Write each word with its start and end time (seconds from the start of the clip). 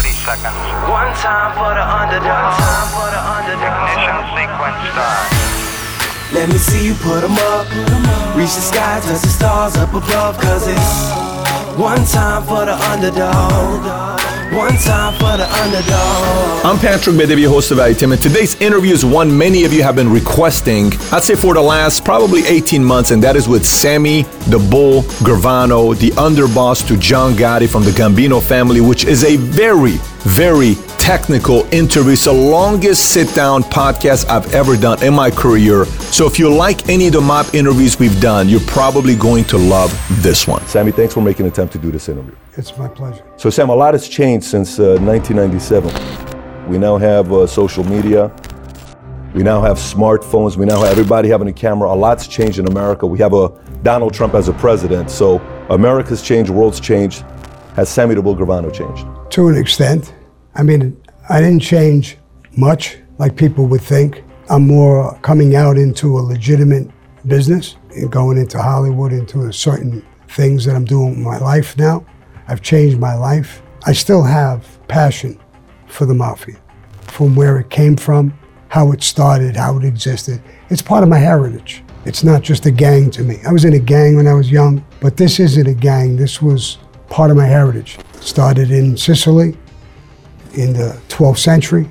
30 0.00 0.12
seconds. 0.12 0.56
One 0.88 1.12
time 1.20 1.52
for 1.56 1.74
the 1.76 1.84
underdog. 1.84 2.24
One 2.24 2.56
time 2.56 2.88
for 2.96 3.08
the 3.12 3.20
underdog. 3.20 3.88
Ignition 3.92 4.16
sequence 4.32 4.80
start. 4.92 5.26
Let 6.32 6.48
me 6.48 6.58
see 6.58 6.86
you 6.86 6.94
put 6.94 7.24
'em 7.24 7.36
up. 7.52 7.66
Reach 8.36 8.54
the 8.54 8.64
sky, 8.72 9.00
touch 9.00 9.20
the 9.20 9.28
stars 9.28 9.76
up 9.76 9.92
above. 9.94 10.38
Cause 10.38 10.66
it's 10.66 10.92
one 11.76 12.04
time 12.06 12.42
for 12.44 12.64
the 12.64 12.76
underdog. 12.92 14.19
One 14.52 14.76
time 14.78 15.12
for 15.14 15.36
the 15.36 15.46
underdog. 15.62 16.64
I'm 16.66 16.76
Patrick 16.80 17.16
Bet-David, 17.16 17.44
host 17.44 17.70
of 17.70 17.78
ITM, 17.78 18.14
and 18.14 18.20
today's 18.20 18.60
interview 18.60 18.92
is 18.92 19.04
one 19.04 19.38
many 19.38 19.62
of 19.62 19.72
you 19.72 19.84
have 19.84 19.94
been 19.94 20.10
requesting, 20.10 20.92
I'd 21.12 21.22
say 21.22 21.36
for 21.36 21.54
the 21.54 21.62
last 21.62 22.04
probably 22.04 22.44
18 22.44 22.84
months, 22.84 23.12
and 23.12 23.22
that 23.22 23.36
is 23.36 23.46
with 23.48 23.64
Sammy 23.64 24.22
the 24.48 24.58
Bull 24.58 25.02
Gravano, 25.22 25.96
the 25.96 26.10
underboss 26.10 26.84
to 26.88 26.96
John 26.96 27.34
Gotti 27.34 27.68
from 27.68 27.84
the 27.84 27.92
Gambino 27.92 28.42
family, 28.42 28.80
which 28.80 29.04
is 29.04 29.22
a 29.22 29.36
very, 29.36 29.98
very 30.24 30.74
technical 31.00 31.62
interview. 31.72 32.12
It's 32.12 32.24
the 32.24 32.32
longest 32.32 33.12
sit 33.12 33.34
down 33.34 33.62
podcast 33.62 34.28
I've 34.28 34.52
ever 34.52 34.76
done 34.76 35.02
in 35.02 35.14
my 35.14 35.30
career. 35.30 35.86
So 36.12 36.26
if 36.26 36.38
you 36.38 36.54
like 36.54 36.90
any 36.90 37.06
of 37.06 37.14
the 37.14 37.22
mob 37.22 37.46
interviews 37.54 37.98
we've 37.98 38.20
done, 38.20 38.50
you're 38.50 38.60
probably 38.66 39.16
going 39.16 39.44
to 39.44 39.56
love 39.56 39.90
this 40.22 40.46
one. 40.46 40.64
Sammy, 40.66 40.92
thanks 40.92 41.14
for 41.14 41.22
making 41.22 41.46
an 41.46 41.52
attempt 41.52 41.72
to 41.72 41.78
do 41.78 41.90
this 41.90 42.10
interview. 42.10 42.36
It's 42.58 42.76
my 42.76 42.86
pleasure. 42.86 43.24
So, 43.38 43.48
Sam, 43.48 43.70
a 43.70 43.74
lot 43.74 43.94
has 43.94 44.08
changed 44.08 44.46
since 44.46 44.78
uh, 44.78 44.98
1997. 45.00 46.68
We 46.68 46.76
now 46.76 46.98
have 46.98 47.32
uh, 47.32 47.46
social 47.46 47.82
media. 47.84 48.30
We 49.34 49.42
now 49.42 49.62
have 49.62 49.78
smartphones. 49.78 50.56
We 50.56 50.66
now 50.66 50.82
have 50.82 50.92
everybody 50.92 51.30
having 51.30 51.48
a 51.48 51.52
camera. 51.52 51.88
A 51.88 51.94
lot's 51.94 52.28
changed 52.28 52.58
in 52.58 52.68
America. 52.68 53.06
We 53.06 53.18
have 53.20 53.32
a 53.32 53.48
Donald 53.82 54.12
Trump 54.12 54.34
as 54.34 54.48
a 54.48 54.52
president. 54.52 55.10
So, 55.10 55.38
America's 55.70 56.20
changed, 56.20 56.50
world's 56.50 56.78
changed. 56.78 57.24
Has 57.74 57.88
Sammy 57.88 58.14
the 58.14 58.22
Bull 58.22 58.36
Gravano 58.36 58.72
changed? 58.72 59.06
To 59.32 59.48
an 59.48 59.56
extent. 59.56 60.12
I 60.54 60.62
mean, 60.62 61.00
I 61.28 61.40
didn't 61.40 61.60
change 61.60 62.18
much 62.56 62.98
like 63.18 63.36
people 63.36 63.66
would 63.66 63.82
think. 63.82 64.24
I'm 64.48 64.66
more 64.66 65.16
coming 65.20 65.54
out 65.54 65.76
into 65.76 66.18
a 66.18 66.20
legitimate 66.20 66.90
business 67.26 67.76
and 67.90 68.10
going 68.10 68.38
into 68.38 68.60
Hollywood, 68.60 69.12
into 69.12 69.52
certain 69.52 70.04
things 70.28 70.64
that 70.64 70.74
I'm 70.74 70.84
doing 70.84 71.14
in 71.14 71.22
my 71.22 71.38
life 71.38 71.76
now. 71.76 72.04
I've 72.48 72.62
changed 72.62 72.98
my 72.98 73.14
life. 73.14 73.62
I 73.86 73.92
still 73.92 74.22
have 74.22 74.66
passion 74.88 75.38
for 75.86 76.06
the 76.06 76.14
mafia, 76.14 76.56
from 77.02 77.36
where 77.36 77.58
it 77.58 77.70
came 77.70 77.96
from, 77.96 78.36
how 78.68 78.92
it 78.92 79.02
started, 79.02 79.56
how 79.56 79.78
it 79.78 79.84
existed. 79.84 80.42
It's 80.68 80.82
part 80.82 81.02
of 81.02 81.08
my 81.08 81.18
heritage. 81.18 81.82
It's 82.04 82.24
not 82.24 82.42
just 82.42 82.66
a 82.66 82.70
gang 82.70 83.10
to 83.12 83.22
me. 83.22 83.38
I 83.46 83.52
was 83.52 83.64
in 83.64 83.74
a 83.74 83.78
gang 83.78 84.16
when 84.16 84.26
I 84.26 84.34
was 84.34 84.50
young, 84.50 84.84
but 85.00 85.16
this 85.16 85.38
isn't 85.38 85.66
a 85.66 85.74
gang. 85.74 86.16
This 86.16 86.40
was 86.40 86.78
part 87.08 87.30
of 87.30 87.36
my 87.36 87.46
heritage. 87.46 87.98
It 88.14 88.22
started 88.22 88.70
in 88.70 88.96
Sicily 88.96 89.56
in 90.54 90.72
the 90.72 91.00
12th 91.08 91.38
century. 91.38 91.88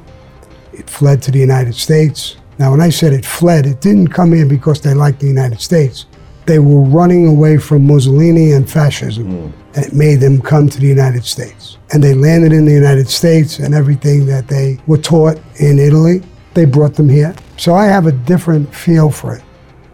It 0.74 0.90
fled 0.90 1.22
to 1.24 1.32
the 1.32 1.40
United 1.40 1.76
States. 1.76 2.38
Now, 2.58 2.72
when 2.72 2.82
I 2.82 2.90
said 2.90 3.14
it 3.14 3.26
fled, 3.26 3.66
it 3.66 3.82
didn't 3.82 4.10
come 4.10 4.34
in 4.34 4.48
because 4.48 4.82
they 4.82 4.94
liked 4.94 5.20
the 5.20 5.28
United 5.28 5.62
States. 5.62 6.06
They 6.46 6.60
were 6.60 6.82
running 6.82 7.28
away 7.28 7.58
from 7.58 7.88
Mussolini 7.88 8.52
and 8.52 8.70
fascism, 8.70 9.26
hmm. 9.26 9.76
and 9.76 9.86
it 9.86 9.94
made 9.94 10.20
them 10.20 10.42
come 10.42 10.68
to 10.70 10.80
the 10.80 10.88
United 10.88 11.24
States. 11.24 11.78
And 11.92 12.04
they 12.04 12.14
landed 12.14 12.52
in 12.52 12.66
the 12.66 12.74
United 12.74 13.08
States, 13.08 13.60
and 13.60 13.74
everything 13.74 14.26
that 14.26 14.48
they 14.48 14.80
were 14.88 14.98
taught 14.98 15.40
in 15.58 15.80
Italy, 15.80 16.22
they 16.54 16.66
brought 16.66 16.96
them 16.96 17.08
here. 17.08 17.34
So 17.58 17.76
I 17.76 17.86
have 17.86 18.08
a 18.08 18.12
different 18.12 18.74
feel 18.74 19.10
for 19.10 19.36
it. 19.36 19.44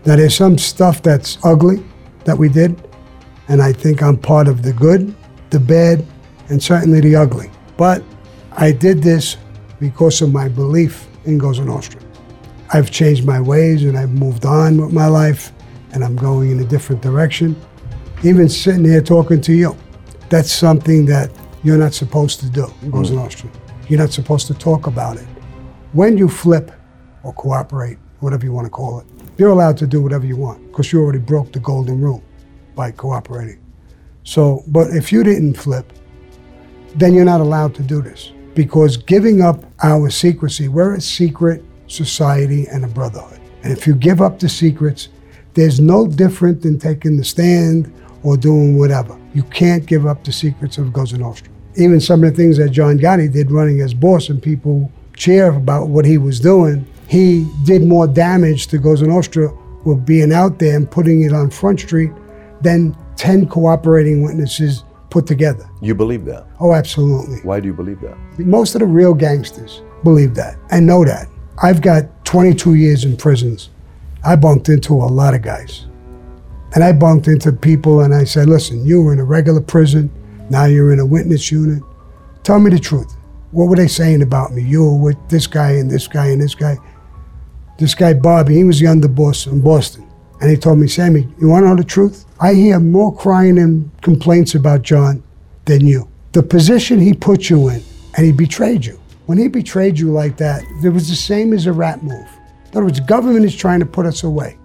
Now, 0.05 0.15
there's 0.15 0.35
some 0.35 0.57
stuff 0.57 1.01
that's 1.01 1.37
ugly 1.43 1.83
that 2.25 2.37
we 2.37 2.49
did, 2.49 2.79
and 3.47 3.61
I 3.61 3.73
think 3.73 4.01
I'm 4.01 4.17
part 4.17 4.47
of 4.47 4.61
the 4.61 4.73
good, 4.73 5.15
the 5.49 5.59
bad, 5.59 6.05
and 6.49 6.61
certainly 6.61 6.99
the 6.99 7.15
ugly. 7.15 7.49
But 7.77 8.03
I 8.57 8.71
did 8.71 9.03
this 9.03 9.35
because 9.81 10.21
of 10.21 10.31
my 10.31 10.47
belief 10.47 11.07
in 11.25 11.37
Cosa 11.37 11.65
Nostra. 11.65 11.99
I've 12.71 12.89
changed 12.89 13.25
my 13.25 13.41
ways 13.41 13.83
and 13.83 13.97
I've 13.97 14.11
moved 14.11 14.45
on 14.45 14.79
with 14.79 14.93
my 14.93 15.07
life 15.07 15.51
and 15.91 16.05
I'm 16.05 16.15
going 16.15 16.51
in 16.51 16.61
a 16.61 16.63
different 16.63 17.01
direction. 17.01 17.59
Even 18.23 18.47
sitting 18.47 18.85
here 18.85 19.01
talking 19.01 19.41
to 19.41 19.51
you, 19.51 19.75
that's 20.29 20.53
something 20.53 21.05
that 21.07 21.31
you're 21.63 21.77
not 21.77 21.93
supposed 21.93 22.39
to 22.39 22.49
do 22.49 22.67
in 22.81 22.93
Cosa 22.93 23.11
mm. 23.11 23.17
Nostra. 23.17 23.49
You're 23.89 23.99
not 23.99 24.13
supposed 24.13 24.47
to 24.47 24.53
talk 24.53 24.87
about 24.87 25.17
it. 25.17 25.27
When 25.91 26.17
you 26.17 26.29
flip 26.29 26.71
or 27.23 27.33
cooperate, 27.33 27.97
whatever 28.21 28.45
you 28.45 28.53
want 28.53 28.67
to 28.67 28.71
call 28.71 29.01
it, 29.01 29.05
you're 29.37 29.49
allowed 29.49 29.77
to 29.79 29.87
do 29.87 30.01
whatever 30.01 30.25
you 30.25 30.37
want 30.37 30.65
because 30.67 30.93
you 30.93 31.01
already 31.01 31.19
broke 31.19 31.51
the 31.51 31.59
golden 31.59 31.99
rule 31.99 32.23
by 32.73 32.91
cooperating. 32.91 33.61
So, 34.23 34.63
but 34.67 34.91
if 34.91 35.11
you 35.11 35.23
didn't 35.23 35.55
flip, 35.55 35.91
then 36.95 37.13
you're 37.13 37.25
not 37.25 37.41
allowed 37.41 37.75
to 37.75 37.83
do 37.83 38.01
this 38.01 38.31
because 38.55 38.97
giving 38.97 39.41
up 39.41 39.63
our 39.83 40.09
secrecy, 40.09 40.67
we're 40.69 40.95
a 40.95 41.01
secret 41.01 41.63
society 41.87 42.65
and 42.67 42.85
a 42.85 42.87
brotherhood. 42.87 43.39
And 43.63 43.71
if 43.71 43.85
you 43.85 43.93
give 43.93 44.21
up 44.21 44.39
the 44.39 44.49
secrets, 44.49 45.09
there's 45.53 45.79
no 45.79 46.07
different 46.07 46.61
than 46.61 46.79
taking 46.79 47.17
the 47.17 47.23
stand 47.23 47.93
or 48.23 48.37
doing 48.37 48.77
whatever. 48.77 49.17
You 49.33 49.43
can't 49.43 49.85
give 49.85 50.05
up 50.05 50.23
the 50.23 50.31
secrets 50.31 50.77
of 50.77 50.91
Cosa 50.93 51.17
Nostra. 51.17 51.51
Even 51.75 51.99
some 51.99 52.23
of 52.23 52.31
the 52.31 52.35
things 52.35 52.57
that 52.57 52.69
John 52.69 52.97
Gotti 52.97 53.31
did 53.31 53.51
running 53.51 53.81
as 53.81 53.93
boss 53.93 54.29
and 54.29 54.41
people 54.41 54.91
cheer 55.15 55.51
about 55.51 55.89
what 55.89 56.05
he 56.05 56.17
was 56.17 56.39
doing, 56.39 56.87
he 57.07 57.47
did 57.65 57.83
more 57.83 58.07
damage 58.07 58.67
to 58.67 58.79
Cosa 58.79 59.05
Nostra 59.05 59.53
with 59.83 60.05
being 60.05 60.31
out 60.31 60.57
there 60.59 60.75
and 60.75 60.89
putting 60.89 61.23
it 61.23 61.33
on 61.33 61.49
Front 61.49 61.81
Street 61.81 62.11
than 62.61 62.95
10 63.17 63.47
cooperating 63.47 64.23
witnesses 64.23 64.83
put 65.15 65.25
together. 65.25 65.69
You 65.79 65.95
believe 65.95 66.25
that? 66.25 66.45
Oh, 66.59 66.73
absolutely. 66.73 67.37
Why 67.43 67.61
do 67.61 67.67
you 67.69 67.73
believe 67.73 68.01
that? 68.01 68.17
Most 68.37 68.75
of 68.75 68.79
the 68.79 68.85
real 68.85 69.13
gangsters 69.13 69.81
believe 70.03 70.35
that 70.35 70.57
and 70.71 70.85
know 70.85 71.05
that. 71.05 71.29
I've 71.63 71.81
got 71.81 72.03
22 72.25 72.73
years 72.73 73.05
in 73.05 73.15
prisons. 73.15 73.69
I 74.25 74.35
bunked 74.35 74.67
into 74.67 74.95
a 74.95 75.07
lot 75.19 75.33
of 75.33 75.41
guys. 75.41 75.85
And 76.73 76.83
I 76.83 76.91
bunked 76.91 77.29
into 77.29 77.53
people 77.53 78.01
and 78.01 78.13
I 78.13 78.25
said, 78.25 78.49
listen, 78.49 78.85
you 78.85 79.01
were 79.01 79.13
in 79.13 79.19
a 79.21 79.23
regular 79.23 79.61
prison, 79.61 80.11
now 80.49 80.65
you're 80.65 80.91
in 80.91 80.99
a 80.99 81.05
witness 81.05 81.49
unit. 81.49 81.81
Tell 82.43 82.59
me 82.59 82.69
the 82.69 82.77
truth. 82.77 83.15
What 83.51 83.69
were 83.69 83.77
they 83.77 83.87
saying 83.87 84.21
about 84.21 84.51
me? 84.51 84.63
You 84.63 84.83
were 84.83 84.99
with 84.99 85.29
this 85.29 85.47
guy 85.47 85.71
and 85.71 85.89
this 85.89 86.09
guy 86.09 86.27
and 86.27 86.41
this 86.41 86.55
guy. 86.55 86.77
This 87.79 87.95
guy, 87.95 88.13
Bobby, 88.13 88.55
he 88.55 88.65
was 88.65 88.81
the 88.81 88.87
underboss 88.87 89.47
in 89.47 89.61
Boston. 89.61 90.11
And 90.41 90.49
he 90.49 90.57
told 90.57 90.79
me, 90.79 90.87
Sammy, 90.87 91.27
you 91.39 91.47
want 91.47 91.63
to 91.63 91.69
know 91.69 91.75
the 91.75 91.83
truth? 91.83 92.25
I 92.39 92.53
hear 92.53 92.79
more 92.79 93.15
crying 93.15 93.57
and 93.57 93.89
complaints 94.01 94.55
about 94.55 94.81
John 94.81 95.23
than 95.65 95.85
you. 95.85 96.09
The 96.33 96.43
position 96.43 96.99
he 96.99 97.13
put 97.13 97.49
you 97.49 97.69
in, 97.69 97.81
and 98.15 98.25
he 98.25 98.31
betrayed 98.31 98.85
you. 98.85 98.99
When 99.25 99.37
he 99.37 99.47
betrayed 99.47 99.97
you 99.97 100.11
like 100.11 100.37
that, 100.37 100.63
it 100.83 100.89
was 100.89 101.09
the 101.09 101.15
same 101.15 101.53
as 101.53 101.65
a 101.65 101.73
rat 101.73 102.03
move. 102.03 102.27
In 102.65 102.77
other 102.77 102.83
words, 102.83 102.99
government 102.99 103.45
is 103.45 103.55
trying 103.55 103.79
to 103.79 103.85
put 103.85 104.05
us 104.05 104.23
away. 104.23 104.57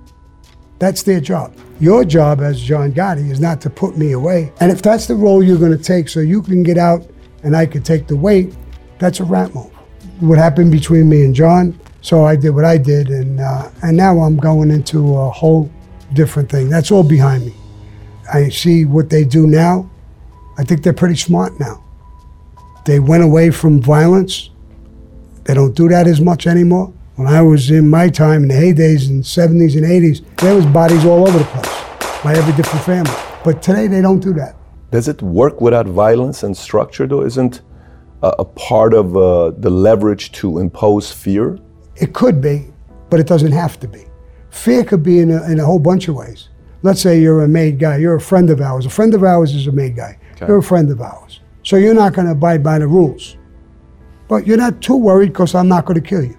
That's 0.81 1.03
their 1.03 1.21
job. 1.21 1.55
Your 1.79 2.05
job 2.05 2.41
as 2.41 2.61
John 2.61 2.93
Gotti 2.93 3.31
is 3.31 3.41
not 3.41 3.61
to 3.63 3.71
put 3.71 3.97
me 3.97 4.13
away. 4.13 4.53
And 4.61 4.73
if 4.73 4.83
that's 4.83 5.07
the 5.07 5.15
role 5.15 5.43
you're 5.43 5.59
going 5.59 5.77
to 5.77 5.83
take 5.83 6.09
so 6.09 6.21
you 6.21 6.43
can 6.43 6.63
get 6.63 6.77
out 6.77 7.07
and 7.43 7.57
I 7.57 7.67
could 7.67 7.85
take 7.85 8.07
the 8.07 8.17
weight, 8.17 8.55
that's 8.99 9.21
a 9.21 9.25
rat 9.25 9.55
move. 9.55 9.71
What 10.21 10.39
happened 10.39 10.73
between 10.73 11.09
me 11.09 11.23
and 11.23 11.35
John, 11.35 11.79
so 12.01 12.25
I 12.25 12.37
did 12.37 12.51
what 12.51 12.65
I 12.65 12.79
did, 12.79 13.09
and, 13.09 13.41
uh, 13.41 13.71
and 13.83 13.97
now 13.97 14.21
I'm 14.21 14.37
going 14.37 14.71
into 14.71 15.17
a 15.17 15.31
whole 15.31 15.71
different 16.15 16.51
thing. 16.51 16.69
That's 16.69 16.91
all 16.91 17.03
behind 17.03 17.47
me. 17.47 17.55
I 18.33 18.49
see 18.49 18.85
what 18.85 19.11
they 19.11 19.25
do 19.25 19.47
now. 19.47 19.91
I 20.59 20.65
think 20.65 20.83
they're 20.83 20.93
pretty 20.93 21.17
smart 21.17 21.59
now. 21.59 21.83
They 22.87 23.01
went 23.01 23.23
away 23.23 23.51
from 23.51 23.81
violence. 23.81 24.51
They 25.45 25.55
don't 25.55 25.75
do 25.75 25.89
that 25.89 26.07
as 26.07 26.21
much 26.21 26.47
anymore. 26.47 26.93
When 27.17 27.29
I 27.29 27.43
was 27.43 27.71
in 27.71 27.89
my 27.91 28.09
time 28.09 28.45
in 28.45 28.49
the 28.49 28.55
heydays 28.55 29.09
in 29.09 29.19
the 29.19 29.25
70s 29.25 29.77
and 29.77 29.85
80s, 29.85 30.25
there 30.37 30.55
was 30.55 30.65
bodies 30.67 31.05
all 31.05 31.29
over 31.29 31.39
the 31.39 31.45
place 31.45 32.23
by 32.25 32.35
every 32.35 32.55
different 32.55 32.85
family. 32.85 33.13
But 33.45 33.63
today 33.63 33.87
they 33.87 34.01
don't 34.01 34.21
do 34.21 34.33
that. 34.35 34.57
Does 34.91 35.07
it 35.07 35.21
work 35.23 35.61
without 35.61 35.87
violence 35.87 36.43
and 36.43 36.57
structure, 36.57 37.07
though? 37.07 37.23
Isn't 37.23 37.61
a, 38.23 38.45
part 38.45 38.93
of 38.93 39.17
uh, 39.17 39.51
the 39.51 39.71
leverage 39.71 40.33
to 40.33 40.59
impose 40.59 41.13
fear? 41.13 41.59
It 42.01 42.15
could 42.15 42.41
be, 42.41 42.73
but 43.11 43.21
it 43.21 43.27
doesn't 43.27 43.53
have 43.53 43.79
to 43.81 43.89
be. 43.89 44.07
Fear 44.51 44.85
could 44.85 45.03
be 45.03 45.21
in 45.21 45.31
a, 45.31 45.43
in 45.51 45.61
a 45.61 45.65
whole 45.65 45.79
bunch 45.79 46.09
of 46.09 46.15
ways. 46.15 46.49
Let's 46.83 47.01
say 47.01 47.21
you're 47.21 47.45
a 47.45 47.49
made 47.49 47.79
guy, 47.79 47.99
you're 47.99 48.17
a 48.17 48.21
friend 48.21 48.49
of 48.51 48.61
ours. 48.61 48.87
A 48.87 48.91
friend 48.91 49.13
of 49.15 49.23
ours 49.23 49.55
is 49.55 49.67
a 49.67 49.73
made 49.73 49.97
guy. 49.97 50.19
Okay. 50.33 50.47
You're 50.47 50.59
a 50.59 50.63
friend 50.63 50.91
of 50.91 51.01
ours. 51.01 51.41
So 51.63 51.77
you're 51.77 51.95
not 51.95 52.15
going 52.15 52.27
to 52.27 52.33
abide 52.33 52.63
by 52.63 52.79
the 52.79 52.87
rules. 52.87 53.37
But 54.29 54.47
you're 54.47 54.57
not 54.57 54.81
too 54.81 54.97
worried 54.97 55.33
because 55.33 55.55
I'm 55.55 55.69
not 55.69 55.85
going 55.85 56.01
to 56.01 56.09
kill 56.09 56.25
you. 56.25 56.39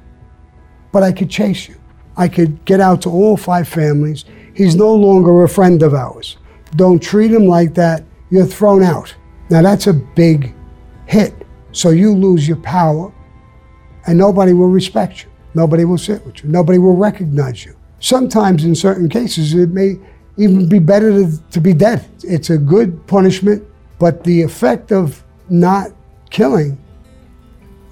But 0.91 1.03
I 1.03 1.11
could 1.11 1.29
chase 1.29 1.67
you. 1.67 1.79
I 2.17 2.27
could 2.27 2.65
get 2.65 2.79
out 2.79 3.01
to 3.03 3.09
all 3.09 3.37
five 3.37 3.67
families. 3.67 4.25
He's 4.55 4.75
no 4.75 4.93
longer 4.93 5.43
a 5.43 5.49
friend 5.49 5.81
of 5.83 5.93
ours. 5.93 6.37
Don't 6.75 7.01
treat 7.01 7.31
him 7.31 7.45
like 7.45 7.73
that. 7.75 8.03
You're 8.29 8.45
thrown 8.45 8.83
out. 8.83 9.13
Now 9.49 9.61
that's 9.61 9.87
a 9.87 9.93
big 9.93 10.53
hit. 11.05 11.33
So 11.71 11.89
you 11.89 12.13
lose 12.13 12.47
your 12.47 12.57
power 12.57 13.13
and 14.07 14.17
nobody 14.17 14.53
will 14.53 14.69
respect 14.69 15.23
you. 15.23 15.30
Nobody 15.53 15.85
will 15.85 15.97
sit 15.97 16.25
with 16.25 16.43
you. 16.43 16.49
Nobody 16.49 16.79
will 16.79 16.95
recognize 16.95 17.65
you. 17.65 17.75
Sometimes, 17.99 18.65
in 18.65 18.73
certain 18.73 19.09
cases, 19.09 19.53
it 19.53 19.69
may 19.69 19.99
even 20.37 20.67
be 20.67 20.79
better 20.79 21.11
to, 21.11 21.37
to 21.51 21.61
be 21.61 21.73
dead. 21.73 22.09
It's 22.23 22.49
a 22.49 22.57
good 22.57 23.05
punishment, 23.07 23.63
but 23.99 24.23
the 24.23 24.41
effect 24.41 24.91
of 24.91 25.23
not 25.49 25.91
killing 26.29 26.77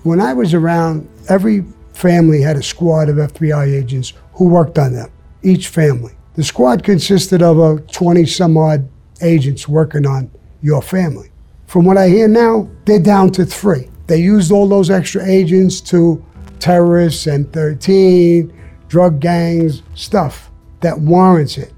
when 0.04 0.22
I 0.22 0.34
was 0.34 0.54
around, 0.54 1.10
every 1.28 1.66
family 1.94 2.42
had 2.42 2.56
a 2.56 2.64
squad 2.64 3.10
of 3.10 3.18
FBI 3.18 3.68
agents 3.68 4.14
who 4.34 4.48
worked 4.48 4.80
on 4.80 4.94
them, 4.94 5.12
each 5.44 5.68
family. 5.68 6.14
The 6.36 6.44
squad 6.44 6.84
consisted 6.84 7.42
of 7.42 7.60
a 7.60 7.82
20 7.82 8.26
some 8.26 8.58
odd 8.58 8.88
agents 9.22 9.68
working 9.68 10.06
on 10.06 10.32
your 10.62 10.82
family. 10.82 11.32
From 11.68 11.84
what 11.84 11.98
I 11.98 12.08
hear 12.08 12.28
now, 12.28 12.70
they're 12.86 13.00
down 13.00 13.32
to 13.34 13.46
three. 13.46 13.90
They 14.08 14.18
used 14.18 14.52
all 14.52 14.68
those 14.68 14.90
extra 14.90 15.24
agents 15.26 15.82
to 15.82 16.24
terrorists 16.60 17.28
and 17.28 17.52
13, 17.54 18.54
drug 18.88 19.20
gangs, 19.20 19.84
stuff 19.96 20.52
that 20.82 21.00
warrants 21.00 21.58
it. 21.58 21.74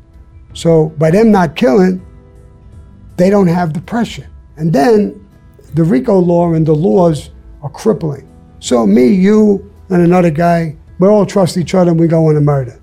So 0.53 0.89
by 0.97 1.11
them 1.11 1.31
not 1.31 1.55
killing, 1.55 2.05
they 3.17 3.29
don't 3.29 3.47
have 3.47 3.73
the 3.73 3.81
pressure. 3.81 4.27
And 4.57 4.71
then 4.73 5.27
the 5.73 5.83
RICO 5.83 6.19
law 6.19 6.53
and 6.53 6.65
the 6.65 6.75
laws 6.75 7.29
are 7.61 7.69
crippling. 7.69 8.27
So 8.59 8.85
me, 8.85 9.07
you, 9.07 9.71
and 9.89 10.01
another 10.01 10.31
guy, 10.31 10.75
we 10.99 11.07
all 11.07 11.25
trust 11.25 11.57
each 11.57 11.73
other 11.73 11.91
and 11.91 11.99
we 11.99 12.07
go 12.07 12.27
on 12.27 12.37
a 12.37 12.41
murder. 12.41 12.79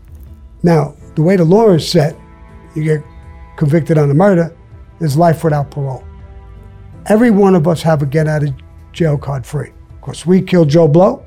Now, 0.63 0.97
the 1.15 1.23
way 1.23 1.37
the 1.37 1.45
law 1.45 1.71
is 1.71 1.89
set, 1.89 2.17
you 2.75 2.85
get 2.85 3.03
convicted 3.57 3.99
on 3.99 4.11
a 4.11 4.15
murder, 4.15 4.55
is 5.01 5.17
life 5.17 5.45
without 5.45 5.71
parole. 5.71 6.05
Every 7.07 7.31
one 7.31 7.55
of 7.55 7.67
us 7.69 7.81
have 7.83 8.03
a 8.03 8.07
get 8.07 8.27
out 8.27 8.43
of 8.43 8.53
jail 8.93 9.17
card 9.17 9.47
free. 9.47 9.71
Of 9.91 10.01
course, 10.01 10.27
we 10.27 10.43
killed 10.43 10.69
Joe 10.69 10.89
Blow. 10.89 11.25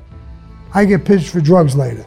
I 0.74 0.84
get 0.84 1.04
pitched 1.04 1.28
for 1.30 1.40
drugs 1.40 1.76
later, 1.76 2.06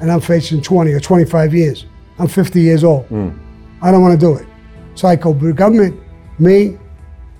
and 0.00 0.10
I'm 0.10 0.20
facing 0.20 0.62
20 0.62 0.92
or 0.92 1.00
25 1.00 1.54
years. 1.54 1.86
I'm 2.18 2.28
50 2.28 2.60
years 2.60 2.84
old. 2.84 3.06
Hmm. 3.06 3.30
I 3.82 3.90
don't 3.90 4.02
want 4.02 4.18
to 4.18 4.26
do 4.26 4.34
it. 4.36 4.46
So 4.94 5.08
I 5.08 5.16
go, 5.16 5.32
the 5.32 5.52
government, 5.52 6.00
me, 6.38 6.78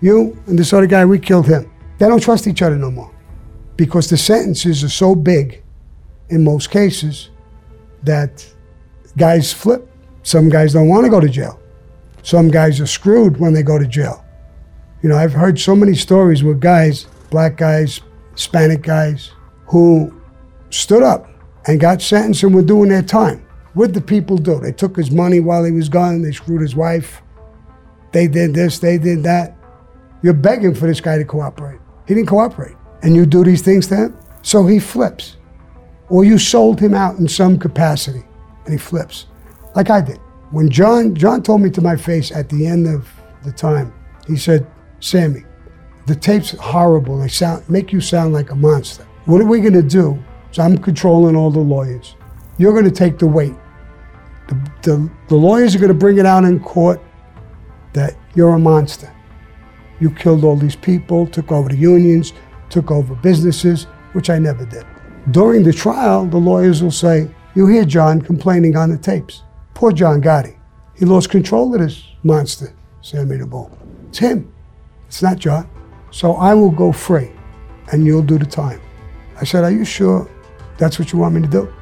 you, 0.00 0.36
and 0.46 0.58
this 0.58 0.72
other 0.72 0.86
guy, 0.86 1.04
we 1.04 1.18
killed 1.18 1.46
him. 1.46 1.70
They 1.98 2.06
don't 2.06 2.22
trust 2.22 2.46
each 2.46 2.62
other 2.62 2.76
no 2.76 2.90
more 2.90 3.10
because 3.76 4.08
the 4.10 4.16
sentences 4.16 4.84
are 4.84 4.88
so 4.88 5.14
big 5.14 5.62
in 6.28 6.44
most 6.44 6.70
cases 6.70 7.30
that 8.02 8.46
guys 9.16 9.52
flip. 9.52 9.90
Some 10.22 10.48
guys 10.48 10.72
don't 10.72 10.88
want 10.88 11.04
to 11.04 11.10
go 11.10 11.20
to 11.20 11.28
jail. 11.28 11.60
Some 12.22 12.50
guys 12.50 12.80
are 12.80 12.86
screwed 12.86 13.38
when 13.38 13.52
they 13.52 13.62
go 13.62 13.78
to 13.78 13.86
jail. 13.86 14.24
You 15.02 15.08
know, 15.08 15.16
I've 15.16 15.32
heard 15.32 15.58
so 15.58 15.76
many 15.76 15.94
stories 15.94 16.42
with 16.42 16.60
guys, 16.60 17.06
black 17.30 17.56
guys, 17.56 18.00
Hispanic 18.32 18.82
guys, 18.82 19.30
who 19.66 20.12
stood 20.70 21.02
up 21.02 21.28
and 21.66 21.80
got 21.80 22.02
sentenced 22.02 22.42
and 22.42 22.54
were 22.54 22.62
doing 22.62 22.88
their 22.88 23.02
time. 23.02 23.46
What 23.74 23.86
did 23.88 23.94
the 23.94 24.00
people 24.00 24.38
do? 24.38 24.58
They 24.58 24.72
took 24.72 24.96
his 24.96 25.10
money 25.10 25.40
while 25.40 25.64
he 25.64 25.72
was 25.72 25.88
gone, 25.88 26.22
they 26.22 26.32
screwed 26.32 26.62
his 26.62 26.74
wife, 26.74 27.22
they 28.12 28.26
did 28.26 28.54
this, 28.54 28.78
they 28.78 28.98
did 28.98 29.22
that. 29.24 29.56
You're 30.22 30.32
begging 30.32 30.74
for 30.74 30.86
this 30.86 31.00
guy 31.00 31.18
to 31.18 31.24
cooperate. 31.24 31.78
He 32.08 32.14
didn't 32.14 32.28
cooperate. 32.28 32.76
And 33.02 33.14
you 33.14 33.26
do 33.26 33.44
these 33.44 33.62
things 33.62 33.86
to 33.88 33.96
him, 33.96 34.18
so 34.42 34.66
he 34.66 34.78
flips. 34.78 35.36
Or 36.08 36.24
you 36.24 36.38
sold 36.38 36.80
him 36.80 36.94
out 36.94 37.18
in 37.18 37.28
some 37.28 37.58
capacity 37.58 38.24
and 38.64 38.72
he 38.72 38.78
flips, 38.78 39.26
like 39.74 39.90
I 39.90 40.00
did. 40.00 40.18
When 40.50 40.70
John, 40.70 41.14
John 41.14 41.42
told 41.42 41.60
me 41.60 41.70
to 41.70 41.80
my 41.80 41.96
face 41.96 42.30
at 42.32 42.48
the 42.48 42.66
end 42.66 42.86
of 42.86 43.08
the 43.44 43.52
time, 43.52 43.92
he 44.26 44.36
said, 44.36 44.66
Sammy, 45.00 45.44
the 46.06 46.14
tape's 46.14 46.52
horrible. 46.52 47.18
They 47.18 47.28
sound 47.28 47.68
make 47.68 47.92
you 47.92 48.00
sound 48.00 48.32
like 48.32 48.50
a 48.50 48.54
monster. 48.54 49.04
What 49.24 49.40
are 49.40 49.46
we 49.46 49.60
gonna 49.60 49.82
do? 49.82 50.22
So 50.56 50.62
I'm 50.62 50.78
controlling 50.78 51.36
all 51.36 51.50
the 51.50 51.60
lawyers. 51.60 52.16
You're 52.56 52.72
gonna 52.72 52.90
take 52.90 53.18
the 53.18 53.26
weight. 53.26 53.52
The, 54.48 54.54
the, 54.80 55.10
the 55.28 55.34
lawyers 55.34 55.76
are 55.76 55.78
gonna 55.78 55.92
bring 55.92 56.16
it 56.16 56.24
out 56.24 56.44
in 56.44 56.60
court 56.60 56.98
that 57.92 58.16
you're 58.34 58.54
a 58.54 58.58
monster. 58.58 59.14
You 60.00 60.10
killed 60.10 60.44
all 60.44 60.56
these 60.56 60.74
people, 60.74 61.26
took 61.26 61.52
over 61.52 61.68
the 61.68 61.76
unions, 61.76 62.32
took 62.70 62.90
over 62.90 63.14
businesses, 63.16 63.84
which 64.14 64.30
I 64.30 64.38
never 64.38 64.64
did. 64.64 64.86
During 65.30 65.62
the 65.62 65.74
trial, 65.74 66.24
the 66.24 66.38
lawyers 66.38 66.82
will 66.82 66.90
say, 66.90 67.30
You 67.54 67.66
hear 67.66 67.84
John 67.84 68.22
complaining 68.22 68.78
on 68.78 68.88
the 68.88 68.96
tapes. 68.96 69.42
Poor 69.74 69.92
John 69.92 70.22
Gotti. 70.22 70.56
He 70.94 71.04
lost 71.04 71.28
control 71.28 71.74
of 71.74 71.82
this 71.82 72.02
monster, 72.22 72.74
Sammy 73.02 73.36
the 73.36 73.46
Bull. 73.46 73.76
It's 74.08 74.20
him. 74.20 74.50
It's 75.06 75.20
not 75.20 75.36
John. 75.36 75.68
So 76.12 76.32
I 76.36 76.54
will 76.54 76.70
go 76.70 76.92
free 76.92 77.30
and 77.92 78.06
you'll 78.06 78.22
do 78.22 78.38
the 78.38 78.46
time. 78.46 78.80
I 79.38 79.44
said, 79.44 79.62
Are 79.62 79.70
you 79.70 79.84
sure 79.84 80.30
that's 80.78 80.98
what 80.98 81.12
you 81.12 81.18
want 81.18 81.34
me 81.34 81.42
to 81.42 81.48
do? 81.48 81.72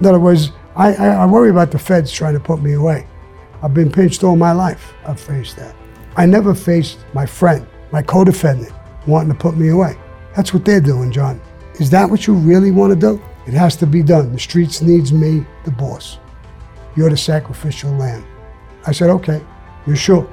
In 0.00 0.06
other 0.06 0.20
words, 0.20 0.52
I, 0.76 0.94
I, 0.94 1.06
I 1.08 1.26
worry 1.26 1.50
about 1.50 1.70
the 1.70 1.78
feds 1.78 2.12
trying 2.12 2.34
to 2.34 2.40
put 2.40 2.62
me 2.62 2.74
away. 2.74 3.06
I've 3.62 3.74
been 3.74 3.90
pinched 3.90 4.24
all 4.24 4.36
my 4.36 4.52
life. 4.52 4.92
I've 5.06 5.20
faced 5.20 5.56
that. 5.56 5.74
I 6.16 6.26
never 6.26 6.54
faced 6.54 6.98
my 7.14 7.26
friend, 7.26 7.66
my 7.92 8.02
co 8.02 8.24
defendant, 8.24 8.72
wanting 9.06 9.32
to 9.32 9.38
put 9.38 9.56
me 9.56 9.68
away. 9.68 9.96
That's 10.36 10.52
what 10.52 10.64
they're 10.64 10.80
doing, 10.80 11.10
John. 11.10 11.40
Is 11.80 11.90
that 11.90 12.08
what 12.08 12.26
you 12.26 12.34
really 12.34 12.70
want 12.70 12.92
to 12.92 12.98
do? 12.98 13.22
It 13.46 13.54
has 13.54 13.76
to 13.76 13.86
be 13.86 14.02
done. 14.02 14.32
The 14.32 14.38
streets 14.38 14.80
needs 14.80 15.12
me, 15.12 15.46
the 15.64 15.70
boss. 15.70 16.18
You're 16.96 17.10
the 17.10 17.16
sacrificial 17.16 17.90
lamb. 17.92 18.26
I 18.86 18.92
said, 18.92 19.10
okay, 19.10 19.42
you're 19.86 19.96
sure. 19.96 20.28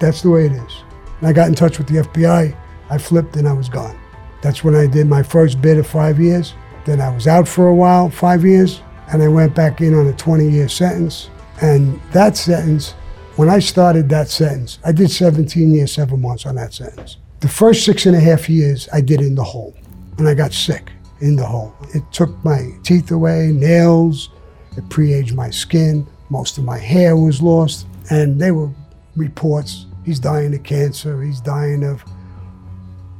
That's 0.00 0.22
the 0.22 0.30
way 0.30 0.46
it 0.46 0.52
is. 0.52 0.84
And 1.18 1.28
I 1.28 1.32
got 1.32 1.48
in 1.48 1.54
touch 1.54 1.78
with 1.78 1.88
the 1.88 2.02
FBI. 2.02 2.56
I 2.90 2.98
flipped 2.98 3.36
and 3.36 3.48
I 3.48 3.52
was 3.52 3.68
gone. 3.68 3.98
That's 4.40 4.64
when 4.64 4.74
I 4.74 4.86
did 4.86 5.06
my 5.06 5.22
first 5.22 5.60
bid 5.60 5.78
of 5.78 5.86
five 5.86 6.18
years. 6.18 6.54
Then 6.84 7.00
I 7.00 7.14
was 7.14 7.26
out 7.26 7.46
for 7.46 7.68
a 7.68 7.74
while, 7.74 8.10
five 8.10 8.44
years, 8.44 8.80
and 9.12 9.22
I 9.22 9.28
went 9.28 9.54
back 9.54 9.80
in 9.80 9.94
on 9.94 10.06
a 10.06 10.12
20 10.12 10.48
year 10.48 10.68
sentence. 10.68 11.30
And 11.60 12.00
that 12.12 12.36
sentence, 12.36 12.92
when 13.36 13.48
I 13.48 13.58
started 13.60 14.08
that 14.08 14.28
sentence, 14.28 14.78
I 14.84 14.92
did 14.92 15.10
17 15.10 15.72
years, 15.72 15.92
seven 15.92 16.20
months 16.20 16.46
on 16.46 16.56
that 16.56 16.74
sentence. 16.74 17.18
The 17.40 17.48
first 17.48 17.84
six 17.84 18.06
and 18.06 18.16
a 18.16 18.20
half 18.20 18.48
years, 18.48 18.88
I 18.92 19.00
did 19.00 19.20
in 19.20 19.34
the 19.34 19.44
hole. 19.44 19.76
And 20.18 20.28
I 20.28 20.34
got 20.34 20.52
sick 20.52 20.92
in 21.20 21.36
the 21.36 21.46
hole. 21.46 21.74
It 21.94 22.02
took 22.12 22.44
my 22.44 22.70
teeth 22.82 23.10
away, 23.10 23.52
nails, 23.52 24.30
it 24.76 24.88
pre 24.88 25.12
aged 25.12 25.34
my 25.34 25.50
skin, 25.50 26.06
most 26.30 26.58
of 26.58 26.64
my 26.64 26.78
hair 26.78 27.16
was 27.16 27.40
lost. 27.40 27.86
And 28.10 28.40
they 28.40 28.50
were 28.50 28.70
reports 29.16 29.86
he's 30.04 30.18
dying 30.18 30.54
of 30.54 30.62
cancer, 30.62 31.22
he's 31.22 31.40
dying 31.40 31.84
of 31.84 32.04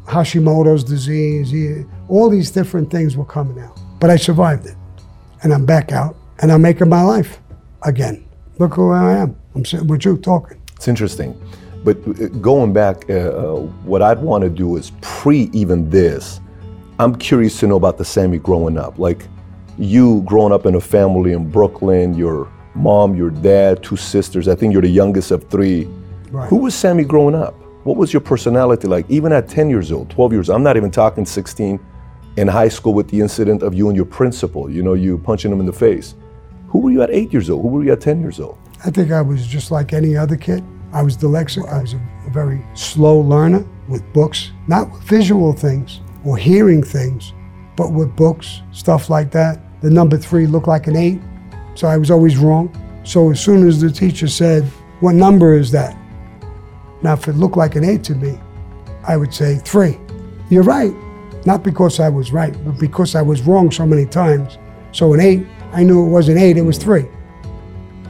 Hashimoto's 0.06 0.84
disease, 0.84 1.50
he, 1.50 1.84
all 2.12 2.28
these 2.28 2.50
different 2.50 2.90
things 2.90 3.16
were 3.16 3.24
coming 3.24 3.58
out. 3.58 3.80
But 3.98 4.10
I 4.10 4.16
survived 4.16 4.66
it. 4.66 4.76
And 5.42 5.52
I'm 5.52 5.64
back 5.64 5.92
out 5.92 6.14
and 6.40 6.52
I'm 6.52 6.60
making 6.60 6.90
my 6.90 7.02
life 7.02 7.40
again. 7.84 8.22
Look 8.58 8.74
who 8.74 8.92
I 8.92 9.14
am. 9.14 9.34
I'm 9.54 9.64
sitting 9.64 9.86
with 9.86 10.04
you 10.04 10.18
talking. 10.18 10.60
It's 10.76 10.88
interesting. 10.88 11.40
But 11.82 11.96
uh, 12.06 12.28
going 12.50 12.74
back, 12.74 13.08
uh, 13.08 13.14
uh, 13.14 13.60
what 13.84 14.02
I'd 14.02 14.18
want 14.18 14.44
to 14.44 14.50
do 14.50 14.76
is 14.76 14.92
pre 15.00 15.48
even 15.54 15.88
this. 15.88 16.38
I'm 16.98 17.16
curious 17.16 17.58
to 17.60 17.66
know 17.66 17.76
about 17.76 17.96
the 17.96 18.04
Sammy 18.04 18.38
growing 18.38 18.76
up. 18.76 18.98
Like 18.98 19.26
you 19.78 20.20
growing 20.26 20.52
up 20.52 20.66
in 20.66 20.74
a 20.74 20.80
family 20.80 21.32
in 21.32 21.50
Brooklyn, 21.50 22.12
your 22.12 22.46
mom, 22.74 23.16
your 23.16 23.30
dad, 23.30 23.82
two 23.82 23.96
sisters. 23.96 24.48
I 24.48 24.54
think 24.54 24.74
you're 24.74 24.82
the 24.82 24.88
youngest 24.88 25.30
of 25.30 25.48
three. 25.48 25.88
Right. 26.30 26.48
Who 26.50 26.56
was 26.56 26.74
Sammy 26.74 27.04
growing 27.04 27.34
up? 27.34 27.54
What 27.84 27.96
was 27.96 28.12
your 28.12 28.20
personality 28.20 28.86
like, 28.86 29.06
even 29.08 29.32
at 29.32 29.48
10 29.48 29.70
years 29.70 29.90
old, 29.90 30.10
12 30.10 30.32
years? 30.34 30.50
I'm 30.50 30.62
not 30.62 30.76
even 30.76 30.90
talking 30.90 31.24
16 31.24 31.80
in 32.36 32.48
high 32.48 32.68
school 32.68 32.94
with 32.94 33.08
the 33.08 33.20
incident 33.20 33.62
of 33.62 33.74
you 33.74 33.88
and 33.88 33.96
your 33.96 34.06
principal, 34.06 34.70
you 34.70 34.82
know, 34.82 34.94
you 34.94 35.18
punching 35.18 35.52
him 35.52 35.60
in 35.60 35.66
the 35.66 35.72
face. 35.72 36.14
Who 36.68 36.78
were 36.78 36.90
you 36.90 37.02
at 37.02 37.10
eight 37.10 37.32
years 37.32 37.50
old? 37.50 37.62
Who 37.62 37.68
were 37.68 37.84
you 37.84 37.92
at 37.92 38.00
10 38.00 38.20
years 38.20 38.40
old? 38.40 38.58
I 38.84 38.90
think 38.90 39.12
I 39.12 39.20
was 39.20 39.46
just 39.46 39.70
like 39.70 39.92
any 39.92 40.16
other 40.16 40.36
kid. 40.36 40.64
I 40.92 41.02
was 41.02 41.16
dyslexic. 41.16 41.68
I 41.70 41.80
was 41.80 41.94
a, 41.94 42.00
a 42.26 42.30
very 42.30 42.64
slow 42.74 43.18
learner 43.18 43.64
with 43.88 44.02
books, 44.12 44.50
not 44.68 44.90
with 44.90 45.02
visual 45.02 45.52
things 45.52 46.00
or 46.24 46.36
hearing 46.36 46.82
things, 46.82 47.32
but 47.76 47.92
with 47.92 48.14
books, 48.16 48.62
stuff 48.72 49.10
like 49.10 49.30
that. 49.32 49.60
The 49.82 49.90
number 49.90 50.16
three 50.16 50.46
looked 50.46 50.68
like 50.68 50.86
an 50.86 50.96
eight, 50.96 51.20
so 51.74 51.88
I 51.88 51.96
was 51.96 52.10
always 52.10 52.36
wrong. 52.36 52.70
So 53.04 53.30
as 53.30 53.40
soon 53.40 53.66
as 53.66 53.80
the 53.80 53.90
teacher 53.90 54.28
said, 54.28 54.64
What 55.00 55.14
number 55.14 55.54
is 55.54 55.70
that? 55.72 55.96
Now, 57.02 57.14
if 57.14 57.26
it 57.26 57.32
looked 57.32 57.56
like 57.56 57.74
an 57.74 57.84
eight 57.84 58.04
to 58.04 58.14
me, 58.14 58.38
I 59.06 59.16
would 59.16 59.34
say 59.34 59.58
three. 59.58 59.98
You're 60.48 60.62
right. 60.62 60.94
Not 61.44 61.62
because 61.62 61.98
I 62.00 62.08
was 62.08 62.32
right, 62.32 62.52
but 62.64 62.78
because 62.78 63.14
I 63.14 63.22
was 63.22 63.42
wrong 63.42 63.70
so 63.70 63.84
many 63.86 64.06
times. 64.06 64.58
So 64.92 65.12
an 65.14 65.20
eight, 65.20 65.46
I 65.72 65.82
knew 65.82 66.06
it 66.06 66.08
wasn't 66.08 66.38
eight, 66.38 66.56
it 66.56 66.62
was 66.62 66.78
three, 66.78 67.06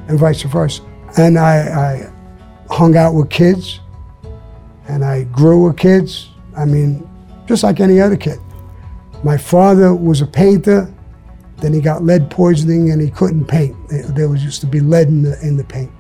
and 0.09 0.19
vice 0.19 0.43
versa. 0.43 0.83
And 1.17 1.39
I, 1.39 1.57
I 1.59 2.13
hung 2.71 2.97
out 2.97 3.15
with 3.15 3.31
kids, 3.31 3.81
and 4.89 5.05
I 5.05 5.25
grew 5.25 5.67
with 5.67 5.77
kids. 5.77 6.29
I 6.57 6.65
mean, 6.65 7.09
just 7.47 7.63
like 7.63 7.81
any 7.81 8.01
other 8.01 8.17
kid. 8.17 8.39
My 9.23 9.37
father 9.37 9.95
was 9.95 10.21
a 10.21 10.27
painter. 10.27 10.93
Then 11.59 11.73
he 11.73 11.81
got 11.81 12.03
lead 12.03 12.29
poisoning 12.29 12.91
and 12.91 13.01
he 13.01 13.09
couldn't 13.09 13.45
paint. 13.45 13.77
There, 13.89 14.29
was 14.29 14.43
used 14.43 14.61
to 14.63 14.67
be 14.67 14.81
lead 14.81 15.09
in 15.09 15.23
the, 15.23 15.41
in 15.47 15.57
the 15.57 15.65
paint. 15.65 15.93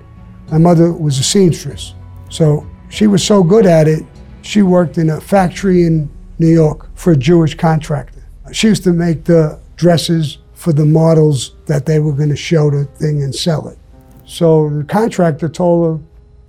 My 0.51 0.59
mother 0.59 0.93
was 0.93 1.19
a 1.19 1.23
seamstress. 1.23 1.95
So 2.31 2.67
she 2.89 3.07
was 3.07 3.25
so 3.25 3.43
good 3.43 3.65
at 3.65 3.87
it, 3.87 4.05
she 4.43 4.63
worked 4.63 4.99
in 4.99 5.11
a 5.11 5.21
factory 5.21 5.85
in 5.85 6.11
New 6.43 6.53
York 6.53 6.89
for 6.97 7.13
a 7.13 7.17
Jewish 7.17 7.55
contractor. 7.55 8.25
She 8.51 8.67
used 8.67 8.83
to 8.85 8.93
make 8.93 9.25
the 9.25 9.61
dresses 9.77 10.39
for 10.55 10.73
the 10.73 10.85
models 10.85 11.55
that 11.67 11.87
they 11.87 12.01
were 12.01 12.13
going 12.13 12.31
to 12.31 12.37
show 12.37 12.69
the 12.69 12.85
thing 12.85 13.23
and 13.23 13.33
sell 13.33 13.69
it. 13.69 13.79
So 14.25 14.69
the 14.69 14.83
contractor 14.83 15.49
told 15.49 16.01
her, 16.01 16.05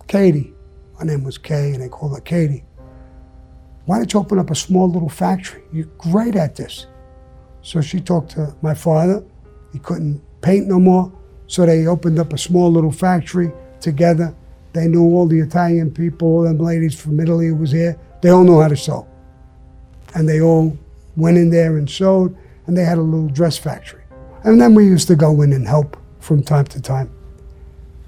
Katie, 0.07 0.51
my 0.97 1.05
name 1.05 1.23
was 1.23 1.38
Kay, 1.38 1.73
and 1.73 1.81
they 1.83 1.89
called 1.89 2.15
her 2.15 2.21
Katie. 2.21 2.63
Why 3.85 3.97
don't 3.97 4.12
you 4.12 4.19
open 4.19 4.39
up 4.39 4.50
a 4.50 4.55
small 4.55 4.89
little 4.89 5.09
factory? 5.09 5.62
You're 5.71 5.85
great 6.00 6.35
at 6.35 6.55
this. 6.55 6.88
So 7.62 7.79
she 7.81 8.00
talked 8.01 8.31
to 8.31 8.55
my 8.63 8.73
father. 8.73 9.23
He 9.73 9.79
couldn't 9.79 10.21
paint 10.41 10.67
no 10.67 10.79
more. 10.79 11.12
So 11.45 11.67
they 11.67 11.85
opened 11.85 12.17
up 12.17 12.33
a 12.33 12.38
small 12.38 12.71
little 12.71 12.91
factory 12.91 13.51
together. 13.79 14.33
They 14.73 14.88
knew 14.88 15.03
all 15.03 15.27
the 15.27 15.39
Italian 15.39 15.91
people, 15.91 16.27
all 16.27 16.41
them 16.41 16.57
ladies 16.57 17.00
from 17.00 17.19
Italy 17.19 17.51
was 17.51 17.71
here. 17.71 18.00
They 18.21 18.29
all 18.29 18.43
knew 18.43 18.59
how 18.59 18.69
to 18.69 18.77
sew. 18.77 19.07
And 20.15 20.27
they 20.27 20.41
all 20.41 20.77
went 21.15 21.38
in 21.38 21.50
there 21.50 21.77
and 21.77 21.89
sewed, 21.89 22.36
and 22.67 22.77
they 22.77 22.84
had 22.84 22.98
a 22.98 23.01
little 23.01 23.29
dress 23.29 23.58
factory. 23.58 24.03
And 24.43 24.60
then 24.60 24.75
we 24.75 24.86
used 24.86 25.08
to 25.08 25.15
go 25.15 25.41
in 25.41 25.53
and 25.53 25.67
help 25.67 25.98
from 26.20 26.43
time 26.43 26.65
to 26.65 26.82
time. 26.82 27.12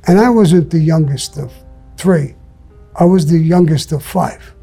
And 0.08 0.20
I 0.20 0.30
wasn't 0.30 0.70
the 0.70 0.80
youngest 0.80 1.38
of 1.38 1.52
three. 1.98 2.36
I 3.00 3.06
was 3.06 3.26
the 3.26 3.38
youngest 3.38 3.92
of 3.92 4.04
five. 4.04 4.54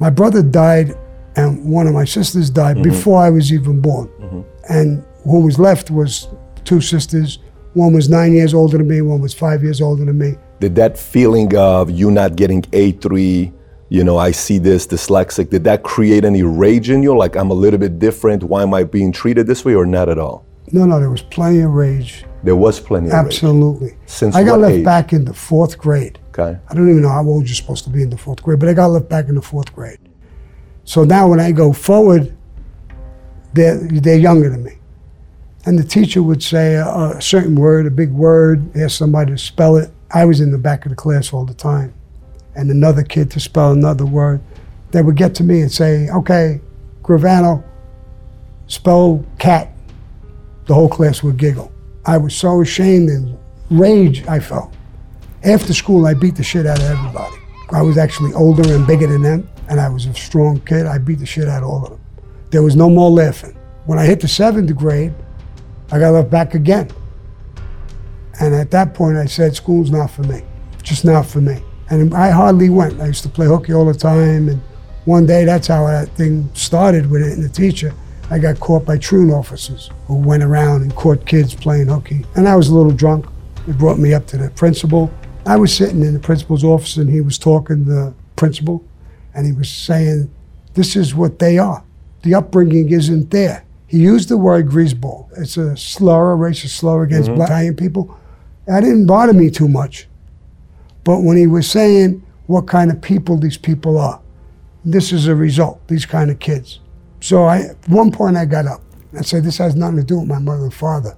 My 0.00 0.10
brother 0.10 0.42
died, 0.42 0.94
and 1.36 1.64
one 1.64 1.86
of 1.86 1.94
my 1.94 2.04
sisters 2.04 2.50
died 2.50 2.76
mm-hmm. 2.76 2.90
before 2.90 3.20
I 3.20 3.30
was 3.30 3.52
even 3.52 3.80
born. 3.80 4.08
Mm-hmm. 4.20 4.40
And 4.68 5.04
who 5.24 5.40
was 5.40 5.58
left 5.58 5.90
was 5.90 6.28
two 6.64 6.80
sisters. 6.80 7.38
One 7.74 7.92
was 7.92 8.08
nine 8.08 8.32
years 8.32 8.54
older 8.54 8.78
than 8.78 8.88
me, 8.88 9.02
one 9.02 9.20
was 9.20 9.34
five 9.34 9.62
years 9.62 9.80
older 9.80 10.04
than 10.04 10.18
me. 10.18 10.34
Did 10.60 10.76
that 10.76 10.96
feeling 10.96 11.54
of 11.56 11.90
you 11.90 12.10
not 12.10 12.36
getting 12.36 12.62
A3, 12.62 13.52
you 13.94 14.02
know, 14.02 14.18
I 14.18 14.32
see 14.32 14.58
this 14.58 14.88
dyslexic, 14.88 15.50
did 15.50 15.62
that 15.64 15.84
create 15.84 16.24
any 16.24 16.42
rage 16.42 16.90
in 16.90 17.00
you? 17.00 17.16
Like, 17.16 17.36
I'm 17.36 17.52
a 17.52 17.54
little 17.54 17.78
bit 17.78 18.00
different. 18.00 18.42
Why 18.42 18.62
am 18.62 18.74
I 18.74 18.82
being 18.82 19.12
treated 19.12 19.46
this 19.46 19.64
way 19.64 19.76
or 19.76 19.86
not 19.86 20.08
at 20.08 20.18
all? 20.18 20.44
No, 20.72 20.84
no, 20.84 20.98
there 20.98 21.10
was 21.10 21.22
plenty 21.22 21.60
of 21.60 21.70
rage. 21.70 22.24
There 22.42 22.56
was 22.56 22.80
plenty 22.80 23.06
of 23.06 23.12
rage. 23.12 23.26
Absolutely. 23.26 23.96
Since 24.06 24.34
I 24.34 24.42
got 24.42 24.58
left 24.58 24.74
age? 24.74 24.84
back 24.84 25.12
in 25.12 25.24
the 25.24 25.32
fourth 25.32 25.78
grade. 25.78 26.18
Okay. 26.30 26.58
I 26.68 26.74
don't 26.74 26.90
even 26.90 27.02
know 27.02 27.08
how 27.08 27.24
old 27.24 27.46
you're 27.46 27.54
supposed 27.54 27.84
to 27.84 27.90
be 27.90 28.02
in 28.02 28.10
the 28.10 28.18
fourth 28.18 28.42
grade, 28.42 28.58
but 28.58 28.68
I 28.68 28.72
got 28.72 28.88
left 28.88 29.08
back 29.08 29.28
in 29.28 29.36
the 29.36 29.42
fourth 29.42 29.72
grade. 29.72 30.00
So 30.82 31.04
now 31.04 31.28
when 31.28 31.38
I 31.38 31.52
go 31.52 31.72
forward, 31.72 32.36
they're, 33.52 33.78
they're 33.78 34.18
younger 34.18 34.50
than 34.50 34.64
me. 34.64 34.72
And 35.66 35.78
the 35.78 35.84
teacher 35.84 36.20
would 36.20 36.42
say 36.42 36.74
a, 36.74 36.84
a 36.84 37.22
certain 37.22 37.54
word, 37.54 37.86
a 37.86 37.92
big 37.92 38.10
word, 38.10 38.76
ask 38.76 38.98
somebody 38.98 39.30
to 39.30 39.38
spell 39.38 39.76
it. 39.76 39.92
I 40.10 40.24
was 40.24 40.40
in 40.40 40.50
the 40.50 40.58
back 40.58 40.84
of 40.84 40.90
the 40.90 40.96
class 40.96 41.32
all 41.32 41.44
the 41.44 41.54
time. 41.54 41.94
And 42.56 42.70
another 42.70 43.02
kid 43.02 43.30
to 43.32 43.40
spell 43.40 43.72
another 43.72 44.06
word. 44.06 44.40
They 44.90 45.02
would 45.02 45.16
get 45.16 45.34
to 45.36 45.44
me 45.44 45.60
and 45.60 45.72
say, 45.72 46.08
okay, 46.10 46.60
Gravano, 47.02 47.64
spell 48.66 49.24
cat. 49.38 49.72
The 50.66 50.74
whole 50.74 50.88
class 50.88 51.22
would 51.22 51.36
giggle. 51.36 51.72
I 52.06 52.16
was 52.16 52.34
so 52.34 52.60
ashamed 52.60 53.08
and 53.10 53.38
rage 53.70 54.26
I 54.26 54.40
felt. 54.40 54.72
After 55.42 55.74
school, 55.74 56.06
I 56.06 56.14
beat 56.14 56.36
the 56.36 56.42
shit 56.42 56.66
out 56.66 56.78
of 56.78 56.84
everybody. 56.84 57.36
I 57.70 57.82
was 57.82 57.98
actually 57.98 58.32
older 58.34 58.62
and 58.72 58.86
bigger 58.86 59.06
than 59.06 59.22
them, 59.22 59.48
and 59.68 59.80
I 59.80 59.88
was 59.88 60.06
a 60.06 60.14
strong 60.14 60.60
kid. 60.60 60.86
I 60.86 60.98
beat 60.98 61.18
the 61.18 61.26
shit 61.26 61.48
out 61.48 61.62
of 61.62 61.68
all 61.68 61.84
of 61.84 61.90
them. 61.90 62.00
There 62.50 62.62
was 62.62 62.76
no 62.76 62.88
more 62.88 63.10
laughing. 63.10 63.56
When 63.86 63.98
I 63.98 64.04
hit 64.04 64.20
the 64.20 64.28
seventh 64.28 64.74
grade, 64.76 65.12
I 65.90 65.98
got 65.98 66.12
left 66.12 66.30
back 66.30 66.54
again. 66.54 66.90
And 68.40 68.54
at 68.54 68.70
that 68.70 68.94
point, 68.94 69.16
I 69.16 69.26
said, 69.26 69.54
school's 69.54 69.90
not 69.90 70.10
for 70.10 70.22
me, 70.22 70.42
just 70.82 71.04
not 71.04 71.26
for 71.26 71.40
me. 71.40 71.62
And 72.00 72.14
I 72.14 72.30
hardly 72.30 72.70
went. 72.70 73.00
I 73.00 73.06
used 73.06 73.22
to 73.22 73.28
play 73.28 73.46
hooky 73.46 73.72
all 73.72 73.84
the 73.84 73.94
time. 73.94 74.48
And 74.48 74.60
one 75.04 75.26
day, 75.26 75.44
that's 75.44 75.66
how 75.66 75.86
that 75.86 76.08
thing 76.16 76.48
started 76.54 77.10
with 77.10 77.22
it 77.22 77.32
and 77.32 77.44
the 77.44 77.48
teacher. 77.48 77.94
I 78.30 78.38
got 78.38 78.58
caught 78.58 78.86
by 78.86 78.98
truant 78.98 79.32
officers 79.32 79.90
who 80.06 80.16
went 80.16 80.42
around 80.42 80.82
and 80.82 80.94
caught 80.94 81.26
kids 81.26 81.54
playing 81.54 81.88
hooky. 81.88 82.24
And 82.36 82.48
I 82.48 82.56
was 82.56 82.68
a 82.68 82.74
little 82.74 82.92
drunk. 82.92 83.26
They 83.66 83.72
brought 83.72 83.98
me 83.98 84.14
up 84.14 84.26
to 84.28 84.38
the 84.38 84.50
principal. 84.50 85.10
I 85.46 85.56
was 85.56 85.74
sitting 85.74 86.00
in 86.02 86.14
the 86.14 86.20
principal's 86.20 86.64
office 86.64 86.96
and 86.96 87.10
he 87.10 87.20
was 87.20 87.38
talking 87.38 87.84
to 87.84 87.90
the 87.90 88.14
principal 88.36 88.82
and 89.34 89.46
he 89.46 89.52
was 89.52 89.70
saying, 89.70 90.30
This 90.72 90.96
is 90.96 91.14
what 91.14 91.38
they 91.38 91.58
are. 91.58 91.84
The 92.22 92.34
upbringing 92.34 92.90
isn't 92.90 93.30
there. 93.30 93.64
He 93.86 93.98
used 93.98 94.30
the 94.30 94.38
word 94.38 94.68
greaseball. 94.68 95.28
It's 95.36 95.56
a 95.56 95.76
slur, 95.76 96.32
a 96.32 96.36
racist 96.36 96.70
slur 96.70 97.02
against 97.02 97.32
black 97.34 97.48
Italian 97.50 97.76
people. 97.76 98.18
That 98.66 98.80
didn't 98.80 99.06
bother 99.06 99.34
me 99.34 99.50
too 99.50 99.68
much. 99.68 100.08
But 101.04 101.20
when 101.20 101.36
he 101.36 101.46
was 101.46 101.70
saying 101.70 102.24
what 102.46 102.66
kind 102.66 102.90
of 102.90 103.00
people 103.00 103.36
these 103.36 103.58
people 103.58 103.98
are, 103.98 104.20
this 104.84 105.12
is 105.12 105.26
a 105.26 105.34
result, 105.34 105.86
these 105.88 106.06
kind 106.06 106.30
of 106.30 106.38
kids. 106.38 106.80
So 107.20 107.44
I, 107.44 107.60
at 107.60 107.88
one 107.88 108.10
point 108.10 108.36
I 108.36 108.44
got 108.44 108.66
up 108.66 108.82
and 109.12 109.24
said, 109.24 109.44
this 109.44 109.58
has 109.58 109.76
nothing 109.76 109.96
to 109.96 110.04
do 110.04 110.18
with 110.18 110.28
my 110.28 110.38
mother 110.38 110.64
and 110.64 110.74
father. 110.74 111.16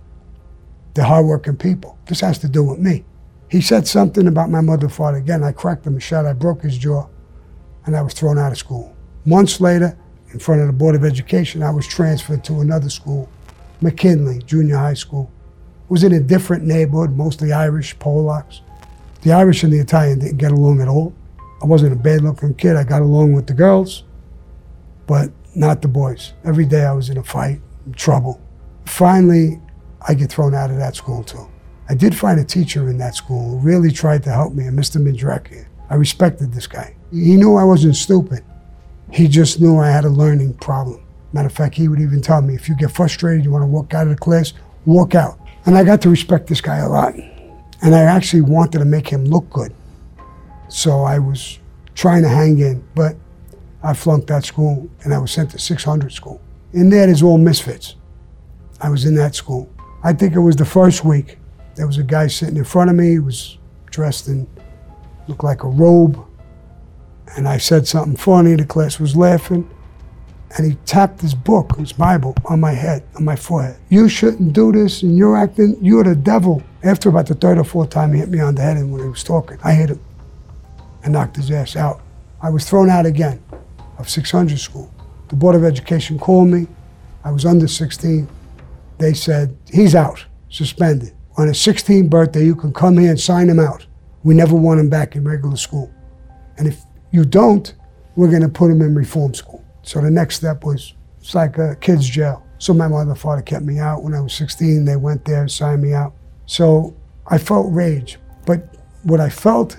They're 0.95 1.05
hardworking 1.05 1.57
people. 1.57 1.99
This 2.07 2.21
has 2.21 2.39
to 2.39 2.49
do 2.49 2.63
with 2.63 2.79
me. 2.79 3.05
He 3.51 3.61
said 3.61 3.87
something 3.87 4.27
about 4.27 4.51
my 4.51 4.61
mother 4.61 4.87
and 4.87 4.95
father 4.95 5.19
again. 5.19 5.45
I 5.45 5.53
cracked 5.53 5.87
him 5.87 5.97
a 5.97 6.01
shot. 6.01 6.27
I 6.27 6.33
broke 6.33 6.63
his 6.63 6.79
jaw, 6.79 7.07
and 7.85 7.97
I 7.97 8.03
was 8.03 8.15
thrown 8.15 8.39
out 8.39 8.53
of 8.53 8.59
school. 8.59 8.95
Months 9.25 9.61
later, 9.61 9.97
in 10.33 10.39
front 10.39 10.61
of 10.61 10.67
the 10.67 10.73
Board 10.73 10.95
of 10.95 11.05
Education, 11.05 11.63
I 11.63 11.71
was 11.71 11.87
transferred 11.87 12.45
to 12.45 12.61
another 12.61 12.89
school, 12.89 13.29
McKinley 13.81 14.41
Junior 14.47 14.77
High 14.77 14.95
School. 14.95 15.31
It 15.85 15.91
was 15.91 16.03
in 16.03 16.13
a 16.13 16.21
different 16.21 16.65
neighborhood, 16.65 17.17
mostly 17.17 17.53
Irish, 17.53 17.97
Polacks. 17.99 18.61
The 19.27 19.33
Irish 19.33 19.65
and 19.65 19.73
the 19.73 19.81
Italian 19.81 20.21
didn't 20.21 20.37
get 20.37 20.53
along 20.53 20.81
at 20.81 20.87
all. 20.87 21.13
I 21.61 21.67
wasn't 21.67 21.93
a 21.93 21.97
bad 21.97 22.21
looking 22.21 22.55
kid. 22.55 22.77
I 22.77 22.85
got 22.85 23.03
along 23.03 23.33
with 23.33 23.49
the 23.49 23.55
girls, 23.55 24.05
but 25.09 25.33
not 25.53 25.83
the 25.83 25.89
boys. 25.89 26.33
Every 26.45 26.65
day 26.65 26.85
I 26.85 26.93
was 26.93 27.11
in 27.11 27.19
a 27.19 27.25
fight, 27.25 27.61
in 27.87 27.93
trouble. 27.95 28.41
Finally, 28.85 29.61
I 30.07 30.15
get 30.15 30.31
thrown 30.31 30.55
out 30.55 30.71
of 30.71 30.77
that 30.77 30.95
school 30.95 31.25
too. 31.25 31.45
I 31.89 31.97
did 31.97 32.15
find 32.15 32.39
a 32.39 32.45
teacher 32.45 32.89
in 32.89 32.99
that 32.99 33.17
school 33.17 33.59
who 33.59 33.67
really 33.67 33.91
tried 33.91 34.23
to 34.23 34.31
help 34.31 34.55
me, 34.55 34.69
a 34.69 34.71
Mr. 34.71 35.03
Mindreki. 35.03 35.67
I 35.91 35.97
respected 35.97 36.53
this 36.53 36.69
guy. 36.69 36.95
He 37.11 37.35
knew 37.35 37.57
I 37.57 37.65
wasn't 37.65 37.97
stupid. 37.97 38.45
He 39.11 39.27
just 39.27 39.61
knew 39.61 39.81
I 39.81 39.91
had 39.91 40.05
a 40.05 40.09
learning 40.09 40.55
problem. 40.59 41.05
Matter 41.33 41.49
of 41.49 41.53
fact, 41.53 41.75
he 41.75 41.89
would 41.89 42.01
even 42.01 42.23
tell 42.23 42.43
me, 42.43 42.55
if 42.55 42.69
you 42.69 42.77
get 42.77 42.93
frustrated, 42.93 43.45
you 43.45 43.51
want 43.51 43.63
to 43.63 43.67
walk 43.67 43.93
out 43.93 44.07
of 44.07 44.11
the 44.11 44.21
class, 44.21 44.53
walk 44.85 45.17
out. 45.17 45.37
And 45.65 45.77
I 45.77 45.83
got 45.83 46.01
to 46.03 46.11
respect 46.11 46.47
this 46.47 46.61
guy 46.61 46.77
a 46.77 46.89
lot. 46.89 47.17
And 47.87 47.95
I 47.95 48.01
actually 48.01 48.41
wanted 48.41 48.81
to 48.81 48.85
make 48.85 49.07
him 49.07 49.27
look 49.27 49.49
good. 49.49 49.73
So 50.69 51.03
I 51.03 51.21
was 51.21 51.61
trying 51.95 52.25
to 52.25 52.29
hang 52.29 52.59
in, 52.59 52.83
but 52.97 53.15
I 53.81 53.95
flunked 53.95 54.27
that 54.27 54.45
school 54.45 54.91
and 55.05 55.15
I 55.15 55.19
was 55.19 55.31
sent 55.31 55.53
to 55.53 55.61
600 55.61 56.13
school. 56.13 56.41
In 56.73 56.91
that 56.91 57.09
is 57.09 57.23
all 57.23 57.39
misfits. 57.39 57.95
I 58.81 58.89
was 58.89 59.05
in 59.05 59.15
that 59.15 59.37
school. 59.37 59.73
I 60.03 60.13
think 60.15 60.35
it 60.35 60.41
was 60.41 60.57
the 60.57 60.65
first 60.65 61.05
week. 61.05 61.39
There 61.77 61.87
was 61.87 61.99
a 61.99 62.03
guy 62.03 62.27
sitting 62.27 62.57
in 62.57 62.65
front 62.65 62.91
of 62.91 62.97
me. 62.97 63.11
He 63.11 63.19
was 63.21 63.57
dressed 63.93 64.27
in, 64.27 64.49
looked 65.29 65.45
like 65.45 65.63
a 65.63 65.69
robe. 65.69 66.19
And 67.37 67.47
I 67.47 67.59
said 67.59 67.87
something 67.87 68.17
funny. 68.17 68.57
The 68.57 68.67
class 68.67 68.99
was 68.99 69.15
laughing. 69.15 69.71
And 70.57 70.73
he 70.73 70.77
tapped 70.87 71.21
his 71.21 71.35
book, 71.35 71.77
his 71.77 71.93
Bible, 71.93 72.35
on 72.47 72.59
my 72.59 72.73
head, 72.73 73.05
on 73.15 73.25
my 73.25 73.37
forehead. 73.37 73.77
You 73.91 74.09
shouldn't 74.09 74.55
do 74.55 74.73
this, 74.73 75.05
and 75.05 75.17
you're 75.17 75.37
acting, 75.37 75.77
you're 75.81 76.03
the 76.03 76.17
devil. 76.17 76.65
After 76.87 77.09
about 77.09 77.27
the 77.27 77.35
third 77.35 77.59
or 77.59 77.65
fourth 77.65 77.91
time 77.91 78.13
he 78.13 78.21
hit 78.21 78.29
me 78.29 78.39
on 78.39 78.55
the 78.55 78.63
head, 78.63 78.77
and 78.77 78.93
when 78.93 79.03
he 79.03 79.09
was 79.09 79.25
talking, 79.25 79.59
I 79.65 79.73
hit 79.73 79.91
him. 79.91 80.01
and 81.03 81.13
knocked 81.13 81.35
his 81.35 81.51
ass 81.51 81.75
out. 81.75 82.01
I 82.41 82.49
was 82.51 82.69
thrown 82.69 82.91
out 82.91 83.07
again 83.07 83.43
of 83.99 84.09
600 84.09 84.59
school. 84.59 84.93
The 85.29 85.37
Board 85.37 85.57
of 85.57 85.65
Education 85.65 86.17
called 86.19 86.49
me. 86.49 86.69
I 87.25 87.33
was 87.33 87.45
under 87.45 87.67
16. 87.67 88.29
They 88.99 89.15
said, 89.15 89.57
he's 89.73 89.97
out, 89.97 90.25
suspended. 90.49 91.13
On 91.39 91.49
his 91.49 91.59
16th 91.59 92.09
birthday, 92.09 92.45
you 92.45 92.55
can 92.55 92.73
come 92.73 92.99
here 92.99 93.11
and 93.11 93.21
sign 93.21 93.49
him 93.49 93.59
out. 93.59 93.85
We 94.23 94.35
never 94.35 94.55
want 94.55 94.79
him 94.81 94.89
back 94.89 95.17
in 95.17 95.25
regular 95.27 95.57
school. 95.57 95.93
And 96.57 96.69
if 96.69 96.83
you 97.11 97.25
don't, 97.25 97.75
we're 98.15 98.31
going 98.31 98.43
to 98.43 98.49
put 98.49 98.71
him 98.71 98.81
in 98.81 98.95
reform 98.95 99.35
school. 99.35 99.65
So 99.83 100.01
the 100.01 100.11
next 100.11 100.37
step 100.37 100.65
was, 100.65 100.95
it's 101.21 101.35
like 101.35 101.59
a 101.59 101.77
kid's 101.77 102.09
jail. 102.09 102.45
So 102.59 102.73
my 102.73 102.87
mother 102.89 103.11
and 103.11 103.19
father 103.19 103.43
kept 103.43 103.65
me 103.65 103.79
out. 103.79 104.03
When 104.03 104.15
I 104.15 104.21
was 104.21 104.35
16, 104.35 104.85
they 104.85 104.97
went 104.97 105.25
there 105.25 105.41
and 105.41 105.51
signed 105.51 105.83
me 105.83 105.93
out. 105.93 106.15
So 106.47 106.95
I 107.27 107.39
felt 107.39 107.67
rage. 107.73 108.19
But 108.47 108.75
what 109.03 109.21
I 109.21 109.29
felt, 109.29 109.77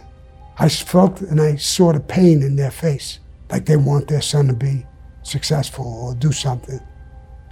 I 0.60 0.70
felt 0.70 1.22
and 1.22 1.42
I 1.42 1.56
saw 1.56 1.94
the 1.94 2.00
pain 2.00 2.44
in 2.44 2.56
their 2.56 2.72
face. 2.72 3.20
Like 3.50 3.66
they 3.66 3.78
want 3.78 4.08
their 4.08 4.22
son 4.22 4.48
to 4.48 4.54
be 4.54 4.86
successful 5.24 5.86
or 5.86 6.16
do 6.16 6.32
something. 6.32 6.80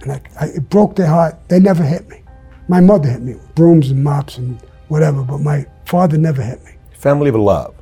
And 0.02 0.12
I, 0.12 0.20
I, 0.40 0.46
it 0.46 0.68
broke 0.68 0.96
their 0.96 1.06
heart. 1.06 1.36
They 1.48 1.58
never 1.58 1.82
hit 1.82 2.08
me. 2.08 2.22
My 2.68 2.80
mother 2.80 3.08
hit 3.08 3.22
me 3.22 3.34
with 3.34 3.54
brooms 3.54 3.90
and 3.90 4.02
mops 4.02 4.38
and 4.38 4.60
whatever, 4.88 5.22
but 5.22 5.38
my 5.38 5.66
father 5.84 6.18
never 6.18 6.42
hit 6.42 6.62
me. 6.64 6.72
Family 6.92 7.28
of 7.30 7.36
love. 7.36 7.74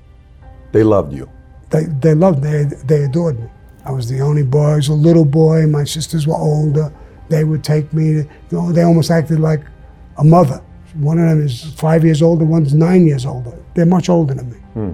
They 0.73 0.83
loved 0.83 1.13
you. 1.13 1.29
They, 1.71 1.85
they 1.85 2.15
loved 2.15 2.43
me. 2.45 2.51
They, 2.51 2.77
they 2.85 3.05
adored 3.05 3.41
me. 3.41 3.49
I 3.85 3.91
was 3.91 4.09
the 4.09 4.21
only 4.21 4.43
boy. 4.43 4.73
I 4.73 4.77
was 4.77 4.89
a 4.89 4.95
little 4.95 5.25
boy. 5.25 5.67
My 5.67 5.85
sisters 5.85 6.27
were 6.27 6.37
older. 6.37 6.93
They 7.29 7.45
would 7.45 7.65
take 7.65 7.93
me. 7.93 8.15
To, 8.15 8.19
you 8.19 8.29
know, 8.53 8.73
they 8.73 8.83
almost 8.83 9.11
acted 9.11 9.41
like 9.41 9.63
a 10.19 10.25
mother. 10.25 10.63
One 10.95 11.19
of 11.19 11.29
them 11.29 11.45
is 11.45 11.73
five 11.75 12.05
years 12.05 12.23
older. 12.23 12.45
One's 12.45 12.75
nine 12.75 13.07
years 13.07 13.27
older. 13.27 13.53
They're 13.75 13.87
much 13.87 14.09
older 14.09 14.35
than 14.35 14.51
me. 14.51 14.59
Hmm. 14.75 14.93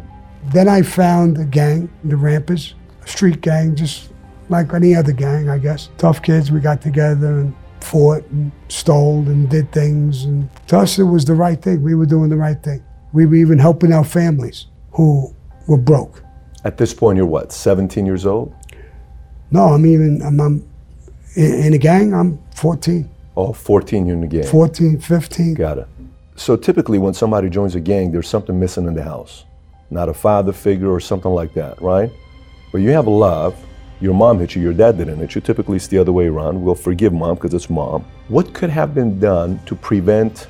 Then 0.52 0.68
I 0.68 0.82
found 0.82 1.38
a 1.38 1.44
gang, 1.44 1.90
the 2.04 2.16
Rampers, 2.16 2.74
a 3.02 3.08
street 3.08 3.40
gang, 3.40 3.76
just 3.76 4.10
like 4.48 4.72
any 4.72 4.94
other 4.94 5.12
gang, 5.12 5.48
I 5.48 5.58
guess. 5.58 5.90
Tough 5.98 6.22
kids. 6.22 6.50
We 6.50 6.60
got 6.60 6.80
together 6.80 7.40
and 7.40 7.54
fought 7.80 8.24
and 8.30 8.50
stole 8.68 9.20
and 9.28 9.48
did 9.48 9.72
things. 9.72 10.24
And 10.24 10.48
to 10.68 10.78
us, 10.78 10.98
it 10.98 11.04
was 11.04 11.24
the 11.24 11.34
right 11.34 11.60
thing. 11.60 11.82
We 11.82 11.94
were 11.94 12.06
doing 12.06 12.30
the 12.30 12.36
right 12.36 12.60
thing. 12.62 12.82
We 13.12 13.26
were 13.26 13.34
even 13.34 13.58
helping 13.58 13.92
our 13.92 14.04
families 14.04 14.66
who 14.92 15.34
were 15.66 15.78
broke. 15.78 16.22
At 16.64 16.78
this 16.78 16.94
point, 16.94 17.16
you're 17.16 17.26
what, 17.26 17.52
17 17.52 18.06
years 18.06 18.26
old? 18.26 18.54
No, 19.50 19.68
I'm 19.68 19.86
even, 19.86 20.22
I'm, 20.22 20.40
I'm 20.40 20.68
in, 21.34 21.54
in 21.64 21.74
a 21.74 21.78
gang, 21.78 22.14
I'm 22.14 22.38
14, 22.54 23.09
Oh, 23.36 23.52
14 23.52 24.06
you're 24.06 24.14
in 24.14 24.20
the 24.20 24.26
gang. 24.26 24.44
14, 24.44 24.98
15. 25.00 25.54
Got 25.54 25.78
it. 25.78 25.88
So 26.36 26.56
typically, 26.56 26.98
when 26.98 27.14
somebody 27.14 27.48
joins 27.50 27.74
a 27.74 27.80
gang, 27.80 28.10
there's 28.12 28.28
something 28.28 28.58
missing 28.58 28.86
in 28.86 28.94
the 28.94 29.02
house. 29.02 29.44
Not 29.90 30.08
a 30.08 30.14
father 30.14 30.52
figure 30.52 30.90
or 30.90 31.00
something 31.00 31.30
like 31.30 31.52
that, 31.54 31.80
right? 31.82 32.10
But 32.72 32.78
you 32.78 32.90
have 32.90 33.06
love. 33.06 33.56
Your 34.00 34.14
mom 34.14 34.38
hit 34.38 34.54
you, 34.54 34.62
your 34.62 34.72
dad 34.72 34.96
didn't 34.96 35.18
hit 35.18 35.34
you. 35.34 35.42
Typically, 35.42 35.76
it's 35.76 35.86
the 35.86 35.98
other 35.98 36.12
way 36.12 36.28
around. 36.28 36.62
We'll 36.62 36.74
forgive 36.74 37.12
mom 37.12 37.34
because 37.34 37.52
it's 37.52 37.68
mom. 37.68 38.06
What 38.28 38.54
could 38.54 38.70
have 38.70 38.94
been 38.94 39.20
done 39.20 39.60
to 39.66 39.74
prevent 39.74 40.48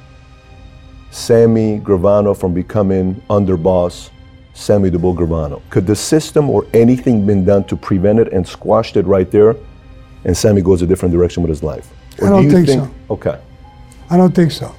Sammy 1.11 1.81
Gravano 1.81 2.37
from 2.37 2.55
becoming 2.55 3.17
underboss 3.29 4.11
Sammy 4.55 4.91
the 4.91 4.99
Bull 4.99 5.17
Gravano? 5.17 5.63
Could 5.71 5.87
the 5.87 5.97
system 5.97 6.49
or 6.49 6.65
anything 6.73 7.27
been 7.27 7.45
done 7.45 7.65
to 7.65 7.77
prevent 7.77 8.21
it 8.21 8.33
and 8.33 8.47
squashed 8.47 8.97
it 8.97 9.07
right 9.07 9.29
there, 9.31 9.57
and 10.25 10.37
Sammy 10.37 10.63
goes 10.63 10.83
a 10.83 10.87
different 10.87 11.13
direction 11.13 11.43
with 11.43 11.51
his 11.51 11.65
life? 11.65 11.93
Or 12.21 12.27
I 12.27 12.29
do 12.29 12.35
don't 12.35 12.45
you 12.45 12.51
think 12.51 12.69
so. 12.69 12.95
Okay. 13.11 13.39
I 14.11 14.17
don't 14.17 14.35
think 14.35 14.53
so. 14.53 14.75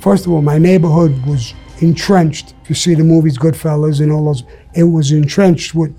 First 0.00 0.26
of 0.26 0.32
all, 0.32 0.42
my 0.42 0.58
neighborhood 0.58 1.24
was 1.26 1.54
entrenched. 1.80 2.54
If 2.62 2.68
you 2.70 2.74
see 2.74 2.94
the 2.94 3.04
movies 3.04 3.38
Goodfellas 3.38 4.00
and 4.00 4.10
all 4.10 4.24
those, 4.24 4.44
it 4.74 4.84
was 4.84 5.12
entrenched 5.12 5.74
with 5.74 5.96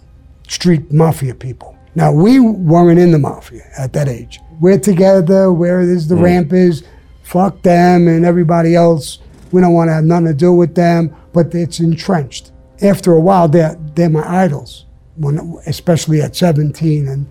street 0.47 0.91
mafia 0.91 1.33
people. 1.35 1.77
Now, 1.95 2.11
we 2.11 2.39
weren't 2.39 2.99
in 2.99 3.11
the 3.11 3.19
mafia 3.19 3.63
at 3.77 3.93
that 3.93 4.07
age. 4.07 4.39
We're 4.59 4.79
together, 4.79 5.51
where 5.53 5.81
is 5.81 6.07
the 6.07 6.15
ramp 6.15 6.51
is, 6.51 6.83
fuck 7.23 7.61
them 7.61 8.07
and 8.07 8.25
everybody 8.25 8.75
else. 8.75 9.19
We 9.51 9.61
don't 9.61 9.73
want 9.73 9.89
to 9.89 9.93
have 9.93 10.03
nothing 10.03 10.27
to 10.27 10.33
do 10.33 10.53
with 10.53 10.75
them, 10.75 11.15
but 11.33 11.53
it's 11.53 11.79
entrenched. 11.79 12.51
After 12.81 13.13
a 13.13 13.19
while, 13.19 13.47
they're, 13.47 13.75
they're 13.95 14.09
my 14.09 14.27
idols, 14.43 14.85
when, 15.15 15.57
especially 15.67 16.21
at 16.21 16.35
17, 16.35 17.07
and 17.07 17.27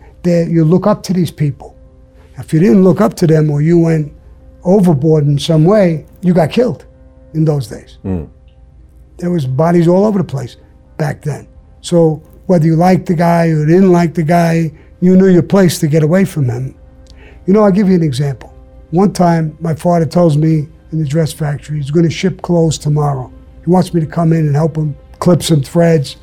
you 0.50 0.64
look 0.64 0.86
up 0.86 1.02
to 1.04 1.12
these 1.12 1.30
people. 1.32 1.71
If 2.42 2.52
you 2.52 2.58
didn't 2.58 2.82
look 2.82 3.00
up 3.00 3.14
to 3.14 3.26
them 3.26 3.50
or 3.50 3.62
you 3.62 3.78
went 3.78 4.12
overboard 4.64 5.26
in 5.26 5.38
some 5.38 5.64
way, 5.64 6.06
you 6.22 6.34
got 6.34 6.50
killed 6.50 6.84
in 7.34 7.44
those 7.44 7.68
days. 7.68 7.98
Hmm. 8.02 8.24
There 9.18 9.30
was 9.30 9.46
bodies 9.46 9.86
all 9.86 10.04
over 10.04 10.18
the 10.18 10.24
place 10.24 10.56
back 10.96 11.22
then. 11.22 11.46
So 11.82 12.16
whether 12.46 12.66
you 12.66 12.74
liked 12.74 13.06
the 13.06 13.14
guy 13.14 13.46
or 13.46 13.64
didn't 13.64 13.92
like 13.92 14.14
the 14.14 14.24
guy, 14.24 14.72
you 15.00 15.16
knew 15.16 15.28
your 15.28 15.44
place 15.44 15.78
to 15.80 15.86
get 15.86 16.02
away 16.02 16.24
from 16.24 16.48
him. 16.48 16.74
You 17.46 17.52
know, 17.52 17.62
I'll 17.62 17.70
give 17.70 17.88
you 17.88 17.94
an 17.94 18.02
example. 18.02 18.52
One 18.90 19.12
time, 19.12 19.56
my 19.60 19.74
father 19.74 20.04
tells 20.04 20.36
me 20.36 20.68
in 20.90 20.98
the 20.98 21.06
dress 21.06 21.32
factory 21.32 21.76
he's 21.76 21.90
going 21.92 22.04
to 22.04 22.10
ship 22.10 22.42
clothes 22.42 22.76
tomorrow. 22.76 23.32
He 23.64 23.70
wants 23.70 23.94
me 23.94 24.00
to 24.00 24.06
come 24.06 24.32
in 24.32 24.46
and 24.46 24.56
help 24.56 24.76
him 24.76 24.96
clip 25.20 25.44
some 25.44 25.62
threads, 25.62 26.16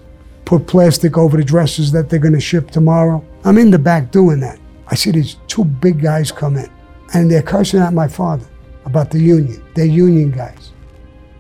put 0.43 0.67
plastic 0.67 1.17
over 1.17 1.37
the 1.37 1.43
dresses 1.43 1.93
that 1.93 2.09
they're 2.09 2.19
going 2.19 2.33
to 2.33 2.41
ship 2.41 2.71
tomorrow. 2.71 3.25
I'm 3.45 3.57
in 3.57 3.71
the 3.71 3.79
back 3.79 4.11
doing 4.11 4.41
that. 4.41 4.59
I 4.89 4.95
see 4.95 5.11
these 5.11 5.37
two 5.47 5.63
big 5.63 6.01
guys 6.01 6.31
come 6.31 6.57
in, 6.57 6.69
and 7.13 7.29
they're 7.29 7.43
cursing 7.43 7.79
at 7.79 7.93
my 7.93 8.07
father 8.07 8.47
about 8.85 9.11
the 9.11 9.19
union. 9.19 9.63
They're 9.75 9.85
union 9.85 10.31
guys, 10.31 10.71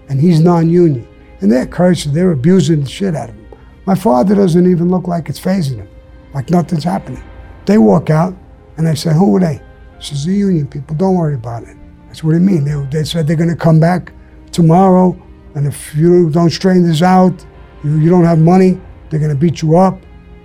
and 0.07 0.19
he's 0.19 0.39
non-union. 0.39 1.07
And 1.41 1.51
they're 1.51 1.65
cursing, 1.65 2.13
they're 2.13 2.31
abusing 2.31 2.81
the 2.81 2.89
shit 2.89 3.15
out 3.15 3.29
of 3.29 3.35
him. 3.35 3.47
My 3.85 3.95
father 3.95 4.35
doesn't 4.35 4.69
even 4.69 4.89
look 4.89 5.07
like 5.07 5.29
it's 5.29 5.39
phasing 5.39 5.77
him, 5.77 5.89
like 6.33 6.49
nothing's 6.49 6.83
happening. 6.83 7.23
They 7.65 7.77
walk 7.77 8.09
out, 8.09 8.35
and 8.77 8.87
I 8.87 8.93
say, 8.93 9.13
Who 9.13 9.35
are 9.37 9.39
they? 9.39 9.61
He 9.97 10.03
says, 10.03 10.25
The 10.25 10.33
union 10.33 10.67
people, 10.67 10.95
don't 10.95 11.15
worry 11.15 11.35
about 11.35 11.63
it. 11.63 11.75
Said, 12.11 12.23
What 12.23 12.31
do 12.33 12.37
you 12.37 12.43
mean? 12.43 12.65
They, 12.65 12.99
they 12.99 13.03
said 13.03 13.25
they're 13.25 13.35
going 13.35 13.49
to 13.49 13.55
come 13.55 13.79
back 13.79 14.11
tomorrow, 14.51 15.19
and 15.55 15.65
if 15.65 15.95
you 15.95 16.29
don't 16.29 16.49
straighten 16.49 16.87
this 16.87 17.01
out, 17.01 17.45
you, 17.83 17.97
you 17.97 18.09
don't 18.09 18.25
have 18.25 18.39
money, 18.39 18.79
they're 19.09 19.19
going 19.19 19.31
to 19.31 19.37
beat 19.37 19.61
you 19.61 19.77
up, 19.77 19.99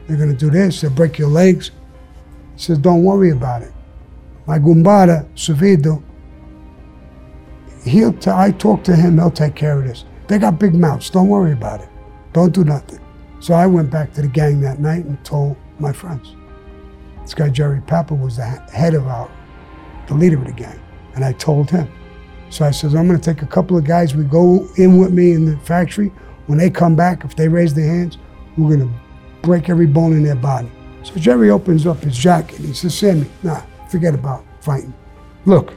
they're 0.07 0.17
going 0.17 0.31
to 0.31 0.37
do 0.37 0.51
this, 0.51 0.81
they'll 0.81 0.91
break 0.91 1.19
your 1.19 1.29
legs. 1.29 1.71
Says, 2.57 2.79
Don't 2.79 3.03
worry 3.03 3.31
about 3.31 3.63
it. 3.63 3.73
My 4.47 4.59
gumbara, 4.59 5.27
Suvido, 5.35 6.03
he'll 7.85 8.13
t- 8.13 8.31
I 8.31 8.51
talk 8.53 8.85
to 8.85 8.95
him, 8.95 9.19
he'll 9.19 9.31
take 9.31 9.55
care 9.55 9.79
of 9.79 9.87
this. 9.87 10.05
They 10.29 10.39
got 10.39 10.59
big 10.59 10.75
mouths, 10.75 11.11
don't 11.11 11.29
worry 11.29 11.53
about 11.53 11.81
it. 11.81 11.89
Don't 12.33 12.53
do 12.53 12.65
nothing. 12.65 13.01
So 13.41 13.55
I 13.55 13.67
went 13.67 13.91
back 13.91 14.13
to 14.15 14.23
the 14.23 14.29
gang 14.29 14.61
that 14.63 14.81
night 14.81 15.05
and 15.05 15.23
told 15.25 15.57
my 15.79 15.93
friends. 15.93 16.35
This 17.23 17.35
guy, 17.35 17.49
Jerry 17.49 17.81
Pappa, 17.81 18.15
was 18.15 18.37
the 18.37 18.45
head 18.45 18.95
of 18.95 19.07
our, 19.07 19.31
the 20.09 20.15
leader 20.15 20.39
of 20.39 20.45
the 20.45 20.53
gang. 20.53 20.79
And 21.15 21.25
I 21.25 21.33
told 21.33 21.71
him. 21.71 21.91
So 22.51 22.65
I 22.65 22.71
says, 22.71 22.95
I'm 22.95 23.09
going 23.09 23.19
to 23.19 23.35
take 23.35 23.43
a 23.43 23.47
couple 23.47 23.77
of 23.77 23.85
guys, 23.85 24.15
we 24.15 24.25
go 24.25 24.69
in 24.77 24.99
with 24.99 25.13
me 25.13 25.33
in 25.33 25.45
the 25.45 25.57
factory. 25.59 26.13
When 26.47 26.59
they 26.59 26.69
come 26.69 26.95
back, 26.95 27.25
if 27.25 27.35
they 27.35 27.49
raise 27.49 27.73
their 27.73 27.87
hands, 27.87 28.19
we're 28.57 28.77
going 28.77 28.89
to 28.89 28.95
break 29.43 29.71
every 29.71 29.87
bone 29.87 30.13
in 30.13 30.23
their 30.23 30.35
body. 30.35 30.71
So 31.05 31.15
Jerry 31.17 31.51
opens 31.51 31.87
up 31.87 31.99
his 31.99 32.17
jacket. 32.17 32.59
He 32.59 32.73
says, 32.73 32.99
Sammy, 32.99 33.31
nah, 33.43 33.63
forget 33.91 34.15
about 34.15 34.45
fighting. 34.61 34.95
Look, 35.45 35.75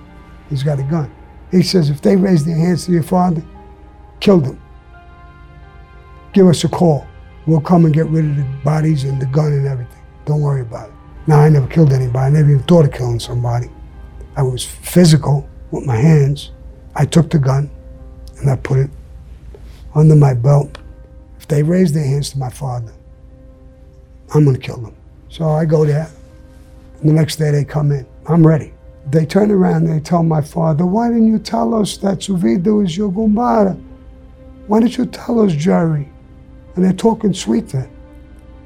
he's 0.50 0.64
got 0.64 0.80
a 0.80 0.84
gun. 0.84 1.14
He 1.52 1.62
says, 1.62 1.90
if 1.90 2.02
they 2.02 2.16
raise 2.16 2.46
their 2.46 2.56
hands 2.56 2.86
to 2.86 2.94
your 2.94 3.04
father, 3.04 3.44
kill 4.20 4.40
them. 4.40 4.62
Give 6.34 6.48
us 6.48 6.64
a 6.64 6.70
call. 6.70 7.06
We'll 7.46 7.62
come 7.62 7.86
and 7.86 7.94
get 7.94 8.08
rid 8.08 8.26
of 8.26 8.36
the 8.36 8.44
bodies 8.64 9.04
and 9.04 9.22
the 9.22 9.26
gun 9.28 9.54
and 9.54 9.68
everything. 9.68 10.04
Don't 10.26 10.42
worry 10.42 10.62
about 10.62 10.90
it. 10.90 10.96
Now, 11.28 11.40
I 11.40 11.50
never 11.50 11.68
killed 11.68 11.94
anybody. 11.94 12.26
I 12.26 12.30
never 12.30 12.52
even 12.52 12.64
thought 12.64 12.86
of 12.86 12.92
killing 12.94 13.20
somebody. 13.20 13.70
I 14.36 14.44
was 14.44 14.64
physical 14.64 15.48
with 15.72 15.86
my 15.86 15.96
hands. 15.96 16.52
I 16.96 17.06
took 17.06 17.30
the 17.30 17.40
gun 17.40 17.70
and 18.40 18.50
I 18.50 18.56
put 18.56 18.80
it 18.80 18.90
under 19.96 20.16
my 20.16 20.34
belt. 20.34 20.78
If 21.40 21.48
they 21.48 21.64
raise 21.64 21.94
their 21.94 22.06
hands 22.06 22.32
to 22.32 22.38
my 22.38 22.50
father, 22.50 22.94
I'm 24.34 24.44
going 24.44 24.56
to 24.56 24.62
kill 24.62 24.78
them. 24.78 24.97
So 25.38 25.52
I 25.52 25.66
go 25.66 25.86
there. 25.86 26.10
And 27.00 27.10
the 27.10 27.14
next 27.14 27.36
day 27.36 27.52
they 27.52 27.64
come 27.64 27.92
in. 27.92 28.08
I'm 28.26 28.46
ready. 28.46 28.74
They 29.12 29.24
turn 29.24 29.52
around 29.52 29.86
and 29.86 29.94
they 29.94 30.00
tell 30.00 30.24
my 30.24 30.42
father, 30.42 30.84
Why 30.84 31.10
didn't 31.10 31.28
you 31.28 31.38
tell 31.38 31.76
us 31.76 31.96
that 31.98 32.22
Suvido 32.22 32.84
is 32.84 32.98
your 32.98 33.12
gumbara? 33.12 33.80
Why 34.66 34.80
didn't 34.80 34.98
you 34.98 35.06
tell 35.06 35.40
us, 35.40 35.54
Jerry? 35.54 36.10
And 36.76 36.84
they're 36.84 36.92
talking 36.92 37.36
sweet 37.36 37.68
then. 37.70 37.88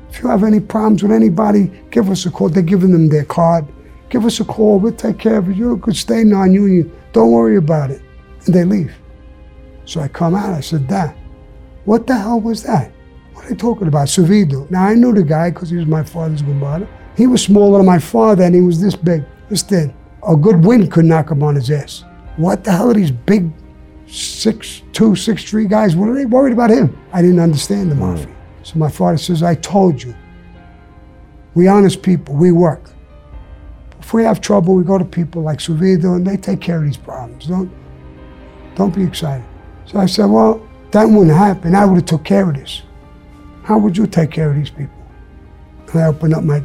If 0.09 0.23
you 0.23 0.29
have 0.29 0.45
any 0.45 0.61
problems 0.61 1.03
with 1.03 1.11
anybody, 1.11 1.69
give 1.91 2.09
us 2.09 2.25
a 2.25 2.31
call. 2.31 2.47
They're 2.47 2.63
giving 2.63 2.93
them 2.93 3.09
their 3.09 3.25
card. 3.25 3.65
Give 4.09 4.25
us 4.25 4.39
a 4.39 4.45
call. 4.45 4.79
We'll 4.79 4.93
take 4.93 5.19
care 5.19 5.39
of 5.39 5.49
it. 5.49 5.57
You 5.57 5.75
could 5.77 5.97
stay 5.97 6.23
non 6.23 6.53
union. 6.53 6.89
Don't 7.11 7.31
worry 7.31 7.57
about 7.57 7.91
it. 7.91 8.01
And 8.45 8.55
they 8.55 8.63
leave. 8.63 8.95
So 9.83 9.99
I 9.99 10.07
come 10.07 10.35
out. 10.35 10.53
I 10.53 10.61
said, 10.61 10.87
Dad, 10.87 11.13
what 11.83 12.07
the 12.07 12.17
hell 12.17 12.39
was 12.39 12.63
that? 12.63 12.93
What 13.41 13.47
are 13.47 13.55
they 13.55 13.59
talking 13.59 13.87
about? 13.87 14.07
Suvido. 14.07 14.69
Now 14.69 14.85
I 14.85 14.93
knew 14.93 15.11
the 15.15 15.23
guy 15.23 15.49
because 15.49 15.71
he 15.71 15.75
was 15.75 15.87
my 15.87 16.03
father's 16.03 16.43
gumbara. 16.43 16.87
He 17.17 17.25
was 17.25 17.41
smaller 17.41 17.79
than 17.79 17.87
my 17.87 17.97
father 17.97 18.43
and 18.43 18.53
he 18.53 18.61
was 18.61 18.79
this 18.79 18.95
big, 18.95 19.23
this 19.49 19.63
thin. 19.63 19.91
A 20.27 20.35
good 20.35 20.63
wind 20.63 20.91
could 20.91 21.05
knock 21.05 21.31
him 21.31 21.41
on 21.41 21.55
his 21.55 21.71
ass. 21.71 22.03
What 22.37 22.63
the 22.63 22.71
hell 22.71 22.91
are 22.91 22.93
these 22.93 23.09
big 23.09 23.51
six 24.05 24.83
two, 24.93 25.15
six 25.15 25.43
three 25.43 25.65
guys? 25.65 25.95
What 25.95 26.07
are 26.09 26.13
they 26.13 26.27
worried 26.27 26.53
about 26.53 26.69
him? 26.69 26.95
I 27.13 27.23
didn't 27.23 27.39
understand 27.39 27.89
the 27.89 27.95
mm. 27.95 28.15
mafia. 28.15 28.35
So 28.61 28.77
my 28.77 28.91
father 28.91 29.17
says, 29.17 29.41
I 29.41 29.55
told 29.55 30.03
you. 30.03 30.13
We 31.55 31.67
honest 31.67 32.03
people, 32.03 32.35
we 32.35 32.51
work. 32.51 32.91
If 33.99 34.13
we 34.13 34.23
have 34.23 34.39
trouble, 34.39 34.75
we 34.75 34.83
go 34.83 34.99
to 34.99 35.05
people 35.05 35.41
like 35.41 35.57
Suvido 35.57 36.15
and 36.15 36.27
they 36.27 36.37
take 36.37 36.61
care 36.61 36.77
of 36.77 36.83
these 36.83 36.95
problems. 36.95 37.47
Don't 37.47 37.71
don't 38.75 38.93
be 38.93 39.03
excited. 39.03 39.45
So 39.87 39.97
I 39.97 40.05
said, 40.05 40.25
Well, 40.25 40.61
that 40.91 41.05
wouldn't 41.05 41.35
happen. 41.35 41.73
I 41.73 41.85
would 41.85 41.95
have 41.95 42.05
took 42.05 42.23
care 42.23 42.47
of 42.47 42.55
this. 42.55 42.83
How 43.63 43.77
would 43.77 43.95
you 43.95 44.07
take 44.07 44.31
care 44.31 44.49
of 44.49 44.55
these 44.55 44.69
people? 44.69 44.95
And 45.93 46.01
I 46.01 46.07
opened 46.07 46.33
up 46.33 46.43
my 46.43 46.63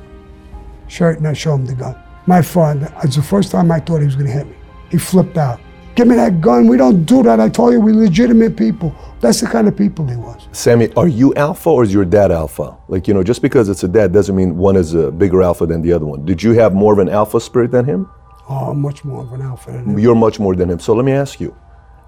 shirt 0.88 1.18
and 1.18 1.28
I 1.28 1.32
showed 1.32 1.56
him 1.56 1.66
the 1.66 1.74
gun. 1.74 1.96
My 2.26 2.42
father, 2.42 2.92
it's 3.04 3.16
the 3.16 3.22
first 3.22 3.50
time 3.50 3.70
I 3.70 3.80
thought 3.80 3.98
he 3.98 4.06
was 4.06 4.16
going 4.16 4.26
to 4.26 4.32
hit 4.32 4.46
me. 4.46 4.56
He 4.90 4.98
flipped 4.98 5.36
out. 5.36 5.60
Give 5.94 6.06
me 6.06 6.16
that 6.16 6.40
gun. 6.40 6.66
We 6.66 6.76
don't 6.76 7.04
do 7.04 7.22
that. 7.22 7.40
I 7.40 7.48
told 7.48 7.72
you, 7.72 7.80
we're 7.80 7.94
legitimate 7.94 8.56
people. 8.56 8.94
That's 9.20 9.40
the 9.40 9.46
kind 9.46 9.66
of 9.66 9.76
people 9.76 10.06
he 10.06 10.16
was. 10.16 10.46
Sammy, 10.52 10.92
are 10.94 11.08
you 11.08 11.34
alpha 11.36 11.70
or 11.70 11.82
is 11.82 11.92
your 11.92 12.04
dad 12.04 12.30
alpha? 12.30 12.76
Like, 12.88 13.08
you 13.08 13.14
know, 13.14 13.22
just 13.22 13.40
because 13.40 13.68
it's 13.68 13.82
a 13.82 13.88
dad 13.88 14.12
doesn't 14.12 14.36
mean 14.36 14.58
one 14.58 14.76
is 14.76 14.92
a 14.92 15.10
bigger 15.10 15.42
alpha 15.42 15.64
than 15.64 15.80
the 15.80 15.92
other 15.92 16.04
one. 16.04 16.24
Did 16.24 16.42
you 16.42 16.52
have 16.52 16.74
more 16.74 16.92
of 16.92 16.98
an 16.98 17.08
alpha 17.08 17.40
spirit 17.40 17.70
than 17.70 17.86
him? 17.86 18.10
Oh, 18.48 18.74
much 18.74 19.04
more 19.04 19.22
of 19.22 19.32
an 19.32 19.40
alpha 19.40 19.72
than 19.72 19.84
him. 19.86 19.98
You're 19.98 20.14
much 20.14 20.38
more 20.38 20.54
than 20.54 20.70
him. 20.70 20.78
So 20.78 20.94
let 20.94 21.04
me 21.04 21.12
ask 21.12 21.40
you, 21.40 21.56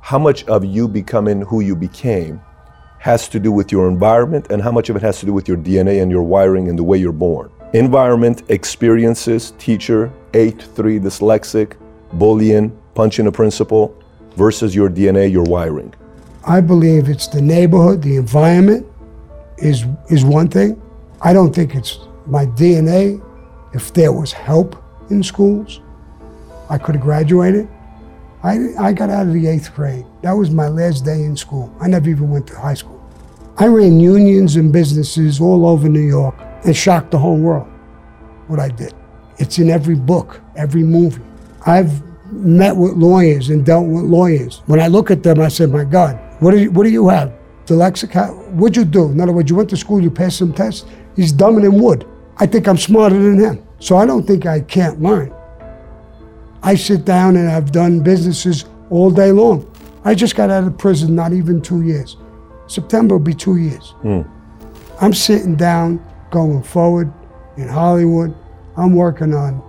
how 0.03 0.19
much 0.19 0.45
of 0.45 0.65
you 0.65 0.87
becoming 0.87 1.41
who 1.43 1.61
you 1.61 1.75
became 1.75 2.43
has 2.99 3.29
to 3.29 3.39
do 3.39 3.53
with 3.53 3.71
your 3.71 3.89
environment 3.89 4.47
and 4.51 4.61
how 4.61 4.73
much 4.73 4.91
of 4.91 4.97
it 4.97 5.03
has 5.03 5.21
to 5.21 5.27
do 5.27 5.33
with 5.33 5.49
your 5.49 5.57
DNA 5.57 6.03
and 6.03 6.11
your 6.11 6.23
wiring 6.23 6.69
and 6.69 6.79
the 6.79 6.85
way 6.85 6.99
you're 6.99 7.13
born? 7.13 7.51
Environment, 7.75 8.43
experiences, 8.49 9.53
teacher, 9.59 10.11
8-3 10.33 11.01
dyslexic, 11.01 11.77
bullying, 12.15 12.77
punching 12.95 13.27
a 13.27 13.33
principal 13.33 13.97
versus 14.37 14.75
your 14.75 14.89
DNA, 14.89 15.31
your 15.31 15.45
wiring. 15.45 15.95
I 16.47 16.61
believe 16.61 17.09
it's 17.09 17.27
the 17.27 17.43
neighborhood, 17.43 18.03
the 18.03 18.17
environment 18.17 18.87
is 19.59 19.85
is 20.09 20.25
one 20.25 20.49
thing. 20.49 20.81
I 21.21 21.33
don't 21.33 21.55
think 21.55 21.75
it's 21.75 21.99
my 22.27 22.47
DNA. 22.47 23.23
If 23.75 23.93
there 23.93 24.13
was 24.13 24.33
help 24.33 24.83
in 25.11 25.23
schools, 25.23 25.81
I 26.71 26.79
could 26.79 26.95
have 26.95 27.05
graduated. 27.05 27.69
I, 28.49 28.89
I 28.89 28.93
got 28.95 29.11
out 29.11 29.27
of 29.27 29.35
the 29.35 29.47
eighth 29.47 29.75
grade. 29.75 30.07
That 30.23 30.33
was 30.33 30.51
my 30.51 30.69
last 30.69 31.05
day 31.05 31.23
in 31.25 31.37
school. 31.37 31.71
I 31.81 31.87
never 31.87 32.09
even 32.09 32.31
went 32.31 32.47
to 32.47 32.59
high 32.59 32.73
school. 32.73 32.99
I 33.59 33.67
ran 33.67 34.01
unions 34.01 34.57
and 34.57 34.73
businesses 34.73 35.39
all 35.39 35.67
over 35.67 35.87
New 35.87 36.07
York 36.07 36.35
and 36.65 36.75
shocked 36.75 37.11
the 37.11 37.19
whole 37.19 37.37
world 37.37 37.69
what 38.47 38.59
I 38.59 38.69
did. 38.69 38.95
It's 39.37 39.59
in 39.59 39.69
every 39.69 39.97
book, 39.97 40.41
every 40.57 40.83
movie. 40.83 41.21
I've 41.67 42.03
met 42.33 42.75
with 42.75 42.93
lawyers 42.93 43.51
and 43.51 43.67
dealt 43.67 43.87
with 43.87 44.05
lawyers. 44.05 44.63
When 44.65 44.81
I 44.81 44.87
look 44.87 45.11
at 45.11 45.23
them, 45.23 45.41
I 45.41 45.49
say, 45.49 45.67
my 45.67 45.85
God, 45.85 46.19
what 46.41 46.53
do 46.53 46.59
you, 46.59 46.71
what 46.71 46.85
do 46.85 46.91
you 46.91 47.09
have? 47.09 47.35
The 47.67 47.75
lexicon? 47.75 48.31
What'd 48.57 48.79
you 48.79 48.87
do? 48.87 49.11
In 49.11 49.21
other 49.21 49.33
words, 49.33 49.51
you 49.51 49.57
went 49.57 49.69
to 49.71 49.77
school, 49.77 50.01
you 50.01 50.11
passed 50.11 50.39
some 50.39 50.55
tests. 50.55 50.87
He's 51.17 51.33
dumber 51.33 51.61
than 51.61 51.79
wood. 51.79 52.07
I 52.39 52.47
think 52.47 52.67
I'm 52.67 52.79
smarter 52.79 53.19
than 53.19 53.39
him. 53.39 53.63
So 53.79 53.99
I 53.99 54.07
don't 54.07 54.27
think 54.27 54.47
I 54.47 54.61
can't 54.61 55.03
learn. 55.03 55.35
I 56.63 56.75
sit 56.75 57.05
down 57.05 57.37
and 57.37 57.49
I've 57.51 57.73
done 57.73 58.01
businesses 58.01 58.65
all 58.91 59.11
day 59.11 59.33
long. 59.33 59.71
I 60.05 60.15
just 60.15 60.37
got 60.37 60.51
out 60.51 60.65
of 60.65 60.77
prison 60.79 61.15
not 61.15 61.33
even 61.33 61.61
two 61.61 61.83
years. 61.83 62.17
September 62.67 63.17
will 63.17 63.25
be 63.25 63.35
two 63.35 63.57
years. 63.57 63.91
Hmm. 64.03 64.23
I'm 65.01 65.15
sitting 65.15 65.55
down, 65.55 66.05
going 66.31 66.63
forward 66.63 67.13
in 67.57 67.69
Hollywood. 67.69 68.35
I'm 68.77 68.95
working 68.95 69.35
on 69.35 69.63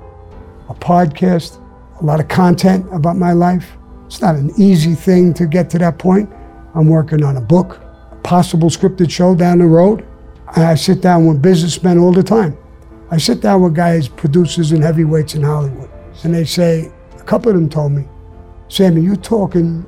a 0.70 0.74
podcast, 0.74 1.60
a 2.02 2.06
lot 2.06 2.20
of 2.20 2.28
content 2.28 2.86
about 2.94 3.18
my 3.18 3.34
life. 3.34 3.78
It's 4.06 4.22
not 4.22 4.36
an 4.36 4.52
easy 4.58 4.96
thing 4.96 5.34
to 5.36 5.46
get 5.46 5.70
to 5.72 5.80
that 5.80 5.98
point. 5.98 6.30
I'm 6.76 6.88
working 6.88 7.24
on 7.24 7.38
a 7.38 7.42
book, 7.42 7.82
a 8.12 8.16
possible 8.18 8.70
scripted 8.70 9.10
show 9.10 9.36
down 9.36 9.60
the 9.60 9.66
road. 9.66 10.06
I 10.48 10.76
sit 10.76 11.02
down 11.02 11.28
with 11.28 11.42
businessmen 11.42 11.98
all 11.98 12.12
the 12.12 12.24
time. 12.24 12.58
I 13.12 13.18
sit 13.18 13.42
down 13.42 13.62
with 13.62 13.76
guys, 13.76 14.08
producers, 14.08 14.72
and 14.72 14.84
heavyweights 14.84 15.36
in 15.36 15.44
Hollywood, 15.44 15.90
and 16.24 16.34
they 16.34 16.46
say, 16.46 16.92
a 17.18 17.24
couple 17.24 17.50
of 17.50 17.56
them 17.56 17.70
told 17.70 17.92
me, 17.92 18.06
Sammy, 18.68 19.02
you 19.02 19.16
talking, 19.16 19.86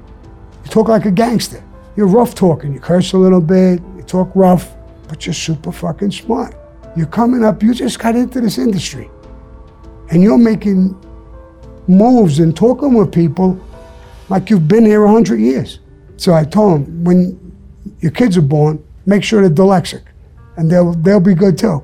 you 0.63 0.69
talk 0.69 0.87
like 0.87 1.05
a 1.05 1.11
gangster. 1.11 1.63
You're 1.95 2.07
rough 2.07 2.35
talking. 2.35 2.73
You 2.73 2.79
curse 2.79 3.13
a 3.13 3.17
little 3.17 3.41
bit. 3.41 3.81
You 3.95 4.03
talk 4.03 4.31
rough, 4.33 4.73
but 5.07 5.25
you're 5.25 5.33
super 5.33 5.71
fucking 5.71 6.11
smart. 6.11 6.55
You're 6.95 7.07
coming 7.07 7.43
up. 7.43 7.61
You 7.61 7.73
just 7.73 7.99
got 7.99 8.15
into 8.15 8.41
this 8.41 8.57
industry, 8.57 9.09
and 10.09 10.23
you're 10.23 10.37
making 10.37 10.95
moves 11.87 12.39
and 12.39 12.55
talking 12.55 12.93
with 12.93 13.11
people 13.11 13.59
like 14.29 14.49
you've 14.49 14.67
been 14.67 14.85
here 14.85 15.03
a 15.03 15.11
hundred 15.11 15.39
years. 15.39 15.79
So 16.17 16.33
I 16.33 16.43
told 16.43 16.87
him, 16.87 17.03
when 17.03 17.53
your 17.99 18.11
kids 18.11 18.37
are 18.37 18.41
born, 18.41 18.83
make 19.05 19.23
sure 19.23 19.41
they're 19.41 19.49
dyslexic, 19.49 20.03
and 20.57 20.71
they'll 20.71 20.93
they'll 20.93 21.19
be 21.19 21.33
good 21.33 21.57
too. 21.57 21.83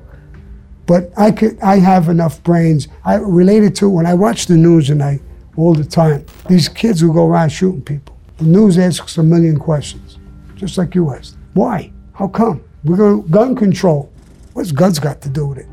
But 0.88 1.12
I 1.18 1.30
could 1.30 1.60
I 1.60 1.76
have 1.76 2.08
enough 2.08 2.42
brains. 2.42 2.88
I 3.04 3.16
related 3.16 3.76
to 3.76 3.90
when 3.90 4.06
I 4.06 4.14
watch 4.14 4.46
the 4.46 4.56
news 4.56 4.88
and 4.88 5.02
I 5.02 5.20
all 5.54 5.74
the 5.74 5.84
time. 5.84 6.24
These 6.48 6.68
kids 6.70 6.98
who 6.98 7.12
go 7.12 7.26
around 7.26 7.50
shooting 7.50 7.82
people. 7.82 8.16
The 8.38 8.44
news 8.44 8.78
asks 8.78 9.18
a 9.18 9.22
million 9.22 9.58
questions, 9.58 10.18
just 10.54 10.78
like 10.78 10.94
you 10.94 11.12
asked. 11.12 11.36
Why? 11.52 11.92
How 12.14 12.26
come? 12.26 12.64
We're 12.84 12.96
going 12.96 13.22
gun 13.26 13.54
control. 13.54 14.10
What's 14.54 14.72
guns 14.72 14.98
got 14.98 15.20
to 15.22 15.28
do 15.28 15.48
with 15.48 15.58
it? 15.58 15.66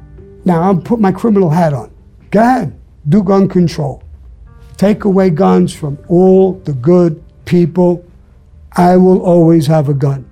Now 0.43 0.61
I'm 0.61 0.81
put 0.81 0.99
my 0.99 1.13
criminal 1.13 1.49
hat 1.49 1.73
on. 1.73 1.91
Go 2.31 2.41
ahead, 2.41 2.77
do 3.07 3.23
gun 3.23 3.47
control. 3.47 4.03
Take 4.75 5.05
away 5.05 5.29
guns 5.29 5.73
from 5.73 5.97
all 6.09 6.55
the 6.65 6.73
good 6.73 7.23
people. 7.45 8.03
I 8.73 8.97
will 8.97 9.21
always 9.21 9.65
have 9.67 9.87
a 9.87 9.93
gun. 9.93 10.29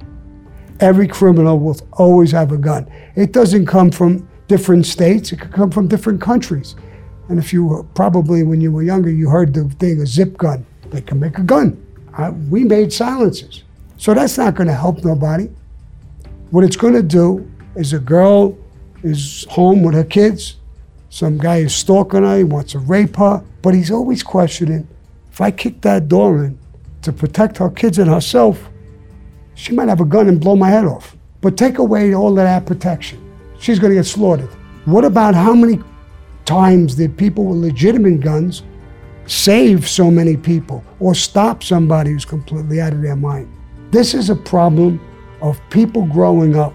Every 0.82 1.08
criminal 1.08 1.58
will 1.58 1.80
always 1.94 2.32
have 2.34 2.52
a 2.52 2.58
gun. 2.58 2.92
It 3.16 3.32
doesn't 3.32 3.66
come 3.68 3.90
from 3.90 4.28
different 4.54 4.86
states, 4.86 5.32
it 5.32 5.40
could 5.40 5.52
come 5.52 5.72
from 5.72 5.88
different 5.88 6.22
countries. 6.22 6.76
And 7.28 7.40
if 7.40 7.52
you 7.52 7.66
were, 7.66 7.82
probably 8.02 8.44
when 8.44 8.62
you 8.62 8.72
were 8.72 8.84
younger, 8.84 9.10
you 9.10 9.28
heard 9.28 9.52
the 9.52 9.64
thing, 9.82 10.00
a 10.00 10.06
zip 10.06 10.38
gun. 10.38 10.64
They 10.92 11.02
can 11.02 11.20
make 11.20 11.40
a 11.40 11.42
gun. 11.42 11.68
Uh, 12.16 12.34
we 12.52 12.64
made 12.64 12.94
silencers. 12.94 13.64
So 13.98 14.14
that's 14.14 14.38
not 14.38 14.54
going 14.54 14.68
to 14.68 14.76
help 14.76 15.04
nobody. 15.04 15.50
What 16.52 16.64
it's 16.64 16.76
going 16.76 16.94
to 16.94 17.02
do 17.02 17.50
is 17.76 17.94
a 17.94 18.00
girl 18.00 18.56
is 19.02 19.48
home 19.50 19.82
with 19.82 19.96
her 19.96 20.04
kids. 20.04 20.58
Some 21.10 21.40
guy 21.40 21.58
is 21.58 21.74
stalking 21.74 22.22
her, 22.22 22.38
he 22.38 22.44
wants 22.44 22.74
to 22.74 22.80
rape 22.80 23.16
her, 23.16 23.44
but 23.64 23.74
he's 23.74 23.90
always 23.90 24.22
questioning 24.22 24.88
if 25.32 25.42
I 25.42 25.50
kick 25.50 25.82
that 25.82 26.08
door 26.08 26.44
in 26.44 26.60
to 27.02 27.12
protect 27.12 27.58
her 27.58 27.72
kids 27.72 27.98
and 27.98 28.08
herself, 28.08 28.70
she 29.56 29.74
might 29.74 29.90
have 29.90 30.02
a 30.02 30.06
gun 30.06 30.28
and 30.28 30.40
blow 30.40 30.56
my 30.56 30.70
head 30.70 30.86
off. 30.86 31.18
But 31.42 31.58
take 31.58 31.80
away 31.80 32.14
all 32.14 32.30
of 32.30 32.36
that 32.36 32.68
protection. 32.68 33.23
She's 33.64 33.80
going 33.80 33.92
to 33.92 33.96
get 33.96 34.06
slaughtered. 34.06 34.50
What 34.84 35.06
about 35.06 35.36
how 35.36 35.54
many 35.54 35.80
times 36.44 36.96
did 36.96 37.18
people 37.18 37.46
with 37.46 37.60
legitimate 37.60 38.20
guns 38.20 38.62
save 39.26 39.88
so 39.88 40.12
many 40.12 40.36
people 40.36 40.84
or 41.00 41.16
stop 41.16 41.64
somebody 41.64 42.12
who's 42.12 42.26
completely 42.26 42.82
out 42.82 42.92
of 42.92 43.02
their 43.02 43.16
mind? 43.16 43.50
This 43.90 44.14
is 44.14 44.30
a 44.30 44.36
problem 44.36 45.00
of 45.42 45.62
people 45.70 46.06
growing 46.08 46.58
up. 46.58 46.74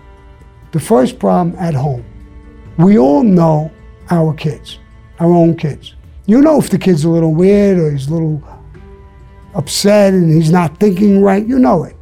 The 0.72 0.80
first 0.80 1.18
problem 1.18 1.54
at 1.58 1.74
home. 1.74 2.06
We 2.78 2.96
all 2.96 3.22
know 3.22 3.70
our 4.08 4.32
kids, 4.32 4.78
our 5.20 5.30
own 5.30 5.56
kids. 5.58 5.94
You 6.24 6.40
know 6.40 6.58
if 6.58 6.70
the 6.70 6.78
kid's 6.78 7.04
a 7.04 7.10
little 7.10 7.34
weird 7.34 7.78
or 7.78 7.90
he's 7.90 8.08
a 8.08 8.14
little 8.14 8.42
upset 9.54 10.14
and 10.14 10.34
he's 10.34 10.50
not 10.50 10.80
thinking 10.80 11.20
right, 11.20 11.46
you 11.46 11.58
know 11.58 11.84
it. 11.84 11.96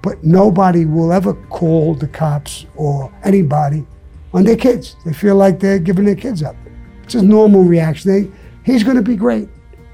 But 0.00 0.22
nobody 0.22 0.84
will 0.84 1.12
ever 1.12 1.34
call 1.50 1.96
the 1.96 2.06
cops 2.06 2.66
or 2.76 3.12
anybody 3.24 3.84
on 4.32 4.44
their 4.44 4.56
kids. 4.56 4.96
They 5.04 5.12
feel 5.12 5.36
like 5.36 5.60
they're 5.60 5.78
giving 5.78 6.04
their 6.04 6.16
kids 6.16 6.42
up. 6.42 6.56
It's 7.02 7.14
a 7.14 7.22
normal 7.22 7.64
reaction. 7.64 8.10
They, 8.10 8.30
he's 8.64 8.84
going 8.84 8.96
to 8.96 9.02
be 9.02 9.16
great. 9.16 9.48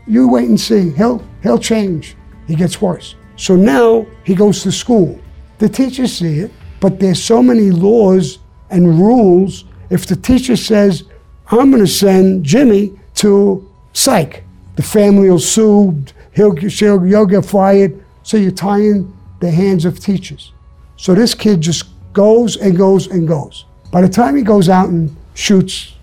You 0.06 0.28
wait 0.28 0.48
and 0.48 0.60
see. 0.60 0.90
He'll 0.90 1.24
he'll 1.42 1.58
change. 1.58 2.16
He 2.46 2.54
gets 2.54 2.80
worse. 2.80 3.14
So 3.36 3.56
now 3.56 4.06
he 4.24 4.34
goes 4.34 4.62
to 4.62 4.72
school. 4.72 5.18
The 5.58 5.68
teachers 5.68 6.12
see 6.12 6.40
it, 6.40 6.50
but 6.80 7.00
there's 7.00 7.22
so 7.22 7.42
many 7.42 7.70
laws 7.70 8.38
and 8.70 8.98
rules. 8.98 9.64
If 9.90 10.06
the 10.06 10.16
teacher 10.16 10.56
says, 10.56 11.04
"I'm 11.46 11.70
going 11.70 11.84
to 11.84 11.90
send 11.90 12.44
Jimmy 12.44 12.98
to 13.16 13.66
psych," 13.92 14.44
the 14.76 14.82
family 14.82 15.30
will 15.30 15.38
sue. 15.38 16.04
He'll 16.32 16.56
she'll, 16.68 17.00
he'll 17.00 17.26
get 17.26 17.46
fired. 17.46 18.04
So 18.22 18.36
you're 18.36 18.50
tying 18.50 19.16
the 19.40 19.50
hands 19.50 19.84
of 19.84 20.00
teachers. 20.00 20.52
So 20.96 21.14
this 21.14 21.34
kid 21.34 21.60
just 21.60 21.84
goes 22.12 22.56
and 22.56 22.76
goes 22.76 23.06
and 23.06 23.26
goes. 23.26 23.66
By 23.94 24.00
the 24.00 24.08
time 24.08 24.34
he 24.34 24.42
goes 24.42 24.68
out 24.68 24.88
and 24.88 25.16
shoots, 25.34 25.94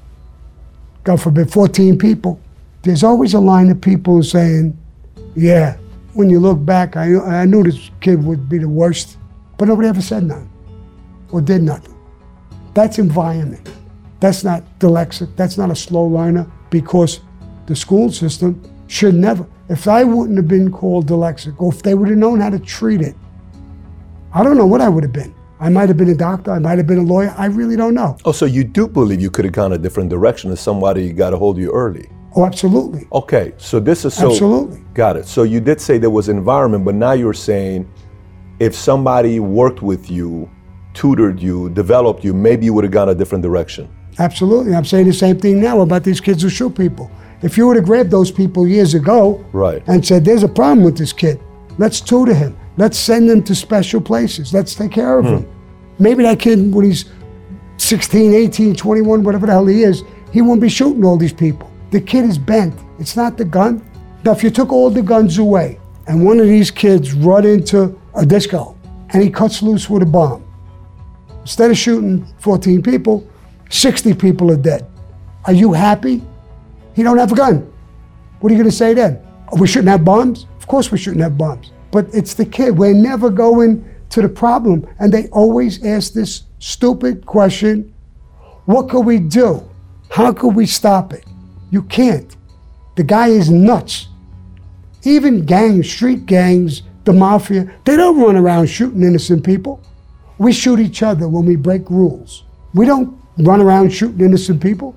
God 1.04 1.22
forbid, 1.22 1.52
14 1.52 1.98
people, 1.98 2.40
there's 2.84 3.04
always 3.04 3.34
a 3.34 3.40
line 3.42 3.70
of 3.70 3.82
people 3.82 4.24
saying, 4.24 4.78
Yeah, 5.36 5.76
when 6.14 6.30
you 6.30 6.40
look 6.40 6.64
back, 6.64 6.96
I, 6.96 7.20
I 7.20 7.44
knew 7.44 7.64
this 7.64 7.92
kid 8.00 8.24
would 8.24 8.48
be 8.48 8.60
the 8.60 8.70
worst, 8.70 9.18
but 9.58 9.68
nobody 9.68 9.90
ever 9.90 10.02
said 10.02 10.24
nothing 10.24 10.50
or 11.34 11.42
did 11.42 11.64
nothing. 11.64 11.94
That's 12.74 12.98
environment. 12.98 13.70
That's 14.22 14.46
not 14.46 14.64
dyslexic. 14.80 15.36
That's 15.36 15.58
not 15.58 15.70
a 15.70 15.76
slow 15.76 16.06
learner 16.06 16.50
because 16.70 17.20
the 17.66 17.76
school 17.76 18.10
system 18.10 18.64
should 18.88 19.16
never. 19.16 19.46
If 19.68 19.90
I 19.90 20.06
wouldn't 20.06 20.38
have 20.38 20.48
been 20.48 20.72
called 20.72 21.08
dyslexic, 21.08 21.60
or 21.62 21.74
if 21.74 21.84
they 21.84 21.94
would 21.94 22.08
have 22.08 22.18
known 22.18 22.40
how 22.40 22.52
to 22.52 22.60
treat 22.60 23.02
it, 23.02 23.18
I 24.34 24.46
don't 24.46 24.56
know 24.56 24.66
what 24.66 24.80
I 24.80 24.88
would 24.88 25.04
have 25.04 25.12
been. 25.12 25.36
I 25.62 25.70
might 25.70 25.90
have 25.90 25.98
been 25.98 26.10
a 26.10 26.16
doctor. 26.16 26.52
I 26.52 26.58
might 26.60 26.80
have 26.80 26.88
been 26.88 26.98
a 26.98 27.04
lawyer. 27.04 27.34
I 27.38 27.46
really 27.46 27.76
don't 27.76 27.94
know. 27.94 28.18
Oh, 28.26 28.32
so 28.32 28.46
you 28.46 28.64
do 28.64 28.88
believe 28.88 29.22
you 29.22 29.30
could 29.30 29.46
have 29.46 29.54
gone 29.54 29.74
a 29.74 29.78
different 29.78 30.10
direction 30.10 30.52
if 30.52 30.58
somebody 30.60 31.14
got 31.14 31.34
a 31.34 31.38
hold 31.38 31.58
of 31.58 31.62
you 31.62 31.72
early? 31.72 32.10
Oh, 32.36 32.46
absolutely. 32.46 33.08
Okay, 33.14 33.54
so 33.58 33.80
this 33.80 34.04
is 34.04 34.16
so. 34.16 34.32
Absolutely. 34.32 34.82
Got 34.96 35.18
it. 35.18 35.28
So 35.28 35.44
you 35.44 35.60
did 35.60 35.80
say 35.80 36.00
there 36.00 36.10
was 36.10 36.30
environment, 36.30 36.84
but 36.84 36.96
now 36.96 37.12
you're 37.12 37.34
saying 37.36 37.88
if 38.60 38.74
somebody 38.74 39.40
worked 39.40 39.84
with 39.84 40.10
you, 40.10 40.50
tutored 40.96 41.40
you, 41.40 41.70
developed 41.70 42.24
you, 42.24 42.34
maybe 42.34 42.66
you 42.66 42.74
would 42.74 42.84
have 42.84 42.94
gone 42.94 43.10
a 43.10 43.16
different 43.16 43.44
direction. 43.44 43.88
Absolutely. 44.18 44.74
I'm 44.74 44.86
saying 44.86 45.06
the 45.06 45.14
same 45.14 45.40
thing 45.40 45.62
now 45.62 45.82
about 45.82 46.04
these 46.04 46.20
kids 46.20 46.42
who 46.42 46.50
shoot 46.50 46.76
people. 46.76 47.12
If 47.44 47.56
you 47.58 47.68
would 47.68 47.76
have 47.76 47.86
grabbed 47.86 48.10
those 48.12 48.32
people 48.32 48.68
years 48.68 48.94
ago 48.94 49.44
Right. 49.54 49.84
and 49.88 50.06
said, 50.06 50.26
there's 50.26 50.44
a 50.44 50.48
problem 50.50 50.84
with 50.84 50.98
this 50.98 51.14
kid, 51.14 51.40
let's 51.78 52.02
tutor 52.02 52.34
him. 52.34 52.58
Let's 52.78 52.98
send 52.98 53.30
them 53.30 53.44
to 53.44 53.56
special 53.56 54.02
places. 54.02 54.54
Let's 54.54 54.76
take 54.76 54.92
care 54.92 55.20
of 55.20 55.26
them. 55.26 55.52
Maybe 56.00 56.24
that 56.24 56.40
kid, 56.40 56.74
when 56.74 56.86
he's 56.86 57.06
16, 57.78 58.34
18, 58.34 58.76
21, 58.76 59.24
whatever 59.24 59.46
the 59.46 59.52
hell 59.52 59.66
he 59.66 59.84
is, 59.84 60.04
he 60.32 60.42
won't 60.42 60.62
be 60.62 60.70
shooting 60.70 61.04
all 61.04 61.18
these 61.18 61.34
people. 61.34 61.70
The 61.92 62.00
kid 62.00 62.26
is 62.26 62.38
bent. 62.38 62.74
It's 63.00 63.16
not 63.16 63.38
the 63.38 63.46
gun. 63.46 63.86
Now, 64.24 64.32
if 64.32 64.44
you 64.44 64.50
took 64.50 64.72
all 64.72 64.90
the 64.90 65.02
guns 65.02 65.38
away 65.38 65.80
and 66.08 66.26
one 66.26 66.40
of 66.40 66.48
these 66.48 66.72
kids 66.72 67.14
run 67.14 67.46
into 67.46 68.00
a 68.16 68.26
disco 68.26 68.78
and 69.10 69.22
he 69.22 69.30
cuts 69.30 69.62
loose 69.62 69.90
with 69.90 70.04
a 70.04 70.06
bomb, 70.06 70.44
instead 71.42 71.70
of 71.72 71.78
shooting 71.78 72.26
14 72.40 72.82
people, 72.82 73.28
60 73.70 74.14
people 74.14 74.52
are 74.52 74.58
dead. 74.58 74.88
Are 75.46 75.54
you 75.54 75.74
happy? 75.74 76.24
He 76.96 77.04
don't 77.04 77.18
have 77.18 77.32
a 77.32 77.36
gun. 77.36 77.72
What 78.40 78.52
are 78.52 78.56
you 78.56 78.62
going 78.62 78.70
to 78.70 78.76
say 78.76 78.94
then? 78.94 79.20
Oh, 79.52 79.58
we 79.58 79.68
shouldn't 79.68 79.90
have 79.90 80.06
bombs? 80.06 80.46
Of 80.58 80.68
course 80.68 80.92
we 80.92 80.98
shouldn't 80.98 81.22
have 81.22 81.38
bombs. 81.38 81.72
But 81.92 82.08
it's 82.14 82.34
the 82.34 82.46
kid. 82.46 82.78
We're 82.78 82.94
never 82.94 83.30
going 83.30 83.86
to 84.10 84.22
the 84.22 84.30
problem. 84.30 84.88
And 85.00 85.14
they 85.14 85.28
always 85.30 85.84
ask 85.86 86.14
this 86.14 86.44
stupid 86.60 87.26
question 87.26 87.94
what 88.66 88.90
could 88.90 89.02
we 89.02 89.20
do? 89.20 89.68
How 90.10 90.32
could 90.32 90.56
we 90.56 90.66
stop 90.66 91.14
it? 91.14 91.26
You 91.72 91.84
can't. 91.84 92.36
The 92.96 93.04
guy 93.04 93.30
is 93.30 93.50
nuts. 93.50 94.08
Even 95.04 95.46
gangs, 95.46 95.90
street 95.90 96.26
gangs, 96.26 96.84
the 97.06 97.14
mafia, 97.14 97.74
they 97.86 97.96
don't 97.96 98.20
run 98.20 98.36
around 98.36 98.68
shooting 98.68 99.02
innocent 99.02 99.44
people. 99.44 99.82
We 100.38 100.54
shoot 100.54 100.80
each 100.80 101.02
other 101.02 101.28
when 101.28 101.46
we 101.46 101.56
break 101.56 101.90
rules. 101.90 102.44
We 102.74 102.86
don't 102.86 103.20
run 103.40 103.62
around 103.62 103.92
shooting 103.92 104.22
innocent 104.22 104.62
people. 104.62 104.96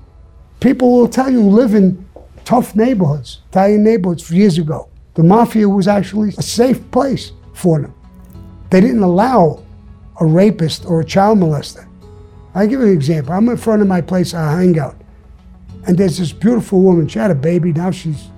People 0.59 0.91
will 0.91 1.07
tell 1.07 1.31
you 1.31 1.41
live 1.41 1.73
in 1.73 2.07
tough 2.43 2.75
neighborhoods, 2.75 3.41
Italian 3.49 3.83
neighborhoods 3.83 4.29
years 4.29 4.57
ago. 4.57 4.89
The 5.15 5.23
mafia 5.23 5.67
was 5.67 5.87
actually 5.87 6.33
a 6.37 6.41
safe 6.41 6.91
place 6.91 7.31
for 7.53 7.81
them. 7.81 7.93
They 8.69 8.81
didn't 8.81 9.03
allow 9.03 9.63
a 10.19 10.25
rapist 10.25 10.85
or 10.85 11.01
a 11.01 11.05
child 11.05 11.39
molester. 11.39 11.87
I'll 12.53 12.67
give 12.67 12.79
you 12.79 12.87
an 12.87 12.93
example. 12.93 13.33
I'm 13.33 13.49
in 13.49 13.57
front 13.57 13.81
of 13.81 13.87
my 13.87 14.01
place, 14.01 14.33
I 14.33 14.59
hang 14.59 14.79
out, 14.79 14.95
and 15.87 15.97
there's 15.97 16.17
this 16.17 16.31
beautiful 16.31 16.81
woman. 16.81 17.07
She 17.07 17.19
had 17.19 17.31
a 17.31 17.35
baby, 17.35 17.73
now 17.73 17.91
she's 17.91 18.29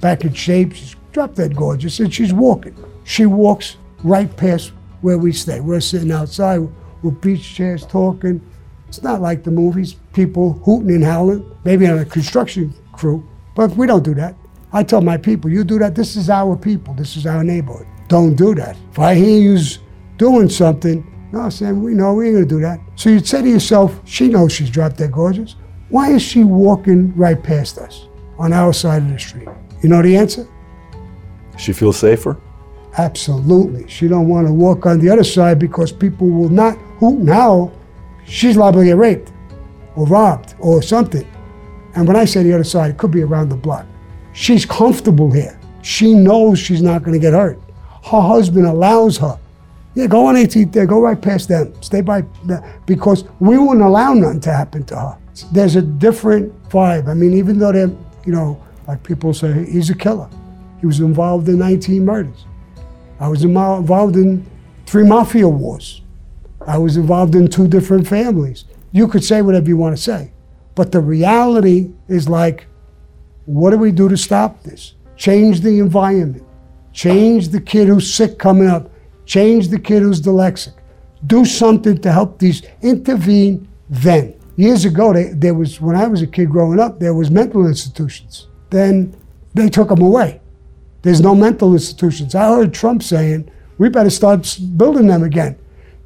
back 0.00 0.24
in 0.24 0.32
shape, 0.32 0.72
she's 0.72 0.96
drop 1.12 1.34
dead 1.34 1.56
gorgeous, 1.56 1.98
and 2.00 2.12
she's 2.12 2.32
walking. 2.32 2.76
She 3.04 3.26
walks 3.26 3.76
right 4.04 4.34
past 4.36 4.72
where 5.00 5.18
we 5.18 5.32
stay. 5.32 5.60
We're 5.60 5.80
sitting 5.80 6.12
outside 6.12 6.60
with 7.02 7.20
beach 7.20 7.54
chairs 7.54 7.86
talking. 7.86 8.40
It's 8.88 9.02
not 9.02 9.20
like 9.20 9.44
the 9.44 9.50
movies, 9.50 9.94
people 10.12 10.54
hooting 10.64 10.90
and 10.90 11.04
howling, 11.04 11.48
maybe 11.64 11.86
on 11.86 11.98
a 11.98 12.04
construction 12.04 12.74
crew, 12.92 13.28
but 13.54 13.70
we 13.76 13.86
don't 13.86 14.04
do 14.04 14.14
that. 14.14 14.34
I 14.72 14.82
tell 14.82 15.00
my 15.00 15.16
people, 15.16 15.50
you 15.50 15.64
do 15.64 15.78
that, 15.80 15.94
this 15.94 16.16
is 16.16 16.30
our 16.30 16.56
people, 16.56 16.94
this 16.94 17.16
is 17.16 17.26
our 17.26 17.42
neighborhood. 17.42 17.86
Don't 18.08 18.34
do 18.34 18.54
that. 18.54 18.76
If 18.90 18.98
I 18.98 19.14
hear 19.14 19.40
you's 19.40 19.80
doing 20.16 20.48
something, 20.48 21.06
no, 21.32 21.48
Sam, 21.48 21.82
we 21.82 21.94
know 21.94 22.14
we 22.14 22.26
ain't 22.26 22.36
gonna 22.36 22.46
do 22.46 22.60
that. 22.60 22.80
So 22.96 23.10
you'd 23.10 23.26
say 23.26 23.42
to 23.42 23.48
yourself, 23.48 24.00
she 24.04 24.28
knows 24.28 24.52
she's 24.52 24.70
dropped 24.70 24.96
dead 24.98 25.12
gorgeous. 25.12 25.56
Why 25.88 26.12
is 26.12 26.22
she 26.22 26.44
walking 26.44 27.14
right 27.16 27.40
past 27.40 27.78
us 27.78 28.06
on 28.38 28.52
our 28.52 28.72
side 28.72 29.02
of 29.02 29.08
the 29.08 29.18
street? 29.18 29.48
You 29.82 29.88
know 29.88 30.02
the 30.02 30.16
answer? 30.16 30.46
She 31.56 31.72
feels 31.72 31.98
safer? 31.98 32.40
Absolutely. 32.98 33.88
She 33.88 34.08
don't 34.08 34.28
want 34.28 34.46
to 34.46 34.52
walk 34.52 34.86
on 34.86 34.98
the 34.98 35.08
other 35.10 35.24
side 35.24 35.58
because 35.58 35.92
people 35.92 36.28
will 36.28 36.48
not 36.48 36.76
who 36.98 37.18
now. 37.18 37.72
She's 38.24 38.56
liable 38.56 38.80
to 38.80 38.86
get 38.86 38.96
raped 38.96 39.32
or 39.96 40.06
robbed 40.06 40.54
or 40.58 40.82
something. 40.82 41.28
And 41.94 42.06
when 42.06 42.16
I 42.16 42.24
say 42.24 42.42
the 42.42 42.52
other 42.52 42.64
side, 42.64 42.90
it 42.90 42.98
could 42.98 43.10
be 43.10 43.22
around 43.22 43.48
the 43.48 43.56
block. 43.56 43.86
She's 44.32 44.64
comfortable 44.64 45.30
here. 45.30 45.58
She 45.82 46.14
knows 46.14 46.58
she's 46.58 46.82
not 46.82 47.02
going 47.02 47.14
to 47.14 47.18
get 47.18 47.32
hurt. 47.32 47.58
Her 48.04 48.20
husband 48.20 48.66
allows 48.66 49.16
her. 49.18 49.38
Yeah, 49.94 50.06
go 50.06 50.26
on 50.26 50.36
18th 50.36 50.72
there, 50.72 50.86
go 50.86 51.00
right 51.00 51.20
past 51.20 51.48
them. 51.48 51.74
Stay 51.82 52.00
by 52.00 52.22
the, 52.46 52.64
because 52.86 53.24
we 53.40 53.58
wouldn't 53.58 53.84
allow 53.84 54.14
nothing 54.14 54.40
to 54.40 54.52
happen 54.52 54.84
to 54.84 54.96
her. 54.96 55.18
There's 55.52 55.76
a 55.76 55.82
different 55.82 56.52
vibe. 56.68 57.08
I 57.08 57.14
mean, 57.14 57.34
even 57.34 57.58
though 57.58 57.72
they're, 57.72 57.90
you 58.24 58.32
know, 58.32 58.62
like 58.86 59.02
people 59.02 59.34
say, 59.34 59.64
he's 59.70 59.90
a 59.90 59.94
killer. 59.94 60.28
He 60.80 60.86
was 60.86 61.00
involved 61.00 61.48
in 61.48 61.58
19 61.58 62.04
murders. 62.04 62.44
I 63.18 63.28
was 63.28 63.42
involved 63.44 64.16
in 64.16 64.48
three 64.86 65.04
mafia 65.04 65.48
wars. 65.48 66.02
I 66.66 66.78
was 66.78 66.96
involved 66.96 67.34
in 67.34 67.48
two 67.48 67.68
different 67.68 68.06
families. 68.06 68.64
You 68.92 69.08
could 69.08 69.24
say 69.24 69.42
whatever 69.42 69.68
you 69.68 69.76
want 69.76 69.96
to 69.96 70.02
say. 70.02 70.32
But 70.74 70.92
the 70.92 71.00
reality 71.00 71.90
is 72.08 72.28
like, 72.28 72.66
what 73.46 73.70
do 73.70 73.78
we 73.78 73.92
do 73.92 74.08
to 74.08 74.16
stop 74.16 74.62
this? 74.62 74.94
Change 75.16 75.60
the 75.60 75.78
environment. 75.78 76.44
Change 76.92 77.48
the 77.48 77.60
kid 77.60 77.88
who's 77.88 78.12
sick 78.12 78.38
coming 78.38 78.68
up. 78.68 78.90
Change 79.26 79.68
the 79.68 79.78
kid 79.78 80.02
who's 80.02 80.20
dyslexic. 80.20 80.74
Do 81.26 81.44
something 81.44 81.98
to 81.98 82.12
help 82.12 82.38
these 82.38 82.62
intervene 82.82 83.68
then. 83.88 84.34
Years 84.56 84.84
ago, 84.84 85.12
they, 85.12 85.28
there 85.28 85.54
was 85.54 85.80
when 85.80 85.96
I 85.96 86.06
was 86.06 86.22
a 86.22 86.26
kid 86.26 86.50
growing 86.50 86.80
up, 86.80 86.98
there 86.98 87.14
was 87.14 87.30
mental 87.30 87.66
institutions. 87.66 88.48
Then 88.70 89.14
they 89.54 89.68
took 89.68 89.88
them 89.88 90.02
away. 90.02 90.40
There's 91.02 91.20
no 91.20 91.34
mental 91.34 91.72
institutions. 91.72 92.34
I 92.34 92.48
heard 92.48 92.74
Trump 92.74 93.02
saying, 93.02 93.50
we 93.78 93.88
better 93.88 94.10
start 94.10 94.58
building 94.76 95.06
them 95.06 95.22
again. 95.22 95.58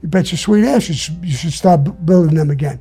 You 0.02 0.08
bet 0.08 0.30
your 0.30 0.38
sweet 0.38 0.64
ass 0.64 0.88
you 0.88 0.94
should, 0.94 1.24
you 1.24 1.32
should 1.32 1.52
start 1.52 2.06
building 2.06 2.36
them 2.36 2.50
again. 2.50 2.80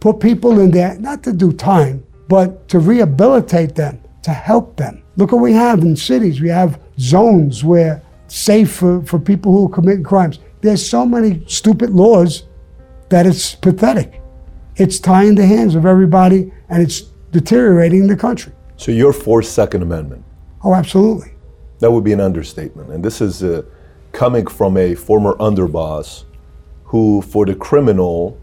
Put 0.00 0.20
people 0.20 0.60
in 0.60 0.70
there, 0.70 0.98
not 0.98 1.22
to 1.22 1.32
do 1.32 1.52
time, 1.52 2.04
but 2.30 2.68
to 2.68 2.78
rehabilitate 2.78 3.74
them, 3.74 4.00
to 4.22 4.30
help 4.30 4.76
them. 4.76 5.02
Look 5.16 5.32
what 5.32 5.42
we 5.42 5.52
have 5.52 5.80
in 5.80 5.96
cities. 5.96 6.40
We 6.40 6.48
have 6.48 6.80
zones 6.96 7.64
where 7.64 8.02
safe 8.28 8.70
for, 8.70 9.02
for 9.02 9.18
people 9.18 9.50
who 9.50 9.66
are 9.66 9.68
committing 9.68 10.04
crimes. 10.04 10.38
There's 10.60 10.88
so 10.88 11.04
many 11.04 11.42
stupid 11.48 11.90
laws 11.90 12.44
that 13.08 13.26
it's 13.26 13.56
pathetic. 13.56 14.22
It's 14.76 15.00
tying 15.00 15.34
the 15.34 15.44
hands 15.44 15.74
of 15.74 15.86
everybody 15.86 16.52
and 16.68 16.80
it's 16.80 17.00
deteriorating 17.32 18.06
the 18.06 18.16
country. 18.16 18.52
So 18.76 18.92
you're 18.92 19.12
for 19.12 19.42
Second 19.42 19.82
Amendment. 19.82 20.24
Oh, 20.62 20.72
absolutely. 20.72 21.32
That 21.80 21.90
would 21.90 22.04
be 22.04 22.12
an 22.12 22.20
understatement. 22.20 22.90
And 22.90 23.04
this 23.04 23.20
is 23.20 23.42
uh, 23.42 23.62
coming 24.12 24.46
from 24.46 24.76
a 24.76 24.94
former 24.94 25.34
underboss 25.34 26.26
who, 26.84 27.22
for 27.22 27.44
the 27.44 27.56
criminal, 27.56 28.38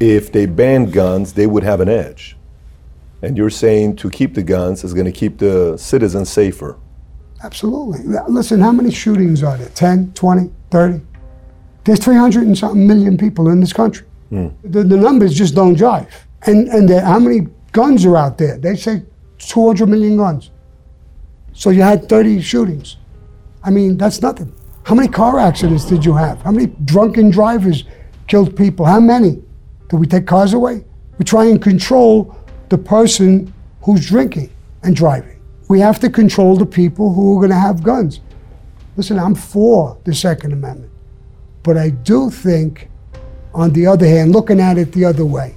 if 0.00 0.32
they 0.32 0.46
banned 0.46 0.94
guns, 0.94 1.34
they 1.34 1.46
would 1.46 1.62
have 1.62 1.82
an 1.82 1.90
edge. 1.90 2.38
And 3.24 3.38
you're 3.38 3.50
saying 3.50 3.96
to 3.96 4.10
keep 4.10 4.34
the 4.34 4.42
guns 4.42 4.84
is 4.84 4.92
going 4.92 5.06
to 5.06 5.12
keep 5.12 5.38
the 5.38 5.78
citizens 5.78 6.28
safer. 6.28 6.76
Absolutely. 7.42 8.00
Listen, 8.28 8.60
how 8.60 8.72
many 8.72 8.90
shootings 8.90 9.42
are 9.42 9.56
there? 9.56 9.70
10, 9.70 10.12
20, 10.12 10.50
30? 10.70 11.00
There's 11.84 12.00
300 12.00 12.42
and 12.46 12.56
something 12.56 12.86
million 12.86 13.16
people 13.16 13.48
in 13.48 13.60
this 13.60 13.72
country. 13.72 14.06
Hmm. 14.28 14.48
The, 14.62 14.82
the 14.82 14.96
numbers 14.96 15.34
just 15.34 15.54
don't 15.54 15.74
jive. 15.74 16.10
And, 16.42 16.68
and 16.68 16.88
the, 16.88 17.00
how 17.00 17.18
many 17.18 17.48
guns 17.72 18.04
are 18.04 18.16
out 18.16 18.36
there? 18.36 18.58
They 18.58 18.76
say 18.76 19.02
200 19.38 19.86
million 19.86 20.18
guns. 20.18 20.50
So 21.54 21.70
you 21.70 21.82
had 21.82 22.08
30 22.08 22.42
shootings. 22.42 22.96
I 23.62 23.70
mean, 23.70 23.96
that's 23.96 24.20
nothing. 24.20 24.54
How 24.82 24.94
many 24.94 25.08
car 25.08 25.38
accidents 25.38 25.86
did 25.86 26.04
you 26.04 26.12
have? 26.14 26.42
How 26.42 26.50
many 26.50 26.66
drunken 26.84 27.30
drivers 27.30 27.84
killed 28.26 28.54
people? 28.54 28.84
How 28.84 29.00
many? 29.00 29.42
Do 29.88 29.96
we 29.96 30.06
take 30.06 30.26
cars 30.26 30.52
away? 30.52 30.84
We 31.18 31.24
try 31.24 31.46
and 31.46 31.62
control 31.62 32.36
the 32.74 32.78
person 32.78 33.54
who's 33.82 34.04
drinking 34.04 34.50
and 34.82 34.96
driving. 34.96 35.40
We 35.68 35.78
have 35.78 36.00
to 36.00 36.10
control 36.10 36.56
the 36.56 36.66
people 36.66 37.14
who 37.14 37.36
are 37.36 37.40
going 37.40 37.50
to 37.50 37.66
have 37.68 37.84
guns. 37.84 38.20
Listen, 38.96 39.16
I'm 39.16 39.36
for 39.36 39.96
the 40.02 40.12
Second 40.12 40.52
Amendment. 40.52 40.90
But 41.62 41.76
I 41.76 41.90
do 41.90 42.30
think, 42.30 42.88
on 43.54 43.72
the 43.72 43.86
other 43.86 44.08
hand, 44.08 44.32
looking 44.32 44.58
at 44.58 44.76
it 44.76 44.90
the 44.90 45.04
other 45.04 45.24
way, 45.24 45.54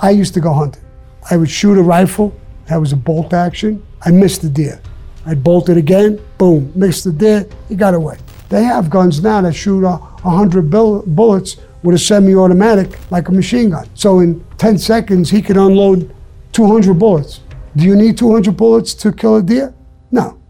I 0.00 0.10
used 0.10 0.34
to 0.34 0.40
go 0.40 0.52
hunting. 0.52 0.84
I 1.30 1.38
would 1.38 1.48
shoot 1.48 1.78
a 1.78 1.82
rifle, 1.82 2.38
that 2.66 2.76
was 2.76 2.92
a 2.92 2.96
bolt 2.96 3.32
action. 3.32 3.82
I 4.02 4.10
missed 4.10 4.42
the 4.42 4.50
deer. 4.50 4.82
I'd 5.24 5.42
bolt 5.42 5.70
it 5.70 5.78
again, 5.78 6.20
boom, 6.36 6.70
missed 6.74 7.04
the 7.04 7.12
deer, 7.12 7.48
he 7.70 7.74
got 7.74 7.94
away. 7.94 8.18
They 8.50 8.64
have 8.64 8.90
guns 8.90 9.22
now 9.22 9.40
that 9.40 9.54
shoot 9.54 9.82
a 9.82 9.96
100 9.96 10.68
bullets 10.70 11.56
with 11.82 11.94
a 11.94 11.98
semi 11.98 12.34
automatic 12.34 12.98
like 13.10 13.28
a 13.28 13.32
machine 13.32 13.70
gun. 13.70 13.88
So 13.94 14.20
in 14.20 14.44
10 14.58 14.76
seconds, 14.76 15.30
he 15.30 15.40
could 15.40 15.56
unload 15.56 16.13
200 16.54 16.94
bullets. 16.94 17.40
Do 17.76 17.84
you 17.84 17.96
need 17.96 18.16
200 18.16 18.56
bullets 18.56 18.94
to 18.94 19.12
kill 19.12 19.36
a 19.36 19.42
deer? 19.42 19.74
No. 20.12 20.40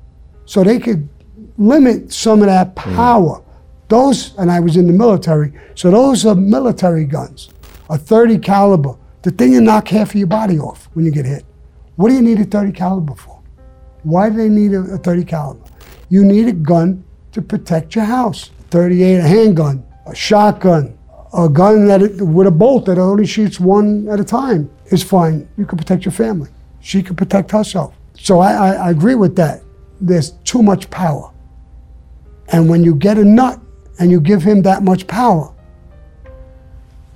So 0.44 0.62
they 0.62 0.78
could 0.78 1.08
limit 1.56 2.12
some 2.12 2.40
of 2.40 2.46
that 2.46 2.76
mm. 2.76 2.94
power. 2.94 3.42
Those, 3.88 4.36
and 4.36 4.50
I 4.50 4.60
was 4.60 4.76
in 4.76 4.86
the 4.86 4.92
military, 4.92 5.52
so 5.74 5.90
those 5.90 6.26
are 6.26 6.34
military 6.34 7.06
guns. 7.06 7.50
A 7.90 7.98
30 7.98 8.38
caliber, 8.38 8.96
the 9.22 9.30
thing 9.30 9.52
you 9.52 9.60
knock 9.60 9.88
half 9.88 10.10
of 10.10 10.16
your 10.16 10.26
body 10.26 10.58
off 10.58 10.88
when 10.92 11.04
you 11.04 11.10
get 11.10 11.24
hit. 11.24 11.44
What 11.96 12.10
do 12.10 12.14
you 12.14 12.22
need 12.22 12.40
a 12.40 12.44
30 12.44 12.72
caliber 12.72 13.14
for? 13.14 13.40
Why 14.02 14.28
do 14.28 14.36
they 14.36 14.48
need 14.48 14.74
a, 14.74 14.80
a 14.80 14.98
30 14.98 15.24
caliber? 15.24 15.64
You 16.10 16.24
need 16.24 16.48
a 16.48 16.52
gun 16.52 17.02
to 17.32 17.40
protect 17.40 17.94
your 17.94 18.04
house. 18.04 18.50
38, 18.70 19.18
a 19.18 19.22
handgun, 19.22 19.86
a 20.06 20.14
shotgun, 20.14 20.98
a 21.32 21.48
gun 21.48 21.86
that 21.86 22.02
it, 22.02 22.20
with 22.20 22.46
a 22.46 22.50
bolt 22.50 22.86
that 22.86 22.98
only 22.98 23.26
shoots 23.26 23.58
one 23.58 24.08
at 24.08 24.20
a 24.20 24.24
time 24.24 24.68
is 24.86 25.02
fine. 25.02 25.48
You 25.56 25.66
can 25.66 25.78
protect 25.78 26.04
your 26.04 26.12
family. 26.12 26.50
She 26.80 27.02
can 27.02 27.16
protect 27.16 27.50
herself. 27.50 27.94
So 28.14 28.40
I, 28.40 28.52
I, 28.52 28.72
I 28.72 28.90
agree 28.90 29.14
with 29.14 29.36
that. 29.36 29.62
There's 30.00 30.32
too 30.44 30.62
much 30.62 30.90
power. 30.90 31.30
And 32.48 32.68
when 32.68 32.84
you 32.84 32.94
get 32.94 33.18
a 33.18 33.24
nut 33.24 33.60
and 33.98 34.10
you 34.10 34.20
give 34.20 34.42
him 34.42 34.62
that 34.62 34.82
much 34.82 35.06
power, 35.06 35.54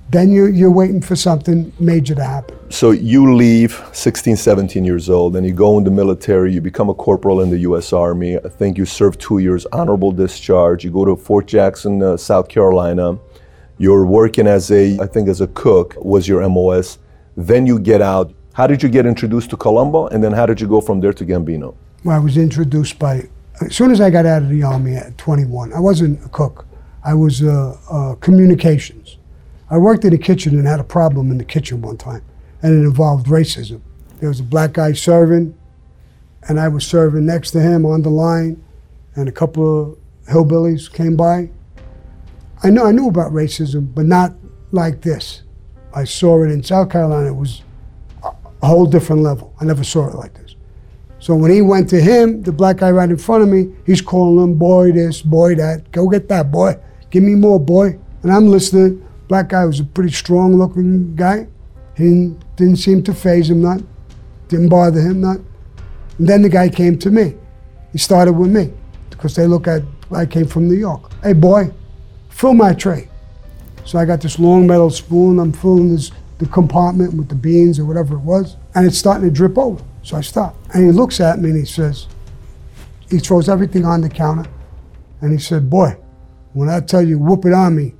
then 0.09 0.31
you're, 0.31 0.49
you're 0.49 0.71
waiting 0.71 1.01
for 1.01 1.15
something 1.15 1.71
major 1.79 2.15
to 2.15 2.23
happen. 2.23 2.57
So 2.71 2.91
you 2.91 3.35
leave 3.35 3.79
16, 3.93 4.35
17 4.37 4.83
years 4.83 5.07
old, 5.09 5.35
and 5.35 5.45
you 5.45 5.53
go 5.53 5.77
in 5.77 5.83
the 5.83 5.91
military. 5.91 6.51
You 6.51 6.61
become 6.61 6.89
a 6.89 6.95
corporal 6.95 7.41
in 7.41 7.51
the 7.51 7.59
U.S. 7.59 7.93
Army. 7.93 8.37
I 8.37 8.49
think 8.49 8.77
you 8.77 8.85
serve 8.85 9.19
two 9.19 9.37
years, 9.37 9.67
honorable 9.67 10.11
discharge. 10.11 10.83
You 10.83 10.89
go 10.89 11.05
to 11.05 11.15
Fort 11.15 11.45
Jackson, 11.45 12.01
uh, 12.01 12.17
South 12.17 12.49
Carolina. 12.49 13.19
You're 13.77 14.05
working 14.05 14.47
as 14.47 14.71
a, 14.71 14.99
I 14.99 15.05
think, 15.05 15.29
as 15.29 15.41
a 15.41 15.47
cook 15.47 15.95
was 16.03 16.27
your 16.27 16.47
MOS. 16.49 16.97
Then 17.39 17.65
you 17.65 17.79
get 17.79 18.01
out. 18.01 18.33
How 18.51 18.67
did 18.67 18.83
you 18.83 18.89
get 18.89 19.05
introduced 19.05 19.49
to 19.51 19.55
Colombo, 19.57 20.07
and 20.07 20.21
then 20.21 20.33
how 20.33 20.45
did 20.45 20.59
you 20.59 20.67
go 20.67 20.81
from 20.81 20.99
there 20.99 21.13
to 21.13 21.25
Gambino? 21.25 21.73
Well, 22.03 22.17
I 22.17 22.19
was 22.19 22.35
introduced 22.35 22.99
by, 22.99 23.29
as 23.61 23.73
soon 23.73 23.91
as 23.91 24.01
I 24.01 24.09
got 24.09 24.25
out 24.25 24.41
of 24.41 24.49
the 24.49 24.61
Army 24.61 24.95
at 24.95 25.17
21, 25.17 25.71
I 25.71 25.79
wasn't 25.79 26.21
a 26.25 26.27
cook. 26.27 26.65
I 27.01 27.13
was 27.13 27.41
uh, 27.41 27.77
uh, 27.89 28.15
communications. 28.15 29.15
I 29.69 29.77
worked 29.77 30.03
in 30.03 30.09
the 30.09 30.17
kitchen 30.17 30.59
and 30.59 30.67
had 30.67 30.81
a 30.81 30.83
problem 30.83 31.31
in 31.31 31.37
the 31.37 31.45
kitchen 31.45 31.81
one 31.81 31.95
time, 31.95 32.23
and 32.61 32.73
it 32.73 32.85
involved 32.85 33.27
racism. 33.27 33.79
There 34.19 34.27
was 34.27 34.41
a 34.41 34.43
black 34.43 34.73
guy 34.73 34.91
serving, 34.91 35.57
and 36.49 36.59
I 36.59 36.67
was 36.67 36.85
serving 36.85 37.25
next 37.25 37.51
to 37.51 37.61
him 37.61 37.85
on 37.85 38.01
the 38.01 38.09
line, 38.09 38.61
and 39.15 39.29
a 39.29 39.31
couple 39.31 39.93
of 39.93 39.97
hillbillies 40.27 40.91
came 40.91 41.15
by. 41.15 41.51
I 42.63 42.69
know 42.69 42.85
I 42.85 42.91
knew 42.91 43.07
about 43.07 43.31
racism, 43.31 43.95
but 43.95 44.05
not 44.05 44.33
like 44.73 45.03
this. 45.03 45.43
I 45.93 46.03
saw 46.03 46.43
it 46.43 46.51
in 46.51 46.63
South 46.63 46.89
Carolina. 46.89 47.27
It 47.27 47.35
was 47.35 47.63
a 48.23 48.67
whole 48.67 48.85
different 48.85 49.21
level. 49.21 49.53
I 49.59 49.65
never 49.65 49.83
saw 49.83 50.07
it 50.07 50.15
like 50.15 50.33
this. 50.35 50.55
So 51.19 51.35
when 51.35 51.51
he 51.51 51.61
went 51.61 51.89
to 51.89 51.99
him, 52.01 52.43
the 52.43 52.51
black 52.51 52.77
guy 52.77 52.91
right 52.91 53.09
in 53.09 53.17
front 53.17 53.43
of 53.43 53.49
me, 53.49 53.73
he's 53.85 54.01
calling 54.01 54.43
him, 54.43 54.57
boy 54.57 54.91
this, 54.91 55.21
boy 55.21 55.55
that. 55.55 55.91
Go 55.91 56.07
get 56.07 56.29
that, 56.29 56.51
boy. 56.51 56.77
Give 57.09 57.23
me 57.23 57.35
more, 57.35 57.59
boy. 57.59 57.99
And 58.23 58.31
I'm 58.31 58.47
listening. 58.47 59.05
Black 59.27 59.49
guy 59.49 59.65
was 59.65 59.79
a 59.79 59.83
pretty 59.83 60.11
strong 60.11 60.55
looking 60.55 61.15
guy. 61.15 61.47
He 61.97 62.33
didn't 62.55 62.77
seem 62.77 63.03
to 63.03 63.13
phase 63.13 63.49
him 63.49 63.61
none. 63.61 63.87
Didn't 64.47 64.69
bother 64.69 65.01
him 65.01 65.21
none. 65.21 65.45
And 66.17 66.27
then 66.27 66.41
the 66.41 66.49
guy 66.49 66.69
came 66.69 66.97
to 66.99 67.09
me. 67.09 67.35
He 67.91 67.97
started 67.97 68.33
with 68.33 68.51
me 68.51 68.71
because 69.09 69.35
they 69.35 69.45
look 69.45 69.67
at, 69.67 69.83
I 70.11 70.25
came 70.25 70.47
from 70.47 70.67
New 70.67 70.75
York. 70.75 71.11
Hey, 71.21 71.33
boy, 71.33 71.71
fill 72.29 72.53
my 72.53 72.73
tray. 72.73 73.08
So 73.85 73.97
I 73.97 74.05
got 74.05 74.21
this 74.21 74.39
long 74.39 74.67
metal 74.67 74.89
spoon. 74.89 75.39
I'm 75.39 75.51
filling 75.51 75.95
this, 75.95 76.11
the 76.37 76.45
compartment 76.47 77.13
with 77.13 77.29
the 77.29 77.35
beans 77.35 77.79
or 77.79 77.85
whatever 77.85 78.15
it 78.15 78.21
was, 78.21 78.55
and 78.75 78.85
it's 78.85 78.97
starting 78.97 79.27
to 79.27 79.33
drip 79.33 79.57
over. 79.57 79.83
So 80.03 80.17
I 80.17 80.21
stop. 80.21 80.55
And 80.73 80.85
he 80.85 80.91
looks 80.91 81.19
at 81.19 81.39
me 81.39 81.49
and 81.49 81.59
he 81.59 81.65
says, 81.65 82.07
he 83.09 83.17
throws 83.17 83.49
everything 83.49 83.85
on 83.85 84.01
the 84.01 84.09
counter, 84.09 84.49
and 85.21 85.31
he 85.31 85.39
said, 85.39 85.69
Boy, 85.69 85.97
when 86.53 86.69
I 86.69 86.79
tell 86.79 87.01
you 87.01 87.17
whoop 87.17 87.45
it 87.45 87.53
on 87.53 87.75
me, 87.75 87.95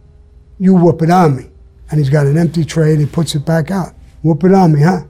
you 0.59 0.75
whoop 0.75 1.01
it 1.01 1.09
on 1.09 1.35
me. 1.35 1.49
And 1.89 1.99
he's 1.99 2.09
got 2.09 2.27
an 2.27 2.37
empty 2.37 2.63
tray 2.63 2.91
and 2.91 2.99
he 2.99 3.07
puts 3.07 3.33
it 3.33 3.45
back 3.45 3.71
out. 3.71 3.95
Whoop 4.21 4.43
it 4.43 4.53
on 4.53 4.73
me, 4.73 4.81
huh? 4.81 5.03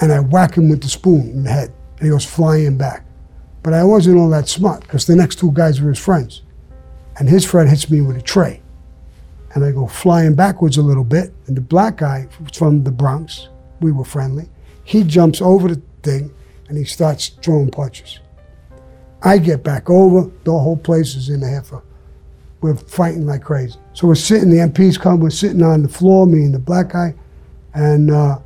And 0.00 0.10
I 0.10 0.20
whack 0.20 0.54
him 0.56 0.70
with 0.70 0.80
the 0.80 0.88
spoon 0.88 1.30
in 1.30 1.44
the 1.44 1.50
head, 1.50 1.72
and 1.96 2.04
he 2.04 2.08
goes 2.08 2.24
flying 2.24 2.78
back. 2.78 3.04
But 3.62 3.74
I 3.74 3.84
wasn't 3.84 4.18
all 4.18 4.30
that 4.30 4.48
smart 4.48 4.80
because 4.80 5.06
the 5.06 5.16
next 5.16 5.38
two 5.38 5.52
guys 5.52 5.80
were 5.80 5.90
his 5.90 5.98
friends. 5.98 6.42
And 7.18 7.28
his 7.28 7.44
friend 7.44 7.68
hits 7.68 7.90
me 7.90 8.00
with 8.00 8.16
a 8.16 8.22
tray. 8.22 8.61
And 9.54 9.64
I 9.64 9.70
go 9.70 9.86
flying 9.86 10.34
backwards 10.34 10.78
a 10.78 10.82
little 10.82 11.04
bit. 11.04 11.32
And 11.46 11.56
the 11.56 11.60
black 11.60 11.96
guy 11.96 12.28
from 12.54 12.84
the 12.84 12.90
Bronx, 12.90 13.48
we 13.80 13.92
were 13.92 14.04
friendly, 14.04 14.48
he 14.84 15.04
jumps 15.04 15.40
over 15.40 15.68
the 15.68 15.82
thing 16.02 16.32
and 16.68 16.78
he 16.78 16.84
starts 16.84 17.28
throwing 17.28 17.70
punches. 17.70 18.20
I 19.22 19.38
get 19.38 19.62
back 19.62 19.88
over, 19.88 20.30
the 20.44 20.52
whole 20.52 20.76
place 20.76 21.14
is 21.14 21.28
in 21.28 21.42
a 21.42 21.48
heifer. 21.48 21.82
we're 22.60 22.76
fighting 22.76 23.26
like 23.26 23.42
crazy. 23.42 23.78
So 23.92 24.08
we're 24.08 24.14
sitting, 24.14 24.50
the 24.50 24.56
MPs 24.56 24.98
come, 24.98 25.20
we're 25.20 25.30
sitting 25.30 25.62
on 25.62 25.82
the 25.82 25.88
floor, 25.88 26.26
me 26.26 26.44
and 26.44 26.54
the 26.54 26.58
black 26.58 26.90
guy, 26.90 27.14
and 27.74 28.10
uh, 28.10 28.38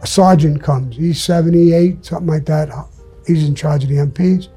a 0.00 0.06
sergeant 0.06 0.62
comes. 0.62 0.96
He's 0.96 1.22
78, 1.22 2.04
something 2.04 2.28
like 2.28 2.46
that. 2.46 2.70
He's 3.26 3.46
in 3.46 3.54
charge 3.54 3.82
of 3.82 3.90
the 3.90 3.96
MPs, 3.96 4.48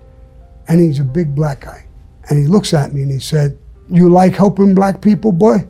and 0.68 0.80
he's 0.80 1.00
a 1.00 1.04
big 1.04 1.36
black 1.36 1.62
guy. 1.62 1.86
And 2.30 2.38
he 2.38 2.46
looks 2.46 2.74
at 2.74 2.94
me 2.94 3.02
and 3.02 3.12
he 3.12 3.20
said, 3.20 3.58
You 3.90 4.10
like 4.10 4.36
helping 4.36 4.76
black 4.76 5.02
people, 5.02 5.32
boy? 5.32 5.66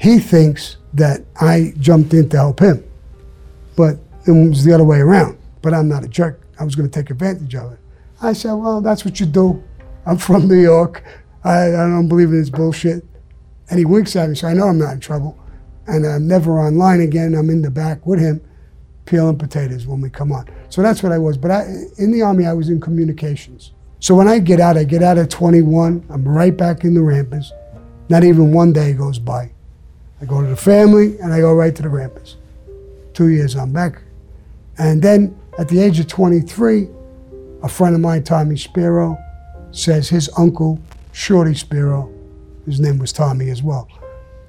He 0.00 0.18
thinks 0.18 0.78
that 0.94 1.26
I 1.42 1.74
jumped 1.78 2.14
in 2.14 2.30
to 2.30 2.36
help 2.38 2.60
him, 2.60 2.82
but 3.76 3.98
it 4.26 4.30
was 4.30 4.64
the 4.64 4.72
other 4.72 4.84
way 4.84 4.98
around. 4.98 5.36
But 5.60 5.74
I'm 5.74 5.88
not 5.88 6.04
a 6.04 6.08
jerk. 6.08 6.40
I 6.58 6.64
was 6.64 6.74
going 6.74 6.88
to 6.88 6.98
take 6.98 7.10
advantage 7.10 7.54
of 7.54 7.72
it. 7.72 7.78
I 8.22 8.32
said, 8.32 8.54
Well, 8.54 8.80
that's 8.80 9.04
what 9.04 9.20
you 9.20 9.26
do. 9.26 9.62
I'm 10.06 10.16
from 10.16 10.48
New 10.48 10.60
York. 10.60 11.04
I, 11.44 11.66
I 11.66 11.70
don't 11.70 12.08
believe 12.08 12.28
in 12.28 12.40
this 12.40 12.48
bullshit. 12.48 13.04
And 13.68 13.78
he 13.78 13.84
winks 13.84 14.16
at 14.16 14.30
me, 14.30 14.34
so 14.34 14.48
I 14.48 14.54
know 14.54 14.68
I'm 14.68 14.78
not 14.78 14.94
in 14.94 15.00
trouble. 15.00 15.38
And 15.86 16.06
I'm 16.06 16.26
never 16.26 16.58
online 16.58 17.02
again. 17.02 17.34
I'm 17.34 17.50
in 17.50 17.60
the 17.60 17.70
back 17.70 18.06
with 18.06 18.20
him 18.20 18.40
peeling 19.04 19.36
potatoes 19.36 19.86
when 19.86 20.00
we 20.00 20.08
come 20.08 20.32
on. 20.32 20.48
So 20.70 20.80
that's 20.80 21.02
what 21.02 21.12
I 21.12 21.18
was. 21.18 21.36
But 21.36 21.50
I, 21.50 21.66
in 21.98 22.10
the 22.10 22.22
Army, 22.22 22.46
I 22.46 22.54
was 22.54 22.70
in 22.70 22.80
communications. 22.80 23.72
So 23.98 24.14
when 24.14 24.28
I 24.28 24.38
get 24.38 24.60
out, 24.60 24.78
I 24.78 24.84
get 24.84 25.02
out 25.02 25.18
at 25.18 25.28
21. 25.28 26.06
I'm 26.08 26.26
right 26.26 26.56
back 26.56 26.84
in 26.84 26.94
the 26.94 27.02
ramparts. 27.02 27.52
Not 28.08 28.24
even 28.24 28.52
one 28.52 28.72
day 28.72 28.94
goes 28.94 29.18
by. 29.18 29.52
I 30.20 30.26
go 30.26 30.42
to 30.42 30.48
the 30.48 30.56
family 30.56 31.18
and 31.18 31.32
I 31.32 31.40
go 31.40 31.54
right 31.54 31.74
to 31.74 31.82
the 31.82 31.88
ramparts. 31.88 32.36
Two 33.14 33.28
years 33.28 33.56
I'm 33.56 33.72
back. 33.72 34.02
And 34.78 35.02
then 35.02 35.38
at 35.58 35.68
the 35.68 35.80
age 35.80 35.98
of 35.98 36.08
23, 36.08 36.88
a 37.62 37.68
friend 37.68 37.94
of 37.94 38.00
mine, 38.00 38.24
Tommy 38.24 38.56
Spero, 38.56 39.18
says 39.72 40.08
his 40.08 40.30
uncle, 40.36 40.80
Shorty 41.12 41.54
Spero, 41.54 42.12
his 42.66 42.80
name 42.80 42.98
was 42.98 43.12
Tommy 43.12 43.50
as 43.50 43.62
well, 43.62 43.88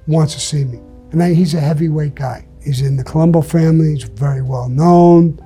wants 0.06 0.34
to 0.34 0.40
see 0.40 0.64
me. 0.64 0.78
And 1.12 1.22
I, 1.22 1.34
he's 1.34 1.54
a 1.54 1.60
heavyweight 1.60 2.14
guy. 2.14 2.46
He's 2.62 2.80
in 2.80 2.96
the 2.96 3.04
Colombo 3.04 3.42
family. 3.42 3.94
He's 3.94 4.04
very 4.04 4.42
well 4.42 4.68
known, 4.68 5.38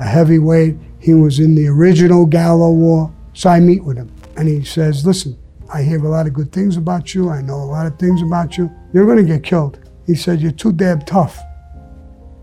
a 0.00 0.04
heavyweight. 0.04 0.76
He 0.98 1.14
was 1.14 1.38
in 1.38 1.54
the 1.54 1.68
original 1.68 2.26
Gallo 2.26 2.70
War. 2.70 3.12
So 3.32 3.50
I 3.50 3.60
meet 3.60 3.84
with 3.84 3.96
him, 3.96 4.12
and 4.36 4.48
he 4.48 4.64
says, 4.64 5.06
"Listen, 5.06 5.36
I 5.74 5.82
hear 5.82 5.98
a 6.04 6.08
lot 6.08 6.26
of 6.28 6.32
good 6.32 6.52
things 6.52 6.76
about 6.76 7.14
you. 7.14 7.28
I 7.28 7.42
know 7.42 7.56
a 7.56 7.70
lot 7.76 7.86
of 7.86 7.98
things 7.98 8.22
about 8.22 8.56
you. 8.56 8.70
You're 8.92 9.06
going 9.06 9.18
to 9.18 9.24
get 9.24 9.42
killed." 9.42 9.78
He 10.06 10.14
said, 10.14 10.40
"You're 10.40 10.52
too 10.52 10.72
damn 10.72 11.00
tough. 11.00 11.38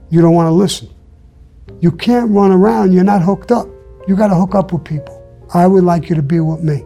You 0.10 0.22
don't 0.22 0.34
want 0.34 0.48
to 0.48 0.52
listen. 0.52 0.90
You 1.80 1.92
can't 1.92 2.30
run 2.30 2.52
around. 2.52 2.92
You're 2.92 3.06
not 3.06 3.22
hooked 3.22 3.52
up. 3.52 3.68
You 4.08 4.16
got 4.16 4.28
to 4.28 4.36
hook 4.36 4.54
up 4.54 4.74
with 4.74 4.84
people. 4.84 5.18
I 5.54 5.66
would 5.68 5.84
like 5.84 6.10
you 6.10 6.16
to 6.16 6.22
be 6.22 6.40
with 6.40 6.62
me. 6.62 6.86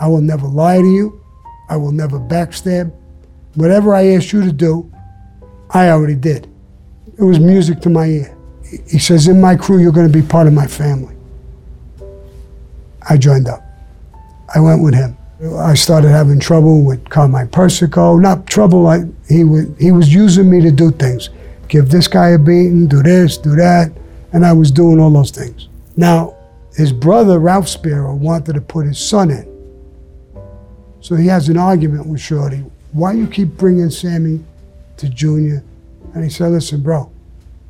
I 0.00 0.08
will 0.08 0.20
never 0.20 0.48
lie 0.48 0.78
to 0.78 0.92
you. 0.98 1.20
I 1.68 1.76
will 1.76 1.92
never 1.92 2.18
backstab. 2.18 2.92
Whatever 3.54 3.94
I 3.94 4.08
asked 4.14 4.32
you 4.32 4.42
to 4.42 4.52
do, 4.52 4.90
I 5.70 5.90
already 5.90 6.16
did. 6.16 6.48
It 7.18 7.22
was 7.22 7.38
music 7.38 7.80
to 7.82 7.90
my 7.90 8.06
ear. 8.06 8.36
He 8.88 8.98
says, 8.98 9.28
In 9.28 9.40
my 9.40 9.54
crew, 9.56 9.78
you're 9.78 9.92
going 9.92 10.10
to 10.10 10.12
be 10.12 10.26
part 10.26 10.46
of 10.46 10.52
my 10.52 10.66
family. 10.66 11.14
I 13.08 13.16
joined 13.16 13.48
up. 13.48 13.62
I 14.54 14.60
went 14.60 14.82
with 14.82 14.94
him. 14.94 15.16
I 15.42 15.72
started 15.74 16.10
having 16.10 16.38
trouble 16.38 16.82
with 16.84 17.08
Carmine 17.08 17.48
Persico. 17.48 18.18
Not 18.18 18.46
trouble, 18.46 18.82
like 18.82 19.02
he, 19.26 19.42
was, 19.42 19.66
he 19.78 19.90
was 19.90 20.12
using 20.12 20.50
me 20.50 20.60
to 20.60 20.70
do 20.70 20.90
things. 20.90 21.30
Give 21.68 21.88
this 21.88 22.08
guy 22.08 22.30
a 22.30 22.38
beating, 22.38 22.88
do 22.88 23.02
this, 23.02 23.38
do 23.38 23.56
that. 23.56 23.90
And 24.32 24.44
I 24.44 24.52
was 24.52 24.70
doing 24.70 25.00
all 25.00 25.10
those 25.10 25.30
things. 25.30 25.68
Now, 25.96 26.36
his 26.76 26.92
brother, 26.92 27.38
Ralph 27.38 27.68
Spero, 27.68 28.14
wanted 28.14 28.54
to 28.54 28.60
put 28.60 28.86
his 28.86 28.98
son 28.98 29.30
in. 29.30 29.46
So 31.00 31.16
he 31.16 31.26
has 31.28 31.48
an 31.48 31.56
argument 31.56 32.06
with 32.06 32.20
Shorty. 32.20 32.62
Why 32.92 33.12
you 33.12 33.26
keep 33.26 33.56
bringing 33.56 33.88
Sammy 33.88 34.44
to 34.98 35.08
Junior? 35.08 35.64
And 36.14 36.22
he 36.22 36.28
said, 36.28 36.48
listen, 36.48 36.82
bro, 36.82 37.10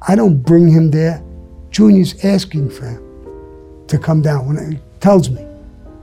I 0.09 0.17
don't 0.17 0.43
bring 0.43 0.69
him 0.69 0.91
there. 0.91 1.23
Junior's 1.71 2.25
asking 2.25 2.71
for 2.71 2.87
him 2.87 3.87
to 3.87 3.97
come 3.97 4.23
down 4.23 4.49
when 4.49 4.73
he 4.73 4.79
tells 4.99 5.31
me. 5.31 5.47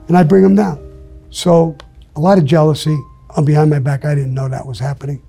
And 0.08 0.18
I 0.18 0.24
bring 0.24 0.46
him 0.46 0.56
down. 0.56 0.87
So 1.30 1.78
a 2.16 2.20
lot 2.20 2.38
of 2.38 2.46
jealousy 2.46 2.98
on 3.36 3.46
behind 3.46 3.70
my 3.70 3.80
back. 3.80 4.06
I 4.06 4.16
didn't 4.16 4.34
know 4.34 4.48
that 4.48 4.66
was 4.66 4.80
happening. 4.80 5.22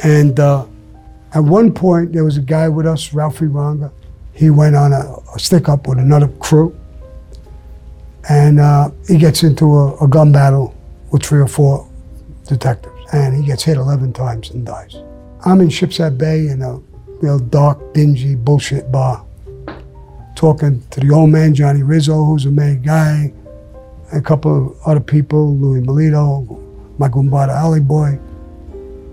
And 0.00 0.38
uh, 0.38 0.66
at 1.34 1.40
one 1.40 1.72
point, 1.72 2.12
there 2.12 2.24
was 2.24 2.36
a 2.36 2.42
guy 2.42 2.68
with 2.68 2.86
us, 2.86 3.12
Ralphie 3.12 3.46
Ranga. 3.46 3.92
He 4.32 4.50
went 4.50 4.76
on 4.76 4.92
a, 4.92 5.16
a 5.34 5.38
stick 5.38 5.68
up 5.68 5.86
with 5.86 5.98
another 5.98 6.28
crew. 6.28 6.76
And 8.28 8.60
uh, 8.60 8.90
he 9.08 9.18
gets 9.18 9.42
into 9.42 9.76
a, 9.76 10.04
a 10.04 10.08
gun 10.08 10.32
battle 10.32 10.74
with 11.10 11.22
three 11.22 11.40
or 11.40 11.48
four 11.48 11.88
detectives. 12.46 12.96
And 13.12 13.34
he 13.34 13.44
gets 13.44 13.62
hit 13.62 13.76
11 13.76 14.12
times 14.12 14.50
and 14.50 14.64
dies. 14.64 14.96
I'm 15.44 15.60
in 15.60 15.68
Sheepshead 15.68 16.18
Bay 16.18 16.48
in 16.48 16.62
a 16.62 16.80
know, 17.22 17.38
dark, 17.38 17.94
dingy 17.94 18.34
bullshit 18.34 18.90
bar, 18.90 19.24
talking 20.34 20.82
to 20.90 21.00
the 21.00 21.10
old 21.10 21.30
man, 21.30 21.54
Johnny 21.54 21.82
Rizzo, 21.82 22.24
who's 22.24 22.46
a 22.46 22.50
made 22.50 22.82
guy, 22.82 23.32
a 24.12 24.20
couple 24.20 24.70
of 24.70 24.76
other 24.86 25.00
people, 25.00 25.56
Louis 25.56 25.80
Milito, 25.80 26.98
my 26.98 27.08
Gumbada 27.08 27.56
Ali 27.56 27.80
boy, 27.80 28.18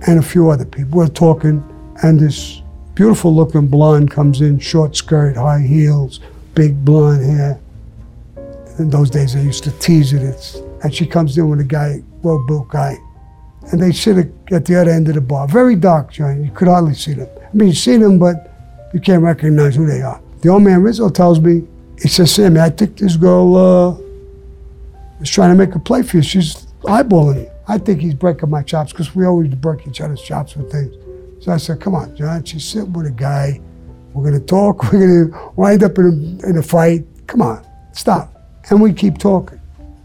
and 0.08 0.20
a 0.20 0.22
few 0.22 0.50
other 0.50 0.66
people. 0.66 1.00
We're 1.00 1.08
talking, 1.08 1.64
and 2.04 2.20
this 2.20 2.62
beautiful 2.96 3.34
looking 3.34 3.68
blonde 3.68 4.12
comes 4.12 4.42
in, 4.42 4.60
short 4.60 4.96
skirt, 4.96 5.38
high 5.38 5.62
heels, 5.62 6.20
big 6.56 6.84
blonde 6.84 7.24
hair. 7.24 7.60
In 8.80 8.90
those 8.90 9.10
days, 9.10 9.36
I 9.36 9.40
used 9.40 9.64
to 9.64 9.72
tease 9.80 10.14
it. 10.14 10.22
It's, 10.22 10.56
and 10.84 10.94
she 10.94 11.06
comes 11.06 11.38
in 11.38 11.50
with 11.50 11.60
a 11.60 11.64
guy, 11.64 12.02
well 12.22 12.44
built 12.48 12.70
guy. 12.70 12.96
And 13.72 13.82
they 13.82 13.91
sit 13.91 14.18
at 14.52 14.66
the 14.66 14.80
other 14.80 14.91
end 14.91 15.10
of 15.10 15.16
the 15.16 15.22
bar. 15.22 15.48
Very 15.48 15.76
dark 15.76 16.12
joint. 16.12 16.43
You 16.45 16.52
could 16.52 16.68
hardly 16.68 16.93
see 16.93 17.14
them. 17.14 17.28
I 17.41 17.56
mean, 17.56 17.70
you 17.70 17.74
see 17.74 17.98
them, 17.98 18.18
but 18.20 18.89
you 18.93 19.00
can't 19.00 19.24
recognize 19.24 19.76
who 19.76 19.86
they 19.86 20.02
are. 20.02 20.22
The 20.41 20.50
old 20.50 20.64
man 20.64 20.82
Rizzo 20.84 21.10
tells 21.10 21.39
me, 21.39 21.68
he 22.02 22.08
says, 22.08 22.34
Sammy, 22.34 22.60
I 22.60 22.70
think 22.70 22.98
this 22.98 23.18
girl 23.18 23.56
uh, 23.56 24.07
is 25.20 25.30
trying 25.30 25.49
to 25.51 25.55
make 25.55 25.76
a 25.76 25.80
play 25.80 26.03
for 26.03 26.18
you. 26.18 26.24
She's 26.24 26.68
eyeballing 26.84 27.43
you. 27.43 27.51
I 27.68 27.78
think 27.78 28.01
he's 28.01 28.13
breaking 28.13 28.49
my 28.49 28.63
chops 28.63 28.91
because 28.91 29.15
we 29.15 29.26
always 29.26 29.53
break 29.55 29.88
each 29.88 30.01
other's 30.01 30.22
chops 30.22 30.55
with 30.55 30.72
things. 30.72 30.93
So 31.43 31.51
I 31.51 31.57
said, 31.57 31.80
come 31.82 31.95
on, 31.95 32.15
John, 32.15 32.43
she's 32.43 32.65
sitting 32.65 32.93
with 32.93 33.07
a 33.07 33.11
guy. 33.11 33.59
We're 34.13 34.30
going 34.30 34.39
to 34.39 34.45
talk. 34.45 34.84
We're 34.91 34.99
going 34.99 35.32
to 35.32 35.51
wind 35.55 35.84
up 35.84 35.97
in 35.97 36.39
a, 36.43 36.49
in 36.49 36.57
a 36.57 36.63
fight. 36.63 37.05
Come 37.28 37.41
on, 37.41 37.65
stop. 37.93 38.34
And 38.70 38.82
we 38.82 38.93
keep 38.93 39.18
talking. 39.18 39.59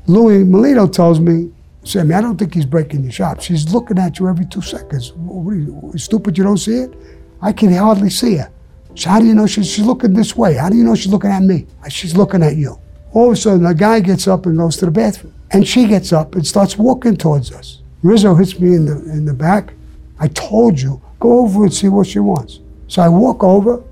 Louis 0.06 0.44
Milito 0.44 0.90
tells 0.90 1.20
me, 1.20 1.52
Sammy, 1.84 2.14
I 2.14 2.20
don't 2.20 2.36
think 2.36 2.54
he's 2.54 2.66
breaking 2.66 3.02
your 3.02 3.12
chops. 3.12 3.44
She's 3.44 3.72
looking 3.72 3.98
at 3.98 4.18
you 4.18 4.28
every 4.28 4.46
two 4.46 4.60
seconds. 4.60 5.12
What 5.14 5.52
are 5.52 5.56
you, 5.56 5.92
stupid 5.96 6.38
you 6.38 6.44
don't 6.44 6.58
see 6.58 6.76
it? 6.76 6.94
I 7.40 7.52
can 7.52 7.72
hardly 7.72 8.10
see 8.10 8.36
her. 8.36 8.52
So 8.94 9.10
how 9.10 9.20
do 9.20 9.26
you 9.26 9.34
know 9.34 9.46
she's, 9.46 9.70
she's 9.70 9.84
looking 9.84 10.12
this 10.12 10.36
way? 10.36 10.54
How 10.54 10.68
do 10.68 10.76
you 10.76 10.84
know 10.84 10.94
she's 10.94 11.10
looking 11.10 11.30
at 11.30 11.42
me? 11.42 11.66
She's 11.88 12.16
looking 12.16 12.42
at 12.42 12.56
you. 12.56 12.78
All 13.12 13.26
of 13.26 13.32
a 13.32 13.36
sudden, 13.36 13.66
a 13.66 13.74
guy 13.74 14.00
gets 14.00 14.26
up 14.26 14.46
and 14.46 14.56
goes 14.56 14.76
to 14.78 14.86
the 14.86 14.90
bathroom. 14.90 15.34
And 15.50 15.66
she 15.66 15.86
gets 15.86 16.12
up 16.12 16.34
and 16.34 16.46
starts 16.46 16.78
walking 16.78 17.16
towards 17.16 17.52
us. 17.52 17.80
Rizzo 18.02 18.34
hits 18.34 18.58
me 18.58 18.74
in 18.74 18.86
the, 18.86 18.96
in 19.12 19.26
the 19.26 19.34
back. 19.34 19.74
I 20.18 20.28
told 20.28 20.80
you, 20.80 21.00
go 21.20 21.40
over 21.40 21.64
and 21.64 21.74
see 21.74 21.88
what 21.88 22.06
she 22.06 22.18
wants. 22.18 22.60
So 22.88 23.02
I 23.02 23.08
walk 23.08 23.44
over, 23.44 23.82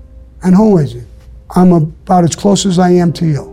And 0.43 0.55
who 0.55 0.77
is 0.79 0.95
it? 0.95 1.05
I'm 1.55 1.71
about 1.71 2.23
as 2.23 2.35
close 2.35 2.65
as 2.65 2.79
I 2.79 2.91
am 2.91 3.13
to 3.13 3.25
you. 3.25 3.51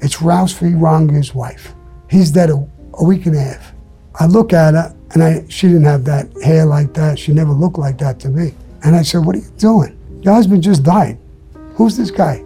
It's 0.00 0.22
Ralph 0.22 0.60
Ranger's 0.60 1.34
wife. 1.34 1.74
He's 2.08 2.30
dead 2.30 2.50
a, 2.50 2.66
a 2.94 3.04
week 3.04 3.26
and 3.26 3.36
a 3.36 3.40
half. 3.40 3.72
I 4.18 4.26
look 4.26 4.52
at 4.52 4.74
her, 4.74 4.94
and 5.12 5.22
I, 5.22 5.44
she 5.48 5.66
didn't 5.66 5.84
have 5.84 6.04
that 6.04 6.28
hair 6.42 6.64
like 6.66 6.94
that. 6.94 7.18
She 7.18 7.32
never 7.32 7.52
looked 7.52 7.78
like 7.78 7.98
that 7.98 8.20
to 8.20 8.28
me. 8.28 8.54
And 8.84 8.94
I 8.94 9.02
said, 9.02 9.24
What 9.24 9.34
are 9.36 9.38
you 9.38 9.50
doing? 9.58 9.96
Your 10.22 10.34
husband 10.34 10.62
just 10.62 10.82
died. 10.82 11.18
Who's 11.74 11.96
this 11.96 12.10
guy? 12.10 12.44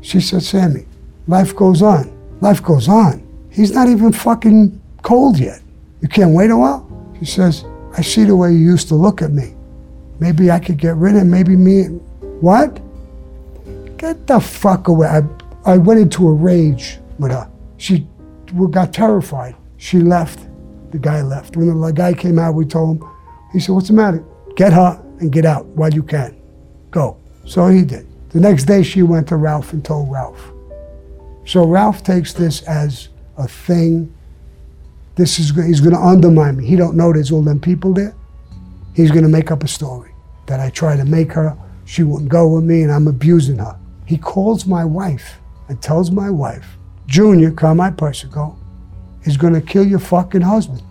She 0.00 0.20
said, 0.20 0.42
Sammy, 0.42 0.86
life 1.26 1.54
goes 1.54 1.82
on. 1.82 2.10
Life 2.40 2.62
goes 2.62 2.88
on. 2.88 3.26
He's 3.50 3.72
not 3.72 3.88
even 3.88 4.12
fucking 4.12 4.80
cold 5.02 5.38
yet. 5.38 5.60
You 6.00 6.08
can't 6.08 6.34
wait 6.34 6.50
a 6.50 6.56
while? 6.56 6.84
She 7.18 7.24
says, 7.24 7.64
I 7.96 8.02
see 8.02 8.24
the 8.24 8.36
way 8.36 8.52
you 8.52 8.58
used 8.58 8.88
to 8.88 8.94
look 8.94 9.22
at 9.22 9.32
me. 9.32 9.54
Maybe 10.20 10.50
I 10.50 10.58
could 10.58 10.78
get 10.78 10.96
rid 10.96 11.16
of 11.16 11.26
maybe 11.26 11.56
me. 11.56 11.84
What? 12.40 12.80
Get 13.96 14.26
the 14.26 14.40
fuck 14.40 14.88
away. 14.88 15.08
I, 15.08 15.22
I 15.64 15.78
went 15.78 16.00
into 16.00 16.28
a 16.28 16.32
rage 16.32 16.98
with 17.18 17.30
her. 17.30 17.48
She 17.78 18.06
got 18.70 18.92
terrified. 18.92 19.56
She 19.76 19.98
left. 19.98 20.40
The 20.90 20.98
guy 20.98 21.22
left. 21.22 21.56
When 21.56 21.80
the 21.80 21.92
guy 21.92 22.14
came 22.14 22.38
out, 22.38 22.54
we 22.54 22.64
told 22.64 23.00
him, 23.00 23.10
he 23.52 23.60
said, 23.60 23.72
What's 23.72 23.88
the 23.88 23.94
matter? 23.94 24.24
Get 24.56 24.72
her 24.72 25.00
and 25.20 25.32
get 25.32 25.44
out 25.44 25.66
while 25.66 25.92
you 25.92 26.02
can. 26.02 26.36
Go. 26.90 27.16
So 27.44 27.68
he 27.68 27.82
did. 27.82 28.06
The 28.30 28.40
next 28.40 28.64
day, 28.64 28.82
she 28.82 29.02
went 29.02 29.28
to 29.28 29.36
Ralph 29.36 29.72
and 29.72 29.84
told 29.84 30.10
Ralph. 30.10 30.53
So 31.46 31.66
Ralph 31.66 32.02
takes 32.02 32.32
this 32.32 32.62
as 32.62 33.08
a 33.36 33.46
thing. 33.46 34.14
This 35.16 35.38
is 35.38 35.50
he's 35.54 35.80
going 35.80 35.94
to 35.94 36.00
undermine 36.00 36.56
me. 36.56 36.66
He 36.66 36.76
don't 36.76 36.96
know 36.96 37.12
there's 37.12 37.30
all 37.30 37.42
them 37.42 37.60
people 37.60 37.92
there. 37.92 38.14
He's 38.94 39.10
going 39.10 39.24
to 39.24 39.28
make 39.28 39.50
up 39.50 39.62
a 39.62 39.68
story 39.68 40.12
that 40.46 40.60
I 40.60 40.70
try 40.70 40.96
to 40.96 41.04
make 41.04 41.32
her. 41.32 41.56
She 41.84 42.02
wouldn't 42.02 42.30
go 42.30 42.48
with 42.48 42.64
me, 42.64 42.82
and 42.82 42.90
I'm 42.90 43.08
abusing 43.08 43.58
her. 43.58 43.78
He 44.06 44.16
calls 44.16 44.66
my 44.66 44.84
wife 44.84 45.38
and 45.68 45.80
tells 45.82 46.10
my 46.10 46.30
wife, 46.30 46.76
Junior 47.06 47.50
Carmine 47.50 47.96
Persico 47.96 48.56
is 49.24 49.36
going 49.36 49.54
to 49.54 49.60
kill 49.60 49.86
your 49.86 49.98
fucking 49.98 50.40
husband. 50.40 50.82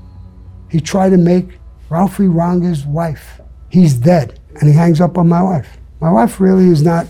He 0.70 0.80
tried 0.80 1.10
to 1.10 1.18
make 1.18 1.60
Ralphie 1.90 2.28
Ranger's 2.28 2.86
wife. 2.86 3.42
He's 3.70 3.96
dead, 3.96 4.40
and 4.60 4.70
he 4.70 4.76
hangs 4.76 5.02
up 5.02 5.18
on 5.18 5.28
my 5.28 5.42
wife. 5.42 5.78
My 6.00 6.12
wife 6.12 6.40
really 6.40 6.68
is 6.68 6.84
not 6.84 7.08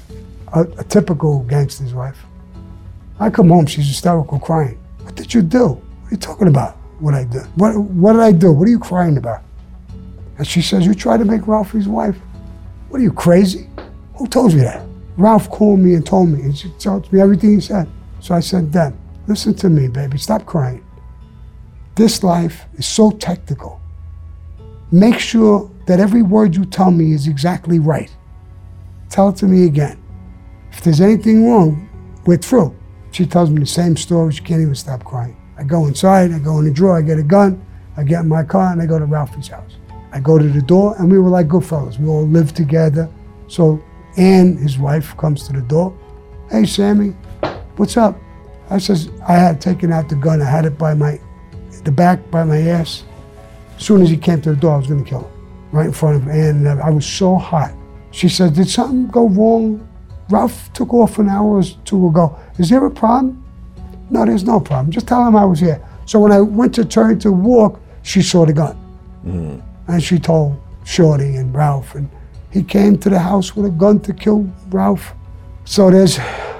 a, 0.54 0.62
a 0.78 0.84
typical 0.84 1.44
gangster's 1.44 1.94
wife. 1.94 2.18
I 3.20 3.30
come 3.30 3.50
home, 3.50 3.66
she's 3.66 3.88
hysterical, 3.88 4.40
crying. 4.40 4.80
What 5.02 5.16
did 5.16 5.34
you 5.34 5.42
do? 5.42 5.68
What 5.68 6.08
are 6.08 6.12
you 6.12 6.18
talking 6.18 6.48
about? 6.48 6.76
What 7.00 7.14
I 7.14 7.26
did? 7.26 7.44
What, 7.56 7.78
what 7.78 8.14
did 8.14 8.22
I 8.22 8.32
do? 8.32 8.52
What 8.52 8.68
are 8.68 8.72
you 8.72 8.80
crying 8.80 9.18
about? 9.18 9.42
And 10.38 10.48
she 10.48 10.62
says, 10.62 10.86
You 10.86 10.94
tried 10.94 11.18
to 11.18 11.26
make 11.26 11.48
Ralphie's 11.48 11.88
wife. 11.88 12.18
What 12.90 13.00
are 13.00 13.04
you, 13.04 13.12
crazy? 13.12 13.70
Who 14.16 14.28
told 14.28 14.54
you 14.54 14.62
that? 14.62 14.86
Ralph 15.18 15.50
called 15.50 15.80
me 15.80 15.94
and 15.94 16.06
told 16.06 16.30
me, 16.30 16.42
and 16.42 16.58
she 16.58 16.70
told 16.80 17.12
me 17.12 17.22
everything 17.22 17.56
he 17.56 17.62
said. 17.62 17.88
So 18.20 18.34
I 18.34 18.40
said, 18.40 18.72
Deb, 18.72 18.96
listen 19.28 19.54
to 19.56 19.70
me, 19.70 19.88
baby, 19.88 20.18
stop 20.18 20.46
crying. 20.46 20.84
This 21.96 22.24
life 22.24 22.66
is 22.76 22.88
so 22.88 23.12
technical. 23.12 23.80
Make 24.92 25.20
sure 25.20 25.70
that 25.86 26.00
every 26.00 26.22
word 26.22 26.56
you 26.56 26.66
tell 26.66 26.92
me 26.92 27.14
is 27.14 27.28
exactly 27.28 27.80
right. 27.80 28.16
Tell 29.10 29.30
it 29.30 29.36
to 29.38 29.46
me 29.46 29.66
again. 29.66 30.02
If 30.72 30.82
there's 30.82 31.02
anything 31.02 31.48
wrong, 31.48 31.90
we're 32.26 32.38
through. 32.38 32.76
She 33.14 33.28
tells 33.28 33.52
me 33.52 33.60
the 33.60 33.68
same 33.68 33.96
story. 33.96 34.34
She 34.34 34.44
can't 34.44 34.62
even 34.62 34.74
stop 34.74 35.04
crying. 35.04 35.38
I 35.56 35.64
go 35.64 35.86
inside, 35.86 36.32
I 36.32 36.40
go 36.40 36.58
in 36.58 36.66
the 36.66 36.72
drawer, 36.72 36.98
I 36.98 37.04
get 37.04 37.20
a 37.20 37.24
gun, 37.24 37.64
I 37.96 38.04
get 38.04 38.22
in 38.22 38.28
my 38.28 38.44
car, 38.44 38.72
and 38.72 38.82
I 38.82 38.88
go 38.88 38.98
to 38.98 39.06
Ralphie's 39.06 39.50
house. 39.50 39.78
I 40.12 40.20
go 40.20 40.40
to 40.40 40.50
the 40.50 40.64
door, 40.64 40.96
and 40.98 41.12
we 41.12 41.20
were 41.20 41.30
like 41.30 41.48
good 41.48 41.64
fellas. 41.64 42.00
We 42.00 42.08
all 42.08 42.28
lived 42.28 42.56
together. 42.56 43.08
So 43.48 43.84
Ann, 44.18 44.58
his 44.58 44.80
wife, 44.80 45.16
comes 45.16 45.46
to 45.48 45.54
the 45.54 45.62
door. 45.62 45.96
Hey, 46.50 46.66
Sammy, 46.66 47.10
what's 47.76 47.98
up? 47.98 48.20
I 48.72 48.80
says, 48.80 49.12
I 49.28 49.34
had 49.34 49.62
taken 49.62 49.94
out 49.94 50.10
the 50.10 50.16
gun. 50.16 50.42
I 50.42 50.50
had 50.50 50.66
it 50.66 50.80
by 50.80 50.96
my, 50.96 51.20
the 51.84 51.92
back 51.92 52.32
by 52.32 52.44
my 52.44 52.58
ass. 52.62 53.04
As 53.78 53.84
soon 53.84 54.02
as 54.02 54.10
he 54.10 54.18
came 54.18 54.42
to 54.42 54.52
the 54.52 54.56
door, 54.56 54.74
I 54.74 54.78
was 54.78 54.88
going 54.88 55.04
to 55.04 55.10
kill 55.10 55.22
him 55.22 55.32
right 55.72 55.86
in 55.86 55.94
front 55.94 56.16
of 56.16 56.28
Ann. 56.28 56.66
And 56.66 56.82
I 56.82 56.90
was 56.90 57.06
so 57.06 57.36
hot. 57.36 57.74
She 58.10 58.28
said, 58.28 58.56
Did 58.56 58.70
something 58.70 59.08
go 59.08 59.30
wrong? 59.30 59.88
Ralph 60.34 60.74
took 60.74 60.96
off 60.96 61.20
an 61.20 61.30
hour 61.30 61.60
or 61.60 61.64
two 61.86 62.08
ago. 62.08 62.36
Is 62.58 62.68
there 62.70 62.84
a 62.84 62.90
problem? 62.90 63.44
No, 64.10 64.26
there's 64.26 64.44
no 64.44 64.60
problem. 64.60 64.92
Just 64.92 65.08
tell 65.08 65.26
him 65.28 65.36
I 65.36 65.46
was 65.46 65.60
here. 65.60 65.80
So 66.06 66.20
when 66.20 66.32
I 66.32 66.42
went 66.42 66.74
to 66.76 66.86
turn 66.86 67.20
to 67.20 67.32
walk, 67.32 67.80
she 68.02 68.24
saw 68.24 68.44
the 68.44 68.54
gun. 68.54 68.76
Mm. 69.24 69.62
And 69.88 70.04
she 70.04 70.18
told 70.18 70.60
Shorty 70.86 71.36
and 71.36 71.54
Ralph. 71.54 71.94
And 71.94 72.10
he 72.52 72.64
came 72.64 72.98
to 73.00 73.10
the 73.10 73.20
house 73.20 73.56
with 73.56 73.68
a 73.68 73.70
gun 73.70 74.00
to 74.02 74.14
kill 74.14 74.50
Ralph. 74.70 75.14
So 75.66 75.92
there's, 75.92 76.18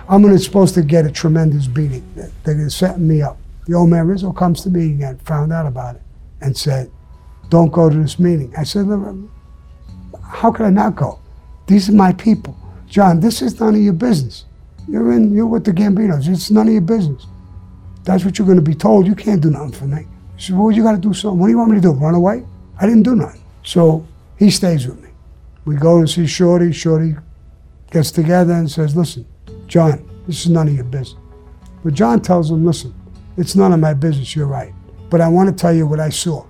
I'm 0.08 0.38
supposed 0.38 0.76
to 0.76 0.84
get 0.84 1.08
a 1.08 1.12
tremendous 1.12 1.66
beating. 1.66 2.06
They're 2.44 2.70
setting 2.70 3.08
me 3.08 3.24
up. 3.24 3.38
The 3.66 3.74
old 3.74 3.90
man 3.90 4.06
Rizzo 4.06 4.32
comes 4.34 4.62
to 4.64 4.70
me 4.70 4.92
again, 4.94 5.18
found 5.26 5.52
out 5.52 5.66
about 5.66 5.96
it, 5.96 6.02
and 6.42 6.56
said, 6.56 6.92
Don't 7.50 7.72
go 7.72 7.90
to 7.90 7.96
this 7.96 8.20
meeting. 8.20 8.54
I 8.56 8.66
said, 8.66 8.86
How 10.22 10.52
could 10.52 10.68
I 10.68 10.70
not 10.70 10.96
go? 10.96 11.20
These 11.66 11.90
are 11.90 11.94
my 11.94 12.14
people. 12.14 12.56
John, 12.94 13.20
this 13.20 13.42
is 13.42 13.60
none 13.60 13.74
of 13.74 13.82
your 13.82 13.92
business. 13.92 14.46
You're 14.88 15.14
in, 15.14 15.34
you're 15.34 15.48
with 15.48 15.64
the 15.64 15.72
Gambinos. 15.72 16.30
It's 16.30 16.52
none 16.52 16.68
of 16.68 16.74
your 16.74 16.84
business. 16.84 17.26
That's 18.04 18.24
what 18.24 18.38
you're 18.38 18.46
going 18.46 18.60
to 18.60 18.62
be 18.62 18.76
told. 18.76 19.08
You 19.08 19.16
can't 19.16 19.42
do 19.42 19.50
nothing 19.50 19.72
for 19.72 19.86
me. 19.86 20.06
He 20.36 20.44
said, 20.44 20.56
well, 20.56 20.70
you 20.70 20.84
got 20.84 20.92
to 20.92 21.00
do 21.00 21.12
something. 21.12 21.40
What 21.40 21.48
do 21.48 21.52
you 21.54 21.58
want 21.58 21.72
me 21.72 21.78
to 21.78 21.82
do? 21.82 21.92
Run 21.92 22.14
away? 22.14 22.46
I 22.80 22.86
didn't 22.86 23.02
do 23.02 23.16
nothing. 23.16 23.42
So 23.64 24.06
he 24.38 24.52
stays 24.52 24.86
with 24.86 25.02
me. 25.02 25.10
We 25.66 25.76
go 25.76 25.98
and 25.98 26.08
see 26.08 26.28
Shorty. 26.28 26.72
Shorty 26.72 27.16
gets 27.90 28.12
together 28.12 28.54
and 28.54 28.70
says, 28.70 28.96
listen, 28.96 29.26
John, 29.66 30.08
this 30.28 30.42
is 30.42 30.52
none 30.52 30.68
of 30.68 30.76
your 30.76 30.84
business. 30.84 31.20
But 31.84 31.96
John 31.96 32.22
tells 32.22 32.52
him, 32.52 32.64
listen, 32.64 32.94
it's 33.38 33.56
none 33.56 33.74
of 33.74 33.80
my 33.80 33.96
business. 33.96 34.36
You're 34.36 34.46
right. 34.46 34.72
But 35.10 35.20
I 35.20 35.30
want 35.30 35.50
to 35.50 35.56
tell 35.60 35.74
you 35.74 35.88
what 35.88 36.00
I 36.00 36.10
saw. 36.10 36.46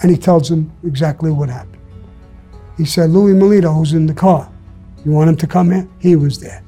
And 0.00 0.10
he 0.10 0.16
tells 0.16 0.50
him 0.50 0.72
exactly 0.84 1.30
what 1.30 1.50
happened. 1.50 1.82
He 2.78 2.86
said, 2.86 3.10
Louis 3.10 3.34
Milito, 3.34 3.76
who's 3.76 3.92
in 3.92 4.06
the 4.06 4.14
car, 4.14 4.50
you 5.06 5.12
want 5.12 5.30
him 5.30 5.36
to 5.36 5.46
come 5.46 5.70
in? 5.70 5.88
He 6.00 6.16
was 6.16 6.40
there. 6.40 6.64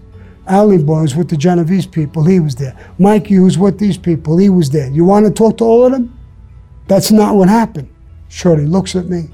Ali 0.48 0.78
Boy 0.78 1.02
was 1.02 1.16
with 1.16 1.28
the 1.28 1.36
Genovese 1.36 1.86
people. 1.86 2.24
He 2.24 2.38
was 2.38 2.54
there. 2.54 2.78
Mikey, 2.98 3.34
who's 3.34 3.58
with 3.58 3.80
these 3.80 3.98
people, 3.98 4.38
he 4.38 4.48
was 4.48 4.70
there. 4.70 4.88
You 4.90 5.04
want 5.04 5.26
to 5.26 5.32
talk 5.32 5.58
to 5.58 5.64
all 5.64 5.86
of 5.86 5.92
them? 5.92 6.16
That's 6.86 7.10
not 7.10 7.34
what 7.34 7.48
happened. 7.48 7.92
Shorty 8.28 8.64
looks 8.64 8.94
at 8.94 9.08
me 9.08 9.28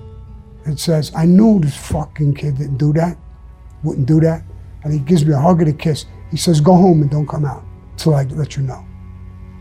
and 0.64 0.80
says, 0.80 1.12
I 1.14 1.26
knew 1.26 1.60
this 1.60 1.76
fucking 1.76 2.34
kid 2.34 2.56
didn't 2.56 2.78
do 2.78 2.94
that, 2.94 3.18
wouldn't 3.82 4.06
do 4.06 4.20
that. 4.20 4.42
And 4.82 4.92
he 4.92 4.98
gives 5.00 5.24
me 5.26 5.34
a 5.34 5.38
hug 5.38 5.60
and 5.60 5.70
a 5.70 5.74
kiss. 5.74 6.06
He 6.30 6.38
says, 6.38 6.60
Go 6.60 6.74
home 6.74 7.02
and 7.02 7.10
don't 7.10 7.28
come 7.28 7.44
out 7.44 7.62
till 7.98 8.14
I 8.14 8.24
let 8.24 8.56
you 8.56 8.62
know. 8.62 8.84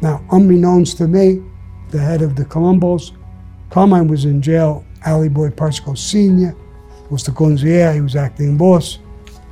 Now, 0.01 0.25
unbeknownst 0.31 0.97
to 0.99 1.07
me, 1.07 1.43
the 1.89 1.99
head 1.99 2.21
of 2.21 2.37
the 2.37 2.45
Colombos, 2.45 3.11
Carmine 3.69 4.07
was 4.07 4.23
in 4.23 4.41
jail. 4.41 4.85
Ali 5.05 5.27
Boy 5.27 5.49
Persico 5.49 5.97
Sr. 5.97 6.55
was 7.09 7.23
the 7.23 7.31
consigliere, 7.31 7.93
he 7.93 8.01
was 8.01 8.15
acting 8.15 8.57
boss. 8.57 8.99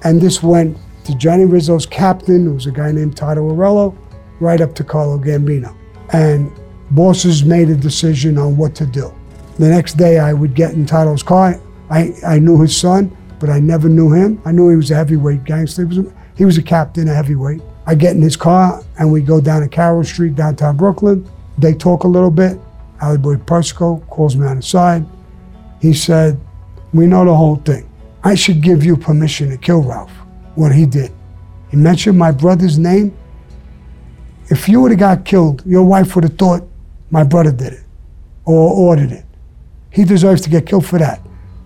And 0.04 0.20
this 0.20 0.42
went 0.42 0.78
to 1.06 1.16
Johnny 1.16 1.46
Rizzo's 1.46 1.86
captain, 1.86 2.46
who 2.46 2.54
was 2.54 2.66
a 2.66 2.72
guy 2.72 2.92
named 2.92 3.16
Tito 3.16 3.50
Aurello, 3.50 3.96
right 4.40 4.62
up 4.62 4.74
to 4.76 4.84
Carlo 4.84 5.18
Gambino. 5.18 5.76
And 6.14 6.52
bosses 6.92 7.44
made 7.44 7.70
a 7.70 7.76
decision 7.76 8.38
on 8.38 8.58
what 8.58 8.76
to 8.76 8.86
do. 8.86 9.14
The 9.60 9.70
next 9.70 9.94
day, 9.94 10.20
I 10.20 10.34
would 10.34 10.56
get 10.56 10.74
in 10.74 10.86
Tito's 10.86 11.24
car. 11.24 11.60
I, 11.90 12.14
I 12.26 12.40
knew 12.40 12.62
his 12.62 12.76
son, 12.76 13.16
but 13.40 13.50
I 13.50 13.60
never 13.60 13.90
knew 13.90 14.12
him. 14.12 14.42
I 14.46 14.52
knew 14.52 14.70
he 14.70 14.76
was 14.76 14.92
a 14.92 14.96
heavyweight 14.96 15.44
gangster. 15.44 15.84
He 15.84 15.88
was 15.88 15.98
a, 16.00 16.14
he 16.36 16.46
was 16.46 16.58
a 16.58 16.64
captain, 16.64 17.08
a 17.08 17.14
heavyweight. 17.14 17.62
I 17.86 17.96
get 17.96 18.16
in 18.16 18.22
his 18.22 18.38
car, 18.38 18.84
and 19.00 19.12
we 19.12 19.22
go 19.22 19.42
down 19.42 19.62
to 19.62 19.68
Carroll 19.68 20.04
Street, 20.04 20.36
downtown 20.36 20.78
Brooklyn. 20.78 21.30
They 21.58 21.74
talk 21.74 22.04
a 22.04 22.08
little 22.08 22.32
bit. 22.32 22.60
Ali 23.02 23.18
Boy 23.18 23.36
Persico 23.36 24.00
calls 24.08 24.36
me 24.36 24.46
on 24.46 24.58
the 24.58 24.62
side. 24.62 25.06
He 25.82 25.94
said, 25.94 26.40
We 26.94 27.08
know 27.08 27.26
the 27.26 27.36
whole 27.36 27.58
thing. 27.58 27.91
I 28.24 28.36
should 28.36 28.62
give 28.62 28.84
you 28.84 28.96
permission 28.96 29.50
to 29.50 29.58
kill 29.58 29.82
Ralph, 29.82 30.12
what 30.54 30.72
he 30.72 30.86
did. 30.86 31.12
He 31.70 31.78
mentioned 31.78 32.20
my 32.20 32.32
brother's 32.32 32.78
name. 32.78 33.18
If 34.50 34.70
you 34.70 34.80
would 34.82 34.92
have 34.92 35.00
got 35.00 35.26
killed, 35.26 35.64
your 35.66 35.84
wife 35.84 36.14
would 36.14 36.26
have 36.26 36.38
thought 36.38 36.62
my 37.10 37.24
brother 37.24 37.52
did 37.52 37.74
it 37.74 37.84
or 38.46 38.74
ordered 38.74 39.12
it. 39.12 39.26
He 39.90 40.04
deserves 40.04 40.42
to 40.42 40.50
get 40.50 40.68
killed 40.68 40.86
for 40.86 41.00
that. 41.00 41.20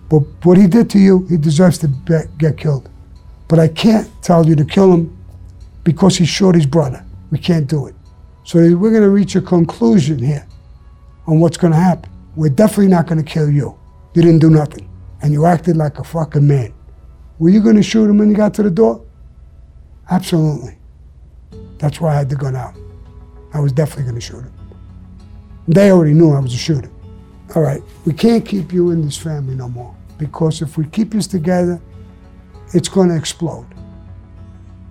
But 0.08 0.22
what 0.44 0.56
he 0.56 0.66
did 0.66 0.88
to 0.90 0.98
you, 0.98 1.26
he 1.26 1.36
deserves 1.36 1.78
to 1.78 1.88
be, 1.88 2.20
get 2.38 2.56
killed. 2.56 2.88
But 3.48 3.58
I 3.58 3.68
can't 3.68 4.10
tell 4.22 4.46
you 4.46 4.56
to 4.56 4.64
kill 4.64 4.92
him 4.92 5.16
because 5.84 6.16
he 6.16 6.24
shot 6.24 6.54
his 6.54 6.66
brother. 6.66 7.04
We 7.30 7.38
can't 7.38 7.66
do 7.66 7.86
it. 7.86 7.94
So 8.44 8.58
we're 8.58 8.90
going 8.90 9.02
to 9.02 9.10
reach 9.10 9.36
a 9.36 9.42
conclusion 9.42 10.18
here 10.18 10.46
on 11.26 11.38
what's 11.40 11.56
going 11.56 11.72
to 11.72 11.78
happen. 11.78 12.10
We're 12.34 12.48
definitely 12.48 12.88
not 12.88 13.06
going 13.06 13.22
to 13.22 13.30
kill 13.30 13.50
you. 13.50 13.76
You 14.14 14.22
didn't 14.22 14.38
do 14.38 14.50
nothing 14.50 14.88
and 15.22 15.32
you 15.32 15.46
acted 15.46 15.76
like 15.76 15.98
a 15.98 16.04
fucking 16.04 16.46
man. 16.46 16.74
Were 17.38 17.50
you 17.50 17.60
going 17.60 17.76
to 17.76 17.82
shoot 17.82 18.08
him 18.08 18.18
when 18.18 18.30
you 18.30 18.36
got 18.36 18.54
to 18.54 18.62
the 18.62 18.70
door? 18.70 19.04
Absolutely. 20.10 20.78
That's 21.78 22.00
why 22.00 22.14
I 22.14 22.16
had 22.18 22.28
the 22.28 22.36
gun 22.36 22.56
out. 22.56 22.74
I 23.52 23.60
was 23.60 23.72
definitely 23.72 24.04
going 24.04 24.14
to 24.16 24.20
shoot 24.20 24.40
him. 24.42 24.52
They 25.68 25.90
already 25.90 26.14
knew 26.14 26.32
I 26.32 26.40
was 26.40 26.54
a 26.54 26.58
shooter. 26.58 26.90
All 27.54 27.62
right, 27.62 27.82
we 28.04 28.12
can't 28.12 28.44
keep 28.44 28.72
you 28.72 28.90
in 28.90 29.02
this 29.02 29.16
family 29.16 29.54
no 29.54 29.68
more 29.68 29.94
because 30.18 30.62
if 30.62 30.76
we 30.76 30.86
keep 30.86 31.14
us 31.14 31.26
together, 31.26 31.80
it's 32.74 32.88
going 32.88 33.08
to 33.08 33.16
explode. 33.16 33.66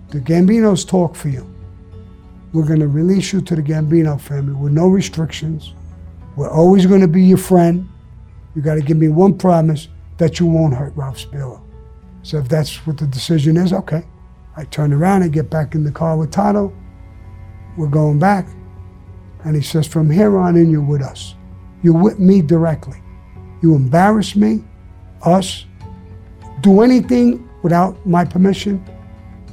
The 0.08 0.20
Gambinos 0.20 0.86
talk 0.88 1.14
for 1.14 1.28
you. 1.28 1.46
We're 2.52 2.66
going 2.66 2.80
to 2.80 2.88
release 2.88 3.32
you 3.32 3.40
to 3.42 3.56
the 3.56 3.62
Gambino 3.62 4.20
family 4.20 4.54
with 4.54 4.72
no 4.72 4.86
restrictions. 4.88 5.74
We're 6.36 6.50
always 6.50 6.86
going 6.86 7.00
to 7.00 7.08
be 7.08 7.22
your 7.22 7.38
friend. 7.38 7.88
You 8.54 8.62
got 8.62 8.76
to 8.76 8.80
give 8.80 8.96
me 8.96 9.08
one 9.08 9.36
promise 9.36 9.88
that 10.18 10.40
you 10.40 10.46
won't 10.46 10.74
hurt 10.74 10.94
Ralph 10.96 11.18
Spero. 11.18 11.62
So 12.22 12.38
if 12.38 12.48
that's 12.48 12.86
what 12.86 12.98
the 12.98 13.06
decision 13.06 13.56
is, 13.56 13.72
okay. 13.72 14.04
I 14.56 14.64
turn 14.64 14.92
around 14.92 15.22
and 15.22 15.32
get 15.32 15.50
back 15.50 15.74
in 15.74 15.84
the 15.84 15.92
car 15.92 16.16
with 16.16 16.30
Tato. 16.30 16.72
We're 17.76 17.88
going 17.88 18.18
back. 18.18 18.48
And 19.44 19.54
he 19.54 19.62
says, 19.62 19.86
from 19.86 20.10
here 20.10 20.38
on 20.38 20.56
in, 20.56 20.70
you're 20.70 20.80
with 20.80 21.02
us. 21.02 21.34
You're 21.82 22.02
with 22.02 22.18
me 22.18 22.42
directly. 22.42 23.00
You 23.62 23.74
embarrass 23.74 24.34
me, 24.34 24.64
us, 25.22 25.66
do 26.62 26.80
anything 26.80 27.48
without 27.62 28.04
my 28.06 28.24
permission, 28.24 28.84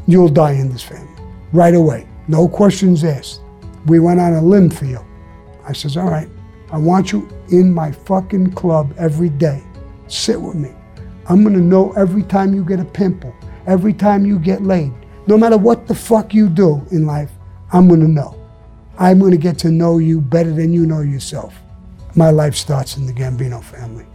you'll 0.08 0.30
die 0.30 0.54
in 0.54 0.70
this 0.70 0.84
family. 0.84 1.10
Right 1.52 1.76
away. 1.76 2.08
No 2.28 2.48
questions 2.48 3.04
asked. 3.04 3.42
We 3.86 4.00
went 4.00 4.20
on 4.20 4.34
a 4.34 4.42
limb 4.42 4.72
you. 4.82 5.06
I 5.68 5.74
says, 5.74 5.98
all 5.98 6.10
right, 6.10 6.30
I 6.72 6.78
want 6.78 7.12
you 7.12 7.28
in 7.50 7.74
my 7.74 7.92
fucking 7.92 8.54
club 8.54 8.94
every 8.98 9.30
day. 9.30 9.64
Sit 10.14 10.40
with 10.40 10.56
me. 10.56 10.70
I'm 11.28 11.44
gonna 11.44 11.58
know 11.58 11.92
every 11.94 12.22
time 12.22 12.54
you 12.54 12.64
get 12.64 12.80
a 12.80 12.86
pimple, 12.86 13.34
every 13.66 13.94
time 13.94 14.28
you 14.28 14.38
get 14.38 14.62
laid. 14.62 14.94
No 15.26 15.38
matter 15.40 15.58
what 15.58 15.88
the 15.88 15.96
fuck 15.96 16.36
you 16.36 16.50
do 16.50 16.86
in 16.92 17.08
life, 17.08 17.32
I'm 17.72 17.88
gonna 17.88 18.08
know. 18.08 18.40
I'm 19.00 19.20
gonna 19.20 19.38
get 19.38 19.58
to 19.60 19.72
know 19.72 19.98
you 19.98 20.22
better 20.22 20.52
than 20.52 20.72
you 20.72 20.86
know 20.86 21.02
yourself. 21.02 21.56
My 22.16 22.30
life 22.30 22.54
starts 22.56 22.96
in 22.96 23.08
the 23.08 23.12
Gambino 23.12 23.64
family. 23.64 24.06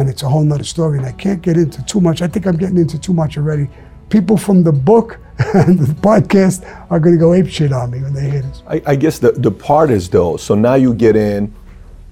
And 0.00 0.08
it's 0.08 0.24
a 0.24 0.28
whole 0.28 0.42
nother 0.42 0.64
story, 0.64 0.98
and 0.98 1.06
I 1.06 1.12
can't 1.12 1.40
get 1.40 1.56
into 1.56 1.84
too 1.84 2.00
much. 2.00 2.20
I 2.20 2.26
think 2.26 2.46
I'm 2.46 2.56
getting 2.56 2.78
into 2.78 2.98
too 2.98 3.14
much 3.14 3.38
already. 3.38 3.68
People 4.08 4.36
from 4.36 4.64
the 4.64 4.72
book 4.72 5.20
and 5.54 5.78
the 5.78 5.94
podcast 5.94 6.64
are 6.90 6.98
gonna 6.98 7.16
go 7.16 7.32
ape 7.32 7.46
shit 7.46 7.72
on 7.72 7.92
me 7.92 8.02
when 8.02 8.12
they 8.12 8.28
hear 8.28 8.42
this. 8.42 8.64
I, 8.66 8.82
I 8.86 8.96
guess 8.96 9.20
the, 9.20 9.30
the 9.30 9.52
part 9.52 9.90
is 9.90 10.08
though, 10.08 10.36
so 10.36 10.56
now 10.56 10.74
you 10.74 10.94
get 10.94 11.14
in, 11.14 11.54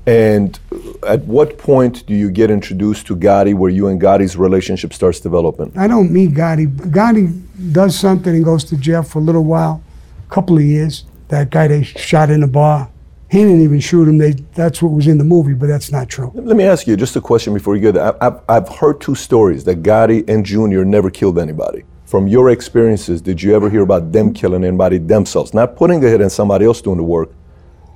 and 0.06 0.58
at 1.06 1.20
what 1.24 1.58
point 1.58 2.04
do 2.06 2.14
you 2.14 2.30
get 2.30 2.50
introduced 2.50 3.06
to 3.06 3.16
Gotti 3.16 3.54
where 3.54 3.70
you 3.70 3.86
and 3.88 4.00
Gotti's 4.00 4.36
relationship 4.36 4.92
starts 4.92 5.20
developing? 5.20 5.72
I 5.76 5.86
don't 5.86 6.10
meet 6.10 6.30
Gotti. 6.32 6.66
Gotti 6.66 7.72
does 7.72 7.98
something 7.98 8.34
and 8.34 8.44
goes 8.44 8.64
to 8.64 8.76
jail 8.76 9.02
for 9.02 9.20
a 9.20 9.22
little 9.22 9.44
while, 9.44 9.82
a 10.28 10.34
couple 10.34 10.56
of 10.56 10.64
years. 10.64 11.04
That 11.28 11.50
guy 11.50 11.68
they 11.68 11.82
shot 11.82 12.30
in 12.30 12.40
the 12.40 12.46
bar, 12.46 12.90
he 13.30 13.38
didn't 13.38 13.62
even 13.62 13.80
shoot 13.80 14.06
him. 14.08 14.18
They, 14.18 14.32
that's 14.32 14.82
what 14.82 14.92
was 14.92 15.06
in 15.06 15.16
the 15.18 15.24
movie, 15.24 15.54
but 15.54 15.66
that's 15.66 15.90
not 15.90 16.08
true. 16.08 16.30
Let 16.34 16.56
me 16.56 16.64
ask 16.64 16.86
you 16.86 16.96
just 16.96 17.16
a 17.16 17.20
question 17.20 17.54
before 17.54 17.76
you 17.76 17.80
get 17.82 17.94
there. 17.94 18.22
I- 18.22 18.26
I've, 18.26 18.40
I've 18.48 18.68
heard 18.68 19.00
two 19.00 19.14
stories 19.14 19.64
that 19.64 19.82
Gotti 19.82 20.28
and 20.28 20.44
Junior 20.44 20.84
never 20.84 21.10
killed 21.10 21.38
anybody. 21.38 21.84
From 22.04 22.28
your 22.28 22.50
experiences, 22.50 23.22
did 23.22 23.42
you 23.42 23.54
ever 23.54 23.70
hear 23.70 23.80
about 23.82 24.12
them 24.12 24.34
killing 24.34 24.64
anybody 24.64 24.98
themselves? 24.98 25.54
Not 25.54 25.76
putting 25.76 26.00
the 26.00 26.10
hit 26.10 26.20
on 26.20 26.28
somebody 26.28 26.66
else 26.66 26.82
doing 26.82 26.98
the 26.98 27.02
work, 27.02 27.30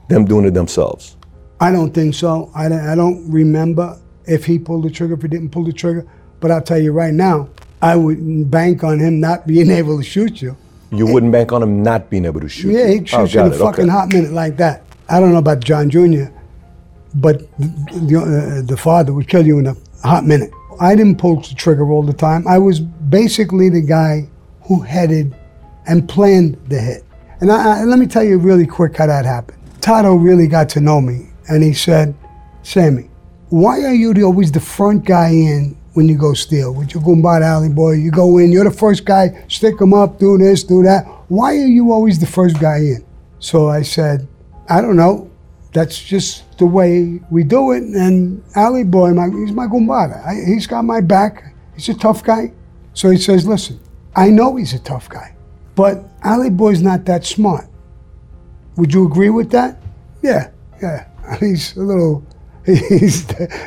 them 0.08 0.24
doing 0.24 0.46
it 0.46 0.54
themselves. 0.54 1.16
I 1.60 1.72
don't 1.72 1.92
think 1.92 2.14
so. 2.14 2.50
I 2.54 2.68
don't, 2.68 2.80
I 2.80 2.94
don't 2.94 3.30
remember 3.30 3.98
if 4.26 4.44
he 4.44 4.58
pulled 4.58 4.84
the 4.84 4.90
trigger, 4.90 5.14
if 5.14 5.22
he 5.22 5.28
didn't 5.28 5.50
pull 5.50 5.64
the 5.64 5.72
trigger. 5.72 6.06
But 6.40 6.50
I'll 6.50 6.62
tell 6.62 6.78
you 6.78 6.92
right 6.92 7.14
now, 7.14 7.48
I 7.80 7.96
wouldn't 7.96 8.50
bank 8.50 8.84
on 8.84 8.98
him 8.98 9.20
not 9.20 9.46
being 9.46 9.70
able 9.80 9.98
to 9.98 10.04
shoot 10.04 10.42
you. 10.42 10.56
You 10.92 11.06
wouldn't 11.06 11.32
bank 11.32 11.52
on 11.52 11.62
him 11.62 11.82
not 11.82 12.10
being 12.10 12.24
able 12.24 12.40
to 12.40 12.48
shoot. 12.48 12.72
Yeah, 12.72 12.86
you. 12.86 13.00
he 13.00 13.06
shoots 13.06 13.34
you 13.34 13.40
in 13.40 13.52
a 13.52 13.58
fucking 13.58 13.88
hot 13.88 14.12
minute 14.12 14.32
like 14.32 14.56
that. 14.58 14.84
I 15.08 15.20
don't 15.20 15.32
know 15.32 15.38
about 15.38 15.60
John 15.60 15.90
Jr., 15.90 16.26
but 17.14 17.40
the, 17.58 18.60
uh, 18.62 18.66
the 18.66 18.76
father 18.76 19.12
would 19.12 19.28
kill 19.28 19.46
you 19.46 19.58
in 19.58 19.66
a 19.66 19.76
hot 20.02 20.24
minute. 20.24 20.50
I 20.80 20.94
didn't 20.94 21.16
pull 21.16 21.40
the 21.40 21.54
trigger 21.54 21.90
all 21.90 22.02
the 22.02 22.12
time. 22.12 22.46
I 22.46 22.58
was 22.58 22.80
basically 22.80 23.68
the 23.68 23.80
guy 23.80 24.28
who 24.62 24.80
headed 24.82 25.34
and 25.86 26.08
planned 26.08 26.58
the 26.68 26.78
hit. 26.78 27.04
And 27.40 27.50
I, 27.50 27.80
I, 27.80 27.84
let 27.84 27.98
me 27.98 28.06
tell 28.06 28.24
you 28.24 28.38
really 28.38 28.66
quick 28.66 28.96
how 28.96 29.06
that 29.06 29.24
happened. 29.24 29.58
Tato 29.80 30.14
really 30.14 30.48
got 30.48 30.68
to 30.70 30.80
know 30.80 31.00
me, 31.00 31.28
and 31.48 31.62
he 31.62 31.72
said, 31.72 32.14
Sammy, 32.62 33.10
why 33.48 33.82
are 33.84 33.94
you 33.94 34.12
the, 34.12 34.24
always 34.24 34.50
the 34.50 34.60
front 34.60 35.04
guy 35.04 35.28
in 35.28 35.76
when 35.94 36.08
you 36.08 36.18
go 36.18 36.34
steal? 36.34 36.74
With 36.74 36.94
your 36.94 37.02
Gumbad 37.02 37.42
Alley 37.42 37.68
boy, 37.68 37.92
you 37.92 38.10
go 38.10 38.38
in, 38.38 38.50
you're 38.50 38.64
the 38.64 38.70
first 38.70 39.04
guy, 39.04 39.44
stick 39.48 39.78
them 39.78 39.94
up, 39.94 40.18
do 40.18 40.36
this, 40.36 40.64
do 40.64 40.82
that. 40.82 41.06
Why 41.28 41.54
are 41.56 41.66
you 41.66 41.92
always 41.92 42.18
the 42.18 42.26
first 42.26 42.58
guy 42.60 42.78
in? 42.78 43.04
So 43.38 43.68
I 43.68 43.82
said, 43.82 44.26
I 44.68 44.80
don't 44.80 44.96
know. 44.96 45.30
That's 45.72 46.02
just 46.02 46.58
the 46.58 46.66
way 46.66 47.20
we 47.30 47.44
do 47.44 47.72
it. 47.72 47.82
And 47.82 48.42
Alley 48.54 48.82
boy, 48.82 49.12
my, 49.12 49.28
he's 49.28 49.52
my 49.52 49.66
Gumbada. 49.66 50.24
I, 50.26 50.34
he's 50.46 50.66
got 50.66 50.82
my 50.82 51.00
back. 51.00 51.54
He's 51.74 51.88
a 51.88 51.94
tough 51.94 52.24
guy. 52.24 52.52
So 52.94 53.10
he 53.10 53.18
says, 53.18 53.46
listen, 53.46 53.78
I 54.16 54.30
know 54.30 54.56
he's 54.56 54.72
a 54.72 54.78
tough 54.78 55.08
guy, 55.08 55.36
but 55.74 56.02
Alley 56.22 56.48
boy's 56.48 56.80
not 56.80 57.04
that 57.04 57.26
smart. 57.26 57.68
Would 58.76 58.94
you 58.94 59.06
agree 59.06 59.30
with 59.30 59.50
that? 59.50 59.82
Yeah, 60.22 60.50
yeah. 60.80 61.08
He's 61.40 61.76
a 61.76 61.80
little, 61.80 62.24
he's 62.66 63.24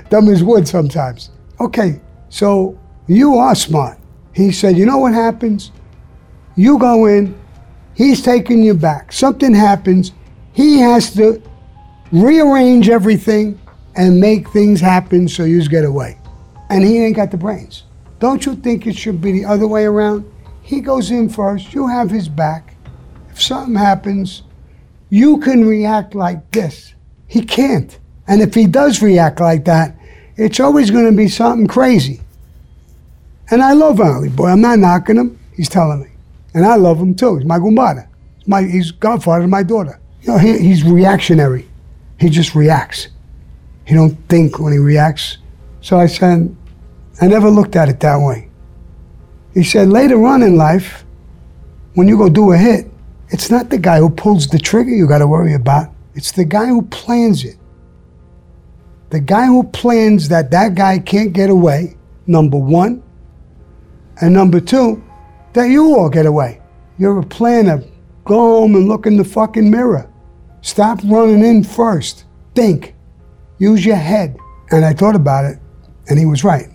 dumb 0.10 0.30
as 0.30 0.44
wood 0.44 0.68
sometimes. 0.68 1.30
Okay, 1.60 2.02
so 2.30 2.78
you 3.08 3.36
are 3.36 3.56
smart. 3.56 3.98
He 4.34 4.52
said, 4.52 4.78
you 4.78 4.86
know 4.86 4.98
what 4.98 5.14
happens? 5.14 5.72
You 6.56 6.78
go 6.78 7.06
in, 7.06 7.38
he's 7.96 8.22
taking 8.22 8.62
you 8.64 8.74
back. 8.74 9.12
Something 9.12 9.54
happens, 9.54 10.12
he 10.54 10.80
has 10.80 11.14
to 11.14 11.42
rearrange 12.12 12.90
everything 12.90 13.60
and 13.96 14.20
make 14.20 14.50
things 14.50 14.80
happen 14.80 15.28
so 15.28 15.44
you 15.44 15.68
get 15.68 15.86
away. 15.86 16.18
And 16.70 16.84
he 16.84 17.00
ain't 17.00 17.16
got 17.16 17.32
the 17.32 17.38
brains. 17.38 17.84
Don't 18.20 18.46
you 18.46 18.56
think 18.56 18.86
it 18.86 18.96
should 18.96 19.22
be 19.22 19.32
the 19.32 19.46
other 19.46 19.68
way 19.68 19.86
around? 19.86 20.30
He 20.62 20.82
goes 20.82 21.10
in 21.12 21.30
first, 21.30 21.74
you 21.74 21.88
have 21.88 22.10
his 22.10 22.30
back. 22.30 22.76
If 23.30 23.42
something 23.42 23.76
happens, 23.76 24.44
you 25.10 25.40
can 25.40 25.66
react 25.66 26.16
like 26.16 26.52
this. 26.52 26.94
He 27.30 27.42
can't. 27.42 27.98
And 28.28 28.42
if 28.42 28.54
he 28.56 28.68
does 28.68 29.02
react 29.02 29.40
like 29.40 29.64
that, 29.66 29.96
it's 30.36 30.60
always 30.60 30.92
going 30.92 31.06
to 31.06 31.16
be 31.16 31.30
something 31.30 31.68
crazy. 31.68 32.20
And 33.52 33.62
I 33.62 33.74
love 33.74 34.02
Ali 34.02 34.30
Boy. 34.30 34.48
I'm 34.48 34.62
not 34.62 34.80
knocking 34.80 35.16
him. 35.16 35.40
He's 35.56 35.70
telling 35.70 36.02
me. 36.02 36.10
And 36.54 36.66
I 36.66 36.76
love 36.76 37.00
him 37.00 37.16
too. 37.16 37.38
He's 37.38 37.46
my 37.46 37.60
gumbada. 37.60 38.08
My, 38.48 38.64
he's 38.64 38.92
godfather 38.92 39.44
to 39.44 39.48
my 39.48 39.64
daughter. 39.64 40.00
You 40.22 40.30
know, 40.30 40.38
he, 40.38 40.58
he's 40.58 40.84
reactionary. 40.84 41.68
He 42.20 42.30
just 42.30 42.56
reacts. 42.56 43.08
He 43.86 43.94
don't 43.94 44.16
think 44.28 44.60
when 44.60 44.74
he 44.74 44.80
reacts. 44.80 45.38
So 45.82 45.98
I 45.98 46.08
said, 46.08 46.56
I 47.22 47.28
never 47.28 47.50
looked 47.50 47.76
at 47.76 47.90
it 47.90 48.00
that 48.00 48.18
way. 48.18 48.50
He 49.54 49.64
said, 49.64 49.90
later 49.90 50.26
on 50.26 50.42
in 50.42 50.58
life, 50.58 51.06
when 51.94 52.08
you 52.08 52.18
go 52.18 52.30
do 52.30 52.52
a 52.52 52.58
hit, 52.58 52.90
it's 53.30 53.52
not 53.52 53.70
the 53.70 53.78
guy 53.78 54.00
who 54.00 54.10
pulls 54.10 54.48
the 54.48 54.58
trigger 54.58 54.92
you 54.92 55.08
got 55.08 55.20
to 55.20 55.28
worry 55.28 55.54
about. 55.54 55.94
It's 56.20 56.34
the 56.34 56.44
guy 56.44 56.66
who 56.66 56.82
plans 56.82 57.46
it. 57.46 57.56
The 59.10 59.22
guy 59.22 59.46
who 59.46 59.64
plans 59.64 60.28
that 60.28 60.52
that 60.52 60.76
guy 60.76 61.00
can't 61.00 61.32
get 61.32 61.50
away, 61.50 61.96
number 62.28 62.58
one. 62.58 63.02
And 64.20 64.34
number 64.34 64.60
two, 64.60 65.02
that 65.54 65.68
you 65.68 65.96
all 65.96 66.10
get 66.10 66.26
away. 66.26 66.62
You're 66.98 67.20
a 67.20 67.26
planner. 67.26 67.86
Go 68.26 68.36
home 68.36 68.76
and 68.76 68.90
look 68.90 69.06
in 69.06 69.16
the 69.16 69.24
fucking 69.24 69.72
mirror. 69.72 70.12
Stop 70.60 71.00
running 71.06 71.42
in 71.42 71.64
first. 71.64 72.26
Think. 72.54 72.96
Use 73.58 73.86
your 73.86 73.96
head. 73.96 74.36
And 74.72 74.84
I 74.84 74.92
thought 74.92 75.16
about 75.16 75.46
it, 75.46 75.58
and 76.10 76.20
he 76.20 76.26
was 76.26 76.44
right. 76.44 76.68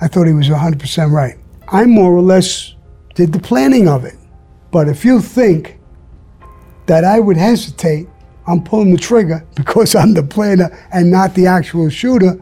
I 0.00 0.06
thought 0.06 0.28
he 0.28 0.34
was 0.34 0.48
100% 0.48 1.10
right. 1.10 1.36
I 1.66 1.84
more 1.86 2.12
or 2.12 2.22
less 2.22 2.76
did 3.16 3.32
the 3.32 3.40
planning 3.40 3.88
of 3.88 4.04
it. 4.04 4.14
But 4.70 4.88
if 4.88 5.04
you 5.04 5.20
think 5.20 5.80
that 6.86 7.02
I 7.02 7.18
would 7.18 7.36
hesitate 7.36 8.06
on 8.46 8.64
pulling 8.64 8.92
the 8.92 8.98
trigger 8.98 9.46
because 9.56 9.94
I'm 9.94 10.14
the 10.14 10.22
planner 10.22 10.70
and 10.92 11.10
not 11.10 11.34
the 11.34 11.46
actual 11.46 11.88
shooter, 11.88 12.40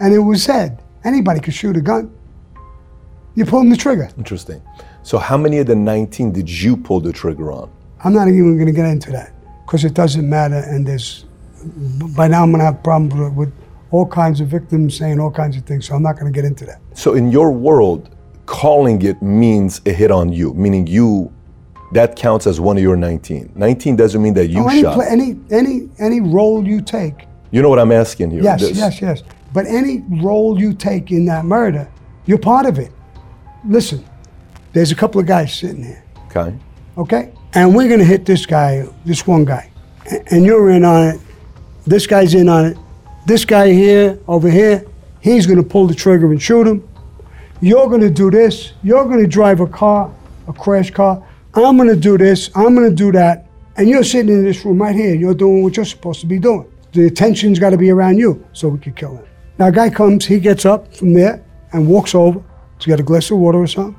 and 0.00 0.14
it 0.14 0.18
was 0.18 0.42
said, 0.42 0.82
anybody 1.04 1.40
can 1.40 1.52
shoot 1.52 1.76
a 1.76 1.80
gun. 1.80 2.12
You're 3.34 3.46
pulling 3.46 3.68
the 3.68 3.76
trigger. 3.76 4.10
Interesting. 4.16 4.62
So, 5.02 5.18
how 5.18 5.36
many 5.36 5.58
of 5.58 5.66
the 5.66 5.76
19 5.76 6.32
did 6.32 6.48
you 6.48 6.76
pull 6.76 7.00
the 7.00 7.12
trigger 7.12 7.52
on? 7.52 7.70
I'm 8.02 8.12
not 8.12 8.28
even 8.28 8.56
going 8.56 8.66
to 8.66 8.72
get 8.72 8.86
into 8.86 9.12
that 9.12 9.32
because 9.64 9.84
it 9.84 9.94
doesn't 9.94 10.28
matter. 10.28 10.56
And 10.56 10.86
there's, 10.86 11.26
by 12.16 12.28
now, 12.28 12.42
I'm 12.42 12.50
going 12.50 12.60
to 12.60 12.64
have 12.64 12.82
problems 12.82 13.36
with 13.36 13.52
all 13.90 14.06
kinds 14.06 14.40
of 14.40 14.48
victims 14.48 14.96
saying 14.96 15.20
all 15.20 15.30
kinds 15.30 15.56
of 15.56 15.64
things. 15.64 15.86
So, 15.86 15.94
I'm 15.94 16.02
not 16.02 16.18
going 16.18 16.32
to 16.32 16.34
get 16.34 16.44
into 16.44 16.64
that. 16.64 16.80
So, 16.94 17.14
in 17.14 17.30
your 17.30 17.52
world, 17.52 18.16
calling 18.46 19.02
it 19.02 19.20
means 19.20 19.82
a 19.86 19.92
hit 19.92 20.10
on 20.10 20.32
you, 20.32 20.54
meaning 20.54 20.86
you, 20.86 21.32
that 21.96 22.14
counts 22.14 22.46
as 22.46 22.60
one 22.60 22.76
of 22.76 22.82
your 22.82 22.94
19. 22.96 23.52
19 23.54 23.96
doesn't 23.96 24.22
mean 24.22 24.34
that 24.34 24.48
you 24.48 24.60
Oh, 24.60 24.68
any, 24.68 24.82
shot. 24.82 24.94
pla- 24.94 25.04
any, 25.08 25.38
any, 25.50 25.88
any 25.98 26.20
role 26.20 26.66
you 26.66 26.82
take, 26.82 27.26
you 27.50 27.62
know 27.62 27.70
what 27.70 27.78
I'm 27.78 27.90
asking 27.92 28.30
here? 28.30 28.42
yes, 28.42 28.60
This- 28.60 28.76
yes, 28.76 29.00
yes. 29.00 29.22
But 29.54 29.64
any 29.66 30.04
role 30.22 30.60
you 30.60 30.74
take 30.74 31.10
in 31.10 31.24
that 31.26 31.46
murder, 31.46 31.88
you're 32.26 32.36
part 32.38 32.66
of 32.66 32.78
it. 32.78 32.92
Listen, 33.66 34.04
there's 34.74 34.92
a 34.92 34.94
couple 34.94 35.18
of 35.20 35.26
guys 35.26 35.54
sitting 35.54 35.82
here. 35.82 36.04
Okay. 36.26 36.54
okay? 36.98 37.32
And 37.54 37.74
we're 37.74 37.88
gonna 37.88 38.04
hit 38.04 38.26
this 38.26 38.44
guy, 38.44 38.86
this 39.06 39.26
one 39.26 39.46
guy, 39.46 39.70
and 40.30 40.44
you're 40.44 40.68
in 40.70 40.84
on 40.84 41.04
it. 41.08 41.20
This 41.86 42.06
guy's 42.06 42.34
in 42.34 42.48
on 42.50 42.66
it. 42.66 42.76
This 43.26 43.46
guy 43.46 43.72
here, 43.72 44.18
over 44.28 44.50
here, 44.50 44.84
he's 45.20 45.46
gonna 45.46 45.62
pull 45.62 45.86
the 45.86 45.94
trigger 45.94 46.30
and 46.30 46.42
shoot 46.42 46.66
him. 46.66 46.86
You're 47.62 47.88
going 47.88 48.02
to 48.02 48.10
do 48.10 48.30
this. 48.30 48.74
You're 48.82 49.04
going 49.06 49.20
to 49.20 49.26
drive 49.26 49.60
a 49.60 49.66
car, 49.66 50.12
a 50.46 50.52
crash 50.52 50.90
car. 50.90 51.26
I'm 51.64 51.76
going 51.76 51.88
to 51.88 51.96
do 51.96 52.18
this. 52.18 52.50
I'm 52.54 52.74
going 52.74 52.88
to 52.88 52.94
do 52.94 53.12
that. 53.12 53.46
And 53.76 53.88
you're 53.88 54.04
sitting 54.04 54.28
in 54.28 54.44
this 54.44 54.64
room 54.64 54.80
right 54.82 54.94
here. 54.94 55.14
You're 55.14 55.34
doing 55.34 55.62
what 55.62 55.76
you're 55.76 55.86
supposed 55.86 56.20
to 56.20 56.26
be 56.26 56.38
doing. 56.38 56.70
The 56.92 57.06
attention's 57.06 57.58
got 57.58 57.70
to 57.70 57.78
be 57.78 57.90
around 57.90 58.18
you 58.18 58.46
so 58.52 58.68
we 58.68 58.78
could 58.78 58.96
kill 58.96 59.16
him. 59.16 59.26
Now, 59.58 59.68
a 59.68 59.72
guy 59.72 59.88
comes, 59.88 60.26
he 60.26 60.38
gets 60.38 60.66
up 60.66 60.94
from 60.94 61.14
there 61.14 61.44
and 61.72 61.88
walks 61.88 62.14
over 62.14 62.42
to 62.78 62.86
get 62.86 63.00
a 63.00 63.02
glass 63.02 63.30
of 63.30 63.38
water 63.38 63.58
or 63.58 63.66
something. 63.66 63.98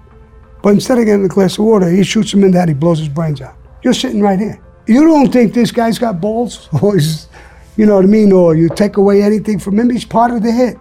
But 0.62 0.74
instead 0.74 1.00
of 1.00 1.06
getting 1.06 1.26
a 1.26 1.30
glass 1.30 1.58
of 1.58 1.66
water, 1.66 1.90
he 1.90 2.04
shoots 2.04 2.34
him 2.34 2.44
in 2.44 2.52
the 2.52 2.60
head. 2.60 2.70
He 2.70 2.76
blows 2.76 3.00
his 3.00 3.10
brains 3.10 3.42
out. 3.42 3.56
You're 3.84 3.94
sitting 3.94 4.22
right 4.22 4.40
here. 4.40 4.60
You 4.88 5.06
don't 5.06 5.32
think 5.32 5.54
this 5.54 5.72
guy's 5.72 6.00
got 6.00 6.22
balls? 6.22 6.70
Or 6.82 6.94
he's, 6.94 7.28
you 7.76 7.86
know 7.86 7.96
what 7.96 8.06
I 8.06 8.08
mean? 8.08 8.32
Or 8.32 8.56
you 8.56 8.70
take 8.70 8.98
away 8.98 9.22
anything 9.22 9.60
from 9.60 9.80
him? 9.80 9.90
He's 9.90 10.06
part 10.06 10.32
of 10.32 10.44
the 10.44 10.52
hit. 10.52 10.78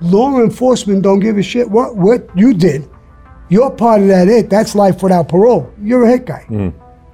Law 0.00 0.40
enforcement 0.40 1.02
don't 1.02 1.20
give 1.20 1.36
a 1.36 1.42
shit 1.42 1.68
what, 1.68 1.96
what 1.96 2.28
you 2.34 2.54
did. 2.54 2.88
You're 3.50 3.70
part 3.70 4.00
of 4.00 4.08
that 4.08 4.28
hit. 4.28 4.48
That's 4.48 4.74
life 4.74 5.02
without 5.02 5.28
parole. 5.28 5.70
You're 5.82 6.04
a 6.04 6.10
hit 6.10 6.24
guy. 6.24 6.44
Hmm. 6.48 6.68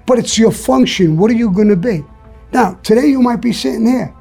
But 0.07 0.19
it's 0.21 0.39
your 0.39 0.53
function. 0.53 1.17
What 1.17 1.31
are 1.31 1.35
you 1.35 1.51
going 1.51 1.69
to 1.69 1.77
be? 1.77 2.05
Now, 2.53 2.75
today 2.85 3.07
you 3.07 3.21
might 3.21 3.41
be 3.41 3.53
sitting 3.53 3.87
here. 3.87 4.15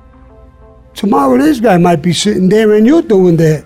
Tomorrow 0.95 1.38
this 1.38 1.59
guy 1.59 1.78
might 1.78 2.01
be 2.01 2.13
sitting 2.13 2.49
there 2.49 2.74
and 2.74 2.88
you're 2.88 3.01
doing 3.01 3.36
that. 3.38 3.66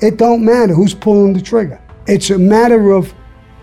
It 0.00 0.16
don't 0.18 0.44
matter 0.44 0.74
who's 0.74 0.92
pulling 0.92 1.32
the 1.32 1.40
trigger. 1.40 1.80
It's 2.06 2.30
a 2.30 2.38
matter 2.38 2.90
of 2.90 3.14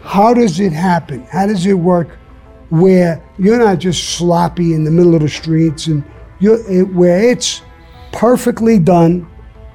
how 0.02 0.34
does 0.34 0.60
it 0.62 0.72
happen? 0.72 1.24
How 1.26 1.46
does 1.46 1.66
it 1.66 1.74
work 1.74 2.18
where 2.70 3.22
you're 3.38 3.60
not 3.60 3.80
just 3.80 4.12
sloppy 4.18 4.74
in 4.74 4.86
the 4.86 4.92
middle 4.92 5.14
of 5.14 5.22
the 5.22 5.28
streets 5.30 5.88
and 5.88 6.04
you're 6.40 6.60
it, 6.72 6.84
where 6.94 7.20
it's 7.30 7.62
perfectly 8.14 8.80
done 8.80 9.28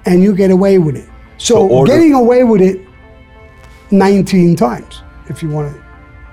and 0.07 0.23
you 0.23 0.35
get 0.35 0.51
away 0.51 0.79
with 0.79 0.97
it. 0.97 1.09
So, 1.37 1.55
So 1.57 1.69
order- 1.69 1.93
getting 1.93 2.15
away 2.15 2.45
with 2.45 2.63
it 2.63 2.81
19 3.95 4.57
times 4.57 5.03
if 5.29 5.43
you 5.43 5.49
want 5.49 5.75
to 5.75 5.85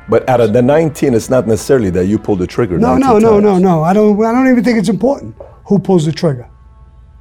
But 0.09 0.27
out 0.27 0.41
of 0.41 0.51
the 0.53 0.61
19, 0.61 1.13
it's 1.13 1.29
not 1.29 1.47
necessarily 1.47 1.89
that 1.91 2.05
you 2.05 2.19
pull 2.19 2.35
the 2.35 2.47
trigger. 2.47 2.77
No, 2.77 2.97
no, 2.97 3.17
no, 3.19 3.39
no, 3.39 3.51
times. 3.51 3.63
no. 3.63 3.83
I 3.83 3.93
don't 3.93 4.23
I 4.23 4.31
don't 4.31 4.49
even 4.49 4.63
think 4.63 4.77
it's 4.77 4.89
important 4.89 5.35
who 5.65 5.79
pulls 5.79 6.05
the 6.05 6.11
trigger. 6.11 6.49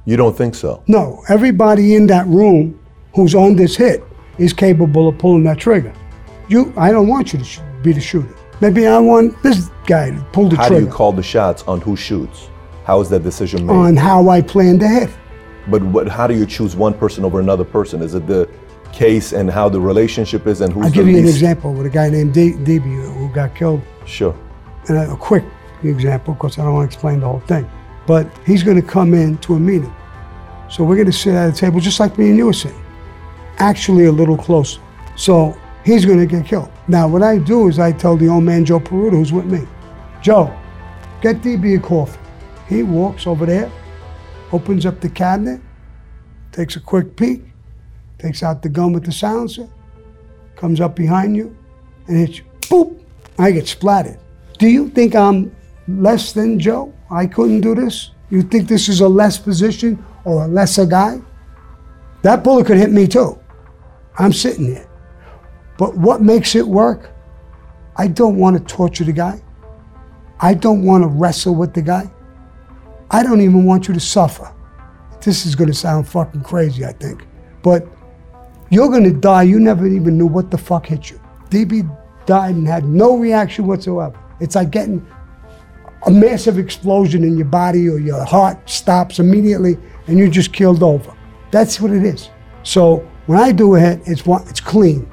You 0.05 0.17
don't 0.17 0.35
think 0.35 0.55
so? 0.55 0.83
No, 0.87 1.23
everybody 1.29 1.95
in 1.95 2.07
that 2.07 2.25
room 2.27 2.79
who's 3.15 3.35
on 3.35 3.55
this 3.55 3.75
hit 3.75 4.03
is 4.37 4.51
capable 4.51 5.07
of 5.07 5.17
pulling 5.17 5.43
that 5.43 5.59
trigger. 5.59 5.93
You, 6.49 6.73
I 6.75 6.91
don't 6.91 7.07
want 7.07 7.33
you 7.33 7.39
to 7.39 7.45
sh- 7.45 7.59
be 7.83 7.93
the 7.93 8.01
shooter. 8.01 8.35
Maybe 8.59 8.87
I 8.87 8.97
want 8.99 9.41
this 9.43 9.69
guy 9.85 10.11
to 10.11 10.21
pull 10.33 10.49
the 10.49 10.57
How 10.57 10.69
do 10.69 10.79
you 10.79 10.87
call 10.87 11.11
the 11.11 11.23
shots 11.23 11.63
on 11.63 11.81
who 11.81 11.95
shoots? 11.95 12.49
How 12.83 12.99
is 12.99 13.09
that 13.09 13.23
decision 13.23 13.65
made? 13.67 13.73
on 13.73 13.95
how 13.95 14.29
I 14.29 14.41
plan 14.41 14.79
to 14.79 14.87
hit. 14.87 15.09
But 15.67 15.83
what, 15.83 16.07
how 16.07 16.27
do 16.27 16.35
you 16.35 16.45
choose 16.45 16.75
one 16.75 16.93
person 16.93 17.23
over 17.23 17.39
another 17.39 17.63
person? 17.63 18.01
Is 18.01 18.15
it 18.15 18.25
the 18.27 18.49
case 18.91 19.33
and 19.33 19.49
how 19.49 19.69
the 19.69 19.79
relationship 19.79 20.47
is 20.47 20.61
and 20.61 20.73
who's 20.73 20.85
I'll 20.85 20.91
give 20.91 21.07
you 21.07 21.17
an 21.17 21.25
least? 21.25 21.35
example 21.35 21.73
with 21.73 21.85
a 21.85 21.89
guy 21.89 22.09
named 22.09 22.33
D- 22.33 22.53
DB 22.53 22.83
who 23.15 23.29
got 23.33 23.55
killed. 23.55 23.81
Sure. 24.05 24.35
And 24.87 24.97
a, 24.97 25.13
a 25.13 25.17
quick 25.17 25.43
example, 25.83 26.33
because 26.33 26.57
I 26.59 26.63
don't 26.63 26.73
want 26.73 26.89
to 26.89 26.93
explain 26.95 27.19
the 27.19 27.27
whole 27.27 27.39
thing. 27.41 27.69
But 28.07 28.27
he's 28.45 28.63
going 28.63 28.79
to 28.81 28.87
come 28.87 29.13
in 29.13 29.37
to 29.39 29.55
a 29.55 29.59
meeting. 29.59 29.93
So 30.69 30.83
we're 30.83 30.95
going 30.95 31.07
to 31.07 31.13
sit 31.13 31.33
at 31.35 31.49
a 31.53 31.55
table 31.55 31.79
just 31.79 31.99
like 31.99 32.17
me 32.17 32.29
and 32.29 32.37
you 32.37 32.45
were 32.45 32.53
sitting, 32.53 32.81
actually 33.57 34.05
a 34.05 34.11
little 34.11 34.37
closer. 34.37 34.79
So 35.15 35.55
he's 35.83 36.05
going 36.05 36.19
to 36.19 36.25
get 36.25 36.45
killed. 36.45 36.71
Now, 36.87 37.07
what 37.07 37.21
I 37.23 37.37
do 37.37 37.67
is 37.67 37.77
I 37.79 37.91
tell 37.91 38.17
the 38.17 38.27
old 38.27 38.43
man, 38.43 38.65
Joe 38.65 38.79
Paruta, 38.79 39.11
who's 39.11 39.33
with 39.33 39.45
me, 39.45 39.67
Joe, 40.21 40.55
get 41.21 41.41
DB 41.41 41.77
a 41.77 41.79
coffee. 41.79 42.19
He 42.67 42.83
walks 42.83 43.27
over 43.27 43.45
there, 43.45 43.71
opens 44.51 44.85
up 44.85 45.01
the 45.01 45.09
cabinet, 45.09 45.61
takes 46.51 46.75
a 46.75 46.79
quick 46.79 47.15
peek, 47.15 47.50
takes 48.21 48.43
out 48.43 48.61
the 48.61 48.69
gun 48.69 48.93
with 48.93 49.03
the 49.03 49.11
silencer, 49.11 49.67
comes 50.55 50.79
up 50.79 50.95
behind 50.95 51.35
you, 51.35 51.55
and 52.07 52.17
hits 52.17 52.37
you. 52.37 52.45
Boop! 52.61 53.03
I 53.39 53.51
get 53.51 53.67
splattered. 53.67 54.19
Do 54.59 54.67
you 54.67 54.89
think 54.89 55.15
I'm 55.15 55.55
less 55.87 56.31
than 56.31 56.59
Joe? 56.59 56.93
I 57.09 57.25
couldn't 57.25 57.61
do 57.61 57.73
this? 57.73 58.11
You 58.29 58.43
think 58.43 58.67
this 58.67 58.87
is 58.87 59.01
a 59.01 59.07
less 59.07 59.39
position 59.39 60.03
or 60.23 60.45
a 60.45 60.47
lesser 60.47 60.85
guy? 60.85 61.19
That 62.21 62.43
bullet 62.43 62.67
could 62.67 62.77
hit 62.77 62.91
me 62.91 63.07
too. 63.07 63.39
I'm 64.19 64.31
sitting 64.31 64.65
here. 64.65 64.87
But 65.77 65.97
what 65.97 66.21
makes 66.21 66.53
it 66.53 66.67
work? 66.67 67.09
I 67.95 68.07
don't 68.07 68.37
want 68.37 68.55
to 68.55 68.63
torture 68.63 69.03
the 69.03 69.13
guy. 69.13 69.41
I 70.39 70.53
don't 70.53 70.83
want 70.83 71.03
to 71.03 71.07
wrestle 71.07 71.55
with 71.55 71.73
the 71.73 71.81
guy. 71.81 72.11
I 73.09 73.23
don't 73.23 73.41
even 73.41 73.65
want 73.65 73.87
you 73.87 73.93
to 73.95 73.99
suffer. 73.99 74.53
This 75.21 75.45
is 75.45 75.55
going 75.55 75.69
to 75.69 75.73
sound 75.73 76.07
fucking 76.07 76.43
crazy, 76.43 76.85
I 76.85 76.93
think. 76.93 77.25
But 77.63 77.87
you're 78.71 78.89
going 78.89 79.03
to 79.03 79.13
die. 79.13 79.43
You 79.43 79.59
never 79.59 79.85
even 79.85 80.17
knew 80.17 80.25
what 80.25 80.49
the 80.49 80.57
fuck 80.57 80.87
hit 80.87 81.11
you. 81.11 81.19
DB 81.49 81.85
died 82.25 82.55
and 82.55 82.67
had 82.67 82.85
no 82.85 83.17
reaction 83.17 83.67
whatsoever. 83.67 84.17
It's 84.39 84.55
like 84.55 84.71
getting 84.71 85.05
a 86.07 86.11
massive 86.11 86.57
explosion 86.57 87.23
in 87.23 87.37
your 87.37 87.45
body 87.45 87.87
or 87.87 87.99
your 87.99 88.23
heart 88.23 88.67
stops 88.69 89.19
immediately 89.19 89.77
and 90.07 90.17
you're 90.17 90.29
just 90.29 90.53
killed 90.53 90.81
over. 90.81 91.13
That's 91.51 91.79
what 91.79 91.91
it 91.91 92.03
is. 92.03 92.29
So 92.63 93.07
when 93.27 93.39
I 93.39 93.51
do 93.51 93.75
a 93.75 93.79
hit, 93.79 94.01
it's 94.05 94.25
one, 94.25 94.47
it's 94.47 94.61
clean. 94.61 95.09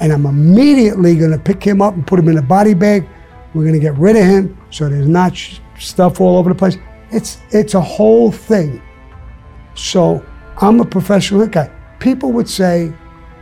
And 0.00 0.12
I'm 0.12 0.26
immediately 0.26 1.14
gonna 1.14 1.38
pick 1.38 1.62
him 1.62 1.80
up 1.82 1.94
and 1.94 2.06
put 2.06 2.18
him 2.18 2.28
in 2.28 2.38
a 2.38 2.42
body 2.42 2.74
bag. 2.74 3.06
We're 3.52 3.66
gonna 3.66 3.78
get 3.78 3.96
rid 3.96 4.16
of 4.16 4.24
him 4.24 4.58
so 4.70 4.88
there's 4.88 5.08
not 5.08 5.36
sh- 5.36 5.58
stuff 5.78 6.20
all 6.20 6.36
over 6.38 6.48
the 6.48 6.54
place. 6.54 6.78
It's 7.10 7.38
it's 7.50 7.74
a 7.74 7.80
whole 7.80 8.32
thing. 8.32 8.82
So 9.74 10.24
I'm 10.56 10.80
a 10.80 10.84
professional 10.84 11.42
hit 11.42 11.52
guy. 11.52 11.70
People 12.04 12.32
would 12.32 12.50
say 12.50 12.92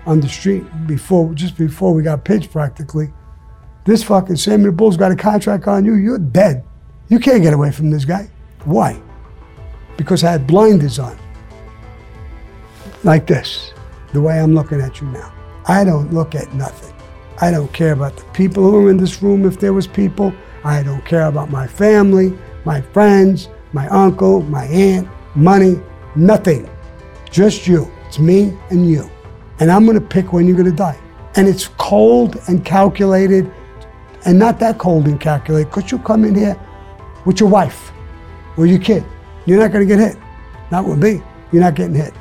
on 0.06 0.20
the 0.20 0.28
street 0.28 0.62
before, 0.86 1.34
just 1.34 1.58
before 1.58 1.92
we 1.92 2.04
got 2.04 2.24
pitched 2.24 2.52
practically, 2.52 3.12
this 3.84 4.04
fucking 4.04 4.36
Samuel 4.36 4.70
Bull's 4.70 4.96
got 4.96 5.10
a 5.10 5.16
contract 5.16 5.66
on 5.66 5.84
you, 5.84 5.94
you're 5.94 6.16
dead. 6.16 6.62
You 7.08 7.18
can't 7.18 7.42
get 7.42 7.54
away 7.54 7.72
from 7.72 7.90
this 7.90 8.04
guy. 8.04 8.30
Why? 8.64 9.02
Because 9.96 10.22
I 10.22 10.30
had 10.30 10.46
blinders 10.46 11.00
on. 11.00 11.18
Like 13.02 13.26
this, 13.26 13.72
the 14.12 14.20
way 14.20 14.38
I'm 14.38 14.54
looking 14.54 14.80
at 14.80 15.00
you 15.00 15.08
now. 15.08 15.34
I 15.66 15.82
don't 15.82 16.14
look 16.14 16.36
at 16.36 16.54
nothing. 16.54 16.94
I 17.40 17.50
don't 17.50 17.72
care 17.72 17.94
about 17.94 18.16
the 18.16 18.24
people 18.26 18.62
who 18.62 18.86
are 18.86 18.90
in 18.92 18.96
this 18.96 19.24
room 19.24 19.44
if 19.44 19.58
there 19.58 19.72
was 19.72 19.88
people. 19.88 20.32
I 20.62 20.84
don't 20.84 21.04
care 21.04 21.26
about 21.26 21.50
my 21.50 21.66
family, 21.66 22.32
my 22.64 22.80
friends, 22.80 23.48
my 23.72 23.88
uncle, 23.88 24.40
my 24.42 24.66
aunt, 24.66 25.08
money, 25.34 25.80
nothing. 26.14 26.70
Just 27.28 27.66
you. 27.66 27.90
It's 28.12 28.18
me 28.18 28.54
and 28.68 28.86
you. 28.86 29.10
And 29.58 29.72
I'm 29.72 29.86
going 29.86 29.98
to 29.98 30.06
pick 30.06 30.34
when 30.34 30.46
you're 30.46 30.54
going 30.54 30.70
to 30.70 30.76
die. 30.76 31.00
And 31.34 31.48
it's 31.48 31.68
cold 31.78 32.36
and 32.46 32.62
calculated 32.62 33.50
and 34.26 34.38
not 34.38 34.60
that 34.60 34.76
cold 34.76 35.06
and 35.06 35.18
calculated 35.18 35.70
because 35.70 35.90
you 35.90 35.98
come 35.98 36.26
in 36.26 36.34
here 36.34 36.54
with 37.24 37.40
your 37.40 37.48
wife 37.48 37.90
or 38.58 38.66
your 38.66 38.80
kid. 38.80 39.02
You're 39.46 39.58
not 39.58 39.72
going 39.72 39.88
to 39.88 39.96
get 39.96 39.98
hit. 39.98 40.22
Not 40.70 40.84
with 40.86 41.02
me. 41.02 41.22
You're 41.52 41.62
not 41.62 41.74
getting 41.74 41.94
hit. 41.94 42.12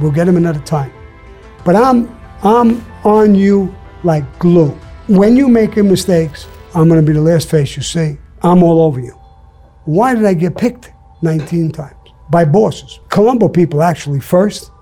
We'll 0.00 0.10
get 0.10 0.26
him 0.26 0.36
another 0.36 0.58
time. 0.62 0.92
But 1.64 1.76
I'm 1.76 2.08
I'm 2.42 2.84
on 3.04 3.36
you 3.36 3.72
like 4.02 4.24
glue. 4.40 4.70
When 5.06 5.36
you 5.36 5.46
making 5.46 5.88
mistakes, 5.88 6.48
I'm 6.74 6.88
going 6.88 7.00
to 7.00 7.06
be 7.06 7.12
the 7.12 7.22
last 7.22 7.48
face 7.48 7.76
you 7.76 7.84
see. 7.84 8.18
I'm 8.42 8.64
all 8.64 8.82
over 8.82 8.98
you. 8.98 9.16
Why 9.84 10.16
did 10.16 10.24
I 10.24 10.34
get 10.34 10.56
picked 10.56 10.90
19 11.22 11.70
times? 11.70 11.94
By 12.30 12.44
bosses. 12.44 12.98
Colombo 13.10 13.48
people 13.48 13.80
actually 13.80 14.18
first, 14.18 14.72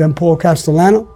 then 0.00 0.14
Paul 0.14 0.36
Castellano, 0.36 1.06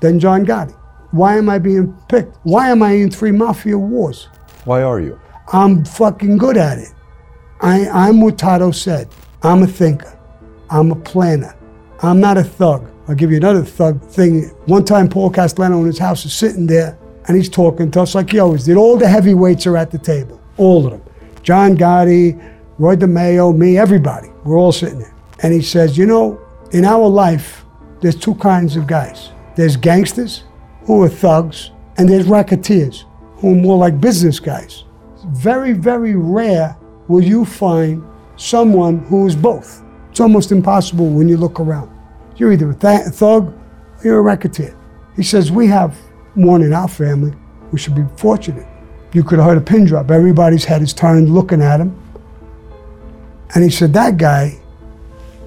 then 0.00 0.20
John 0.20 0.44
Gotti. 0.44 0.76
Why 1.12 1.38
am 1.38 1.48
I 1.48 1.58
being 1.58 1.96
picked? 2.08 2.36
Why 2.42 2.68
am 2.68 2.82
I 2.82 2.92
in 2.92 3.10
three 3.10 3.32
mafia 3.32 3.78
wars? 3.78 4.28
Why 4.66 4.82
are 4.82 5.00
you? 5.00 5.18
I'm 5.52 5.84
fucking 5.84 6.36
good 6.36 6.58
at 6.58 6.78
it. 6.78 6.92
I, 7.62 7.88
I'm 7.88 8.20
what 8.20 8.36
Tato 8.36 8.70
said. 8.70 9.08
I'm 9.42 9.62
a 9.62 9.66
thinker. 9.66 10.18
I'm 10.68 10.92
a 10.92 10.96
planner. 10.96 11.56
I'm 12.02 12.20
not 12.20 12.36
a 12.36 12.44
thug. 12.44 12.86
I'll 13.08 13.14
give 13.14 13.30
you 13.30 13.38
another 13.38 13.64
thug 13.64 14.02
thing. 14.02 14.44
One 14.66 14.84
time, 14.84 15.08
Paul 15.08 15.30
Castellano 15.30 15.80
in 15.80 15.86
his 15.86 15.98
house 15.98 16.24
is 16.26 16.34
sitting 16.34 16.66
there 16.66 16.98
and 17.28 17.36
he's 17.36 17.48
talking 17.48 17.90
to 17.92 18.02
us 18.02 18.14
like 18.14 18.30
he 18.30 18.40
always 18.40 18.64
did. 18.64 18.76
All 18.76 18.98
the 18.98 19.08
heavyweights 19.08 19.66
are 19.66 19.76
at 19.76 19.90
the 19.90 19.98
table, 19.98 20.38
all 20.58 20.84
of 20.84 20.92
them. 20.92 21.02
John 21.42 21.76
Gotti, 21.76 22.38
Roy 22.78 22.96
DeMeo, 22.96 23.56
me, 23.56 23.78
everybody. 23.78 24.28
We're 24.44 24.58
all 24.58 24.72
sitting 24.72 24.98
there. 24.98 25.14
And 25.42 25.52
he 25.52 25.62
says, 25.62 25.96
You 25.96 26.06
know, 26.06 26.40
in 26.72 26.84
our 26.84 27.08
life, 27.08 27.61
there's 28.02 28.16
two 28.16 28.34
kinds 28.34 28.76
of 28.76 28.86
guys 28.86 29.30
there's 29.54 29.76
gangsters, 29.76 30.44
who 30.86 31.02
are 31.02 31.08
thugs, 31.08 31.70
and 31.98 32.08
there's 32.08 32.26
racketeers, 32.26 33.04
who 33.36 33.52
are 33.52 33.54
more 33.54 33.76
like 33.76 34.00
business 34.00 34.40
guys. 34.40 34.84
Very, 35.26 35.72
very 35.72 36.14
rare 36.14 36.76
will 37.06 37.22
you 37.22 37.44
find 37.44 38.02
someone 38.36 39.00
who 39.00 39.26
is 39.26 39.36
both. 39.36 39.82
It's 40.10 40.20
almost 40.20 40.50
impossible 40.50 41.08
when 41.10 41.28
you 41.28 41.36
look 41.36 41.60
around. 41.60 41.90
You're 42.36 42.52
either 42.52 42.70
a 42.70 42.74
th- 42.74 43.14
thug 43.14 43.48
or 43.48 44.00
you're 44.02 44.18
a 44.18 44.22
racketeer. 44.22 44.76
He 45.16 45.22
says, 45.22 45.52
We 45.52 45.66
have 45.66 45.96
one 46.34 46.62
in 46.62 46.72
our 46.72 46.88
family. 46.88 47.34
We 47.72 47.78
should 47.78 47.94
be 47.94 48.04
fortunate. 48.16 48.66
You 49.12 49.22
could 49.22 49.38
have 49.38 49.48
heard 49.48 49.58
a 49.58 49.60
pin 49.60 49.84
drop. 49.84 50.10
Everybody's 50.10 50.64
head 50.64 50.80
is 50.80 50.94
turned 50.94 51.28
looking 51.28 51.60
at 51.60 51.78
him. 51.78 51.98
And 53.54 53.62
he 53.62 53.70
said, 53.70 53.92
That 53.92 54.16
guy, 54.16 54.58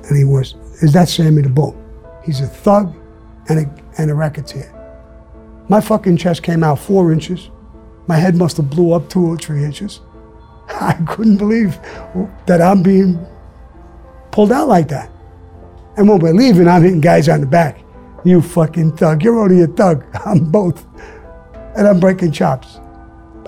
and 0.04 0.16
he 0.16 0.24
was, 0.24 0.54
is 0.84 0.94
that 0.94 1.10
Sammy 1.10 1.42
the 1.42 1.50
Bull? 1.50 1.76
He's 2.26 2.42
a 2.42 2.48
thug 2.48 2.96
and 3.50 3.60
a, 3.60 3.84
and 4.02 4.10
a 4.10 4.16
racketeer. 4.16 4.72
My 5.70 5.80
fucking 5.80 6.18
chest 6.18 6.44
came 6.44 6.64
out 6.64 6.80
four 6.80 7.12
inches. 7.12 7.50
My 8.08 8.18
head 8.18 8.36
must 8.36 8.58
have 8.58 8.70
blew 8.70 8.94
up 8.94 9.10
two 9.10 9.26
or 9.26 9.38
three 9.38 9.64
inches. 9.64 10.02
I 10.68 10.94
couldn't 11.08 11.38
believe 11.38 11.80
that 12.48 12.62
I'm 12.62 12.82
being 12.82 13.24
pulled 14.32 14.52
out 14.52 14.68
like 14.68 14.88
that. 14.90 15.12
And 15.98 16.10
when 16.10 16.20
we're 16.20 16.34
leaving, 16.34 16.68
I'm 16.68 16.84
hitting 16.84 17.02
guys 17.02 17.30
on 17.30 17.42
the 17.42 17.48
back. 17.48 17.84
You 18.24 18.42
fucking 18.42 18.98
thug. 18.98 19.24
You're 19.24 19.40
only 19.40 19.62
a 19.62 19.68
thug. 19.68 20.04
I'm 20.26 20.52
both. 20.52 20.86
And 21.76 21.88
I'm 21.88 22.00
breaking 22.00 22.32
chops. 22.32 22.80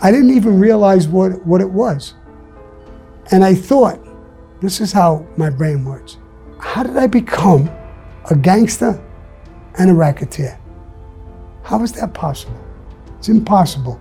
I 0.01 0.11
didn't 0.11 0.31
even 0.31 0.59
realize 0.59 1.07
what, 1.07 1.43
what 1.45 1.61
it 1.61 1.69
was. 1.69 2.13
And 3.31 3.43
I 3.43 3.55
thought, 3.55 3.99
this 4.61 4.79
is 4.79 4.91
how 4.91 5.25
my 5.35 5.49
brain 5.49 5.83
works. 5.83 6.17
How 6.59 6.83
did 6.83 6.95
I 6.95 7.07
become 7.07 7.69
a 8.29 8.35
gangster 8.35 9.01
and 9.77 9.89
a 9.89 9.93
racketeer? 9.93 10.59
How 11.63 11.81
is 11.83 11.91
that 11.93 12.13
possible? 12.13 12.59
It's 13.17 13.29
impossible 13.29 13.99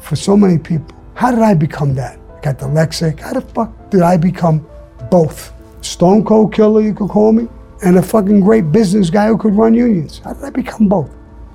for 0.00 0.16
so 0.16 0.36
many 0.36 0.58
people. 0.58 0.96
How 1.14 1.30
did 1.30 1.40
I 1.40 1.54
become 1.54 1.94
that? 1.94 2.18
I 2.36 2.40
got 2.40 2.58
the 2.58 2.66
lexic. 2.66 3.20
How 3.20 3.32
the 3.32 3.40
fuck 3.40 3.90
did 3.90 4.02
I 4.02 4.16
become 4.16 4.66
both? 5.10 5.52
Stone 5.82 6.24
cold 6.24 6.52
killer, 6.52 6.80
you 6.82 6.94
could 6.94 7.08
call 7.08 7.32
me, 7.32 7.48
and 7.82 7.98
a 7.98 8.02
fucking 8.02 8.40
great 8.40 8.72
business 8.72 9.10
guy 9.10 9.28
who 9.28 9.38
could 9.38 9.54
run 9.54 9.74
unions. 9.74 10.20
How 10.24 10.32
did 10.32 10.44
I 10.44 10.50
become 10.50 10.88
both? 10.88 11.10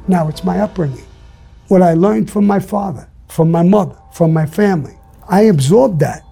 Now 0.07 0.27
it's 0.27 0.43
my 0.43 0.59
upbringing. 0.59 1.05
What 1.67 1.81
I 1.81 1.93
learned 1.93 2.29
from 2.29 2.45
my 2.45 2.59
father, 2.59 3.09
from 3.27 3.51
my 3.51 3.63
mother, 3.63 3.97
from 4.13 4.31
my 4.33 4.45
family. 4.45 4.95
I 5.27 5.43
absorbed 5.43 5.99
that, 6.01 6.23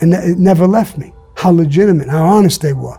and 0.00 0.14
it 0.14 0.38
never 0.38 0.66
left 0.66 0.96
me. 0.96 1.12
How 1.36 1.50
legitimate, 1.50 2.08
how 2.08 2.24
honest 2.24 2.62
they 2.62 2.72
were, 2.72 2.98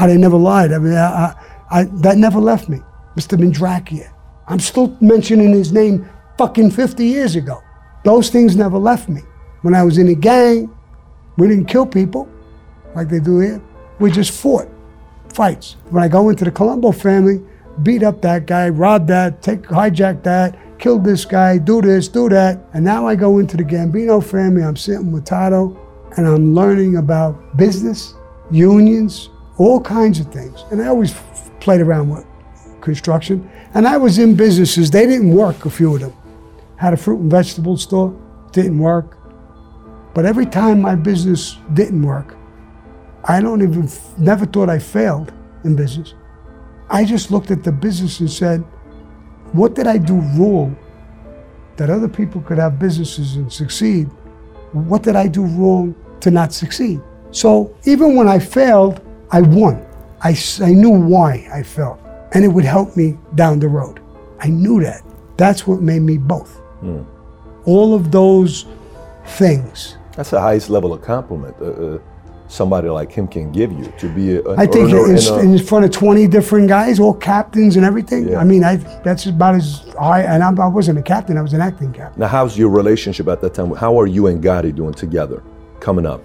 how 0.00 0.06
they 0.06 0.16
never 0.16 0.38
lied. 0.38 0.72
I 0.72 0.78
mean, 0.78 0.94
I, 0.94 1.06
I, 1.06 1.34
I, 1.70 1.84
that 2.00 2.16
never 2.16 2.40
left 2.40 2.70
me. 2.70 2.78
Mr. 3.16 3.38
Mandrakia. 3.38 4.10
I'm 4.48 4.58
still 4.58 4.96
mentioning 5.02 5.52
his 5.52 5.72
name 5.72 6.08
fucking 6.38 6.70
50 6.70 7.04
years 7.04 7.36
ago. 7.36 7.62
Those 8.02 8.30
things 8.30 8.56
never 8.56 8.78
left 8.78 9.10
me. 9.10 9.20
When 9.60 9.74
I 9.74 9.82
was 9.82 9.98
in 9.98 10.08
a 10.08 10.14
gang, 10.14 10.74
we 11.36 11.48
didn't 11.48 11.66
kill 11.66 11.84
people 11.84 12.30
like 12.94 13.10
they 13.10 13.20
do 13.20 13.40
here. 13.40 13.60
We 13.98 14.10
just 14.10 14.30
fought 14.30 14.68
fights. 15.34 15.76
When 15.90 16.02
I 16.02 16.08
go 16.08 16.30
into 16.30 16.46
the 16.46 16.50
Colombo 16.50 16.92
family, 16.92 17.42
beat 17.82 18.02
up 18.02 18.22
that 18.22 18.46
guy, 18.46 18.70
rob 18.70 19.06
that, 19.08 19.42
take 19.42 19.64
hijack 19.64 20.22
that, 20.22 20.58
kill 20.78 20.98
this 20.98 21.26
guy, 21.26 21.58
do 21.58 21.82
this, 21.82 22.08
do 22.08 22.30
that. 22.30 22.58
And 22.72 22.82
now 22.82 23.06
I 23.06 23.16
go 23.16 23.38
into 23.38 23.58
the 23.58 23.64
Gambino 23.64 24.24
family, 24.24 24.62
I'm 24.62 24.76
sitting 24.76 25.12
with 25.12 25.26
Tato, 25.26 25.76
and 26.16 26.26
I'm 26.26 26.54
learning 26.54 26.96
about 26.96 27.58
business, 27.58 28.14
unions, 28.50 29.28
all 29.60 29.78
kinds 29.78 30.18
of 30.18 30.32
things. 30.32 30.64
And 30.70 30.80
I 30.80 30.86
always 30.86 31.14
played 31.60 31.82
around 31.82 32.08
with 32.08 32.24
construction. 32.80 33.48
And 33.74 33.86
I 33.86 33.98
was 33.98 34.18
in 34.18 34.34
businesses, 34.34 34.90
they 34.90 35.06
didn't 35.06 35.32
work, 35.34 35.66
a 35.66 35.70
few 35.70 35.94
of 35.94 36.00
them. 36.00 36.14
Had 36.76 36.94
a 36.94 36.96
fruit 36.96 37.20
and 37.20 37.30
vegetable 37.30 37.76
store, 37.76 38.18
didn't 38.52 38.78
work. 38.78 39.18
But 40.14 40.24
every 40.24 40.46
time 40.46 40.80
my 40.80 40.94
business 40.94 41.58
didn't 41.74 42.02
work, 42.02 42.36
I 43.24 43.42
don't 43.42 43.60
even, 43.60 43.86
never 44.16 44.46
thought 44.46 44.70
I 44.70 44.78
failed 44.78 45.30
in 45.64 45.76
business. 45.76 46.14
I 46.88 47.04
just 47.04 47.30
looked 47.30 47.50
at 47.50 47.62
the 47.62 47.70
business 47.70 48.20
and 48.20 48.30
said, 48.30 48.60
what 49.52 49.74
did 49.74 49.86
I 49.86 49.98
do 49.98 50.20
wrong 50.38 50.74
that 51.76 51.90
other 51.90 52.08
people 52.08 52.40
could 52.40 52.56
have 52.56 52.78
businesses 52.78 53.36
and 53.36 53.52
succeed? 53.52 54.06
What 54.72 55.02
did 55.02 55.16
I 55.16 55.28
do 55.28 55.44
wrong 55.44 55.94
to 56.20 56.30
not 56.30 56.54
succeed? 56.54 57.02
So 57.30 57.76
even 57.84 58.16
when 58.16 58.26
I 58.26 58.38
failed, 58.38 59.02
I 59.32 59.40
won. 59.42 59.86
I, 60.22 60.36
I 60.60 60.72
knew 60.72 60.90
why 60.90 61.48
I 61.52 61.62
felt, 61.62 62.00
and 62.34 62.44
it 62.44 62.48
would 62.48 62.64
help 62.64 62.96
me 62.96 63.18
down 63.34 63.58
the 63.58 63.68
road. 63.68 64.00
I 64.40 64.48
knew 64.48 64.82
that. 64.82 65.02
That's 65.36 65.66
what 65.66 65.80
made 65.80 66.02
me 66.02 66.18
both. 66.18 66.60
All 67.64 67.94
of 67.94 68.10
those 68.10 68.66
things. 69.24 69.96
That's 70.16 70.30
the 70.30 70.40
highest 70.40 70.70
level 70.70 70.92
of 70.92 71.02
compliment 71.02 71.56
uh, 71.60 71.64
uh, 71.66 71.98
somebody 72.50 72.88
like 72.88 73.12
him 73.12 73.28
can 73.28 73.52
give 73.52 73.72
you 73.72 73.92
to 73.98 74.08
be 74.08 74.36
a, 74.36 74.42
an 74.42 74.58
I 74.58 74.66
think 74.66 74.90
in, 74.90 75.50
in 75.50 75.58
front 75.58 75.84
of 75.84 75.92
20 75.92 76.26
different 76.26 76.68
guys, 76.68 76.98
all 76.98 77.14
captains 77.14 77.76
and 77.76 77.84
everything. 77.84 78.28
Yeah. 78.28 78.40
I 78.40 78.44
mean, 78.44 78.64
I, 78.64 78.76
that's 79.04 79.26
about 79.26 79.54
as 79.54 79.84
high. 79.98 80.22
And 80.22 80.42
I'm, 80.42 80.58
I 80.60 80.66
wasn't 80.66 80.98
a 80.98 81.02
captain; 81.02 81.38
I 81.38 81.42
was 81.42 81.52
an 81.52 81.60
acting 81.60 81.92
captain. 81.92 82.20
Now, 82.20 82.28
how's 82.28 82.58
your 82.58 82.68
relationship 82.68 83.28
at 83.28 83.40
that 83.40 83.54
time? 83.54 83.70
How 83.74 83.98
are 83.98 84.06
you 84.06 84.26
and 84.26 84.42
Gotti 84.42 84.74
doing 84.74 84.94
together 84.94 85.42
coming 85.78 86.06
up? 86.06 86.22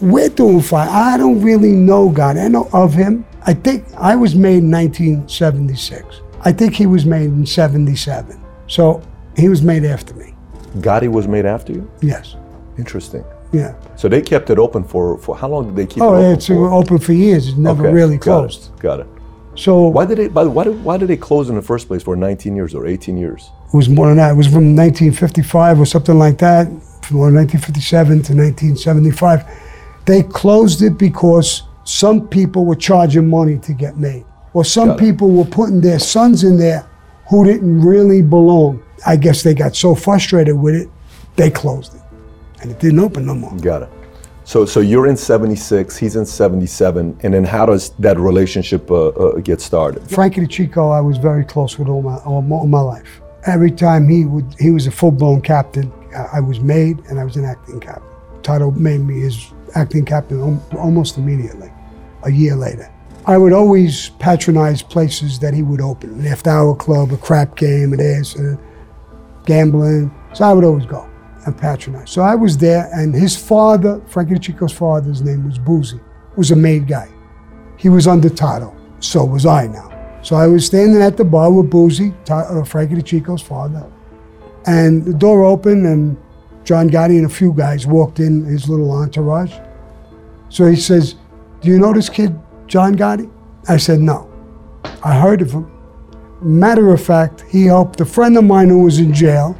We're 0.00 0.28
doing 0.28 0.60
fine. 0.60 0.88
I 0.88 1.16
don't 1.16 1.40
really 1.42 1.72
know 1.72 2.08
God. 2.10 2.36
I 2.36 2.48
know 2.48 2.68
of 2.72 2.94
him. 2.94 3.24
I 3.42 3.54
think 3.54 3.84
I 3.96 4.14
was 4.14 4.34
made 4.34 4.58
in 4.58 4.70
1976. 4.70 6.20
I 6.44 6.52
think 6.52 6.74
he 6.74 6.86
was 6.86 7.04
made 7.04 7.26
in 7.26 7.44
77. 7.46 8.40
So 8.68 9.02
he 9.36 9.48
was 9.48 9.62
made 9.62 9.84
after 9.84 10.14
me. 10.14 10.34
Gotti 10.76 11.08
was 11.10 11.26
made 11.26 11.46
after 11.46 11.72
you? 11.72 11.90
Yes. 12.00 12.36
Interesting. 12.78 13.24
Yeah. 13.52 13.74
So 13.96 14.08
they 14.08 14.20
kept 14.22 14.50
it 14.50 14.58
open 14.58 14.84
for, 14.84 15.18
for 15.18 15.36
how 15.36 15.48
long 15.48 15.66
did 15.66 15.76
they 15.76 15.86
keep 15.86 16.02
Oh, 16.02 16.14
it 16.14 16.18
open 16.18 16.26
Oh, 16.26 16.32
it's 16.34 16.46
for? 16.46 16.70
open 16.70 16.98
for 16.98 17.12
years. 17.12 17.48
It's 17.48 17.56
never 17.56 17.84
Okay, 17.86 17.92
really 17.92 18.16
got 18.18 18.22
closed. 18.24 18.70
It, 18.76 18.80
got 18.80 19.00
it. 19.00 19.06
So 19.56 19.88
Why 19.88 20.04
did 20.04 20.18
they? 20.18 20.28
By 20.28 20.44
the 20.44 20.50
why 20.50 20.64
did, 20.64 20.84
why 20.84 20.96
did 20.98 21.08
they 21.08 21.16
close 21.16 21.48
in 21.48 21.56
the 21.56 21.62
first 21.62 21.88
place 21.88 22.02
for 22.04 22.14
19 22.14 22.54
years 22.54 22.74
or 22.74 22.86
18 22.86 23.16
years? 23.16 23.50
It 23.72 23.76
was 23.76 23.88
more 23.88 24.06
than 24.08 24.18
that. 24.18 24.30
It 24.32 24.36
was 24.36 24.46
from 24.46 24.76
1955 24.76 25.80
or 25.80 25.86
something 25.86 26.16
like 26.16 26.38
that, 26.38 26.66
from 27.02 27.18
1957 27.34 28.08
to 28.22 28.34
1975. 28.36 29.44
They 30.08 30.22
closed 30.22 30.80
it 30.80 30.96
because 30.96 31.64
some 31.84 32.28
people 32.28 32.64
were 32.64 32.76
charging 32.76 33.28
money 33.28 33.58
to 33.58 33.74
get 33.74 33.98
made, 33.98 34.24
or 34.54 34.64
some 34.64 34.88
Got 34.88 34.96
it. 34.96 35.00
people 35.00 35.30
were 35.30 35.44
putting 35.44 35.82
their 35.82 35.98
sons 35.98 36.44
in 36.44 36.56
there 36.56 36.88
who 37.28 37.44
didn't 37.44 37.82
really 37.82 38.22
belong. 38.22 38.82
I 39.06 39.16
guess 39.16 39.42
they 39.42 39.52
got 39.52 39.76
so 39.76 39.94
frustrated 39.94 40.58
with 40.58 40.74
it, 40.74 40.88
they 41.36 41.50
closed 41.50 41.94
it, 41.94 42.00
and 42.62 42.70
it 42.70 42.80
didn't 42.80 43.00
open 43.00 43.26
no 43.26 43.34
more. 43.34 43.54
Got 43.58 43.82
it. 43.82 43.90
So 44.44 44.64
so 44.64 44.80
you're 44.80 45.08
in 45.08 45.16
76, 45.18 45.94
he's 45.98 46.16
in 46.16 46.24
77, 46.24 47.20
and 47.22 47.34
then 47.34 47.44
how 47.44 47.66
does 47.66 47.90
that 47.98 48.18
relationship 48.18 48.90
uh, 48.90 49.08
uh, 49.08 49.40
get 49.40 49.60
started? 49.60 50.08
Frankie 50.08 50.40
DeCicco, 50.40 50.90
I 50.90 51.02
was 51.02 51.18
very 51.18 51.44
close 51.44 51.78
with 51.78 51.88
all 51.88 52.00
my 52.00 52.16
all 52.24 52.40
my, 52.40 52.56
all 52.56 52.66
my 52.66 52.80
life. 52.80 53.20
Every 53.44 53.70
time 53.70 54.08
he 54.08 54.24
would, 54.24 54.54
he 54.58 54.70
was 54.70 54.86
a 54.86 54.90
full-blown 54.90 55.42
captain. 55.42 55.92
I 56.16 56.38
I 56.38 56.40
was 56.40 56.60
made, 56.60 57.00
and 57.10 57.20
I 57.20 57.24
was 57.24 57.36
an 57.36 57.44
acting 57.44 57.78
captain. 57.78 58.08
Tato 58.42 58.70
made 58.70 59.02
me 59.02 59.20
his 59.20 59.52
acting 59.74 60.04
captain 60.04 60.60
almost 60.76 61.18
immediately. 61.18 61.72
A 62.24 62.30
year 62.30 62.56
later, 62.56 62.90
I 63.26 63.38
would 63.38 63.52
always 63.52 64.10
patronize 64.18 64.82
places 64.82 65.38
that 65.38 65.54
he 65.54 65.62
would 65.62 65.80
open. 65.80 66.10
An 66.20 66.26
after-hour 66.26 66.76
club, 66.76 67.12
a 67.12 67.16
crap 67.16 67.56
game, 67.56 67.92
an 67.92 68.00
ass, 68.00 68.38
uh, 68.38 68.56
gambling. 69.44 70.10
So 70.32 70.44
I 70.44 70.52
would 70.52 70.64
always 70.64 70.86
go 70.86 71.08
and 71.46 71.56
patronize. 71.56 72.10
So 72.10 72.22
I 72.22 72.34
was 72.34 72.58
there, 72.58 72.88
and 72.92 73.14
his 73.14 73.36
father, 73.36 74.00
Frankie 74.06 74.34
DeCicco's 74.34 74.72
father, 74.72 75.08
his 75.08 75.22
name 75.22 75.46
was 75.46 75.58
Boozy, 75.58 76.00
was 76.36 76.50
a 76.50 76.56
made 76.56 76.86
guy. 76.88 77.08
He 77.76 77.88
was 77.88 78.06
under 78.06 78.28
Tato. 78.28 78.74
So 79.00 79.24
was 79.24 79.46
I 79.46 79.68
now. 79.68 80.18
So 80.22 80.34
I 80.34 80.48
was 80.48 80.66
standing 80.66 81.00
at 81.00 81.16
the 81.16 81.24
bar 81.24 81.52
with 81.52 81.70
Boozy, 81.70 82.12
Ta- 82.24 82.48
uh, 82.50 82.64
Frankie 82.64 82.96
DeCicco's 82.96 83.42
father, 83.42 83.86
and 84.66 85.04
the 85.04 85.14
door 85.14 85.44
opened, 85.44 85.86
and 85.86 86.16
John 86.68 86.90
Gotti 86.90 87.16
and 87.16 87.24
a 87.24 87.30
few 87.30 87.54
guys 87.54 87.86
walked 87.86 88.20
in, 88.20 88.44
his 88.44 88.68
little 88.68 88.90
entourage. 88.90 89.54
So 90.50 90.66
he 90.66 90.76
says, 90.76 91.14
Do 91.62 91.70
you 91.70 91.78
know 91.78 91.94
this 91.94 92.10
kid, 92.10 92.38
John 92.66 92.94
Gotti? 92.94 93.32
I 93.70 93.78
said, 93.78 94.00
No. 94.00 94.30
I 95.02 95.18
heard 95.18 95.40
of 95.40 95.50
him. 95.50 95.70
Matter 96.42 96.92
of 96.92 97.02
fact, 97.02 97.46
he 97.48 97.64
helped 97.64 98.02
a 98.02 98.04
friend 98.04 98.36
of 98.36 98.44
mine 98.44 98.68
who 98.68 98.82
was 98.82 98.98
in 98.98 99.14
jail, 99.14 99.58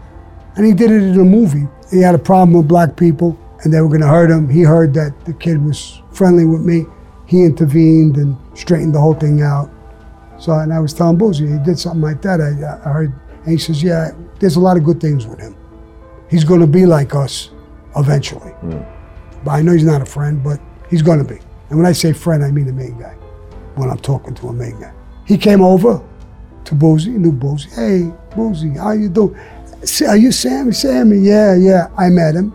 and 0.56 0.66
he 0.66 0.74
did 0.74 0.90
it 0.90 1.02
in 1.02 1.18
a 1.18 1.24
movie. 1.24 1.66
He 1.90 2.02
had 2.02 2.14
a 2.14 2.18
problem 2.18 2.52
with 2.52 2.68
black 2.68 2.94
people, 2.94 3.38
and 3.64 3.72
they 3.72 3.80
were 3.80 3.88
going 3.88 4.02
to 4.02 4.06
hurt 4.06 4.30
him. 4.30 4.46
He 4.46 4.60
heard 4.60 4.92
that 4.92 5.24
the 5.24 5.32
kid 5.32 5.64
was 5.64 6.02
friendly 6.12 6.44
with 6.44 6.60
me. 6.60 6.84
He 7.24 7.42
intervened 7.42 8.18
and 8.18 8.36
straightened 8.52 8.94
the 8.94 9.00
whole 9.00 9.14
thing 9.14 9.40
out. 9.40 9.70
So, 10.38 10.52
and 10.52 10.74
I 10.74 10.78
was 10.78 10.92
telling 10.92 11.16
Boozy, 11.16 11.46
he 11.46 11.58
did 11.64 11.78
something 11.78 12.02
like 12.02 12.20
that. 12.20 12.42
I, 12.42 12.50
I 12.86 12.92
heard, 12.92 13.14
and 13.44 13.52
he 13.52 13.56
says, 13.56 13.82
Yeah, 13.82 14.10
there's 14.40 14.56
a 14.56 14.60
lot 14.60 14.76
of 14.76 14.84
good 14.84 15.00
things 15.00 15.26
with 15.26 15.40
him. 15.40 15.57
He's 16.30 16.44
going 16.44 16.60
to 16.60 16.66
be 16.66 16.86
like 16.86 17.14
us 17.14 17.50
eventually. 17.96 18.50
Hmm. 18.52 18.80
But 19.44 19.50
I 19.52 19.62
know 19.62 19.72
he's 19.72 19.84
not 19.84 20.02
a 20.02 20.06
friend, 20.06 20.42
but 20.42 20.60
he's 20.90 21.02
going 21.02 21.18
to 21.18 21.24
be. 21.24 21.40
And 21.70 21.78
when 21.78 21.86
I 21.86 21.92
say 21.92 22.12
friend, 22.12 22.44
I 22.44 22.50
mean 22.50 22.68
a 22.68 22.72
main 22.72 22.98
guy 22.98 23.14
when 23.76 23.88
I'm 23.90 23.98
talking 23.98 24.34
to 24.36 24.48
a 24.48 24.52
main 24.52 24.78
guy. 24.80 24.92
He 25.26 25.36
came 25.38 25.60
over 25.62 26.02
to 26.64 26.74
Boozy, 26.74 27.10
knew 27.10 27.32
Boozy. 27.32 27.68
Hey, 27.70 28.12
Boozy, 28.34 28.70
how 28.70 28.92
you 28.92 29.08
doing? 29.08 29.36
"Sa- 29.84 30.06
Are 30.08 30.16
you 30.16 30.32
Sammy? 30.32 30.72
Sammy? 30.72 31.18
Yeah, 31.18 31.54
yeah. 31.54 31.88
I 31.96 32.08
met 32.08 32.34
him. 32.34 32.52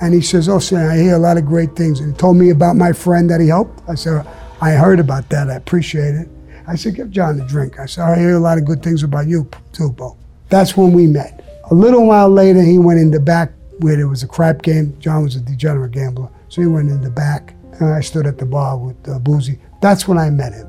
And 0.00 0.12
he 0.12 0.20
says, 0.20 0.48
Oh, 0.48 0.58
Sam, 0.58 0.90
I 0.90 0.96
hear 0.96 1.14
a 1.14 1.18
lot 1.18 1.36
of 1.36 1.46
great 1.46 1.76
things. 1.76 2.00
And 2.00 2.12
he 2.12 2.18
told 2.18 2.36
me 2.36 2.50
about 2.50 2.74
my 2.76 2.92
friend 2.92 3.30
that 3.30 3.40
he 3.40 3.46
helped. 3.48 3.80
I 3.88 3.94
said, 3.94 4.26
I 4.60 4.72
heard 4.72 4.98
about 4.98 5.28
that. 5.30 5.48
I 5.48 5.54
appreciate 5.54 6.14
it. 6.16 6.28
I 6.66 6.74
said, 6.76 6.96
Give 6.96 7.10
John 7.10 7.40
a 7.40 7.46
drink. 7.46 7.78
I 7.78 7.86
said, 7.86 8.02
I 8.04 8.18
hear 8.18 8.34
a 8.34 8.40
lot 8.40 8.58
of 8.58 8.64
good 8.64 8.82
things 8.82 9.02
about 9.04 9.28
you, 9.28 9.48
too, 9.72 9.90
Bo. 9.92 10.16
That's 10.48 10.76
when 10.76 10.92
we 10.92 11.06
met. 11.06 11.41
A 11.72 11.74
little 11.74 12.06
while 12.06 12.28
later, 12.28 12.60
he 12.60 12.78
went 12.78 13.00
in 13.00 13.10
the 13.10 13.18
back 13.18 13.50
where 13.78 13.96
there 13.96 14.06
was 14.06 14.22
a 14.22 14.26
crap 14.26 14.60
game. 14.60 14.94
John 14.98 15.22
was 15.22 15.36
a 15.36 15.40
degenerate 15.40 15.92
gambler. 15.92 16.28
So 16.50 16.60
he 16.60 16.66
went 16.66 16.90
in 16.90 17.00
the 17.00 17.08
back, 17.08 17.54
and 17.80 17.94
I 17.94 18.02
stood 18.02 18.26
at 18.26 18.36
the 18.36 18.44
bar 18.44 18.76
with 18.76 19.08
uh, 19.08 19.18
Boozy. 19.20 19.58
That's 19.80 20.06
when 20.06 20.18
I 20.18 20.28
met 20.28 20.52
him 20.52 20.66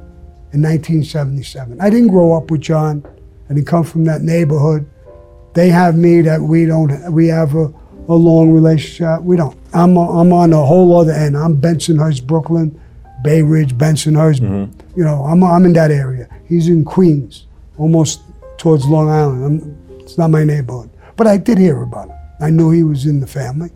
in 0.53 0.61
1977. 0.61 1.81
I 1.81 1.89
didn't 1.89 2.07
grow 2.07 2.31
up 2.31 2.49
with 2.49 2.61
John. 2.61 3.03
I 3.49 3.53
didn't 3.53 3.67
come 3.67 3.83
from 3.83 4.05
that 4.05 4.21
neighborhood. 4.21 4.89
They 5.53 5.67
have 5.67 5.97
me 5.97 6.21
that 6.21 6.39
we 6.39 6.65
don't. 6.65 7.11
We 7.11 7.27
have 7.27 7.53
a, 7.53 7.65
a 8.07 8.15
long 8.15 8.53
relationship. 8.53 9.23
We 9.23 9.35
don't. 9.35 9.59
I'm 9.73 9.97
I'm 9.97 10.31
on 10.31 10.53
a 10.53 10.65
whole 10.65 10.97
other 10.97 11.11
end. 11.11 11.35
I'm 11.35 11.59
Bensonhurst, 11.59 12.25
Brooklyn, 12.25 12.79
Bay 13.25 13.41
Ridge, 13.41 13.75
Bensonhurst. 13.75 14.39
You 14.95 15.03
know, 15.03 15.25
I'm 15.25 15.43
I'm 15.43 15.65
in 15.65 15.73
that 15.73 15.91
area. 15.91 16.29
He's 16.47 16.69
in 16.69 16.85
Queens, 16.85 17.47
almost 17.77 18.21
towards 18.57 18.85
Long 18.85 19.09
Island. 19.09 19.43
I'm, 19.43 19.99
it's 19.99 20.17
not 20.17 20.29
my 20.29 20.45
neighborhood, 20.45 20.89
but 21.15 21.27
I 21.27 21.37
did 21.37 21.57
hear 21.57 21.81
about 21.83 22.09
him. 22.09 22.17
I 22.39 22.49
knew 22.49 22.71
he 22.71 22.83
was 22.83 23.05
in 23.05 23.19
the 23.19 23.27
family, 23.27 23.69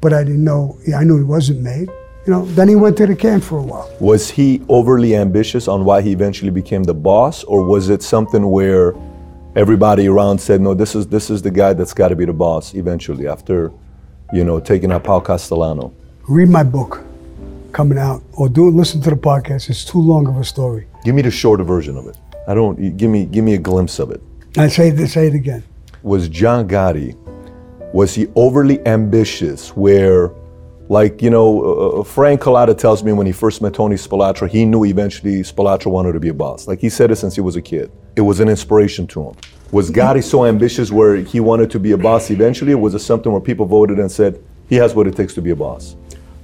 but 0.00 0.12
I 0.12 0.24
didn't 0.24 0.44
know. 0.44 0.78
I 0.96 1.04
knew 1.04 1.18
he 1.18 1.24
wasn't 1.24 1.60
made. 1.60 1.88
You 2.26 2.32
know. 2.32 2.44
Then 2.46 2.68
he 2.68 2.74
went 2.74 2.96
to 2.98 3.06
the 3.06 3.16
camp 3.16 3.42
for 3.44 3.58
a 3.58 3.62
while. 3.62 3.90
Was 4.00 4.30
he 4.30 4.62
overly 4.68 5.16
ambitious 5.16 5.68
on 5.68 5.84
why 5.84 6.02
he 6.02 6.12
eventually 6.12 6.50
became 6.50 6.84
the 6.84 6.94
boss, 6.94 7.44
or 7.44 7.62
was 7.62 7.88
it 7.88 8.02
something 8.02 8.50
where 8.50 8.94
everybody 9.56 10.08
around 10.08 10.38
said, 10.38 10.60
"No, 10.60 10.74
this 10.74 10.94
is 10.94 11.06
this 11.06 11.30
is 11.30 11.42
the 11.42 11.50
guy 11.50 11.72
that's 11.72 11.94
got 11.94 12.08
to 12.08 12.16
be 12.16 12.24
the 12.24 12.32
boss 12.32 12.74
eventually"? 12.74 13.26
After, 13.26 13.72
you 14.32 14.44
know, 14.44 14.60
taking 14.60 14.92
out 14.92 15.04
Paul 15.04 15.20
Castellano. 15.20 15.92
Read 16.28 16.50
my 16.50 16.62
book, 16.62 17.02
coming 17.72 17.98
out, 17.98 18.22
or 18.34 18.48
do 18.48 18.70
listen 18.70 19.00
to 19.02 19.10
the 19.10 19.16
podcast. 19.16 19.70
It's 19.70 19.84
too 19.84 20.00
long 20.00 20.26
of 20.28 20.36
a 20.36 20.44
story. 20.44 20.86
Give 21.04 21.14
me 21.14 21.22
the 21.22 21.30
shorter 21.30 21.64
version 21.64 21.96
of 21.96 22.06
it. 22.06 22.16
I 22.46 22.54
don't. 22.54 22.96
Give 22.96 23.10
me 23.10 23.24
give 23.24 23.44
me 23.44 23.54
a 23.54 23.58
glimpse 23.58 23.98
of 23.98 24.10
it. 24.10 24.20
I 24.56 24.68
say 24.68 24.90
this, 24.90 25.12
say 25.14 25.26
it 25.26 25.34
again. 25.34 25.62
Was 26.02 26.28
John 26.28 26.68
Gotti, 26.68 27.16
was 27.92 28.14
he 28.14 28.28
overly 28.36 28.84
ambitious 28.86 29.76
where, 29.76 30.30
like, 30.88 31.20
you 31.20 31.30
know, 31.30 31.62
uh, 31.62 32.00
uh, 32.00 32.04
Frank 32.04 32.40
Cullotta 32.40 32.76
tells 32.76 33.02
me 33.02 33.12
when 33.12 33.26
he 33.26 33.32
first 33.32 33.60
met 33.60 33.74
Tony 33.74 33.96
Spilotro, 33.96 34.48
he 34.48 34.64
knew 34.64 34.84
eventually 34.84 35.40
Spilotro 35.42 35.90
wanted 35.90 36.12
to 36.12 36.20
be 36.20 36.28
a 36.28 36.34
boss. 36.34 36.68
Like 36.68 36.80
he 36.80 36.88
said 36.88 37.10
it 37.10 37.16
since 37.16 37.34
he 37.34 37.40
was 37.40 37.56
a 37.56 37.62
kid. 37.62 37.90
It 38.16 38.20
was 38.22 38.40
an 38.40 38.48
inspiration 38.48 39.06
to 39.08 39.22
him. 39.22 39.36
Was 39.72 39.90
Gotti 39.90 40.22
so 40.22 40.44
ambitious 40.46 40.90
where 40.90 41.16
he 41.16 41.40
wanted 41.40 41.70
to 41.72 41.80
be 41.80 41.92
a 41.92 41.98
boss 41.98 42.30
eventually, 42.30 42.72
or 42.72 42.78
was 42.78 42.94
it 42.94 43.00
something 43.00 43.32
where 43.32 43.40
people 43.40 43.66
voted 43.66 43.98
and 43.98 44.10
said, 44.10 44.42
he 44.68 44.76
has 44.76 44.94
what 44.94 45.06
it 45.06 45.16
takes 45.16 45.34
to 45.34 45.42
be 45.42 45.50
a 45.50 45.56
boss? 45.56 45.96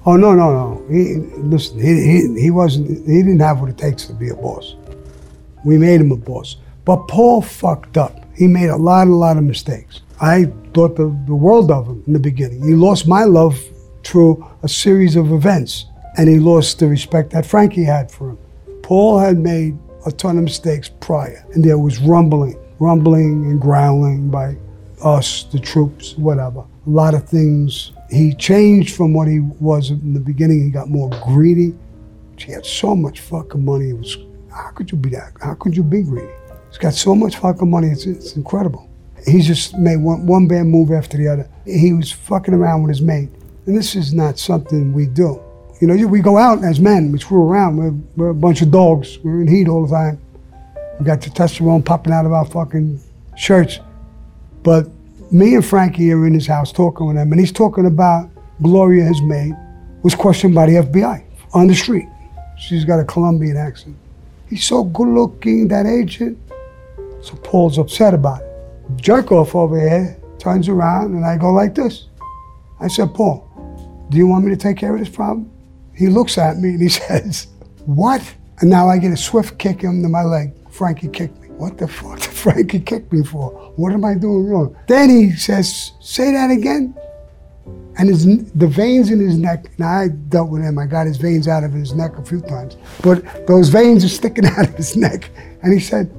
Oh 0.06 0.16
no, 0.16 0.34
no, 0.34 0.50
no. 0.50 0.86
He 0.90 1.16
listen. 1.38 1.80
He, 1.80 1.94
he 2.02 2.40
he 2.42 2.50
wasn't. 2.50 2.88
He 2.88 3.22
didn't 3.22 3.40
have 3.40 3.60
what 3.60 3.70
it 3.70 3.78
takes 3.78 4.04
to 4.06 4.12
be 4.12 4.28
a 4.28 4.34
boss. 4.34 4.76
We 5.64 5.78
made 5.78 6.00
him 6.00 6.12
a 6.12 6.16
boss, 6.16 6.56
but 6.84 7.08
Paul 7.08 7.40
fucked 7.40 7.96
up. 7.96 8.23
He 8.36 8.46
made 8.46 8.68
a 8.68 8.76
lot, 8.76 9.06
a 9.06 9.10
lot 9.14 9.36
of 9.36 9.44
mistakes. 9.44 10.00
I 10.20 10.44
thought 10.72 10.96
the, 10.96 11.16
the 11.26 11.34
world 11.34 11.70
of 11.70 11.86
him 11.86 12.02
in 12.06 12.12
the 12.12 12.18
beginning. 12.18 12.62
He 12.62 12.74
lost 12.74 13.06
my 13.06 13.24
love 13.24 13.58
through 14.02 14.44
a 14.62 14.68
series 14.68 15.16
of 15.16 15.32
events, 15.32 15.86
and 16.16 16.28
he 16.28 16.38
lost 16.38 16.78
the 16.78 16.86
respect 16.86 17.30
that 17.30 17.46
Frankie 17.46 17.84
had 17.84 18.10
for 18.10 18.30
him. 18.30 18.38
Paul 18.82 19.18
had 19.18 19.38
made 19.38 19.78
a 20.06 20.12
ton 20.12 20.36
of 20.36 20.44
mistakes 20.44 20.90
prior, 21.00 21.44
and 21.54 21.64
there 21.64 21.78
was 21.78 21.98
rumbling, 22.00 22.58
rumbling 22.78 23.46
and 23.46 23.60
growling 23.60 24.30
by 24.30 24.56
us, 25.02 25.44
the 25.44 25.58
troops, 25.58 26.16
whatever. 26.16 26.60
A 26.60 26.90
lot 26.90 27.14
of 27.14 27.28
things. 27.28 27.92
He 28.10 28.34
changed 28.34 28.94
from 28.94 29.14
what 29.14 29.28
he 29.28 29.40
was 29.40 29.90
in 29.90 30.14
the 30.14 30.20
beginning. 30.20 30.62
He 30.62 30.70
got 30.70 30.88
more 30.88 31.10
greedy. 31.24 31.74
He 32.36 32.52
had 32.52 32.66
so 32.66 32.94
much 32.94 33.20
fucking 33.20 33.64
money. 33.64 33.90
It 33.90 33.98
was 33.98 34.18
how 34.50 34.70
could 34.70 34.92
you 34.92 34.98
be 34.98 35.10
that? 35.10 35.32
How 35.40 35.54
could 35.54 35.76
you 35.76 35.82
be 35.82 36.02
greedy? 36.02 36.28
He's 36.74 36.80
got 36.80 36.94
so 36.94 37.14
much 37.14 37.36
fucking 37.36 37.70
money. 37.70 37.86
It's, 37.86 38.04
it's 38.04 38.34
incredible. 38.34 38.90
He 39.24 39.42
just 39.42 39.78
made 39.78 39.98
one, 39.98 40.26
one 40.26 40.48
bad 40.48 40.66
move 40.66 40.90
after 40.90 41.16
the 41.16 41.28
other. 41.28 41.48
He 41.64 41.92
was 41.92 42.10
fucking 42.10 42.52
around 42.52 42.82
with 42.82 42.88
his 42.88 43.00
mate. 43.00 43.28
And 43.66 43.78
this 43.78 43.94
is 43.94 44.12
not 44.12 44.40
something 44.40 44.92
we 44.92 45.06
do. 45.06 45.40
You 45.80 45.86
know, 45.86 46.06
we 46.08 46.20
go 46.20 46.36
out 46.36 46.64
as 46.64 46.80
men, 46.80 47.12
we 47.12 47.20
screw 47.20 47.48
around. 47.48 47.76
We're, 47.76 47.94
we're 48.16 48.30
a 48.30 48.34
bunch 48.34 48.60
of 48.60 48.72
dogs. 48.72 49.20
We're 49.22 49.42
in 49.42 49.46
heat 49.46 49.68
all 49.68 49.86
the 49.86 49.94
time. 49.94 50.20
We 50.98 51.06
got 51.06 51.20
the 51.20 51.30
testosterone 51.30 51.84
popping 51.84 52.12
out 52.12 52.26
of 52.26 52.32
our 52.32 52.44
fucking 52.44 52.98
shirts. 53.36 53.78
But 54.64 54.88
me 55.30 55.54
and 55.54 55.64
Frankie 55.64 56.10
are 56.10 56.26
in 56.26 56.34
his 56.34 56.48
house 56.48 56.72
talking 56.72 57.06
with 57.06 57.16
him, 57.16 57.30
and 57.30 57.40
he's 57.40 57.52
talking 57.52 57.86
about 57.86 58.28
Gloria, 58.62 59.04
his 59.04 59.22
maid, 59.22 59.54
was 60.02 60.16
questioned 60.16 60.56
by 60.56 60.66
the 60.66 60.72
FBI 60.72 61.22
on 61.52 61.68
the 61.68 61.74
street. 61.76 62.08
She's 62.58 62.84
got 62.84 62.98
a 62.98 63.04
Colombian 63.04 63.56
accent. 63.56 63.96
He's 64.48 64.64
so 64.64 64.84
good 64.84 65.08
looking, 65.08 65.68
that 65.68 65.86
agent. 65.86 66.38
So 67.24 67.36
Paul's 67.36 67.78
upset 67.78 68.12
about 68.12 68.42
it. 68.42 68.48
Jerk 68.96 69.32
off 69.32 69.54
over 69.54 69.80
here 69.80 70.18
turns 70.38 70.68
around, 70.68 71.14
and 71.14 71.24
I 71.24 71.38
go 71.38 71.52
like 71.52 71.74
this. 71.74 72.08
I 72.80 72.86
said, 72.86 73.14
Paul, 73.14 73.48
do 74.10 74.18
you 74.18 74.26
want 74.26 74.44
me 74.44 74.50
to 74.50 74.58
take 74.58 74.76
care 74.76 74.92
of 74.92 75.00
this 75.00 75.08
problem? 75.08 75.50
He 75.96 76.08
looks 76.08 76.36
at 76.36 76.58
me 76.58 76.70
and 76.70 76.82
he 76.82 76.88
says, 77.00 77.46
What? 77.86 78.22
And 78.60 78.68
now 78.68 78.90
I 78.90 78.98
get 78.98 79.10
a 79.10 79.16
swift 79.16 79.58
kick 79.58 79.84
into 79.84 80.08
my 80.08 80.22
leg. 80.22 80.52
Frankie 80.70 81.08
kicked 81.08 81.40
me. 81.40 81.48
What 81.48 81.78
the 81.78 81.88
fuck 81.88 82.20
did 82.20 82.30
Frankie 82.30 82.80
kick 82.80 83.10
me 83.10 83.24
for? 83.24 83.50
What 83.76 83.94
am 83.94 84.04
I 84.04 84.14
doing 84.14 84.46
wrong? 84.46 84.76
Then 84.86 85.08
he 85.08 85.32
says, 85.32 85.92
Say 86.00 86.30
that 86.32 86.50
again. 86.50 86.94
And 87.96 88.10
his, 88.10 88.52
the 88.52 88.66
veins 88.66 89.10
in 89.10 89.20
his 89.20 89.38
neck, 89.38 89.78
now 89.78 89.88
I 89.88 90.08
dealt 90.08 90.50
with 90.50 90.62
him, 90.62 90.78
I 90.78 90.84
got 90.84 91.06
his 91.06 91.16
veins 91.16 91.48
out 91.48 91.64
of 91.64 91.72
his 91.72 91.94
neck 91.94 92.18
a 92.18 92.24
few 92.24 92.40
times, 92.42 92.76
but 93.02 93.46
those 93.46 93.68
veins 93.68 94.04
are 94.04 94.08
sticking 94.08 94.44
out 94.46 94.68
of 94.68 94.74
his 94.74 94.94
neck. 94.94 95.30
And 95.62 95.72
he 95.72 95.78
said, 95.80 96.12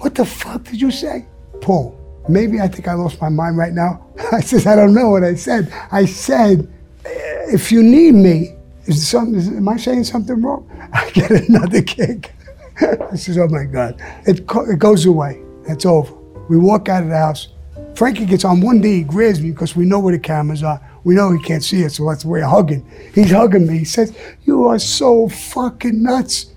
What 0.00 0.14
the 0.14 0.24
fuck 0.24 0.64
did 0.64 0.80
you 0.80 0.90
say? 0.90 1.26
Paul, 1.60 1.94
maybe 2.26 2.58
I 2.58 2.68
think 2.68 2.88
I 2.88 2.94
lost 2.94 3.20
my 3.20 3.28
mind 3.28 3.58
right 3.58 3.72
now. 3.72 4.06
I 4.32 4.40
says, 4.40 4.66
I 4.66 4.74
don't 4.74 4.94
know 4.94 5.10
what 5.10 5.22
I 5.22 5.34
said. 5.34 5.72
I 5.92 6.06
said, 6.06 6.72
if 7.04 7.70
you 7.70 7.82
need 7.82 8.14
me, 8.14 8.56
is 8.86 9.06
something, 9.06 9.56
am 9.56 9.68
I 9.68 9.76
saying 9.76 10.04
something 10.04 10.40
wrong? 10.40 10.68
I 10.94 11.10
get 11.10 11.30
another 11.30 11.82
kick. 11.82 12.32
I 12.80 13.14
says, 13.14 13.36
oh 13.36 13.48
my 13.48 13.64
God. 13.64 14.00
It, 14.26 14.40
it 14.40 14.78
goes 14.78 15.04
away. 15.04 15.42
It's 15.68 15.84
over. 15.84 16.14
We 16.48 16.56
walk 16.56 16.88
out 16.88 17.02
of 17.02 17.10
the 17.10 17.18
house. 17.18 17.48
Frankie 17.94 18.24
gets 18.24 18.46
on 18.46 18.62
one 18.62 18.80
knee, 18.80 18.98
he 18.98 19.02
grabs 19.02 19.42
me 19.42 19.50
because 19.50 19.76
we 19.76 19.84
know 19.84 20.00
where 20.00 20.14
the 20.14 20.18
cameras 20.18 20.62
are. 20.62 20.80
We 21.04 21.14
know 21.14 21.30
he 21.30 21.42
can't 21.42 21.62
see 21.62 21.82
it, 21.82 21.90
so 21.90 22.08
that's 22.08 22.24
way 22.24 22.42
of 22.42 22.50
hugging. 22.50 22.90
He's 23.14 23.30
hugging 23.30 23.66
me. 23.66 23.78
He 23.78 23.84
says, 23.84 24.16
You 24.44 24.66
are 24.66 24.78
so 24.78 25.28
fucking 25.28 26.02
nuts. 26.02 26.54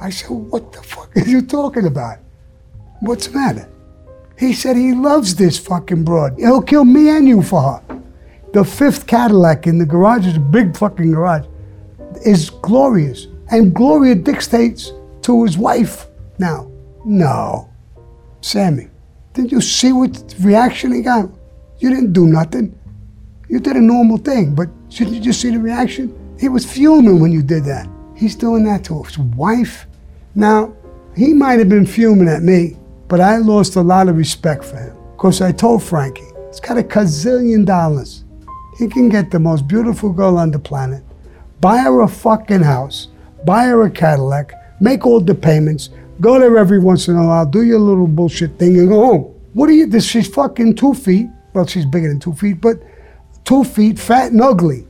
I 0.00 0.10
said, 0.10 0.30
What 0.30 0.72
the 0.72 0.82
fuck 0.82 1.16
are 1.16 1.20
you 1.20 1.42
talking 1.42 1.86
about? 1.86 2.18
What's 3.06 3.28
the 3.28 3.38
matter? 3.38 3.68
He 4.36 4.52
said 4.52 4.76
he 4.76 4.92
loves 4.92 5.36
this 5.36 5.58
fucking 5.58 6.02
broad. 6.02 6.34
He'll 6.38 6.60
kill 6.60 6.84
me 6.84 7.08
and 7.08 7.28
you 7.28 7.40
for 7.40 7.62
her. 7.62 8.02
The 8.52 8.64
fifth 8.64 9.06
Cadillac 9.06 9.68
in 9.68 9.78
the 9.78 9.86
garage 9.86 10.26
is 10.26 10.36
a 10.36 10.40
big 10.40 10.76
fucking 10.76 11.12
garage. 11.12 11.46
Is 12.24 12.50
glorious. 12.50 13.28
And 13.52 13.72
Gloria 13.72 14.16
dictates 14.16 14.92
to 15.22 15.44
his 15.44 15.56
wife 15.56 16.06
now. 16.38 16.68
No. 17.04 17.70
Sammy, 18.40 18.88
didn't 19.34 19.52
you 19.52 19.60
see 19.60 19.92
what 19.92 20.34
reaction 20.40 20.92
he 20.92 21.02
got? 21.02 21.30
You 21.78 21.90
didn't 21.90 22.12
do 22.12 22.26
nothing. 22.26 22.76
You 23.48 23.60
did 23.60 23.76
a 23.76 23.80
normal 23.80 24.18
thing, 24.18 24.52
but 24.56 24.68
didn't 24.90 25.14
you 25.14 25.20
just 25.20 25.40
see 25.40 25.50
the 25.50 25.60
reaction? 25.60 26.12
He 26.40 26.48
was 26.48 26.64
fuming 26.64 27.20
when 27.20 27.30
you 27.30 27.42
did 27.42 27.64
that. 27.66 27.88
He's 28.16 28.34
doing 28.34 28.64
that 28.64 28.82
to 28.86 29.04
his 29.04 29.16
wife. 29.16 29.86
Now, 30.34 30.74
he 31.14 31.32
might 31.32 31.60
have 31.60 31.68
been 31.68 31.86
fuming 31.86 32.28
at 32.28 32.42
me, 32.42 32.76
but 33.08 33.20
I 33.20 33.38
lost 33.38 33.76
a 33.76 33.82
lot 33.82 34.08
of 34.08 34.16
respect 34.16 34.64
for 34.64 34.76
him. 34.76 34.96
Because 35.16 35.40
I 35.40 35.52
told 35.52 35.82
Frankie, 35.82 36.28
he's 36.48 36.60
got 36.60 36.78
a 36.78 36.82
gazillion 36.82 37.64
dollars. 37.64 38.24
He 38.78 38.88
can 38.88 39.08
get 39.08 39.30
the 39.30 39.38
most 39.38 39.66
beautiful 39.66 40.12
girl 40.12 40.36
on 40.36 40.50
the 40.50 40.58
planet, 40.58 41.02
buy 41.60 41.78
her 41.78 42.02
a 42.02 42.08
fucking 42.08 42.62
house, 42.62 43.08
buy 43.46 43.64
her 43.64 43.84
a 43.84 43.90
Cadillac, 43.90 44.52
make 44.80 45.06
all 45.06 45.20
the 45.20 45.34
payments, 45.34 45.88
go 46.20 46.38
there 46.38 46.58
every 46.58 46.78
once 46.78 47.08
in 47.08 47.16
a 47.16 47.26
while, 47.26 47.46
do 47.46 47.62
your 47.62 47.78
little 47.78 48.06
bullshit 48.06 48.58
thing, 48.58 48.78
and 48.78 48.88
go 48.88 49.06
home. 49.06 49.22
What 49.54 49.70
are 49.70 49.72
you? 49.72 49.86
This 49.86 50.04
she's 50.04 50.28
fucking 50.28 50.74
two 50.74 50.92
feet. 50.92 51.28
Well, 51.54 51.66
she's 51.66 51.86
bigger 51.86 52.08
than 52.08 52.20
two 52.20 52.34
feet, 52.34 52.60
but 52.60 52.82
two 53.44 53.64
feet, 53.64 53.98
fat 53.98 54.32
and 54.32 54.42
ugly. 54.42 54.86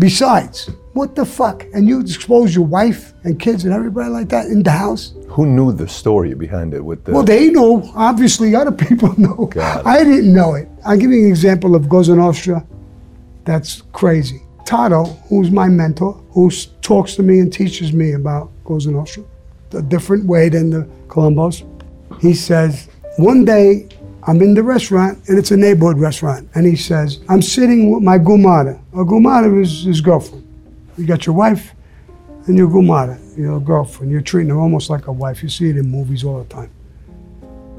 Besides, 0.00 0.70
what 0.94 1.14
the 1.14 1.26
fuck? 1.26 1.66
And 1.74 1.86
you 1.86 2.00
expose 2.00 2.54
your 2.54 2.64
wife 2.64 3.12
and 3.24 3.38
kids 3.38 3.66
and 3.66 3.74
everybody 3.74 4.08
like 4.08 4.30
that 4.30 4.46
in 4.46 4.62
the 4.62 4.70
house? 4.70 5.12
Who 5.28 5.44
knew 5.44 5.72
the 5.72 5.86
story 5.86 6.32
behind 6.32 6.72
it 6.72 6.82
with 6.82 7.04
the 7.04 7.12
Well, 7.12 7.22
they 7.22 7.50
know. 7.50 7.82
Obviously, 7.94 8.54
other 8.54 8.72
people 8.72 9.14
know. 9.20 9.50
It. 9.54 9.58
I 9.58 10.02
didn't 10.02 10.32
know 10.32 10.54
it. 10.54 10.68
I'll 10.86 10.96
give 10.96 11.10
you 11.10 11.24
an 11.26 11.28
example 11.28 11.74
of 11.74 11.86
Cosa 11.90 12.16
Nostra. 12.16 12.66
That's 13.44 13.82
crazy. 13.92 14.40
Tato, 14.64 15.04
who's 15.28 15.50
my 15.50 15.68
mentor, 15.68 16.14
who 16.30 16.50
talks 16.80 17.14
to 17.16 17.22
me 17.22 17.40
and 17.40 17.52
teaches 17.52 17.92
me 17.92 18.12
about 18.12 18.50
Cosa 18.64 18.90
Nostra, 18.90 19.22
a 19.74 19.82
different 19.82 20.24
way 20.24 20.48
than 20.48 20.70
the 20.70 20.88
Colombos. 21.08 21.66
He 22.22 22.32
says, 22.32 22.88
one 23.18 23.44
day 23.44 23.88
I'm 24.24 24.42
in 24.42 24.54
the 24.54 24.62
restaurant, 24.62 25.18
and 25.28 25.38
it's 25.38 25.50
a 25.50 25.56
neighborhood 25.56 25.98
restaurant, 25.98 26.48
and 26.54 26.66
he 26.66 26.76
says, 26.76 27.20
I'm 27.28 27.40
sitting 27.40 27.90
with 27.90 28.02
my 28.02 28.18
gumada. 28.18 28.78
A 28.92 29.04
gumada 29.04 29.60
is 29.60 29.84
his 29.84 30.00
girlfriend. 30.00 30.46
You 30.98 31.06
got 31.06 31.24
your 31.24 31.34
wife 31.34 31.74
and 32.46 32.56
your 32.56 32.68
gumada, 32.68 33.18
your 33.38 33.60
girlfriend. 33.60 34.12
You're 34.12 34.20
treating 34.20 34.50
her 34.50 34.58
almost 34.58 34.90
like 34.90 35.06
a 35.06 35.12
wife. 35.12 35.42
You 35.42 35.48
see 35.48 35.70
it 35.70 35.76
in 35.78 35.90
movies 35.90 36.24
all 36.24 36.42
the 36.42 36.48
time. 36.48 36.70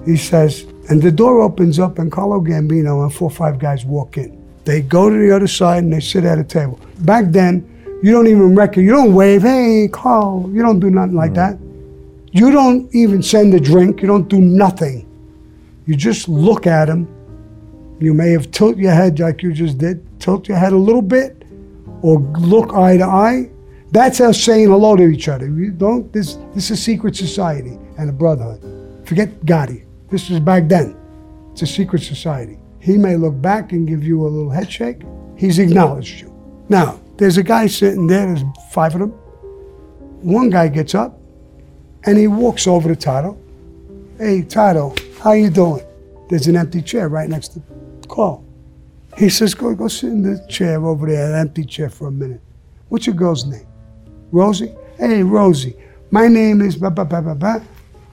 He 0.06 0.18
says, 0.18 0.64
and 0.90 1.00
the 1.02 1.12
door 1.12 1.42
opens 1.42 1.78
up, 1.78 2.00
and 2.00 2.12
Carlo 2.12 2.40
Gambino 2.42 3.04
and 3.04 3.14
four 3.14 3.28
or 3.28 3.32
five 3.32 3.60
guys 3.60 3.86
walk 3.86 4.18
in. 4.18 4.42
They 4.66 4.82
go 4.82 5.10
to 5.10 5.16
the 5.16 5.36
other 5.36 5.48
side 5.48 5.84
and 5.84 5.94
they 5.94 6.00
sit 6.00 6.24
at 6.24 6.40
a 6.40 6.44
table. 6.44 6.80
Back 7.00 7.26
then, 7.28 7.68
you 8.02 8.12
don't 8.12 8.28
even 8.28 8.56
reckon, 8.56 8.84
you 8.84 8.92
don't 8.92 9.14
wave, 9.14 9.44
hey, 9.44 9.88
Carl, 9.92 10.50
you 10.52 10.64
don't 10.64 10.80
do 10.80 10.90
nothing 10.90 11.16
like 11.16 11.36
that. 11.36 11.60
You 12.32 12.50
don't 12.52 12.94
even 12.96 13.22
send 13.22 13.54
a 13.54 13.60
drink, 13.60 14.02
you 14.02 14.08
don't 14.08 14.28
do 14.28 14.40
nothing. 14.40 15.08
You 15.86 15.96
just 15.96 16.30
look 16.30 16.68
at 16.68 16.90
him. 16.90 17.08
You 18.00 18.14
may 18.14 18.32
have 18.32 18.52
tilt 18.52 18.78
your 18.78 18.92
head 18.92 19.20
like 19.20 19.44
you 19.44 19.54
just 19.54 19.78
did, 19.78 20.06
tilt 20.20 20.48
your 20.48 20.58
head 20.58 20.74
a 20.74 20.78
little 20.78 21.02
bit, 21.02 21.44
or 22.02 22.20
look 22.20 22.74
eye 22.74 22.98
to 22.98 23.06
eye. 23.06 23.50
That's 23.92 24.22
us 24.22 24.42
saying 24.42 24.70
hello 24.70 24.96
to 24.96 25.04
each 25.04 25.28
other. 25.28 25.48
You 25.48 25.72
don't 25.72 26.12
this 26.14 26.36
this 26.54 26.66
is 26.66 26.72
a 26.72 26.78
secret 26.78 27.16
society 27.16 27.78
and 27.98 28.10
a 28.10 28.14
brotherhood. 28.14 29.06
Forget 29.06 29.30
Gotti. 29.42 29.86
This 30.10 30.30
was 30.30 30.40
back 30.40 30.68
then. 30.68 30.96
It's 31.52 31.62
a 31.62 31.68
secret 31.68 32.02
society. 32.02 32.58
He 32.80 32.98
may 32.98 33.16
look 33.16 33.40
back 33.42 33.74
and 33.74 33.88
give 33.88 34.04
you 34.04 34.26
a 34.26 34.30
little 34.30 34.50
head 34.50 34.72
shake. 34.72 35.02
He's 35.38 35.60
acknowledged 35.60 36.22
you. 36.22 36.32
Now, 36.70 37.00
there's 37.18 37.38
a 37.38 37.44
guy 37.44 37.68
sitting 37.68 38.08
there, 38.08 38.26
there's 38.26 38.44
five 38.72 38.96
of 38.96 39.02
them. 39.02 39.12
One 40.22 40.50
guy 40.50 40.70
gets 40.70 40.96
up 40.96 41.20
and 42.06 42.18
he 42.18 42.28
walks 42.28 42.68
over 42.68 42.90
to 42.90 42.96
Tato. 42.96 43.38
Hey, 44.18 44.42
Tato, 44.42 44.96
how 45.22 45.34
you 45.34 45.52
doing? 45.52 45.84
There's 46.30 46.48
an 46.48 46.56
empty 46.56 46.82
chair 46.82 47.08
right 47.08 47.30
next 47.30 47.50
to 47.50 47.62
Carl. 48.08 48.44
He 49.18 49.30
says, 49.30 49.54
go, 49.54 49.76
go 49.76 49.88
sit 49.88 50.10
in 50.10 50.24
the 50.24 50.44
chair 50.48 50.84
over 50.84 51.06
there, 51.06 51.30
that 51.30 51.40
empty 51.40 51.64
chair 51.64 51.90
for 51.90 52.08
a 52.08 52.12
minute. 52.12 52.42
What's 52.90 53.06
your 53.06 53.16
girl's 53.16 53.46
name? 53.46 53.68
Rosie? 54.32 54.74
Hey, 54.98 55.22
Rosie, 55.22 55.76
my 56.10 56.28
name 56.28 56.62
is 56.62 56.76
blah, 56.76 56.90
blah, 56.90 57.04
blah, 57.04 57.22
blah, 57.22 57.36
blah. 57.36 57.60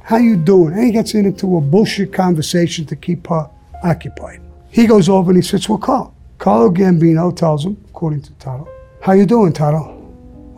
How 0.03 0.17
you 0.17 0.37
doing? 0.37 0.75
And 0.75 0.85
he 0.85 0.93
gets 0.93 1.15
into 1.15 1.57
a 1.57 1.61
bullshit 1.61 2.13
conversation 2.13 2.85
to 2.87 2.97
keep 2.97 3.27
her 3.29 3.49
occupied. 3.83 4.41
He 4.71 4.87
goes 4.87 5.09
over 5.09 5.31
and 5.31 5.43
he 5.43 5.47
sits 5.47 5.69
with 5.69 5.81
Carl. 5.81 6.15
Carlo 6.39 6.71
Gambino 6.71 7.35
tells 7.35 7.65
him, 7.65 7.83
according 7.89 8.23
to 8.23 8.33
Tato, 8.35 8.69
how 9.01 9.13
you 9.13 9.25
doing, 9.25 9.53
Tato? 9.53 9.95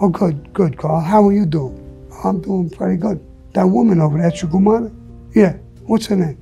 Oh, 0.00 0.08
good, 0.08 0.52
good, 0.52 0.76
Carl. 0.76 1.00
How 1.00 1.26
are 1.28 1.32
you 1.32 1.46
doing? 1.46 1.76
I'm 2.24 2.40
doing 2.40 2.70
pretty 2.70 2.96
good. 2.96 3.24
That 3.54 3.64
woman 3.64 4.00
over 4.00 4.18
there, 4.18 4.30
Chugumana? 4.30 4.92
Yeah. 5.34 5.56
What's 5.90 6.06
her 6.06 6.14
name? 6.14 6.38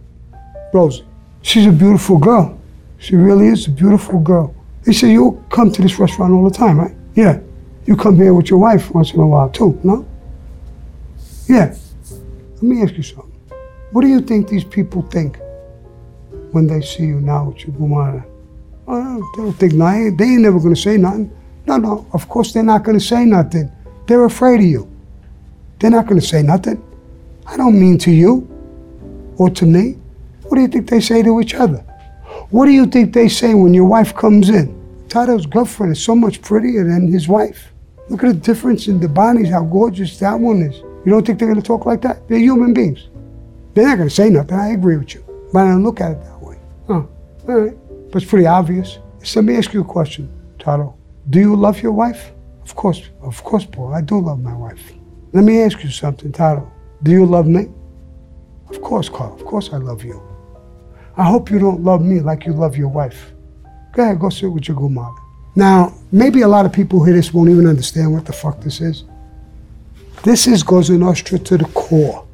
Rosie. 0.75 1.07
She's 1.41 1.65
a 1.65 1.73
beautiful 1.73 2.19
girl. 2.19 2.61
She 2.99 3.17
really 3.17 3.47
is 3.47 3.67
a 3.67 3.71
beautiful 3.71 4.21
girl. 4.21 4.55
He 4.85 4.93
said, 4.93 5.09
you 5.09 5.43
come 5.49 5.73
to 5.73 5.81
this 5.81 5.99
restaurant 5.99 6.35
all 6.35 6.47
the 6.47 6.55
time, 6.55 6.79
right? 6.79 6.95
Yeah. 7.15 7.41
You 7.87 7.97
come 7.97 8.17
here 8.17 8.35
with 8.35 8.51
your 8.51 8.59
wife 8.59 8.91
once 8.91 9.15
in 9.15 9.21
a 9.21 9.27
while, 9.27 9.49
too, 9.49 9.81
no? 9.83 10.07
Yeah. 11.47 11.75
Let 12.57 12.63
me 12.63 12.83
ask 12.83 12.93
you 12.93 13.03
something. 13.03 13.33
What 13.93 14.03
do 14.03 14.09
you 14.09 14.21
think 14.21 14.49
these 14.49 14.65
people 14.65 15.01
think 15.01 15.39
when 16.53 16.67
they 16.67 16.83
see 16.83 17.05
you 17.05 17.19
now 17.19 17.45
with 17.45 17.57
Chugumana? 17.57 18.27
Oh, 18.87 19.01
uh, 19.01 19.15
they 19.35 19.43
don't 19.45 19.55
think 19.55 19.73
nothing. 19.73 20.15
They 20.19 20.25
ain't 20.25 20.43
never 20.43 20.61
to 20.61 20.77
say 20.77 20.99
nothing. 20.99 21.35
No, 21.67 21.79
no, 21.79 22.07
of 22.13 22.29
course 22.29 22.53
they're 22.53 22.63
not 22.63 22.85
to 22.85 23.01
say 23.01 23.25
nothing. 23.25 23.73
They're 24.07 24.27
afraid 24.27 24.61
of 24.61 24.67
you. 24.67 24.87
They're 25.79 25.91
not 25.91 26.07
to 26.09 26.21
say 26.21 26.43
nothing. 26.43 26.85
I 27.47 27.57
don't 27.57 27.81
mean 27.81 27.97
to 28.01 28.11
you 28.11 28.47
or 29.39 29.49
to 29.51 29.65
me. 29.67 29.97
What 30.43 30.57
do 30.57 30.61
you 30.63 30.69
think 30.69 30.89
they 30.89 31.01
say 31.01 31.23
to 31.23 31.41
each 31.41 31.55
other? 31.55 31.79
What 32.51 32.67
do 32.67 32.73
you 32.73 32.87
think 32.87 33.13
they 33.13 33.29
say 33.29 33.55
when 33.55 33.75
your 33.75 33.87
wife 33.87 34.15
comes 34.15 34.49
in? 34.51 34.75
Tato's 35.09 35.47
girlfriend 35.47 35.93
is 35.93 36.03
so 36.03 36.15
much 36.15 36.43
prettier 36.43 36.85
than 36.85 37.11
his 37.11 37.29
wife. 37.29 37.73
Look 38.09 38.25
at 38.25 38.29
the 38.29 38.41
difference 38.41 38.89
in 38.89 39.01
the 39.01 39.09
bodies, 39.09 39.51
how 39.51 39.65
gorgeous 39.65 40.19
that 40.19 40.39
one 40.39 40.63
is. 40.63 40.77
You 41.05 41.13
don't 41.13 41.27
think 41.27 41.39
they're 41.39 41.49
going 41.49 41.61
to 41.61 41.67
talk 41.67 41.87
like 41.87 42.03
that? 42.03 42.27
They're 42.29 42.39
human 42.39 42.75
beings. 42.75 43.09
They're 43.75 43.87
not 43.87 43.97
going 43.97 44.09
to 44.09 44.15
say 44.15 44.31
nothing. 44.31 44.59
I 44.59 44.73
agree 44.73 44.97
with 44.97 45.15
you. 45.15 45.25
But 45.53 45.61
I 45.61 45.71
don't 45.71 45.83
look 45.83 46.01
at 46.01 46.13
it 46.13 46.23
that 46.25 46.41
way. 46.43 46.59
Huh. 46.87 47.03
All 47.49 47.61
right. 47.61 47.77
But 48.11 48.23
it's 48.23 48.31
pretty 48.31 48.47
obvious. 48.47 48.99
So 49.23 49.41
let 49.41 49.47
me 49.47 49.57
ask 49.57 49.73
you 49.73 49.83
a 49.83 49.85
question, 49.85 50.31
Tato. 50.59 50.97
Do 51.31 51.39
you 51.39 51.55
love 51.55 51.83
your 51.83 51.93
wife? 51.93 52.33
Of 52.63 52.75
course. 52.75 53.03
Of 53.21 53.43
course, 53.45 53.65
Paul. 53.65 53.95
I 53.95 54.01
do 54.01 54.19
love 54.21 54.41
my 54.41 54.55
wife. 54.55 54.93
Let 55.33 55.45
me 55.45 55.61
ask 55.63 55.85
you 55.85 55.91
something, 55.91 56.33
Tato. 56.33 56.71
Do 57.03 57.11
you 57.11 57.27
love 57.27 57.47
me? 57.47 57.69
Of 58.71 58.83
course, 58.83 59.09
Carl. 59.09 59.35
Of 59.35 59.45
course 59.45 59.71
I 59.73 59.79
love 59.79 60.05
you. 60.05 60.23
I 61.17 61.25
hope 61.25 61.51
you 61.51 61.59
don't 61.59 61.83
love 61.83 62.05
me 62.05 62.21
like 62.21 62.47
you 62.47 62.53
love 62.53 62.77
your 62.77 62.89
wife. 62.89 63.33
Go 63.93 64.03
ahead, 64.03 64.21
go 64.21 64.29
sit 64.29 64.47
with 64.47 64.69
your 64.69 64.77
grandmother. 64.77 65.17
Now, 65.57 65.93
maybe 66.13 66.43
a 66.43 66.49
lot 66.49 66.67
of 66.67 66.73
people 66.73 67.01
who 67.01 67.07
hear 67.07 67.15
this 67.15 67.35
won't 67.35 67.51
even 67.51 67.67
understand 67.67 68.13
what 68.13 68.25
the 68.25 68.33
fuck 68.33 68.61
this 68.61 68.81
is. 68.81 69.05
This 70.23 70.47
is 70.47 70.63
Cosa 70.63 70.97
Nostra 70.97 71.39
to 71.39 71.59
the 71.59 71.65
core. 71.67 72.27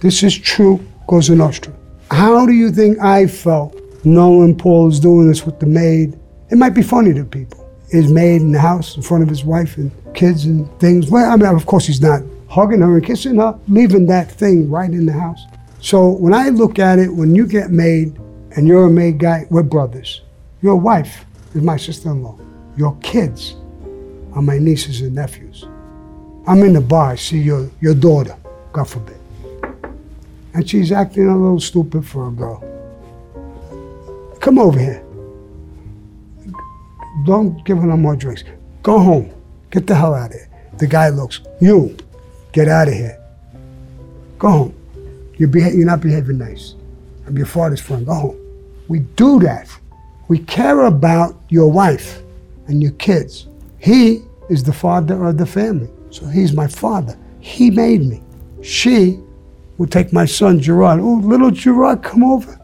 This 0.00 0.22
is 0.22 0.36
true 0.36 0.84
Cosa 1.06 1.34
Nostra. 1.34 1.72
How 2.10 2.46
do 2.46 2.52
you 2.52 2.70
think 2.70 2.98
I 3.00 3.26
felt 3.26 3.78
knowing 4.04 4.56
Paul 4.56 4.88
is 4.88 5.00
doing 5.00 5.28
this 5.28 5.44
with 5.44 5.58
the 5.60 5.66
maid? 5.66 6.18
It 6.50 6.56
might 6.56 6.70
be 6.74 6.82
funny 6.82 7.12
to 7.14 7.24
people. 7.24 7.68
His 7.90 8.10
maid 8.10 8.40
in 8.40 8.52
the 8.52 8.60
house 8.60 8.96
in 8.96 9.02
front 9.02 9.22
of 9.22 9.28
his 9.28 9.44
wife 9.44 9.76
and 9.76 9.90
kids 10.14 10.44
and 10.46 10.66
things. 10.80 11.10
Well, 11.10 11.30
I 11.30 11.36
mean, 11.36 11.54
of 11.54 11.66
course, 11.66 11.86
he's 11.86 12.00
not 12.00 12.22
hugging 12.48 12.80
her 12.80 12.94
and 12.96 13.04
kissing 13.04 13.36
her, 13.36 13.58
leaving 13.68 14.06
that 14.06 14.30
thing 14.30 14.70
right 14.70 14.90
in 14.90 15.06
the 15.06 15.12
house. 15.12 15.40
So 15.86 16.08
when 16.08 16.34
I 16.34 16.48
look 16.48 16.80
at 16.80 16.98
it, 16.98 17.14
when 17.14 17.36
you 17.36 17.46
get 17.46 17.70
made 17.70 18.18
and 18.56 18.66
you're 18.66 18.86
a 18.86 18.90
made 18.90 19.20
guy, 19.20 19.46
we're 19.50 19.62
brothers. 19.62 20.22
Your 20.60 20.74
wife 20.74 21.24
is 21.54 21.62
my 21.62 21.76
sister 21.76 22.10
in 22.10 22.24
law. 22.24 22.36
Your 22.76 22.96
kids 23.04 23.54
are 24.32 24.42
my 24.42 24.58
nieces 24.58 25.00
and 25.02 25.14
nephews. 25.14 25.64
I'm 26.48 26.64
in 26.64 26.72
the 26.72 26.80
bar, 26.80 27.12
I 27.12 27.14
see 27.14 27.38
your, 27.38 27.70
your 27.80 27.94
daughter, 27.94 28.36
God 28.72 28.88
forbid. 28.88 29.16
And 30.54 30.68
she's 30.68 30.90
acting 30.90 31.28
a 31.28 31.38
little 31.38 31.60
stupid 31.60 32.04
for 32.04 32.26
a 32.26 32.32
girl. 32.32 32.58
Come 34.40 34.58
over 34.58 34.80
here. 34.80 35.04
Don't 37.26 37.64
give 37.64 37.78
her 37.78 37.86
no 37.86 37.96
more 37.96 38.16
drinks. 38.16 38.42
Go 38.82 38.98
home. 38.98 39.32
Get 39.70 39.86
the 39.86 39.94
hell 39.94 40.14
out 40.14 40.30
of 40.30 40.32
here. 40.32 40.48
The 40.78 40.88
guy 40.88 41.10
looks, 41.10 41.42
you, 41.60 41.96
get 42.50 42.66
out 42.66 42.88
of 42.88 42.94
here. 42.94 43.22
Go 44.40 44.48
home. 44.48 44.85
You're, 45.36 45.48
beha- 45.48 45.74
you're 45.74 45.86
not 45.86 46.00
behaving 46.00 46.38
nice. 46.38 46.74
I'm 47.26 47.36
your 47.36 47.46
father's 47.46 47.80
friend. 47.80 48.06
Go 48.06 48.14
home. 48.14 48.40
We 48.88 49.00
do 49.00 49.38
that. 49.40 49.68
We 50.28 50.38
care 50.40 50.86
about 50.86 51.38
your 51.48 51.70
wife 51.70 52.22
and 52.68 52.82
your 52.82 52.92
kids. 52.92 53.46
He 53.78 54.22
is 54.48 54.62
the 54.62 54.72
father 54.72 55.24
of 55.26 55.38
the 55.38 55.46
family. 55.46 55.88
So 56.10 56.26
he's 56.26 56.52
my 56.52 56.66
father. 56.66 57.18
He 57.40 57.70
made 57.70 58.02
me. 58.02 58.22
She 58.62 59.20
would 59.78 59.92
take 59.92 60.12
my 60.12 60.24
son 60.24 60.60
Gerard. 60.60 61.00
Oh, 61.00 61.20
little 61.22 61.50
Gerard, 61.50 62.02
come 62.02 62.24
over. 62.24 62.58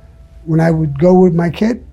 When 0.44 0.60
I 0.60 0.70
would 0.70 0.98
go 0.98 1.20
with 1.20 1.34
my 1.34 1.50
kid, 1.50 1.86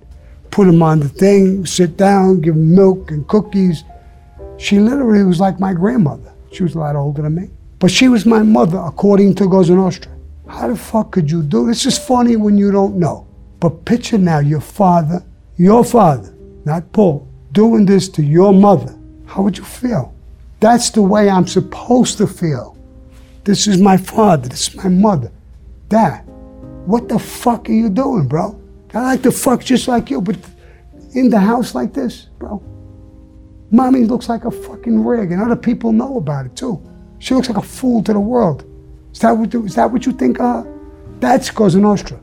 put 0.49 0.67
him 0.67 0.81
on 0.81 0.99
the 0.99 1.09
thing, 1.09 1.65
sit 1.65 1.97
down, 1.97 2.41
give 2.41 2.55
him 2.55 2.73
milk 2.73 3.11
and 3.11 3.27
cookies. 3.27 3.83
She 4.57 4.79
literally 4.79 5.23
was 5.23 5.39
like 5.39 5.59
my 5.59 5.73
grandmother. 5.73 6.33
She 6.51 6.63
was 6.63 6.75
a 6.75 6.79
lot 6.79 6.95
older 6.95 7.21
than 7.21 7.35
me. 7.35 7.49
But 7.79 7.91
she 7.91 8.07
was 8.09 8.25
my 8.25 8.41
mother, 8.41 8.77
according 8.79 9.35
to 9.35 9.47
Cosa 9.47 9.73
Nostra. 9.73 10.11
How 10.49 10.67
the 10.67 10.75
fuck 10.75 11.11
could 11.11 11.29
you 11.29 11.43
do 11.43 11.67
this? 11.67 11.85
Is 11.85 11.97
funny 11.97 12.35
when 12.35 12.57
you 12.57 12.71
don't 12.71 12.97
know. 12.97 13.27
But 13.59 13.85
picture 13.85 14.17
now 14.17 14.39
your 14.39 14.61
father, 14.61 15.23
your 15.57 15.83
father, 15.85 16.35
not 16.65 16.91
Paul, 16.91 17.27
doing 17.51 17.85
this 17.85 18.09
to 18.09 18.23
your 18.23 18.51
mother. 18.53 18.97
How 19.25 19.43
would 19.43 19.57
you 19.57 19.63
feel? 19.63 20.13
That's 20.59 20.89
the 20.89 21.01
way 21.01 21.29
I'm 21.29 21.47
supposed 21.47 22.17
to 22.17 22.27
feel. 22.27 22.77
This 23.43 23.67
is 23.67 23.79
my 23.79 23.95
father, 23.95 24.49
this 24.49 24.69
is 24.69 24.75
my 24.75 24.89
mother. 24.89 25.31
Dad, 25.87 26.23
what 26.85 27.07
the 27.07 27.19
fuck 27.19 27.69
are 27.69 27.73
you 27.73 27.89
doing, 27.89 28.27
bro? 28.27 28.59
I 28.93 29.01
like 29.01 29.23
to 29.23 29.31
fuck 29.31 29.63
just 29.63 29.87
like 29.87 30.09
you, 30.09 30.19
but 30.19 30.37
in 31.13 31.29
the 31.29 31.39
house 31.39 31.75
like 31.75 31.93
this, 31.93 32.27
bro. 32.39 32.61
Mommy 33.71 34.05
looks 34.05 34.27
like 34.27 34.45
a 34.45 34.51
fucking 34.51 35.03
rig, 35.05 35.31
and 35.31 35.41
other 35.41 35.55
people 35.55 35.91
know 35.91 36.17
about 36.17 36.47
it 36.47 36.55
too. 36.55 36.81
She 37.19 37.35
looks 37.35 37.49
like 37.49 37.57
a 37.57 37.67
fool 37.67 38.03
to 38.03 38.13
the 38.13 38.19
world. 38.19 38.65
Is 39.11 39.19
that 39.19 39.31
what, 39.31 39.53
is 39.53 39.75
that 39.75 39.91
what 39.91 40.05
you 40.05 40.11
think 40.11 40.39
of? 40.39 40.67
That's 41.19 41.49
Cosa 41.51 41.79
Nostra. 41.79 42.19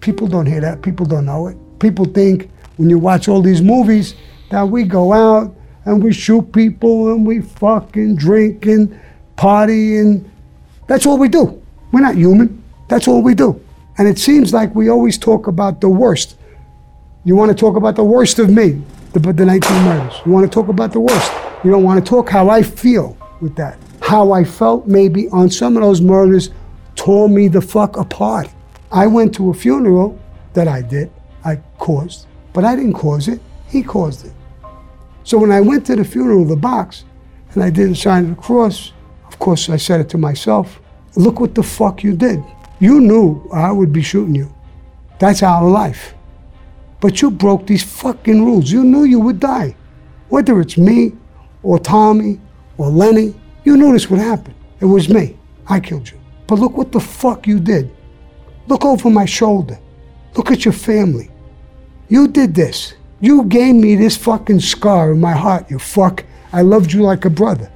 People 0.00 0.26
don't 0.26 0.46
hear 0.46 0.60
that. 0.60 0.82
People 0.82 1.06
don't 1.06 1.26
know 1.26 1.48
it. 1.48 1.56
People 1.78 2.04
think 2.04 2.50
when 2.76 2.88
you 2.88 2.98
watch 2.98 3.28
all 3.28 3.42
these 3.42 3.62
movies 3.62 4.14
that 4.50 4.62
we 4.62 4.84
go 4.84 5.12
out 5.12 5.54
and 5.84 6.02
we 6.02 6.12
shoot 6.12 6.52
people 6.52 7.12
and 7.12 7.26
we 7.26 7.40
fucking 7.40 8.16
drink 8.16 8.66
and 8.66 8.98
party 9.36 9.96
and 9.96 10.30
that's 10.86 11.06
all 11.06 11.18
we 11.18 11.28
do. 11.28 11.60
We're 11.92 12.00
not 12.00 12.16
human. 12.16 12.62
That's 12.88 13.08
all 13.08 13.22
we 13.22 13.34
do. 13.34 13.60
And 13.98 14.08
it 14.08 14.18
seems 14.18 14.52
like 14.52 14.74
we 14.74 14.88
always 14.88 15.18
talk 15.18 15.46
about 15.46 15.80
the 15.80 15.88
worst. 15.88 16.36
You 17.24 17.36
want 17.36 17.50
to 17.50 17.54
talk 17.54 17.76
about 17.76 17.96
the 17.96 18.04
worst 18.04 18.38
of 18.38 18.50
me, 18.50 18.82
the, 19.12 19.20
the 19.20 19.44
19 19.44 19.82
murders. 19.82 20.20
You 20.24 20.32
want 20.32 20.50
to 20.50 20.54
talk 20.54 20.68
about 20.68 20.92
the 20.92 21.00
worst. 21.00 21.32
You 21.62 21.70
don't 21.70 21.84
want 21.84 22.04
to 22.04 22.08
talk 22.08 22.28
how 22.28 22.48
I 22.48 22.62
feel 22.62 23.16
with 23.40 23.56
that. 23.56 23.78
How 24.10 24.32
I 24.32 24.42
felt 24.42 24.88
maybe 24.88 25.28
on 25.28 25.48
some 25.50 25.76
of 25.76 25.84
those 25.84 26.00
murders 26.00 26.50
tore 26.96 27.28
me 27.28 27.46
the 27.46 27.60
fuck 27.60 27.96
apart. 27.96 28.48
I 28.90 29.06
went 29.06 29.32
to 29.36 29.50
a 29.50 29.54
funeral 29.54 30.18
that 30.52 30.66
I 30.66 30.82
did, 30.82 31.12
I 31.44 31.60
caused, 31.78 32.26
but 32.52 32.64
I 32.64 32.74
didn't 32.74 32.94
cause 32.94 33.28
it. 33.28 33.40
He 33.68 33.84
caused 33.84 34.26
it. 34.26 34.32
So 35.22 35.38
when 35.38 35.52
I 35.52 35.60
went 35.60 35.86
to 35.86 35.94
the 35.94 36.04
funeral, 36.04 36.44
the 36.44 36.56
box, 36.56 37.04
and 37.52 37.62
I 37.62 37.70
didn't 37.70 37.94
sign 37.94 38.30
the 38.30 38.34
cross, 38.34 38.92
of 39.28 39.38
course 39.38 39.70
I 39.70 39.76
said 39.76 40.00
it 40.00 40.08
to 40.08 40.18
myself, 40.18 40.80
look 41.14 41.38
what 41.38 41.54
the 41.54 41.62
fuck 41.62 42.02
you 42.02 42.16
did. 42.16 42.42
You 42.80 43.00
knew 43.00 43.48
I 43.54 43.70
would 43.70 43.92
be 43.92 44.02
shooting 44.02 44.34
you. 44.34 44.52
That's 45.20 45.44
our 45.44 45.70
life. 45.70 46.14
But 47.00 47.22
you 47.22 47.30
broke 47.30 47.64
these 47.64 47.84
fucking 47.84 48.44
rules. 48.44 48.72
You 48.72 48.82
knew 48.82 49.04
you 49.04 49.20
would 49.20 49.38
die. 49.38 49.76
Whether 50.30 50.60
it's 50.60 50.76
me 50.76 51.12
or 51.62 51.78
Tommy 51.78 52.40
or 52.76 52.88
Lenny, 52.88 53.36
you 53.64 53.76
notice 53.76 54.10
what 54.10 54.20
happened. 54.20 54.54
It 54.80 54.86
was 54.86 55.08
me. 55.08 55.36
I 55.66 55.80
killed 55.80 56.10
you. 56.10 56.18
But 56.46 56.58
look 56.58 56.76
what 56.76 56.92
the 56.92 57.00
fuck 57.00 57.46
you 57.46 57.60
did. 57.60 57.90
Look 58.66 58.84
over 58.84 59.10
my 59.10 59.24
shoulder. 59.24 59.78
Look 60.36 60.50
at 60.50 60.64
your 60.64 60.74
family. 60.74 61.30
You 62.08 62.28
did 62.28 62.54
this. 62.54 62.94
You 63.20 63.44
gave 63.44 63.74
me 63.74 63.96
this 63.96 64.16
fucking 64.16 64.60
scar 64.60 65.12
in 65.12 65.20
my 65.20 65.32
heart, 65.32 65.70
you 65.70 65.78
fuck. 65.78 66.24
I 66.52 66.62
loved 66.62 66.92
you 66.92 67.02
like 67.02 67.24
a 67.24 67.30
brother. 67.30 67.70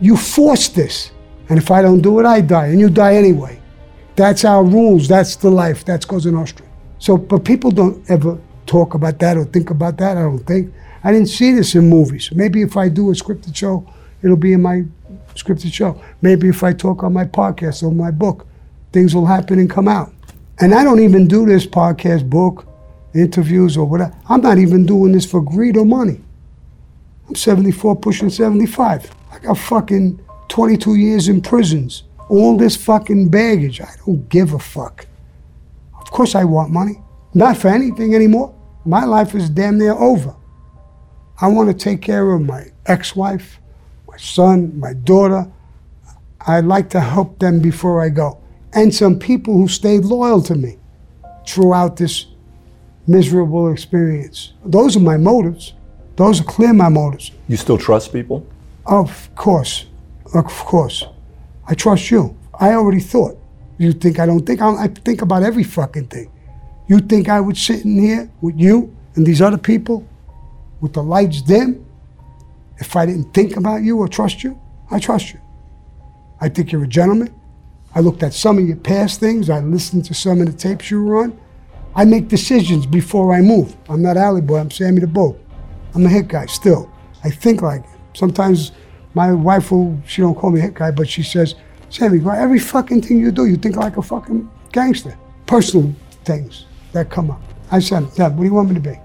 You 0.00 0.16
forced 0.16 0.74
this. 0.74 1.12
And 1.48 1.58
if 1.58 1.70
I 1.70 1.82
don't 1.82 2.00
do 2.00 2.18
it, 2.20 2.26
I 2.26 2.40
die. 2.40 2.66
And 2.66 2.80
you 2.80 2.88
die 2.88 3.14
anyway. 3.14 3.60
That's 4.16 4.44
our 4.44 4.64
rules. 4.64 5.08
That's 5.08 5.36
the 5.36 5.50
life. 5.50 5.84
That's 5.84 6.04
Cosa 6.04 6.30
Nostra. 6.30 6.66
So, 6.98 7.16
but 7.16 7.44
people 7.44 7.70
don't 7.70 8.08
ever 8.10 8.38
talk 8.66 8.94
about 8.94 9.18
that 9.18 9.36
or 9.36 9.44
think 9.44 9.70
about 9.70 9.98
that, 9.98 10.16
I 10.16 10.22
don't 10.22 10.46
think. 10.46 10.72
I 11.02 11.12
didn't 11.12 11.28
see 11.28 11.52
this 11.52 11.74
in 11.74 11.88
movies. 11.90 12.30
Maybe 12.32 12.62
if 12.62 12.76
I 12.76 12.88
do 12.88 13.10
a 13.10 13.12
scripted 13.12 13.54
show, 13.54 13.86
it'll 14.24 14.36
be 14.36 14.54
in 14.54 14.62
my 14.62 14.84
scripted 15.34 15.72
show. 15.72 16.00
Maybe 16.22 16.48
if 16.48 16.64
I 16.64 16.72
talk 16.72 17.02
on 17.02 17.12
my 17.12 17.24
podcast 17.24 17.82
or 17.82 17.92
my 17.92 18.10
book, 18.10 18.46
things 18.92 19.14
will 19.14 19.26
happen 19.26 19.58
and 19.58 19.70
come 19.70 19.86
out. 19.86 20.12
And 20.60 20.74
I 20.74 20.82
don't 20.82 21.00
even 21.00 21.28
do 21.28 21.44
this 21.44 21.66
podcast, 21.66 22.30
book, 22.30 22.66
interviews, 23.14 23.76
or 23.76 23.86
whatever. 23.86 24.16
I'm 24.28 24.40
not 24.40 24.58
even 24.58 24.86
doing 24.86 25.12
this 25.12 25.26
for 25.26 25.40
greed 25.40 25.76
or 25.76 25.84
money. 25.84 26.20
I'm 27.28 27.34
74, 27.34 27.96
pushing 27.96 28.30
75. 28.30 29.10
I 29.32 29.38
got 29.40 29.58
fucking 29.58 30.20
22 30.48 30.94
years 30.94 31.28
in 31.28 31.40
prisons. 31.40 32.04
All 32.28 32.56
this 32.56 32.76
fucking 32.76 33.28
baggage. 33.28 33.80
I 33.80 33.90
don't 34.06 34.28
give 34.28 34.52
a 34.52 34.58
fuck. 34.58 35.06
Of 36.00 36.10
course, 36.10 36.34
I 36.34 36.44
want 36.44 36.70
money. 36.70 37.02
Not 37.34 37.56
for 37.56 37.68
anything 37.68 38.14
anymore. 38.14 38.54
My 38.84 39.04
life 39.04 39.34
is 39.34 39.50
damn 39.50 39.78
near 39.78 39.92
over. 39.92 40.34
I 41.40 41.48
want 41.48 41.68
to 41.68 41.74
take 41.74 42.00
care 42.00 42.30
of 42.30 42.42
my 42.42 42.66
ex 42.86 43.16
wife, 43.16 43.58
my 44.14 44.18
son, 44.18 44.78
my 44.78 44.92
daughter. 44.92 45.44
I'd 46.46 46.66
like 46.66 46.88
to 46.90 47.00
help 47.00 47.40
them 47.40 47.58
before 47.58 48.00
I 48.00 48.10
go. 48.10 48.38
And 48.72 48.94
some 48.94 49.18
people 49.18 49.54
who 49.54 49.66
stayed 49.66 50.04
loyal 50.04 50.40
to 50.42 50.54
me 50.54 50.78
throughout 51.48 51.96
this 51.96 52.26
miserable 53.08 53.72
experience. 53.72 54.52
Those 54.64 54.96
are 54.96 55.00
my 55.00 55.16
motives. 55.16 55.72
Those 56.14 56.40
are 56.40 56.44
clear 56.44 56.72
my 56.72 56.88
motives. 56.88 57.32
You 57.48 57.56
still 57.56 57.76
trust 57.76 58.12
people? 58.12 58.46
Of 58.86 59.34
course. 59.34 59.86
Of 60.32 60.46
course. 60.46 61.04
I 61.66 61.74
trust 61.74 62.12
you. 62.12 62.36
I 62.60 62.74
already 62.74 63.00
thought. 63.00 63.36
You 63.78 63.92
think 63.92 64.20
I 64.20 64.26
don't 64.26 64.46
think? 64.46 64.62
I, 64.62 64.84
I 64.84 64.86
think 64.86 65.22
about 65.22 65.42
every 65.42 65.64
fucking 65.64 66.06
thing. 66.06 66.30
You 66.86 67.00
think 67.00 67.28
I 67.28 67.40
would 67.40 67.56
sit 67.56 67.84
in 67.84 67.98
here 67.98 68.30
with 68.40 68.60
you 68.60 68.94
and 69.16 69.26
these 69.26 69.42
other 69.42 69.58
people 69.58 70.06
with 70.80 70.92
the 70.92 71.02
lights 71.02 71.42
dim 71.42 71.83
if 72.78 72.96
I 72.96 73.06
didn't 73.06 73.32
think 73.32 73.56
about 73.56 73.82
you 73.82 73.98
or 73.98 74.08
trust 74.08 74.42
you? 74.42 74.60
I 74.90 74.98
trust 74.98 75.32
you. 75.32 75.40
I 76.40 76.48
think 76.48 76.72
you're 76.72 76.84
a 76.84 76.88
gentleman. 76.88 77.34
I 77.94 78.00
looked 78.00 78.22
at 78.22 78.34
some 78.34 78.58
of 78.58 78.66
your 78.66 78.76
past 78.76 79.20
things. 79.20 79.48
I 79.48 79.60
listened 79.60 80.04
to 80.06 80.14
some 80.14 80.40
of 80.40 80.46
the 80.46 80.52
tapes 80.52 80.90
you 80.90 81.02
were 81.02 81.22
on. 81.22 81.38
I 81.94 82.04
make 82.04 82.28
decisions 82.28 82.86
before 82.86 83.32
I 83.32 83.40
move. 83.40 83.76
I'm 83.88 84.02
not 84.02 84.16
Alley 84.16 84.40
Boy. 84.40 84.58
I'm 84.58 84.70
Sammy 84.70 85.00
the 85.00 85.06
Bull. 85.06 85.38
I'm 85.94 86.04
a 86.04 86.08
hit 86.08 86.26
guy 86.26 86.46
still. 86.46 86.90
I 87.22 87.30
think 87.30 87.62
like 87.62 87.82
it. 87.82 87.90
Sometimes 88.14 88.72
my 89.14 89.32
wife 89.32 89.70
will, 89.70 89.96
she 90.06 90.22
don't 90.22 90.34
call 90.34 90.50
me 90.50 90.60
hit 90.60 90.74
guy, 90.74 90.90
but 90.90 91.08
she 91.08 91.22
says, 91.22 91.54
Sammy, 91.88 92.18
bro, 92.18 92.34
every 92.34 92.58
fucking 92.58 93.02
thing 93.02 93.20
you 93.20 93.30
do, 93.30 93.46
you 93.46 93.56
think 93.56 93.76
like 93.76 93.96
a 93.96 94.02
fucking 94.02 94.50
gangster. 94.72 95.16
Personal 95.46 95.94
things 96.24 96.66
that 96.92 97.10
come 97.10 97.30
up. 97.30 97.40
I 97.70 97.78
said, 97.78 98.12
Dad, 98.14 98.36
what 98.36 98.42
do 98.42 98.48
you 98.48 98.54
want 98.54 98.70
me 98.70 98.74
to 98.74 98.80
be? 98.80 98.98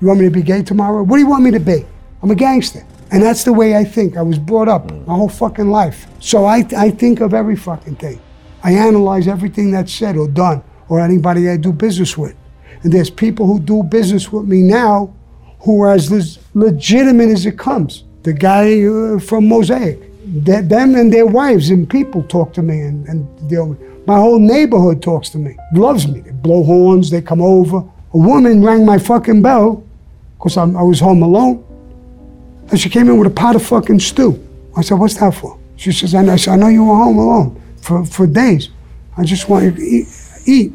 You 0.00 0.06
want 0.06 0.20
me 0.20 0.26
to 0.26 0.30
be 0.30 0.42
gay 0.42 0.62
tomorrow? 0.62 1.02
What 1.02 1.16
do 1.16 1.22
you 1.22 1.28
want 1.28 1.42
me 1.42 1.50
to 1.50 1.60
be? 1.60 1.84
I'm 2.22 2.30
a 2.30 2.34
gangster. 2.34 2.86
And 3.10 3.22
that's 3.22 3.44
the 3.44 3.52
way 3.52 3.76
I 3.76 3.84
think. 3.84 4.16
I 4.16 4.22
was 4.22 4.38
brought 4.38 4.68
up 4.68 4.90
my 5.06 5.14
whole 5.14 5.28
fucking 5.28 5.70
life. 5.70 6.06
So 6.20 6.44
I, 6.44 6.66
I 6.76 6.90
think 6.90 7.20
of 7.20 7.34
every 7.34 7.56
fucking 7.56 7.96
thing. 7.96 8.20
I 8.64 8.72
analyze 8.72 9.28
everything 9.28 9.70
that's 9.70 9.92
said 9.92 10.16
or 10.16 10.28
done 10.28 10.62
or 10.88 11.00
anybody 11.00 11.48
I 11.48 11.56
do 11.56 11.72
business 11.72 12.18
with. 12.18 12.34
And 12.82 12.92
there's 12.92 13.10
people 13.10 13.46
who 13.46 13.60
do 13.60 13.82
business 13.82 14.32
with 14.32 14.46
me 14.46 14.62
now 14.62 15.14
who 15.60 15.80
are 15.82 15.92
as 15.92 16.38
legitimate 16.54 17.28
as 17.28 17.46
it 17.46 17.58
comes. 17.58 18.04
The 18.22 18.32
guy 18.32 18.82
uh, 18.84 19.18
from 19.18 19.48
Mosaic, 19.48 20.00
they, 20.24 20.60
them 20.60 20.94
and 20.94 21.12
their 21.12 21.26
wives 21.26 21.70
and 21.70 21.88
people 21.88 22.22
talk 22.24 22.52
to 22.54 22.62
me 22.62 22.80
and, 22.80 23.06
and 23.08 23.48
deal 23.48 23.68
with 23.68 24.06
My 24.06 24.16
whole 24.16 24.38
neighborhood 24.38 25.02
talks 25.02 25.28
to 25.30 25.38
me, 25.38 25.56
loves 25.72 26.06
me. 26.06 26.20
They 26.20 26.32
blow 26.32 26.62
horns, 26.62 27.10
they 27.10 27.22
come 27.22 27.42
over. 27.42 27.78
A 28.14 28.18
woman 28.18 28.64
rang 28.64 28.84
my 28.86 28.98
fucking 28.98 29.42
bell 29.42 29.84
because 30.38 30.56
I 30.56 30.64
was 30.64 31.00
home 31.00 31.22
alone. 31.22 31.65
And 32.70 32.80
she 32.80 32.88
came 32.88 33.08
in 33.08 33.18
with 33.18 33.28
a 33.28 33.34
pot 33.34 33.56
of 33.56 33.64
fucking 33.64 34.00
stew. 34.00 34.42
I 34.76 34.82
said, 34.82 34.98
What's 34.98 35.16
that 35.18 35.34
for? 35.34 35.58
She 35.76 35.92
says, 35.92 36.14
I 36.14 36.36
said, 36.36 36.54
I 36.54 36.56
know 36.56 36.68
you 36.68 36.84
were 36.84 36.96
home 36.96 37.18
alone 37.18 37.62
for, 37.80 38.04
for 38.04 38.26
days. 38.26 38.70
I 39.16 39.24
just 39.24 39.48
want 39.48 39.64
you 39.64 39.72
to 39.72 39.82
eat, 39.82 40.08
eat. 40.46 40.72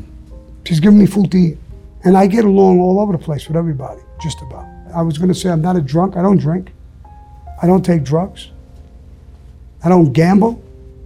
She's 0.65 0.79
giving 0.79 0.99
me 0.99 1.05
food 1.05 1.31
to 1.31 1.37
eat. 1.37 1.57
And 2.03 2.17
I 2.17 2.27
get 2.27 2.45
along 2.45 2.79
all 2.79 2.99
over 2.99 3.11
the 3.11 3.23
place 3.23 3.47
with 3.47 3.57
everybody, 3.57 4.01
just 4.21 4.41
about. 4.41 4.65
I 4.93 5.01
was 5.01 5.17
going 5.17 5.29
to 5.29 5.35
say 5.35 5.49
I'm 5.49 5.61
not 5.61 5.75
a 5.75 5.81
drunk. 5.81 6.15
I 6.17 6.21
don't 6.21 6.37
drink. 6.37 6.71
I 7.61 7.67
don't 7.67 7.83
take 7.83 8.03
drugs. 8.03 8.49
I 9.83 9.89
don't 9.89 10.11
gamble. 10.13 10.63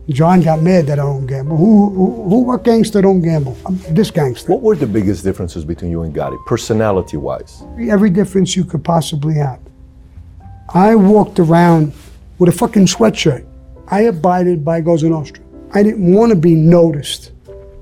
John 0.10 0.42
got 0.42 0.62
mad 0.62 0.86
that 0.88 1.00
I 1.00 1.04
don't 1.04 1.26
gamble. 1.26 1.58
Who, 1.58 1.90
who, 1.90 2.30
who 2.30 2.40
what 2.42 2.64
gangster 2.64 3.02
don't 3.02 3.22
gamble? 3.22 3.58
I'm 3.66 3.78
this 3.90 4.12
gangster. 4.12 4.52
What 4.52 4.62
were 4.62 4.76
the 4.76 4.86
biggest 4.86 5.24
differences 5.24 5.66
between 5.66 5.90
you 5.90 6.04
and 6.04 6.14
Gotti, 6.14 6.38
personality 6.46 7.18
wise? 7.18 7.64
Every 7.90 8.12
difference 8.12 8.56
you 8.56 8.66
could 8.66 8.84
possibly 8.84 9.34
have. 9.36 9.60
I 10.74 10.96
walked 10.96 11.40
around 11.40 11.94
with 12.40 12.50
a 12.50 12.52
fucking 12.52 12.88
sweatshirt. 12.88 13.46
I 13.88 14.02
abided 14.02 14.66
by 14.66 14.82
Cosa 14.82 15.08
Nostra. 15.10 15.44
I 15.74 15.84
didn't 15.84 16.12
want 16.12 16.32
to 16.32 16.36
be 16.36 16.56
noticed 16.56 17.32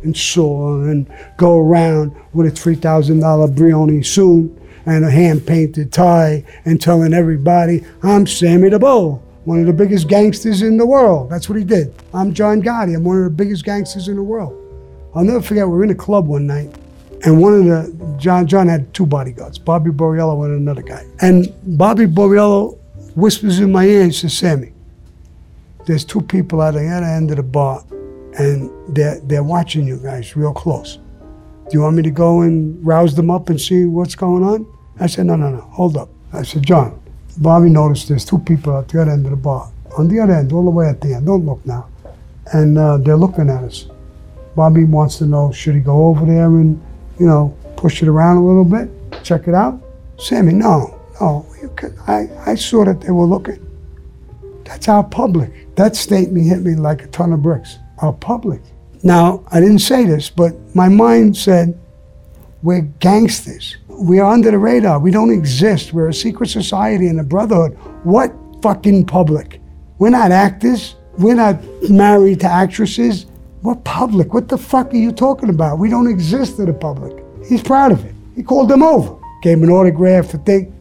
and 0.03 0.15
saw 0.15 0.81
and 0.83 1.09
go 1.37 1.59
around 1.59 2.13
with 2.33 2.47
a 2.47 2.51
$3,000 2.51 3.55
Brioni 3.55 4.05
suit 4.05 4.51
and 4.85 5.05
a 5.05 5.09
hand 5.09 5.47
painted 5.47 5.93
tie 5.93 6.43
and 6.65 6.81
telling 6.81 7.13
everybody, 7.13 7.85
I'm 8.03 8.27
Sammy 8.27 8.67
the 8.67 8.79
Bull, 8.79 9.23
one 9.45 9.61
of 9.61 9.65
the 9.65 9.73
biggest 9.73 10.09
gangsters 10.09 10.61
in 10.61 10.75
the 10.75 10.85
world. 10.85 11.29
That's 11.29 11.47
what 11.47 11.57
he 11.57 11.63
did. 11.63 11.93
I'm 12.13 12.33
John 12.33 12.61
Gotti, 12.61 12.95
I'm 12.95 13.05
one 13.05 13.17
of 13.17 13.23
the 13.23 13.29
biggest 13.29 13.63
gangsters 13.63 14.09
in 14.09 14.17
the 14.17 14.23
world. 14.23 14.59
I'll 15.15 15.23
never 15.23 15.41
forget, 15.41 15.65
we 15.65 15.73
were 15.73 15.85
in 15.85 15.91
a 15.91 15.95
club 15.95 16.27
one 16.27 16.47
night 16.47 16.75
and 17.25 17.41
one 17.41 17.53
of 17.53 17.65
the, 17.65 18.17
John, 18.17 18.45
John 18.47 18.67
had 18.67 18.93
two 18.93 19.05
bodyguards, 19.05 19.57
Bobby 19.57 19.91
Borriello 19.91 20.45
and 20.45 20.55
another 20.59 20.81
guy. 20.81 21.05
And 21.21 21.53
Bobby 21.77 22.05
Borriello 22.05 22.77
whispers 23.15 23.59
in 23.59 23.71
my 23.71 23.85
ear, 23.85 24.05
he 24.05 24.11
says, 24.11 24.37
Sammy, 24.37 24.73
there's 25.85 26.03
two 26.03 26.21
people 26.21 26.61
at 26.61 26.73
the 26.73 26.85
other 26.85 27.05
end 27.05 27.31
of 27.31 27.37
the 27.37 27.43
bar 27.43 27.83
and 28.37 28.69
they're, 28.93 29.19
they're 29.21 29.43
watching 29.43 29.87
you 29.87 29.97
guys 29.97 30.35
real 30.35 30.53
close. 30.53 30.97
Do 30.97 31.69
you 31.71 31.81
want 31.81 31.95
me 31.95 32.03
to 32.03 32.11
go 32.11 32.41
and 32.41 32.85
rouse 32.85 33.15
them 33.15 33.31
up 33.31 33.49
and 33.49 33.59
see 33.59 33.85
what's 33.85 34.15
going 34.15 34.43
on? 34.43 34.67
I 34.99 35.07
said, 35.07 35.27
no, 35.27 35.37
no, 35.37 35.49
no, 35.49 35.61
hold 35.61 35.95
up. 35.95 36.09
I 36.33 36.43
said, 36.43 36.63
John, 36.65 36.99
Bobby 37.37 37.69
noticed 37.69 38.09
there's 38.09 38.25
two 38.25 38.39
people 38.39 38.77
at 38.77 38.89
the 38.89 39.01
other 39.01 39.11
end 39.11 39.25
of 39.25 39.31
the 39.31 39.37
bar. 39.37 39.71
On 39.97 40.09
the 40.09 40.19
other 40.19 40.33
end, 40.33 40.51
all 40.51 40.63
the 40.63 40.69
way 40.69 40.89
at 40.89 40.99
the 40.99 41.13
end, 41.13 41.25
don't 41.25 41.45
look 41.45 41.65
now. 41.65 41.87
And 42.51 42.77
uh, 42.77 42.97
they're 42.97 43.15
looking 43.15 43.49
at 43.49 43.63
us. 43.63 43.87
Bobby 44.55 44.83
wants 44.83 45.19
to 45.19 45.25
know, 45.25 45.51
should 45.51 45.75
he 45.75 45.81
go 45.81 46.07
over 46.07 46.25
there 46.25 46.47
and, 46.47 46.81
you 47.19 47.25
know, 47.25 47.55
push 47.75 48.01
it 48.01 48.07
around 48.07 48.37
a 48.37 48.45
little 48.45 48.65
bit, 48.65 48.89
check 49.23 49.47
it 49.47 49.53
out? 49.53 49.81
Sammy, 50.17 50.53
no, 50.53 50.99
no, 51.19 51.45
I, 52.07 52.29
I 52.45 52.55
saw 52.55 52.85
that 52.85 53.01
they 53.01 53.11
were 53.11 53.25
looking. 53.25 53.59
That's 54.65 54.87
our 54.87 55.03
public. 55.03 55.75
That 55.75 55.95
statement 55.95 56.47
hit 56.47 56.61
me 56.61 56.75
like 56.75 57.03
a 57.03 57.07
ton 57.07 57.33
of 57.33 57.41
bricks 57.41 57.77
our 57.99 58.13
public. 58.13 58.61
Now, 59.03 59.43
I 59.51 59.59
didn't 59.59 59.79
say 59.79 60.05
this, 60.05 60.29
but 60.29 60.53
my 60.75 60.89
mind 60.89 61.35
said, 61.35 61.79
we're 62.61 62.81
gangsters. 62.99 63.77
We 63.87 64.19
are 64.19 64.31
under 64.31 64.51
the 64.51 64.57
radar. 64.57 64.99
We 64.99 65.11
don't 65.11 65.31
exist. 65.31 65.93
We're 65.93 66.09
a 66.09 66.13
secret 66.13 66.49
society 66.49 67.07
and 67.07 67.19
a 67.19 67.23
brotherhood. 67.23 67.77
What 68.03 68.33
fucking 68.61 69.05
public? 69.05 69.61
We're 69.99 70.09
not 70.09 70.31
actors. 70.31 70.95
We're 71.17 71.35
not 71.35 71.61
married 71.89 72.39
to 72.41 72.47
actresses. 72.47 73.25
We're 73.63 73.75
public. 73.75 74.33
What 74.33 74.49
the 74.49 74.57
fuck 74.57 74.93
are 74.93 74.97
you 74.97 75.13
talking 75.13 75.47
about? 75.47 75.79
We 75.79 75.89
don't 75.89 76.07
exist 76.07 76.57
to 76.57 76.65
the 76.65 76.73
public. 76.73 77.23
He's 77.47 77.63
proud 77.63 77.93
of 77.93 78.03
it. 78.03 78.13
He 78.35 78.43
called 78.43 78.67
them 78.69 78.83
over, 78.83 79.17
gave 79.41 79.57
him 79.57 79.63
an 79.63 79.69
autograph, 79.69 80.33
a 80.33 80.37
thing. 80.39 80.75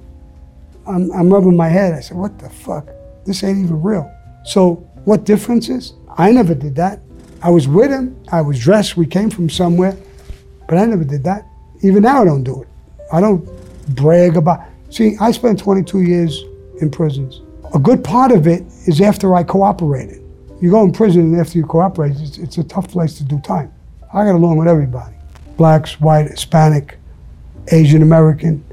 I'm, 0.85 1.13
I'm 1.13 1.33
rubbing 1.33 1.57
my 1.57 1.69
head. 1.69 1.95
I 1.95 2.01
said, 2.01 2.17
what 2.17 2.41
the 2.41 2.51
fuck? 2.51 2.89
This 3.25 3.45
ain't 3.45 3.59
even 3.59 3.81
real. 3.81 4.13
So, 4.45 4.75
what 5.05 5.25
difference 5.25 5.69
is? 5.69 5.93
I 6.19 6.33
never 6.33 6.57
did 6.57 6.75
that. 6.75 6.99
I 7.41 7.51
was 7.51 7.69
with 7.69 7.93
him. 7.93 8.21
I 8.33 8.41
was 8.41 8.59
dressed. 8.59 8.97
We 8.97 9.07
came 9.07 9.31
from 9.31 9.49
somewhere, 9.49 9.97
but 10.69 10.77
I 10.77 10.85
never 10.85 11.05
did 11.05 11.23
that. 11.23 11.47
Even 11.83 12.03
now, 12.03 12.23
I 12.23 12.25
don't 12.25 12.43
do 12.43 12.63
it. 12.63 12.69
I 13.13 13.21
don't 13.21 13.49
brag 13.95 14.37
about. 14.37 14.61
See, 14.91 15.17
I 15.21 15.31
spent 15.31 15.61
22 15.61 16.03
years 16.03 16.43
in 16.81 16.91
prisons. 16.91 17.43
A 17.75 17.79
good 17.79 18.03
part 18.03 18.33
of 18.33 18.49
it 18.49 18.65
is 18.87 19.01
after 19.01 19.37
I 19.37 19.45
cooperated. 19.45 20.22
You 20.63 20.71
go 20.71 20.85
in 20.85 20.93
prison 20.93 21.23
and 21.23 21.41
after 21.41 21.59
you 21.59 21.67
cooperate, 21.67 22.13
it's, 22.21 22.39
it's 22.39 22.57
a 22.57 22.63
tough 22.63 22.89
place 22.89 23.19
to 23.19 23.25
do 23.25 23.41
time. 23.41 23.75
I 24.15 24.25
got 24.25 24.37
along 24.37 24.59
with 24.59 24.69
everybody 24.69 25.17
blacks, 25.57 26.01
white, 26.01 26.31
Hispanic, 26.31 26.99
Asian 27.73 28.01
American. 28.01 28.65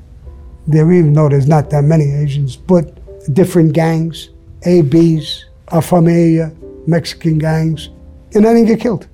There, 0.68 0.92
even 0.92 1.14
though 1.14 1.30
there's 1.30 1.48
not 1.48 1.72
that 1.72 1.84
many 1.84 2.12
Asians, 2.12 2.56
but 2.56 2.94
different 3.34 3.74
gangs, 3.74 4.30
ABs, 4.68 5.46
A 5.70 5.82
Familia, 5.82 6.54
Mexican 6.86 7.40
gangs, 7.40 7.90
and 8.36 8.46
I 8.46 8.54
didn't 8.54 8.68
get 8.68 8.80
killed. 8.80 9.08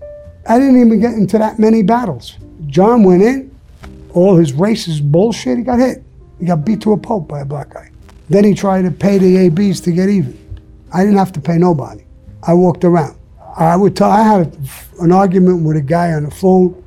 I 0.46 0.60
didn't 0.60 0.80
even 0.80 1.00
get 1.00 1.14
into 1.14 1.38
that 1.38 1.58
many 1.58 1.82
battles. 1.82 2.36
John 2.68 3.04
went 3.04 3.24
in, 3.24 3.58
all 4.14 4.36
his 4.36 4.52
racist 4.52 5.10
bullshit, 5.10 5.58
he 5.58 5.64
got 5.64 5.80
hit. 5.80 6.04
He 6.40 6.46
got 6.46 6.66
beat 6.66 6.82
to 6.82 6.92
a 6.92 6.98
pulp 6.98 7.30
by 7.30 7.40
a 7.40 7.46
black 7.46 7.70
guy. 7.70 7.90
Then 8.30 8.44
he 8.44 8.54
tried 8.54 8.82
to 8.82 8.92
pay 8.92 9.18
the 9.18 9.38
ABs 9.48 9.80
to 9.82 9.94
get 9.94 10.10
even. 10.10 10.38
I 10.94 11.04
didn't 11.04 11.18
have 11.18 11.32
to 11.34 11.42
pay 11.42 11.58
nobody. 11.58 12.05
I 12.48 12.54
walked 12.54 12.84
around. 12.84 13.18
I 13.58 13.76
would 13.76 13.96
tell, 13.96 14.10
I 14.10 14.22
had 14.22 14.54
a, 14.54 15.04
an 15.04 15.12
argument 15.12 15.64
with 15.64 15.78
a 15.78 15.82
guy 15.82 16.14
on 16.14 16.24
the 16.24 16.32
phone. 16.32 16.84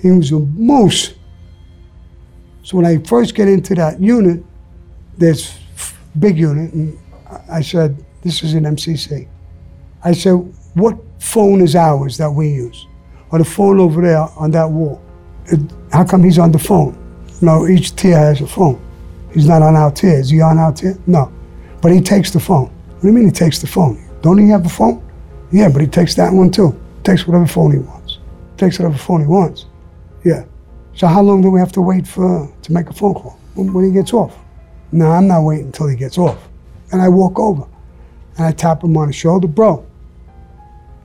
He 0.00 0.10
was 0.10 0.30
a 0.32 0.38
moose. 0.38 1.14
So 2.62 2.76
when 2.76 2.86
I 2.86 2.98
first 2.98 3.34
get 3.34 3.48
into 3.48 3.74
that 3.76 4.00
unit, 4.00 4.44
this 5.16 5.58
big 6.18 6.38
unit, 6.38 6.72
and 6.72 6.98
I 7.50 7.62
said, 7.62 8.04
this 8.22 8.42
is 8.42 8.54
an 8.54 8.64
MCC. 8.64 9.28
I 10.04 10.12
said, 10.12 10.34
what 10.74 10.98
phone 11.18 11.62
is 11.62 11.74
ours 11.74 12.16
that 12.18 12.30
we 12.30 12.48
use? 12.48 12.86
Or 13.30 13.38
the 13.38 13.44
phone 13.44 13.80
over 13.80 14.02
there 14.02 14.28
on 14.36 14.50
that 14.52 14.70
wall? 14.70 15.02
It, 15.46 15.60
how 15.92 16.04
come 16.04 16.22
he's 16.22 16.38
on 16.38 16.52
the 16.52 16.58
phone? 16.58 16.96
No, 17.40 17.66
each 17.66 17.96
tier 17.96 18.16
has 18.16 18.40
a 18.40 18.46
phone. 18.46 18.80
He's 19.32 19.46
not 19.46 19.62
on 19.62 19.76
our 19.76 19.90
tier. 19.90 20.18
Is 20.18 20.30
he 20.30 20.40
on 20.40 20.58
our 20.58 20.72
tier? 20.72 20.98
No. 21.06 21.32
But 21.82 21.92
he 21.92 22.00
takes 22.00 22.30
the 22.30 22.40
phone. 22.40 22.66
What 22.66 23.02
do 23.02 23.08
you 23.08 23.12
mean 23.12 23.26
he 23.26 23.30
takes 23.30 23.58
the 23.58 23.66
phone? 23.66 24.05
Don't 24.26 24.38
he 24.38 24.48
have 24.48 24.66
a 24.66 24.68
phone? 24.68 25.00
Yeah, 25.52 25.68
but 25.68 25.80
he 25.80 25.86
takes 25.86 26.16
that 26.16 26.32
one 26.32 26.50
too. 26.50 26.76
Takes 27.04 27.28
whatever 27.28 27.46
phone 27.46 27.70
he 27.70 27.78
wants. 27.78 28.18
Takes 28.56 28.76
whatever 28.76 28.98
phone 28.98 29.20
he 29.20 29.26
wants. 29.28 29.66
Yeah. 30.24 30.46
So 30.94 31.06
how 31.06 31.22
long 31.22 31.42
do 31.42 31.48
we 31.48 31.60
have 31.60 31.70
to 31.74 31.80
wait 31.80 32.08
for 32.08 32.52
to 32.62 32.72
make 32.72 32.90
a 32.90 32.92
phone 32.92 33.14
call 33.14 33.38
when, 33.54 33.72
when 33.72 33.84
he 33.84 33.92
gets 33.92 34.12
off? 34.12 34.36
No, 34.90 35.12
I'm 35.12 35.28
not 35.28 35.44
waiting 35.44 35.66
until 35.66 35.86
he 35.86 35.94
gets 35.94 36.18
off. 36.18 36.48
And 36.90 37.00
I 37.00 37.08
walk 37.08 37.38
over 37.38 37.68
and 38.36 38.46
I 38.46 38.50
tap 38.50 38.82
him 38.82 38.96
on 38.96 39.06
the 39.06 39.12
shoulder, 39.12 39.46
bro. 39.46 39.86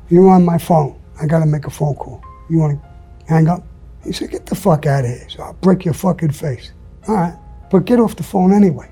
You're 0.10 0.28
on 0.28 0.44
my 0.44 0.58
phone. 0.58 1.00
I 1.22 1.28
gotta 1.28 1.46
make 1.46 1.68
a 1.68 1.70
phone 1.70 1.94
call. 1.94 2.24
You 2.50 2.58
wanna 2.58 2.82
hang 3.28 3.48
up? 3.48 3.64
He 4.04 4.14
said, 4.14 4.32
get 4.32 4.48
the 4.48 4.56
fuck 4.56 4.88
out 4.88 5.06
of 5.06 5.12
here. 5.12 5.30
So 5.30 5.44
I'll 5.44 5.54
break 5.54 5.86
your 5.86 5.94
fucking 5.94 6.32
face. 6.32 6.72
All 7.08 7.14
right. 7.14 7.38
But 7.70 7.86
get 7.86 8.00
off 8.00 8.16
the 8.16 8.24
phone 8.24 8.52
anyway. 8.52 8.90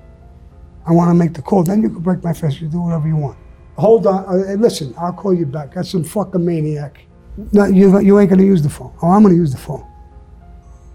I 0.85 0.91
want 0.91 1.09
to 1.09 1.15
make 1.15 1.33
the 1.33 1.41
call. 1.41 1.63
Then 1.63 1.81
you 1.81 1.89
can 1.89 2.01
break 2.01 2.23
my 2.23 2.33
face. 2.33 2.61
You 2.61 2.67
do 2.67 2.79
whatever 2.79 3.07
you 3.07 3.15
want. 3.15 3.38
Hold 3.79 4.07
on. 4.07 4.25
Uh, 4.25 4.53
listen, 4.55 4.93
I'll 4.97 5.13
call 5.13 5.33
you 5.33 5.45
back. 5.45 5.73
That's 5.73 5.89
some 5.89 6.03
fucking 6.03 6.45
maniac. 6.45 7.05
No, 7.53 7.65
you, 7.65 7.97
you 8.01 8.19
ain't 8.19 8.29
going 8.29 8.39
to 8.39 8.45
use 8.45 8.61
the 8.61 8.69
phone. 8.69 8.93
Oh, 9.01 9.11
I'm 9.11 9.23
going 9.23 9.33
to 9.33 9.39
use 9.39 9.51
the 9.51 9.57
phone. 9.57 9.85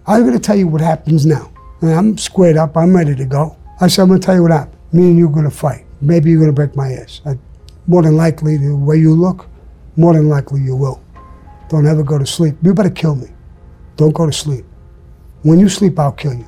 I'm 0.06 0.20
going 0.20 0.34
to 0.34 0.38
tell 0.38 0.56
you 0.56 0.68
what 0.68 0.82
happens 0.82 1.24
now. 1.24 1.50
And 1.80 1.92
I'm 1.92 2.18
squared 2.18 2.56
up. 2.56 2.76
I'm 2.76 2.94
ready 2.94 3.14
to 3.14 3.24
go. 3.24 3.56
I 3.80 3.88
said, 3.88 4.02
I'm 4.02 4.08
going 4.08 4.20
to 4.20 4.26
tell 4.26 4.34
you 4.34 4.42
what 4.42 4.50
happened. 4.50 4.78
Me 4.92 5.04
and 5.04 5.18
you 5.18 5.26
are 5.28 5.32
going 5.32 5.44
to 5.44 5.50
fight. 5.50 5.86
Maybe 6.00 6.30
you're 6.30 6.38
going 6.38 6.50
to 6.50 6.54
break 6.54 6.76
my 6.76 6.92
ass. 6.92 7.22
I, 7.24 7.38
more 7.86 8.02
than 8.02 8.16
likely, 8.16 8.58
the 8.58 8.76
way 8.76 8.98
you 8.98 9.14
look, 9.14 9.48
more 9.96 10.12
than 10.12 10.28
likely 10.28 10.60
you 10.60 10.76
will. 10.76 11.02
Don't 11.70 11.86
ever 11.86 12.02
go 12.02 12.18
to 12.18 12.26
sleep. 12.26 12.56
You 12.62 12.74
better 12.74 12.90
kill 12.90 13.16
me. 13.16 13.28
Don't 13.96 14.12
go 14.12 14.26
to 14.26 14.32
sleep. 14.32 14.64
When 15.42 15.58
you 15.58 15.68
sleep, 15.68 15.98
I'll 15.98 16.12
kill 16.12 16.34
you. 16.34 16.46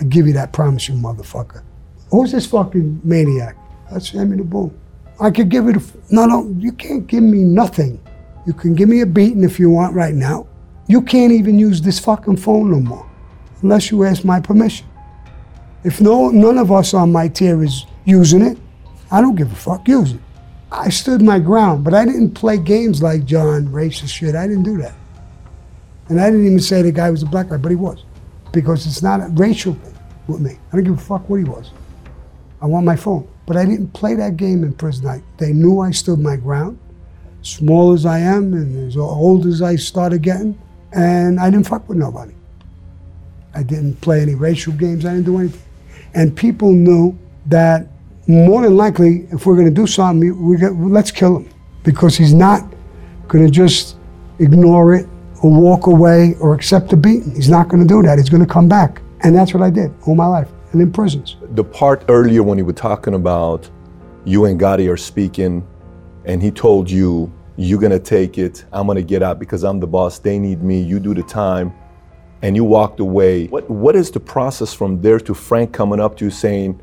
I 0.00 0.04
give 0.04 0.26
you 0.26 0.32
that 0.34 0.52
promise, 0.52 0.88
you 0.88 0.94
motherfucker. 0.94 1.62
Who's 2.10 2.32
this 2.32 2.46
fucking 2.46 3.00
maniac? 3.02 3.56
That's 3.90 4.10
Sammy 4.10 4.36
the 4.36 4.44
Bull. 4.44 4.72
I 5.20 5.30
could 5.30 5.48
give 5.48 5.68
it 5.68 5.76
a. 5.76 5.82
No, 6.10 6.26
no, 6.26 6.54
you 6.58 6.72
can't 6.72 7.06
give 7.06 7.22
me 7.22 7.44
nothing. 7.44 8.00
You 8.46 8.52
can 8.52 8.74
give 8.74 8.88
me 8.88 9.00
a 9.00 9.06
beating 9.06 9.44
if 9.44 9.58
you 9.58 9.70
want 9.70 9.94
right 9.94 10.14
now. 10.14 10.46
You 10.86 11.00
can't 11.00 11.32
even 11.32 11.58
use 11.58 11.80
this 11.80 11.98
fucking 11.98 12.36
phone 12.36 12.70
no 12.70 12.80
more 12.80 13.08
unless 13.62 13.90
you 13.90 14.04
ask 14.04 14.24
my 14.24 14.40
permission. 14.40 14.86
If 15.82 16.00
no, 16.00 16.30
none 16.30 16.58
of 16.58 16.72
us 16.72 16.94
on 16.94 17.12
my 17.12 17.28
tier 17.28 17.62
is 17.62 17.86
using 18.04 18.42
it, 18.42 18.58
I 19.10 19.20
don't 19.20 19.34
give 19.34 19.52
a 19.52 19.54
fuck. 19.54 19.86
Use 19.88 20.12
it. 20.12 20.20
I 20.70 20.88
stood 20.88 21.22
my 21.22 21.38
ground, 21.38 21.84
but 21.84 21.94
I 21.94 22.04
didn't 22.04 22.32
play 22.32 22.58
games 22.58 23.02
like 23.02 23.24
John, 23.24 23.68
racist 23.68 24.08
shit. 24.08 24.34
I 24.34 24.46
didn't 24.46 24.64
do 24.64 24.76
that. 24.78 24.94
And 26.08 26.20
I 26.20 26.30
didn't 26.30 26.46
even 26.46 26.60
say 26.60 26.82
the 26.82 26.92
guy 26.92 27.10
was 27.10 27.22
a 27.22 27.26
black 27.26 27.48
guy, 27.48 27.56
but 27.56 27.70
he 27.70 27.76
was. 27.76 28.04
Because 28.52 28.86
it's 28.86 29.02
not 29.02 29.20
a 29.20 29.28
racial 29.28 29.74
thing 29.74 29.96
with 30.26 30.40
me. 30.40 30.58
I 30.72 30.76
don't 30.76 30.84
give 30.84 30.98
a 30.98 31.00
fuck 31.00 31.28
what 31.28 31.36
he 31.36 31.44
was. 31.44 31.70
I 32.60 32.66
want 32.66 32.84
my 32.84 32.96
phone. 32.96 33.28
But 33.46 33.56
I 33.56 33.64
didn't 33.64 33.92
play 33.92 34.14
that 34.14 34.36
game 34.36 34.64
in 34.64 34.72
prison. 34.72 35.06
I, 35.06 35.22
they 35.36 35.52
knew 35.52 35.80
I 35.80 35.90
stood 35.90 36.18
my 36.18 36.36
ground, 36.36 36.78
small 37.42 37.92
as 37.92 38.06
I 38.06 38.18
am 38.18 38.54
and 38.54 38.88
as 38.88 38.96
old 38.96 39.46
as 39.46 39.60
I 39.60 39.76
started 39.76 40.22
getting, 40.22 40.58
and 40.92 41.38
I 41.38 41.50
didn't 41.50 41.66
fuck 41.66 41.88
with 41.88 41.98
nobody. 41.98 42.34
I 43.54 43.62
didn't 43.62 44.00
play 44.00 44.22
any 44.22 44.34
racial 44.34 44.72
games. 44.72 45.04
I 45.04 45.10
didn't 45.10 45.26
do 45.26 45.38
anything. 45.38 45.62
And 46.14 46.36
people 46.36 46.72
knew 46.72 47.18
that 47.46 47.86
more 48.26 48.62
than 48.62 48.76
likely, 48.76 49.26
if 49.30 49.44
we're 49.44 49.54
going 49.54 49.68
to 49.68 49.74
do 49.74 49.86
something, 49.86 50.42
we 50.42 50.56
get, 50.56 50.74
let's 50.74 51.10
kill 51.10 51.38
him 51.38 51.50
because 51.82 52.16
he's 52.16 52.32
not 52.32 52.62
going 53.28 53.44
to 53.44 53.50
just 53.50 53.96
ignore 54.38 54.94
it 54.94 55.06
or 55.42 55.50
walk 55.50 55.86
away 55.86 56.34
or 56.40 56.54
accept 56.54 56.92
a 56.94 56.96
beating. 56.96 57.34
He's 57.34 57.50
not 57.50 57.68
going 57.68 57.82
to 57.82 57.88
do 57.88 58.02
that. 58.02 58.18
He's 58.18 58.30
going 58.30 58.44
to 58.44 58.50
come 58.50 58.68
back. 58.68 59.02
And 59.22 59.36
that's 59.36 59.52
what 59.52 59.62
I 59.62 59.70
did 59.70 59.92
all 60.06 60.14
my 60.14 60.26
life 60.26 60.48
and 60.74 60.82
in 60.82 60.92
prisons. 60.92 61.36
The 61.52 61.64
part 61.64 62.04
earlier 62.08 62.42
when 62.42 62.58
you 62.58 62.64
were 62.64 62.72
talking 62.72 63.14
about 63.14 63.70
you 64.24 64.44
and 64.44 64.60
Gotti 64.60 64.90
are 64.90 64.96
speaking, 64.96 65.66
and 66.26 66.42
he 66.42 66.50
told 66.50 66.90
you, 66.90 67.32
You're 67.56 67.80
to 67.80 67.98
take 67.98 68.36
it. 68.36 68.64
I'm 68.72 68.86
to 68.88 69.02
get 69.02 69.22
out 69.22 69.38
because 69.38 69.64
I'm 69.64 69.80
the 69.80 69.86
boss. 69.86 70.18
They 70.18 70.38
need 70.38 70.62
me. 70.62 70.82
You 70.82 70.98
do 70.98 71.14
the 71.14 71.22
time. 71.22 71.72
And 72.42 72.56
you 72.56 72.64
walked 72.64 73.00
away. 73.00 73.46
What, 73.46 73.70
what 73.70 73.96
is 73.96 74.10
the 74.10 74.20
process 74.20 74.74
from 74.74 75.00
there 75.00 75.18
to 75.20 75.32
Frank 75.32 75.72
coming 75.72 76.00
up 76.00 76.16
to 76.18 76.26
you 76.26 76.30
saying, 76.30 76.80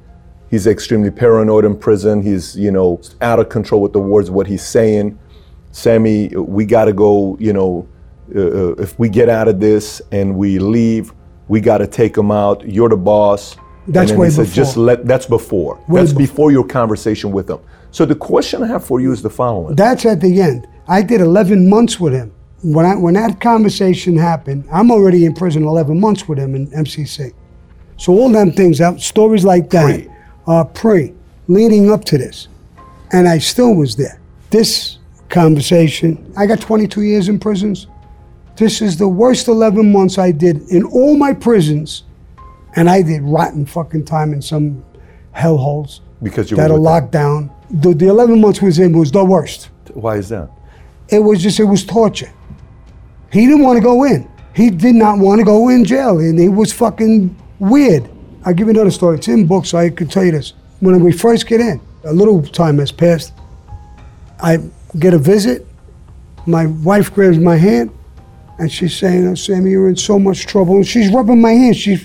He's 0.49 0.68
extremely 0.68 1.11
paranoid 1.11 1.65
in 1.65 1.77
prison. 1.77 2.22
He's, 2.22 2.57
you 2.57 2.72
know, 2.72 3.01
out 3.22 3.39
of 3.39 3.49
control 3.49 3.81
with 3.81 3.93
the 3.93 3.99
words, 3.99 4.31
what 4.31 4.47
he's 4.47 4.65
saying. 4.65 5.18
Sammy, 5.72 6.27
we 6.30 6.65
got 6.65 6.85
to 6.85 6.93
go, 6.93 7.38
you 7.39 7.53
know, 7.53 7.88
uh, 8.35 8.39
uh, 8.39 8.72
if 8.73 8.97
we 8.99 9.07
get 9.07 9.30
out 9.30 9.47
of 9.47 9.59
this 9.59 10.01
and 10.11 10.35
we 10.35 10.59
leave, 10.59 11.13
we 11.47 11.61
got 11.61 11.77
to 11.80 11.88
take 11.88 12.13
them 12.13 12.31
out. 12.31 12.68
You're 12.68 12.89
the 12.89 12.97
boss. 12.97 13.55
That's 13.88 14.12
way 14.12 14.30
said, 14.30 14.44
before. 14.44 14.56
Just 14.56 14.78
let. 14.78 15.06
That's 15.06 15.26
before. 15.26 15.76
Way 15.88 16.02
that's 16.02 16.14
before. 16.14 16.28
before 16.28 16.52
your 16.52 16.66
conversation 16.66 17.32
with 17.32 17.48
them. 17.48 17.60
So 17.91 18.06
the 18.06 18.16
question 18.16 18.64
I 18.64 18.68
have 18.68 18.86
for 18.86 19.02
you 19.02 19.12
is 19.12 19.22
the 19.22 19.30
following. 19.30 19.76
That's 19.76 20.06
at 20.06 20.22
the 20.22 20.41
end. 20.41 20.68
I 20.88 21.02
did 21.02 21.22
11 21.22 21.70
months 21.70 21.99
with 21.99 22.14
him. 22.14 22.32
When, 22.64 22.86
I, 22.86 22.95
when 22.95 23.16
that 23.16 23.41
conversation 23.41 24.16
happened, 24.16 24.66
I'm 24.72 24.91
already 24.91 25.26
in 25.26 25.34
prison 25.34 25.64
11 25.64 25.99
months 25.99 26.28
with 26.28 26.38
him 26.38 26.56
in 26.56 26.68
MCC. 26.72 27.34
So 27.98 28.14
all 28.14 28.30
them 28.30 28.52
things, 28.52 28.78
that, 28.78 29.02
stories 29.02 29.44
like 29.44 29.70
that, 29.72 29.86
Pre. 29.86 30.10
are 30.48 30.66
pre, 30.66 31.14
leading 31.48 31.91
up 31.91 32.06
to 32.06 32.18
this. 32.18 32.48
And 33.12 33.28
I 33.28 33.40
still 33.40 33.76
was 33.76 33.95
there. 33.95 34.20
This 34.52 34.99
conversation, 35.30 36.34
I 36.38 36.45
got 36.45 36.62
22 36.62 37.02
years 37.02 37.30
in 37.30 37.40
prisons. 37.40 37.88
This 38.58 38.82
is 38.82 38.98
the 38.98 39.08
worst 39.08 39.48
11 39.48 39.91
months 39.91 40.18
I 40.18 40.32
did 40.32 40.68
in 40.70 40.84
all 40.84 41.18
my 41.18 41.34
prisons. 41.34 42.03
And 42.76 42.89
I 42.89 43.02
did 43.02 43.22
rotten 43.22 43.65
fucking 43.65 44.06
time 44.06 44.34
in 44.34 44.41
some 44.41 44.84
hellholes 45.35 45.99
Because 46.23 46.49
you 46.52 46.57
that 46.57 46.69
were 46.69 46.76
with 46.76 46.84
them. 46.85 46.93
locked 46.93 47.11
down. 47.11 47.52
The, 47.69 47.93
the 47.93 48.07
11 48.07 48.39
months 48.39 48.61
was 48.61 48.80
in 48.80 48.98
was 48.98 49.11
the 49.11 49.23
worst. 49.23 49.69
Why 49.93 50.18
is 50.18 50.30
that? 50.30 50.49
It 51.10 51.19
was 51.19 51.41
just, 51.41 51.60
it 51.60 51.65
was 51.65 51.85
torture. 51.85 52.31
He 53.31 53.45
didn't 53.45 53.64
want 53.64 53.77
to 53.77 53.84
go 53.84 54.03
in. 54.06 54.30
He 54.53 54.69
did 54.69 54.95
not 54.95 55.18
want 55.19 55.39
to 55.39 55.45
go 55.45 55.69
in 55.69 55.85
jail, 55.85 56.19
and 56.19 56.38
he 56.38 56.49
was 56.49 56.73
fucking 56.73 57.35
weird. 57.60 58.10
I'll 58.45 58.53
give 58.53 58.68
you 58.68 58.72
another 58.73 58.91
story. 58.91 59.18
It's 59.18 59.27
in 59.30 59.48
books, 59.48 59.69
so 59.69 59.77
I 59.77 59.89
can 59.89 60.07
tell 60.07 60.23
you 60.26 60.31
this. 60.31 60.53
When 60.81 61.02
we 61.02 61.11
first 61.14 61.48
get 61.48 61.61
in, 61.61 61.80
a 62.03 62.11
little 62.14 62.41
time 62.41 62.77
has 62.80 62.91
passed. 62.91 63.34
I 64.41 64.57
get 64.99 65.14
a 65.14 65.18
visit. 65.18 65.65
My 66.45 66.65
wife 66.65 67.14
grabs 67.14 67.38
my 67.38 67.56
hand, 67.56 67.91
and 68.60 68.69
she's 68.72 68.98
saying, 68.98 69.27
oh, 69.27 69.35
Sammy, 69.35 69.72
you're 69.72 69.88
in 69.89 69.95
so 69.95 70.18
much 70.19 70.45
trouble. 70.48 70.76
And 70.76 70.88
she's 70.88 71.10
rubbing 71.14 71.39
my 71.39 71.52
hand. 71.52 71.77
She, 71.77 71.98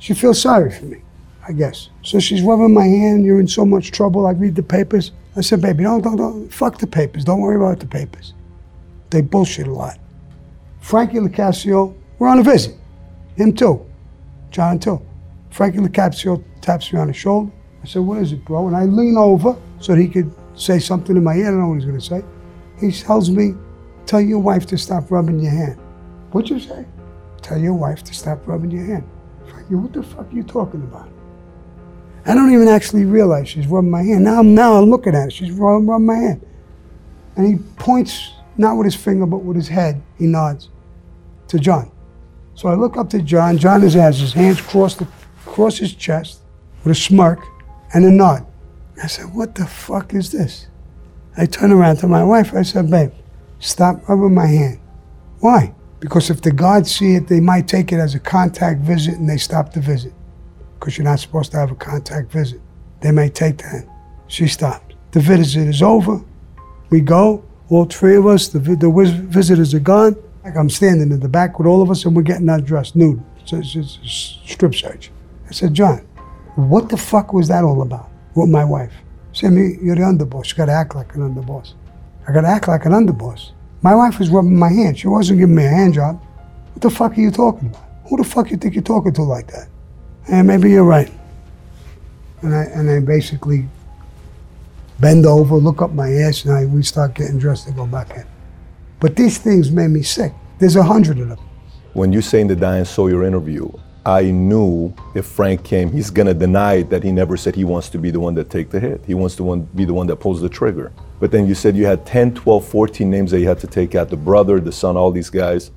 she 0.00 0.14
feels 0.14 0.40
sorry 0.40 0.72
for 0.72 0.86
me, 0.86 1.02
I 1.46 1.52
guess. 1.52 1.90
So 2.02 2.18
she's 2.18 2.42
rubbing 2.42 2.74
my 2.74 2.86
hand. 2.86 3.24
You're 3.24 3.38
in 3.38 3.46
so 3.46 3.64
much 3.64 3.92
trouble. 3.92 4.26
I 4.26 4.32
read 4.32 4.56
the 4.56 4.62
papers. 4.62 5.12
I 5.36 5.42
said, 5.42 5.60
baby, 5.60 5.84
don't, 5.84 6.02
don't, 6.02 6.16
don't. 6.16 6.48
Fuck 6.48 6.78
the 6.78 6.86
papers. 6.86 7.22
Don't 7.22 7.40
worry 7.40 7.56
about 7.56 7.78
the 7.78 7.86
papers. 7.86 8.32
They 9.10 9.20
bullshit 9.20 9.68
a 9.68 9.72
lot. 9.72 9.98
Frankie 10.80 11.18
Locascio, 11.18 11.94
we're 12.18 12.28
on 12.28 12.38
a 12.38 12.42
visit. 12.42 12.74
Him 13.36 13.52
too. 13.52 13.84
John 14.50 14.78
too. 14.78 15.00
Frankie 15.50 15.78
Locascio 15.78 16.42
taps 16.62 16.92
me 16.92 16.98
on 16.98 17.08
the 17.08 17.12
shoulder. 17.12 17.52
I 17.82 17.86
said, 17.86 18.02
what 18.02 18.22
is 18.22 18.32
it, 18.32 18.44
bro? 18.44 18.66
And 18.66 18.76
I 18.76 18.84
lean 18.84 19.16
over 19.18 19.54
so 19.80 19.94
that 19.94 20.00
he 20.00 20.08
could 20.08 20.34
say 20.54 20.78
something 20.78 21.14
in 21.14 21.22
my 21.22 21.34
ear. 21.34 21.48
I 21.48 21.50
don't 21.50 21.60
know 21.60 21.68
what 21.68 21.74
he's 21.74 21.84
going 21.84 22.00
to 22.00 22.04
say. 22.04 22.24
He 22.80 22.90
tells 22.90 23.28
me, 23.28 23.54
tell 24.06 24.20
your 24.20 24.38
wife 24.38 24.64
to 24.66 24.78
stop 24.78 25.10
rubbing 25.10 25.40
your 25.40 25.52
hand. 25.52 25.78
What'd 26.32 26.48
you 26.48 26.58
say? 26.58 26.86
Tell 27.42 27.58
your 27.58 27.74
wife 27.74 28.02
to 28.04 28.14
stop 28.14 28.46
rubbing 28.46 28.70
your 28.70 28.84
hand. 28.84 29.08
Frankie, 29.70 29.82
what 29.82 29.92
the 29.92 30.02
fuck 30.02 30.32
are 30.32 30.36
you 30.36 30.42
talking 30.42 30.82
about? 30.82 31.08
I 32.26 32.34
don't 32.34 32.52
even 32.52 32.66
actually 32.66 33.04
realize 33.04 33.48
she's 33.48 33.66
rubbing 33.68 33.90
my 33.90 34.02
hand. 34.02 34.24
Now 34.24 34.40
I'm 34.40 34.54
now 34.54 34.74
I'm 34.74 34.90
looking 34.90 35.14
at 35.14 35.28
it. 35.28 35.32
She's 35.32 35.52
rubbing, 35.52 35.86
rubbing 35.86 36.06
my 36.06 36.16
hand. 36.16 36.46
And 37.36 37.46
he 37.46 37.56
points, 37.76 38.32
not 38.56 38.76
with 38.76 38.86
his 38.86 38.96
finger, 38.96 39.26
but 39.26 39.38
with 39.38 39.56
his 39.56 39.68
head, 39.68 40.02
he 40.18 40.26
nods 40.26 40.70
to 41.48 41.58
John. 41.58 41.90
So 42.54 42.68
I 42.68 42.74
look 42.74 42.96
up 42.96 43.08
to 43.10 43.22
John. 43.22 43.58
John 43.58 43.82
is, 43.84 43.94
has 43.94 44.18
his 44.18 44.32
hands 44.32 44.60
crossed 44.60 45.00
across 45.46 45.78
his 45.78 45.94
chest 45.94 46.40
with 46.84 46.92
a 46.92 47.00
smirk 47.00 47.40
and 47.94 48.04
a 48.04 48.10
nod. 48.10 48.46
I 49.02 49.06
said, 49.06 49.32
What 49.32 49.54
the 49.54 49.66
fuck 49.66 50.14
is 50.14 50.32
this? 50.32 50.66
I 51.36 51.46
turn 51.46 51.70
around 51.72 51.96
to 51.98 52.08
my 52.08 52.24
wife. 52.24 52.52
I 52.54 52.62
said, 52.62 52.90
Babe, 52.90 53.12
stop 53.60 54.08
rubbing 54.08 54.34
my 54.34 54.46
hand. 54.46 54.80
Why? 55.38 55.74
Because 56.00 56.30
if 56.30 56.40
the 56.40 56.50
guards 56.50 56.90
see 56.90 57.14
it, 57.14 57.28
they 57.28 57.40
might 57.40 57.68
take 57.68 57.92
it 57.92 57.96
as 57.96 58.14
a 58.14 58.18
contact 58.18 58.80
visit 58.80 59.14
and 59.14 59.28
they 59.28 59.36
stop 59.36 59.72
the 59.72 59.80
visit. 59.80 60.14
Because 60.78 60.96
you're 60.96 61.04
not 61.04 61.20
supposed 61.20 61.52
to 61.52 61.58
have 61.58 61.70
a 61.70 61.74
contact 61.74 62.32
visit. 62.32 62.60
They 63.00 63.12
may 63.12 63.28
take 63.28 63.58
that. 63.58 63.86
She 64.26 64.48
stopped. 64.48 64.94
The 65.12 65.20
visit 65.20 65.68
is 65.68 65.82
over. 65.82 66.22
We 66.88 67.00
go, 67.00 67.44
all 67.68 67.84
three 67.84 68.16
of 68.16 68.26
us, 68.26 68.48
the, 68.48 68.58
the 68.58 69.26
visitors 69.28 69.74
are 69.74 69.80
gone. 69.80 70.16
Like 70.42 70.56
I'm 70.56 70.70
standing 70.70 71.12
in 71.12 71.20
the 71.20 71.28
back 71.28 71.58
with 71.58 71.68
all 71.68 71.82
of 71.82 71.90
us 71.90 72.04
and 72.04 72.16
we're 72.16 72.22
getting 72.22 72.48
undressed, 72.48 72.96
nude. 72.96 73.22
So 73.44 73.58
it's 73.58 73.74
a 73.76 73.84
strip 73.84 74.74
search. 74.74 75.10
I 75.48 75.52
said, 75.52 75.74
John, 75.74 75.98
what 76.54 76.88
the 76.88 76.96
fuck 76.96 77.32
was 77.32 77.48
that 77.48 77.64
all 77.64 77.82
about 77.82 78.10
with 78.34 78.48
my 78.48 78.64
wife? 78.64 78.92
Sammy, 79.32 79.76
you're 79.82 79.96
the 79.96 80.02
underboss. 80.02 80.50
You 80.50 80.56
gotta 80.56 80.72
act 80.72 80.94
like 80.94 81.14
an 81.14 81.20
underboss. 81.20 81.74
I 82.26 82.32
gotta 82.32 82.48
act 82.48 82.68
like 82.68 82.84
an 82.86 82.92
underboss. 82.92 83.52
My 83.82 83.94
wife 83.94 84.18
was 84.18 84.28
rubbing 84.28 84.56
my 84.56 84.68
hand. 84.68 84.98
She 84.98 85.08
wasn't 85.08 85.38
giving 85.38 85.54
me 85.54 85.64
a 85.64 85.68
hand 85.68 85.94
job. 85.94 86.20
What 86.74 86.82
the 86.82 86.90
fuck 86.90 87.16
are 87.16 87.20
you 87.20 87.30
talking 87.30 87.68
about? 87.68 87.84
Who 88.08 88.16
the 88.16 88.24
fuck 88.24 88.50
you 88.50 88.56
think 88.56 88.74
you're 88.74 88.82
talking 88.82 89.12
to 89.14 89.22
like 89.22 89.46
that? 89.48 89.68
And 90.28 90.46
maybe 90.46 90.70
you're 90.70 90.84
right. 90.84 91.10
And 92.42 92.54
I 92.54 92.64
and 92.64 92.90
I 92.90 93.00
basically 93.00 93.66
bend 94.98 95.24
over, 95.24 95.56
look 95.56 95.80
up 95.80 95.92
my 95.92 96.10
ass, 96.10 96.44
and 96.44 96.54
I 96.54 96.66
we 96.66 96.82
start 96.82 97.14
getting 97.14 97.38
dressed 97.38 97.66
to 97.68 97.72
go 97.72 97.86
back 97.86 98.10
in. 98.16 98.24
But 98.98 99.16
these 99.16 99.38
things 99.38 99.70
made 99.70 99.88
me 99.88 100.02
sick. 100.02 100.32
There's 100.58 100.76
a 100.76 100.82
hundred 100.82 101.18
of 101.20 101.28
them. 101.28 101.38
When 101.94 102.12
you 102.12 102.20
say 102.20 102.42
in 102.42 102.48
the 102.48 102.56
Diane 102.56 102.84
Sawyer 102.84 103.24
interview, 103.24 103.70
I 104.10 104.30
knew 104.32 104.92
if 105.14 105.24
Frank 105.24 105.62
came, 105.62 105.92
he's 105.92 106.10
gonna 106.10 106.34
deny 106.34 106.74
it, 106.74 106.90
that 106.90 107.04
he 107.04 107.12
never 107.12 107.36
said 107.36 107.54
he 107.54 107.64
wants 107.64 107.88
to 107.90 107.98
be 107.98 108.10
the 108.10 108.18
one 108.18 108.34
that 108.34 108.50
take 108.50 108.70
the 108.70 108.80
hit. 108.80 109.00
He 109.06 109.14
wants 109.14 109.36
to 109.36 109.44
one, 109.44 109.60
be 109.76 109.84
the 109.84 109.94
one 109.94 110.08
that 110.08 110.16
pulls 110.16 110.40
the 110.40 110.48
trigger. 110.48 110.90
But 111.20 111.30
then 111.30 111.46
you 111.46 111.54
said 111.54 111.76
you 111.76 111.86
had 111.86 112.04
10, 112.04 112.34
12, 112.34 112.64
14 112.66 113.08
names 113.08 113.30
that 113.30 113.38
you 113.40 113.46
had 113.46 113.60
to 113.60 113.68
take 113.68 113.94
out, 113.94 114.08
the 114.10 114.16
brother, 114.16 114.58
the 114.58 114.72
son, 114.72 114.96
all 114.96 115.12
these 115.12 115.30
guys. 115.30 115.70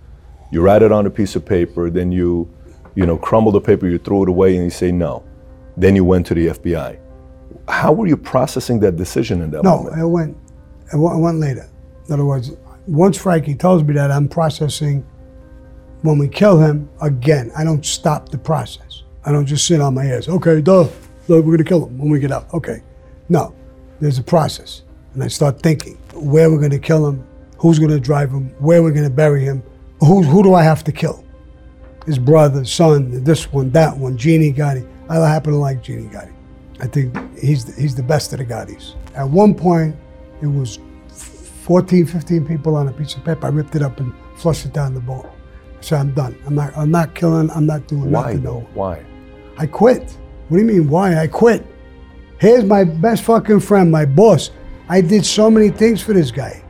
You 0.51 0.61
write 0.61 0.81
it 0.81 0.91
on 0.91 1.05
a 1.05 1.09
piece 1.09 1.35
of 1.35 1.45
paper, 1.45 1.89
then 1.91 2.11
you, 2.11 2.49
you 2.95 3.05
know, 3.05 3.17
crumble 3.17 3.51
the 3.51 3.61
paper, 3.61 3.87
you 3.87 3.99
throw 3.99 4.23
it 4.23 4.29
away, 4.29 4.55
and 4.55 4.63
you 4.63 4.71
say 4.71 4.91
no. 4.91 5.23
Then 5.77 5.95
you 5.95 6.03
went 6.03 6.25
to 6.27 6.33
the 6.33 6.47
FBI. 6.47 6.97
How 7.67 7.91
were 7.93 8.07
you 8.07 8.17
processing 8.17 8.79
that 8.79 8.95
decision 8.95 9.41
in 9.41 9.51
that 9.51 9.63
No, 9.63 9.77
moment? 9.83 10.09
went, 10.09 10.37
it 10.91 10.97
went, 10.97 11.15
it 11.15 11.19
went 11.19 11.39
later. 11.39 11.69
In 12.07 12.13
other 12.13 12.25
words, 12.25 12.51
once 12.87 13.17
Frankie 13.17 13.55
tells 13.55 13.83
me 13.83 13.93
that, 13.93 14.11
I'm 14.11 14.27
processing 14.27 15.05
when 16.03 16.17
we 16.17 16.27
kill 16.27 16.59
him 16.59 16.87
again. 17.01 17.51
I 17.57 17.63
don't 17.63 17.83
stop 17.83 18.29
the 18.29 18.37
process. 18.37 19.03
I 19.25 19.31
don't 19.31 19.45
just 19.45 19.65
sit 19.65 19.81
on 19.81 19.95
my 19.95 20.05
ass. 20.05 20.27
Okay, 20.27 20.61
duh, 20.61 20.83
duh, 21.27 21.41
we're 21.41 21.57
gonna 21.57 21.63
kill 21.63 21.87
him 21.87 21.97
when 21.97 22.09
we 22.09 22.19
get 22.19 22.31
out. 22.31 22.53
Okay. 22.53 22.83
No, 23.29 23.55
there's 23.99 24.19
a 24.19 24.23
process. 24.23 24.83
And 25.13 25.23
I 25.23 25.27
start 25.27 25.61
thinking 25.61 25.97
where 26.13 26.51
we're 26.51 26.61
gonna 26.61 26.77
kill 26.77 27.07
him, 27.07 27.25
who's 27.57 27.79
gonna 27.79 27.99
drive 27.99 28.29
him, 28.29 28.49
where 28.59 28.83
we're 28.83 28.91
gonna 28.91 29.09
bury 29.09 29.43
him, 29.43 29.63
who, 30.01 30.21
who 30.21 30.43
do 30.43 30.53
I 30.53 30.63
have 30.63 30.83
to 30.83 30.91
kill? 30.91 31.23
His 32.05 32.19
brother, 32.19 32.65
son, 32.65 33.23
this 33.23 33.51
one, 33.53 33.71
that 33.71 33.97
one, 33.97 34.17
Genie 34.17 34.51
Gotti. 34.51 34.87
I 35.09 35.15
happen 35.29 35.53
to 35.53 35.57
like 35.57 35.81
Genie 35.81 36.09
Gotti. 36.09 36.33
I 36.81 36.87
think 36.87 37.15
he's 37.39 37.63
the, 37.63 37.81
he's 37.81 37.95
the 37.95 38.03
best 38.03 38.33
of 38.33 38.39
the 38.39 38.45
Gottis. 38.45 38.95
At 39.15 39.29
one 39.29 39.55
point, 39.55 39.95
it 40.41 40.47
was 40.47 40.79
14, 41.63 42.05
15 42.05 42.45
people 42.45 42.75
on 42.75 42.89
a 42.89 42.91
piece 42.91 43.15
of 43.15 43.23
paper. 43.23 43.45
I 43.45 43.49
ripped 43.51 43.75
it 43.77 43.81
up 43.81 44.01
and 44.01 44.13
flushed 44.35 44.65
it 44.65 44.73
down 44.73 44.93
the 44.93 44.99
bowl. 44.99 45.32
Said, 45.83 45.99
I'm 45.99 46.13
done. 46.13 46.37
I'm 46.45 46.55
not, 46.55 46.77
I'm 46.77 46.91
not 46.91 47.13
killing, 47.13 47.49
I'm 47.51 47.65
not 47.65 47.87
doing 47.87 48.09
Why 48.09 48.21
nothing. 48.21 48.43
though? 48.43 48.67
Why? 48.73 49.03
I 49.57 49.65
quit. 49.67 50.17
What 50.47 50.57
do 50.57 50.63
you 50.63 50.67
mean, 50.67 50.89
why? 50.89 51.17
I 51.17 51.27
quit. 51.27 51.65
Here's 52.39 52.63
my 52.63 52.83
best 52.85 53.23
fucking 53.23 53.59
friend, 53.59 53.91
my 53.91 54.05
boss. 54.05 54.51
I 54.89 55.01
did 55.01 55.25
so 55.25 55.49
many 55.51 55.69
things 55.69 56.01
for 56.01 56.13
this 56.13 56.31
guy. 56.31 56.63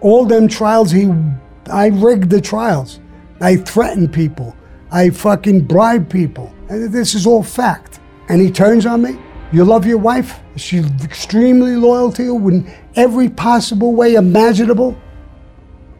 All 0.00 0.24
them 0.24 0.46
trials, 0.48 0.90
he, 0.90 1.12
I 1.70 1.86
rigged 1.88 2.30
the 2.30 2.40
trials. 2.40 3.00
I 3.40 3.56
threatened 3.56 4.12
people. 4.12 4.56
I 4.90 5.10
fucking 5.10 5.62
bribed 5.64 6.10
people. 6.10 6.54
And 6.68 6.92
this 6.92 7.14
is 7.14 7.26
all 7.26 7.42
fact. 7.42 8.00
And 8.28 8.40
he 8.40 8.50
turns 8.50 8.86
on 8.86 9.02
me. 9.02 9.18
You 9.52 9.64
love 9.64 9.86
your 9.86 9.98
wife? 9.98 10.40
She's 10.56 10.86
extremely 11.04 11.76
loyal 11.76 12.12
to 12.12 12.22
you 12.22 12.48
in 12.48 12.72
every 12.94 13.28
possible 13.28 13.94
way 13.94 14.14
imaginable. 14.14 14.96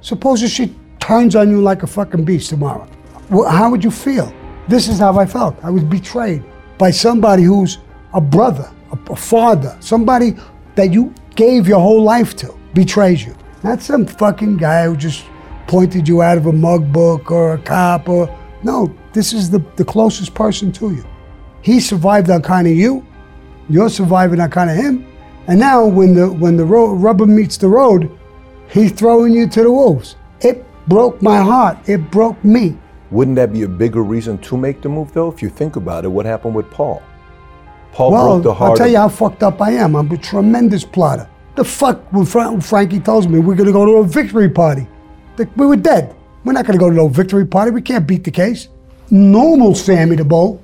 Suppose 0.00 0.48
she 0.50 0.74
turns 1.04 1.36
on 1.36 1.50
you 1.50 1.60
like 1.60 1.82
a 1.82 1.86
fucking 1.86 2.24
beast 2.24 2.48
tomorrow. 2.48 2.88
How 3.50 3.70
would 3.70 3.84
you 3.84 3.90
feel? 3.90 4.32
This 4.68 4.88
is 4.88 4.98
how 4.98 5.18
I 5.18 5.26
felt. 5.26 5.54
I 5.62 5.68
was 5.68 5.84
betrayed 5.84 6.42
by 6.78 6.90
somebody 6.90 7.42
who's 7.42 7.78
a 8.14 8.22
brother, 8.22 8.72
a, 8.90 9.12
a 9.12 9.16
father, 9.16 9.76
somebody 9.80 10.34
that 10.76 10.94
you 10.94 11.12
gave 11.36 11.68
your 11.68 11.80
whole 11.80 12.02
life 12.02 12.34
to 12.36 12.54
betrays 12.72 13.22
you. 13.26 13.36
Not 13.62 13.82
some 13.82 14.06
fucking 14.06 14.56
guy 14.56 14.86
who 14.86 14.96
just 14.96 15.26
pointed 15.66 16.08
you 16.08 16.22
out 16.22 16.38
of 16.38 16.46
a 16.46 16.52
mug 16.52 16.90
book 16.90 17.30
or 17.30 17.54
a 17.54 17.58
cop 17.58 18.08
or 18.08 18.34
no, 18.62 18.94
this 19.12 19.34
is 19.34 19.50
the, 19.50 19.58
the 19.76 19.84
closest 19.84 20.32
person 20.32 20.72
to 20.72 20.90
you. 20.90 21.04
He 21.60 21.80
survived 21.80 22.30
on 22.30 22.40
kind 22.40 22.66
of 22.66 22.74
you, 22.74 23.06
you're 23.68 23.90
surviving 23.90 24.40
on 24.40 24.50
kind 24.50 24.70
of 24.70 24.76
him, 24.76 25.06
and 25.48 25.60
now 25.60 25.84
when 25.84 26.14
the 26.14 26.32
when 26.32 26.56
the 26.56 26.64
ro- 26.64 26.94
rubber 26.94 27.26
meets 27.26 27.58
the 27.58 27.68
road, 27.68 28.10
he's 28.70 28.92
throwing 28.92 29.34
you 29.34 29.46
to 29.48 29.62
the 29.62 29.70
wolves. 29.70 30.16
It 30.40 30.64
broke 30.88 31.20
my 31.22 31.40
heart. 31.40 31.78
It 31.88 32.10
broke 32.10 32.42
me. 32.44 32.76
Wouldn't 33.10 33.36
that 33.36 33.52
be 33.52 33.62
a 33.62 33.68
bigger 33.68 34.02
reason 34.02 34.38
to 34.38 34.56
make 34.56 34.82
the 34.82 34.88
move, 34.88 35.12
though? 35.12 35.30
If 35.30 35.42
you 35.42 35.48
think 35.48 35.76
about 35.76 36.04
it, 36.04 36.08
what 36.08 36.26
happened 36.26 36.54
with 36.54 36.70
Paul? 36.70 37.02
Paul 37.92 38.10
Well, 38.12 38.26
broke 38.34 38.42
the 38.42 38.54
heart. 38.54 38.70
I'll 38.72 38.76
tell 38.76 38.88
you 38.88 38.96
how 38.96 39.08
fucked 39.08 39.42
up 39.42 39.60
I 39.62 39.70
am. 39.72 39.94
I'm 39.94 40.10
a 40.10 40.16
tremendous 40.16 40.84
plotter. 40.84 41.28
The 41.54 41.64
fuck 41.64 42.12
when 42.12 42.24
Fra- 42.24 42.60
Frankie 42.60 42.98
tells 42.98 43.28
me 43.28 43.38
we're 43.38 43.54
gonna 43.54 43.70
go 43.72 43.84
to 43.86 43.92
a 43.98 44.04
victory 44.04 44.48
party, 44.48 44.88
the- 45.36 45.48
we 45.56 45.66
were 45.66 45.76
dead. 45.76 46.14
We're 46.44 46.52
not 46.52 46.66
gonna 46.66 46.78
go 46.78 46.90
to 46.90 46.96
no 46.96 47.06
victory 47.08 47.46
party. 47.46 47.70
We 47.70 47.80
can't 47.82 48.06
beat 48.06 48.24
the 48.24 48.32
case. 48.32 48.68
Normal 49.10 49.74
Sammy 49.74 50.16
the 50.16 50.24
Bull 50.24 50.60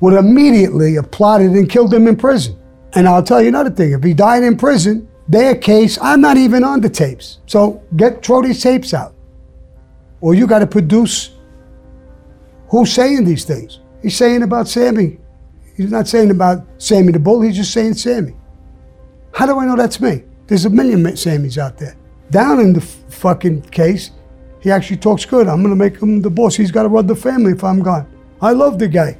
would 0.00 0.14
immediately 0.14 0.94
have 0.94 1.10
plotted 1.10 1.50
and 1.50 1.68
killed 1.68 1.92
him 1.92 2.06
in 2.06 2.14
prison. 2.14 2.54
And 2.94 3.08
I'll 3.08 3.22
tell 3.24 3.42
you 3.42 3.48
another 3.48 3.70
thing: 3.70 3.92
if 3.92 4.04
he 4.04 4.14
died 4.14 4.44
in 4.44 4.56
prison, 4.56 5.08
their 5.28 5.56
case, 5.56 5.98
I'm 6.00 6.20
not 6.20 6.36
even 6.36 6.62
on 6.62 6.80
the 6.80 6.88
tapes. 6.88 7.38
So 7.46 7.80
get 7.96 8.24
throw 8.24 8.40
these 8.42 8.62
tapes 8.62 8.94
out, 8.94 9.12
or 10.20 10.34
you 10.34 10.46
got 10.46 10.60
to 10.60 10.66
produce. 10.66 11.30
Who's 12.68 12.92
saying 12.92 13.24
these 13.24 13.44
things? 13.44 13.80
He's 14.02 14.16
saying 14.16 14.42
about 14.42 14.68
Sammy. 14.68 15.18
He's 15.76 15.90
not 15.90 16.08
saying 16.08 16.30
about 16.30 16.66
Sammy 16.78 17.12
the 17.12 17.18
Bull, 17.18 17.40
he's 17.40 17.56
just 17.56 17.72
saying 17.72 17.94
Sammy. 17.94 18.34
How 19.32 19.46
do 19.46 19.58
I 19.58 19.64
know 19.64 19.76
that's 19.76 20.00
me? 20.00 20.24
There's 20.46 20.64
a 20.64 20.70
million 20.70 21.04
Sammys 21.04 21.58
out 21.58 21.78
there. 21.78 21.96
Down 22.30 22.60
in 22.60 22.72
the 22.72 22.80
fucking 22.80 23.62
case, 23.62 24.10
he 24.60 24.70
actually 24.70 24.96
talks 24.96 25.24
good. 25.24 25.46
I'm 25.46 25.62
gonna 25.62 25.76
make 25.76 26.00
him 26.00 26.20
the 26.20 26.30
boss. 26.30 26.56
He's 26.56 26.70
gotta 26.70 26.88
run 26.88 27.06
the 27.06 27.14
family 27.14 27.52
if 27.52 27.62
I'm 27.62 27.80
gone. 27.80 28.06
I 28.40 28.52
love 28.52 28.78
the 28.78 28.88
guy. 28.88 29.16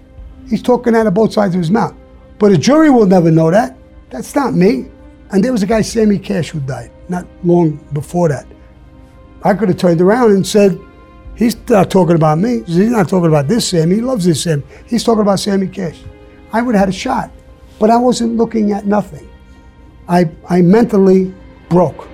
He's 0.48 0.62
talking 0.62 0.96
out 0.96 1.06
of 1.06 1.14
both 1.14 1.32
sides 1.32 1.54
of 1.54 1.60
his 1.60 1.70
mouth. 1.70 1.94
But 2.38 2.52
a 2.52 2.58
jury 2.58 2.90
will 2.90 3.06
never 3.06 3.30
know 3.30 3.50
that. 3.50 3.76
That's 4.10 4.34
not 4.34 4.54
me. 4.54 4.90
And 5.30 5.44
there 5.44 5.52
was 5.52 5.62
a 5.62 5.66
guy, 5.66 5.82
Sammy 5.82 6.18
Cash, 6.18 6.50
who 6.50 6.60
died 6.60 6.90
not 7.08 7.26
long 7.44 7.76
before 7.92 8.28
that. 8.28 8.46
I 9.42 9.54
could 9.54 9.68
have 9.68 9.78
turned 9.78 10.00
around 10.00 10.32
and 10.32 10.46
said, 10.46 10.78
He's 11.39 11.56
not 11.69 11.89
talking 11.89 12.16
about 12.16 12.39
me. 12.39 12.65
He's 12.66 12.90
not 12.90 13.09
talking 13.09 13.28
about 13.28 13.47
this 13.47 13.69
Sammy. 13.69 13.94
He 13.94 14.01
loves 14.01 14.24
this 14.24 14.43
Sammy. 14.43 14.65
He's 14.86 15.05
talking 15.05 15.23
about 15.23 15.39
Sammy 15.39 15.69
Cash. 15.69 16.01
I 16.52 16.62
would 16.62 16.74
have 16.74 16.81
had 16.81 16.89
a 16.89 16.98
shot, 16.98 17.31
but 17.78 17.90
I 17.90 17.97
wasn't 17.97 18.36
looking 18.36 18.73
at 18.73 18.86
nothing. 18.86 19.31
I, 20.09 20.28
I 20.51 20.62
mentally 20.62 21.32
broke. 21.69 22.09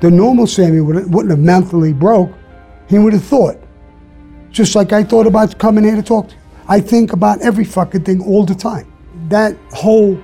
The 0.00 0.08
normal 0.08 0.46
Sammy 0.46 0.80
wouldn't, 0.80 1.10
wouldn't 1.10 1.30
have 1.32 1.40
mentally 1.40 1.92
broke. 1.92 2.30
He 2.88 3.00
would 3.00 3.14
have 3.14 3.24
thought. 3.24 3.56
Just 4.52 4.76
like 4.76 4.92
I 4.92 5.02
thought 5.02 5.26
about 5.26 5.58
coming 5.58 5.82
here 5.82 5.96
to 5.96 6.02
talk 6.02 6.28
to 6.28 6.34
you. 6.36 6.40
I 6.68 6.80
think 6.80 7.12
about 7.12 7.40
every 7.42 7.64
fucking 7.64 8.04
thing 8.04 8.22
all 8.22 8.44
the 8.44 8.54
time. 8.54 8.92
That 9.28 9.56
whole 9.72 10.22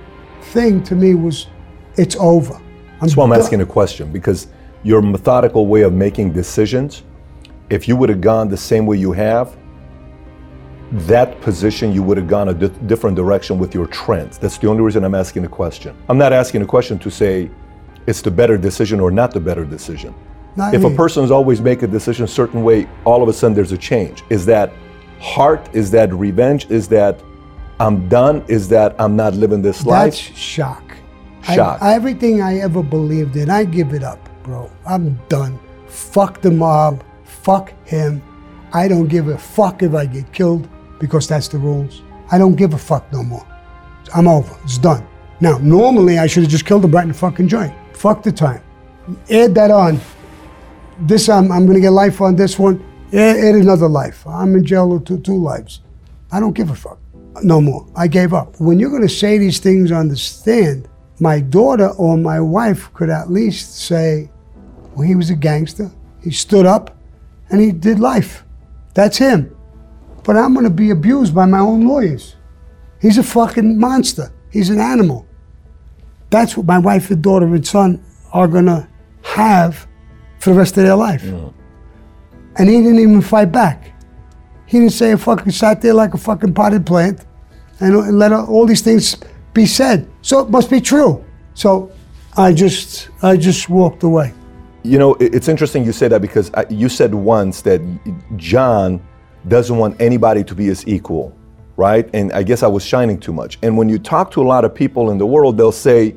thing 0.53 0.81
to 0.83 0.95
me 0.95 1.13
was, 1.13 1.47
it's 1.97 2.15
over. 2.15 2.57
That's 3.01 3.17
why 3.17 3.25
I'm 3.25 3.33
asking 3.33 3.59
a 3.59 3.65
question 3.65 4.13
because 4.13 4.47
your 4.83 5.01
methodical 5.01 5.67
way 5.67 5.81
of 5.81 5.91
making 5.91 6.31
decisions, 6.31 7.03
if 7.69 7.87
you 7.87 7.95
would 7.95 8.09
have 8.09 8.21
gone 8.21 8.47
the 8.49 8.57
same 8.57 8.85
way 8.85 8.97
you 8.97 9.11
have, 9.11 9.55
that 10.91 11.39
position 11.41 11.91
you 11.91 12.03
would 12.03 12.17
have 12.17 12.27
gone 12.27 12.49
a 12.49 12.53
di- 12.53 12.67
different 12.85 13.15
direction 13.15 13.57
with 13.57 13.73
your 13.73 13.87
trends. 13.87 14.37
That's 14.37 14.57
the 14.57 14.67
only 14.67 14.83
reason 14.83 15.03
I'm 15.03 15.15
asking 15.15 15.41
the 15.41 15.47
question. 15.47 15.95
I'm 16.09 16.17
not 16.17 16.31
asking 16.31 16.61
a 16.61 16.65
question 16.65 16.99
to 16.99 17.09
say 17.09 17.49
it's 18.07 18.21
the 18.21 18.31
better 18.31 18.57
decision 18.57 18.99
or 18.99 19.09
not 19.11 19.31
the 19.31 19.39
better 19.39 19.65
decision. 19.65 20.13
Not 20.55 20.73
if 20.73 20.83
a 20.83 20.89
me. 20.89 20.95
person's 20.95 21.31
always 21.31 21.59
make 21.59 21.81
a 21.81 21.87
decision 21.87 22.23
a 22.23 22.27
certain 22.27 22.63
way, 22.63 22.87
all 23.03 23.21
of 23.23 23.27
a 23.29 23.33
sudden 23.33 23.55
there's 23.55 23.71
a 23.71 23.77
change. 23.77 24.23
Is 24.29 24.45
that 24.45 24.71
heart? 25.19 25.67
Is 25.73 25.89
that 25.91 26.13
revenge? 26.13 26.69
Is 26.69 26.87
that 26.89 27.19
I'm 27.79 28.07
done? 28.07 28.45
Is 28.47 28.69
that 28.69 28.95
I'm 28.99 29.15
not 29.17 29.33
living 29.33 29.61
this 29.61 29.79
That's 29.79 29.85
life? 30.29 30.37
shock. 30.37 30.83
I- 31.47 31.55
Shock. 31.55 31.79
everything 31.81 32.41
I 32.41 32.59
ever 32.59 32.81
believed 32.81 33.35
in, 33.35 33.49
I 33.49 33.65
give 33.65 33.93
it 33.93 34.03
up, 34.03 34.19
bro. 34.43 34.69
I'm 34.87 35.19
done. 35.29 35.59
Fuck 35.87 36.41
the 36.41 36.51
mob. 36.51 37.03
Fuck 37.45 37.73
him. 37.87 38.23
I 38.73 38.87
don't 38.87 39.07
give 39.07 39.27
a 39.27 39.37
fuck 39.37 39.83
if 39.83 39.93
I 39.93 40.07
get 40.07 40.33
killed 40.33 40.67
because 40.99 41.27
that's 41.27 41.47
the 41.47 41.59
rules. 41.59 42.01
I 42.31 42.39
don't 42.39 42.55
give 42.55 42.73
a 42.73 42.77
fuck 42.79 43.13
no 43.13 43.21
more. 43.21 43.45
I'm 44.15 44.27
over. 44.27 44.57
It's 44.63 44.79
done. 44.79 45.07
Now, 45.41 45.59
normally 45.59 46.17
I 46.17 46.25
should 46.25 46.41
have 46.41 46.51
just 46.51 46.65
killed 46.65 46.83
him 46.83 46.89
right 46.89 47.03
in 47.03 47.09
the 47.09 47.13
fucking 47.13 47.47
joint. 47.47 47.71
Fuck 47.95 48.23
the 48.23 48.31
time. 48.31 48.63
Add 49.29 49.53
that 49.53 49.69
on. 49.69 49.99
this 51.01 51.29
I'm, 51.29 51.51
I'm 51.51 51.67
going 51.67 51.75
to 51.75 51.81
get 51.81 51.91
life 51.91 52.19
on 52.19 52.35
this 52.35 52.57
one. 52.57 52.83
Yeah, 53.11 53.35
add 53.37 53.53
another 53.53 53.87
life. 53.87 54.25
I'm 54.25 54.55
in 54.55 54.65
jail 54.65 54.99
two, 54.99 55.19
two 55.19 55.37
lives. 55.37 55.81
I 56.31 56.39
don't 56.39 56.53
give 56.53 56.71
a 56.71 56.75
fuck. 56.75 56.97
No 57.43 57.61
more. 57.61 57.85
I 57.95 58.07
gave 58.07 58.33
up. 58.33 58.59
When 58.59 58.79
you're 58.79 58.89
going 58.89 59.03
to 59.03 59.19
say 59.23 59.37
these 59.37 59.59
things 59.59 59.91
on 59.91 60.07
the 60.07 60.17
stand, 60.17 60.89
my 61.19 61.41
daughter 61.41 61.89
or 61.89 62.17
my 62.17 62.39
wife 62.39 62.91
could 62.95 63.11
at 63.11 63.29
least 63.29 63.77
say, 63.77 64.31
well, 64.95 65.05
he 65.05 65.13
was 65.13 65.29
a 65.29 65.35
gangster. 65.35 65.91
He 66.23 66.31
stood 66.31 66.65
up 66.65 66.94
and 67.49 67.61
he 67.61 67.71
did 67.71 67.99
life. 67.99 68.43
That's 68.93 69.17
him. 69.17 69.55
But 70.23 70.37
I'm 70.37 70.53
going 70.53 70.63
to 70.63 70.69
be 70.71 70.89
abused 70.89 71.35
by 71.35 71.45
my 71.45 71.59
own 71.59 71.87
lawyers. 71.87 72.35
He's 73.01 73.17
a 73.17 73.23
fucking 73.23 73.79
monster. 73.79 74.31
He's 74.51 74.69
an 74.69 74.79
animal. 74.79 75.27
That's 76.29 76.57
what 76.57 76.65
my 76.65 76.79
wife 76.79 77.11
and 77.11 77.21
daughter 77.21 77.45
and 77.45 77.65
son 77.65 78.03
are 78.33 78.47
going 78.47 78.65
to 78.65 78.87
have 79.21 79.87
for 80.39 80.51
the 80.51 80.57
rest 80.57 80.77
of 80.77 80.83
their 80.83 80.95
life. 80.95 81.23
And 82.57 82.69
he 82.69 82.77
didn't 82.77 82.99
even 82.99 83.21
fight 83.21 83.51
back. 83.51 83.93
He 84.65 84.79
didn't 84.79 84.93
say 84.93 85.11
a 85.11 85.17
fucking 85.17 85.51
sat 85.51 85.81
there 85.81 85.93
like 85.93 86.13
a 86.13 86.17
fucking 86.17 86.53
potted 86.53 86.85
plant 86.85 87.23
and 87.79 88.17
let 88.17 88.31
all 88.31 88.65
these 88.65 88.81
things 88.81 89.17
be 89.53 89.65
said. 89.65 90.09
So 90.21 90.39
it 90.39 90.49
must 90.49 90.69
be 90.69 90.81
true. 90.81 91.23
So 91.53 91.91
I 92.35 92.53
just 92.53 93.09
I 93.21 93.37
just 93.37 93.69
walked 93.69 94.03
away. 94.03 94.33
You 94.85 94.99
know, 94.99 95.15
it's 95.15 95.47
interesting 95.47 95.83
you 95.83 95.91
say 95.91 96.07
that 96.09 96.21
because 96.21 96.51
you 96.69 96.89
said 96.89 97.15
once 97.15 97.63
that 97.63 97.81
John 98.35 99.01
doesn't 99.47 99.75
want 99.75 99.99
anybody 99.99 100.43
to 100.43 100.53
be 100.53 100.65
his 100.65 100.87
equal, 100.87 101.35
right? 101.75 102.07
And 102.13 102.31
I 102.33 102.43
guess 102.43 102.61
I 102.61 102.67
was 102.67 102.85
shining 102.85 103.19
too 103.19 103.33
much. 103.33 103.57
And 103.63 103.75
when 103.79 103.89
you 103.89 103.97
talk 103.97 104.29
to 104.33 104.43
a 104.43 104.47
lot 104.47 104.63
of 104.63 104.75
people 104.75 105.09
in 105.09 105.17
the 105.17 105.25
world, 105.25 105.57
they'll 105.57 105.71
say 105.71 106.15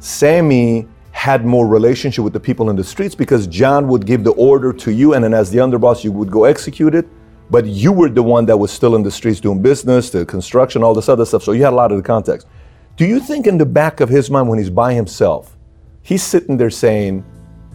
Sammy 0.00 0.88
had 1.12 1.44
more 1.44 1.64
relationship 1.64 2.24
with 2.24 2.32
the 2.32 2.40
people 2.40 2.70
in 2.70 2.76
the 2.76 2.82
streets 2.82 3.14
because 3.14 3.46
John 3.46 3.86
would 3.86 4.04
give 4.04 4.24
the 4.24 4.32
order 4.32 4.72
to 4.72 4.90
you, 4.90 5.14
and 5.14 5.22
then 5.22 5.32
as 5.32 5.52
the 5.52 5.58
underboss, 5.58 6.02
you 6.02 6.10
would 6.10 6.30
go 6.30 6.42
execute 6.42 6.96
it. 6.96 7.06
But 7.50 7.66
you 7.66 7.92
were 7.92 8.08
the 8.08 8.22
one 8.22 8.46
that 8.46 8.56
was 8.56 8.72
still 8.72 8.96
in 8.96 9.04
the 9.04 9.12
streets 9.12 9.38
doing 9.38 9.62
business, 9.62 10.10
the 10.10 10.26
construction, 10.26 10.82
all 10.82 10.94
this 10.94 11.08
other 11.08 11.24
stuff. 11.24 11.44
So 11.44 11.52
you 11.52 11.62
had 11.62 11.72
a 11.72 11.76
lot 11.76 11.92
of 11.92 11.98
the 11.98 12.02
context. 12.02 12.48
Do 12.96 13.06
you 13.06 13.20
think 13.20 13.46
in 13.46 13.58
the 13.58 13.66
back 13.66 14.00
of 14.00 14.08
his 14.08 14.28
mind 14.28 14.48
when 14.48 14.58
he's 14.58 14.70
by 14.70 14.92
himself, 14.92 15.56
he's 16.02 16.24
sitting 16.24 16.56
there 16.56 16.70
saying, 16.70 17.24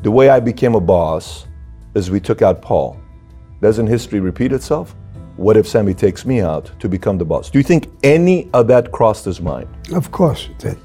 the 0.03 0.11
way 0.11 0.29
I 0.29 0.39
became 0.39 0.75
a 0.75 0.79
boss 0.79 1.45
is 1.95 2.11
we 2.11 2.19
took 2.19 2.41
out 2.41 2.61
Paul. 2.61 2.99
Doesn't 3.61 3.87
history 3.87 4.19
repeat 4.19 4.51
itself? 4.51 4.95
What 5.37 5.57
if 5.57 5.67
Sammy 5.67 5.93
takes 5.93 6.25
me 6.25 6.41
out 6.41 6.71
to 6.79 6.89
become 6.89 7.17
the 7.17 7.25
boss? 7.25 7.49
Do 7.49 7.57
you 7.59 7.63
think 7.63 7.89
any 8.03 8.49
of 8.53 8.67
that 8.67 8.91
crossed 8.91 9.25
his 9.25 9.41
mind? 9.41 9.67
Of 9.93 10.11
course 10.11 10.47
it 10.49 10.57
did. 10.59 10.77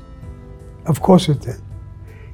Of 0.86 1.00
course 1.00 1.28
it 1.28 1.40
did. 1.40 1.60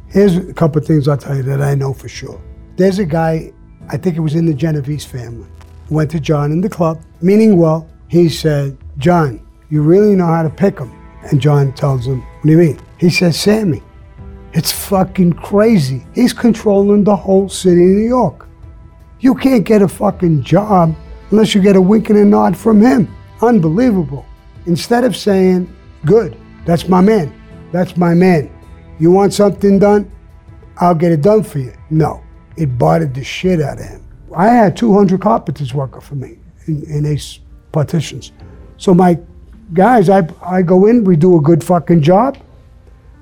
Here's 0.08 0.36
a 0.36 0.54
couple 0.54 0.80
of 0.80 0.86
things 0.86 1.06
I'll 1.06 1.16
tell 1.16 1.36
you 1.36 1.42
that 1.44 1.60
I 1.60 1.74
know 1.74 1.92
for 1.92 2.08
sure. 2.08 2.40
There's 2.76 2.98
a 2.98 3.04
guy, 3.04 3.52
I 3.88 3.96
think 3.96 4.16
it 4.16 4.20
was 4.20 4.34
in 4.34 4.46
the 4.46 4.54
Genovese 4.54 5.04
family, 5.04 5.48
went 5.90 6.10
to 6.12 6.20
John 6.20 6.50
in 6.50 6.60
the 6.60 6.68
club, 6.68 7.02
meaning 7.20 7.56
well. 7.56 7.88
He 8.08 8.28
said, 8.28 8.78
John, 8.96 9.46
you 9.68 9.82
really 9.82 10.14
know 10.14 10.26
how 10.26 10.42
to 10.42 10.50
pick 10.50 10.78
him. 10.78 10.92
And 11.30 11.40
John 11.40 11.72
tells 11.74 12.06
him, 12.06 12.22
What 12.22 12.44
do 12.44 12.50
you 12.52 12.58
mean? 12.58 12.80
He 12.98 13.10
says, 13.10 13.38
Sammy, 13.38 13.82
it's 14.58 14.72
fucking 14.72 15.34
crazy. 15.34 16.04
He's 16.16 16.32
controlling 16.32 17.04
the 17.04 17.14
whole 17.14 17.48
city 17.48 17.80
of 17.80 17.90
New 17.90 18.08
York. 18.08 18.48
You 19.20 19.36
can't 19.36 19.64
get 19.64 19.82
a 19.82 19.88
fucking 19.88 20.42
job 20.42 20.96
unless 21.30 21.54
you 21.54 21.62
get 21.62 21.76
a 21.76 21.80
wink 21.80 22.10
and 22.10 22.18
a 22.18 22.24
nod 22.24 22.56
from 22.56 22.80
him. 22.80 23.06
Unbelievable. 23.40 24.26
Instead 24.66 25.04
of 25.04 25.16
saying, 25.16 25.72
Good, 26.04 26.36
that's 26.66 26.88
my 26.88 27.00
man, 27.00 27.32
that's 27.70 27.96
my 27.96 28.14
man. 28.14 28.50
You 28.98 29.12
want 29.12 29.32
something 29.32 29.78
done? 29.78 30.10
I'll 30.78 30.96
get 30.96 31.12
it 31.12 31.22
done 31.22 31.44
for 31.44 31.60
you. 31.60 31.72
No, 31.90 32.20
it 32.56 32.76
bothered 32.76 33.14
the 33.14 33.22
shit 33.22 33.60
out 33.60 33.78
of 33.78 33.84
him. 33.84 34.04
I 34.36 34.48
had 34.48 34.76
200 34.76 35.20
carpenters 35.20 35.72
working 35.72 36.00
for 36.00 36.16
me 36.16 36.40
in, 36.66 36.82
in 36.90 37.06
Ace 37.06 37.38
partitions. 37.70 38.32
So 38.76 38.92
my 38.92 39.20
guys, 39.72 40.10
I, 40.10 40.28
I 40.42 40.62
go 40.62 40.86
in, 40.86 41.04
we 41.04 41.14
do 41.14 41.38
a 41.38 41.40
good 41.40 41.62
fucking 41.62 42.02
job. 42.02 42.38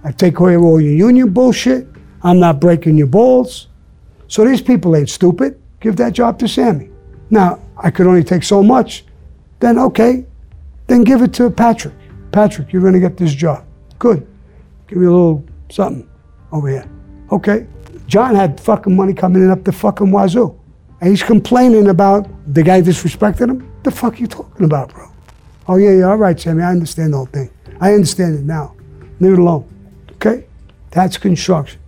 I 0.07 0.13
take 0.13 0.39
of 0.39 0.63
all 0.63 0.81
your 0.81 0.93
union 0.93 1.33
bullshit. 1.33 1.89
I'm 2.23 2.39
not 2.39 2.61
breaking 2.61 2.97
your 2.97 3.09
balls. 3.09 3.67
So 4.29 4.45
these 4.45 4.63
people 4.63 4.95
ain't 4.95 5.11
stupid. 5.11 5.61
Give 5.81 5.97
that 5.97 6.13
job 6.13 6.39
to 6.39 6.47
Sammy. 6.47 6.91
Now, 7.29 7.61
I 7.77 7.91
could 7.91 8.07
only 8.07 8.23
take 8.23 8.45
so 8.45 8.63
much. 8.63 9.05
Then, 9.59 9.81
okay, 9.81 10.25
then 10.87 11.03
give 11.03 11.23
it 11.23 11.35
to 11.35 11.51
Patrick. 11.51 11.95
Patrick, 12.31 12.73
you're 12.73 12.83
going 12.83 12.95
to 12.95 13.01
get 13.01 13.17
this 13.17 13.35
job. 13.35 13.65
Good. 13.99 14.25
Give 14.87 14.99
me 14.99 15.07
a 15.07 15.11
little 15.11 15.45
something 15.71 16.09
over 16.53 16.69
here. 16.69 16.89
Okay. 17.33 17.67
John 18.07 18.37
had 18.37 18.61
fucking 18.61 18.95
money 18.95 19.13
coming 19.13 19.43
in 19.43 19.51
up 19.51 19.65
the 19.65 19.73
fucking 19.73 20.13
wazoo. 20.13 20.57
And 21.01 21.11
he's 21.11 21.25
complaining 21.25 21.89
about 21.89 22.29
the 22.55 22.63
guy 22.63 22.81
disrespecting 22.81 23.51
him. 23.51 23.73
The 23.83 23.91
fuck 23.91 24.21
you 24.21 24.29
talking 24.29 24.67
about, 24.67 24.95
bro? 24.95 25.11
Oh, 25.67 25.79
yeah, 25.79 25.91
yeah, 25.91 26.05
all 26.05 26.17
right, 26.17 26.39
Sammy, 26.39 26.63
I 26.63 26.71
understand 26.71 27.13
the 27.13 27.17
whole 27.17 27.27
thing. 27.27 27.51
I 27.81 27.93
understand 27.93 28.39
it 28.39 28.45
now. 28.45 28.77
Leave 29.19 29.33
it 29.33 29.39
alone. 29.41 29.69
That's 30.97 31.19
construction. 31.19 31.79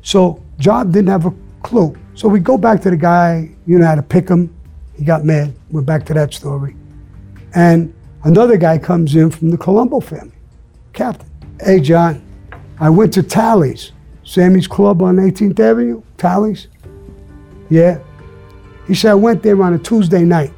So 0.00 0.42
John 0.58 0.90
didn't 0.90 1.10
have 1.10 1.26
a 1.26 1.34
clue. 1.62 1.94
So 2.14 2.28
we 2.28 2.40
go 2.40 2.56
back 2.56 2.80
to 2.80 2.88
the 2.88 2.96
guy, 2.96 3.50
you 3.66 3.78
know 3.78 3.84
how 3.84 3.94
to 3.94 4.02
pick 4.02 4.26
him. 4.26 4.56
He 4.96 5.04
got 5.04 5.22
mad. 5.22 5.54
We're 5.70 5.82
back 5.82 6.06
to 6.06 6.14
that 6.14 6.32
story. 6.32 6.74
And 7.54 7.92
another 8.24 8.56
guy 8.56 8.78
comes 8.78 9.16
in 9.16 9.30
from 9.30 9.50
the 9.50 9.58
Colombo 9.58 10.00
family, 10.00 10.32
captain. 10.94 11.28
Hey, 11.60 11.80
John, 11.80 12.24
I 12.80 12.88
went 12.88 13.12
to 13.14 13.22
Tali's, 13.22 13.92
Sammy's 14.24 14.66
Club 14.66 15.02
on 15.02 15.16
18th 15.16 15.60
Avenue, 15.60 16.02
Tali's. 16.16 16.68
Yeah. 17.68 17.98
He 18.86 18.94
said, 18.94 19.10
I 19.10 19.14
went 19.14 19.42
there 19.42 19.62
on 19.62 19.74
a 19.74 19.78
Tuesday 19.78 20.24
night. 20.24 20.54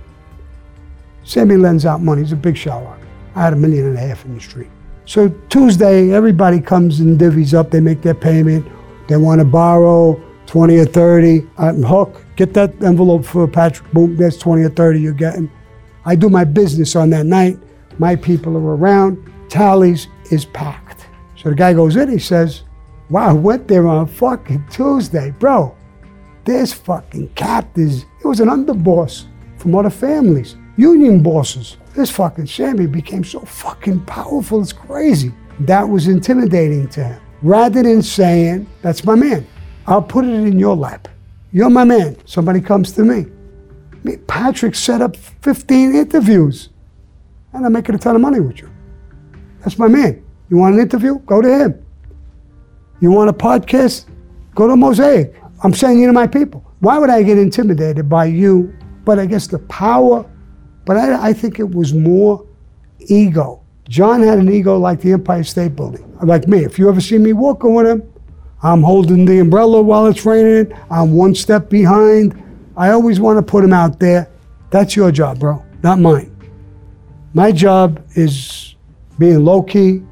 Sammy 1.24 1.56
lends 1.56 1.84
out 1.84 2.02
money. 2.02 2.22
He's 2.22 2.30
a 2.30 2.36
big 2.36 2.56
shower. 2.56 2.96
I 3.34 3.42
had 3.42 3.52
a 3.52 3.56
million 3.56 3.86
and 3.86 3.96
a 3.96 4.00
half 4.00 4.24
in 4.24 4.36
the 4.36 4.40
street. 4.40 4.70
So 5.10 5.28
Tuesday, 5.48 6.12
everybody 6.12 6.60
comes 6.60 7.00
and 7.00 7.18
divvies 7.18 7.52
up. 7.52 7.72
They 7.72 7.80
make 7.80 8.00
their 8.00 8.14
payment. 8.14 8.64
They 9.08 9.16
want 9.16 9.40
to 9.40 9.44
borrow 9.44 10.22
20 10.46 10.76
or 10.78 10.84
30. 10.84 11.48
I'm 11.58 11.82
hook. 11.82 12.24
Get 12.36 12.54
that 12.54 12.80
envelope 12.80 13.24
for 13.24 13.48
Patrick. 13.48 13.90
Boom, 13.90 14.16
there's 14.16 14.38
20 14.38 14.62
or 14.62 14.68
30 14.68 15.00
you're 15.00 15.12
getting. 15.12 15.50
I 16.04 16.14
do 16.14 16.30
my 16.30 16.44
business 16.44 16.94
on 16.94 17.10
that 17.10 17.26
night. 17.26 17.58
My 17.98 18.14
people 18.14 18.56
are 18.56 18.76
around. 18.76 19.18
Tali's 19.48 20.06
is 20.30 20.44
packed. 20.44 21.08
So 21.34 21.48
the 21.48 21.56
guy 21.56 21.72
goes 21.72 21.96
in. 21.96 22.08
He 22.08 22.20
says, 22.20 22.62
"Wow, 23.08 23.30
I 23.30 23.32
went 23.32 23.66
there 23.66 23.88
on 23.88 24.06
fucking 24.06 24.64
Tuesday, 24.70 25.34
bro. 25.40 25.74
There's 26.44 26.72
fucking 26.72 27.30
captains. 27.34 28.06
It 28.22 28.28
was 28.28 28.38
an 28.38 28.48
underboss 28.48 29.24
from 29.56 29.74
other 29.74 29.90
families, 29.90 30.54
union 30.76 31.20
bosses. 31.20 31.78
This 31.94 32.10
fucking 32.10 32.46
Sammy 32.46 32.86
became 32.86 33.24
so 33.24 33.40
fucking 33.40 34.00
powerful. 34.06 34.60
It's 34.60 34.72
crazy. 34.72 35.32
That 35.60 35.88
was 35.88 36.08
intimidating 36.08 36.88
to 36.88 37.04
him. 37.04 37.20
Rather 37.42 37.82
than 37.82 38.02
saying, 38.02 38.66
"That's 38.82 39.04
my 39.04 39.14
man," 39.14 39.46
I'll 39.86 40.02
put 40.02 40.24
it 40.24 40.46
in 40.46 40.58
your 40.58 40.76
lap. 40.76 41.08
You're 41.52 41.70
my 41.70 41.84
man. 41.84 42.16
Somebody 42.24 42.60
comes 42.60 42.92
to 42.92 43.02
me. 43.02 43.26
Patrick 44.26 44.74
set 44.74 45.02
up 45.02 45.16
15 45.16 45.94
interviews, 45.94 46.70
and 47.52 47.66
I'm 47.66 47.72
making 47.72 47.94
a 47.94 47.98
ton 47.98 48.14
of 48.14 48.22
money 48.22 48.40
with 48.40 48.60
you. 48.60 48.68
That's 49.60 49.78
my 49.78 49.88
man. 49.88 50.22
You 50.48 50.56
want 50.56 50.76
an 50.76 50.80
interview? 50.80 51.18
Go 51.26 51.42
to 51.42 51.58
him. 51.58 51.74
You 53.00 53.10
want 53.10 53.30
a 53.30 53.32
podcast? 53.32 54.04
Go 54.54 54.68
to 54.68 54.76
Mosaic. 54.76 55.34
I'm 55.62 55.74
saying 55.74 55.98
you 56.00 56.06
to 56.06 56.12
my 56.12 56.26
people. 56.26 56.64
Why 56.80 56.98
would 56.98 57.10
I 57.10 57.22
get 57.22 57.36
intimidated 57.36 58.08
by 58.08 58.26
you? 58.26 58.72
But 59.04 59.18
I 59.18 59.26
guess 59.26 59.46
the 59.46 59.58
power, 59.58 60.24
but 60.85 60.97
I, 60.97 61.28
I 61.28 61.32
think 61.32 61.59
it 61.59 61.70
was 61.74 61.93
more 61.93 62.47
ego. 62.98 63.61
John 63.89 64.23
had 64.23 64.39
an 64.39 64.51
ego 64.51 64.78
like 64.78 65.01
the 65.01 65.12
Empire 65.12 65.43
State 65.44 65.74
Building, 65.74 66.16
like 66.23 66.47
me. 66.47 66.65
If 66.65 66.78
you 66.78 66.89
ever 66.89 67.01
see 67.01 67.19
me 67.19 67.32
walking 67.32 67.74
with 67.74 67.86
him, 67.86 68.02
I'm 68.62 68.82
holding 68.82 69.24
the 69.24 69.39
umbrella 69.40 69.82
while 69.82 70.07
it's 70.07 70.24
raining. 70.24 70.73
I'm 70.90 71.12
one 71.15 71.35
step 71.35 71.69
behind. 71.70 72.40
I 72.77 72.90
always 72.90 73.19
want 73.19 73.39
to 73.39 73.43
put 73.43 73.65
him 73.65 73.73
out 73.73 73.98
there. 73.98 74.31
That's 74.70 74.94
your 74.94 75.11
job, 75.11 75.40
bro, 75.40 75.65
not 75.82 75.98
mine. 75.98 76.36
My 77.35 77.52
job 77.52 78.05
is 78.15 78.74
being 79.19 79.44
low 79.44 79.62
key, 79.62 80.02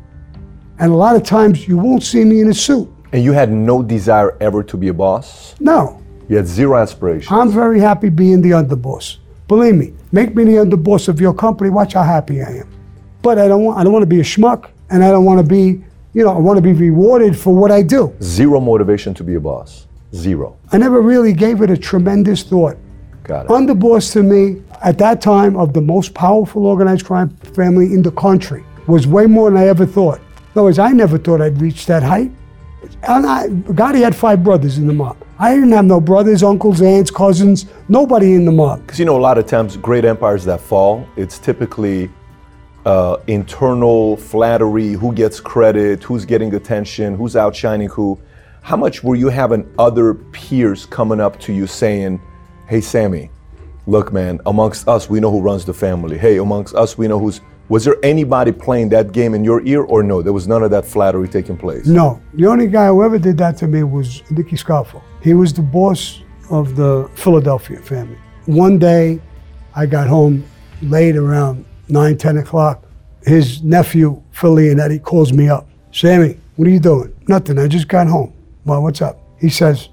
and 0.81 0.93
a 0.93 0.97
lot 0.97 1.15
of 1.17 1.23
times 1.23 1.69
you 1.69 1.77
won't 1.79 2.03
see 2.03 2.25
me 2.25 2.41
in 2.41 2.49
a 2.49 2.55
suit. 2.55 2.89
And 3.13 3.23
you 3.25 3.33
had 3.33 3.51
no 3.51 3.83
desire 3.83 4.37
ever 4.41 4.63
to 4.65 4.77
be 4.77 4.89
a 4.89 4.95
boss? 4.95 5.55
No, 5.61 6.03
You 6.29 6.37
had 6.37 6.47
zero 6.47 6.77
aspirations. 6.79 7.33
I'm 7.33 7.51
very 7.51 7.81
happy 7.81 8.11
being 8.11 8.43
the 8.43 8.51
underboss. 8.51 9.17
Believe 9.49 9.75
me, 9.75 9.95
make 10.13 10.35
me 10.37 10.45
the 10.45 10.53
underboss 10.53 11.09
of 11.09 11.21
your 11.21 11.33
company. 11.33 11.71
Watch 11.71 11.95
how 11.95 12.03
happy 12.03 12.43
I 12.43 12.59
am. 12.59 12.69
But 13.23 13.39
I 13.39 13.49
don't 13.49 13.65
want. 13.65 13.79
I 13.79 13.85
don't 13.85 13.93
want 13.93 14.03
to 14.03 14.07
be 14.07 14.21
a 14.21 14.25
schmuck, 14.25 14.71
and 14.91 15.03
I 15.03 15.11
don't 15.11 15.25
want 15.25 15.41
to 15.41 15.47
be. 15.47 15.83
You 16.15 16.25
know, 16.25 16.33
I 16.35 16.39
want 16.39 16.57
to 16.57 16.63
be 16.63 16.73
rewarded 16.73 17.39
for 17.39 17.55
what 17.55 17.71
I 17.71 17.83
do. 17.83 18.15
Zero 18.23 18.61
motivation 18.61 19.15
to 19.15 19.25
be 19.25 19.35
a 19.35 19.41
boss. 19.41 19.87
Zero. 20.15 20.57
I 20.73 20.79
never 20.79 21.01
really 21.01 21.33
gave 21.33 21.61
it 21.63 21.71
a 21.71 21.77
tremendous 21.77 22.43
thought. 22.43 22.77
Got 23.25 23.47
it. 23.47 23.49
Underboss 23.51 24.13
to 24.15 24.23
me 24.23 24.63
at 24.83 24.97
that 24.99 25.21
time 25.21 25.57
of 25.57 25.73
the 25.73 25.81
most 25.81 26.15
powerful 26.15 26.67
organized 26.67 27.05
crime 27.05 27.29
family 27.55 27.93
in 27.93 28.03
the 28.03 28.11
country 28.13 28.65
was 28.87 29.07
way 29.07 29.27
more 29.27 29.51
than 29.51 29.59
I 29.59 29.67
ever 29.69 29.85
thought. 29.85 30.19
In 30.19 30.53
other 30.53 30.63
words, 30.65 30.79
I 30.79 30.93
never 30.93 31.19
thought 31.19 31.41
I'd 31.43 31.61
reach 31.61 31.87
that 31.87 32.03
height. 32.03 32.33
And 33.03 33.27
I, 33.27 33.49
he 33.95 34.03
had 34.03 34.17
five 34.17 34.43
brothers 34.43 34.79
in 34.79 34.87
the 34.87 34.95
mob. 34.95 35.19
I 35.41 35.55
didn't 35.55 35.71
have 35.71 35.85
no 35.85 36.01
brothers, 36.01 36.43
uncles, 36.43 36.83
aunts, 36.83 37.13
cousins, 37.13 37.67
nobody 37.89 38.35
in 38.35 38.45
the 38.45 38.51
mob. 38.51 38.81
Because 38.81 38.99
you 38.99 39.05
know, 39.05 39.17
a 39.17 39.21
lot 39.21 39.39
of 39.39 39.47
times, 39.47 39.77
great 39.77 40.05
empires 40.05 40.45
that 40.47 40.61
fall, 40.61 41.09
it's 41.15 41.39
typically 41.39 42.11
uh, 42.85 43.19
internal 43.29 44.17
flattery, 44.17 44.95
who 44.95 45.13
gets 45.15 45.39
credit, 45.39 46.03
who's 46.03 46.25
getting 46.25 46.55
attention, 46.55 47.15
who's 47.15 47.37
outshining 47.37 47.89
who. 47.89 48.19
How 48.63 48.77
much 48.77 49.05
were 49.05 49.15
you 49.15 49.29
having 49.29 49.73
other 49.79 50.15
peers 50.15 50.87
coming 50.87 51.21
up 51.21 51.39
to 51.41 51.53
you 51.53 51.69
saying, 51.69 52.21
"Hey, 52.67 52.81
Sammy, 52.81 53.31
look, 53.87 54.13
man, 54.13 54.41
amongst 54.45 54.89
us, 54.89 55.09
we 55.09 55.21
know 55.21 55.31
who 55.31 55.41
runs 55.41 55.65
the 55.65 55.73
family. 55.73 56.19
Hey, 56.19 56.39
amongst 56.39 56.75
us, 56.75 56.99
we 56.99 57.07
know 57.07 57.19
who's." 57.19 57.41
Was 57.69 57.85
there 57.85 57.97
anybody 58.03 58.51
playing 58.51 58.89
that 58.89 59.13
game 59.13 59.35
in 59.35 59.45
your 59.45 59.61
ear, 59.67 59.83
or 59.83 60.03
no? 60.03 60.23
There 60.23 60.33
was 60.33 60.49
none 60.49 60.63
of 60.63 60.71
that 60.71 60.87
flattery 60.87 61.29
taking 61.29 61.57
place. 61.57 61.87
No, 61.87 62.19
the 62.33 62.47
only 62.47 62.67
guy 62.67 62.87
who 62.87 63.05
ever 63.05 63.19
did 63.19 63.37
that 63.39 63.59
to 63.59 63.69
me 63.69 63.83
was 63.83 64.23
Nicky 64.31 64.57
Scarfo. 64.57 65.03
He 65.23 65.35
was 65.35 65.53
the 65.53 65.63
boss 65.63 66.23
of 66.51 66.77
the 66.77 67.11
Philadelphia 67.15 67.81
family. 67.81 68.19
One 68.47 68.79
day, 68.79 69.21
I 69.75 69.87
got 69.87 70.09
home 70.09 70.45
late 70.83 71.17
around 71.17 71.65
9, 71.89 72.17
10 72.17 72.39
o'clock. 72.39 72.85
His 73.23 73.63
nephew, 73.63 74.23
Philly 74.33 74.69
Leonetti, 74.69 75.03
calls 75.03 75.33
me 75.33 75.49
up. 75.49 75.69
Sammy, 75.93 76.39
what 76.57 76.69
are 76.69 76.71
you 76.71 76.81
doing? 76.81 77.15
Nothing, 77.29 77.59
I 77.59 77.69
just 77.69 77.89
got 77.89 78.07
home. 78.07 78.33
Well, 78.65 78.83
what's 78.83 79.03
up? 79.03 79.19
He 79.41 79.49
says, 79.49 79.89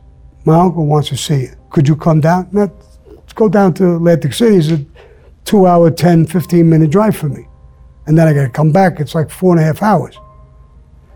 my 0.46 0.60
uncle 0.60 0.86
wants 0.86 1.10
to 1.10 1.18
see 1.18 1.42
you. 1.42 1.56
Could 1.70 1.88
you 1.88 1.96
come 1.96 2.22
down? 2.22 2.48
No, 2.52 2.72
let's 3.08 3.34
go 3.34 3.50
down 3.50 3.74
to 3.76 3.96
Atlantic 3.96 4.34
City. 4.34 4.58
It's 4.58 4.70
a 4.70 4.86
two 5.44 5.66
hour, 5.66 5.92
10, 5.92 6.28
15 6.28 6.70
minute 6.70 6.92
drive 6.92 7.16
for 7.16 7.30
me. 7.30 7.48
And 8.08 8.18
then 8.18 8.28
I 8.28 8.34
got 8.34 8.44
to 8.44 8.50
come 8.50 8.72
back. 8.72 9.00
It's 9.00 9.16
like 9.16 9.30
four 9.30 9.52
and 9.52 9.60
a 9.60 9.64
half 9.64 9.82
hours. 9.82 10.18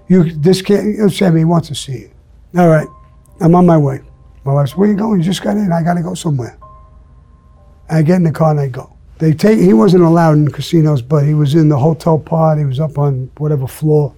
You, 0.07 0.31
this 0.31 0.61
can't, 0.61 1.11
Sammy 1.11 1.45
wants 1.45 1.67
to 1.67 1.75
see 1.75 1.99
you. 1.99 2.11
All 2.57 2.67
right, 2.67 2.87
I'm 3.41 3.55
on 3.55 3.65
my 3.65 3.77
way. 3.77 4.01
My 4.43 4.53
wife 4.53 4.69
says, 4.69 4.77
where 4.77 4.89
you 4.89 4.95
going? 4.95 5.19
You 5.19 5.25
just 5.25 5.43
got 5.43 5.57
in. 5.57 5.71
I 5.71 5.83
got 5.83 5.95
to 5.95 6.01
go 6.01 6.13
somewhere. 6.13 6.57
I 7.89 8.01
get 8.01 8.17
in 8.17 8.23
the 8.23 8.31
car 8.31 8.51
and 8.51 8.59
I 8.59 8.67
go. 8.67 8.95
They 9.17 9.33
take. 9.33 9.59
He 9.59 9.73
wasn't 9.73 10.03
allowed 10.03 10.33
in 10.33 10.49
casinos, 10.49 11.01
but 11.01 11.25
he 11.25 11.33
was 11.33 11.55
in 11.55 11.67
the 11.67 11.77
hotel 11.77 12.17
part. 12.17 12.57
He 12.57 12.65
was 12.65 12.79
up 12.79 12.97
on 12.97 13.29
whatever 13.37 13.67
floor. 13.67 14.15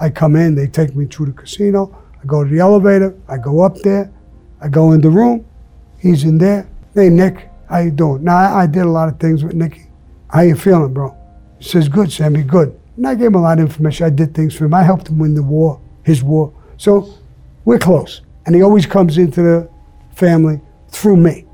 I 0.00 0.10
come 0.10 0.36
in. 0.36 0.54
They 0.54 0.66
take 0.66 0.94
me 0.94 1.06
through 1.06 1.26
the 1.26 1.32
casino. 1.32 1.96
I 2.20 2.26
go 2.26 2.44
to 2.44 2.50
the 2.50 2.58
elevator. 2.58 3.16
I 3.28 3.38
go 3.38 3.62
up 3.62 3.76
there. 3.78 4.12
I 4.60 4.68
go 4.68 4.92
in 4.92 5.00
the 5.00 5.10
room. 5.10 5.46
He's 5.98 6.24
in 6.24 6.38
there. 6.38 6.68
Hey 6.94 7.08
Nick, 7.08 7.48
how 7.68 7.78
you 7.78 7.90
doing? 7.90 8.24
Now 8.24 8.36
I, 8.36 8.62
I 8.62 8.66
did 8.66 8.82
a 8.82 8.90
lot 8.90 9.08
of 9.08 9.18
things 9.18 9.42
with 9.42 9.54
Nicky. 9.54 9.86
How 10.28 10.42
you 10.42 10.54
feeling, 10.54 10.92
bro? 10.92 11.16
He 11.58 11.68
says, 11.68 11.88
good, 11.88 12.12
Sammy, 12.12 12.42
good. 12.42 12.78
And 12.96 13.06
I 13.06 13.14
gave 13.14 13.28
him 13.28 13.36
a 13.36 13.40
lot 13.40 13.58
of 13.58 13.66
information. 13.66 14.06
I 14.06 14.10
did 14.10 14.34
things 14.34 14.54
for 14.54 14.64
him. 14.64 14.74
I 14.74 14.82
helped 14.82 15.08
him 15.08 15.18
win 15.18 15.34
the 15.34 15.42
war, 15.42 15.80
his 16.04 16.22
war. 16.22 16.52
So 16.76 17.14
we're 17.64 17.78
close. 17.78 18.20
And 18.46 18.54
he 18.54 18.62
always 18.62 18.86
comes 18.86 19.18
into 19.18 19.42
the 19.42 19.70
family 20.14 20.60
through 20.88 21.16
me, 21.16 21.46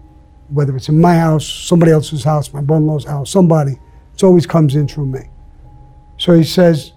whether 0.48 0.74
it's 0.76 0.88
in 0.88 1.00
my 1.00 1.14
house, 1.16 1.46
somebody 1.46 1.92
else's 1.92 2.24
house, 2.24 2.52
my 2.52 2.60
brother-in-law's 2.60 3.04
house, 3.04 3.30
somebody. 3.30 3.78
It 4.14 4.24
always 4.24 4.46
comes 4.46 4.74
in 4.74 4.88
through 4.88 5.06
me. 5.06 5.20
So 6.16 6.32
he 6.32 6.44
says, 6.44 6.92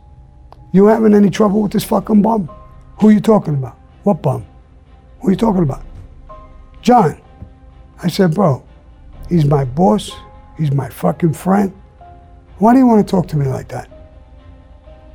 you 0.71 0.85
having 0.87 1.13
any 1.13 1.29
trouble 1.29 1.61
with 1.61 1.71
this 1.71 1.83
fucking 1.83 2.21
bum? 2.21 2.49
Who 2.99 3.09
are 3.09 3.11
you 3.11 3.19
talking 3.19 3.55
about? 3.55 3.77
What 4.03 4.21
bum? 4.21 4.45
Who 5.19 5.27
are 5.27 5.31
you 5.31 5.37
talking 5.37 5.63
about? 5.63 5.83
John. 6.81 7.21
I 8.01 8.07
said, 8.07 8.33
bro, 8.33 8.63
he's 9.29 9.45
my 9.45 9.65
boss. 9.65 10.11
He's 10.57 10.71
my 10.71 10.89
fucking 10.89 11.33
friend. 11.33 11.71
Why 12.57 12.73
do 12.73 12.79
you 12.79 12.87
want 12.87 13.05
to 13.05 13.11
talk 13.11 13.27
to 13.29 13.37
me 13.37 13.47
like 13.47 13.67
that? 13.69 13.87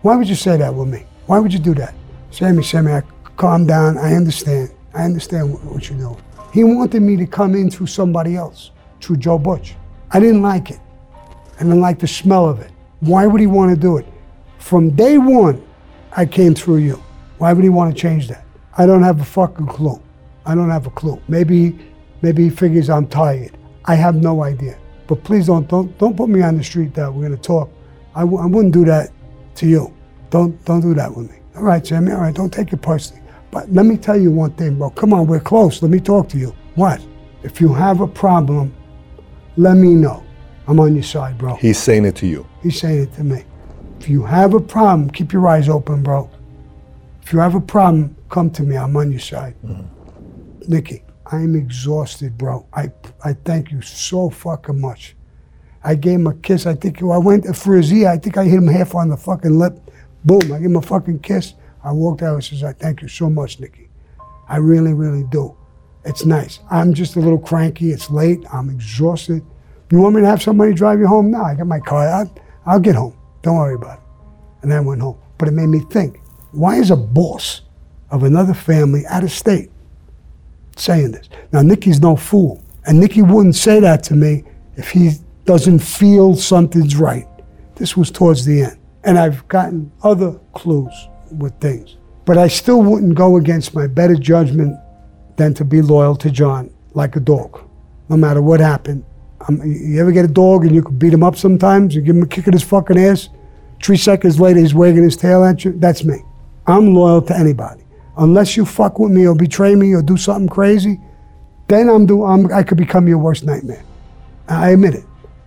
Why 0.03 0.15
would 0.15 0.29
you 0.29 0.35
say 0.35 0.57
that 0.57 0.73
with 0.73 0.89
me? 0.89 1.05
Why 1.27 1.41
would 1.41 1.53
you 1.53 1.59
do 1.59 1.75
that? 1.75 1.95
Sammy, 2.31 2.63
Sammy, 2.63 2.93
I, 2.93 3.03
calm 3.37 3.67
down. 3.67 3.99
I 3.99 4.15
understand. 4.15 4.71
I 4.95 5.05
understand 5.05 5.53
what, 5.53 5.89
you're 5.89 5.99
doing. 5.99 6.23
He 6.53 6.65
wanted 6.65 7.03
me 7.03 7.17
to 7.17 7.27
come 7.27 7.55
in 7.55 7.71
through 7.71 7.89
somebody 7.89 8.37
else, 8.37 8.71
through 9.01 9.17
Joe 9.19 9.39
Butch. 9.39 9.75
I 10.11 10.21
didn't 10.21 10.43
like 10.43 10.71
it. 10.71 10.81
I 11.57 11.63
didn't 11.65 11.81
like 11.81 11.99
the 11.99 12.09
smell 12.09 12.49
of 12.49 12.61
it. 12.61 12.71
Why 13.01 13.27
would 13.27 13.41
he 13.41 13.47
want 13.47 13.75
to 13.75 13.81
do 13.81 13.99
it? 13.99 14.07
From 14.59 14.91
day 14.91 15.19
one, 15.19 15.63
I 16.13 16.25
came 16.25 16.55
through 16.55 16.79
you. 16.79 17.03
Why 17.39 17.53
would 17.53 17.63
he 17.63 17.69
want 17.71 17.95
to 17.95 18.01
change 18.01 18.29
that? 18.29 18.45
I 18.79 18.87
don't 18.87 19.03
have 19.03 19.21
a 19.21 19.25
fucking 19.25 19.67
clue. 19.67 20.01
I 20.47 20.55
don't 20.55 20.71
have 20.71 20.87
a 20.87 20.91
clue. 20.91 21.21
Maybe, 21.29 21.79
maybe 22.23 22.45
he 22.45 22.51
figures 22.51 22.89
I'm 22.89 23.07
tired. 23.07 23.57
I 23.85 23.95
have 23.95 24.17
no 24.17 24.43
idea. 24.43 24.79
But 25.07 25.23
please 25.23 25.47
don't 25.47 25.69
don't 25.69 25.97
don't 25.99 26.17
put 26.17 26.29
me 26.29 26.43
on 26.43 26.57
the 26.57 26.65
street 26.65 26.95
that 26.95 27.13
we're 27.13 27.23
gonna 27.23 27.37
talk. 27.37 27.71
I 28.15 28.21
w- 28.21 28.39
I 28.43 28.47
wouldn't 28.47 28.75
do 28.75 28.85
that 28.87 29.11
to 29.57 29.67
you. 29.67 29.95
Don't 30.31 30.63
don't 30.65 30.81
do 30.81 30.95
that 30.95 31.15
with 31.15 31.31
me. 31.31 31.39
All 31.55 31.63
right, 31.63 31.87
Sammy. 31.87 32.13
All 32.13 32.21
right, 32.21 32.35
don't 32.35 32.53
take 32.53 32.73
it 32.73 32.83
personally. 32.83 33.23
But 33.57 33.73
let 33.73 33.87
me 33.87 33.97
tell 33.97 34.21
you 34.21 34.31
one 34.31 34.53
thing, 34.53 34.77
bro. 34.77 34.91
Come 34.91 35.15
on, 35.15 35.27
we're 35.27 35.41
close. 35.41 35.81
Let 35.81 35.91
me 35.91 35.99
talk 35.99 36.29
to 36.29 36.37
you. 36.37 36.55
What? 36.75 37.01
If 37.43 37.59
you 37.59 37.73
have 37.73 38.03
a 38.03 38.07
problem, 38.07 38.75
let 39.57 39.79
me 39.79 39.95
know. 39.95 40.23
I'm 40.69 40.79
on 40.79 40.93
your 40.93 41.03
side, 41.03 41.39
bro. 41.39 41.55
He's 41.57 41.79
saying 41.79 42.05
it 42.05 42.17
to 42.17 42.27
you. 42.27 42.47
He's 42.63 42.79
saying 42.79 43.05
it 43.05 43.15
to 43.15 43.25
me. 43.25 43.45
If 43.99 44.11
you 44.11 44.23
have 44.25 44.53
a 44.53 44.61
problem, 44.61 45.09
keep 45.09 45.33
your 45.33 45.49
eyes 45.49 45.71
open, 45.71 46.03
bro. 46.03 46.29
If 47.23 47.33
you 47.33 47.39
have 47.39 47.55
a 47.55 47.61
problem, 47.63 48.15
come 48.29 48.51
to 48.51 48.63
me. 48.63 48.77
I'm 48.77 48.95
on 48.95 49.11
your 49.11 49.21
side. 49.21 49.55
Mm-hmm. 49.65 50.71
Nicky, 50.71 51.03
I'm 51.25 51.57
exhausted, 51.57 52.37
bro. 52.37 52.67
I 52.75 52.93
I 53.25 53.33
thank 53.33 53.71
you 53.71 53.81
so 53.81 54.29
fucking 54.29 54.79
much. 54.79 55.17
I 55.83 55.95
gave 55.95 56.17
him 56.17 56.27
a 56.27 56.35
kiss. 56.35 56.67
I 56.67 56.75
think 56.75 57.03
I 57.03 57.17
went 57.17 57.57
for 57.57 57.75
his 57.75 57.91
ear. 57.91 58.11
I 58.11 58.19
think 58.19 58.37
I 58.37 58.45
hit 58.45 58.59
him 58.59 58.69
half 58.69 58.95
on 58.95 59.09
the 59.09 59.17
fucking 59.17 59.59
lip. 59.59 59.81
Boom! 60.27 60.43
I 60.53 60.59
gave 60.59 60.67
him 60.67 60.77
a 60.77 60.83
fucking 60.83 61.21
kiss. 61.21 61.55
I 61.87 61.93
walked 61.93 62.23
out 62.23 62.35
and 62.35 62.43
says, 62.43 62.65
"I 62.65 62.73
thank 62.73 63.01
you 63.01 63.07
so 63.07 63.31
much, 63.31 63.61
Nicky. 63.61 63.89
I 64.49 64.57
really, 64.57 64.93
really 64.93 65.23
do. 65.31 65.55
It's 66.05 66.25
nice. 66.27 66.59
I'm 66.69 66.93
just 66.95 67.15
a 67.15 67.21
little 67.21 67.39
cranky. 67.39 67.93
It's 67.93 68.11
late. 68.11 68.45
I'm 68.53 68.71
exhausted. 68.71 69.45
You 69.93 70.01
want 70.01 70.17
me 70.17 70.21
to 70.23 70.27
have 70.27 70.43
somebody 70.43 70.75
drive 70.75 70.99
you 70.99 71.07
home? 71.07 71.31
No, 71.31 71.43
I 71.43 71.55
got 71.55 71.69
my 71.69 71.79
car. 71.79 72.09
I'll, 72.09 72.35
I'll 72.67 72.81
get 72.81 72.97
home. 72.97 73.17
Don't 73.43 73.57
worry 73.57 73.77
about 73.77 73.99
it." 73.99 74.05
And 74.63 74.73
then 74.73 74.79
I 74.79 74.81
went 74.81 75.01
home. 75.01 75.17
But 75.39 75.47
it 75.47 75.53
made 75.53 75.69
me 75.69 75.79
think: 75.91 76.21
Why 76.51 76.75
is 76.75 76.91
a 76.91 76.97
boss 76.97 77.63
of 78.11 78.25
another 78.25 78.55
family 78.55 79.07
out 79.07 79.23
of 79.23 79.31
state 79.31 79.71
saying 80.77 81.13
this? 81.13 81.29
Now, 81.53 81.63
Nicky's 81.63 82.01
no 82.01 82.17
fool. 82.17 82.65
And 82.87 82.99
Nicky 82.99 83.23
wouldn't 83.23 83.55
say 83.55 83.79
that 83.79 84.03
to 84.05 84.15
me 84.15 84.43
if 84.77 84.91
he 84.91 85.13
doesn't 85.45 85.79
feel 85.79 86.35
something's 86.35 86.97
right. 86.97 87.29
This 87.77 87.97
was 87.97 88.11
towards 88.11 88.45
the 88.45 88.65
end. 88.65 88.79
And 89.05 89.17
I've 89.17 89.47
gotten 89.47 89.93
other 90.03 90.33
clues 90.53 91.09
with 91.33 91.59
things. 91.61 91.97
But 92.25 92.39
I 92.39 92.49
still 92.49 92.83
wouldn't 92.83 93.15
go 93.15 93.37
against 93.37 93.75
my 93.75 93.87
better 93.87 94.15
judgment 94.15 94.77
than 95.37 95.55
to 95.55 95.65
be 95.65 95.83
loyal 95.83 96.17
to 96.17 96.31
John 96.31 96.71
like 96.95 97.17
a 97.17 97.21
dog, 97.21 97.61
no 98.09 98.17
matter 98.17 98.43
what 98.43 98.61
happened. 98.61 99.05
Um, 99.49 99.61
you 99.63 100.01
ever 100.01 100.13
get 100.13 100.25
a 100.25 100.29
dog 100.29 100.65
and 100.65 100.75
you 100.75 100.83
can 100.83 100.99
beat 100.99 101.13
him 101.13 101.23
up 101.23 101.37
sometimes? 101.37 101.95
You 101.95 102.01
give 102.01 102.17
him 102.17 102.23
a 102.23 102.27
kick 102.27 102.47
in 102.47 102.53
his 102.53 102.63
fucking 102.63 102.99
ass. 102.99 103.29
Three 103.83 103.97
seconds 103.97 104.41
later, 104.41 104.61
he's 104.61 104.75
wagging 104.75 105.03
his 105.03 105.17
tail 105.17 105.45
at 105.45 105.65
you. 105.65 105.73
That's 105.73 106.05
me. 106.05 106.17
I'm 106.67 106.95
loyal 106.95 107.23
to 107.23 107.37
anybody. 107.37 107.83
Unless 108.17 108.57
you 108.57 108.65
fuck 108.65 108.99
with 108.99 109.13
me 109.13 109.27
or 109.27 109.35
betray 109.35 109.75
me 109.75 109.93
or 109.93 110.03
do 110.03 110.17
something 110.17 110.49
crazy, 110.49 110.99
then 111.69 111.89
I'm 111.89 112.07
do 112.07 112.25
I'm, 112.25 112.53
I 112.53 112.63
could 112.63 112.79
become 112.79 113.07
your 113.07 113.19
worst 113.19 113.45
nightmare. 113.45 113.85
I 114.49 114.71
admit 114.71 114.95
it. 114.95 115.05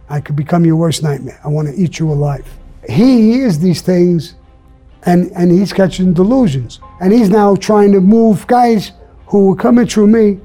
I 0.09 0.21
could 0.21 0.35
become 0.35 0.65
your 0.65 0.75
worst 0.75 1.01
nightmare. 1.03 1.39
I 1.43 1.47
want 1.47 1.67
to 1.67 1.73
eat 1.73 1.99
you 1.99 2.11
alive. 2.11 2.45
He 2.87 3.31
hears 3.31 3.59
these 3.59 3.81
things, 3.81 4.35
and 5.05 5.31
and 5.35 5.51
he's 5.51 5.71
catching 5.73 6.13
delusions, 6.13 6.79
and 7.01 7.13
he's 7.13 7.29
now 7.29 7.55
trying 7.55 7.91
to 7.93 8.01
move 8.01 8.45
guys 8.47 8.91
who 9.27 9.45
were 9.47 9.55
coming 9.55 9.87
through 9.87 10.07
me, 10.07 10.39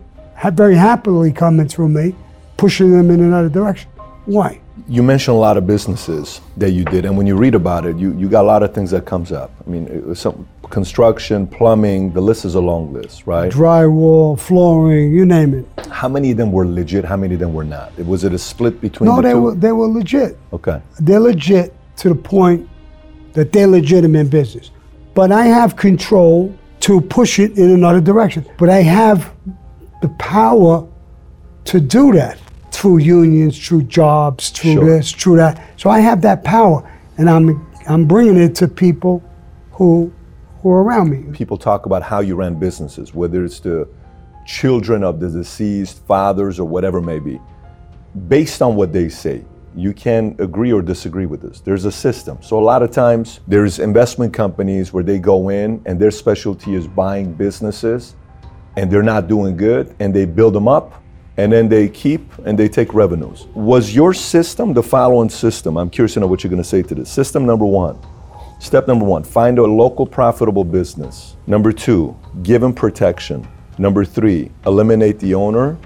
very 0.52 0.76
happily 0.76 1.32
coming 1.32 1.66
through 1.68 1.89
me, 1.89 2.14
pushing 2.56 2.90
them 2.93 3.10
in 3.10 3.20
another 3.20 3.48
direction. 3.48 3.90
Why? 4.26 4.60
You 4.89 5.02
mentioned 5.02 5.36
a 5.36 5.39
lot 5.39 5.56
of 5.56 5.66
businesses 5.66 6.40
that 6.56 6.70
you 6.72 6.85
did, 6.85 7.05
and 7.05 7.16
when 7.16 7.26
you 7.26 7.36
read 7.36 7.55
about 7.55 7.86
it, 7.86 7.97
you, 7.97 8.12
you 8.18 8.28
got 8.28 8.43
a 8.43 8.47
lot 8.47 8.62
of 8.62 8.74
things 8.74 8.90
that 8.90 9.06
comes 9.06 9.31
up. 9.32 9.51
I 9.66 9.70
mean, 9.70 9.86
it 9.86 10.05
was 10.05 10.18
some 10.18 10.47
construction, 10.68 11.47
plumbing, 11.47 12.12
the 12.12 12.20
list 12.20 12.44
is 12.44 12.55
a 12.56 12.60
long 12.60 12.93
list, 12.93 13.26
right? 13.26 13.51
Drywall, 13.52 14.39
flooring, 14.39 15.12
you 15.14 15.24
name 15.24 15.55
it. 15.55 15.86
How 15.86 16.09
many 16.09 16.32
of 16.32 16.36
them 16.36 16.51
were 16.52 16.66
legit? 16.66 17.05
How 17.05 17.16
many 17.16 17.35
of 17.35 17.40
them 17.40 17.55
were 17.55 17.64
not? 17.64 17.97
Was 18.01 18.24
it 18.24 18.35
a 18.35 18.39
split 18.39 18.81
between 18.81 19.09
No, 19.09 19.16
the 19.16 19.22
they 19.22 19.31
two? 19.32 19.40
were 19.40 19.55
they 19.55 19.72
were 19.72 19.86
legit. 19.86 20.36
okay. 20.52 20.81
they're 21.01 21.20
legit 21.20 21.72
to 21.98 22.09
the 22.09 22.14
point 22.14 22.68
that 23.35 23.52
they're 23.52 23.66
legitimate 23.66 24.31
business. 24.31 24.70
But 25.15 25.31
I 25.31 25.44
have 25.47 25.77
control 25.77 26.55
to 26.81 27.01
push 27.01 27.39
it 27.39 27.56
in 27.59 27.70
another 27.70 28.01
direction. 28.01 28.44
But 28.59 28.69
I 28.69 28.81
have 28.82 29.32
the 30.02 30.09
power 30.19 30.86
to 31.65 31.81
do 31.81 32.12
that 32.12 32.39
through 32.73 32.98
unions, 32.98 33.65
through 33.66 33.82
jobs, 33.85 34.51
through 34.51 34.73
Sure. 34.74 34.85
this, 34.85 35.12
through 35.12 35.36
that. 35.36 35.62
So 35.77 35.89
I 35.90 36.01
have 36.01 36.20
that 36.23 36.44
power, 36.44 36.82
and 37.19 37.31
I'm 37.31 37.66
I'm 37.86 38.06
bringing 38.06 38.36
it 38.36 38.55
to 38.56 38.69
people 38.69 39.23
who 39.73 40.12
who 40.62 40.70
are 40.70 40.82
around 40.82 41.11
me. 41.11 41.24
People 41.32 41.56
talk 41.59 41.86
about 41.86 42.02
how 42.02 42.20
you 42.20 42.35
ran 42.35 42.55
businesses, 42.59 43.15
whether 43.15 43.44
it's 43.44 43.61
the 43.61 43.86
children 44.47 45.02
of 45.05 45.20
the 45.20 45.28
deceased, 45.28 46.05
fathers, 46.06 46.59
or 46.59 46.66
whatever 46.69 46.98
it 46.98 47.02
may 47.02 47.19
be. 47.19 47.40
Based 48.28 48.61
on 48.62 48.74
what 48.77 48.93
they 48.93 49.09
say, 49.09 49.44
you 49.76 49.92
can 49.92 50.36
agree 50.38 50.72
or 50.72 50.82
disagree 50.82 51.26
with 51.26 51.42
this. 51.42 51.60
There's 51.60 51.84
a 51.84 51.92
system. 51.92 52.38
So 52.42 52.59
a 52.59 52.64
lot 52.64 52.82
of 52.82 52.90
times 52.90 53.40
there's 53.48 53.78
investment 53.78 54.32
companies 54.32 54.92
where 54.92 55.02
they 55.02 55.18
go 55.18 55.48
in 55.48 55.82
and 55.86 55.98
their 55.98 56.10
specialty 56.10 56.74
is 56.74 56.86
buying 56.86 57.32
businesses 57.32 58.14
and 58.76 58.90
they're 58.90 59.02
not 59.02 59.28
doing 59.28 59.56
good 59.56 59.94
and 60.01 60.14
they 60.14 60.24
build 60.24 60.55
them 60.55 60.68
up 60.68 61.02
and 61.36 61.52
then 61.52 61.68
they 61.68 61.88
keep 61.88 62.30
and 62.44 62.59
they 62.59 62.68
take 62.68 62.94
revenues. 62.94 63.46
Was 63.55 63.94
your 63.94 64.14
system 64.14 64.72
the 64.72 64.82
following 64.82 65.28
system? 65.28 65.76
I'm 65.76 65.90
curious 65.90 66.14
to 66.14 66.20
know 66.20 66.26
what 66.26 66.44
you're 66.44 66.51
going 66.51 66.62
to 66.62 66.68
say 66.68 66.82
to 66.82 66.94
this. 66.94 67.10
System 67.10 67.44
number 67.44 67.66
one. 67.66 67.98
Step 68.60 68.86
number 68.86 69.05
one, 69.05 69.24
find 69.24 69.59
a 69.59 69.62
local 69.62 70.06
profitable 70.06 70.64
business. 70.64 71.36
Number 71.46 71.72
two, 71.72 72.16
give 72.42 72.62
them 72.62 72.72
protection. 72.72 73.46
Number 73.76 74.05
three, 74.05 74.52
eliminate 74.64 75.18
the 75.18 75.34
owner. 75.34 75.76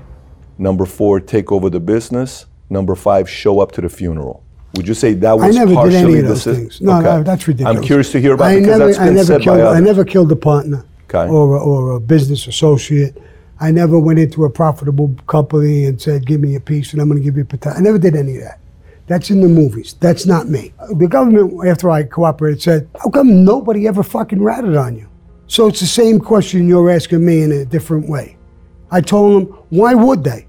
Number 0.59 0.85
four, 0.85 1.19
take 1.19 1.51
over 1.51 1.71
the 1.71 1.81
business. 1.81 2.47
Number 2.71 2.95
five, 2.95 3.29
show 3.29 3.61
up 3.61 3.73
to 3.73 3.81
the 3.81 3.89
funeral. 3.89 4.43
Would 4.75 4.87
you 4.87 4.95
say 4.95 5.15
that 5.15 5.33
was 5.39 5.57
I 5.57 5.59
never 5.59 5.71
did 5.71 5.75
partially 5.77 5.99
any 5.99 6.19
of 6.19 6.23
the 6.25 6.29
those 6.29 6.45
things. 6.45 6.81
No, 6.81 6.93
Okay. 6.99 7.05
no, 7.05 7.23
that's 7.23 7.49
ridiculous. 7.49 7.77
I'm 7.79 7.83
curious 7.83 8.13
to 8.13 8.21
hear 8.21 8.35
about 8.35 8.49
I 8.49 8.53
it 8.53 8.61
because 8.61 8.79
never, 8.79 8.87
that's 8.87 8.99
I 8.99 9.05
been 9.07 9.15
never 9.15 9.27
said 9.27 9.41
killed, 9.43 9.59
by 9.59 9.65
I 9.75 9.81
never 9.81 10.05
killed 10.05 10.33
a 10.33 10.37
partner 10.37 10.85
Okay. 11.09 11.31
or, 11.33 11.57
a, 11.57 11.61
or 11.61 11.91
a 11.93 12.01
business 12.01 12.47
associate. 12.47 13.17
I 13.61 13.71
never 13.71 13.99
went 13.99 14.19
into 14.19 14.45
a 14.45 14.51
profitable 14.51 15.15
company 15.27 15.87
and 15.87 16.01
said, 16.01 16.27
"Give 16.27 16.41
me 16.41 16.55
a 16.55 16.61
piece, 16.61 16.93
and 16.93 17.01
I'm 17.03 17.09
going 17.09 17.19
to 17.21 17.25
give 17.25 17.37
you 17.37 17.43
a 17.43 17.47
pata-" 17.47 17.75
I 17.77 17.81
never 17.81 17.99
did 17.99 18.15
any 18.15 18.37
of 18.37 18.43
that. 18.43 18.61
That's 19.07 19.31
in 19.31 19.41
the 19.41 19.49
movies. 19.49 19.97
That's 20.01 20.27
not 20.27 20.49
me. 20.49 20.73
The 20.97 21.09
government, 21.09 21.67
after 21.67 21.89
I 21.91 22.03
cooperated, 22.05 22.61
said, 22.63 22.89
"How 23.03 23.09
come 23.09 23.45
nobody 23.45 23.89
ever 23.89 24.03
fucking 24.03 24.43
ratted 24.43 24.77
on 24.77 24.97
you?" 24.97 25.09
So 25.47 25.67
it's 25.67 25.81
the 25.81 25.87
same 25.87 26.21
question 26.21 26.69
you're 26.69 26.91
asking 26.91 27.25
me 27.25 27.43
in 27.43 27.51
a 27.53 27.65
different 27.65 28.07
way. 28.09 28.37
I 28.91 29.01
told 29.01 29.33
them, 29.49 29.55
"Why 29.71 29.95
would 29.95 30.23
they?" 30.25 30.47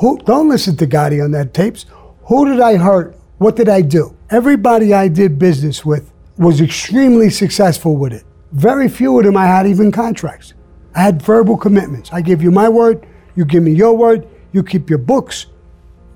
Who, 0.00 0.16
don't 0.18 0.48
listen 0.48 0.76
to 0.78 0.86
Gotti 0.86 1.22
on 1.22 1.30
that 1.32 1.52
tapes. 1.52 1.84
Who 2.24 2.48
did 2.48 2.58
I 2.58 2.76
hurt? 2.76 3.16
What 3.36 3.54
did 3.54 3.68
I 3.68 3.82
do? 3.82 4.16
Everybody 4.30 4.94
I 4.94 5.08
did 5.08 5.38
business 5.38 5.84
with 5.84 6.10
was 6.38 6.62
extremely 6.62 7.28
successful 7.28 7.96
with 7.96 8.14
it. 8.14 8.24
Very 8.52 8.88
few 8.88 9.18
of 9.18 9.26
them 9.26 9.36
I 9.36 9.46
had 9.46 9.66
even 9.66 9.92
contracts. 9.92 10.54
I 10.94 11.02
had 11.02 11.20
verbal 11.20 11.58
commitments. 11.58 12.10
I 12.14 12.22
give 12.22 12.42
you 12.42 12.50
my 12.50 12.66
word, 12.66 13.06
you 13.36 13.44
give 13.44 13.62
me 13.62 13.72
your 13.72 13.94
word, 13.94 14.26
you 14.52 14.62
keep 14.62 14.88
your 14.88 14.98
books. 14.98 15.46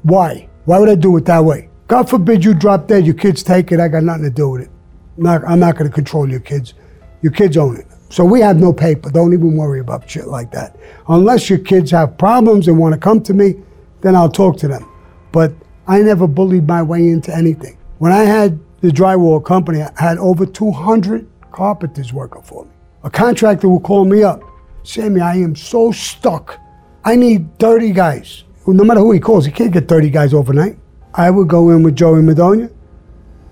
Why? 0.02 0.48
Why 0.64 0.78
would 0.78 0.88
I 0.88 0.94
do 0.94 1.14
it 1.18 1.26
that 1.26 1.44
way? 1.44 1.68
God 1.86 2.08
forbid 2.08 2.42
you 2.42 2.54
drop 2.54 2.86
dead, 2.86 3.04
your 3.04 3.14
kids 3.14 3.42
take 3.42 3.70
it, 3.70 3.80
I 3.80 3.88
got 3.88 4.02
nothing 4.02 4.24
to 4.24 4.30
do 4.30 4.48
with 4.48 4.62
it. 4.62 4.70
I'm 5.18 5.24
not, 5.24 5.44
I'm 5.46 5.60
not 5.60 5.76
going 5.76 5.90
to 5.90 5.94
control 5.94 6.28
your 6.28 6.40
kids. 6.40 6.72
Your 7.20 7.32
kids 7.32 7.58
own 7.58 7.76
it. 7.76 7.86
So 8.08 8.24
we 8.24 8.40
have 8.40 8.56
no 8.56 8.72
paper. 8.72 9.10
Don't 9.10 9.34
even 9.34 9.56
worry 9.56 9.80
about 9.80 10.08
shit 10.08 10.26
like 10.26 10.50
that. 10.52 10.76
Unless 11.08 11.50
your 11.50 11.58
kids 11.58 11.90
have 11.90 12.16
problems 12.16 12.68
and 12.68 12.78
want 12.78 12.94
to 12.94 12.98
come 12.98 13.22
to 13.24 13.34
me, 13.34 13.56
then 14.04 14.14
I'll 14.14 14.30
talk 14.30 14.58
to 14.58 14.68
them. 14.68 14.86
But 15.32 15.52
I 15.88 16.00
never 16.02 16.26
bullied 16.26 16.68
my 16.68 16.82
way 16.82 17.08
into 17.08 17.34
anything. 17.34 17.78
When 17.98 18.12
I 18.12 18.24
had 18.24 18.60
the 18.82 18.90
drywall 18.90 19.42
company, 19.42 19.80
I 19.80 19.90
had 19.96 20.18
over 20.18 20.44
200 20.44 21.26
carpenters 21.50 22.12
working 22.12 22.42
for 22.42 22.66
me. 22.66 22.70
A 23.02 23.10
contractor 23.10 23.68
will 23.68 23.80
call 23.80 24.04
me 24.04 24.22
up, 24.22 24.42
Sammy, 24.82 25.22
I 25.22 25.36
am 25.36 25.56
so 25.56 25.90
stuck. 25.90 26.60
I 27.04 27.16
need 27.16 27.58
30 27.58 27.92
guys. 27.92 28.44
Well, 28.66 28.76
no 28.76 28.84
matter 28.84 29.00
who 29.00 29.12
he 29.12 29.20
calls, 29.20 29.46
he 29.46 29.52
can't 29.52 29.72
get 29.72 29.88
30 29.88 30.10
guys 30.10 30.34
overnight. 30.34 30.78
I 31.14 31.30
would 31.30 31.48
go 31.48 31.70
in 31.70 31.82
with 31.82 31.96
Joey 31.96 32.20
Madonia. 32.20 32.70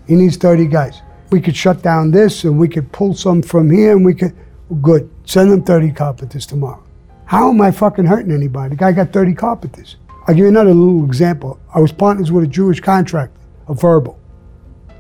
He 0.07 0.15
needs 0.15 0.37
30 0.37 0.67
guys. 0.67 1.01
We 1.31 1.41
could 1.41 1.57
shut 1.57 1.83
down 1.83 2.11
this 2.11 2.45
and 2.45 2.59
we 2.59 2.69
could 2.69 2.93
pull 2.93 3.15
some 3.15 3.41
from 3.41 3.71
here 3.71 3.93
and 3.93 4.05
we 4.05 4.15
could, 4.15 4.37
good. 4.83 5.09
Send 5.25 5.51
them 5.51 5.63
30 5.63 5.93
carpenters 5.93 6.45
tomorrow. 6.45 6.83
How 7.25 7.49
am 7.49 7.61
I 7.63 7.71
fucking 7.71 8.05
hurting 8.05 8.33
anybody? 8.33 8.71
The 8.71 8.77
guy 8.77 8.93
got 8.93 9.13
30 9.13 9.35
carpenters. 9.35 9.97
I'll 10.27 10.35
give 10.35 10.45
you 10.45 10.49
another 10.49 10.73
little 10.73 11.05
example. 11.05 11.59
I 11.75 11.81
was 11.81 11.91
partners 11.91 12.31
with 12.31 12.45
a 12.45 12.47
Jewish 12.47 12.79
contractor, 12.79 13.41
a 13.67 13.75
verbal. 13.75 14.21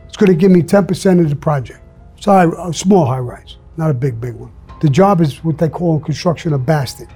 It's 0.08 0.16
going 0.16 0.32
to 0.32 0.36
give 0.36 0.50
me 0.50 0.62
10% 0.62 1.20
of 1.20 1.30
the 1.30 1.36
project. 1.36 1.80
It's 2.16 2.26
a, 2.26 2.50
a 2.50 2.74
small 2.74 3.06
high 3.06 3.20
rise, 3.20 3.56
not 3.76 3.90
a 3.90 3.94
big, 3.94 4.20
big 4.20 4.34
one. 4.34 4.52
The 4.80 4.90
job 4.90 5.20
is 5.20 5.44
what 5.44 5.58
they 5.58 5.68
call 5.68 5.96
in 5.96 6.02
construction 6.02 6.54
a 6.54 6.58
bastard. 6.58 7.08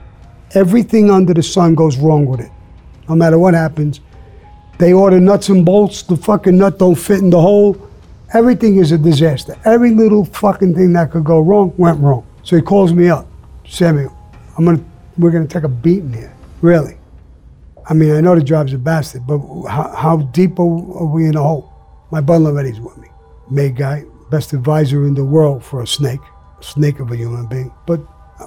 Everything 0.54 1.10
under 1.10 1.34
the 1.34 1.42
sun 1.42 1.74
goes 1.74 1.96
wrong 1.96 2.26
with 2.26 2.38
it. 2.38 2.52
No 3.08 3.16
matter 3.16 3.40
what 3.40 3.54
happens, 3.54 4.00
they 4.78 4.92
order 4.92 5.18
nuts 5.18 5.48
and 5.48 5.66
bolts, 5.66 6.02
the 6.02 6.16
fucking 6.16 6.56
nut 6.56 6.78
don't 6.78 6.94
fit 6.94 7.18
in 7.18 7.30
the 7.30 7.40
hole. 7.40 7.76
Everything 8.34 8.76
is 8.76 8.92
a 8.92 8.98
disaster. 8.98 9.56
Every 9.64 9.90
little 9.90 10.24
fucking 10.24 10.76
thing 10.76 10.92
that 10.92 11.10
could 11.10 11.24
go 11.24 11.40
wrong 11.40 11.74
went 11.76 11.98
wrong. 11.98 12.24
So 12.44 12.54
he 12.54 12.62
calls 12.62 12.92
me 12.92 13.08
up, 13.08 13.26
Samuel, 13.66 14.16
I'm 14.56 14.64
gonna, 14.64 14.84
we're 15.18 15.32
gonna 15.32 15.48
take 15.48 15.64
a 15.64 15.68
beating 15.68 16.12
here. 16.12 16.34
Really? 16.60 16.98
I 17.88 17.94
mean, 17.94 18.12
I 18.12 18.20
know 18.20 18.34
the 18.34 18.42
job's 18.42 18.72
a 18.72 18.78
bastard, 18.78 19.26
but 19.26 19.38
how, 19.68 19.94
how 19.94 20.16
deep 20.16 20.58
are, 20.58 20.62
are 20.62 21.06
we 21.06 21.26
in 21.26 21.32
the 21.32 21.42
hole? 21.42 21.72
My 22.10 22.20
butler 22.20 22.58
Eddie's 22.58 22.80
with 22.80 22.96
me. 22.96 23.08
May 23.48 23.70
guy, 23.70 24.04
best 24.30 24.52
advisor 24.52 25.06
in 25.06 25.14
the 25.14 25.24
world 25.24 25.64
for 25.64 25.82
a 25.82 25.86
snake, 25.86 26.20
snake 26.60 26.98
of 26.98 27.12
a 27.12 27.16
human 27.16 27.46
being. 27.46 27.72
But 27.86 28.00
uh, 28.40 28.46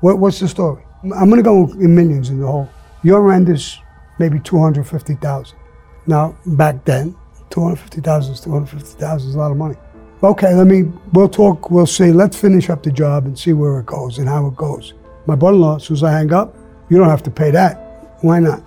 what, 0.00 0.18
what's 0.18 0.40
the 0.40 0.48
story? 0.48 0.82
I'm 1.02 1.28
gonna 1.28 1.42
go 1.42 1.64
in 1.72 1.94
millions 1.94 2.30
in 2.30 2.40
the 2.40 2.46
hole. 2.46 2.68
Your 3.02 3.30
end 3.32 3.50
is 3.50 3.78
maybe 4.18 4.40
250,000. 4.40 5.58
Now, 6.06 6.36
back 6.46 6.84
then, 6.86 7.14
250,000 7.50 8.32
is 8.32 8.40
250,000 8.40 9.28
is 9.28 9.34
a 9.34 9.38
lot 9.38 9.50
of 9.50 9.58
money. 9.58 9.76
Okay, 10.22 10.54
let 10.54 10.66
me, 10.66 10.84
we'll 11.12 11.28
talk, 11.28 11.70
we'll 11.70 11.86
see. 11.86 12.12
Let's 12.12 12.38
finish 12.38 12.70
up 12.70 12.82
the 12.82 12.92
job 12.92 13.26
and 13.26 13.38
see 13.38 13.52
where 13.52 13.80
it 13.80 13.86
goes 13.86 14.18
and 14.18 14.28
how 14.28 14.46
it 14.46 14.56
goes. 14.56 14.94
My 15.26 15.34
brother-in-law, 15.34 15.76
as 15.76 15.84
soon 15.84 15.96
as 15.96 16.04
I 16.04 16.12
hang 16.12 16.32
up, 16.32 16.56
you 16.88 16.98
don't 16.98 17.08
have 17.08 17.22
to 17.24 17.30
pay 17.30 17.50
that. 17.50 17.89
Why 18.20 18.38
not? 18.38 18.62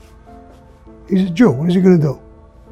He's 1.10 1.30
a 1.30 1.30
Jew. 1.30 1.52
What 1.52 1.70
is 1.70 1.76
he 1.76 1.82
going 1.82 2.00
to 2.00 2.04
do? 2.04 2.22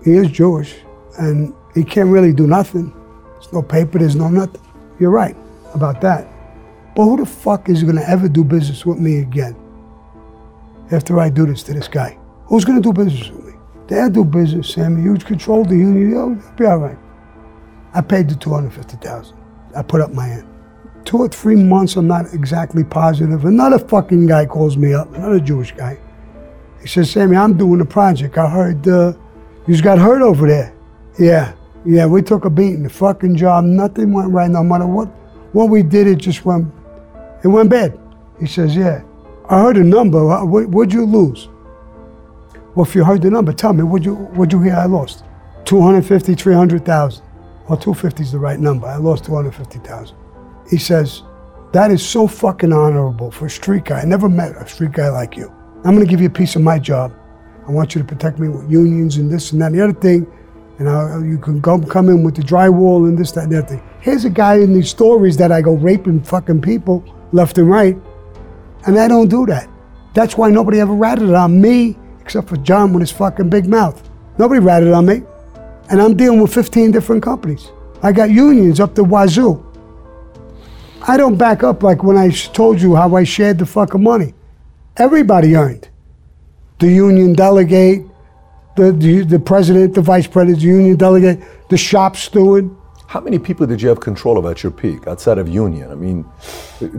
He 0.03 0.17
is 0.17 0.31
Jewish, 0.31 0.75
and 1.19 1.53
he 1.73 1.83
can't 1.83 2.09
really 2.09 2.33
do 2.33 2.47
nothing. 2.47 2.93
There's 3.33 3.53
no 3.53 3.61
paper, 3.61 3.99
there's 3.99 4.15
no 4.15 4.29
nothing. 4.29 4.61
You're 4.99 5.11
right 5.11 5.35
about 5.73 6.01
that. 6.01 6.27
But 6.95 7.05
who 7.05 7.17
the 7.17 7.25
fuck 7.25 7.69
is 7.69 7.83
going 7.83 7.95
to 7.95 8.09
ever 8.09 8.27
do 8.27 8.43
business 8.43 8.85
with 8.85 8.99
me 8.99 9.19
again 9.19 9.55
after 10.91 11.19
I 11.19 11.29
do 11.29 11.45
this 11.45 11.63
to 11.63 11.73
this 11.73 11.87
guy? 11.87 12.17
Who's 12.45 12.65
going 12.65 12.81
to 12.81 12.83
do 12.83 12.93
business 12.93 13.29
with 13.29 13.45
me? 13.45 13.53
They'll 13.87 14.09
do 14.09 14.25
business, 14.25 14.73
Sammy. 14.73 15.03
You 15.03 15.15
control 15.15 15.63
the 15.63 15.75
union. 15.75 16.09
You'll 16.09 16.35
be 16.57 16.65
all 16.65 16.77
right. 16.77 16.97
I 17.93 18.01
paid 18.01 18.29
the 18.29 18.35
250000 18.35 19.37
I 19.75 19.81
put 19.83 20.01
up 20.01 20.13
my 20.13 20.29
end. 20.29 20.47
Two 21.05 21.17
or 21.17 21.27
three 21.27 21.55
months, 21.55 21.95
I'm 21.95 22.07
not 22.07 22.33
exactly 22.33 22.83
positive. 22.83 23.45
Another 23.45 23.79
fucking 23.79 24.27
guy 24.27 24.45
calls 24.45 24.77
me 24.77 24.93
up, 24.93 25.13
another 25.13 25.39
Jewish 25.39 25.71
guy. 25.73 25.97
He 26.81 26.87
says, 26.87 27.11
Sammy, 27.11 27.37
I'm 27.37 27.57
doing 27.57 27.81
a 27.81 27.85
project. 27.85 28.37
I 28.37 28.49
heard 28.49 28.87
uh, 28.87 29.13
you 29.67 29.73
just 29.73 29.83
got 29.83 29.99
hurt 29.99 30.21
over 30.21 30.47
there. 30.47 30.73
Yeah, 31.19 31.53
yeah, 31.85 32.05
we 32.05 32.21
took 32.21 32.45
a 32.45 32.49
beating. 32.49 32.83
The 32.83 32.89
fucking 32.89 33.35
job, 33.35 33.65
nothing 33.65 34.11
went 34.11 34.31
right. 34.31 34.49
No 34.49 34.63
matter 34.63 34.87
what, 34.87 35.07
what 35.53 35.65
we 35.69 35.83
did, 35.83 36.07
it 36.07 36.17
just 36.17 36.45
went, 36.45 36.71
it 37.43 37.47
went 37.47 37.69
bad. 37.69 37.97
He 38.39 38.47
says, 38.47 38.75
yeah. 38.75 39.03
I 39.49 39.61
heard 39.61 39.77
a 39.77 39.83
number. 39.83 40.25
What, 40.45 40.69
what'd 40.69 40.93
you 40.93 41.05
lose? 41.05 41.49
Well, 42.73 42.85
if 42.85 42.95
you 42.95 43.03
heard 43.03 43.21
the 43.21 43.29
number, 43.29 43.51
tell 43.51 43.73
me, 43.73 43.83
what'd 43.83 44.05
you, 44.05 44.15
what'd 44.15 44.53
you 44.53 44.61
hear 44.61 44.75
I 44.75 44.85
lost? 44.85 45.23
250, 45.65 46.35
300,000. 46.35 47.23
Well, 47.67 47.77
250 47.77 48.23
is 48.23 48.31
the 48.31 48.39
right 48.39 48.59
number. 48.59 48.87
I 48.87 48.95
lost 48.95 49.25
250,000. 49.25 50.15
He 50.69 50.77
says, 50.77 51.23
that 51.73 51.91
is 51.91 52.05
so 52.05 52.27
fucking 52.27 52.73
honorable 52.73 53.29
for 53.29 53.45
a 53.45 53.49
street 53.49 53.85
guy. 53.85 54.01
I 54.01 54.05
never 54.05 54.29
met 54.29 54.55
a 54.55 54.67
street 54.67 54.93
guy 54.93 55.09
like 55.09 55.37
you. 55.37 55.53
I'm 55.83 55.95
going 55.95 56.05
to 56.05 56.09
give 56.09 56.21
you 56.21 56.27
a 56.27 56.31
piece 56.31 56.55
of 56.55 56.61
my 56.61 56.77
job. 56.77 57.11
I 57.67 57.71
want 57.71 57.95
you 57.95 58.01
to 58.01 58.07
protect 58.07 58.37
me 58.37 58.49
with 58.49 58.69
unions 58.69 59.17
and 59.17 59.31
this 59.31 59.51
and 59.51 59.61
that 59.61 59.67
and 59.67 59.75
the 59.75 59.83
other 59.83 59.93
thing. 59.93 60.31
And 60.77 60.87
I, 60.87 61.17
you 61.25 61.39
can 61.39 61.59
go 61.59 61.79
come 61.79 62.09
in 62.09 62.23
with 62.23 62.35
the 62.35 62.43
drywall 62.43 63.07
and 63.07 63.17
this, 63.17 63.31
that, 63.31 63.45
and 63.45 63.55
other 63.55 63.67
thing. 63.67 63.83
Here's 63.99 64.25
a 64.25 64.29
guy 64.29 64.55
in 64.55 64.73
these 64.73 64.89
stories 64.89 65.37
that 65.37 65.51
I 65.51 65.61
go 65.61 65.73
raping 65.73 66.21
fucking 66.21 66.61
people 66.61 67.03
left 67.31 67.57
and 67.57 67.69
right. 67.69 67.97
And 68.85 68.99
I 68.99 69.07
don't 69.07 69.27
do 69.27 69.45
that. 69.47 69.69
That's 70.13 70.37
why 70.37 70.49
nobody 70.51 70.79
ever 70.79 70.93
ratted 70.93 71.33
on 71.33 71.59
me, 71.59 71.97
except 72.19 72.49
for 72.49 72.57
John 72.57 72.93
with 72.93 73.01
his 73.01 73.11
fucking 73.11 73.49
big 73.49 73.65
mouth. 73.65 74.07
Nobody 74.37 74.59
ratted 74.59 74.91
on 74.91 75.07
me. 75.07 75.23
And 75.89 76.01
I'm 76.01 76.15
dealing 76.15 76.41
with 76.41 76.53
15 76.53 76.91
different 76.91 77.23
companies. 77.23 77.71
I 78.03 78.11
got 78.11 78.29
unions 78.29 78.79
up 78.79 78.93
the 78.93 79.03
wazoo. 79.03 79.65
I 81.07 81.17
don't 81.17 81.37
back 81.37 81.63
up 81.63 81.81
like 81.81 82.03
when 82.03 82.17
I 82.17 82.29
told 82.29 82.79
you 82.79 82.95
how 82.95 83.15
I 83.15 83.23
shared 83.23 83.57
the 83.57 83.65
fucking 83.65 84.03
money. 84.03 84.35
Everybody 84.97 85.55
earned. 85.55 85.87
The 86.79 86.87
union 86.87 87.33
delegate, 87.33 88.05
the, 88.75 88.91
the, 88.91 89.23
the 89.23 89.39
president, 89.39 89.95
the 89.95 90.01
vice 90.01 90.27
president, 90.27 90.61
the 90.61 90.67
union 90.67 90.97
delegate, 90.97 91.39
the 91.69 91.77
shop 91.77 92.15
steward. 92.17 92.69
How 93.07 93.21
many 93.21 93.39
people 93.39 93.67
did 93.67 93.81
you 93.81 93.89
have 93.89 93.99
control 93.99 94.37
of 94.37 94.45
at 94.45 94.63
your 94.63 94.71
peak 94.71 95.07
outside 95.07 95.37
of 95.37 95.47
union? 95.47 95.91
I 95.91 95.95
mean, 95.95 96.25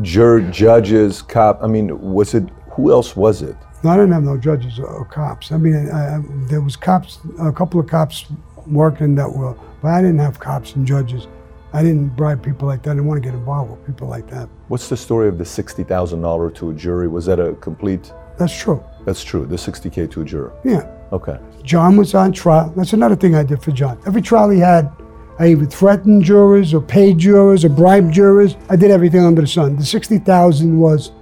jur- 0.02 0.40
judges, 0.50 1.22
cop. 1.22 1.62
I 1.62 1.66
mean, 1.66 1.98
was 2.00 2.34
it 2.34 2.48
who 2.70 2.90
else 2.90 3.14
was 3.16 3.42
it? 3.42 3.56
No, 3.82 3.90
I 3.90 3.96
didn't 3.96 4.12
have 4.12 4.22
no 4.22 4.36
judges 4.38 4.78
or, 4.78 5.04
cops. 5.04 5.52
I 5.52 5.56
mean, 5.56 5.90
I, 5.90 6.16
I, 6.16 6.22
there 6.48 6.60
was 6.60 6.76
cops, 6.76 7.18
a 7.40 7.52
couple 7.52 7.80
of 7.80 7.88
cops 7.88 8.26
working 8.66 9.14
that 9.16 9.30
were, 9.30 9.56
but 9.82 9.88
I 9.88 10.00
didn't 10.00 10.20
have 10.20 10.38
cops 10.38 10.76
and 10.76 10.86
judges. 10.86 11.26
I 11.72 11.82
didn't 11.82 12.10
bribe 12.16 12.42
people 12.42 12.68
like 12.68 12.82
that. 12.82 12.90
I 12.90 12.94
didn't 12.94 13.06
want 13.06 13.22
to 13.22 13.26
get 13.26 13.34
involved 13.34 13.70
with 13.70 13.86
people 13.86 14.08
like 14.08 14.28
that. 14.30 14.48
What's 14.68 14.88
the 14.88 14.96
story 14.96 15.28
of 15.28 15.38
the 15.38 15.44
sixty 15.44 15.84
thousand 15.84 16.20
dollar 16.22 16.50
to 16.50 16.70
a 16.70 16.74
jury? 16.74 17.08
Was 17.08 17.26
that 17.26 17.40
a 17.40 17.54
complete? 17.54 18.12
That's 18.38 18.56
true. 18.58 18.82
That's 19.04 19.24
true. 19.24 19.46
The 19.46 19.58
sixty 19.58 19.88
k 19.90 20.06
to 20.06 20.22
a 20.22 20.24
juror. 20.24 20.52
Yeah. 20.64 20.86
Okay. 21.12 21.38
John 21.62 21.96
was 21.96 22.14
on 22.14 22.32
trial. 22.32 22.72
That's 22.76 22.92
another 22.92 23.16
thing 23.16 23.34
I 23.34 23.42
did 23.42 23.62
for 23.62 23.70
John. 23.70 24.00
Every 24.06 24.22
trial 24.22 24.50
he 24.50 24.58
had, 24.58 24.90
I 25.38 25.48
either 25.48 25.66
threatened 25.66 26.24
jurors 26.24 26.72
or 26.74 26.80
paid 26.80 27.18
jurors 27.18 27.64
or 27.64 27.68
bribed 27.68 28.12
jurors. 28.12 28.56
I 28.68 28.76
did 28.76 28.90
everything 28.90 29.24
under 29.24 29.42
the 29.42 29.46
sun. 29.46 29.76
The 29.76 29.84
60,000 29.84 30.78
was 30.78 31.12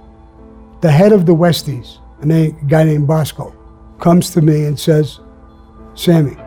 The 0.81 0.91
head 0.91 1.11
of 1.11 1.25
the 1.25 1.33
Westies, 1.35 1.97
a 2.21 2.51
guy 2.67 2.83
named 2.83 3.07
Bosko, 3.07 3.53
comes 3.99 4.31
to 4.31 4.41
me 4.41 4.65
and 4.65 4.79
says, 4.79 5.19
Sammy, 5.93 6.37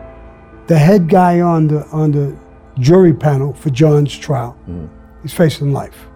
the 0.67 0.77
head 0.77 1.07
guy 1.07 1.41
on 1.41 1.67
the 1.67 1.85
on 1.87 2.11
the 2.11 2.35
jury 2.79 3.13
panel 3.13 3.53
for 3.53 3.69
John's 3.69 4.15
trial, 4.17 4.57
mm. 4.67 4.89
he's 5.21 5.33
facing 5.33 5.73
life. 5.73 6.07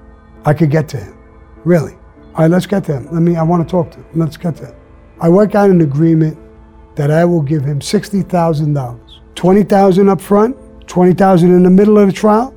I 0.46 0.54
could 0.54 0.72
get 0.72 0.88
to 0.90 0.98
him. 0.98 1.18
Really. 1.66 1.94
All 2.36 2.44
right, 2.44 2.52
let's 2.52 2.66
get 2.66 2.84
to 2.86 2.94
him. 2.94 3.08
Let 3.12 3.22
me 3.22 3.36
I 3.36 3.44
want 3.44 3.68
to 3.68 3.70
talk 3.70 3.92
to 3.92 3.98
him. 3.98 4.06
Let's 4.16 4.38
get 4.38 4.56
to 4.58 4.68
him. 4.68 4.76
I 5.20 5.30
work 5.30 5.56
out 5.56 5.70
an 5.70 5.82
agreement 5.82 6.38
that 6.96 7.12
I 7.12 7.26
will 7.26 7.42
give 7.42 7.64
him 7.64 7.82
sixty 7.82 8.22
thousand 8.22 8.74
dollars. 8.74 9.20
Twenty 9.36 9.64
thousand 9.64 10.10
up 10.10 10.22
front, 10.22 10.56
twenty 10.88 11.14
thousand 11.14 11.54
in 11.54 11.64
the 11.64 11.70
middle 11.70 11.98
of 11.98 12.08
the 12.08 12.14
trial, 12.14 12.56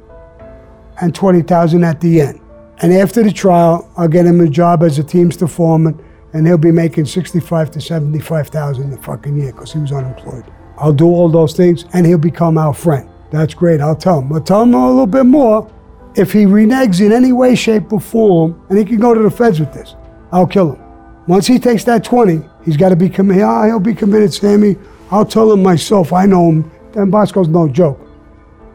and 1.00 1.14
twenty 1.14 1.42
thousand 1.42 1.84
at 1.84 2.00
the 2.00 2.20
end. 2.20 2.40
And 2.78 2.92
after 2.92 3.22
the 3.22 3.32
trial, 3.32 3.90
I'll 3.96 4.08
get 4.08 4.26
him 4.26 4.40
a 4.40 4.48
job 4.48 4.82
as 4.82 4.98
a 4.98 5.04
Teamster 5.04 5.46
foreman, 5.46 6.02
and 6.32 6.46
he'll 6.46 6.58
be 6.58 6.72
making 6.72 7.06
sixty-five 7.06 7.70
to 7.72 7.80
seventy-five 7.80 8.48
thousand 8.48 8.92
a 8.92 8.96
fucking 8.98 9.36
year 9.36 9.52
because 9.52 9.72
he 9.72 9.78
was 9.78 9.92
unemployed. 9.92 10.44
I'll 10.78 10.92
do 10.92 11.06
all 11.06 11.28
those 11.28 11.54
things, 11.54 11.84
and 11.92 12.06
he'll 12.06 12.18
become 12.18 12.58
our 12.58 12.74
friend. 12.74 13.08
That's 13.32 13.54
great. 13.54 13.80
I'll 13.80 13.96
tell 13.96 14.20
him. 14.20 14.32
I'll 14.32 14.40
tell 14.40 14.62
him 14.62 14.74
a 14.74 14.88
little 14.88 15.06
bit 15.06 15.24
more. 15.24 15.68
If 16.14 16.32
he 16.32 16.44
reneges 16.44 17.00
in 17.00 17.10
any 17.10 17.32
way, 17.32 17.54
shape, 17.54 17.90
or 17.90 17.98
form, 17.98 18.62
and 18.68 18.78
he 18.78 18.84
can 18.84 18.98
go 18.98 19.14
to 19.14 19.22
the 19.22 19.30
feds 19.30 19.58
with 19.58 19.72
this, 19.72 19.96
I'll 20.30 20.46
kill 20.46 20.74
him. 20.74 20.82
Once 21.26 21.46
he 21.46 21.58
takes 21.58 21.84
that 21.84 22.04
20, 22.04 22.42
he's 22.64 22.76
got 22.76 22.90
to 22.90 22.96
be 22.96 23.08
committed. 23.08 23.42
He'll 23.42 23.80
be 23.80 23.94
committed, 23.94 24.34
Sammy. 24.34 24.76
I'll 25.10 25.24
tell 25.24 25.50
him 25.50 25.62
myself. 25.62 26.12
I 26.12 26.26
know 26.26 26.50
him. 26.50 26.70
Dan 26.92 27.10
Bosko's 27.10 27.48
no 27.48 27.66
joke. 27.68 27.98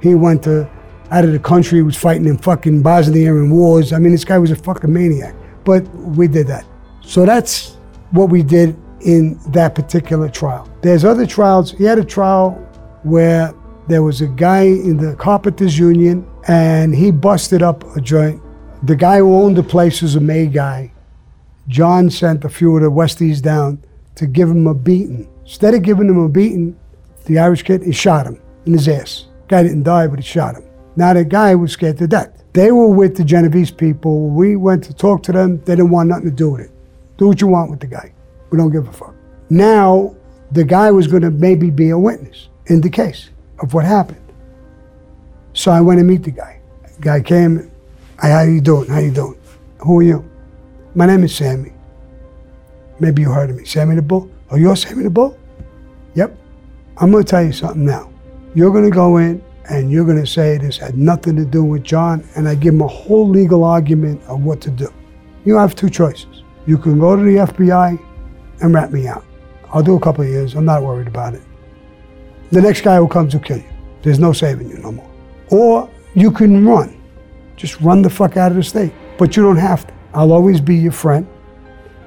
He 0.01 0.15
went 0.15 0.43
to 0.43 0.67
out 1.11 1.23
of 1.23 1.31
the 1.31 1.39
country, 1.39 1.83
was 1.83 1.95
fighting 1.95 2.25
in 2.25 2.37
fucking 2.37 2.81
Bosnia 2.81 3.33
and 3.35 3.51
wars. 3.51 3.93
I 3.93 3.99
mean, 3.99 4.11
this 4.11 4.25
guy 4.25 4.39
was 4.39 4.49
a 4.49 4.55
fucking 4.55 4.91
maniac. 4.91 5.35
But 5.63 5.87
we 5.95 6.27
did 6.27 6.47
that. 6.47 6.65
So 7.01 7.25
that's 7.25 7.77
what 8.11 8.29
we 8.29 8.41
did 8.41 8.75
in 9.01 9.39
that 9.51 9.75
particular 9.75 10.29
trial. 10.29 10.67
There's 10.81 11.05
other 11.05 11.27
trials. 11.27 11.71
He 11.71 11.83
had 11.83 11.99
a 11.99 12.03
trial 12.03 12.51
where 13.03 13.53
there 13.87 14.03
was 14.03 14.19
a 14.21 14.27
guy 14.27 14.63
in 14.63 14.97
the 14.97 15.15
carpenters 15.15 15.79
union 15.79 16.27
and 16.47 16.93
he 16.93 17.09
busted 17.09 17.61
up 17.63 17.83
a 17.95 18.01
joint. 18.01 18.41
The 18.83 18.95
guy 18.95 19.19
who 19.19 19.33
owned 19.33 19.55
the 19.55 19.63
place 19.63 20.01
was 20.01 20.15
a 20.15 20.19
May 20.19 20.47
guy. 20.47 20.91
John 21.67 22.09
sent 22.09 22.43
a 22.43 22.49
few 22.49 22.75
of 22.75 22.83
the 22.83 22.91
Westies 22.91 23.41
down 23.41 23.83
to 24.15 24.27
give 24.27 24.49
him 24.49 24.67
a 24.67 24.73
beating. 24.73 25.29
Instead 25.43 25.73
of 25.73 25.83
giving 25.83 26.09
him 26.09 26.17
a 26.17 26.27
beating, 26.29 26.77
the 27.25 27.39
Irish 27.39 27.63
kid, 27.63 27.83
he 27.83 27.93
shot 27.93 28.25
him 28.25 28.41
in 28.65 28.73
his 28.73 28.87
ass. 28.87 29.27
Guy 29.47 29.63
didn't 29.63 29.83
die, 29.83 30.07
but 30.07 30.19
he 30.19 30.23
shot 30.23 30.55
him. 30.55 30.63
Now 30.97 31.13
the 31.13 31.23
guy 31.23 31.55
was 31.55 31.71
scared 31.71 31.97
to 31.99 32.07
death. 32.07 32.43
They 32.53 32.71
were 32.71 32.89
with 32.89 33.15
the 33.15 33.23
Genovese 33.23 33.71
people. 33.71 34.29
We 34.29 34.55
went 34.55 34.83
to 34.85 34.93
talk 34.93 35.23
to 35.23 35.31
them. 35.31 35.61
They 35.63 35.75
didn't 35.75 35.91
want 35.91 36.09
nothing 36.09 36.25
to 36.25 36.31
do 36.31 36.51
with 36.51 36.61
it. 36.61 36.71
Do 37.17 37.27
what 37.27 37.39
you 37.39 37.47
want 37.47 37.71
with 37.71 37.79
the 37.79 37.87
guy. 37.87 38.13
We 38.49 38.57
don't 38.57 38.71
give 38.71 38.87
a 38.87 38.91
fuck. 38.91 39.15
Now 39.49 40.15
the 40.51 40.63
guy 40.63 40.91
was 40.91 41.07
going 41.07 41.23
to 41.23 41.31
maybe 41.31 41.69
be 41.69 41.89
a 41.89 41.99
witness 41.99 42.49
in 42.67 42.81
the 42.81 42.89
case 42.89 43.29
of 43.59 43.73
what 43.73 43.85
happened. 43.85 44.21
So 45.53 45.71
I 45.71 45.81
went 45.81 45.99
to 45.99 46.03
meet 46.03 46.23
the 46.23 46.31
guy. 46.31 46.61
Guy 46.99 47.21
came. 47.21 47.71
Hi, 48.19 48.29
how 48.29 48.41
you 48.41 48.61
doing? 48.61 48.87
How 48.87 48.99
you 48.99 49.11
doing? 49.11 49.39
Who 49.79 49.99
are 49.99 50.03
you? 50.03 50.29
My 50.95 51.05
name 51.05 51.23
is 51.23 51.35
Sammy. 51.35 51.73
Maybe 52.99 53.21
you 53.21 53.31
heard 53.31 53.49
of 53.49 53.57
me. 53.57 53.65
Sammy 53.65 53.95
the 53.95 54.01
Bull? 54.01 54.29
Oh, 54.49 54.55
you're 54.55 54.75
Sammy 54.75 55.03
the 55.03 55.09
Bull? 55.09 55.37
Yep. 56.15 56.35
I'm 56.97 57.11
going 57.11 57.23
to 57.23 57.29
tell 57.29 57.43
you 57.43 57.51
something 57.51 57.85
now. 57.85 58.11
You're 58.55 58.71
going 58.71 58.85
to 58.85 58.95
go 58.95 59.17
in 59.17 59.43
and 59.69 59.91
you're 59.91 60.05
going 60.05 60.19
to 60.19 60.25
say 60.25 60.57
this 60.57 60.77
had 60.77 60.97
nothing 60.97 61.35
to 61.35 61.45
do 61.45 61.63
with 61.63 61.83
John, 61.83 62.27
and 62.35 62.47
I 62.47 62.55
give 62.55 62.73
him 62.73 62.81
a 62.81 62.87
whole 62.87 63.27
legal 63.27 63.63
argument 63.63 64.23
of 64.23 64.41
what 64.41 64.61
to 64.61 64.71
do. 64.71 64.91
You 65.45 65.57
have 65.57 65.75
two 65.75 65.89
choices. 65.89 66.43
You 66.65 66.77
can 66.77 66.99
go 66.99 67.15
to 67.15 67.21
the 67.21 67.37
FBI 67.37 67.99
and 68.61 68.73
rat 68.73 68.91
me 68.91 69.07
out. 69.07 69.25
I'll 69.71 69.83
do 69.83 69.95
a 69.95 69.99
couple 69.99 70.23
of 70.23 70.29
years. 70.29 70.55
I'm 70.55 70.65
not 70.65 70.83
worried 70.83 71.07
about 71.07 71.33
it. 71.33 71.41
The 72.51 72.61
next 72.61 72.81
guy 72.81 72.97
who 72.97 73.07
comes 73.07 73.33
will 73.33 73.41
kill 73.41 73.57
you. 73.57 73.69
There's 74.01 74.19
no 74.19 74.31
saving 74.31 74.69
you 74.69 74.77
no 74.77 74.91
more. 74.91 75.09
Or 75.49 75.89
you 76.13 76.31
can 76.31 76.65
run. 76.65 77.01
Just 77.55 77.81
run 77.81 78.01
the 78.01 78.09
fuck 78.09 78.37
out 78.37 78.51
of 78.51 78.57
the 78.57 78.63
state. 78.63 78.93
But 79.17 79.35
you 79.35 79.43
don't 79.43 79.57
have 79.57 79.85
to. 79.87 79.93
I'll 80.13 80.31
always 80.31 80.61
be 80.61 80.75
your 80.75 80.91
friend 80.91 81.27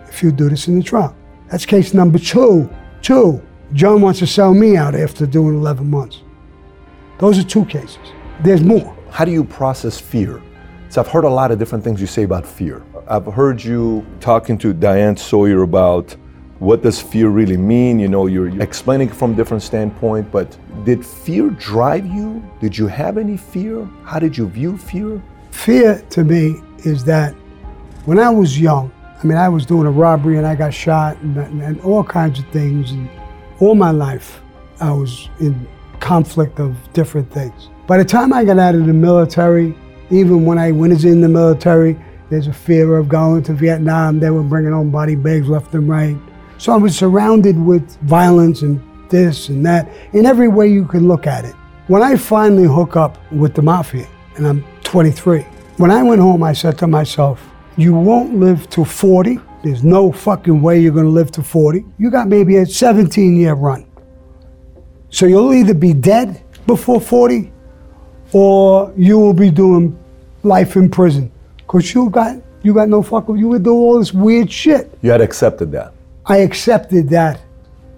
if 0.09 0.23
you 0.23 0.33
do 0.33 0.49
this 0.49 0.69
in 0.69 0.79
the 0.79 0.83
trial. 0.83 1.15
That's 1.51 1.67
case 1.67 1.93
number 1.93 2.19
two. 2.19 2.71
Two. 3.03 3.43
John 3.73 4.01
wants 4.01 4.19
to 4.21 4.27
sell 4.27 4.55
me 4.55 4.77
out 4.77 4.95
after 4.95 5.27
doing 5.27 5.57
11 5.57 5.89
months. 5.89 6.23
Those 7.19 7.39
are 7.39 7.45
two 7.45 7.65
cases. 7.67 7.99
There's 8.41 8.63
more. 8.63 8.97
How 9.11 9.25
do 9.25 9.31
you 9.31 9.45
process 9.45 10.01
fear? 10.01 10.43
So 10.89 11.01
I've 11.01 11.09
heard 11.09 11.25
a 11.25 11.29
lot 11.29 11.51
of 11.53 11.59
different 11.59 11.85
things 11.85 12.01
you 12.01 12.07
say 12.07 12.23
about 12.23 12.47
fear. 12.47 12.83
I've 13.07 13.27
heard 13.27 13.63
you 13.63 14.05
talking 14.21 14.59
to 14.59 14.73
Diane 14.73 15.17
Sawyer 15.17 15.63
about 15.63 16.17
what 16.61 16.83
does 16.83 17.01
fear 17.01 17.29
really 17.29 17.57
mean. 17.57 17.99
You 17.99 18.09
know, 18.09 18.27
you're 18.27 18.49
you're 18.49 18.63
explaining 18.63 19.09
from 19.09 19.35
different 19.35 19.63
standpoint, 19.63 20.31
but 20.31 20.57
did 20.85 21.05
fear 21.05 21.51
drive 21.51 22.07
you? 22.07 22.43
Did 22.61 22.77
you 22.79 22.87
have 22.87 23.19
any 23.19 23.37
fear? 23.37 23.89
How 24.05 24.19
did 24.19 24.37
you 24.37 24.47
view 24.47 24.77
fear? 24.77 25.21
Fear 25.51 26.05
to 26.11 26.23
me 26.23 26.61
is 26.85 27.05
that 27.05 27.33
when 28.05 28.19
I 28.19 28.31
was 28.31 28.61
young, 28.61 28.93
I 29.23 29.27
mean, 29.27 29.39
I 29.39 29.49
was 29.49 29.67
doing 29.67 29.87
a 29.87 29.91
robbery 29.91 30.37
and 30.37 30.47
I 30.47 30.55
got 30.55 30.73
shot 30.73 31.17
and, 31.19 31.37
and, 31.37 31.63
and 31.63 31.81
all 31.81 32.05
kinds 32.05 32.39
of 32.39 32.47
things. 32.49 32.93
And 32.93 33.09
all 33.59 33.75
my 33.75 33.91
life, 33.91 34.41
I 34.81 34.93
was 34.93 35.29
in 35.41 35.67
conflict 35.99 36.61
of 36.61 36.77
different 36.93 37.31
things. 37.33 37.69
By 37.87 37.99
the 37.99 38.05
time 38.05 38.33
I 38.33 38.45
got 38.45 38.59
out 38.59 38.75
of 38.75 38.87
the 38.87 38.93
military, 38.93 39.75
even 40.11 40.45
when 40.45 40.59
I 40.59 40.73
went 40.73 41.05
in 41.05 41.21
the 41.21 41.29
military, 41.29 41.99
there's 42.31 42.47
a 42.47 42.53
fear 42.53 42.97
of 42.97 43.09
going 43.09 43.43
to 43.45 43.53
Vietnam. 43.53 44.21
They 44.21 44.31
were 44.31 44.43
bringing 44.43 44.73
home 44.73 44.91
body 44.91 45.17
bags 45.17 45.49
left 45.49 45.75
and 45.75 45.89
right. 45.89 46.17
So 46.61 46.75
I 46.75 46.77
was 46.77 46.95
surrounded 46.95 47.59
with 47.59 47.97
violence 48.03 48.61
and 48.61 48.83
this 49.09 49.49
and 49.49 49.65
that 49.65 49.89
in 50.13 50.27
every 50.27 50.47
way 50.49 50.69
you 50.69 50.85
could 50.85 51.01
look 51.01 51.27
at 51.27 51.47
it. 51.47 51.55
When 51.87 52.03
I 52.03 52.17
finally 52.17 52.67
hook 52.67 52.97
up 52.97 53.17
with 53.33 53.55
the 53.55 53.63
mafia, 53.63 54.07
and 54.37 54.47
I'm 54.47 54.63
23, 54.85 55.41
when 55.79 55.91
I 55.91 56.03
went 56.03 56.21
home, 56.21 56.43
I 56.43 56.53
said 56.53 56.77
to 56.81 56.87
myself, 56.87 57.43
you 57.79 57.95
won't 57.95 58.37
live 58.37 58.69
to 58.71 58.85
40. 58.85 59.41
There's 59.65 59.83
no 59.83 60.13
fucking 60.13 60.61
way 60.61 60.83
you're 60.83 60.93
gonna 60.93 61.09
live 61.09 61.31
to 61.33 61.43
40. 61.43 61.83
You 61.97 62.11
got 62.11 62.29
maybe 62.29 62.59
a 62.59 62.67
17 62.67 63.37
year 63.37 63.55
run. 63.55 63.87
So 65.09 65.25
you'll 65.25 65.55
either 65.55 65.73
be 65.73 65.95
dead 65.95 66.43
before 66.67 67.01
40 67.01 67.51
or 68.33 68.93
you 68.99 69.19
will 69.19 69.33
be 69.33 69.51
doing 69.51 69.99
life 70.43 70.77
in 70.77 70.91
prison. 70.91 71.33
Cause 71.67 71.95
you 71.95 72.11
got 72.11 72.37
you 72.63 72.75
got 72.75 72.91
no 72.91 73.01
fucking 73.03 73.39
you 73.39 73.49
would 73.49 73.63
do 73.63 73.73
all 73.73 73.99
this 73.99 74.13
weird 74.13 74.53
shit. 74.53 74.93
You 75.01 75.11
had 75.11 75.23
accepted 75.23 75.73
that. 75.73 75.95
I 76.31 76.37
accepted 76.37 77.09
that 77.09 77.41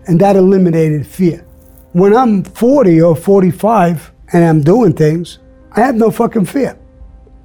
and 0.06 0.18
that 0.22 0.36
eliminated 0.36 1.06
fear. 1.06 1.44
When 1.92 2.16
I'm 2.16 2.42
40 2.42 3.02
or 3.02 3.14
45 3.14 4.10
and 4.32 4.42
I'm 4.42 4.62
doing 4.62 4.94
things, 4.94 5.38
I 5.72 5.80
have 5.80 5.96
no 5.96 6.10
fucking 6.10 6.46
fear. 6.46 6.78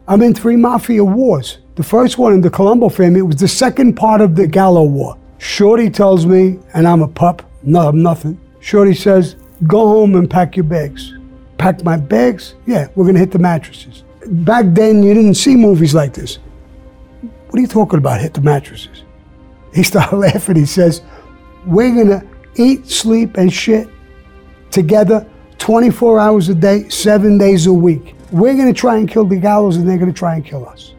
I'm 0.08 0.22
in 0.22 0.34
three 0.34 0.56
mafia 0.56 1.04
wars. 1.04 1.58
The 1.76 1.84
first 1.84 2.18
one 2.18 2.32
in 2.32 2.40
the 2.40 2.50
Colombo 2.50 2.88
family 2.88 3.22
was 3.22 3.36
the 3.36 3.50
second 3.50 3.96
part 3.96 4.22
of 4.22 4.38
the 4.38 4.48
Gallo 4.48 4.86
War. 4.86 5.18
Shorty 5.40 5.90
tells 5.90 6.26
me, 6.26 6.58
and 6.74 6.88
I'm 6.88 7.02
a 7.02 7.08
pup, 7.10 7.44
no, 7.64 7.90
I'm 7.90 8.02
nothing. 8.02 8.40
Shorty 8.62 8.94
says, 8.94 9.36
go 9.68 9.90
home 9.90 10.16
and 10.16 10.30
pack 10.30 10.56
your 10.56 10.64
bags. 10.64 11.14
Pack 11.58 11.84
my 11.84 11.98
bags? 11.98 12.56
Yeah, 12.66 12.88
we're 12.96 13.08
gonna 13.08 13.20
hit 13.20 13.32
the 13.32 13.40
mattresses. 13.40 14.06
Back 14.26 14.68
then, 14.70 15.04
you 15.04 15.14
didn't 15.14 15.36
see 15.36 15.58
movies 15.58 15.94
like 15.94 16.14
this. 16.14 16.40
What 17.50 17.60
are 17.60 17.62
you 17.62 17.68
talking 17.68 18.00
about, 18.00 18.22
hit 18.22 18.34
the 18.34 18.42
mattresses? 18.42 19.04
He 19.78 19.84
started 19.84 20.18
laughing. 20.28 20.56
He 20.56 20.66
says, 20.66 21.04
we're 21.66 21.94
gonna 21.96 22.28
eat, 22.56 22.88
sleep, 22.88 23.38
and 23.38 23.54
shit 23.54 23.88
together 24.72 25.28
24 25.60 26.20
hours 26.20 26.50
a 26.50 26.56
day, 26.56 26.90
seven 26.90 27.38
days 27.38 27.68
a 27.68 27.74
week. 27.74 28.16
We're 28.32 28.58
gonna 28.58 28.74
try 28.74 28.98
and 28.98 29.08
kill 29.08 29.26
the 29.26 29.36
Gallos 29.36 29.76
and 29.76 29.88
they're 29.88 30.00
gonna 30.00 30.12
try 30.12 30.34
and 30.36 30.44
kill 30.44 30.68
us. 30.68 30.96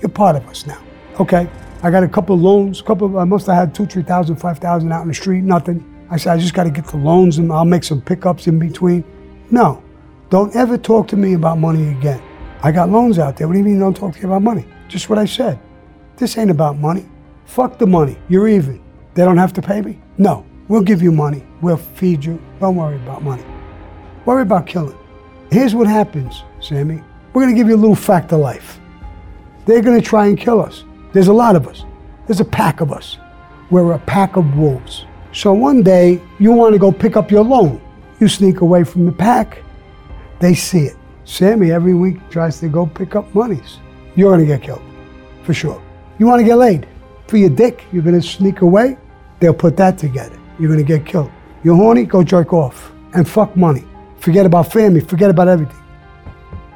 You're 0.00 0.08
part 0.08 0.34
of 0.34 0.46
us 0.48 0.66
now. 0.66 0.82
Okay. 1.20 1.46
I 1.82 1.90
got 1.90 2.04
a 2.04 2.08
couple 2.08 2.38
loans, 2.38 2.80
couple 2.80 3.08
of, 3.08 3.16
I 3.16 3.24
must 3.24 3.46
have 3.48 3.56
had 3.56 3.74
two, 3.74 3.84
three 3.86 4.02
thousand, 4.02 4.36
five 4.36 4.58
thousand 4.58 4.92
out 4.92 5.02
in 5.02 5.08
the 5.08 5.14
street, 5.14 5.42
nothing. 5.42 5.84
I 6.10 6.16
said, 6.16 6.32
I 6.32 6.38
just 6.38 6.54
got 6.54 6.64
to 6.64 6.70
get 6.70 6.86
the 6.86 6.96
loans 6.96 7.38
and 7.38 7.52
I'll 7.52 7.64
make 7.64 7.84
some 7.84 8.00
pickups 8.00 8.46
in 8.46 8.58
between. 8.58 9.04
No, 9.50 9.82
don't 10.30 10.54
ever 10.54 10.78
talk 10.78 11.08
to 11.08 11.16
me 11.16 11.34
about 11.34 11.58
money 11.58 11.88
again. 11.90 12.22
I 12.62 12.70
got 12.70 12.88
loans 12.88 13.18
out 13.18 13.36
there. 13.36 13.46
What 13.48 13.54
do 13.54 13.58
you 13.58 13.64
mean 13.64 13.78
don't 13.78 13.96
talk 13.96 14.14
to 14.14 14.18
me 14.20 14.24
about 14.24 14.42
money? 14.42 14.66
Just 14.88 15.10
what 15.10 15.18
I 15.18 15.24
said. 15.24 15.58
This 16.16 16.38
ain't 16.38 16.50
about 16.50 16.78
money. 16.78 17.06
Fuck 17.52 17.76
the 17.78 17.86
money. 17.86 18.16
You're 18.30 18.48
even. 18.48 18.82
They 19.12 19.26
don't 19.26 19.36
have 19.36 19.52
to 19.52 19.60
pay 19.60 19.82
me? 19.82 20.00
No. 20.16 20.46
We'll 20.68 20.80
give 20.80 21.02
you 21.02 21.12
money. 21.12 21.44
We'll 21.60 21.76
feed 21.76 22.24
you. 22.24 22.40
Don't 22.60 22.76
worry 22.76 22.96
about 22.96 23.22
money. 23.22 23.44
Worry 24.24 24.40
about 24.40 24.66
killing. 24.66 24.96
Here's 25.50 25.74
what 25.74 25.86
happens, 25.86 26.44
Sammy. 26.62 27.02
We're 27.34 27.42
going 27.42 27.54
to 27.54 27.60
give 27.60 27.68
you 27.68 27.74
a 27.74 27.82
little 27.84 27.94
fact 27.94 28.32
of 28.32 28.40
life. 28.40 28.80
They're 29.66 29.82
going 29.82 30.00
to 30.00 30.06
try 30.06 30.28
and 30.28 30.38
kill 30.38 30.62
us. 30.62 30.84
There's 31.12 31.28
a 31.28 31.32
lot 31.34 31.54
of 31.54 31.68
us. 31.68 31.84
There's 32.26 32.40
a 32.40 32.44
pack 32.46 32.80
of 32.80 32.90
us. 32.90 33.18
We're 33.70 33.92
a 33.92 33.98
pack 33.98 34.36
of 34.36 34.56
wolves. 34.56 35.04
So 35.34 35.52
one 35.52 35.82
day, 35.82 36.22
you 36.38 36.52
want 36.52 36.72
to 36.72 36.78
go 36.78 36.90
pick 36.90 37.18
up 37.18 37.30
your 37.30 37.44
loan. 37.44 37.82
You 38.18 38.28
sneak 38.28 38.62
away 38.62 38.82
from 38.82 39.04
the 39.04 39.12
pack. 39.12 39.58
They 40.40 40.54
see 40.54 40.86
it. 40.86 40.96
Sammy 41.24 41.70
every 41.70 41.92
week 41.92 42.16
tries 42.30 42.60
to 42.60 42.68
go 42.68 42.86
pick 42.86 43.14
up 43.14 43.34
monies. 43.34 43.76
You're 44.16 44.34
going 44.34 44.40
to 44.40 44.46
get 44.46 44.62
killed, 44.62 44.82
for 45.42 45.52
sure. 45.52 45.82
You 46.18 46.26
want 46.26 46.40
to 46.40 46.46
get 46.46 46.56
laid? 46.56 46.88
For 47.32 47.38
your 47.38 47.48
dick, 47.48 47.86
you're 47.94 48.02
gonna 48.02 48.20
sneak 48.20 48.60
away, 48.60 48.98
they'll 49.40 49.54
put 49.54 49.74
that 49.74 49.96
together. 49.96 50.38
You're 50.58 50.68
gonna 50.70 50.82
get 50.82 51.06
killed. 51.06 51.30
You're 51.64 51.76
horny, 51.76 52.04
go 52.04 52.22
jerk 52.22 52.52
off. 52.52 52.92
And 53.14 53.26
fuck 53.26 53.56
money. 53.56 53.84
Forget 54.18 54.44
about 54.44 54.70
family, 54.70 55.00
forget 55.00 55.30
about 55.30 55.48
everything. 55.48 55.82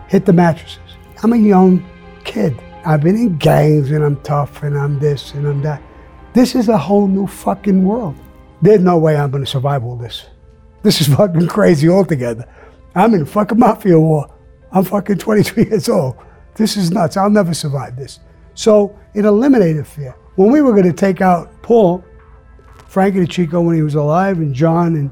Hit 0.08 0.24
the 0.24 0.32
mattresses. 0.32 0.78
I'm 1.22 1.34
a 1.34 1.36
young 1.36 1.84
kid. 2.24 2.58
I've 2.86 3.02
been 3.02 3.16
in 3.16 3.36
gangs 3.36 3.90
and 3.90 4.02
I'm 4.02 4.18
tough 4.22 4.62
and 4.62 4.78
I'm 4.78 4.98
this 4.98 5.34
and 5.34 5.46
I'm 5.46 5.60
that. 5.60 5.82
This 6.32 6.54
is 6.54 6.70
a 6.70 6.78
whole 6.78 7.06
new 7.06 7.26
fucking 7.26 7.84
world. 7.84 8.16
There's 8.62 8.80
no 8.80 8.96
way 8.96 9.14
I'm 9.14 9.30
gonna 9.30 9.44
survive 9.44 9.84
all 9.84 9.96
this. 9.96 10.24
This 10.82 11.02
is 11.02 11.08
fucking 11.16 11.48
crazy 11.48 11.90
altogether. 11.90 12.48
I'm 12.94 13.12
in 13.12 13.26
fucking 13.26 13.58
mafia 13.58 14.00
war. 14.00 14.34
I'm 14.72 14.84
fucking 14.84 15.18
23 15.18 15.64
years 15.64 15.90
old. 15.90 16.16
This 16.54 16.78
is 16.78 16.90
nuts. 16.90 17.18
I'll 17.18 17.28
never 17.28 17.52
survive 17.52 17.96
this. 17.96 18.20
So 18.54 18.98
it 19.12 19.26
eliminated 19.26 19.86
fear. 19.86 20.16
When 20.36 20.50
we 20.50 20.60
were 20.60 20.72
going 20.72 20.84
to 20.84 20.92
take 20.92 21.22
out 21.22 21.50
Paul, 21.62 22.04
Frankie 22.88 23.20
DeCicco 23.20 23.64
when 23.64 23.74
he 23.74 23.82
was 23.82 23.94
alive, 23.94 24.36
and 24.36 24.54
John, 24.54 24.94
and 24.94 25.10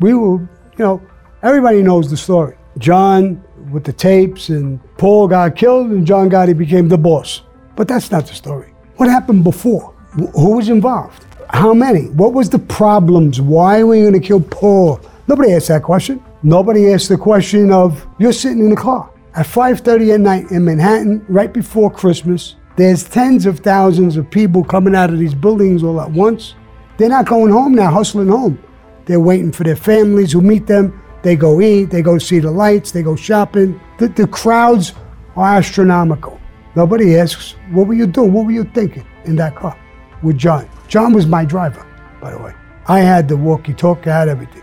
we 0.00 0.14
were, 0.14 0.40
you 0.40 0.48
know, 0.78 1.00
everybody 1.42 1.80
knows 1.80 2.10
the 2.10 2.16
story. 2.16 2.56
John 2.78 3.42
with 3.70 3.84
the 3.84 3.92
tapes, 3.92 4.48
and 4.48 4.80
Paul 4.96 5.28
got 5.28 5.54
killed, 5.54 5.90
and 5.90 6.04
John 6.04 6.28
Gotti 6.28 6.58
became 6.58 6.88
the 6.88 6.98
boss. 6.98 7.42
But 7.76 7.86
that's 7.86 8.10
not 8.10 8.26
the 8.26 8.34
story. 8.34 8.74
What 8.96 9.08
happened 9.08 9.44
before? 9.44 9.94
Who 10.34 10.56
was 10.56 10.68
involved? 10.68 11.24
How 11.50 11.72
many? 11.72 12.08
What 12.08 12.32
was 12.32 12.50
the 12.50 12.58
problems? 12.58 13.40
Why 13.40 13.84
were 13.84 13.94
you 13.94 14.10
going 14.10 14.20
to 14.20 14.26
kill 14.26 14.40
Paul? 14.40 15.00
Nobody 15.28 15.52
asked 15.52 15.68
that 15.68 15.84
question. 15.84 16.20
Nobody 16.42 16.92
asked 16.92 17.08
the 17.08 17.16
question 17.16 17.70
of 17.70 18.04
you're 18.18 18.32
sitting 18.32 18.58
in 18.58 18.70
the 18.70 18.76
car 18.76 19.08
at 19.34 19.46
5:30 19.46 20.14
at 20.14 20.20
night 20.20 20.50
in 20.50 20.64
Manhattan 20.64 21.24
right 21.28 21.52
before 21.52 21.90
Christmas. 21.90 22.56
There's 22.78 23.02
tens 23.02 23.44
of 23.44 23.58
thousands 23.58 24.16
of 24.16 24.30
people 24.30 24.62
coming 24.62 24.94
out 24.94 25.10
of 25.10 25.18
these 25.18 25.34
buildings 25.34 25.82
all 25.82 26.00
at 26.00 26.12
once. 26.12 26.54
They're 26.96 27.08
not 27.08 27.26
going 27.26 27.50
home 27.50 27.74
now, 27.74 27.90
hustling 27.90 28.28
home. 28.28 28.56
They're 29.04 29.18
waiting 29.18 29.50
for 29.50 29.64
their 29.64 29.74
families 29.74 30.30
who 30.30 30.40
meet 30.40 30.68
them. 30.68 31.02
They 31.24 31.34
go 31.34 31.60
eat, 31.60 31.86
they 31.86 32.02
go 32.02 32.18
see 32.18 32.38
the 32.38 32.52
lights, 32.52 32.92
they 32.92 33.02
go 33.02 33.16
shopping. 33.16 33.80
The, 33.98 34.06
the 34.06 34.28
crowds 34.28 34.94
are 35.34 35.56
astronomical. 35.56 36.40
Nobody 36.76 37.18
asks, 37.18 37.56
what 37.72 37.88
were 37.88 37.94
you 37.94 38.06
doing? 38.06 38.32
What 38.32 38.46
were 38.46 38.52
you 38.52 38.62
thinking 38.62 39.04
in 39.24 39.34
that 39.34 39.56
car 39.56 39.76
with 40.22 40.38
John? 40.38 40.70
John 40.86 41.12
was 41.12 41.26
my 41.26 41.44
driver, 41.44 41.84
by 42.20 42.30
the 42.30 42.38
way. 42.38 42.54
I 42.86 43.00
had 43.00 43.26
the 43.26 43.36
walkie 43.36 43.74
talkie, 43.74 44.08
I 44.08 44.20
had 44.20 44.28
everything. 44.28 44.62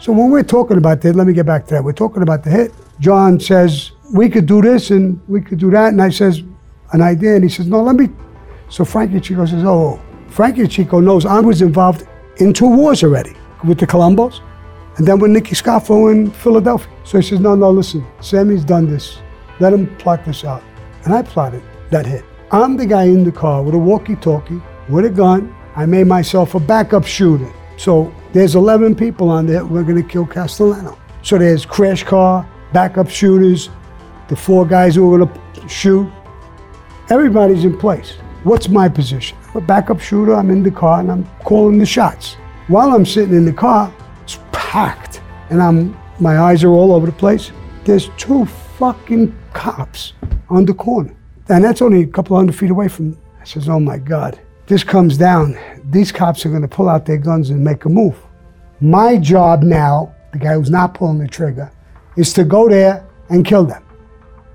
So 0.00 0.10
when 0.10 0.30
we're 0.30 0.42
talking 0.42 0.78
about 0.78 1.00
that, 1.02 1.14
let 1.14 1.28
me 1.28 1.32
get 1.32 1.46
back 1.46 1.66
to 1.66 1.74
that. 1.74 1.84
We're 1.84 1.92
talking 1.92 2.24
about 2.24 2.42
the 2.42 2.50
hit. 2.50 2.74
John 2.98 3.38
says, 3.38 3.92
we 4.12 4.28
could 4.28 4.46
do 4.46 4.60
this 4.62 4.90
and 4.90 5.20
we 5.28 5.40
could 5.40 5.60
do 5.60 5.70
that. 5.70 5.90
And 5.90 6.02
I 6.02 6.08
says, 6.08 6.42
an 6.92 7.02
idea. 7.02 7.34
And 7.34 7.44
he 7.44 7.50
says, 7.50 7.66
no, 7.66 7.82
let 7.82 7.96
me. 7.96 8.08
So 8.68 8.84
Frankie 8.84 9.20
DeCicco 9.20 9.48
says, 9.48 9.64
oh, 9.64 10.00
Frankie 10.28 10.62
DeCicco 10.62 11.02
knows 11.02 11.26
I 11.26 11.40
was 11.40 11.60
involved 11.60 12.06
in 12.38 12.52
two 12.52 12.68
wars 12.68 13.02
already 13.04 13.34
with 13.64 13.78
the 13.78 13.86
Colombos, 13.86 14.40
and 14.96 15.06
then 15.06 15.18
with 15.18 15.30
Nicky 15.30 15.54
Scarfo 15.54 16.10
in 16.10 16.30
Philadelphia. 16.30 16.90
So 17.04 17.18
he 17.18 17.26
says, 17.26 17.40
no, 17.40 17.54
no, 17.54 17.70
listen, 17.70 18.06
Sammy's 18.20 18.64
done 18.64 18.88
this. 18.88 19.18
Let 19.60 19.72
him 19.72 19.94
plot 19.96 20.24
this 20.24 20.44
out. 20.44 20.62
And 21.04 21.14
I 21.14 21.22
plotted 21.22 21.62
that 21.90 22.06
hit. 22.06 22.24
I'm 22.50 22.76
the 22.76 22.86
guy 22.86 23.04
in 23.04 23.24
the 23.24 23.32
car 23.32 23.62
with 23.62 23.74
a 23.74 23.78
walkie-talkie, 23.78 24.60
with 24.88 25.04
a 25.04 25.10
gun. 25.10 25.54
I 25.76 25.86
made 25.86 26.06
myself 26.06 26.54
a 26.54 26.60
backup 26.60 27.06
shooter. 27.06 27.50
So 27.76 28.12
there's 28.32 28.54
11 28.54 28.94
people 28.96 29.30
on 29.30 29.46
there. 29.46 29.64
We're 29.64 29.84
going 29.84 30.02
to 30.02 30.08
kill 30.08 30.26
Castellano. 30.26 30.98
So 31.22 31.38
there's 31.38 31.64
crash 31.64 32.04
car, 32.04 32.48
backup 32.72 33.08
shooters, 33.08 33.70
the 34.28 34.36
four 34.36 34.66
guys 34.66 34.94
who 34.94 35.14
are 35.14 35.18
going 35.18 35.32
to 35.54 35.68
shoot. 35.68 36.10
Everybody's 37.10 37.64
in 37.64 37.76
place. 37.76 38.12
What's 38.44 38.68
my 38.68 38.88
position? 38.88 39.38
I'm 39.50 39.62
a 39.62 39.66
backup 39.66 40.00
shooter. 40.00 40.34
I'm 40.34 40.50
in 40.50 40.62
the 40.62 40.70
car 40.70 41.00
and 41.00 41.10
I'm 41.10 41.28
calling 41.44 41.78
the 41.78 41.86
shots. 41.86 42.36
While 42.68 42.94
I'm 42.94 43.04
sitting 43.04 43.34
in 43.34 43.44
the 43.44 43.52
car, 43.52 43.92
it's 44.22 44.38
packed, 44.52 45.20
and 45.50 45.62
I'm 45.62 45.96
my 46.20 46.38
eyes 46.38 46.62
are 46.62 46.70
all 46.70 46.92
over 46.92 47.06
the 47.06 47.12
place. 47.12 47.50
There's 47.84 48.08
two 48.16 48.46
fucking 48.46 49.36
cops 49.52 50.12
on 50.48 50.64
the 50.64 50.74
corner, 50.74 51.14
and 51.48 51.64
that's 51.64 51.82
only 51.82 52.02
a 52.02 52.06
couple 52.06 52.36
hundred 52.36 52.54
feet 52.54 52.70
away 52.70 52.88
from. 52.88 53.10
Me. 53.10 53.16
I 53.40 53.44
says, 53.44 53.68
"Oh 53.68 53.80
my 53.80 53.98
God, 53.98 54.40
this 54.66 54.84
comes 54.84 55.18
down. 55.18 55.58
These 55.90 56.12
cops 56.12 56.46
are 56.46 56.50
going 56.50 56.62
to 56.62 56.68
pull 56.68 56.88
out 56.88 57.04
their 57.04 57.18
guns 57.18 57.50
and 57.50 57.62
make 57.62 57.84
a 57.84 57.88
move." 57.88 58.16
My 58.80 59.18
job 59.18 59.62
now, 59.62 60.14
the 60.32 60.38
guy 60.38 60.54
who's 60.54 60.70
not 60.70 60.94
pulling 60.94 61.18
the 61.18 61.28
trigger, 61.28 61.70
is 62.16 62.32
to 62.34 62.44
go 62.44 62.68
there 62.68 63.04
and 63.28 63.44
kill 63.44 63.64
them, 63.64 63.82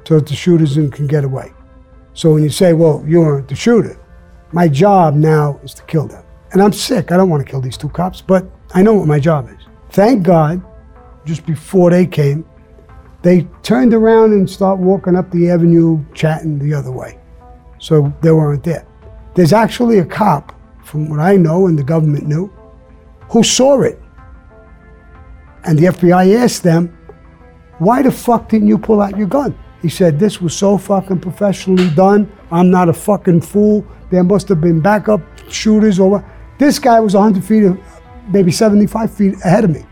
so 0.07 0.15
that 0.15 0.28
the 0.28 0.36
shooters 0.36 0.76
can 0.76 1.07
get 1.07 1.24
away. 1.24 1.52
So 2.18 2.34
when 2.34 2.41
you 2.41 2.49
say, 2.49 2.73
well, 2.73 3.03
you 3.07 3.19
weren't 3.19 3.48
the 3.48 3.53
shooter, 3.53 3.95
my 4.52 4.68
job 4.68 5.14
now 5.14 5.60
is 5.64 5.76
to 5.76 5.84
kill 5.84 6.07
them. 6.07 6.23
And 6.52 6.64
I'm 6.64 6.73
sick. 6.73 7.11
I 7.11 7.18
don't 7.18 7.30
want 7.30 7.45
to 7.45 7.52
kill 7.52 7.61
these 7.61 7.77
two 7.77 7.89
cops, 7.89 8.22
but 8.22 8.44
I 8.73 8.81
know 8.81 8.95
what 8.95 9.07
my 9.07 9.19
job 9.19 9.48
is. 9.49 9.68
Thank 9.91 10.23
God, 10.23 10.60
just 11.26 11.45
before 11.45 11.91
they 11.91 12.07
came, 12.07 12.44
they 13.22 13.44
turned 13.61 13.94
around 13.94 14.34
and 14.34 14.49
start 14.49 14.80
walking 14.80 15.15
up 15.15 15.30
the 15.30 15.52
avenue, 15.52 16.03
chatting 16.15 16.57
the 16.57 16.73
other 16.73 16.91
way. 16.91 17.19
So 17.77 18.11
they 18.23 18.31
weren't 18.31 18.64
there. 18.64 18.88
There's 19.35 19.53
actually 19.53 19.99
a 19.99 20.06
cop, 20.06 20.60
from 20.84 21.10
what 21.10 21.19
I 21.19 21.35
know 21.35 21.68
and 21.68 21.77
the 21.77 21.84
government 21.84 22.26
knew, 22.26 22.52
who 23.30 23.44
saw 23.44 23.84
it. 23.84 24.02
And 25.65 25.77
the 25.77 25.85
FBI 25.85 26.35
asked 26.35 26.64
them, 26.64 26.98
why 27.77 28.02
the 28.02 28.11
fuck 28.11 28.49
didn't 28.49 28.69
you 28.69 28.80
pull 28.80 29.02
out 29.02 29.15
your 29.15 29.27
gun? 29.27 29.56
He 29.81 29.89
said, 29.89 30.19
This 30.19 30.41
was 30.41 30.55
so 30.55 30.77
fucking 30.77 31.19
professionally 31.19 31.89
done. 31.91 32.31
I'm 32.51 32.69
not 32.69 32.89
a 32.89 32.93
fucking 32.93 33.41
fool. 33.41 33.85
There 34.09 34.23
must 34.23 34.47
have 34.49 34.61
been 34.61 34.79
backup 34.79 35.21
shooters 35.49 35.99
or 35.99 36.09
what. 36.09 36.25
This 36.57 36.79
guy 36.79 36.99
was 36.99 37.13
100 37.13 37.43
feet, 37.43 37.79
maybe 38.29 38.51
75 38.51 39.13
feet 39.13 39.35
ahead 39.45 39.63
of 39.63 39.69
me. 39.69 39.85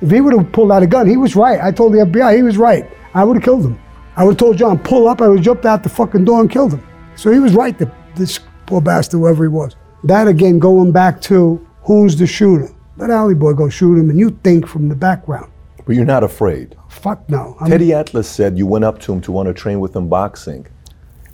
If 0.00 0.10
he 0.10 0.20
would 0.20 0.34
have 0.36 0.50
pulled 0.50 0.72
out 0.72 0.82
a 0.82 0.86
gun, 0.86 1.06
he 1.06 1.16
was 1.16 1.36
right. 1.36 1.60
I 1.60 1.70
told 1.70 1.92
the 1.92 1.98
FBI 1.98 2.36
he 2.36 2.42
was 2.42 2.58
right. 2.58 2.90
I 3.14 3.22
would 3.22 3.36
have 3.36 3.44
killed 3.44 3.64
him. 3.64 3.78
I 4.16 4.24
would 4.24 4.32
have 4.32 4.38
told 4.38 4.58
John, 4.58 4.78
pull 4.78 5.08
up. 5.08 5.22
I 5.22 5.28
would 5.28 5.38
have 5.38 5.44
jumped 5.44 5.64
out 5.64 5.82
the 5.82 5.88
fucking 5.88 6.24
door 6.24 6.40
and 6.40 6.50
killed 6.50 6.72
him. 6.72 6.86
So 7.14 7.30
he 7.30 7.38
was 7.38 7.54
right, 7.54 7.78
this 8.16 8.40
poor 8.66 8.80
bastard, 8.80 9.20
whoever 9.20 9.44
he 9.44 9.48
was. 9.48 9.76
That 10.04 10.26
again, 10.26 10.58
going 10.58 10.90
back 10.90 11.20
to 11.22 11.64
who's 11.82 12.16
the 12.16 12.26
shooter. 12.26 12.68
Let 12.96 13.10
Alley 13.10 13.34
Boy 13.34 13.52
go 13.54 13.68
shoot 13.68 13.98
him, 13.98 14.10
and 14.10 14.18
you 14.18 14.30
think 14.42 14.66
from 14.66 14.88
the 14.88 14.96
background. 14.96 15.50
But 15.86 15.94
you're 15.94 16.04
not 16.04 16.24
afraid. 16.24 16.76
Fuck 16.92 17.28
no. 17.28 17.56
I'm- 17.58 17.70
Teddy 17.70 17.92
Atlas 17.92 18.28
said 18.28 18.56
you 18.58 18.66
went 18.66 18.84
up 18.84 19.00
to 19.00 19.12
him 19.12 19.20
to 19.22 19.32
want 19.32 19.48
to 19.48 19.54
train 19.54 19.80
with 19.80 19.96
him 19.96 20.08
boxing, 20.08 20.66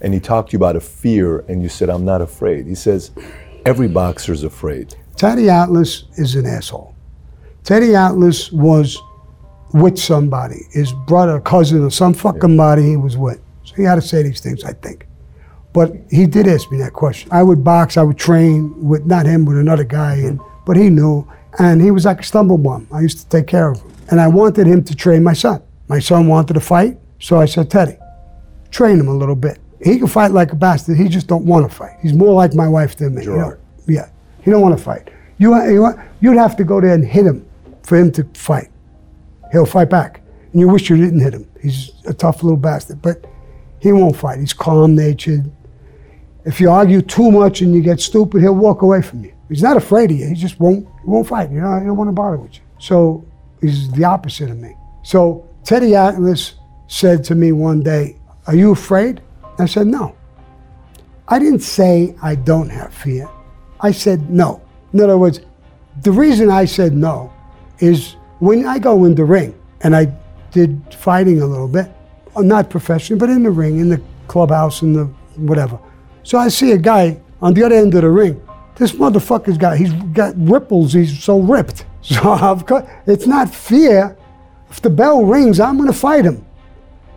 and 0.01 0.13
he 0.13 0.19
talked 0.19 0.49
to 0.49 0.53
you 0.53 0.57
about 0.57 0.75
a 0.75 0.79
fear, 0.79 1.43
and 1.49 1.61
you 1.61 1.69
said, 1.69 1.89
I'm 1.89 2.05
not 2.05 2.21
afraid. 2.21 2.65
He 2.65 2.75
says, 2.75 3.11
every 3.65 3.87
boxer's 3.87 4.43
afraid. 4.43 4.95
Teddy 5.15 5.49
Atlas 5.49 6.05
is 6.15 6.35
an 6.35 6.45
asshole. 6.45 6.95
Teddy 7.63 7.93
Atlas 7.93 8.51
was 8.51 8.97
with 9.73 9.99
somebody, 9.99 10.61
his 10.71 10.93
brother, 11.05 11.39
cousin, 11.41 11.83
or 11.83 11.91
some 11.91 12.13
fucking 12.13 12.55
body 12.57 12.83
he 12.83 12.97
was 12.97 13.17
with. 13.17 13.39
So 13.65 13.75
he 13.75 13.83
had 13.83 13.95
to 13.95 14.01
say 14.01 14.23
these 14.23 14.39
things, 14.39 14.63
I 14.63 14.73
think. 14.73 15.05
But 15.73 15.93
he 16.09 16.25
did 16.25 16.47
ask 16.47 16.71
me 16.71 16.79
that 16.79 16.93
question. 16.93 17.29
I 17.31 17.43
would 17.43 17.63
box, 17.63 17.97
I 17.97 18.01
would 18.01 18.17
train 18.17 18.73
with 18.87 19.05
not 19.05 19.25
him, 19.27 19.45
with 19.45 19.57
another 19.57 19.83
guy, 19.83 20.15
and 20.15 20.39
but 20.65 20.77
he 20.77 20.89
knew. 20.89 21.27
And 21.59 21.81
he 21.81 21.91
was 21.91 22.05
like 22.05 22.21
a 22.21 22.23
stumble 22.23 22.57
bum. 22.57 22.87
I 22.91 23.01
used 23.01 23.19
to 23.19 23.27
take 23.27 23.45
care 23.45 23.69
of 23.71 23.81
him. 23.81 23.88
And 24.11 24.19
I 24.19 24.27
wanted 24.27 24.67
him 24.67 24.83
to 24.83 24.95
train 24.95 25.23
my 25.23 25.33
son. 25.33 25.61
My 25.87 25.99
son 25.99 26.27
wanted 26.27 26.53
to 26.53 26.59
fight, 26.59 26.97
so 27.19 27.39
I 27.39 27.45
said, 27.45 27.69
Teddy, 27.69 27.97
train 28.71 28.99
him 28.99 29.07
a 29.07 29.13
little 29.13 29.35
bit. 29.35 29.59
He 29.83 29.97
can 29.97 30.07
fight 30.07 30.31
like 30.31 30.51
a 30.51 30.55
bastard. 30.55 30.97
He 30.97 31.07
just 31.07 31.27
don't 31.27 31.45
want 31.45 31.69
to 31.69 31.75
fight. 31.75 31.97
He's 32.01 32.13
more 32.13 32.33
like 32.33 32.53
my 32.53 32.67
wife 32.67 32.95
than 32.97 33.15
me. 33.15 33.23
you 33.23 33.35
know? 33.37 33.57
Yeah, 33.87 34.09
he 34.43 34.51
don't 34.51 34.61
want 34.61 34.77
to 34.77 34.83
fight. 34.83 35.09
You, 35.37 35.55
you 35.65 35.93
you'd 36.21 36.37
have 36.37 36.55
to 36.57 36.63
go 36.63 36.81
there 36.81 36.93
and 36.93 37.05
hit 37.05 37.25
him 37.25 37.45
for 37.83 37.97
him 37.97 38.11
to 38.13 38.23
fight. 38.33 38.69
He'll 39.51 39.65
fight 39.65 39.89
back, 39.89 40.21
and 40.51 40.59
you 40.59 40.67
wish 40.67 40.89
you 40.89 40.97
didn't 40.97 41.21
hit 41.21 41.33
him. 41.33 41.49
He's 41.61 41.91
a 42.05 42.13
tough 42.13 42.43
little 42.43 42.57
bastard, 42.57 43.01
but 43.01 43.25
he 43.79 43.91
won't 43.91 44.15
fight. 44.15 44.39
He's 44.39 44.53
calm 44.53 44.95
natured. 44.95 45.49
If 46.45 46.59
you 46.59 46.69
argue 46.69 47.01
too 47.01 47.31
much 47.31 47.61
and 47.61 47.73
you 47.73 47.81
get 47.81 47.99
stupid, 47.99 48.41
he'll 48.41 48.55
walk 48.55 48.81
away 48.81 49.01
from 49.01 49.23
you. 49.23 49.33
He's 49.49 49.63
not 49.63 49.77
afraid 49.77 50.11
of 50.11 50.17
you. 50.17 50.27
He 50.27 50.35
just 50.35 50.59
won't 50.59 50.87
he 51.01 51.09
won't 51.09 51.27
fight. 51.27 51.51
You 51.51 51.61
know, 51.61 51.79
he 51.79 51.85
don't 51.85 51.97
want 51.97 52.09
to 52.09 52.13
bother 52.13 52.37
with 52.37 52.55
you. 52.55 52.61
So 52.79 53.25
he's 53.61 53.91
the 53.91 54.03
opposite 54.03 54.49
of 54.49 54.57
me. 54.57 54.75
So 55.03 55.47
Teddy 55.63 55.95
Atlas 55.95 56.55
said 56.87 57.23
to 57.25 57.35
me 57.35 57.51
one 57.51 57.81
day, 57.81 58.17
"Are 58.47 58.55
you 58.55 58.71
afraid?" 58.71 59.21
I 59.57 59.65
said, 59.65 59.87
"No." 59.87 60.15
I 61.31 61.37
didn't 61.37 61.61
say 61.61 62.15
I 62.23 62.33
don't 62.35 62.69
have 62.69 62.91
fear. 62.91 63.29
I 63.81 63.91
said 63.91 64.31
no. 64.31 64.61
In 64.93 64.99
other 64.99 65.17
words, 65.17 65.41
the 66.01 66.11
reason 66.11 66.49
I 66.49 66.65
said 66.65 66.93
no 66.93 67.31
is 67.79 68.15
when 68.39 68.65
I 68.65 68.79
go 68.79 69.05
in 69.05 69.13
the 69.13 69.25
ring, 69.25 69.53
and 69.81 69.95
I 69.95 70.11
did 70.51 70.81
fighting 70.91 71.41
a 71.41 71.45
little 71.45 71.67
bit, 71.67 71.91
uh, 72.35 72.41
not 72.41 72.69
professionally, 72.69 73.19
but 73.19 73.29
in 73.29 73.43
the 73.43 73.51
ring, 73.51 73.79
in 73.79 73.89
the 73.89 74.01
clubhouse, 74.27 74.81
in 74.81 74.93
the 74.93 75.05
whatever. 75.35 75.77
So 76.23 76.37
I 76.39 76.47
see 76.47 76.71
a 76.71 76.77
guy 76.77 77.19
on 77.41 77.53
the 77.53 77.63
other 77.63 77.75
end 77.75 77.93
of 77.93 78.01
the 78.01 78.09
ring. 78.09 78.41
This 78.79 78.93
motherfucker's 78.93 79.57
got, 79.57 79.77
he's 79.77 79.93
got 79.93 80.33
ripples, 80.37 80.93
he's 80.93 81.23
so 81.23 81.39
ripped. 81.39 81.85
So 82.01 82.33
of 82.33 82.65
course, 82.65 82.89
it's 83.05 83.27
not 83.27 83.53
fear. 83.53 84.17
If 84.69 84.81
the 84.81 84.89
bell 84.89 85.25
rings, 85.25 85.59
I'm 85.59 85.77
gonna 85.77 85.91
fight 85.91 86.23
him. 86.23 86.45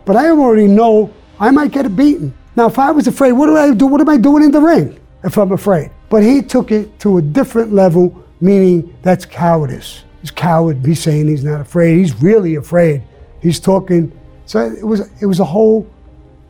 But 0.05 0.16
I 0.16 0.30
already 0.30 0.66
know 0.66 1.14
I 1.39 1.52
might 1.52 1.70
get 1.70 1.94
beaten. 1.94 2.34
Now, 2.56 2.66
if 2.66 2.78
I 2.80 2.90
was 2.90 3.06
afraid, 3.06 3.32
what 3.32 3.47
do 3.47 3.56
I 3.56 3.72
do? 3.72 3.86
What 3.86 4.01
am 4.01 4.09
I 4.09 4.16
doing 4.16 4.43
in 4.43 4.51
the 4.51 4.60
ring? 4.60 4.98
if 5.24 5.39
I'm 5.39 5.52
afraid. 5.52 5.90
But 6.09 6.22
he 6.22 6.43
took 6.43 6.70
it 6.70 6.98
to 7.01 7.18
a 7.18 7.22
different 7.22 7.72
level, 7.72 8.22
meaning 8.40 8.97
that's 9.02 9.24
cowardice. 9.24 10.05
He's 10.20 10.30
coward. 10.30 10.84
He's 10.84 11.01
saying 11.01 11.28
he's 11.28 11.44
not 11.44 11.60
afraid. 11.60 11.98
He's 11.98 12.20
really 12.22 12.56
afraid. 12.56 13.02
He's 13.40 13.59
talking. 13.59 14.12
So 14.47 14.64
it 14.66 14.86
was 14.86 15.10
it 15.20 15.26
was 15.26 15.40
a 15.40 15.44
whole 15.44 15.89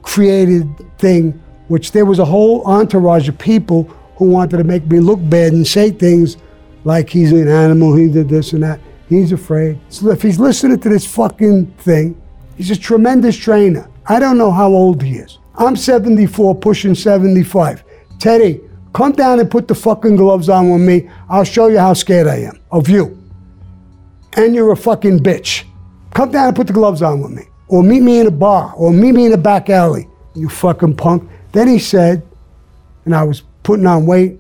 created 0.02 0.66
thing, 0.98 1.40
which 1.68 1.92
there 1.92 2.04
was 2.04 2.18
a 2.18 2.24
whole 2.24 2.64
entourage 2.64 3.28
of 3.28 3.38
people 3.38 3.90
who 4.22 4.30
wanted 4.30 4.56
to 4.58 4.64
make 4.64 4.86
me 4.86 5.00
look 5.00 5.18
bad 5.28 5.52
and 5.52 5.66
say 5.66 5.90
things 5.90 6.36
like 6.84 7.08
he's 7.08 7.32
an 7.32 7.48
animal, 7.48 7.94
he 7.94 8.08
did 8.08 8.28
this 8.28 8.52
and 8.52 8.62
that. 8.62 8.80
He's 9.08 9.32
afraid. 9.32 9.78
So 9.88 10.10
if 10.10 10.22
he's 10.22 10.38
listening 10.38 10.80
to 10.80 10.88
this 10.88 11.06
fucking 11.06 11.66
thing, 11.78 12.20
he's 12.56 12.70
a 12.70 12.76
tremendous 12.76 13.36
trainer. 13.36 13.90
I 14.06 14.18
don't 14.18 14.38
know 14.38 14.50
how 14.50 14.68
old 14.68 15.02
he 15.02 15.16
is. 15.16 15.38
I'm 15.56 15.76
74, 15.76 16.54
pushing 16.56 16.94
75. 16.94 17.84
Teddy, 18.18 18.60
come 18.92 19.12
down 19.12 19.40
and 19.40 19.50
put 19.50 19.68
the 19.68 19.74
fucking 19.74 20.16
gloves 20.16 20.48
on 20.48 20.70
with 20.70 20.80
me. 20.80 21.10
I'll 21.28 21.44
show 21.44 21.66
you 21.66 21.78
how 21.78 21.92
scared 21.92 22.26
I 22.26 22.36
am 22.36 22.58
of 22.70 22.88
you. 22.88 23.18
And 24.34 24.54
you're 24.54 24.72
a 24.72 24.76
fucking 24.76 25.18
bitch. 25.18 25.64
Come 26.14 26.30
down 26.30 26.48
and 26.48 26.56
put 26.56 26.68
the 26.68 26.72
gloves 26.72 27.02
on 27.02 27.20
with 27.20 27.32
me. 27.32 27.42
Or 27.68 27.82
meet 27.82 28.00
me 28.02 28.20
in 28.20 28.26
a 28.26 28.30
bar. 28.30 28.72
Or 28.76 28.92
meet 28.92 29.12
me 29.12 29.26
in 29.26 29.32
a 29.32 29.38
back 29.38 29.68
alley. 29.68 30.08
You 30.34 30.48
fucking 30.48 30.96
punk. 30.96 31.28
Then 31.52 31.68
he 31.68 31.78
said, 31.78 32.26
and 33.04 33.14
I 33.14 33.24
was 33.24 33.42
putting 33.62 33.86
on 33.86 34.06
weight, 34.06 34.38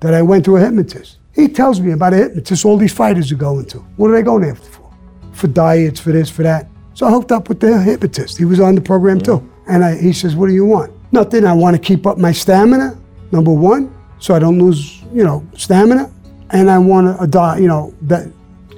that 0.00 0.14
I 0.14 0.22
went 0.22 0.44
to 0.46 0.56
a 0.56 0.60
hypnotist. 0.60 1.18
He 1.34 1.48
tells 1.48 1.80
me 1.80 1.92
about 1.92 2.12
a 2.12 2.16
hypnotist 2.16 2.64
all 2.64 2.76
these 2.76 2.92
fighters 2.92 3.30
are 3.30 3.36
going 3.36 3.66
to. 3.66 3.78
What 3.96 4.10
are 4.10 4.14
they 4.14 4.22
going 4.22 4.44
after 4.44 4.68
for? 4.70 4.92
For 5.32 5.46
diets, 5.46 6.00
for 6.00 6.12
this, 6.12 6.28
for 6.30 6.42
that. 6.42 6.68
So 6.94 7.06
I 7.06 7.10
hooked 7.10 7.32
up 7.32 7.48
with 7.48 7.60
the 7.60 7.80
hypnotist. 7.80 8.36
He 8.36 8.44
was 8.44 8.60
on 8.60 8.74
the 8.74 8.80
program 8.80 9.20
too. 9.20 9.48
And 9.68 9.84
I, 9.84 9.96
he 9.96 10.12
says, 10.12 10.34
What 10.34 10.48
do 10.48 10.54
you 10.54 10.64
want? 10.64 10.92
Nothing. 11.12 11.44
I 11.44 11.52
want 11.52 11.76
to 11.76 11.82
keep 11.82 12.06
up 12.06 12.18
my 12.18 12.32
stamina, 12.32 12.98
number 13.32 13.52
one, 13.52 13.94
so 14.18 14.34
I 14.34 14.38
don't 14.38 14.58
lose, 14.58 15.02
you 15.12 15.24
know, 15.24 15.46
stamina. 15.56 16.10
And 16.50 16.70
I 16.70 16.78
want 16.78 17.06
a 17.06 17.22
uh, 17.22 17.26
diet, 17.26 17.62
you 17.62 17.68
know, 17.68 17.94
that 18.02 18.28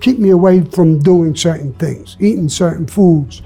keep 0.01 0.19
me 0.19 0.31
away 0.31 0.63
from 0.63 0.99
doing 0.99 1.35
certain 1.35 1.73
things, 1.75 2.17
eating 2.21 2.49
certain 2.49 2.87
foods. 2.87 3.43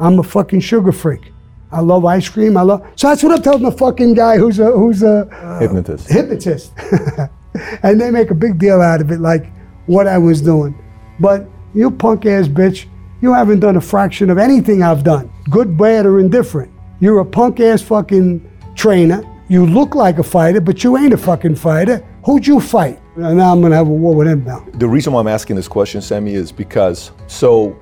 I'm 0.00 0.18
a 0.18 0.22
fucking 0.22 0.60
sugar 0.60 0.92
freak. 0.92 1.32
I 1.70 1.80
love 1.80 2.04
ice 2.04 2.28
cream. 2.28 2.56
I 2.56 2.62
love. 2.62 2.86
So 2.96 3.08
that's 3.08 3.22
what 3.22 3.32
I'm 3.32 3.42
telling 3.42 3.62
the 3.62 3.72
fucking 3.72 4.14
guy 4.14 4.38
who's 4.38 4.58
a 4.58 4.70
who's 4.72 5.02
a 5.02 5.28
uh, 5.32 5.60
Hypnotist. 5.60 6.08
hypnotist. 6.08 6.72
and 7.82 8.00
they 8.00 8.10
make 8.10 8.30
a 8.30 8.34
big 8.34 8.58
deal 8.58 8.80
out 8.80 9.00
of 9.00 9.10
it, 9.10 9.20
like 9.20 9.46
what 9.86 10.06
I 10.06 10.18
was 10.18 10.40
doing. 10.40 10.74
But 11.20 11.46
you 11.74 11.90
punk 11.90 12.26
ass 12.26 12.48
bitch, 12.48 12.86
you 13.20 13.32
haven't 13.32 13.60
done 13.60 13.76
a 13.76 13.80
fraction 13.80 14.30
of 14.30 14.38
anything 14.38 14.82
I've 14.82 15.04
done, 15.04 15.30
good, 15.50 15.76
bad, 15.76 16.06
or 16.06 16.20
indifferent. 16.20 16.72
You're 17.00 17.20
a 17.20 17.24
punk 17.24 17.60
ass 17.60 17.82
fucking 17.82 18.48
trainer. 18.74 19.22
You 19.48 19.64
look 19.66 19.94
like 19.94 20.18
a 20.18 20.22
fighter, 20.22 20.60
but 20.60 20.84
you 20.84 20.96
ain't 20.98 21.12
a 21.12 21.16
fucking 21.16 21.56
fighter. 21.56 22.04
Who'd 22.24 22.46
you 22.46 22.60
fight? 22.60 23.00
And 23.16 23.38
now 23.38 23.52
I'm 23.52 23.60
gonna 23.62 23.76
have 23.76 23.88
a 23.88 23.90
war 23.90 24.14
with 24.14 24.28
him 24.28 24.44
now. 24.44 24.64
The 24.74 24.88
reason 24.88 25.12
why 25.12 25.20
I'm 25.20 25.28
asking 25.28 25.56
this 25.56 25.68
question, 25.68 26.00
Sammy, 26.00 26.34
is 26.34 26.52
because 26.52 27.10
so 27.26 27.76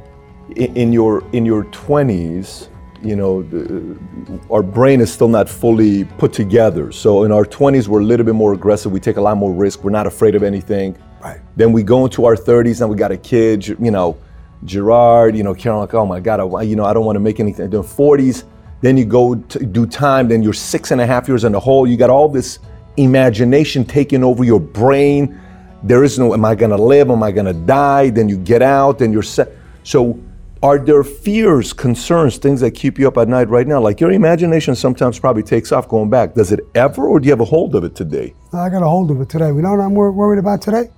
in, 0.57 0.77
in 0.77 0.93
your 0.93 1.25
in 1.33 1.45
your 1.45 1.65
20s, 1.65 2.69
you 3.03 3.17
know, 3.17 3.41
uh, 3.53 4.53
our 4.53 4.63
brain 4.63 5.01
is 5.01 5.13
still 5.13 5.29
not 5.29 5.49
fully 5.49 6.05
put 6.05 6.33
together. 6.33 6.93
So 6.93 7.25
in 7.25 7.33
our 7.33 7.45
20s, 7.45 7.89
we're 7.89 8.01
a 8.01 8.05
little 8.05 8.25
bit 8.27 8.35
more 8.35 8.53
aggressive. 8.53 8.93
We 8.93 9.01
take 9.01 9.17
a 9.17 9.21
lot 9.21 9.37
more 9.37 9.53
risk. 9.53 9.85
We're 9.85 9.91
not 9.91 10.07
afraid 10.07 10.35
of 10.35 10.43
anything. 10.43 10.97
Right. 11.21 11.41
Then 11.57 11.73
we 11.73 11.83
go 11.83 12.05
into 12.05 12.25
our 12.25 12.37
30s 12.37 12.81
and 12.81 12.91
we 12.91 12.97
got 12.97 13.13
a 13.13 13.17
kid, 13.17 13.67
you 13.67 13.91
know, 13.91 14.17
Gerard, 14.65 15.37
you 15.37 15.43
know, 15.43 15.55
Karen, 15.55 15.79
like, 15.79 15.95
oh 15.95 16.07
my 16.07 16.21
God, 16.21 16.41
I, 16.41 16.63
you 16.63 16.77
know, 16.77 16.85
I 16.85 16.93
don't 16.93 17.05
want 17.05 17.17
to 17.17 17.21
make 17.21 17.41
anything. 17.41 17.71
Then 17.71 17.83
40s, 17.83 18.45
then 18.81 18.97
you 18.97 19.05
go 19.05 19.35
do 19.35 19.87
time, 19.87 20.29
then 20.29 20.43
you're 20.43 20.53
six 20.53 20.91
and 20.91 21.01
a 21.01 21.07
half 21.07 21.29
years 21.29 21.45
in 21.45 21.53
the 21.53 21.61
hole. 21.61 21.87
You 21.87 21.97
got 21.97 22.11
all 22.11 22.29
this 22.29 22.59
imagination 22.97 23.85
taking 23.85 24.25
over 24.25 24.45
your 24.45 24.61
brain. 24.61 25.41
There 25.83 26.05
is 26.05 26.19
no, 26.19 26.33
am 26.33 26.45
I 26.45 26.55
going 26.55 26.71
to 26.71 26.83
live? 26.83 27.11
Am 27.11 27.23
I 27.23 27.31
going 27.31 27.47
to 27.47 27.53
die? 27.53 28.11
Then 28.11 28.29
you 28.29 28.39
get 28.39 28.63
out, 28.63 28.99
then 28.99 29.13
you're 29.13 29.23
set. 29.23 29.53
So 29.83 30.19
are 30.67 30.81
there 30.81 31.05
fears, 31.05 31.73
concerns, 31.73 32.39
things 32.39 32.61
that 32.61 32.73
keep 32.73 32.99
you 32.99 33.07
up 33.07 33.17
at 33.19 33.29
night 33.29 33.49
right 33.49 33.69
now? 33.69 33.81
Like 33.81 34.01
your 34.01 34.11
imagination 34.11 34.75
sometimes 34.75 35.17
probably 35.17 35.45
takes 35.45 35.71
off 35.71 35.87
going 35.87 36.11
back. 36.11 36.35
Does 36.35 36.51
it 36.51 36.59
ever, 36.75 37.07
or 37.07 37.21
do 37.21 37.27
you 37.27 37.31
have 37.31 37.41
a 37.41 37.45
hold 37.45 37.77
of 37.77 37.85
it 37.85 37.95
today? 37.95 38.35
I 38.53 38.69
got 38.69 38.83
a 38.83 38.89
hold 38.89 39.13
of 39.13 39.21
it 39.21 39.29
today. 39.29 39.47
You 39.47 39.63
know 39.63 39.71
what 39.71 39.81
I'm 39.81 39.95
wor- 39.95 40.11
worried 40.11 40.41
about 40.41 40.61
today? 40.61 40.91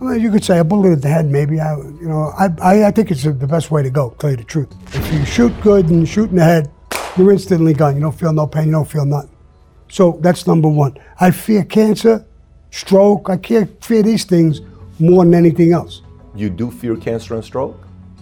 I 0.00 0.04
mean, 0.04 0.20
you 0.20 0.30
could 0.30 0.44
say 0.44 0.58
a 0.58 0.64
bullet 0.64 0.92
in 0.92 1.00
the 1.00 1.08
head, 1.08 1.26
maybe. 1.26 1.58
I, 1.58 1.76
you 1.78 2.08
know, 2.08 2.32
I, 2.38 2.48
I, 2.62 2.84
I 2.86 2.90
think 2.92 3.10
it's 3.10 3.24
the 3.24 3.32
best 3.32 3.72
way 3.72 3.82
to 3.82 3.90
go. 3.90 4.14
Tell 4.20 4.30
you 4.30 4.36
the 4.36 4.44
truth. 4.44 4.72
If 4.94 5.12
you 5.12 5.24
shoot 5.24 5.52
good 5.62 5.90
and 5.90 6.08
shoot 6.08 6.30
in 6.30 6.36
the 6.36 6.44
head, 6.44 6.70
you're 7.16 7.32
instantly 7.32 7.74
gone. 7.74 7.96
You 7.96 8.02
don't 8.02 8.16
feel 8.16 8.32
no 8.32 8.46
pain. 8.46 8.66
You 8.66 8.72
don't 8.72 8.88
feel 8.88 9.04
nothing. 9.04 9.36
So 9.88 10.20
that's 10.20 10.46
number 10.46 10.68
one. 10.68 10.96
I 11.18 11.32
fear 11.32 11.64
cancer, 11.64 12.24
stroke. 12.70 13.30
I 13.30 13.36
can't 13.36 13.84
fear 13.84 14.04
these 14.04 14.24
things 14.24 14.60
more 15.00 15.24
than 15.24 15.34
anything 15.34 15.72
else. 15.72 16.02
You 16.36 16.50
do 16.50 16.70
fear 16.70 16.94
cancer 16.94 17.34
and 17.34 17.44
stroke? 17.44 17.76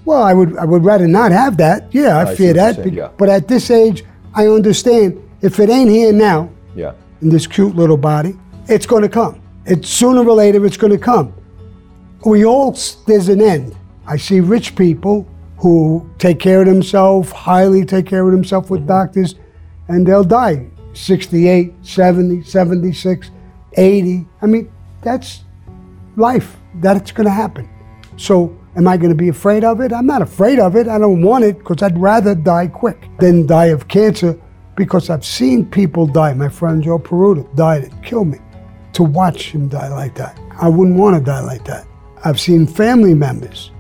Well, 0.08 0.22
I 0.22 0.32
would 0.32 0.56
I 0.56 0.64
would 0.64 0.86
rather 0.86 1.06
not 1.06 1.32
have 1.32 1.58
that. 1.58 1.92
Yeah, 1.92 2.16
I, 2.16 2.30
I 2.30 2.34
fear 2.34 2.54
that. 2.54 2.82
be- 2.82 2.92
yeah. 2.92 3.10
But 3.18 3.28
at 3.28 3.46
this 3.46 3.70
age, 3.70 4.04
I 4.34 4.46
understand 4.46 5.22
if 5.42 5.60
it 5.60 5.68
ain't 5.68 5.90
here 5.90 6.14
now 6.14 6.48
Yeah. 6.74 6.94
in 7.20 7.28
this 7.28 7.46
cute 7.46 7.76
little 7.76 7.98
body, 7.98 8.34
it's 8.68 8.86
going 8.86 9.02
to 9.02 9.10
come. 9.10 9.42
It's 9.66 9.86
sooner 9.90 10.26
or 10.26 10.34
later 10.34 10.64
it's 10.64 10.78
going 10.78 10.94
to 10.98 11.04
come. 11.12 11.34
We 12.24 12.46
all 12.46 12.74
there's 13.06 13.28
an 13.28 13.42
end. 13.42 13.76
I 14.06 14.16
see 14.16 14.40
rich 14.40 14.74
people 14.76 15.26
who 15.58 16.08
take 16.16 16.38
care 16.40 16.60
of 16.62 16.66
themselves, 16.66 17.30
highly 17.30 17.84
take 17.84 18.06
care 18.06 18.24
of 18.24 18.32
themselves 18.32 18.70
with 18.70 18.86
doctors, 18.86 19.34
and 19.88 20.06
they'll 20.06 20.24
die 20.24 20.68
68, 20.94 21.74
70, 21.82 22.42
76, 22.44 23.30
80. 23.76 24.26
I 24.40 24.46
mean, 24.46 24.72
that's 25.02 25.44
life. 26.16 26.56
That's 26.76 27.12
going 27.12 27.26
to 27.26 27.36
happen. 27.44 27.68
So, 28.16 28.56
am 28.78 28.86
I 28.86 28.96
going 28.96 29.10
to 29.10 29.16
be 29.16 29.28
afraid 29.28 29.64
of 29.64 29.80
it? 29.80 29.92
I'm 29.92 30.06
not 30.06 30.22
afraid 30.22 30.60
of 30.60 30.76
it. 30.76 30.86
I 30.86 30.98
don't 30.98 31.20
want 31.20 31.44
it 31.44 31.58
because 31.58 31.82
I'd 31.82 31.98
rather 31.98 32.34
die 32.34 32.68
quick 32.68 33.08
than 33.18 33.44
die 33.44 33.66
of 33.66 33.88
cancer 33.88 34.40
because 34.76 35.10
I've 35.10 35.24
seen 35.24 35.66
people 35.66 36.06
die. 36.06 36.32
My 36.32 36.48
friend 36.48 36.80
Joe 36.82 37.00
Paruta 37.00 37.44
died. 37.56 37.84
It 37.84 37.92
killed 38.04 38.28
me 38.28 38.38
to 38.92 39.02
watch 39.02 39.50
him 39.50 39.68
die 39.68 39.88
like 39.88 40.14
that. 40.14 40.38
I 40.60 40.68
wouldn't 40.68 40.96
want 40.96 41.18
to 41.18 41.22
die 41.22 41.40
like 41.40 41.64
that. 41.64 41.88
I've 42.24 42.38
seen 42.38 42.68
family 42.68 43.14
members 43.14 43.72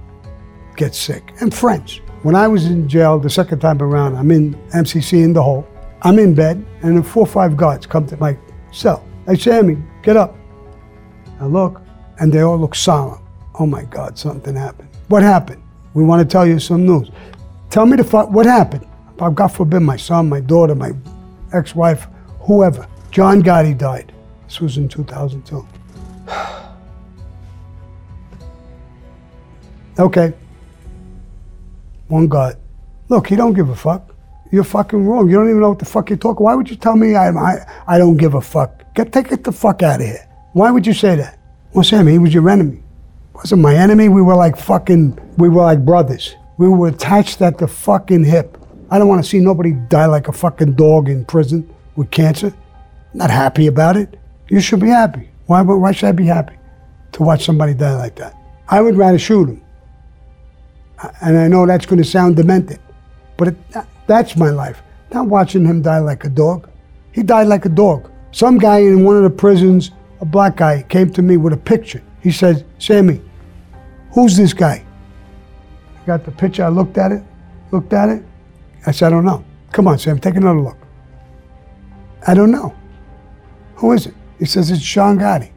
get 0.76 0.96
sick 0.96 1.32
and 1.40 1.54
friends. 1.54 2.00
When 2.24 2.34
I 2.34 2.48
was 2.48 2.66
in 2.66 2.88
jail 2.88 3.20
the 3.20 3.30
second 3.30 3.60
time 3.60 3.80
around, 3.80 4.16
I'm 4.16 4.32
in 4.32 4.54
MCC 4.74 5.22
in 5.22 5.32
the 5.32 5.42
hole. 5.42 5.66
I'm 6.02 6.18
in 6.18 6.34
bed, 6.34 6.64
and 6.82 6.96
then 6.96 7.02
four 7.04 7.22
or 7.22 7.26
five 7.26 7.56
guards 7.56 7.86
come 7.86 8.06
to 8.06 8.16
my 8.16 8.36
cell. 8.72 9.06
Say, 9.28 9.36
Sammy, 9.36 9.78
get 10.02 10.16
up. 10.16 10.36
I 11.40 11.46
look, 11.46 11.80
and 12.18 12.32
they 12.32 12.40
all 12.40 12.58
look 12.58 12.74
solemn. 12.74 13.24
Oh 13.60 13.66
my 13.66 13.84
God, 13.84 14.16
something 14.16 14.54
happened. 14.54 14.87
What 15.08 15.22
happened? 15.22 15.62
We 15.94 16.04
want 16.04 16.20
to 16.20 16.30
tell 16.30 16.46
you 16.46 16.58
some 16.58 16.86
news. 16.86 17.10
Tell 17.70 17.86
me 17.86 17.96
the 17.96 18.04
fu- 18.04 18.26
what 18.26 18.46
happened. 18.46 18.86
God 19.34 19.48
forbid, 19.48 19.80
my 19.80 19.96
son, 19.96 20.28
my 20.28 20.40
daughter, 20.40 20.74
my 20.74 20.92
ex-wife, 21.52 22.06
whoever. 22.40 22.86
John 23.10 23.42
Gotti 23.42 23.76
died. 23.76 24.12
This 24.46 24.60
was 24.60 24.76
in 24.76 24.88
2002. 24.88 25.66
okay. 29.98 30.32
One 32.08 32.28
God. 32.28 32.58
Look, 33.08 33.26
he 33.26 33.36
don't 33.36 33.54
give 33.54 33.70
a 33.70 33.76
fuck. 33.76 34.14
You're 34.50 34.64
fucking 34.64 35.06
wrong. 35.06 35.28
You 35.28 35.36
don't 35.36 35.48
even 35.48 35.60
know 35.60 35.70
what 35.70 35.78
the 35.78 35.84
fuck 35.84 36.08
you're 36.10 36.18
talking. 36.18 36.44
Why 36.44 36.54
would 36.54 36.70
you 36.70 36.76
tell 36.76 36.96
me 36.96 37.16
I, 37.16 37.30
I, 37.30 37.82
I 37.86 37.98
don't 37.98 38.16
give 38.16 38.34
a 38.34 38.40
fuck? 38.40 38.94
Get 38.94 39.12
take 39.12 39.30
it 39.32 39.44
the 39.44 39.52
fuck 39.52 39.82
out 39.82 40.00
of 40.00 40.06
here. 40.06 40.26
Why 40.52 40.70
would 40.70 40.86
you 40.86 40.94
say 40.94 41.16
that? 41.16 41.38
Well, 41.74 41.84
Sammy, 41.84 42.12
he 42.12 42.18
was 42.18 42.32
your 42.32 42.48
enemy. 42.48 42.82
Wasn't 43.38 43.62
my 43.62 43.74
enemy. 43.74 44.08
We 44.08 44.20
were 44.20 44.34
like 44.34 44.56
fucking. 44.56 45.16
We 45.38 45.48
were 45.48 45.62
like 45.62 45.84
brothers. 45.84 46.34
We 46.58 46.68
were 46.68 46.88
attached 46.88 47.40
at 47.40 47.56
the 47.56 47.68
fucking 47.68 48.24
hip. 48.24 48.58
I 48.90 48.98
don't 48.98 49.06
want 49.06 49.22
to 49.22 49.28
see 49.28 49.38
nobody 49.38 49.72
die 49.88 50.06
like 50.06 50.26
a 50.26 50.32
fucking 50.32 50.72
dog 50.74 51.08
in 51.08 51.24
prison 51.24 51.72
with 51.94 52.10
cancer. 52.10 52.52
Not 53.14 53.30
happy 53.30 53.68
about 53.68 53.96
it. 53.96 54.18
You 54.48 54.60
should 54.60 54.80
be 54.80 54.88
happy. 54.88 55.30
Why? 55.46 55.62
Why 55.62 55.92
should 55.92 56.08
I 56.08 56.12
be 56.12 56.26
happy 56.26 56.56
to 57.12 57.22
watch 57.22 57.44
somebody 57.44 57.74
die 57.74 57.94
like 57.94 58.16
that? 58.16 58.34
I 58.68 58.80
would 58.80 58.96
rather 58.96 59.20
shoot 59.20 59.48
him. 59.48 59.62
And 61.20 61.38
I 61.38 61.46
know 61.46 61.64
that's 61.64 61.86
going 61.86 62.02
to 62.02 62.08
sound 62.08 62.34
demented, 62.34 62.80
but 63.36 63.48
it, 63.48 63.56
that's 64.08 64.36
my 64.36 64.50
life. 64.50 64.82
Not 65.12 65.28
watching 65.28 65.64
him 65.64 65.80
die 65.80 66.00
like 66.00 66.24
a 66.24 66.28
dog. 66.28 66.68
He 67.12 67.22
died 67.22 67.46
like 67.46 67.66
a 67.66 67.68
dog. 67.68 68.10
Some 68.32 68.58
guy 68.58 68.78
in 68.78 69.04
one 69.04 69.16
of 69.16 69.22
the 69.22 69.30
prisons, 69.30 69.92
a 70.20 70.24
black 70.24 70.56
guy, 70.56 70.82
came 70.88 71.10
to 71.12 71.22
me 71.22 71.36
with 71.36 71.52
a 71.52 71.56
picture. 71.56 72.02
He 72.20 72.32
said, 72.32 72.66
Sammy, 72.78 73.22
who's 74.12 74.36
this 74.36 74.52
guy? 74.52 74.84
I 76.02 76.06
got 76.06 76.24
the 76.24 76.30
picture. 76.30 76.64
I 76.64 76.68
looked 76.68 76.98
at 76.98 77.12
it, 77.12 77.22
looked 77.72 77.92
at 77.92 78.08
it. 78.08 78.22
I 78.86 78.90
said, 78.92 79.08
I 79.08 79.10
don't 79.10 79.24
know. 79.24 79.44
Come 79.72 79.86
on, 79.86 79.98
Sam, 79.98 80.18
take 80.18 80.36
another 80.36 80.60
look. 80.60 80.78
I 82.26 82.34
don't 82.34 82.50
know. 82.50 82.74
Who 83.76 83.92
is 83.92 84.06
it? 84.06 84.14
He 84.38 84.44
says, 84.44 84.70
it's 84.70 84.82
Sean 84.82 85.18
Gotti. 85.18 85.50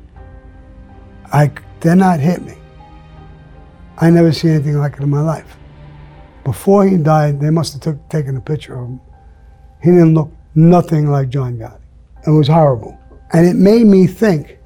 I, 1.31 1.51
they're 1.79 1.95
not 1.95 2.19
hit 2.19 2.43
me. 2.43 2.55
I 3.97 4.09
never 4.09 4.31
seen 4.31 4.51
anything 4.51 4.77
like 4.77 4.93
it 4.93 5.01
in 5.01 5.09
my 5.09 5.21
life. 5.21 5.57
Before 6.43 6.85
he 6.87 6.97
died, 6.97 7.39
they 7.39 7.51
must 7.51 7.73
have 7.73 7.81
took, 7.81 8.09
taken 8.09 8.35
a 8.35 8.41
picture 8.41 8.75
of 8.75 8.89
him. 8.89 9.01
He 9.81 9.91
didn't 9.91 10.13
look 10.13 10.31
nothing 10.55 11.09
like 11.09 11.29
John 11.29 11.57
Gotti. 11.57 11.81
It 12.27 12.31
was 12.31 12.47
horrible. 12.47 12.97
And 13.33 13.47
it 13.47 13.55
made 13.55 13.85
me 13.85 14.07
think, 14.07 14.57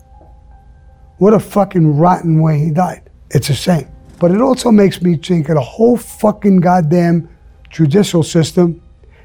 what 1.17 1.33
a 1.33 1.39
fucking 1.39 1.97
rotten 1.97 2.41
way 2.41 2.59
he 2.59 2.71
died. 2.71 3.09
It's 3.35 3.49
a 3.49 3.53
shame. 3.53 3.89
But 4.17 4.31
it 4.31 4.39
also 4.39 4.71
makes 4.71 5.01
me 5.01 5.17
think 5.17 5.49
of 5.49 5.55
the 5.55 5.61
whole 5.61 5.97
fucking 5.97 6.61
goddamn 6.61 7.27
judicial 7.69 8.23
system 8.23 8.81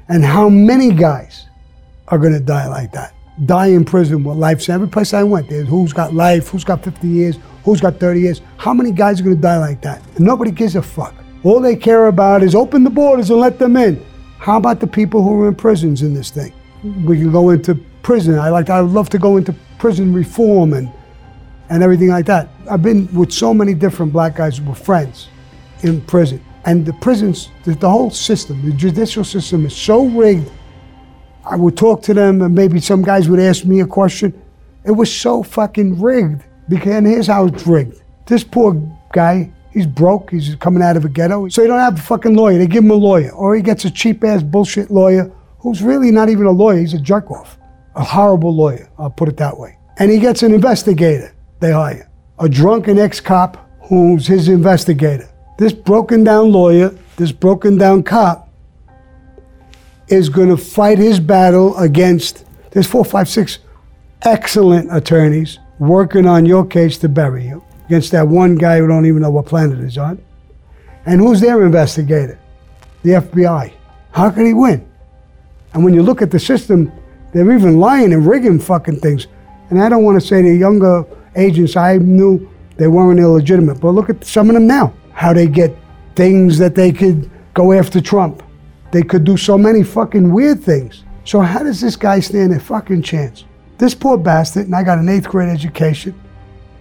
and 0.09 0.25
how 0.25 0.49
many 0.49 0.93
guys 0.93 1.47
are 2.09 2.17
going 2.17 2.33
to 2.33 2.41
die 2.41 2.67
like 2.67 2.91
that. 2.91 3.13
Die 3.45 3.67
in 3.67 3.85
prison 3.85 4.25
with 4.25 4.35
life. 4.35 4.69
Every 4.69 4.89
place 4.89 5.13
I 5.13 5.23
went, 5.23 5.47
there's 5.47 5.69
who's 5.69 5.93
got 5.93 6.13
life, 6.13 6.49
who's 6.49 6.65
got 6.65 6.83
50 6.83 7.07
years, 7.07 7.37
who's 7.63 7.79
got 7.79 8.01
30 8.01 8.19
years. 8.19 8.41
How 8.57 8.73
many 8.73 8.91
guys 8.91 9.21
are 9.21 9.23
going 9.23 9.37
to 9.37 9.41
die 9.41 9.59
like 9.59 9.81
that? 9.83 10.05
And 10.17 10.25
nobody 10.25 10.51
gives 10.51 10.75
a 10.75 10.81
fuck. 10.81 11.15
All 11.45 11.61
they 11.61 11.77
care 11.77 12.07
about 12.07 12.43
is 12.43 12.53
open 12.53 12.83
the 12.83 12.89
borders 12.89 13.29
and 13.29 13.39
let 13.39 13.59
them 13.59 13.77
in. 13.77 14.05
How 14.39 14.57
about 14.57 14.81
the 14.81 14.87
people 14.87 15.23
who 15.23 15.41
are 15.41 15.47
in 15.47 15.55
prisons 15.55 16.01
in 16.01 16.13
this 16.13 16.31
thing? 16.31 16.51
We 17.05 17.15
can 17.15 17.31
go 17.31 17.51
into 17.51 17.75
prison. 18.03 18.37
I 18.37 18.49
like. 18.49 18.69
I 18.69 18.81
would 18.81 18.91
love 18.91 19.09
to 19.11 19.17
go 19.17 19.37
into 19.37 19.55
prison 19.79 20.13
reform 20.13 20.73
and 20.73 20.91
and 21.71 21.81
everything 21.81 22.09
like 22.09 22.25
that. 22.25 22.49
I've 22.69 22.83
been 22.83 23.07
with 23.15 23.31
so 23.31 23.53
many 23.53 23.73
different 23.73 24.11
black 24.11 24.35
guys 24.35 24.57
who 24.57 24.65
were 24.65 24.75
friends 24.75 25.29
in 25.83 26.01
prison. 26.01 26.43
And 26.65 26.85
the 26.85 26.93
prisons, 26.93 27.49
the, 27.63 27.73
the 27.73 27.89
whole 27.89 28.11
system, 28.11 28.63
the 28.69 28.75
judicial 28.75 29.23
system 29.23 29.65
is 29.65 29.75
so 29.75 30.05
rigged. 30.05 30.51
I 31.49 31.55
would 31.55 31.77
talk 31.77 32.03
to 32.03 32.13
them 32.13 32.41
and 32.41 32.53
maybe 32.53 32.81
some 32.81 33.01
guys 33.01 33.29
would 33.29 33.39
ask 33.39 33.63
me 33.63 33.79
a 33.79 33.87
question. 33.87 34.39
It 34.83 34.91
was 34.91 35.11
so 35.11 35.41
fucking 35.41 35.99
rigged. 35.99 36.43
Because, 36.67 36.93
and 36.93 37.07
here's 37.07 37.27
how 37.27 37.45
it's 37.45 37.65
rigged. 37.65 38.01
This 38.27 38.43
poor 38.43 38.73
guy, 39.13 39.51
he's 39.71 39.87
broke, 39.87 40.29
he's 40.29 40.53
coming 40.55 40.83
out 40.83 40.97
of 40.97 41.05
a 41.05 41.09
ghetto. 41.09 41.47
So 41.47 41.61
he 41.61 41.69
don't 41.69 41.79
have 41.79 41.97
a 41.97 42.01
fucking 42.01 42.35
lawyer. 42.35 42.57
They 42.57 42.67
give 42.67 42.83
him 42.83 42.91
a 42.91 42.95
lawyer. 42.95 43.31
Or 43.31 43.55
he 43.55 43.61
gets 43.61 43.85
a 43.85 43.91
cheap 43.91 44.25
ass 44.25 44.43
bullshit 44.43 44.91
lawyer 44.91 45.31
who's 45.59 45.81
really 45.81 46.11
not 46.11 46.27
even 46.27 46.47
a 46.47 46.51
lawyer, 46.51 46.79
he's 46.79 46.93
a 46.93 46.99
jerk 46.99 47.31
off. 47.31 47.57
A 47.95 48.03
horrible 48.03 48.53
lawyer, 48.53 48.89
I'll 48.99 49.09
put 49.09 49.29
it 49.29 49.37
that 49.37 49.57
way. 49.57 49.77
And 49.99 50.11
he 50.11 50.19
gets 50.19 50.43
an 50.43 50.53
investigator 50.53 51.33
they 51.61 51.71
hire. 51.71 52.09
A 52.39 52.49
drunken 52.49 52.99
ex 52.99 53.21
cop 53.21 53.69
who's 53.83 54.27
his 54.27 54.49
investigator. 54.49 55.29
This 55.57 55.73
broken 55.73 56.23
down 56.23 56.51
lawyer, 56.51 56.89
this 57.17 57.31
broken 57.31 57.77
down 57.77 58.03
cop, 58.03 58.49
is 60.07 60.27
going 60.27 60.49
to 60.49 60.57
fight 60.57 60.97
his 60.97 61.19
battle 61.19 61.77
against, 61.77 62.45
there's 62.71 62.87
four, 62.87 63.05
five, 63.05 63.29
six 63.29 63.59
excellent 64.23 64.93
attorneys 64.93 65.59
working 65.79 66.27
on 66.27 66.45
your 66.45 66.65
case 66.65 66.97
to 66.97 67.09
bury 67.09 67.47
you 67.47 67.63
against 67.85 68.11
that 68.11 68.27
one 68.27 68.55
guy 68.55 68.77
who 68.79 68.87
don't 68.87 69.05
even 69.05 69.21
know 69.21 69.31
what 69.31 69.45
planet 69.45 69.79
he's 69.79 69.97
on. 69.97 70.21
And 71.05 71.19
who's 71.19 71.41
their 71.41 71.65
investigator? 71.65 72.39
The 73.03 73.11
FBI. 73.11 73.73
How 74.11 74.29
can 74.29 74.45
he 74.45 74.53
win? 74.53 74.87
And 75.73 75.83
when 75.83 75.93
you 75.93 76.03
look 76.03 76.21
at 76.21 76.31
the 76.31 76.39
system, 76.39 76.91
they're 77.33 77.51
even 77.51 77.79
lying 77.79 78.13
and 78.13 78.25
rigging 78.25 78.59
fucking 78.59 78.99
things. 78.99 79.27
And 79.69 79.81
I 79.81 79.89
don't 79.89 80.03
want 80.03 80.21
to 80.21 80.25
say 80.25 80.41
the 80.41 80.55
younger 80.55 81.05
agents 81.35 81.75
I 81.75 81.97
knew 81.97 82.49
they 82.77 82.87
weren't 82.87 83.19
illegitimate, 83.19 83.79
but 83.79 83.91
look 83.91 84.09
at 84.09 84.23
some 84.25 84.49
of 84.49 84.53
them 84.53 84.67
now. 84.67 84.93
How 85.13 85.33
they 85.33 85.47
get 85.47 85.77
things 86.15 86.57
that 86.57 86.75
they 86.75 86.91
could 86.91 87.29
go 87.53 87.73
after 87.73 88.01
Trump. 88.01 88.43
They 88.91 89.03
could 89.03 89.23
do 89.23 89.37
so 89.37 89.57
many 89.57 89.83
fucking 89.83 90.31
weird 90.33 90.63
things. 90.63 91.03
So 91.23 91.41
how 91.41 91.63
does 91.63 91.79
this 91.79 91.95
guy 91.95 92.19
stand 92.19 92.53
a 92.53 92.59
fucking 92.59 93.03
chance? 93.03 93.45
This 93.77 93.95
poor 93.95 94.17
bastard, 94.17 94.65
and 94.65 94.75
I 94.75 94.83
got 94.83 94.99
an 94.99 95.09
eighth 95.09 95.29
grade 95.29 95.49
education, 95.49 96.19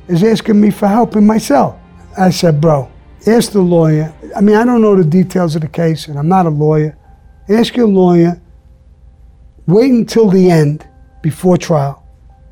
is 0.09 0.25
asking 0.25 0.61
me 0.61 0.71
for 0.71 0.89
help 0.89 1.17
in 1.17 1.27
my 1.27 1.39
cell. 1.39 1.81
I 2.19 2.31
said, 2.31 2.61
bro, 2.61 2.91
ask 3.27 3.53
the 3.53 3.61
lawyer. 3.61 4.13
I 4.37 4.41
mean, 4.41 4.57
I 4.57 4.65
don't 4.65 4.83
know 4.83 4.97
the 4.97 5.05
details 5.05 5.55
of 5.55 5.63
the 5.63 5.69
case, 5.69 6.09
and 6.09 6.19
I'm 6.19 6.29
not 6.29 6.47
a 6.47 6.51
lawyer. 6.51 6.97
Ask 7.49 7.77
your 7.77 7.89
lawyer, 7.89 8.41
wait 9.67 9.91
until 9.91 10.29
the 10.29 10.51
end 10.51 10.87
before 11.23 11.57
trial, 11.57 12.05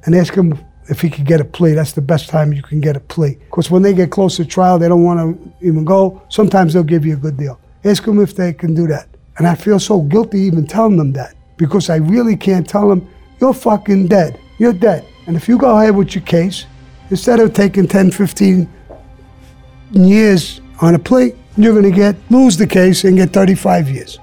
and 0.05 0.15
ask 0.15 0.35
him 0.35 0.59
if 0.89 1.01
he 1.01 1.11
could 1.11 1.27
get 1.27 1.41
a 1.41 1.45
plea. 1.45 1.73
That's 1.73 1.93
the 1.93 2.03
best 2.03 2.29
time 2.29 2.53
you 2.53 2.63
can 2.63 2.81
get 2.81 2.97
a 2.97 3.01
plea. 3.01 3.39
Because 3.45 3.71
when 3.71 3.83
they 3.83 3.95
get 3.95 4.11
close 4.11 4.37
to 4.37 4.45
trial, 4.45 4.79
they 4.79 4.89
don't 4.89 5.05
want 5.05 5.21
to 5.21 5.67
even 5.67 5.85
go. 5.85 6.23
Sometimes 6.29 6.73
they'll 6.73 6.83
give 6.83 7.07
you 7.07 7.15
a 7.15 7.19
good 7.19 7.37
deal. 7.37 7.61
Ask 7.85 8.05
them 8.05 8.21
if 8.21 8.35
they 8.35 8.53
can 8.53 8.75
do 8.75 8.87
that. 8.89 9.09
And 9.37 9.47
I 9.47 9.55
feel 9.55 9.79
so 9.79 10.01
guilty 10.01 10.41
even 10.41 10.67
telling 10.67 10.97
them 10.97 11.13
that 11.13 11.35
because 11.57 11.91
I 11.91 11.97
really 11.97 12.37
can't 12.37 12.69
tell 12.69 12.89
them, 12.89 13.09
you're 13.41 13.55
fucking 13.55 14.09
dead. 14.09 14.41
You're 14.59 14.73
dead. 14.73 15.05
And 15.27 15.37
if 15.37 15.49
you 15.49 15.59
go 15.59 15.79
ahead 15.79 15.95
with 15.95 16.15
your 16.15 16.25
case, 16.25 16.67
instead 17.11 17.39
of 17.39 17.53
taking 17.53 17.87
10, 17.87 18.11
15 18.11 18.69
years 19.93 20.61
on 20.81 20.95
a 20.95 20.99
plea, 20.99 21.33
you're 21.57 21.73
going 21.73 21.85
to 21.85 21.97
get 21.97 22.17
lose 22.31 22.57
the 22.57 22.67
case 22.67 23.05
and 23.05 23.17
get 23.17 23.33
35 23.33 23.89
years. 23.89 24.19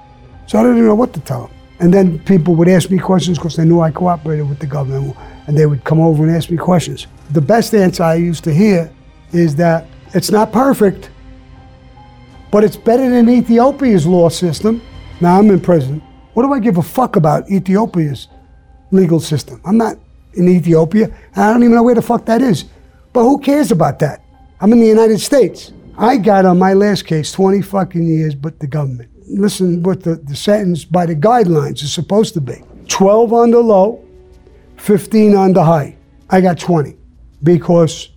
So 0.46 0.58
I 0.58 0.62
don't 0.62 0.76
even 0.76 0.88
know 0.88 0.94
what 0.94 1.12
to 1.14 1.20
tell 1.20 1.46
them. 1.46 1.56
And 1.78 1.92
then 1.92 2.18
people 2.20 2.54
would 2.54 2.68
ask 2.68 2.90
me 2.90 2.98
questions 2.98 3.38
because 3.38 3.56
they 3.56 3.64
knew 3.64 3.80
I 3.80 3.90
cooperated 3.90 4.48
with 4.48 4.58
the 4.58 4.66
government 4.66 5.16
and 5.46 5.56
they 5.56 5.66
would 5.66 5.84
come 5.84 6.00
over 6.00 6.24
and 6.24 6.34
ask 6.34 6.50
me 6.50 6.56
questions. 6.56 7.06
The 7.30 7.40
best 7.40 7.74
answer 7.74 8.02
I 8.02 8.14
used 8.14 8.44
to 8.44 8.54
hear 8.54 8.92
is 9.32 9.56
that 9.56 9.86
it's 10.14 10.30
not 10.30 10.52
perfect, 10.52 11.10
but 12.50 12.64
it's 12.64 12.76
better 12.76 13.08
than 13.08 13.28
Ethiopia's 13.28 14.06
law 14.06 14.28
system. 14.28 14.80
Now 15.20 15.38
I'm 15.38 15.50
in 15.50 15.60
prison. 15.60 16.00
What 16.34 16.42
do 16.42 16.52
I 16.52 16.58
give 16.58 16.78
a 16.78 16.82
fuck 16.82 17.16
about 17.16 17.50
Ethiopia's 17.50 18.28
legal 18.90 19.20
system? 19.20 19.60
I'm 19.64 19.78
not 19.78 19.98
in 20.34 20.48
Ethiopia. 20.48 21.06
and 21.06 21.44
I 21.44 21.52
don't 21.52 21.62
even 21.62 21.74
know 21.74 21.82
where 21.82 21.94
the 21.94 22.02
fuck 22.02 22.26
that 22.26 22.42
is. 22.42 22.64
But 23.12 23.22
who 23.22 23.38
cares 23.38 23.70
about 23.70 23.98
that? 24.00 24.22
I'm 24.60 24.72
in 24.72 24.80
the 24.80 24.86
United 24.86 25.20
States. 25.20 25.72
I 25.98 26.18
got 26.18 26.44
on 26.44 26.58
my 26.58 26.74
last 26.74 27.06
case 27.06 27.32
20 27.32 27.62
fucking 27.62 28.06
years, 28.06 28.34
but 28.34 28.58
the 28.60 28.66
government. 28.66 29.10
Listen 29.28 29.82
what 29.82 30.02
the, 30.02 30.16
the 30.16 30.36
sentence 30.36 30.84
by 30.84 31.06
the 31.06 31.16
guidelines 31.16 31.82
is 31.82 31.92
supposed 31.92 32.34
to 32.34 32.40
be 32.40 32.62
12 32.88 33.32
on 33.32 33.50
the 33.50 33.58
low, 33.60 34.04
15 34.86 35.34
on 35.34 35.52
the 35.52 35.64
high. 35.64 35.96
I 36.30 36.40
got 36.40 36.60
20 36.60 36.96
because 37.42 38.10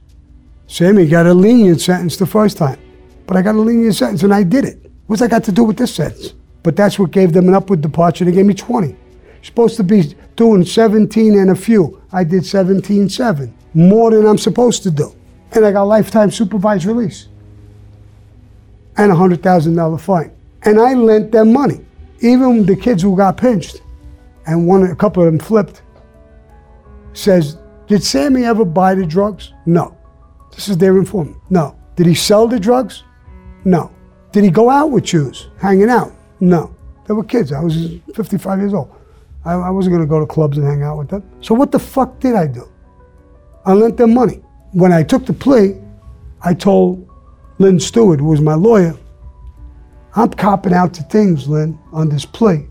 Sammy 0.68 1.08
got 1.08 1.26
a 1.26 1.34
lenient 1.34 1.82
sentence 1.82 2.16
the 2.16 2.28
first 2.28 2.58
time. 2.58 2.80
But 3.26 3.38
I 3.38 3.41
got 3.41 3.56
a 3.56 3.60
lenient 3.60 3.96
sentence 3.96 4.22
and 4.22 4.32
I 4.32 4.44
did 4.44 4.66
it. 4.66 4.91
What's 5.08 5.20
that 5.22 5.32
got 5.32 5.44
to 5.46 5.52
do 5.52 5.64
with 5.64 5.78
this 5.78 5.96
sentence? 5.96 6.36
But 6.62 6.76
that's 6.76 7.00
what 7.00 7.10
gave 7.10 7.34
them 7.34 7.48
an 7.48 7.56
upward 7.56 7.82
departure. 7.82 8.24
They 8.24 8.32
gave 8.32 8.46
me 8.46 8.54
20. 8.54 8.96
Supposed 9.41 9.78
to 9.78 9.84
be 9.84 10.16
doing 10.36 10.64
17 10.64 11.40
and 11.40 11.50
a 11.50 11.56
few. 11.56 12.04
I 12.12 12.24
did 12.24 12.46
17 12.46 13.10
7, 13.10 13.52
more 13.74 14.12
than 14.12 14.28
I'm 14.28 14.38
supposed 14.38 14.84
to 14.84 14.91
do. 14.91 15.16
And 15.54 15.66
I 15.66 15.72
got 15.72 15.84
lifetime 15.84 16.30
supervised 16.30 16.86
release 16.86 17.30
and 18.98 19.12
a 19.12 19.16
$100,000 19.16 20.00
fine. 20.02 20.32
And 20.62 20.80
I 20.80 20.94
lent 20.94 21.32
them 21.32 21.52
money. 21.52 21.84
Even 22.20 22.64
the 22.64 22.76
kids 22.76 23.02
who 23.02 23.18
got 23.18 23.38
pinched, 23.38 23.82
and 24.46 24.68
one, 24.68 24.84
a 24.84 24.96
couple 24.96 25.24
of 25.24 25.32
them 25.32 25.40
flipped, 25.40 25.82
says, 27.20 27.58
Did 27.88 28.04
Sammy 28.04 28.46
ever 28.46 28.66
buy 28.66 28.96
the 28.96 29.06
drugs? 29.06 29.54
No. 29.66 29.98
This 30.56 30.68
is 30.68 30.78
their 30.78 30.98
informant. 30.98 31.38
No. 31.50 31.78
Did 31.96 32.08
he 32.08 32.16
sell 32.16 32.48
the 32.48 32.60
drugs? 32.60 33.04
No. 33.66 33.91
Did 34.32 34.44
he 34.44 34.50
go 34.50 34.70
out 34.70 34.91
with 34.91 35.04
Jews, 35.04 35.50
hanging 35.60 35.90
out? 35.90 36.12
No. 36.40 36.76
They 37.06 37.14
were 37.14 37.24
kids. 37.24 37.52
I 37.52 37.62
was 37.62 37.96
55 38.14 38.60
years 38.60 38.74
old. 38.74 38.96
I, 39.46 39.54
I 39.54 39.70
wasn't 39.70 39.96
going 39.96 40.06
to 40.06 40.10
go 40.10 40.20
to 40.20 40.26
clubs 40.26 40.58
and 40.58 40.68
hang 40.68 40.84
out 40.84 40.98
with 40.98 41.10
them. 41.10 41.24
So 41.41 41.56
what 41.56 41.72
the 41.72 41.80
fuck 41.80 42.20
did 42.20 42.36
I 42.36 42.48
do? 42.48 42.70
I 43.66 43.74
lent 43.74 43.98
them 43.98 44.14
money. 44.14 44.41
When 44.72 44.91
I 44.91 45.04
took 45.04 45.26
the 45.26 45.34
plea, 45.34 45.76
I 46.41 46.54
told 46.54 47.10
Lynne 47.58 47.80
Stewart, 47.80 48.20
who 48.20 48.28
was 48.28 48.41
my 48.41 48.54
lawyer, 48.54 48.96
I'm 50.16 50.30
copping 50.32 50.74
out 50.74 50.94
to 50.96 51.04
things, 51.04 51.48
Lynne, 51.48 51.80
on 51.91 52.10
this 52.10 52.26
plea. 52.26 52.68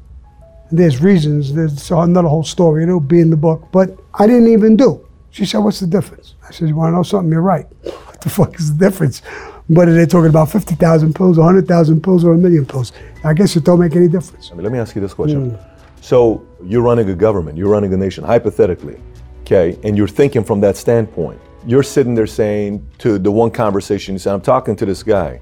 And 0.70 0.78
there's 0.78 1.00
reasons. 1.00 1.54
There's 1.54 1.90
another 1.90 2.28
whole 2.28 2.44
story. 2.44 2.82
It'll 2.82 3.00
be 3.00 3.20
in 3.20 3.30
the 3.30 3.36
book. 3.36 3.68
But 3.72 3.98
I 4.14 4.26
didn't 4.26 4.48
even 4.48 4.76
do. 4.76 5.06
She 5.30 5.44
said, 5.46 5.58
What's 5.58 5.80
the 5.80 5.86
difference? 5.86 6.34
I 6.46 6.52
said, 6.52 6.68
You 6.68 6.76
want 6.76 6.92
to 6.92 6.96
know 6.96 7.02
something? 7.02 7.30
You're 7.30 7.42
right. 7.42 7.66
What 8.18 8.22
the 8.22 8.30
fuck 8.30 8.58
is 8.58 8.76
the 8.76 8.84
difference? 8.84 9.20
Whether 9.68 9.94
they're 9.94 10.04
talking 10.04 10.30
about 10.30 10.50
50,000 10.50 11.14
pills, 11.14 11.38
100,000 11.38 12.02
pills, 12.02 12.24
or 12.24 12.34
a 12.34 12.36
million 12.36 12.66
pills. 12.66 12.90
I 13.22 13.32
guess 13.32 13.54
it 13.54 13.62
don't 13.62 13.78
make 13.78 13.94
any 13.94 14.08
difference. 14.08 14.50
I 14.50 14.54
mean, 14.54 14.64
let 14.64 14.72
me 14.72 14.80
ask 14.80 14.96
you 14.96 15.00
this 15.00 15.14
question. 15.14 15.52
Mm. 15.52 15.68
So 16.00 16.44
you're 16.64 16.82
running 16.82 17.08
a 17.10 17.14
government, 17.14 17.56
you're 17.56 17.68
running 17.68 17.92
a 17.94 17.96
nation, 17.96 18.24
hypothetically, 18.24 19.00
okay, 19.42 19.78
and 19.84 19.96
you're 19.96 20.08
thinking 20.08 20.42
from 20.42 20.60
that 20.62 20.76
standpoint. 20.76 21.40
You're 21.64 21.84
sitting 21.84 22.16
there 22.16 22.26
saying 22.26 22.84
to 22.98 23.18
the 23.18 23.30
one 23.30 23.52
conversation, 23.52 24.14
you 24.14 24.18
said, 24.18 24.34
I'm 24.34 24.40
talking 24.40 24.74
to 24.74 24.86
this 24.86 25.04
guy. 25.04 25.40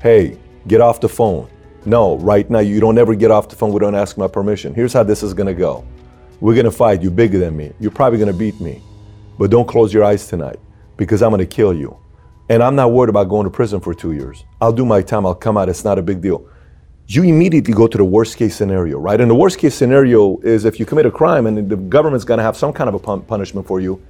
Hey, 0.00 0.38
get 0.68 0.80
off 0.80 1.00
the 1.00 1.08
phone. 1.08 1.48
No, 1.84 2.18
right 2.18 2.48
now 2.48 2.60
you 2.60 2.78
don't 2.78 2.98
ever 2.98 3.14
get 3.16 3.32
off 3.32 3.48
the 3.48 3.56
phone 3.56 3.72
without 3.72 3.96
asking 3.96 4.22
my 4.22 4.28
permission. 4.28 4.74
Here's 4.74 4.92
how 4.92 5.02
this 5.02 5.22
is 5.24 5.34
gonna 5.34 5.54
go. 5.54 5.84
We're 6.42 6.56
gonna 6.56 6.72
fight. 6.72 7.02
You're 7.02 7.12
bigger 7.12 7.38
than 7.38 7.56
me. 7.56 7.72
You're 7.78 7.92
probably 7.92 8.18
gonna 8.18 8.32
beat 8.32 8.60
me. 8.60 8.82
But 9.38 9.50
don't 9.50 9.68
close 9.68 9.94
your 9.94 10.02
eyes 10.02 10.26
tonight 10.26 10.58
because 10.96 11.22
I'm 11.22 11.30
gonna 11.30 11.46
kill 11.46 11.72
you. 11.72 11.96
And 12.48 12.64
I'm 12.64 12.74
not 12.74 12.90
worried 12.90 13.10
about 13.10 13.28
going 13.28 13.44
to 13.44 13.50
prison 13.50 13.78
for 13.78 13.94
two 13.94 14.10
years. 14.10 14.44
I'll 14.60 14.72
do 14.72 14.84
my 14.84 15.02
time, 15.02 15.24
I'll 15.24 15.36
come 15.36 15.56
out, 15.56 15.68
it's 15.68 15.84
not 15.84 16.00
a 16.00 16.02
big 16.02 16.20
deal. 16.20 16.44
You 17.06 17.22
immediately 17.22 17.72
go 17.72 17.86
to 17.86 17.96
the 17.96 18.04
worst 18.04 18.38
case 18.38 18.56
scenario, 18.56 18.98
right? 18.98 19.20
And 19.20 19.30
the 19.30 19.36
worst 19.36 19.60
case 19.60 19.76
scenario 19.76 20.38
is 20.38 20.64
if 20.64 20.80
you 20.80 20.84
commit 20.84 21.06
a 21.06 21.12
crime 21.12 21.46
and 21.46 21.70
the 21.70 21.76
government's 21.76 22.24
gonna 22.24 22.42
have 22.42 22.56
some 22.56 22.72
kind 22.72 22.88
of 22.88 22.96
a 22.96 22.98
pun- 22.98 23.22
punishment 23.22 23.64
for 23.64 23.78
you, 23.78 24.02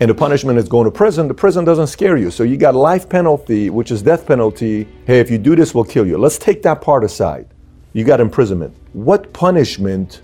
and 0.00 0.08
the 0.08 0.14
punishment 0.14 0.58
is 0.58 0.70
going 0.70 0.86
to 0.86 0.90
prison, 0.90 1.28
the 1.28 1.34
prison 1.34 1.66
doesn't 1.66 1.88
scare 1.88 2.16
you. 2.16 2.30
So 2.30 2.44
you 2.44 2.56
got 2.56 2.76
life 2.76 3.10
penalty, 3.10 3.68
which 3.68 3.90
is 3.90 4.00
death 4.00 4.26
penalty. 4.26 4.88
Hey, 5.06 5.20
if 5.20 5.30
you 5.30 5.36
do 5.36 5.54
this, 5.54 5.74
we'll 5.74 5.84
kill 5.84 6.06
you. 6.06 6.16
Let's 6.16 6.38
take 6.38 6.62
that 6.62 6.80
part 6.80 7.04
aside. 7.04 7.46
You 7.92 8.04
got 8.04 8.20
imprisonment. 8.20 8.74
What 8.94 9.34
punishment 9.34 10.22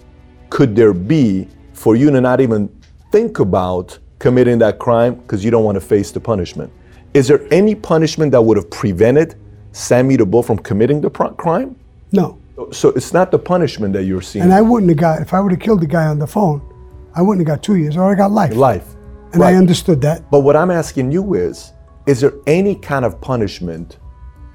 could 0.54 0.76
there 0.76 0.94
be 0.94 1.48
for 1.72 1.96
you 1.96 2.12
to 2.12 2.20
not 2.20 2.40
even 2.40 2.70
think 3.10 3.40
about 3.40 3.98
committing 4.20 4.56
that 4.56 4.78
crime 4.78 5.16
because 5.16 5.44
you 5.44 5.50
don't 5.50 5.64
want 5.64 5.74
to 5.74 5.80
face 5.80 6.12
the 6.12 6.20
punishment. 6.20 6.72
Is 7.12 7.26
there 7.26 7.42
any 7.52 7.74
punishment 7.74 8.30
that 8.30 8.40
would 8.40 8.56
have 8.56 8.70
prevented 8.70 9.34
Sammy 9.72 10.14
the 10.14 10.24
Bull 10.24 10.44
from 10.44 10.58
committing 10.58 11.00
the 11.00 11.10
pr- 11.10 11.34
crime? 11.42 11.74
No. 12.12 12.38
So 12.70 12.90
it's 12.90 13.12
not 13.12 13.32
the 13.32 13.38
punishment 13.38 13.94
that 13.94 14.04
you're 14.04 14.22
seeing. 14.22 14.44
And 14.44 14.54
I 14.54 14.60
wouldn't 14.60 14.90
have 14.90 14.98
got, 14.98 15.20
if 15.20 15.34
I 15.34 15.40
would 15.40 15.50
have 15.50 15.60
killed 15.60 15.80
the 15.80 15.88
guy 15.88 16.06
on 16.06 16.20
the 16.20 16.26
phone, 16.28 16.62
I 17.16 17.20
wouldn't 17.20 17.44
have 17.44 17.56
got 17.56 17.64
two 17.64 17.74
years 17.74 17.96
or 17.96 18.04
I 18.04 18.14
got 18.14 18.30
life. 18.30 18.54
life. 18.54 18.94
And 19.32 19.42
I 19.42 19.54
understood 19.54 20.00
that. 20.02 20.30
But 20.30 20.40
what 20.40 20.54
I'm 20.54 20.70
asking 20.70 21.10
you 21.10 21.34
is, 21.34 21.72
is 22.06 22.20
there 22.20 22.34
any 22.46 22.76
kind 22.76 23.04
of 23.04 23.20
punishment 23.20 23.98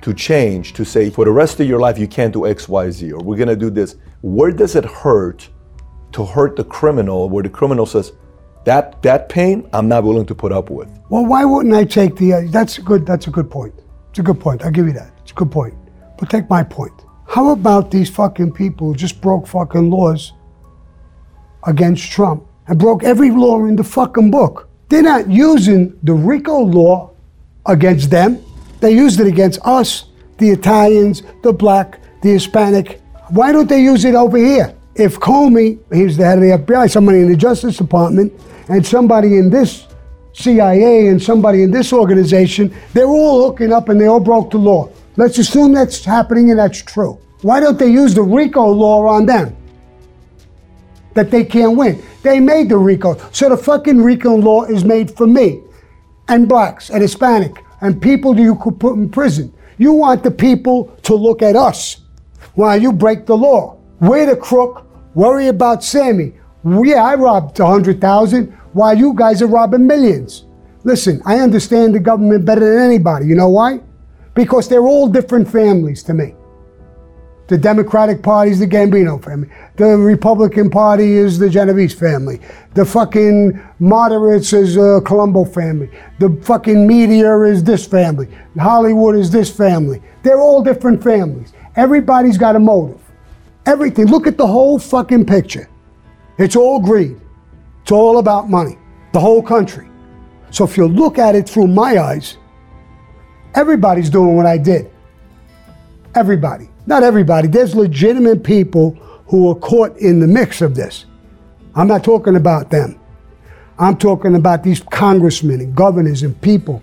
to 0.01 0.13
change 0.13 0.71
to 0.76 0.85
say 0.85 1.09
for 1.09 1.26
the 1.26 1.31
rest 1.31 1.59
of 1.59 1.67
your 1.67 1.81
life 1.81 1.97
you 1.99 2.07
can't 2.07 2.31
do 2.31 2.47
X, 2.47 2.69
Y, 2.69 2.89
Z, 2.89 3.11
or 3.11 3.21
we're 3.21 3.38
gonna 3.38 3.57
do 3.57 3.69
this? 3.69 3.97
Where 4.21 4.53
does 4.53 4.77
it 4.77 4.85
hurt 4.85 5.49
to 6.11 6.26
hurt 6.26 6.56
the 6.56 6.64
criminal 6.64 7.30
where 7.30 7.44
the 7.44 7.49
criminal 7.49 7.86
says, 7.86 8.14
that 8.65 9.02
that 9.02 9.30
pain 9.30 9.68
I'm 9.73 9.88
not 9.88 10.03
willing 10.03 10.26
to 10.26 10.36
put 10.36 10.52
up 10.52 10.69
with? 10.69 10.90
Well, 11.10 11.26
why 11.26 11.45
wouldn't 11.45 11.73
I 11.73 11.86
take 11.86 12.15
the? 12.18 12.34
Uh, 12.34 12.41
that's 12.49 12.77
a 12.77 12.81
good. 12.81 13.06
That's 13.06 13.27
a 13.27 13.31
good 13.31 13.49
point. 13.49 13.73
It's 14.10 14.19
a 14.19 14.23
good 14.23 14.40
point. 14.40 14.64
I'll 14.64 14.72
give 14.72 14.86
you 14.86 14.94
that. 14.94 15.11
It's 15.22 15.31
a 15.31 15.36
good 15.36 15.52
point. 15.52 15.73
But 16.18 16.30
take 16.30 16.49
my 16.49 16.64
point. 16.64 16.94
How 17.27 17.49
about 17.49 17.90
these 17.91 18.10
fucking 18.10 18.52
people 18.53 18.88
who 18.88 18.95
just 18.95 19.22
broke 19.22 19.48
fucking 19.48 19.90
laws 19.90 20.34
against 21.65 22.11
Trump 22.11 22.45
and 22.68 22.77
broke 22.77 23.03
every 23.03 23.31
law 23.31 23.65
in 23.65 23.76
the 23.76 23.84
fucking 23.84 24.30
book? 24.31 24.69
They're 24.90 25.03
not 25.03 25.30
using 25.30 25.98
the 26.03 26.14
RICO 26.14 26.60
law 26.60 27.11
against 27.65 28.10
them. 28.10 28.44
They 28.81 28.91
used 28.91 29.19
it 29.19 29.27
against 29.27 29.60
us, 29.64 30.06
the 30.38 30.49
Italians, 30.49 31.23
the 31.44 31.53
black, 31.53 31.99
the 32.22 32.30
Hispanic. 32.30 33.02
Why 33.30 33.52
don't 33.52 33.69
they 33.69 33.81
use 33.81 34.06
it 34.06 34.15
over 34.15 34.38
here? 34.38 34.76
If 34.99 35.17
Comey, 35.17 35.80
he's 35.93 36.17
the 36.17 36.26
head 36.26 36.39
of 36.39 36.43
the 36.43 36.73
FBI, 36.73 36.91
somebody 36.91 37.19
in 37.19 37.30
the 37.31 37.38
Justice 37.38 37.77
Department, 37.77 38.34
and 38.67 38.85
somebody 38.85 39.38
in 39.38 39.49
this 39.49 39.88
CIA 40.34 41.07
and 41.07 41.23
somebody 41.23 41.63
in 41.63 41.71
this 41.71 41.93
organization, 41.93 42.76
they're 42.93 43.07
all 43.07 43.49
hooking 43.49 43.71
up 43.71 43.88
and 43.88 43.99
they 43.99 44.07
all 44.07 44.19
broke 44.19 44.51
the 44.51 44.57
law. 44.57 44.91
Let's 45.15 45.38
assume 45.38 45.71
that's 45.71 46.03
happening 46.03 46.49
and 46.49 46.59
that's 46.59 46.81
true. 46.81 47.17
Why 47.43 47.61
don't 47.61 47.80
they 47.80 47.88
use 47.88 48.13
the 48.13 48.21
RICO 48.21 48.67
law 48.67 49.07
on 49.07 49.26
them? 49.26 49.55
That 51.13 51.31
they 51.31 51.45
can't 51.45 51.77
win. 51.77 52.03
They 52.21 52.41
made 52.41 52.67
the 52.67 52.77
RICO. 52.77 53.17
So 53.31 53.47
the 53.47 53.57
fucking 53.57 54.01
RICO 54.01 54.35
law 54.35 54.65
is 54.65 54.84
made 54.84 55.15
for 55.15 55.27
me 55.27 55.61
and 56.27 56.49
blacks 56.49 56.89
and 56.89 57.01
Hispanic 57.01 57.63
and 57.80 58.01
people 58.01 58.38
you 58.38 58.55
could 58.55 58.77
put 58.81 58.95
in 58.95 59.09
prison. 59.09 59.53
You 59.77 59.93
want 59.93 60.23
the 60.23 60.31
people 60.31 60.93
to 61.03 61.15
look 61.15 61.41
at 61.41 61.55
us 61.55 62.01
while 62.55 62.81
you 62.81 62.91
break 62.91 63.26
the 63.26 63.38
law. 63.38 63.77
We're 64.01 64.26
the 64.26 64.35
crook. 64.35 64.85
Worry 65.15 65.48
about 65.48 65.84
Sammy. 65.84 66.34
Yeah, 66.64 67.03
I 67.03 67.15
robbed 67.15 67.60
a 67.60 67.65
hundred 67.65 67.99
thousand 67.99 68.52
while 68.73 68.98
you 68.98 69.14
guys 69.14 69.41
are 69.41 69.48
robbing 69.48 69.88
millions. 69.88 70.45
Listen, 70.84 71.22
I 71.26 71.40
understand 71.40 71.95
the 71.95 71.99
government 71.99 72.45
better 72.45 72.76
than 72.76 72.84
anybody. 72.84 73.26
You 73.26 73.36
know 73.36 73.49
why? 73.49 73.81
Because 74.34 74.69
they're 74.69 74.86
all 74.86 75.07
different 75.07 75.49
families 75.49 76.03
to 76.03 76.14
me. 76.14 76.36
The 77.48 77.57
Democratic 77.57 78.22
Party 78.22 78.52
is 78.52 78.60
the 78.60 78.68
Gambino 78.68 79.22
family. 79.23 79.49
The 79.77 79.98
Republican 79.98 80.69
Party 80.69 81.14
is 81.14 81.40
the 81.40 81.49
Genovese 81.49 81.95
family. 81.95 82.40
The 82.76 82.86
fucking 82.86 83.60
moderates 83.80 84.53
is 84.53 84.76
the 84.76 85.02
Colombo 85.03 85.45
family. 85.45 85.90
The 86.19 86.40
fucking 86.44 86.86
media 86.86 87.41
is 87.41 87.64
this 87.64 87.88
family. 87.88 88.27
Hollywood 88.60 89.15
is 89.15 89.31
this 89.31 89.49
family. 89.49 89.99
They're 90.22 90.40
all 90.40 90.61
different 90.61 91.02
families. 91.02 91.52
Everybody's 91.76 92.38
got 92.38 92.56
a 92.56 92.60
motive. 92.60 92.98
Everything. 93.69 94.07
Look 94.07 94.25
at 94.25 94.35
the 94.35 94.47
whole 94.47 94.79
fucking 94.79 95.25
picture. 95.25 95.69
It's 96.39 96.55
all 96.55 96.79
greed. 96.79 97.21
It's 97.83 97.91
all 97.91 98.17
about 98.17 98.49
money. 98.49 98.79
The 99.13 99.19
whole 99.19 99.43
country. 99.43 99.87
So 100.49 100.63
if 100.63 100.75
you 100.75 100.87
look 100.87 101.19
at 101.19 101.35
it 101.35 101.47
through 101.47 101.67
my 101.67 101.99
eyes, 101.99 102.37
everybody's 103.53 104.09
doing 104.09 104.35
what 104.35 104.47
I 104.47 104.57
did. 104.57 104.89
Everybody. 106.15 106.67
Not 106.87 107.03
everybody. 107.03 107.47
There's 107.47 107.75
legitimate 107.75 108.43
people 108.43 108.93
who 109.27 109.51
are 109.51 109.55
caught 109.55 109.95
in 109.97 110.19
the 110.19 110.25
mix 110.25 110.63
of 110.63 110.73
this. 110.73 111.05
I'm 111.75 111.87
not 111.87 112.03
talking 112.03 112.37
about 112.37 112.71
them. 112.71 112.99
I'm 113.77 113.97
talking 113.97 114.33
about 114.33 114.63
these 114.63 114.79
congressmen 114.79 115.61
and 115.61 115.75
governors 115.75 116.23
and 116.23 116.41
people. 116.41 116.81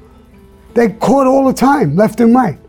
They're 0.75 0.91
caught 0.91 1.27
all 1.27 1.49
the 1.49 1.53
time, 1.53 1.97
left 1.97 2.21
and 2.21 2.33
right. 2.33 2.61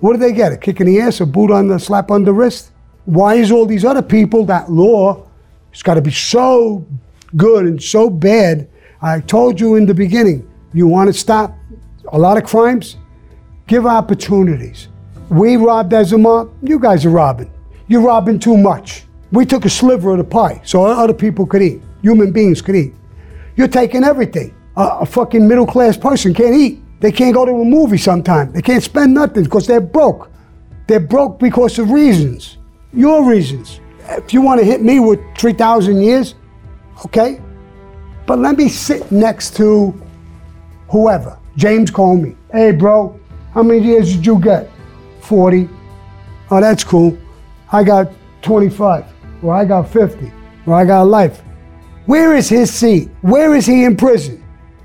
What 0.00 0.14
do 0.14 0.18
they 0.18 0.32
get? 0.32 0.50
A 0.50 0.56
kick 0.56 0.80
in 0.80 0.88
the 0.88 1.00
ass, 1.00 1.20
a 1.20 1.26
boot 1.26 1.52
on 1.52 1.68
the 1.68 1.78
slap 1.78 2.10
on 2.10 2.24
the 2.24 2.32
wrist? 2.32 2.72
Why 3.04 3.34
is 3.34 3.52
all 3.52 3.66
these 3.66 3.84
other 3.84 4.02
people, 4.02 4.44
that 4.46 4.70
law, 4.70 5.26
it's 5.72 5.82
got 5.82 5.94
to 5.94 6.02
be 6.02 6.10
so 6.10 6.86
good 7.36 7.66
and 7.66 7.82
so 7.82 8.08
bad? 8.08 8.68
I 9.02 9.20
told 9.20 9.60
you 9.60 9.76
in 9.76 9.84
the 9.84 9.94
beginning, 9.94 10.50
you 10.72 10.86
want 10.86 11.08
to 11.08 11.12
stop 11.12 11.54
a 12.12 12.18
lot 12.18 12.38
of 12.38 12.44
crimes? 12.44 12.96
Give 13.66 13.86
opportunities. 13.86 14.88
We 15.28 15.56
robbed 15.56 15.92
as 15.92 16.12
a 16.12 16.18
mob, 16.18 16.52
you 16.62 16.78
guys 16.78 17.04
are 17.04 17.10
robbing. 17.10 17.52
You're 17.88 18.02
robbing 18.02 18.38
too 18.38 18.56
much. 18.56 19.04
We 19.32 19.44
took 19.44 19.64
a 19.64 19.70
sliver 19.70 20.12
of 20.12 20.18
the 20.18 20.24
pie 20.24 20.60
so 20.64 20.84
other 20.84 21.12
people 21.12 21.46
could 21.46 21.62
eat, 21.62 21.82
human 22.02 22.32
beings 22.32 22.62
could 22.62 22.76
eat. 22.76 22.94
You're 23.56 23.68
taking 23.68 24.04
everything. 24.04 24.54
A, 24.76 24.98
a 25.00 25.06
fucking 25.06 25.46
middle 25.46 25.66
class 25.66 25.96
person 25.96 26.32
can't 26.32 26.54
eat. 26.54 26.80
They 27.00 27.12
can't 27.12 27.34
go 27.34 27.44
to 27.44 27.52
a 27.52 27.64
movie 27.64 27.98
sometime. 27.98 28.52
They 28.52 28.62
can't 28.62 28.82
spend 28.82 29.12
nothing 29.12 29.44
because 29.44 29.66
they're 29.66 29.80
broke. 29.80 30.30
They're 30.86 31.00
broke 31.00 31.38
because 31.38 31.78
of 31.78 31.90
reasons. 31.90 32.58
Your 32.94 33.28
reasons. 33.28 33.80
If 34.08 34.32
you 34.32 34.40
want 34.40 34.60
to 34.60 34.64
hit 34.64 34.82
me 34.82 35.00
with 35.00 35.20
3,000 35.36 36.00
years, 36.00 36.34
okay? 37.04 37.40
But 38.26 38.38
let 38.38 38.56
me 38.56 38.68
sit 38.68 39.10
next 39.10 39.56
to 39.56 40.00
whoever. 40.88 41.38
James 41.56 41.90
Comey. 41.90 42.36
Hey, 42.52 42.70
bro, 42.70 43.18
how 43.52 43.62
many 43.62 43.84
years 43.84 44.14
did 44.14 44.24
you 44.24 44.38
get? 44.38 44.70
40. 45.20 45.68
Oh, 46.50 46.60
that's 46.60 46.84
cool. 46.84 47.18
I 47.72 47.82
got 47.82 48.12
25, 48.42 49.04
or 49.42 49.54
I 49.54 49.64
got 49.64 49.88
50, 49.88 50.32
or 50.66 50.74
I 50.74 50.84
got 50.84 51.08
life. 51.08 51.42
Where 52.06 52.36
is 52.36 52.48
his 52.48 52.72
seat? 52.72 53.08
Where 53.22 53.54
is 53.54 53.66
he 53.66 53.84
in 53.84 53.96
prison? 53.96 54.44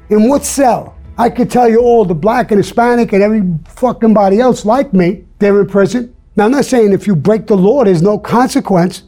In 0.10 0.28
what 0.30 0.46
cell? 0.46 0.96
I 1.18 1.30
could 1.30 1.52
tell 1.52 1.70
you 1.70 1.82
all 1.82 2.06
the 2.06 2.16
black 2.16 2.52
and 2.52 2.60
Hispanic 2.60 3.12
and 3.14 3.22
every 3.22 3.44
fucking 3.66 4.14
body 4.14 4.40
else 4.40 4.66
like 4.66 4.94
me, 4.94 5.26
they're 5.38 5.60
in 5.60 5.68
prison. 5.68 6.16
Now, 6.40 6.46
I'm 6.46 6.52
not 6.52 6.64
saying 6.64 6.94
if 6.94 7.06
you 7.06 7.18
break 7.18 7.48
the 7.48 7.58
law, 7.58 7.84
there's 7.84 8.02
no 8.02 8.18
consequence. 8.18 9.04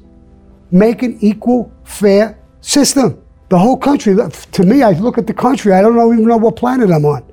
Make 0.69 1.01
an 1.01 1.17
equal, 1.21 1.71
fair 1.85 2.37
system. 2.59 3.23
The 3.47 3.57
whole 3.57 3.77
country, 3.77 4.17
to 4.17 4.63
me, 4.63 4.83
I 4.83 4.91
look 4.91 5.17
at 5.17 5.27
the 5.27 5.33
country, 5.33 5.71
I 5.71 5.81
don't 5.81 5.95
even 6.11 6.27
know 6.27 6.35
what 6.35 6.57
planet 6.57 6.91
I'm 6.91 7.05
on. 7.05 7.23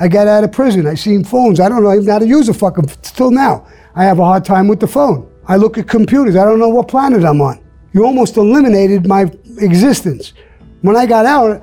I 0.00 0.08
got 0.08 0.26
out 0.26 0.42
of 0.42 0.52
prison. 0.52 0.86
I 0.86 0.94
seen 0.94 1.22
phones. 1.22 1.60
I 1.60 1.68
don't 1.68 1.82
know 1.82 1.92
even 1.92 2.08
how 2.08 2.18
to 2.18 2.26
use 2.26 2.48
a 2.48 2.54
fucking 2.54 2.86
till 3.02 3.30
now. 3.30 3.66
I 3.94 4.04
have 4.04 4.20
a 4.20 4.24
hard 4.24 4.42
time 4.42 4.68
with 4.68 4.80
the 4.80 4.86
phone. 4.86 5.30
I 5.46 5.56
look 5.56 5.76
at 5.76 5.86
computers. 5.86 6.34
I 6.34 6.46
don't 6.46 6.58
know 6.58 6.70
what 6.70 6.88
planet 6.88 7.22
I'm 7.22 7.42
on. 7.42 7.62
You 7.92 8.06
almost 8.06 8.38
eliminated 8.38 9.06
my 9.06 9.30
existence. 9.58 10.32
When 10.80 10.96
I 10.96 11.04
got 11.04 11.26
out, 11.26 11.62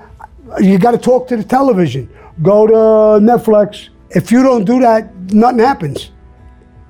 you 0.62 0.78
got 0.78 0.92
to 0.92 1.00
talk 1.00 1.28
to 1.30 1.38
the 1.38 1.44
television. 1.44 2.08
Go 2.44 2.68
to 2.68 2.74
Netflix. 3.26 3.90
If 4.12 4.32
you 4.32 4.44
don't 4.44 4.64
do 4.64 4.80
that, 4.82 5.12
nothing 5.34 5.58
happens. 5.58 6.12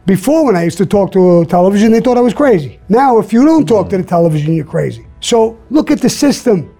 Before, 0.06 0.46
when 0.46 0.58
I 0.58 0.64
used 0.64 0.78
to 0.80 0.86
talk 0.86 1.14
to 1.14 1.42
a 1.42 1.46
television, 1.46 1.92
they 1.92 2.02
thought 2.02 2.18
I 2.18 2.22
was 2.22 2.34
crazy. 2.34 2.80
Now, 2.90 3.20
if 3.20 3.32
you 3.32 3.46
don't 3.46 3.66
talk 3.66 3.90
to 3.90 3.98
the 3.98 4.04
television, 4.04 4.54
you're 4.54 4.66
crazy. 4.66 5.08
So 5.22 5.58
look 5.70 5.92
at 5.92 6.02
the 6.02 6.10
system. 6.10 6.76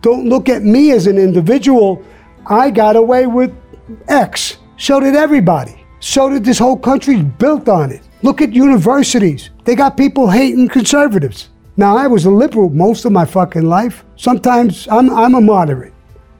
Don't 0.00 0.26
look 0.26 0.48
at 0.48 0.62
me 0.62 0.92
as 0.92 1.06
an 1.06 1.18
individual. 1.18 2.02
I 2.46 2.70
got 2.70 2.96
away 2.96 3.26
with 3.26 3.54
X. 4.08 4.56
So 4.78 5.00
did 5.00 5.14
everybody. 5.14 5.84
So 6.00 6.30
did 6.30 6.44
this 6.44 6.58
whole 6.58 6.78
country 6.78 7.22
built 7.22 7.68
on 7.68 7.92
it. 7.92 8.00
Look 8.22 8.40
at 8.40 8.54
universities. 8.54 9.50
They 9.64 9.74
got 9.74 9.98
people 9.98 10.30
hating 10.30 10.68
conservatives. 10.68 11.50
Now, 11.76 11.94
I 11.98 12.06
was 12.06 12.24
a 12.24 12.30
liberal 12.30 12.70
most 12.70 13.04
of 13.04 13.12
my 13.12 13.26
fucking 13.26 13.66
life. 13.66 14.02
Sometimes 14.16 14.88
I'm, 14.88 15.10
I'm 15.10 15.34
a 15.34 15.40
moderate. 15.42 15.92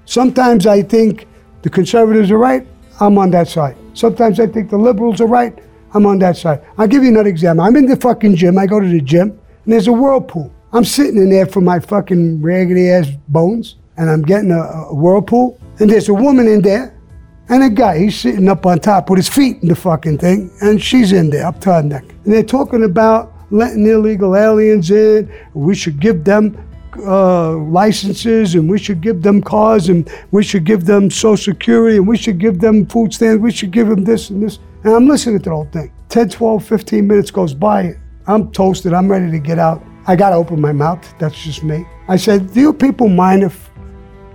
Sometimes 0.07 0.67
I 0.67 0.83
think 0.83 1.27
the 1.61 1.69
conservatives 1.69 2.31
are 2.31 2.39
right. 2.39 2.67
I'm 3.01 3.19
on 3.19 3.31
that 3.33 3.49
side. 3.49 3.77
Sometimes 3.93 4.41
I 4.41 4.47
think 4.47 4.71
the 4.71 4.79
liberals 4.79 5.21
are 5.21 5.27
right. 5.27 5.59
I'm 5.95 6.07
on 6.07 6.19
that 6.21 6.37
side. 6.37 6.65
I'll 6.79 6.87
give 6.87 7.03
you 7.03 7.11
another 7.11 7.29
example. 7.29 7.65
I'm 7.65 7.77
in 7.77 7.87
the 7.87 7.97
fucking 7.97 8.37
gym. 8.37 8.59
I 8.59 8.67
go 8.67 8.81
to 8.81 8.89
the 8.89 9.01
gym, 9.01 9.31
and 9.65 9.73
there's 9.73 9.89
a 9.89 9.93
whirlpool. 9.93 10.53
I'm 10.73 10.85
sitting 10.85 11.17
in 11.17 11.31
there 11.31 11.47
for 11.47 11.61
my 11.61 11.79
fucking 11.79 12.43
raggedy 12.43 12.91
ass 12.91 13.09
bones, 13.29 13.77
and 13.97 14.11
I'm 14.11 14.23
getting 14.23 14.51
a, 14.51 14.61
a 14.61 14.95
whirlpool, 14.95 15.59
and 15.79 15.89
there's 15.89 16.09
a 16.09 16.15
woman 16.15 16.49
in 16.49 16.61
there, 16.61 16.99
and 17.49 17.63
a 17.63 17.71
guy. 17.71 17.99
He's 17.99 18.19
sitting 18.19 18.49
up 18.49 18.67
on 18.67 18.81
top 18.81 19.09
with 19.09 19.19
his 19.19 19.29
feet 19.29 19.63
in 19.63 19.69
the 19.69 19.77
fucking 19.77 20.19
thing, 20.19 20.51
and 20.61 20.83
she's 20.83 21.13
in 21.13 21.31
there 21.31 21.47
up 21.47 21.61
to 21.63 21.75
her 21.75 21.83
neck. 21.83 22.05
And 22.25 22.33
they're 22.35 22.43
talking 22.43 22.85
about 22.85 23.33
letting 23.51 23.87
illegal 23.87 24.37
aliens 24.37 24.91
in. 24.91 25.33
We 25.55 25.75
should 25.75 26.01
give 26.01 26.25
them 26.25 26.66
uh, 26.98 27.56
licenses 27.56 28.55
and 28.55 28.68
we 28.68 28.78
should 28.78 29.01
give 29.01 29.23
them 29.23 29.43
cars 29.43 29.89
and 29.89 30.10
we 30.31 30.43
should 30.43 30.64
give 30.64 30.85
them 30.85 31.10
social 31.10 31.52
security 31.52 31.97
and 31.97 32.06
we 32.06 32.16
should 32.16 32.39
give 32.39 32.60
them 32.60 32.86
food 32.86 33.12
stamps. 33.12 33.43
We 33.43 33.52
should 33.52 33.70
give 33.70 33.89
them 33.89 34.05
this 34.05 34.31
and 34.31 34.43
this. 34.43 34.59
And 34.85 34.94
I'm 34.94 35.06
listening 35.06 35.39
to 35.39 35.44
the 35.44 35.51
whole 35.51 35.68
thing. 35.73 35.93
10, 36.09 36.28
12, 36.31 36.64
15 36.64 37.06
minutes 37.06 37.31
goes 37.31 37.55
by. 37.55 37.97
I'm 38.27 38.51
toasted. 38.52 38.93
I'm 38.93 39.10
ready 39.10 39.31
to 39.31 39.39
get 39.39 39.59
out. 39.59 39.85
I 40.06 40.16
got 40.16 40.31
to 40.31 40.36
open 40.36 40.60
my 40.60 40.73
mouth. 40.73 41.14
That's 41.18 41.43
just 41.43 41.62
me. 41.62 41.86
I 42.09 42.16
said, 42.16 42.52
Do 42.52 42.60
you 42.60 42.73
people 42.73 43.09
mind 43.09 43.43
if 43.43 43.70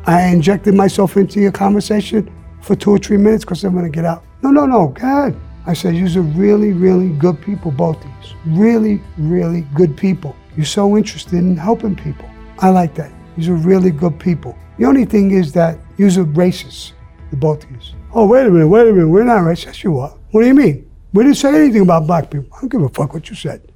I 0.05 0.27
injected 0.27 0.73
myself 0.73 1.15
into 1.15 1.39
your 1.39 1.51
conversation 1.51 2.29
for 2.61 2.75
two 2.75 2.91
or 2.91 2.97
three 2.97 3.17
minutes 3.17 3.43
because 3.43 3.63
I'm 3.63 3.73
going 3.73 3.85
to 3.85 3.95
get 3.95 4.05
out. 4.05 4.23
No, 4.41 4.49
no, 4.49 4.65
no, 4.65 4.87
go 4.87 5.01
ahead. 5.01 5.39
I 5.67 5.73
said, 5.73 5.95
you're 5.95 6.23
really, 6.23 6.73
really 6.73 7.09
good 7.09 7.39
people, 7.41 7.69
both 7.69 8.03
of 8.03 8.05
you. 8.05 8.35
Really, 8.45 9.01
really 9.17 9.61
good 9.75 9.95
people. 9.95 10.35
You're 10.55 10.65
so 10.65 10.97
interested 10.97 11.35
in 11.35 11.55
helping 11.55 11.95
people. 11.95 12.29
I 12.61 12.69
like 12.69 12.93
that. 12.95 13.11
These 13.35 13.49
are 13.49 13.55
really 13.55 13.89
good 13.89 14.19
people. 14.19 14.55
The 14.77 14.85
only 14.85 15.05
thing 15.05 15.31
is 15.31 15.51
that 15.53 15.79
you're 15.97 16.09
racist, 16.09 16.93
the 17.31 17.35
both 17.35 17.63
of 17.63 17.71
you. 17.71 17.77
Oh, 18.13 18.27
wait 18.27 18.45
a 18.45 18.51
minute, 18.51 18.67
wait 18.67 18.87
a 18.87 18.93
minute. 18.93 19.07
We're 19.07 19.23
not 19.23 19.39
racist. 19.39 19.65
Yes, 19.65 19.83
you 19.83 19.99
are. 19.99 20.15
What 20.31 20.41
do 20.41 20.47
you 20.47 20.53
mean? 20.53 20.89
We 21.13 21.23
didn't 21.23 21.37
say 21.37 21.55
anything 21.55 21.81
about 21.81 22.05
black 22.05 22.29
people. 22.29 22.55
I 22.55 22.61
don't 22.61 22.71
give 22.71 22.83
a 22.83 22.89
fuck 22.89 23.13
what 23.13 23.29
you 23.29 23.35
said. 23.35 23.71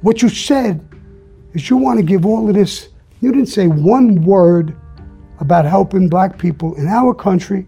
What 0.00 0.22
you 0.22 0.28
said 0.28 0.86
is 1.52 1.68
you 1.68 1.76
want 1.76 1.98
to 1.98 2.02
give 2.02 2.24
all 2.24 2.48
of 2.48 2.54
this. 2.54 2.88
You 3.20 3.32
didn't 3.32 3.48
say 3.48 3.68
one 3.68 4.24
word 4.24 4.76
about 5.38 5.64
helping 5.64 6.08
black 6.08 6.38
people 6.38 6.74
in 6.76 6.88
our 6.88 7.14
country. 7.14 7.66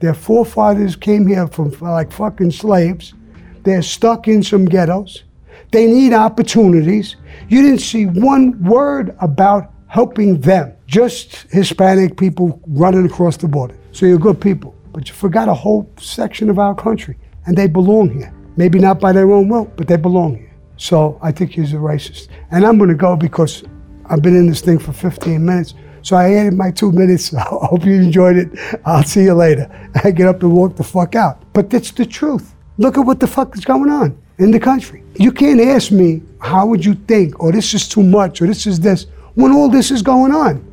Their 0.00 0.14
forefathers 0.14 0.96
came 0.96 1.26
here 1.26 1.46
from 1.48 1.70
like 1.80 2.10
fucking 2.10 2.50
slaves. 2.50 3.14
They're 3.62 3.82
stuck 3.82 4.26
in 4.26 4.42
some 4.42 4.64
ghettos. 4.64 5.24
They 5.70 5.86
need 5.86 6.12
opportunities. 6.12 7.16
You 7.48 7.62
didn't 7.62 7.80
see 7.80 8.06
one 8.06 8.62
word 8.64 9.14
about 9.20 9.71
helping 9.92 10.40
them, 10.40 10.72
just 10.86 11.34
Hispanic 11.50 12.16
people 12.16 12.58
running 12.66 13.04
across 13.04 13.36
the 13.36 13.46
border. 13.46 13.76
So 13.92 14.06
you're 14.06 14.18
good 14.18 14.40
people. 14.40 14.74
But 14.90 15.06
you 15.06 15.14
forgot 15.14 15.48
a 15.50 15.54
whole 15.54 15.86
section 15.98 16.48
of 16.48 16.58
our 16.58 16.74
country, 16.74 17.18
and 17.44 17.54
they 17.54 17.66
belong 17.66 18.08
here. 18.08 18.32
Maybe 18.56 18.78
not 18.78 19.00
by 19.00 19.12
their 19.12 19.30
own 19.30 19.50
will, 19.50 19.66
but 19.76 19.88
they 19.88 19.98
belong 19.98 20.38
here. 20.38 20.54
So 20.78 21.18
I 21.20 21.30
think 21.30 21.50
he's 21.50 21.74
a 21.74 21.76
racist. 21.76 22.28
And 22.50 22.64
I'm 22.64 22.78
going 22.78 22.88
to 22.88 22.96
go 22.96 23.16
because 23.16 23.64
I've 24.06 24.22
been 24.22 24.34
in 24.34 24.46
this 24.46 24.62
thing 24.62 24.78
for 24.78 24.94
15 24.94 25.44
minutes. 25.44 25.74
So 26.00 26.16
I 26.16 26.32
added 26.36 26.54
my 26.54 26.70
two 26.70 26.90
minutes. 26.90 27.34
I 27.34 27.42
hope 27.42 27.84
you 27.84 27.92
enjoyed 27.92 28.38
it. 28.38 28.48
I'll 28.86 29.04
see 29.04 29.24
you 29.24 29.34
later. 29.34 29.68
I 30.02 30.10
get 30.18 30.26
up 30.26 30.42
and 30.42 30.56
walk 30.56 30.76
the 30.76 30.84
fuck 30.84 31.14
out. 31.14 31.42
But 31.52 31.68
that's 31.68 31.90
the 31.90 32.06
truth. 32.06 32.54
Look 32.78 32.96
at 32.96 33.02
what 33.02 33.20
the 33.20 33.26
fuck 33.26 33.54
is 33.58 33.64
going 33.66 33.90
on 33.90 34.18
in 34.38 34.52
the 34.52 34.60
country. 34.60 35.04
You 35.16 35.32
can't 35.32 35.60
ask 35.60 35.92
me, 35.92 36.22
how 36.40 36.64
would 36.64 36.82
you 36.82 36.94
think, 36.94 37.38
or 37.40 37.52
this 37.52 37.74
is 37.74 37.86
too 37.86 38.02
much, 38.02 38.40
or 38.40 38.46
this 38.46 38.66
is 38.66 38.80
this, 38.80 39.06
when 39.34 39.52
all 39.52 39.68
this 39.68 39.90
is 39.90 40.02
going 40.02 40.32
on. 40.32 40.64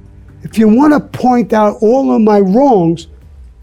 If 0.43 0.57
you 0.57 0.67
want 0.67 0.93
to 0.93 1.19
point 1.19 1.53
out 1.53 1.77
all 1.81 2.13
of 2.13 2.21
my 2.21 2.39
wrongs, 2.39 3.07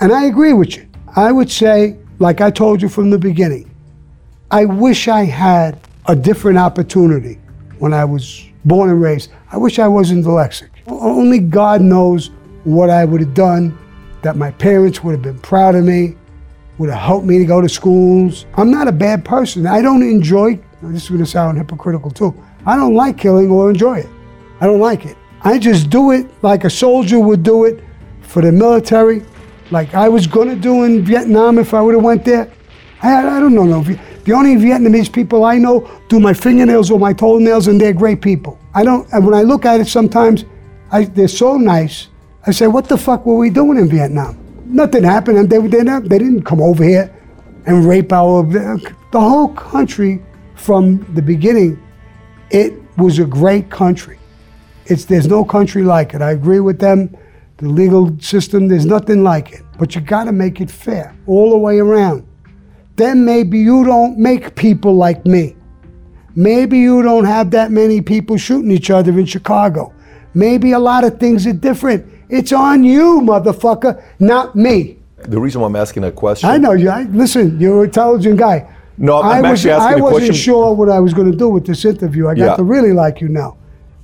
and 0.00 0.12
I 0.12 0.24
agree 0.26 0.52
with 0.52 0.76
you, 0.76 0.86
I 1.14 1.32
would 1.32 1.50
say, 1.50 1.96
like 2.18 2.40
I 2.40 2.50
told 2.50 2.82
you 2.82 2.88
from 2.88 3.10
the 3.10 3.18
beginning, 3.18 3.70
I 4.50 4.64
wish 4.64 5.08
I 5.08 5.24
had 5.24 5.80
a 6.06 6.14
different 6.14 6.58
opportunity 6.58 7.38
when 7.78 7.92
I 7.92 8.04
was 8.04 8.44
born 8.64 8.90
and 8.90 9.00
raised. 9.00 9.30
I 9.50 9.56
wish 9.56 9.78
I 9.78 9.88
wasn't 9.88 10.24
dyslexic. 10.24 10.68
Only 10.86 11.38
God 11.38 11.80
knows 11.80 12.30
what 12.64 12.90
I 12.90 13.04
would 13.04 13.20
have 13.20 13.34
done, 13.34 13.76
that 14.22 14.36
my 14.36 14.50
parents 14.50 15.02
would 15.02 15.12
have 15.12 15.22
been 15.22 15.38
proud 15.38 15.74
of 15.74 15.84
me, 15.84 16.16
would 16.78 16.90
have 16.90 17.00
helped 17.00 17.26
me 17.26 17.38
to 17.38 17.44
go 17.44 17.60
to 17.60 17.68
schools. 17.68 18.44
I'm 18.54 18.70
not 18.70 18.88
a 18.88 18.92
bad 18.92 19.24
person. 19.24 19.66
I 19.66 19.80
don't 19.80 20.02
enjoy, 20.02 20.60
this 20.82 21.04
is 21.04 21.08
going 21.08 21.20
to 21.20 21.26
sound 21.26 21.58
hypocritical 21.58 22.10
too, 22.10 22.34
I 22.66 22.76
don't 22.76 22.94
like 22.94 23.18
killing 23.18 23.50
or 23.50 23.70
enjoy 23.70 24.00
it. 24.00 24.08
I 24.60 24.66
don't 24.66 24.80
like 24.80 25.04
it. 25.04 25.16
I 25.42 25.58
just 25.58 25.90
do 25.90 26.12
it 26.12 26.26
like 26.42 26.64
a 26.64 26.70
soldier 26.70 27.20
would 27.20 27.42
do 27.42 27.64
it 27.64 27.84
for 28.22 28.42
the 28.42 28.52
military, 28.52 29.22
like 29.70 29.94
I 29.94 30.08
was 30.08 30.26
going 30.26 30.48
to 30.48 30.56
do 30.56 30.84
in 30.84 31.04
Vietnam 31.04 31.58
if 31.58 31.74
I 31.74 31.80
would 31.80 31.94
have 31.94 32.04
went 32.04 32.24
there. 32.24 32.50
I, 33.02 33.36
I 33.36 33.40
don't 33.40 33.54
know. 33.54 33.64
No. 33.64 33.82
The 33.82 34.32
only 34.32 34.56
Vietnamese 34.56 35.12
people 35.12 35.44
I 35.44 35.58
know 35.58 35.88
do 36.08 36.18
my 36.18 36.34
fingernails 36.34 36.90
or 36.90 36.98
my 36.98 37.12
toenails, 37.12 37.68
and 37.68 37.80
they're 37.80 37.92
great 37.92 38.20
people. 38.20 38.58
I 38.74 38.82
don't. 38.84 39.06
And 39.12 39.24
when 39.24 39.34
I 39.34 39.42
look 39.42 39.64
at 39.64 39.80
it, 39.80 39.86
sometimes 39.86 40.44
I, 40.90 41.04
they're 41.04 41.28
so 41.28 41.56
nice. 41.56 42.08
I 42.46 42.50
say, 42.50 42.66
"What 42.66 42.88
the 42.88 42.96
fuck 42.96 43.26
were 43.26 43.36
we 43.36 43.50
doing 43.50 43.78
in 43.78 43.88
Vietnam? 43.88 44.38
Nothing 44.66 45.04
happened, 45.04 45.38
and 45.38 45.50
they 45.50 45.58
they, 45.58 45.82
they 45.82 46.18
didn't 46.18 46.42
come 46.42 46.60
over 46.60 46.82
here 46.82 47.14
and 47.66 47.86
rape 47.86 48.12
our 48.12 48.42
the 48.42 49.20
whole 49.20 49.48
country 49.54 50.22
from 50.54 51.06
the 51.14 51.22
beginning. 51.22 51.80
It 52.50 52.74
was 52.96 53.18
a 53.18 53.24
great 53.24 53.70
country. 53.70 54.18
It's 54.88 55.04
there's 55.04 55.26
no 55.28 55.44
country 55.44 55.82
like 55.82 56.14
it. 56.14 56.22
I 56.22 56.30
agree 56.32 56.60
with 56.60 56.78
them. 56.78 57.16
The 57.58 57.68
legal 57.68 58.16
system, 58.20 58.68
there's 58.68 58.86
nothing 58.86 59.22
like 59.22 59.52
it. 59.52 59.62
But 59.78 59.94
you 59.94 60.00
got 60.00 60.24
to 60.24 60.32
make 60.32 60.60
it 60.60 60.70
fair 60.70 61.14
all 61.26 61.50
the 61.50 61.58
way 61.58 61.78
around 61.78 62.26
then 62.96 63.24
maybe 63.24 63.58
you 63.58 63.84
don't 63.84 64.18
make 64.18 64.54
people 64.56 64.94
like 64.94 65.24
me. 65.26 65.54
Maybe 66.34 66.78
you 66.78 67.02
don't 67.02 67.24
have 67.24 67.50
that 67.52 67.70
many 67.70 68.00
people 68.00 68.36
shooting 68.36 68.70
each 68.70 68.90
other 68.90 69.18
in 69.18 69.26
Chicago. 69.26 69.92
Maybe 70.34 70.72
a 70.72 70.78
lot 70.78 71.04
of 71.04 71.18
things 71.18 71.46
are 71.46 71.52
different. 71.52 72.06
It's 72.28 72.52
on 72.52 72.84
you, 72.84 73.20
motherfucker, 73.22 74.02
not 74.18 74.56
me. 74.56 74.98
The 75.18 75.40
reason 75.40 75.60
why 75.60 75.68
I'm 75.68 75.76
asking 75.76 76.02
that 76.02 76.14
question. 76.14 76.48
I 76.50 76.58
know 76.58 76.72
you. 76.72 76.90
I, 76.90 77.02
listen, 77.04 77.58
you're 77.58 77.80
an 77.80 77.84
intelligent 77.86 78.38
guy. 78.38 78.70
No, 78.98 79.20
I'm 79.22 79.44
I 79.44 79.50
actually 79.50 79.72
was, 79.72 79.82
asking 79.82 79.98
I 79.98 80.00
wasn't 80.00 80.18
question. 80.20 80.34
sure 80.34 80.74
what 80.74 80.88
I 80.88 81.00
was 81.00 81.14
going 81.14 81.30
to 81.30 81.36
do 81.36 81.48
with 81.48 81.66
this 81.66 81.84
interview. 81.84 82.28
I 82.28 82.34
got 82.34 82.44
Yeah. 82.44 82.56
to 82.56 82.64
really 82.64 82.92
like 82.92 83.20
you 83.20 83.28
now. 83.28 83.56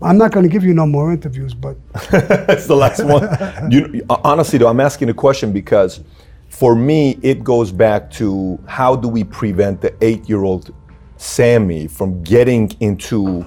I'm 0.02 0.18
not 0.18 0.32
going 0.32 0.44
to 0.44 0.52
give 0.52 0.64
you 0.64 0.74
no 0.74 0.86
more 0.86 1.12
interviews, 1.12 1.54
but 1.54 1.76
That's 2.10 2.66
the 2.66 2.76
last 2.76 3.04
one. 3.04 3.70
You, 3.70 4.04
uh, 4.10 4.18
honestly, 4.24 4.58
though, 4.58 4.68
I'm 4.68 4.80
asking 4.80 5.08
a 5.08 5.14
question 5.14 5.52
because 5.52 6.00
for 6.48 6.74
me, 6.74 7.18
it 7.22 7.42
goes 7.42 7.72
back 7.72 8.10
to 8.12 8.58
how 8.66 8.94
do 8.94 9.08
we 9.08 9.24
prevent 9.24 9.80
the 9.80 9.94
eight 10.04 10.28
year 10.28 10.42
old 10.42 10.74
Sammy 11.16 11.86
from 11.86 12.22
getting 12.22 12.70
into 12.80 13.46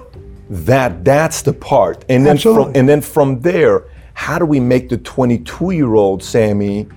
that? 0.50 1.04
That's 1.04 1.42
the 1.42 1.52
part. 1.52 2.04
And 2.08 2.26
then, 2.26 2.38
from, 2.38 2.72
and 2.74 2.88
then 2.88 3.00
from 3.00 3.40
there, 3.40 3.84
how 4.14 4.38
do 4.38 4.46
we 4.46 4.60
make 4.60 4.88
the 4.88 4.98
22 4.98 5.70
year 5.72 5.94
old 5.94 6.22
Sammy 6.22 6.88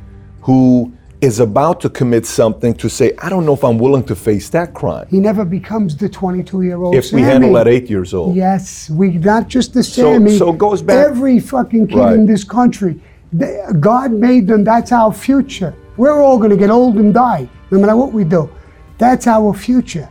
who 0.41 0.93
is 1.21 1.39
about 1.39 1.81
to 1.81 1.89
commit 1.89 2.25
something 2.25 2.73
to 2.75 2.89
say, 2.89 3.11
I 3.19 3.29
don't 3.29 3.45
know 3.45 3.53
if 3.53 3.63
I'm 3.63 3.77
willing 3.77 4.03
to 4.05 4.15
face 4.15 4.47
that 4.49 4.73
crime 4.73 5.07
he 5.09 5.19
never 5.19 5.43
becomes 5.43 5.97
the 5.97 6.07
22 6.07 6.61
year 6.61 6.77
old. 6.81 6.95
if 6.95 7.11
we 7.11 7.21
handle 7.21 7.57
at 7.57 7.67
eight 7.67 7.89
years 7.89 8.13
old? 8.13 8.35
Yes, 8.35 8.89
we 8.89 9.09
not 9.11 9.47
just 9.47 9.73
the 9.73 9.83
So- 9.83 10.13
Sammy. 10.13 10.37
so 10.37 10.53
it 10.53 10.57
goes 10.57 10.81
back- 10.81 11.05
Every 11.07 11.39
fucking 11.39 11.87
kid 11.87 11.97
Right. 11.97 12.13
in 12.15 12.25
this 12.25 12.43
country, 12.43 13.01
they, 13.33 13.59
God 13.79 14.11
made 14.13 14.47
them. 14.47 14.63
That's 14.63 14.91
our 14.91 15.11
future. 15.11 15.73
We're 15.97 16.21
all 16.21 16.37
going 16.37 16.51
to 16.51 16.57
get 16.57 16.69
old 16.69 16.95
and 16.95 17.13
die, 17.13 17.49
no 17.71 17.79
matter 17.79 17.95
what 17.97 18.13
we 18.13 18.23
do. 18.23 18.49
That's 18.97 19.27
our 19.27 19.53
future. 19.53 20.07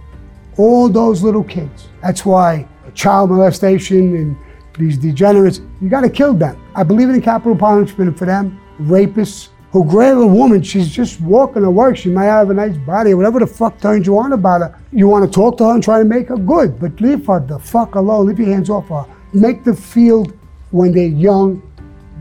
All 0.59 0.89
those 0.89 1.23
little 1.23 1.45
kids. 1.45 1.89
That's 2.03 2.27
why 2.27 2.67
child 2.95 3.31
molestation 3.31 4.15
and 4.17 4.37
these 4.79 4.99
degenerates, 4.99 5.61
you 5.81 5.89
got 5.89 6.03
to 6.03 6.11
kill 6.11 6.35
them. 6.35 6.57
I 6.75 6.83
believe 6.83 7.09
in 7.09 7.21
capital 7.23 7.57
punishment 7.57 8.19
for 8.19 8.27
them. 8.27 8.59
Rapists 8.83 9.49
who 9.71 9.85
grab 9.85 10.19
a 10.19 10.27
woman, 10.27 10.63
she's 10.63 10.89
just 10.89 11.21
walking 11.21 11.63
to 11.63 11.71
work. 11.71 11.97
She 11.97 12.09
might 12.09 12.25
have 12.25 12.51
a 12.51 12.55
nice 12.55 12.77
body, 12.79 13.15
whatever 13.15 13.39
the 13.39 13.47
fuck 13.47 13.81
turns 13.81 14.07
you 14.07 14.19
on 14.19 14.33
about 14.33 14.63
her. 14.63 14.81
You 14.93 15.09
want 15.09 15.25
to 15.25 15.31
talk 15.31 15.59
to 15.59 15.65
her 15.65 15.75
and 15.75 15.83
try 15.83 15.99
to 15.99 16.05
make 16.05 16.29
her 16.29 16.37
good, 16.39 16.81
but 16.81 17.01
leave 17.01 17.27
her 17.27 17.41
the 17.41 17.59
fuck 17.59 17.95
alone. 17.95 18.27
Leave 18.27 18.39
your 18.39 18.49
hands 18.49 18.71
off 18.71 18.89
her. 18.89 19.05
Make 19.35 19.65
the 19.65 19.75
field 19.75 20.33
when 20.71 20.93
they're 20.93 21.07
young 21.07 21.63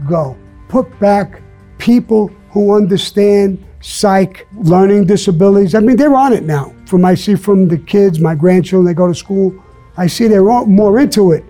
go. 0.09 0.37
Put 0.67 0.99
back 0.99 1.41
people 1.77 2.29
who 2.49 2.75
understand 2.75 3.63
psych, 3.79 4.45
learning 4.57 5.05
disabilities. 5.05 5.73
I 5.75 5.79
mean, 5.79 5.95
they're 5.95 6.15
on 6.15 6.33
it 6.33 6.43
now. 6.43 6.73
From 6.85 7.05
I 7.05 7.15
see 7.15 7.35
from 7.35 7.67
the 7.67 7.77
kids, 7.77 8.19
my 8.19 8.35
grandchildren, 8.35 8.85
they 8.85 8.93
go 8.93 9.07
to 9.07 9.15
school. 9.15 9.53
I 9.95 10.07
see 10.07 10.27
they're 10.27 10.43
more 10.43 10.99
into 10.99 11.31
it. 11.31 11.45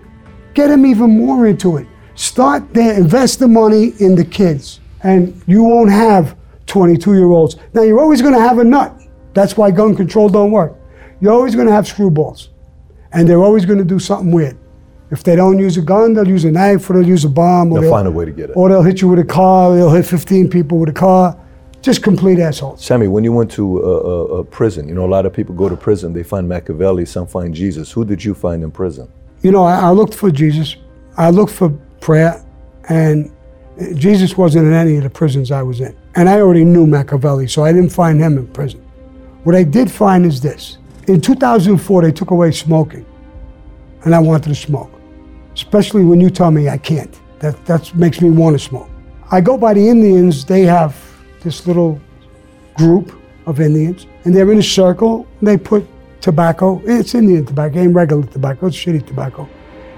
Get 0.54 0.68
them 0.68 0.86
even 0.86 1.10
more 1.10 1.46
into 1.46 1.76
it. 1.76 1.86
Start 2.14 2.72
there, 2.72 2.94
invest 2.94 3.38
the 3.38 3.48
money 3.48 3.92
in 4.00 4.14
the 4.14 4.24
kids, 4.24 4.80
and 5.02 5.40
you 5.46 5.62
won't 5.62 5.90
have 5.90 6.36
22 6.66 7.14
year 7.14 7.30
olds. 7.30 7.56
Now, 7.72 7.82
you're 7.82 8.00
always 8.00 8.22
going 8.22 8.34
to 8.34 8.40
have 8.40 8.58
a 8.58 8.64
nut. 8.64 8.94
That's 9.34 9.56
why 9.56 9.70
gun 9.70 9.94
control 9.96 10.28
don't 10.28 10.50
work. 10.50 10.76
You're 11.20 11.32
always 11.32 11.54
going 11.54 11.66
to 11.66 11.72
have 11.72 11.84
screwballs, 11.84 12.48
and 13.12 13.28
they're 13.28 13.42
always 13.42 13.64
going 13.64 13.78
to 13.78 13.84
do 13.84 13.98
something 13.98 14.30
weird. 14.30 14.56
If 15.10 15.24
they 15.24 15.36
don't 15.36 15.58
use 15.58 15.76
a 15.78 15.82
gun, 15.82 16.12
they'll 16.12 16.28
use 16.28 16.44
a 16.44 16.50
knife 16.50 16.88
or 16.90 16.94
they'll 16.94 17.08
use 17.08 17.24
a 17.24 17.30
bomb. 17.30 17.72
Or 17.72 17.80
They'll 17.80 17.90
find 17.90 18.06
a 18.06 18.10
way 18.10 18.26
to 18.26 18.30
get 18.30 18.50
it. 18.50 18.56
Or 18.56 18.68
they'll 18.68 18.82
hit 18.82 19.00
you 19.00 19.08
with 19.08 19.18
a 19.18 19.24
car. 19.24 19.74
They'll 19.74 19.90
hit 19.90 20.04
15 20.04 20.50
people 20.50 20.78
with 20.78 20.90
a 20.90 20.92
car. 20.92 21.38
Just 21.80 22.02
complete 22.02 22.38
assholes. 22.38 22.84
Sammy, 22.84 23.08
when 23.08 23.24
you 23.24 23.32
went 23.32 23.50
to 23.52 23.78
a, 23.78 23.82
a, 23.82 24.24
a 24.40 24.44
prison, 24.44 24.88
you 24.88 24.94
know, 24.94 25.06
a 25.06 25.08
lot 25.08 25.24
of 25.24 25.32
people 25.32 25.54
go 25.54 25.68
to 25.68 25.76
prison, 25.76 26.12
they 26.12 26.24
find 26.24 26.48
Machiavelli, 26.48 27.06
some 27.06 27.26
find 27.26 27.54
Jesus. 27.54 27.90
Who 27.92 28.04
did 28.04 28.22
you 28.22 28.34
find 28.34 28.62
in 28.62 28.70
prison? 28.70 29.08
You 29.42 29.52
know, 29.52 29.62
I, 29.64 29.76
I 29.76 29.90
looked 29.90 30.14
for 30.14 30.30
Jesus. 30.30 30.76
I 31.16 31.30
looked 31.30 31.52
for 31.52 31.70
prayer, 32.00 32.44
and 32.88 33.30
Jesus 33.94 34.36
wasn't 34.36 34.66
in 34.66 34.72
any 34.72 34.96
of 34.96 35.04
the 35.04 35.10
prisons 35.10 35.52
I 35.52 35.62
was 35.62 35.80
in. 35.80 35.96
And 36.16 36.28
I 36.28 36.40
already 36.40 36.64
knew 36.64 36.86
Machiavelli, 36.86 37.46
so 37.46 37.64
I 37.64 37.72
didn't 37.72 37.90
find 37.90 38.20
him 38.20 38.36
in 38.36 38.46
prison. 38.48 38.80
What 39.44 39.54
I 39.54 39.62
did 39.62 39.90
find 39.90 40.26
is 40.26 40.40
this. 40.40 40.78
In 41.06 41.20
2004, 41.20 42.02
they 42.02 42.12
took 42.12 42.32
away 42.32 42.50
smoking, 42.50 43.06
and 44.04 44.14
I 44.14 44.18
wanted 44.18 44.48
to 44.48 44.54
smoke, 44.54 44.90
especially 45.54 46.04
when 46.04 46.20
you 46.20 46.28
tell 46.28 46.50
me 46.50 46.68
I 46.68 46.76
can't. 46.76 47.18
That 47.38 47.64
that 47.66 47.94
makes 47.94 48.20
me 48.20 48.30
want 48.30 48.58
to 48.58 48.58
smoke. 48.58 48.90
I 49.30 49.40
go 49.40 49.56
by 49.56 49.74
the 49.74 49.88
Indians. 49.88 50.44
They 50.44 50.62
have 50.62 50.96
this 51.40 51.66
little 51.66 52.00
group 52.76 53.12
of 53.46 53.60
Indians, 53.60 54.06
and 54.24 54.34
they're 54.34 54.50
in 54.50 54.58
a 54.58 54.62
circle. 54.62 55.26
And 55.38 55.48
they 55.48 55.56
put 55.56 55.86
tobacco. 56.20 56.82
It's 56.84 57.14
Indian 57.14 57.46
tobacco, 57.46 57.78
ain't 57.78 57.94
regular 57.94 58.24
tobacco. 58.24 58.66
It's 58.66 58.76
shitty 58.76 59.06
tobacco 59.06 59.48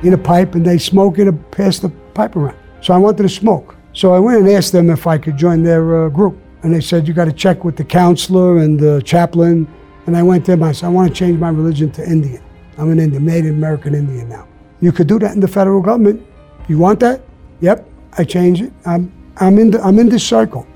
in 0.02 0.12
a 0.12 0.18
pipe, 0.18 0.54
and 0.54 0.64
they 0.64 0.76
smoke 0.76 1.18
it 1.18 1.28
and 1.28 1.50
pass 1.50 1.78
the 1.78 1.88
pipe 1.88 2.36
around. 2.36 2.59
So 2.80 2.94
I 2.94 2.98
wanted 2.98 3.22
to 3.22 3.28
smoke. 3.28 3.76
So 3.92 4.14
I 4.14 4.18
went 4.18 4.38
and 4.38 4.48
asked 4.48 4.72
them 4.72 4.90
if 4.90 5.06
I 5.06 5.18
could 5.18 5.36
join 5.36 5.62
their 5.62 6.06
uh, 6.06 6.08
group. 6.08 6.38
And 6.62 6.74
they 6.74 6.80
said, 6.80 7.08
You 7.08 7.14
got 7.14 7.24
to 7.26 7.32
check 7.32 7.64
with 7.64 7.76
the 7.76 7.84
counselor 7.84 8.58
and 8.58 8.78
the 8.78 9.02
chaplain. 9.02 9.66
And 10.06 10.16
I 10.16 10.22
went 10.22 10.44
to 10.46 10.52
them. 10.52 10.62
I 10.62 10.72
said, 10.72 10.86
I 10.86 10.90
want 10.90 11.08
to 11.08 11.14
change 11.14 11.38
my 11.38 11.50
religion 11.50 11.90
to 11.92 12.04
Indian. 12.04 12.42
I'm 12.78 12.90
an 12.90 12.98
Indian, 12.98 13.24
Native 13.24 13.54
American 13.54 13.94
Indian 13.94 14.28
now. 14.28 14.48
You 14.80 14.92
could 14.92 15.06
do 15.06 15.18
that 15.18 15.34
in 15.34 15.40
the 15.40 15.48
federal 15.48 15.82
government. 15.82 16.26
You 16.68 16.78
want 16.78 17.00
that? 17.00 17.20
Yep. 17.60 17.86
I 18.16 18.24
changed 18.24 18.62
it. 18.62 18.72
I'm, 18.86 19.12
I'm, 19.36 19.58
in 19.58 19.70
the, 19.70 19.82
I'm 19.82 19.98
in 19.98 20.08
this 20.08 20.26
circle. 20.26 20.66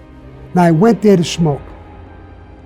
Now 0.54 0.64
I 0.64 0.70
went 0.70 1.02
there 1.02 1.16
to 1.16 1.24
smoke. 1.24 1.62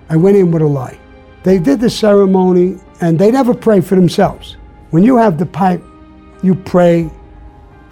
I 0.08 0.16
went 0.16 0.36
in 0.36 0.50
with 0.50 0.62
a 0.62 0.66
lie. 0.66 0.98
They 1.44 1.58
did 1.58 1.80
the 1.80 1.90
ceremony 1.90 2.78
and 3.00 3.18
they 3.18 3.30
never 3.30 3.54
pray 3.54 3.80
for 3.80 3.94
themselves. 3.94 4.56
When 4.90 5.04
you 5.04 5.16
have 5.16 5.38
the 5.38 5.46
pipe, 5.46 5.82
you 6.42 6.54
pray 6.54 7.10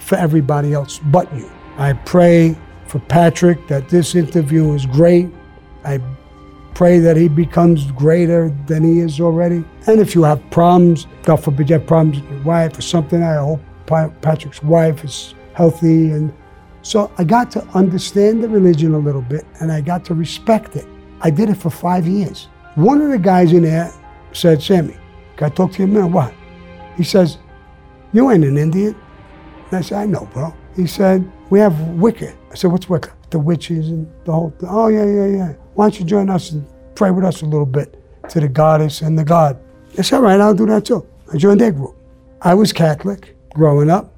for 0.06 0.14
everybody 0.14 0.72
else 0.72 1.00
but 1.06 1.32
you. 1.34 1.50
I 1.78 1.92
pray 1.92 2.56
for 2.86 3.00
Patrick 3.00 3.66
that 3.66 3.88
this 3.88 4.14
interview 4.14 4.72
is 4.72 4.86
great. 4.86 5.28
I 5.84 6.00
pray 6.74 7.00
that 7.00 7.16
he 7.16 7.26
becomes 7.26 7.90
greater 7.90 8.54
than 8.66 8.84
he 8.84 9.00
is 9.00 9.20
already. 9.20 9.64
And 9.88 9.98
if 9.98 10.14
you 10.14 10.22
have 10.22 10.48
problems, 10.50 11.08
God 11.24 11.42
forbid 11.42 11.68
you 11.68 11.74
have 11.74 11.88
problems 11.88 12.20
with 12.20 12.30
your 12.30 12.42
wife 12.42 12.78
or 12.78 12.82
something, 12.82 13.20
I 13.20 13.34
hope 13.36 13.60
Patrick's 14.22 14.62
wife 14.62 15.04
is 15.04 15.34
healthy. 15.54 16.12
And 16.12 16.32
so 16.82 17.10
I 17.18 17.24
got 17.24 17.50
to 17.52 17.66
understand 17.74 18.44
the 18.44 18.48
religion 18.48 18.94
a 18.94 18.98
little 18.98 19.22
bit 19.22 19.44
and 19.60 19.72
I 19.72 19.80
got 19.80 20.04
to 20.04 20.14
respect 20.14 20.76
it. 20.76 20.86
I 21.20 21.30
did 21.30 21.50
it 21.50 21.56
for 21.56 21.70
five 21.70 22.06
years. 22.06 22.46
One 22.76 23.00
of 23.00 23.10
the 23.10 23.18
guys 23.18 23.52
in 23.52 23.62
there 23.62 23.92
said, 24.32 24.62
Sammy, 24.62 24.96
can 25.36 25.50
I 25.50 25.54
talk 25.54 25.72
to 25.72 25.78
you 25.78 25.84
a 25.84 25.88
minute? 25.88 26.08
What? 26.08 26.32
He 26.96 27.02
says, 27.02 27.38
You 28.12 28.30
ain't 28.30 28.44
an 28.44 28.56
Indian. 28.56 28.94
And 29.66 29.78
I 29.78 29.80
said, 29.80 29.98
I 29.98 30.06
know, 30.06 30.28
bro. 30.32 30.54
He 30.74 30.86
said, 30.86 31.30
We 31.50 31.58
have 31.58 31.78
Wicca. 31.90 32.34
I 32.50 32.54
said, 32.54 32.70
What's 32.70 32.88
Wicca? 32.88 33.12
The 33.30 33.38
witches 33.38 33.88
and 33.88 34.10
the 34.24 34.32
whole 34.32 34.50
thing. 34.50 34.68
Oh, 34.70 34.88
yeah, 34.88 35.04
yeah, 35.04 35.26
yeah. 35.26 35.52
Why 35.74 35.86
don't 35.86 35.98
you 35.98 36.06
join 36.06 36.30
us 36.30 36.52
and 36.52 36.66
pray 36.94 37.10
with 37.10 37.24
us 37.24 37.42
a 37.42 37.46
little 37.46 37.66
bit 37.66 38.02
to 38.28 38.40
the 38.40 38.48
goddess 38.48 39.02
and 39.02 39.18
the 39.18 39.24
god? 39.24 39.58
I 39.98 40.02
said, 40.02 40.16
All 40.16 40.22
right, 40.22 40.40
I'll 40.40 40.54
do 40.54 40.66
that 40.66 40.84
too. 40.84 41.06
I 41.32 41.36
joined 41.36 41.60
their 41.60 41.72
group. 41.72 41.96
I 42.42 42.54
was 42.54 42.72
Catholic 42.72 43.36
growing 43.54 43.90
up. 43.90 44.12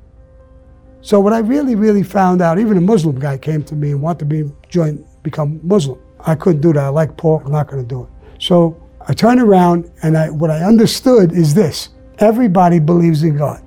So 1.01 1.21
what 1.21 1.33
I 1.33 1.39
really, 1.39 1.75
really 1.75 2.03
found 2.03 2.43
out, 2.43 2.59
even 2.59 2.77
a 2.77 2.81
Muslim 2.81 3.19
guy 3.19 3.39
came 3.39 3.63
to 3.65 3.75
me 3.75 3.93
and 3.93 4.03
wanted 4.03 4.19
to 4.19 4.25
be 4.25 4.53
join, 4.69 5.07
become 5.23 5.61
Muslim. 5.63 5.99
I 6.21 6.35
couldn't 6.35 6.61
do 6.61 6.73
that. 6.73 6.85
I 6.85 6.89
like 6.89 7.17
pork. 7.17 7.45
I'm 7.47 7.53
not 7.53 7.69
going 7.69 7.83
to 7.83 7.89
do 7.89 8.03
it. 8.03 8.09
So 8.43 8.77
I 9.07 9.15
turned 9.15 9.41
around 9.41 9.91
and 10.03 10.19
I, 10.19 10.29
what 10.31 10.51
I 10.51 10.65
understood 10.65 11.33
is 11.33 11.55
this. 11.55 11.91
Everybody 12.19 12.81
believes 12.81 13.23
in 13.23 13.37
God 13.37 13.63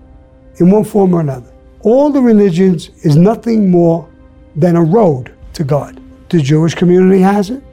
in 0.57 0.69
one 0.69 0.83
form 0.83 1.13
or 1.13 1.21
another. 1.21 1.50
All 1.83 2.11
the 2.11 2.21
religions 2.21 2.89
is 3.03 3.15
nothing 3.15 3.71
more 3.71 4.07
than 4.55 4.75
a 4.75 4.83
road 4.83 5.33
to 5.53 5.63
God. 5.63 5.99
The 6.29 6.39
Jewish 6.39 6.75
community 6.75 7.21
has 7.21 7.49
it. 7.49 7.63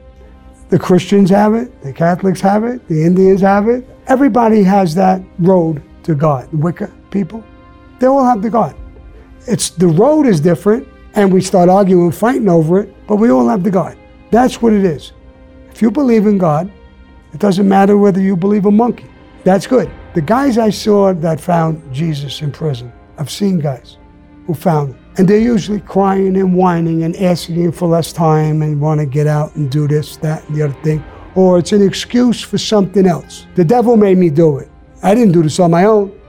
The 0.69 0.79
Christians 0.79 1.29
have 1.29 1.53
it. 1.53 1.79
The 1.83 1.93
Catholics 1.93 2.41
have 2.41 2.63
it. 2.63 2.87
The 2.87 3.03
Indians 3.03 3.41
have 3.41 3.67
it. 3.67 3.87
Everybody 4.07 4.63
has 4.63 4.95
that 4.95 5.21
road 5.37 5.83
to 6.03 6.15
God. 6.15 6.49
The 6.49 6.57
Wicca 6.57 6.91
people, 7.11 7.43
they 7.99 8.07
all 8.07 8.25
have 8.25 8.41
the 8.41 8.49
God. 8.49 8.75
It's 9.47 9.69
the 9.69 9.87
road 9.87 10.25
is 10.25 10.39
different, 10.39 10.87
and 11.13 11.31
we 11.31 11.39
start 11.39 11.69
arguing, 11.69 12.11
fighting 12.11 12.49
over 12.49 12.79
it, 12.79 13.07
but 13.07 13.17
we 13.17 13.29
all 13.29 13.47
have 13.47 13.63
the 13.63 13.71
God. 13.71 13.95
That's 14.31 14.59
what 14.59 14.73
it 14.73 14.85
is. 14.85 15.11
If 15.69 15.83
you 15.83 15.91
believe 15.91 16.25
in 16.25 16.39
God, 16.39 16.71
it 17.31 17.39
doesn't 17.39 17.69
matter 17.69 17.95
whether 17.95 18.19
you 18.19 18.35
believe 18.35 18.65
a 18.65 18.71
monkey. 18.71 19.05
That's 19.43 19.67
good. 19.67 19.91
The 20.15 20.21
guys 20.21 20.57
I 20.57 20.71
saw 20.71 21.13
that 21.13 21.39
found 21.39 21.93
Jesus 21.93 22.41
in 22.41 22.51
prison, 22.51 22.91
I've 23.19 23.29
seen 23.29 23.59
guys 23.59 23.98
who 24.49 24.55
found 24.55 24.95
him. 24.95 24.99
And 25.17 25.27
they're 25.27 25.37
usually 25.37 25.79
crying 25.79 26.35
and 26.37 26.55
whining 26.55 27.03
and 27.03 27.15
asking 27.17 27.55
him 27.55 27.71
for 27.71 27.87
less 27.87 28.11
time 28.11 28.63
and 28.63 28.81
want 28.81 28.99
to 28.99 29.05
get 29.05 29.27
out 29.27 29.55
and 29.55 29.69
do 29.69 29.87
this, 29.87 30.17
that, 30.17 30.43
and 30.47 30.57
the 30.57 30.63
other 30.63 30.81
thing. 30.81 31.03
Or 31.35 31.59
it's 31.59 31.71
an 31.71 31.83
excuse 31.83 32.41
for 32.41 32.57
something 32.57 33.05
else. 33.05 33.45
The 33.53 33.63
devil 33.63 33.95
made 33.95 34.17
me 34.17 34.31
do 34.31 34.57
it. 34.57 34.67
I 35.03 35.13
didn't 35.13 35.33
do 35.33 35.43
this 35.43 35.59
on 35.59 35.69
my 35.69 35.83
own. 35.83 36.19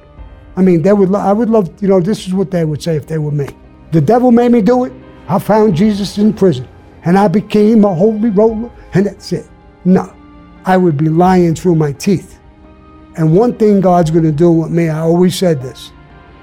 I 0.54 0.60
mean, 0.60 0.82
they 0.82 0.92
would. 0.92 1.08
Lo- 1.08 1.20
I 1.20 1.32
would 1.32 1.48
love. 1.48 1.70
You 1.80 1.88
know, 1.88 2.00
this 2.00 2.26
is 2.26 2.34
what 2.34 2.50
they 2.50 2.66
would 2.66 2.82
say 2.82 2.94
if 2.94 3.06
they 3.06 3.16
were 3.16 3.30
me. 3.30 3.46
The 3.92 4.02
devil 4.02 4.30
made 4.30 4.52
me 4.52 4.60
do 4.60 4.84
it. 4.84 4.92
I 5.28 5.38
found 5.38 5.74
Jesus 5.74 6.18
in 6.18 6.34
prison, 6.34 6.68
and 7.04 7.16
I 7.16 7.26
became 7.26 7.84
a 7.84 7.94
holy 7.94 8.28
roller, 8.28 8.70
and 8.92 9.06
that's 9.06 9.32
it. 9.32 9.48
No, 9.86 10.14
I 10.66 10.76
would 10.76 10.98
be 10.98 11.08
lying 11.08 11.54
through 11.54 11.76
my 11.76 11.92
teeth. 11.92 12.38
And 13.16 13.34
one 13.34 13.56
thing 13.56 13.80
God's 13.80 14.10
going 14.10 14.24
to 14.24 14.32
do 14.32 14.52
with 14.52 14.70
me, 14.70 14.90
I 14.90 14.98
always 15.00 15.34
said 15.38 15.62
this 15.62 15.92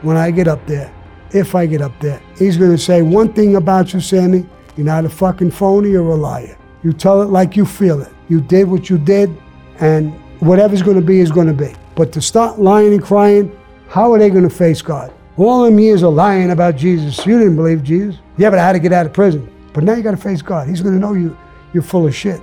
when 0.02 0.18
I 0.18 0.32
get 0.32 0.48
up 0.48 0.66
there, 0.66 0.91
if 1.38 1.56
I 1.56 1.66
get 1.66 1.82
up 1.82 1.98
there, 2.00 2.22
He's 2.38 2.58
going 2.58 2.72
to 2.72 2.78
say 2.78 3.02
one 3.02 3.34
thing 3.34 3.56
about 3.56 3.94
you, 3.94 4.00
Sammy 4.00 4.46
you're 4.78 4.86
not 4.86 5.06
a 5.06 5.10
fucking 5.10 5.52
phony 5.52 5.96
or 5.96 6.08
a 6.12 6.16
liar. 6.16 6.56
You 6.84 6.94
tell 6.94 7.24
it 7.24 7.30
like 7.30 7.58
you 7.58 7.66
feel 7.66 8.00
it. 8.02 8.14
You 8.30 8.40
did 8.40 8.68
what 8.70 8.90
you 8.90 9.00
did, 9.00 9.36
and 9.80 10.14
whatever's 10.40 10.84
going 10.84 10.98
to 10.98 11.06
be 11.06 11.20
is 11.20 11.32
going 11.32 11.48
to 11.48 11.54
be. 11.54 11.74
But 11.96 12.12
to 12.12 12.22
start 12.22 12.60
lying 12.60 12.94
and 12.94 13.02
crying, 13.02 13.60
how 13.90 14.14
are 14.14 14.20
they 14.20 14.30
going 14.30 14.48
to 14.48 14.56
face 14.56 14.84
God? 14.84 15.12
All 15.36 15.64
them 15.64 15.80
years 15.80 16.04
of 16.04 16.14
lying 16.14 16.52
about 16.52 16.76
Jesus, 16.76 17.26
you 17.26 17.40
didn't 17.40 17.56
believe 17.56 17.84
Jesus. 17.84 18.20
Yeah, 18.38 18.52
but 18.52 18.60
I 18.60 18.66
had 18.66 18.74
to 18.74 18.80
get 18.80 18.94
out 18.94 19.08
of 19.08 19.14
prison. 19.14 19.52
But 19.74 19.84
now 19.84 19.94
you 19.94 20.04
got 20.04 20.12
to 20.12 20.18
face 20.18 20.44
God. 20.44 20.68
He's 20.68 20.82
going 20.82 20.94
to 20.94 21.00
know 21.00 21.14
you, 21.14 21.36
you're 21.74 21.84
full 21.84 22.06
of 22.06 22.14
shit. 22.14 22.42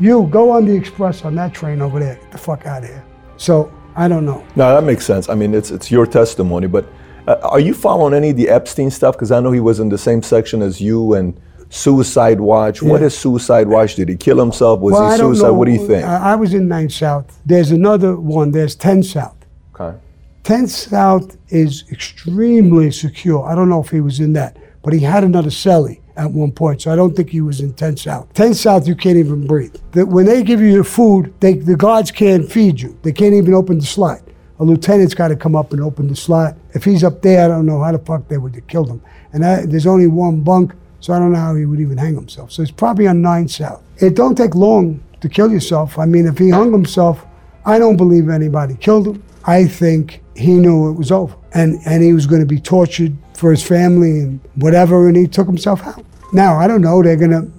You 0.00 0.28
go 0.30 0.50
on 0.50 0.64
the 0.64 0.74
express 0.74 1.24
on 1.24 1.36
that 1.36 1.54
train 1.54 1.80
over 1.80 2.00
there. 2.00 2.16
Get 2.16 2.32
the 2.32 2.38
fuck 2.38 2.66
out 2.66 2.82
of 2.82 2.88
here. 2.88 3.04
So 3.36 3.72
I 3.94 4.08
don't 4.08 4.24
know. 4.24 4.44
No, 4.56 4.74
that 4.74 4.84
makes 4.84 5.06
sense. 5.06 5.28
I 5.28 5.34
mean, 5.34 5.54
it's 5.54 5.70
it's 5.70 5.90
your 5.90 6.06
testimony, 6.06 6.66
but 6.68 6.88
uh, 7.28 7.38
are 7.42 7.60
you 7.60 7.74
following 7.74 8.14
any 8.14 8.30
of 8.30 8.36
the 8.36 8.48
Epstein 8.48 8.90
stuff? 8.90 9.14
Because 9.14 9.30
I 9.30 9.40
know 9.40 9.52
he 9.52 9.60
was 9.60 9.80
in 9.80 9.90
the 9.90 9.98
same 9.98 10.22
section 10.22 10.62
as 10.62 10.80
you 10.80 11.12
and 11.12 11.38
Suicide 11.68 12.40
Watch. 12.40 12.82
Yeah. 12.82 12.88
What 12.88 13.02
is 13.02 13.16
Suicide 13.16 13.68
Watch? 13.68 13.96
Did 13.96 14.08
he 14.08 14.16
kill 14.16 14.38
himself? 14.38 14.80
Was 14.80 14.94
well, 14.94 15.10
he 15.10 15.18
suicide? 15.18 15.50
What 15.50 15.66
do 15.66 15.72
you 15.72 15.86
think? 15.86 16.06
I, 16.06 16.32
I 16.32 16.34
was 16.36 16.54
in 16.54 16.68
9 16.68 16.88
South. 16.88 17.38
There's 17.44 17.70
another 17.70 18.16
one. 18.16 18.50
There's 18.50 18.74
10 18.74 19.02
South. 19.02 19.36
Okay. 19.74 19.98
10 20.44 20.68
South 20.68 21.36
is 21.50 21.84
extremely 21.92 22.90
secure. 22.90 23.44
I 23.44 23.54
don't 23.54 23.68
know 23.68 23.82
if 23.82 23.90
he 23.90 24.00
was 24.00 24.20
in 24.20 24.32
that, 24.32 24.56
but 24.82 24.94
he 24.94 25.00
had 25.00 25.22
another 25.22 25.50
celly 25.50 26.00
at 26.16 26.30
one 26.30 26.50
point. 26.50 26.80
So 26.80 26.90
I 26.90 26.96
don't 26.96 27.14
think 27.14 27.28
he 27.28 27.42
was 27.42 27.60
in 27.60 27.74
10 27.74 27.98
South. 27.98 28.32
10 28.32 28.54
South, 28.54 28.88
you 28.88 28.96
can't 28.96 29.18
even 29.18 29.46
breathe. 29.46 29.76
The, 29.92 30.06
when 30.06 30.24
they 30.24 30.42
give 30.42 30.62
you 30.62 30.68
your 30.68 30.84
food, 30.84 31.34
they, 31.40 31.52
the 31.54 31.76
guards 31.76 32.10
can't 32.10 32.50
feed 32.50 32.80
you. 32.80 32.98
They 33.02 33.12
can't 33.12 33.34
even 33.34 33.52
open 33.52 33.78
the 33.78 33.84
slot. 33.84 34.22
A 34.60 34.64
lieutenant's 34.64 35.14
got 35.14 35.28
to 35.28 35.36
come 35.36 35.54
up 35.54 35.72
and 35.72 35.80
open 35.80 36.08
the 36.08 36.16
slot. 36.16 36.56
If 36.74 36.84
he's 36.84 37.04
up 37.04 37.22
there, 37.22 37.44
I 37.44 37.48
don't 37.48 37.66
know 37.66 37.82
how 37.82 37.92
the 37.92 37.98
fuck 37.98 38.28
they 38.28 38.38
would 38.38 38.54
have 38.54 38.66
killed 38.66 38.88
him. 38.88 39.00
And 39.32 39.44
I, 39.44 39.66
there's 39.66 39.86
only 39.86 40.08
one 40.08 40.40
bunk, 40.40 40.72
so 41.00 41.12
I 41.12 41.18
don't 41.18 41.32
know 41.32 41.38
how 41.38 41.54
he 41.54 41.64
would 41.64 41.80
even 41.80 41.96
hang 41.96 42.14
himself. 42.14 42.50
So 42.50 42.62
it's 42.62 42.70
probably 42.70 43.06
on 43.06 43.22
9 43.22 43.48
South. 43.48 43.82
It 43.98 44.16
don't 44.16 44.34
take 44.34 44.54
long 44.54 45.02
to 45.20 45.28
kill 45.28 45.50
yourself. 45.50 45.98
I 45.98 46.06
mean, 46.06 46.26
if 46.26 46.38
he 46.38 46.50
hung 46.50 46.72
himself, 46.72 47.24
I 47.64 47.78
don't 47.78 47.96
believe 47.96 48.28
anybody 48.28 48.74
killed 48.76 49.06
him. 49.06 49.22
I 49.44 49.66
think 49.66 50.22
he 50.34 50.54
knew 50.54 50.90
it 50.90 50.94
was 50.94 51.12
over. 51.12 51.36
And, 51.54 51.78
and 51.86 52.02
he 52.02 52.12
was 52.12 52.26
going 52.26 52.40
to 52.40 52.46
be 52.46 52.60
tortured 52.60 53.16
for 53.34 53.50
his 53.50 53.62
family 53.62 54.20
and 54.20 54.40
whatever, 54.56 55.08
and 55.08 55.16
he 55.16 55.26
took 55.26 55.46
himself 55.46 55.82
out. 55.86 56.04
Now, 56.32 56.56
I 56.58 56.66
don't 56.66 56.82
know, 56.82 57.02
they're 57.02 57.16
going 57.16 57.30
to 57.30 57.50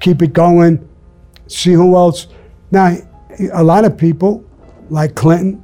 keep 0.00 0.22
it 0.22 0.32
going, 0.32 0.88
see 1.46 1.72
who 1.72 1.96
else. 1.96 2.28
Now, 2.70 2.96
a 3.52 3.62
lot 3.62 3.84
of 3.84 3.96
people, 3.98 4.44
like 4.90 5.14
Clinton, 5.14 5.62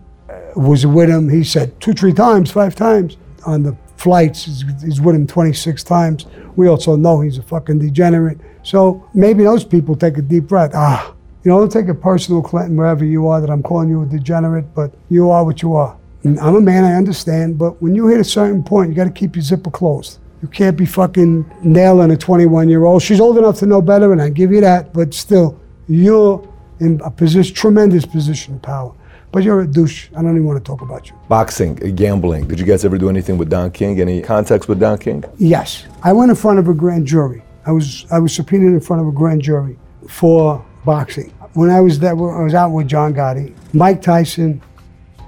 was 0.56 0.86
with 0.86 1.08
him, 1.08 1.28
he 1.28 1.44
said 1.44 1.78
two, 1.80 1.92
three 1.92 2.12
times, 2.12 2.50
five 2.50 2.74
times 2.74 3.16
on 3.46 3.62
the 3.62 3.76
flights. 3.96 4.44
He's, 4.44 4.64
he's 4.82 5.00
with 5.00 5.14
him 5.14 5.26
26 5.26 5.82
times. 5.84 6.26
We 6.56 6.68
also 6.68 6.96
know 6.96 7.20
he's 7.20 7.38
a 7.38 7.42
fucking 7.42 7.78
degenerate. 7.78 8.38
So 8.62 9.08
maybe 9.14 9.44
those 9.44 9.64
people 9.64 9.96
take 9.96 10.18
a 10.18 10.22
deep 10.22 10.44
breath. 10.44 10.72
Ah, 10.74 11.14
you 11.42 11.50
know, 11.50 11.58
don't 11.58 11.70
take 11.70 11.88
it 11.88 12.00
personal, 12.00 12.42
Clinton, 12.42 12.76
wherever 12.76 13.04
you 13.04 13.28
are, 13.28 13.40
that 13.40 13.50
I'm 13.50 13.62
calling 13.62 13.88
you 13.88 14.02
a 14.02 14.06
degenerate, 14.06 14.74
but 14.74 14.94
you 15.10 15.30
are 15.30 15.44
what 15.44 15.60
you 15.60 15.74
are. 15.74 15.96
And 16.22 16.40
I'm 16.40 16.56
a 16.56 16.60
man, 16.60 16.84
I 16.84 16.94
understand, 16.94 17.58
but 17.58 17.82
when 17.82 17.94
you 17.94 18.06
hit 18.06 18.18
a 18.18 18.24
certain 18.24 18.62
point, 18.64 18.88
you 18.88 18.94
got 18.94 19.04
to 19.04 19.10
keep 19.10 19.36
your 19.36 19.42
zipper 19.42 19.70
closed. 19.70 20.20
You 20.40 20.48
can't 20.48 20.76
be 20.76 20.86
fucking 20.86 21.44
nailing 21.62 22.10
a 22.10 22.16
21 22.16 22.68
year 22.70 22.84
old. 22.84 23.02
She's 23.02 23.20
old 23.20 23.36
enough 23.36 23.58
to 23.58 23.66
know 23.66 23.82
better, 23.82 24.12
and 24.12 24.22
I 24.22 24.30
give 24.30 24.52
you 24.52 24.62
that, 24.62 24.94
but 24.94 25.12
still, 25.12 25.60
you're 25.86 26.46
in 26.80 27.00
a 27.04 27.10
position, 27.10 27.54
tremendous 27.54 28.06
position 28.06 28.54
of 28.54 28.62
power. 28.62 28.94
But 29.34 29.42
you're 29.42 29.62
a 29.62 29.66
douche. 29.66 30.10
I 30.16 30.22
don't 30.22 30.36
even 30.36 30.44
want 30.44 30.64
to 30.64 30.64
talk 30.64 30.80
about 30.80 31.08
you. 31.08 31.16
Boxing, 31.28 31.74
gambling. 31.96 32.46
Did 32.46 32.60
you 32.60 32.64
guys 32.64 32.84
ever 32.84 32.96
do 32.96 33.08
anything 33.08 33.36
with 33.36 33.50
Don 33.50 33.72
King? 33.72 34.00
Any 34.00 34.22
contacts 34.22 34.68
with 34.68 34.78
Don 34.78 34.96
King? 34.96 35.24
Yes. 35.38 35.86
I 36.04 36.12
went 36.12 36.30
in 36.30 36.36
front 36.36 36.60
of 36.60 36.68
a 36.68 36.72
grand 36.72 37.04
jury. 37.04 37.42
I 37.66 37.72
was 37.72 38.06
I 38.12 38.20
was 38.20 38.32
subpoenaed 38.32 38.68
in 38.68 38.80
front 38.80 39.02
of 39.02 39.08
a 39.08 39.10
grand 39.10 39.42
jury 39.42 39.76
for 40.08 40.64
boxing. 40.84 41.34
When 41.54 41.68
I 41.68 41.80
was 41.80 41.98
there, 41.98 42.12
I 42.12 42.44
was 42.44 42.54
out 42.54 42.70
with 42.70 42.86
John 42.86 43.12
Gotti. 43.12 43.52
Mike 43.72 44.00
Tyson 44.02 44.62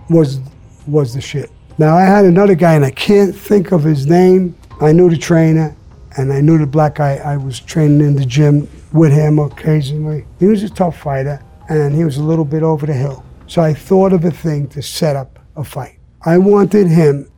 was 0.08 0.38
was 0.86 1.12
the 1.12 1.20
shit. 1.20 1.50
Now 1.76 1.96
I 1.96 2.04
had 2.04 2.24
another 2.24 2.54
guy, 2.54 2.74
and 2.74 2.84
I 2.84 2.92
can't 2.92 3.34
think 3.34 3.72
of 3.72 3.82
his 3.82 4.06
name. 4.06 4.54
I 4.80 4.92
knew 4.92 5.10
the 5.10 5.18
trainer 5.18 5.74
and 6.16 6.32
I 6.32 6.40
knew 6.40 6.58
the 6.58 6.66
black 6.66 6.94
guy. 6.94 7.16
I 7.16 7.36
was 7.38 7.58
training 7.58 8.02
in 8.02 8.14
the 8.14 8.24
gym 8.24 8.68
with 8.92 9.12
him 9.12 9.40
occasionally. 9.40 10.26
He 10.38 10.46
was 10.46 10.62
a 10.62 10.70
tough 10.70 10.96
fighter 10.96 11.42
and 11.68 11.92
he 11.92 12.04
was 12.04 12.18
a 12.18 12.22
little 12.22 12.44
bit 12.44 12.62
over 12.62 12.86
the 12.86 12.94
hill. 12.94 13.24
So 13.46 13.62
I 13.62 13.74
thought 13.74 14.12
of 14.12 14.24
a 14.24 14.30
thing 14.30 14.68
to 14.68 14.82
set 14.82 15.16
up 15.16 15.38
a 15.56 15.64
fight. 15.64 15.98
I 16.22 16.38
wanted 16.38 16.88
him, 16.88 17.30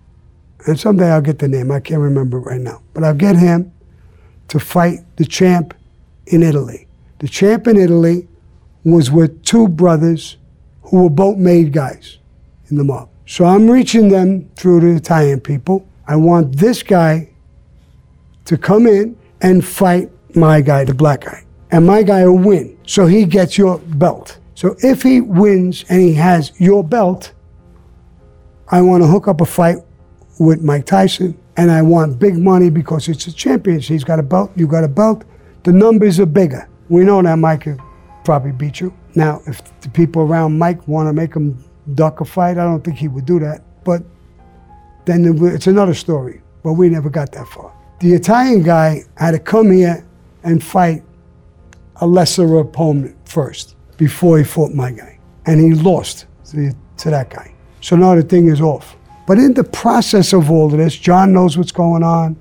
and 0.67 0.79
someday 0.79 1.11
I'll 1.11 1.21
get 1.21 1.39
the 1.39 1.49
name, 1.49 1.71
I 1.71 1.81
can't 1.81 2.01
remember 2.01 2.41
right 2.41 2.61
now, 2.61 2.83
but 2.95 3.05
I'll 3.05 3.15
get 3.15 3.37
him 3.37 3.73
to 4.49 4.59
fight 4.59 5.01
the 5.17 5.25
champ 5.25 5.75
in 6.27 6.43
Italy. 6.43 6.87
The 7.19 7.29
champ 7.29 7.67
in 7.67 7.77
Italy 7.77 8.27
was 8.85 9.11
with 9.11 9.45
two 9.45 9.69
brothers 9.69 10.39
who 10.83 11.03
were 11.03 11.11
both 11.11 11.37
made 11.37 11.73
guys 11.73 12.19
in 12.71 12.77
the 12.77 12.85
mob. 12.85 13.11
So 13.27 13.45
I'm 13.45 13.71
reaching 13.71 14.09
them 14.09 14.49
through 14.57 14.81
the 14.81 14.97
Italian 14.97 15.41
people. 15.41 15.87
I 16.07 16.17
want 16.17 16.57
this 16.57 16.83
guy 16.83 17.29
to 18.47 18.57
come 18.57 18.87
in 18.87 19.17
and 19.43 19.63
fight 19.63 20.11
my 20.35 20.63
guy, 20.63 20.85
the 20.85 20.95
black 20.95 21.27
guy. 21.27 21.45
And 21.71 21.87
my 21.87 22.03
guy 22.03 22.25
will 22.25 22.39
win. 22.39 22.79
So 22.87 23.07
he 23.07 23.27
gets 23.27 23.59
your 23.59 23.79
belt. 23.79 24.38
So 24.59 24.75
if 24.81 25.05
he 25.05 25.21
wins 25.21 25.85
and 25.89 26.01
he 26.01 26.15
has 26.15 26.51
your 26.59 26.83
belt, 26.83 27.33
I 28.67 28.81
want 28.81 29.05
to 29.05 29.07
hook 29.07 29.29
up 29.29 29.41
a 29.41 29.45
fight 29.45 29.77
with 30.41 30.63
Mike 30.63 30.85
Tyson. 30.85 31.39
And 31.57 31.71
I 31.71 31.81
want 31.81 32.19
big 32.19 32.37
money 32.37 32.69
because 32.69 33.09
it's 33.09 33.29
a 33.29 33.33
championship. 33.33 33.89
He's 33.89 34.03
got 34.03 34.19
a 34.19 34.23
belt, 34.25 34.51
you 34.57 34.67
got 34.67 34.83
a 34.83 34.89
belt. 34.89 35.23
The 35.63 35.73
numbers 35.73 36.19
are 36.19 36.27
bigger. 36.27 36.69
We 36.89 37.05
know 37.05 37.23
that 37.23 37.37
Mike 37.37 37.61
could 37.61 37.79
probably 38.25 38.51
beat 38.51 38.81
you. 38.81 38.93
Now, 39.15 39.43
if 39.47 39.63
the 39.81 39.91
people 39.91 40.23
around 40.23 40.59
Mike 40.59 40.89
want 40.89 41.09
to 41.09 41.13
make 41.13 41.35
him 41.35 41.65
duck 41.95 42.21
a 42.21 42.25
fight, 42.25 42.59
I 42.59 42.65
don't 42.65 42.83
think 42.83 42.97
he 42.97 43.07
would 43.07 43.27
do 43.27 43.39
that. 43.39 43.63
But 43.85 44.03
then 45.05 45.39
it's 45.55 45.69
another 45.69 45.95
story. 45.95 46.43
But 46.65 46.73
we 46.73 46.89
never 46.89 47.11
got 47.11 47.31
that 47.31 47.47
far. 47.47 47.73
The 48.01 48.13
Italian 48.13 48.65
guy 48.65 49.05
had 49.19 49.31
to 49.31 49.39
come 49.39 49.71
here 49.71 50.05
and 50.43 50.61
fight 50.65 51.05
a 52.01 52.07
lesser 52.09 52.59
opponent 52.59 53.17
first 53.25 53.77
before 53.99 54.39
he 54.39 54.45
fought 54.45 54.73
my 54.73 54.91
guy. 54.91 55.19
And 55.45 55.61
he 55.61 55.75
lost 55.75 56.27
to, 56.51 56.75
to 56.97 57.11
that 57.11 57.29
guy. 57.29 57.53
So 57.83 57.97
now 57.97 58.15
the 58.15 58.23
thing 58.23 58.49
is 58.49 58.63
off. 58.63 58.97
But 59.27 59.39
in 59.39 59.53
the 59.53 59.65
process 59.65 60.33
of 60.33 60.51
all 60.51 60.73
of 60.73 60.79
this, 60.79 60.97
John 60.97 61.35
knows 61.35 61.59
what's 61.59 61.73
going 61.73 62.03
on. 62.03 62.35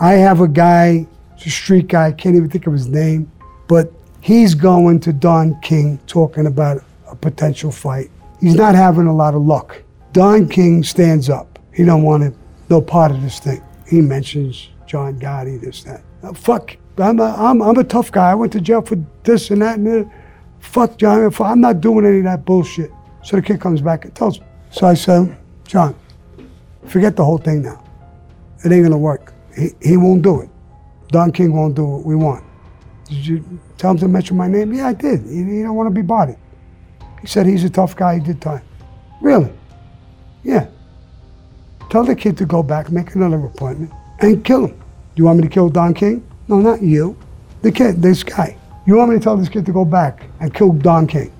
I 0.00 0.14
have 0.14 0.40
a 0.40 0.48
guy, 0.48 1.06
it's 1.36 1.46
a 1.46 1.50
street 1.50 1.86
guy, 1.86 2.10
can't 2.10 2.34
even 2.34 2.50
think 2.50 2.66
of 2.66 2.72
his 2.72 2.88
name, 2.88 3.30
but 3.68 3.92
he's 4.20 4.54
going 4.54 4.98
to 5.00 5.12
Don 5.12 5.60
King 5.60 6.00
talking 6.06 6.46
about 6.46 6.82
a 7.08 7.14
potential 7.14 7.70
fight. 7.70 8.10
He's 8.40 8.56
not 8.56 8.74
having 8.74 9.06
a 9.06 9.14
lot 9.14 9.34
of 9.34 9.42
luck. 9.42 9.82
Don 10.12 10.48
King 10.48 10.82
stands 10.82 11.28
up. 11.28 11.58
He 11.72 11.84
don't 11.84 12.02
want 12.02 12.34
no 12.68 12.80
part 12.80 13.12
of 13.12 13.22
this 13.22 13.38
thing. 13.38 13.62
He 13.86 14.00
mentions 14.00 14.70
John 14.86 15.20
Gotti, 15.20 15.60
this, 15.60 15.84
that. 15.84 16.02
Uh, 16.22 16.32
fuck, 16.32 16.76
I'm 16.98 17.20
a, 17.20 17.34
I'm, 17.36 17.62
I'm 17.62 17.78
a 17.78 17.84
tough 17.84 18.10
guy. 18.10 18.30
I 18.30 18.34
went 18.34 18.52
to 18.52 18.60
jail 18.60 18.82
for 18.82 18.98
this 19.22 19.50
and 19.50 19.62
that 19.62 19.78
and 19.78 19.86
that. 19.86 20.10
Fuck 20.60 20.98
John, 20.98 21.32
I'm 21.40 21.60
not 21.60 21.80
doing 21.80 22.06
any 22.06 22.18
of 22.18 22.24
that 22.24 22.44
bullshit. 22.44 22.90
So 23.22 23.36
the 23.36 23.42
kid 23.42 23.60
comes 23.60 23.80
back 23.80 24.04
and 24.04 24.14
tells 24.14 24.40
me. 24.40 24.46
So 24.70 24.86
I 24.86 24.94
said, 24.94 25.36
John, 25.66 25.94
forget 26.86 27.16
the 27.16 27.24
whole 27.24 27.38
thing 27.38 27.62
now. 27.62 27.82
It 28.64 28.72
ain't 28.72 28.84
gonna 28.84 28.98
work. 28.98 29.34
He, 29.56 29.70
he 29.82 29.96
won't 29.96 30.22
do 30.22 30.40
it. 30.40 30.50
Don 31.08 31.32
King 31.32 31.52
won't 31.52 31.74
do 31.74 31.84
what 31.84 32.04
we 32.04 32.14
want. 32.14 32.44
Did 33.08 33.26
you 33.26 33.60
tell 33.78 33.90
him 33.90 33.98
to 33.98 34.08
mention 34.08 34.36
my 34.36 34.46
name? 34.46 34.72
Yeah, 34.72 34.88
I 34.88 34.92
did. 34.92 35.22
He, 35.22 35.38
he 35.38 35.62
don't 35.62 35.74
want 35.74 35.88
to 35.88 35.94
be 35.94 36.02
bodied. 36.02 36.38
He 37.20 37.26
said 37.26 37.46
he's 37.46 37.64
a 37.64 37.70
tough 37.70 37.96
guy. 37.96 38.18
He 38.18 38.20
did 38.20 38.40
time. 38.40 38.62
Really? 39.20 39.52
Yeah. 40.44 40.68
Tell 41.90 42.04
the 42.04 42.14
kid 42.14 42.36
to 42.38 42.46
go 42.46 42.62
back, 42.62 42.92
make 42.92 43.14
another 43.16 43.44
appointment, 43.44 43.92
and 44.20 44.44
kill 44.44 44.66
him. 44.66 44.80
You 45.16 45.24
want 45.24 45.38
me 45.38 45.42
to 45.42 45.50
kill 45.50 45.68
Don 45.68 45.92
King? 45.92 46.26
No, 46.46 46.60
not 46.60 46.82
you. 46.82 47.16
The 47.62 47.72
kid, 47.72 48.00
this 48.00 48.22
guy. 48.22 48.56
You 48.90 48.96
want 48.96 49.12
me 49.12 49.18
to 49.18 49.22
tell 49.22 49.36
this 49.36 49.48
kid 49.48 49.64
to 49.66 49.72
go 49.72 49.84
back 49.84 50.24
and 50.40 50.52
kill 50.52 50.72
Don 50.72 51.06
King? 51.06 51.32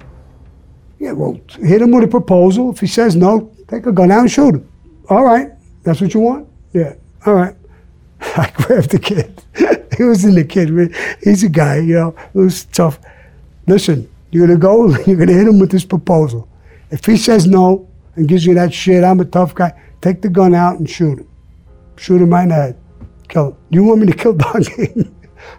Yeah, 1.00 1.10
well, 1.10 1.36
hit 1.58 1.82
him 1.82 1.90
with 1.90 2.04
a 2.04 2.06
proposal. 2.06 2.70
If 2.70 2.78
he 2.78 2.86
says 2.86 3.16
no, 3.16 3.52
take 3.66 3.86
a 3.86 3.92
gun 3.92 4.12
out 4.12 4.20
and 4.20 4.30
shoot 4.30 4.54
him. 4.54 4.72
All 5.08 5.24
right, 5.24 5.50
that's 5.82 6.00
what 6.00 6.14
you 6.14 6.20
want? 6.20 6.48
Yeah, 6.72 6.94
all 7.26 7.34
right. 7.34 7.56
I 8.20 8.52
grabbed 8.54 8.90
the 8.90 9.00
kid. 9.00 9.42
he 9.96 10.04
was 10.04 10.24
in 10.24 10.36
the 10.36 10.44
kid. 10.44 10.94
He's 11.24 11.42
a 11.42 11.48
guy, 11.48 11.78
you 11.78 11.94
know, 11.94 12.14
it 12.32 12.38
was 12.38 12.66
tough. 12.66 13.00
Listen, 13.66 14.08
you're 14.30 14.46
gonna 14.46 14.56
go, 14.56 14.96
you're 15.04 15.16
gonna 15.16 15.32
hit 15.32 15.48
him 15.48 15.58
with 15.58 15.72
this 15.72 15.84
proposal. 15.84 16.48
If 16.92 17.04
he 17.04 17.16
says 17.16 17.48
no 17.48 17.88
and 18.14 18.28
gives 18.28 18.46
you 18.46 18.54
that 18.54 18.72
shit, 18.72 19.02
I'm 19.02 19.18
a 19.18 19.24
tough 19.24 19.56
guy, 19.56 19.72
take 20.00 20.22
the 20.22 20.28
gun 20.28 20.54
out 20.54 20.78
and 20.78 20.88
shoot 20.88 21.18
him. 21.18 21.28
Shoot 21.96 22.22
him 22.22 22.30
right 22.30 22.44
in 22.44 22.50
the 22.50 22.54
head. 22.54 22.80
Kill 23.26 23.48
him. 23.48 23.56
You 23.70 23.82
want 23.82 24.02
me 24.02 24.06
to 24.06 24.16
kill 24.16 24.34
Don 24.34 24.62
King? 24.62 25.12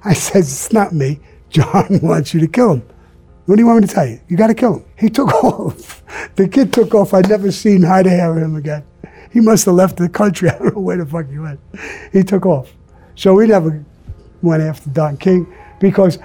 I 0.06 0.14
said, 0.14 0.40
it's 0.40 0.72
not 0.72 0.94
me. 0.94 1.20
John 1.52 2.00
wants 2.02 2.34
you 2.34 2.40
to 2.40 2.48
kill 2.48 2.74
him. 2.74 2.84
What 3.46 3.58
do 3.58 3.62
you 3.62 3.68
want 3.68 3.82
me 3.82 3.88
to 3.88 3.94
tell 3.94 4.08
you? 4.08 4.20
You 4.28 4.38
got 4.38 4.48
to 4.48 4.54
kill 4.54 4.76
him. 4.76 4.86
He 4.98 5.10
took 5.20 5.32
off. 5.44 6.04
The 6.36 6.48
kid 6.48 6.74
took 6.74 6.96
off. 6.96 7.14
I'd 7.14 7.30
never 7.30 7.52
seen 7.52 7.84
hide 7.84 8.06
hair 8.06 8.32
of 8.32 8.42
him 8.42 8.56
again. 8.56 8.84
He 9.32 9.40
must 9.40 9.66
have 9.66 9.76
left 9.76 9.98
the 9.98 10.10
country. 10.10 10.50
I 10.50 10.58
don't 10.58 10.76
know 10.76 10.82
where 10.82 10.98
the 10.98 11.06
fuck 11.06 11.30
he 11.30 11.38
went. 11.38 11.60
He 12.12 12.24
took 12.24 12.46
off. 12.46 12.74
So 13.16 13.36
we 13.36 13.48
never 13.48 13.84
went 14.42 14.64
after 14.64 14.90
Don 14.90 15.18
King 15.18 15.54
because 15.80 16.18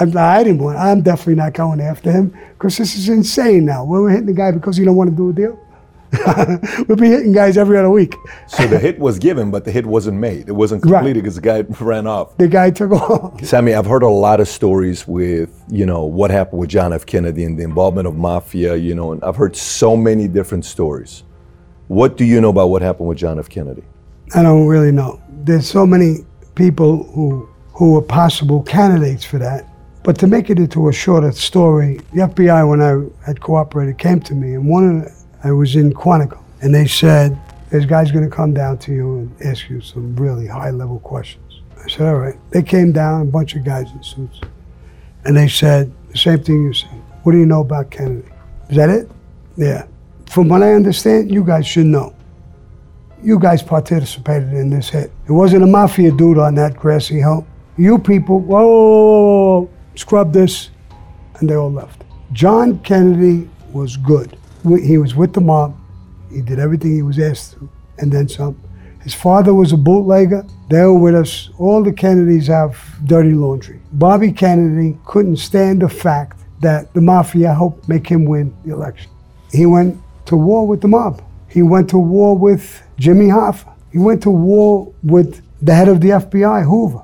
I'm, 0.00 0.16
I 0.16 0.42
didn't 0.42 0.60
want. 0.60 0.78
I'm 0.78 1.02
definitely 1.02 1.36
not 1.36 1.54
going 1.54 1.80
after 1.80 2.10
him 2.10 2.36
because 2.58 2.76
this 2.76 2.96
is 2.96 3.08
insane 3.08 3.64
now. 3.64 3.84
We're 3.84 4.10
hitting 4.10 4.26
the 4.26 4.32
guy 4.32 4.50
because 4.50 4.76
he 4.76 4.84
don't 4.84 4.96
want 4.96 5.10
to 5.10 5.16
do 5.16 5.30
a 5.30 5.32
deal. 5.32 5.63
we'll 6.88 6.96
be 6.96 7.08
hitting 7.08 7.32
guys 7.32 7.56
every 7.56 7.78
other 7.78 7.90
week. 7.90 8.14
so 8.46 8.66
the 8.66 8.78
hit 8.78 8.98
was 8.98 9.18
given, 9.18 9.50
but 9.50 9.64
the 9.64 9.70
hit 9.70 9.86
wasn't 9.86 10.18
made. 10.18 10.48
It 10.48 10.52
wasn't 10.52 10.82
completed 10.82 11.22
because 11.22 11.40
right. 11.40 11.66
the 11.66 11.74
guy 11.74 11.84
ran 11.84 12.06
off. 12.06 12.36
The 12.38 12.48
guy 12.48 12.70
took 12.70 12.92
off. 12.92 13.42
Sammy, 13.44 13.74
I've 13.74 13.86
heard 13.86 14.02
a 14.02 14.08
lot 14.08 14.40
of 14.40 14.48
stories 14.48 15.06
with, 15.06 15.62
you 15.68 15.86
know, 15.86 16.04
what 16.04 16.30
happened 16.30 16.60
with 16.60 16.70
John 16.70 16.92
F. 16.92 17.06
Kennedy 17.06 17.44
and 17.44 17.58
the 17.58 17.64
involvement 17.64 18.06
of 18.06 18.16
mafia, 18.16 18.76
you 18.76 18.94
know, 18.94 19.12
and 19.12 19.22
I've 19.24 19.36
heard 19.36 19.56
so 19.56 19.96
many 19.96 20.28
different 20.28 20.64
stories. 20.64 21.22
What 21.88 22.16
do 22.16 22.24
you 22.24 22.40
know 22.40 22.50
about 22.50 22.68
what 22.68 22.82
happened 22.82 23.08
with 23.08 23.18
John 23.18 23.38
F. 23.38 23.48
Kennedy? 23.48 23.84
I 24.34 24.42
don't 24.42 24.66
really 24.66 24.92
know. 24.92 25.20
There's 25.28 25.68
so 25.68 25.86
many 25.86 26.24
people 26.54 27.04
who 27.12 27.48
who 27.74 27.92
were 27.92 28.02
possible 28.02 28.62
candidates 28.62 29.24
for 29.24 29.38
that. 29.38 29.68
But 30.04 30.18
to 30.18 30.26
make 30.26 30.50
it 30.50 30.58
into 30.58 30.88
a 30.88 30.92
shorter 30.92 31.32
story, 31.32 31.96
the 32.12 32.20
FBI, 32.20 32.68
when 32.68 32.80
I 32.80 33.26
had 33.26 33.40
cooperated, 33.40 33.98
came 33.98 34.20
to 34.20 34.34
me, 34.34 34.54
and 34.54 34.68
one 34.68 34.98
of 34.98 35.04
the, 35.04 35.23
I 35.44 35.52
was 35.52 35.76
in 35.76 35.92
Quantico, 35.92 36.42
and 36.62 36.74
they 36.74 36.86
said, 36.86 37.38
"This 37.68 37.84
guy's 37.84 38.10
going 38.10 38.24
to 38.24 38.34
come 38.34 38.54
down 38.54 38.78
to 38.78 38.92
you 38.92 39.18
and 39.18 39.42
ask 39.44 39.68
you 39.68 39.82
some 39.82 40.16
really 40.16 40.46
high-level 40.46 41.00
questions." 41.00 41.60
I 41.84 41.88
said, 41.88 42.08
"All 42.08 42.16
right." 42.16 42.36
They 42.50 42.62
came 42.62 42.92
down, 42.92 43.20
a 43.20 43.24
bunch 43.26 43.54
of 43.54 43.62
guys 43.62 43.92
in 43.92 44.02
suits, 44.02 44.40
and 45.26 45.36
they 45.36 45.48
said 45.48 45.92
the 46.10 46.16
same 46.16 46.42
thing 46.42 46.64
you 46.64 46.72
said. 46.72 46.98
What 47.24 47.32
do 47.32 47.38
you 47.38 47.44
know 47.44 47.60
about 47.60 47.90
Kennedy? 47.90 48.26
Is 48.70 48.76
that 48.76 48.88
it? 48.88 49.10
Yeah. 49.56 49.84
From 50.30 50.48
what 50.48 50.62
I 50.62 50.72
understand, 50.72 51.30
you 51.30 51.44
guys 51.44 51.66
should 51.66 51.86
know. 51.86 52.14
You 53.22 53.38
guys 53.38 53.62
participated 53.62 54.54
in 54.54 54.70
this 54.70 54.88
hit. 54.88 55.12
It 55.28 55.32
wasn't 55.32 55.62
a 55.62 55.66
mafia 55.66 56.10
dude 56.10 56.38
on 56.38 56.54
that 56.54 56.76
grassy 56.76 57.18
hill. 57.18 57.46
You 57.76 57.98
people, 57.98 58.40
whoa, 58.40 58.66
whoa, 58.66 59.60
whoa, 59.60 59.70
scrub 59.94 60.32
this, 60.32 60.70
and 61.38 61.50
they 61.50 61.54
all 61.54 61.70
left. 61.70 62.02
John 62.32 62.78
Kennedy 62.78 63.48
was 63.72 63.96
good 63.98 64.38
he 64.64 64.98
was 64.98 65.14
with 65.14 65.32
the 65.32 65.40
mob. 65.40 65.76
He 66.30 66.40
did 66.40 66.58
everything 66.58 66.94
he 66.94 67.02
was 67.02 67.18
asked 67.18 67.52
to, 67.52 67.68
and 67.98 68.10
then 68.12 68.28
some. 68.28 68.60
His 69.02 69.14
father 69.14 69.52
was 69.52 69.72
a 69.72 69.76
bootlegger. 69.76 70.46
They 70.70 70.80
were 70.80 70.98
with 70.98 71.14
us. 71.14 71.50
All 71.58 71.82
the 71.82 71.92
Kennedys 71.92 72.46
have 72.46 72.78
dirty 73.04 73.32
laundry. 73.32 73.80
Bobby 73.92 74.32
Kennedy 74.32 74.98
couldn't 75.04 75.36
stand 75.36 75.82
the 75.82 75.88
fact 75.88 76.40
that 76.60 76.92
the 76.94 77.02
mafia 77.02 77.52
helped 77.52 77.86
make 77.88 78.06
him 78.06 78.24
win 78.24 78.56
the 78.64 78.72
election. 78.72 79.10
He 79.52 79.66
went 79.66 80.00
to 80.26 80.36
war 80.36 80.66
with 80.66 80.80
the 80.80 80.88
mob. 80.88 81.22
He 81.48 81.62
went 81.62 81.90
to 81.90 81.98
war 81.98 82.36
with 82.36 82.82
Jimmy 82.98 83.26
Hoffa. 83.26 83.72
He 83.92 83.98
went 83.98 84.22
to 84.22 84.30
war 84.30 84.92
with 85.02 85.42
the 85.60 85.74
head 85.74 85.88
of 85.88 86.00
the 86.00 86.08
FBI, 86.08 86.64
Hoover. 86.64 87.02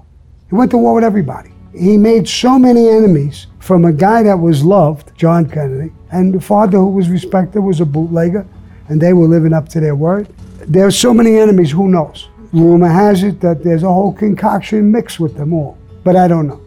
He 0.48 0.54
went 0.54 0.70
to 0.70 0.78
war 0.78 0.94
with 0.94 1.04
everybody. 1.04 1.52
He 1.72 1.96
made 1.96 2.28
so 2.28 2.58
many 2.58 2.88
enemies 2.88 3.46
from 3.60 3.84
a 3.84 3.92
guy 3.92 4.22
that 4.24 4.38
was 4.38 4.64
loved, 4.64 5.16
John 5.16 5.48
Kennedy, 5.48 5.92
and 6.10 6.34
the 6.34 6.40
father 6.40 6.78
who 6.78 6.88
was 6.88 7.08
respected 7.08 7.60
was 7.60 7.80
a 7.80 7.84
bootlegger, 7.84 8.44
and 8.88 9.00
they 9.00 9.12
were 9.12 9.28
living 9.28 9.52
up 9.52 9.68
to 9.70 9.80
their 9.80 9.94
word. 9.94 10.28
There 10.66 10.86
are 10.86 10.90
so 10.90 11.14
many 11.14 11.36
enemies, 11.36 11.70
who 11.70 11.88
knows? 11.88 12.28
Rumor 12.52 12.88
has 12.88 13.22
it 13.22 13.40
that 13.40 13.62
there's 13.62 13.84
a 13.84 13.88
whole 13.88 14.12
concoction 14.12 14.90
mixed 14.90 15.20
with 15.20 15.36
them 15.36 15.52
all, 15.52 15.78
but 16.02 16.16
I 16.16 16.26
don't 16.26 16.48
know. 16.48 16.60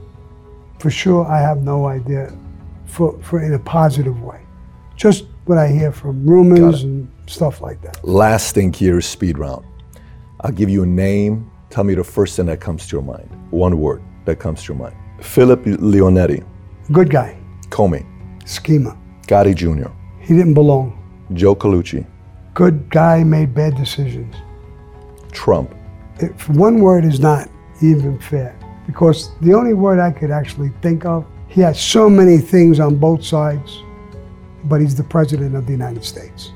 For 0.80 0.90
sure, 0.90 1.26
I 1.26 1.40
have 1.40 1.64
no 1.64 1.88
idea 1.88 2.34
for, 2.86 3.20
for 3.22 3.42
in 3.42 3.54
a 3.54 3.60
positive 3.60 4.22
way. 4.22 4.40
Just 4.96 5.26
what 5.46 5.58
I 5.58 5.68
hear 5.68 5.92
from 5.92 6.26
rumors 6.26 6.84
and 6.84 7.12
stuff 7.28 7.60
like 7.60 7.82
that. 7.82 8.02
Last 8.06 8.56
thing 8.56 8.72
here 8.72 9.00
is 9.00 9.06
speed 9.06 9.38
round. 9.38 9.66
I'll 10.40 10.52
give 10.52 10.70
you 10.70 10.84
a 10.84 10.86
name. 10.86 11.52
Tell 11.70 11.84
me 11.84 11.96
the 11.96 12.04
first 12.04 12.38
thing 12.38 12.46
that 12.46 12.62
comes 12.62 12.88
to 12.88 12.96
your 12.96 13.04
mind. 13.04 13.30
One 13.50 13.78
word 13.80 14.02
that 14.26 14.40
comes 14.40 14.64
to 14.64 14.74
your 14.74 14.78
mind. 14.78 14.96
Philip 15.22 15.64
Leonetti. 15.64 16.46
Good 16.92 17.10
guy. 17.10 17.38
Comey. 17.70 18.06
Schema. 18.46 18.98
Gotti 19.28 19.56
Jr. 19.56 19.90
He 20.20 20.36
didn't 20.36 20.54
belong. 20.54 21.00
Joe 21.34 21.56
Colucci. 21.56 22.06
Good 22.54 22.90
guy, 22.90 23.24
made 23.24 23.54
bad 23.54 23.76
decisions. 23.76 24.36
Trump. 25.32 25.74
If 26.20 26.48
one 26.50 26.82
word 26.82 27.06
is 27.06 27.20
not 27.20 27.50
even 27.82 28.20
fair, 28.20 28.56
because 28.86 29.32
the 29.40 29.54
only 29.54 29.74
word 29.74 30.00
I 30.00 30.12
could 30.12 30.30
actually 30.30 30.72
think 30.82 31.06
of, 31.06 31.26
he 31.48 31.62
has 31.62 31.82
so 31.82 32.10
many 32.10 32.38
things 32.38 32.80
on 32.80 32.96
both 32.96 33.24
sides, 33.24 33.82
but 34.66 34.82
he's 34.82 34.96
the 34.96 35.04
president 35.04 35.56
of 35.56 35.66
the 35.66 35.72
United 35.72 36.04
States. 36.04 36.52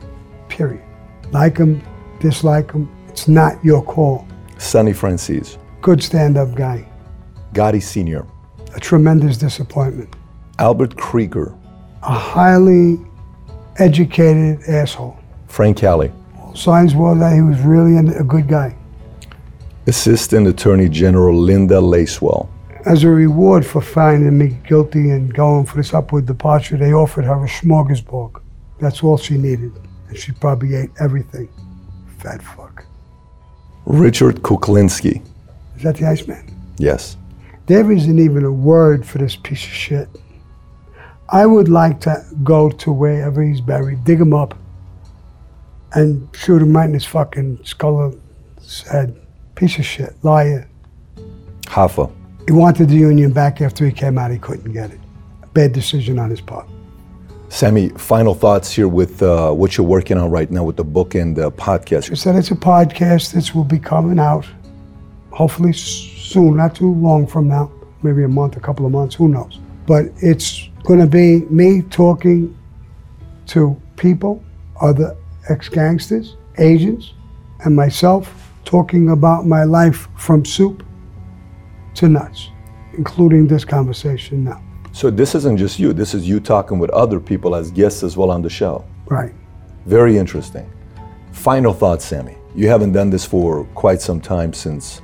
Period. 0.49 0.84
Like 1.31 1.57
him, 1.57 1.81
dislike 2.19 2.72
him, 2.72 2.89
it's 3.07 3.27
not 3.27 3.64
your 3.64 3.84
call. 3.84 4.27
Sonny 4.57 4.94
Franzese. 4.94 5.57
Good 5.81 6.03
stand 6.03 6.38
up 6.38 6.53
guy. 6.56 6.88
Gotti 7.57 7.81
Sr., 7.81 8.23
A 8.75 8.79
tremendous 8.79 9.35
disappointment. 9.38 10.15
Albert 10.59 10.95
Krieger, 10.95 11.55
A 12.03 12.13
highly 12.13 12.99
educated 13.79 14.61
asshole. 14.67 15.17
Frank 15.47 15.77
Cali, 15.77 16.11
Signs 16.53 16.93
were 16.93 17.15
that 17.15 17.34
he 17.34 17.41
was 17.41 17.59
really 17.61 17.97
a 17.97 18.23
good 18.23 18.47
guy. 18.47 18.75
Assistant 19.88 20.47
Attorney 20.47 20.88
General 20.89 21.35
Linda 21.35 21.79
Lacewell, 21.81 22.47
As 22.85 23.03
a 23.03 23.09
reward 23.09 23.65
for 23.65 23.81
finding 23.81 24.38
me 24.38 24.57
guilty 24.67 25.09
and 25.09 25.34
going 25.34 25.65
for 25.65 25.77
this 25.77 25.93
upward 25.95 26.25
departure, 26.27 26.77
they 26.77 26.93
offered 26.93 27.25
her 27.25 27.43
a 27.43 27.47
smorgasbord. 27.47 28.39
That's 28.79 29.03
all 29.03 29.17
she 29.17 29.35
needed. 29.38 29.71
And 30.09 30.17
she 30.17 30.31
probably 30.31 30.75
ate 30.75 30.91
everything. 30.99 31.49
Fat 32.19 32.41
fuck. 32.43 32.85
Richard 33.85 34.41
Kuklinski, 34.43 35.21
Is 35.75 35.84
that 35.84 35.95
the 35.97 36.05
Iceman? 36.05 36.43
yes, 36.77 37.17
There 37.68 37.91
isn't 37.91 38.18
even 38.19 38.45
a 38.45 38.52
word 38.52 39.06
for 39.06 39.18
this 39.18 39.35
piece 39.35 39.64
of 39.64 39.72
shit. 39.72 40.07
I 41.30 41.45
would 41.45 41.68
like 41.68 41.99
to 42.02 42.23
go 42.41 42.69
to 42.69 42.91
wherever 42.91 43.44
he's 43.44 43.60
buried, 43.60 44.06
dig 44.06 44.22
him 44.22 44.34
up, 44.34 44.57
and 45.94 46.30
shoot 46.34 46.61
him 46.61 46.76
right 46.76 46.85
in 46.88 46.94
his 46.94 47.06
fucking 47.06 47.60
skull 47.65 48.15
head. 48.89 49.19
Piece 49.56 49.77
of 49.80 49.85
shit, 49.85 50.14
liar. 50.23 50.69
Hoffa, 51.64 52.10
He 52.45 52.53
wanted 52.53 52.88
the 52.88 52.95
union 52.95 53.34
back 53.34 53.60
after 53.60 53.85
he 53.85 53.91
came 53.91 54.18
out. 54.18 54.31
He 54.31 54.38
couldn't 54.38 54.72
get 54.72 54.91
it. 54.91 54.99
Bad 55.53 55.73
decision 55.73 56.19
on 56.19 56.30
his 56.30 56.39
part. 56.39 56.69
Sammy, 57.49 57.89
final 57.89 58.34
thoughts 58.34 58.72
here 58.72 58.88
with 58.88 59.22
uh, 59.22 59.52
what 59.52 59.77
you're 59.77 59.88
working 59.88 60.18
on 60.18 60.31
right 60.31 60.49
now 60.49 60.64
with 60.64 60.77
the 60.77 60.84
book 60.84 61.15
and 61.15 61.35
the 61.35 61.52
podcast. 61.52 62.06
She 62.06 62.15
said 62.15 62.35
it's 62.35 62.52
a 62.52 62.56
podcast. 62.56 63.34
This 63.34 63.53
will 63.53 63.64
be 63.65 63.80
coming 63.80 64.19
out 64.19 64.45
hopefully 65.38 65.72
soon, 66.28 66.58
not 66.58 66.76
too 66.76 66.94
long 66.94 67.26
from 67.26 67.48
now, 67.48 67.72
maybe 68.04 68.24
a 68.24 68.28
month, 68.28 68.58
a 68.58 68.60
couple 68.60 68.86
of 68.86 68.91
months, 68.91 69.16
who 69.16 69.30
knows. 69.30 69.60
But 69.86 70.06
it's 70.18 70.70
going 70.84 70.99
to 70.99 71.08
be 71.08 71.45
me 71.49 71.82
talking 71.84 72.58
to 73.48 73.82
people, 73.95 74.44
other 74.82 75.16
ex 75.49 75.70
gangsters, 75.70 76.36
agents, 76.58 77.14
and 77.64 77.76
myself 77.76 78.52
talking 78.66 79.10
about 79.10 79.45
my 79.45 79.64
life 79.64 80.10
from 80.18 80.44
soup 80.44 80.84
to 81.95 82.10
nuts, 82.10 82.49
including 82.98 83.48
this 83.48 83.64
conversation 83.64 84.44
now. 84.44 84.62
So 84.91 85.10
this 85.10 85.36
isn't 85.36 85.58
just 85.58 85.80
you. 85.80 85.94
This 85.94 86.14
is 86.14 86.28
you 86.28 86.40
talking 86.40 86.80
with 86.80 86.90
other 86.90 87.20
people 87.20 87.56
as 87.56 87.72
guests 87.72 88.04
as 88.04 88.18
well 88.18 88.32
on 88.32 88.41
the 88.41 88.49
show. 88.49 88.84
Right. 89.06 89.34
Very 89.86 90.18
interesting. 90.18 90.70
Final 91.32 91.74
thoughts, 91.74 92.04
Sammy. 92.04 92.36
You 92.56 92.68
haven't 92.68 92.91
done 92.91 93.10
this 93.10 93.24
for 93.24 93.64
quite 93.76 94.02
some 94.02 94.20
time 94.20 94.52
since 94.54 95.02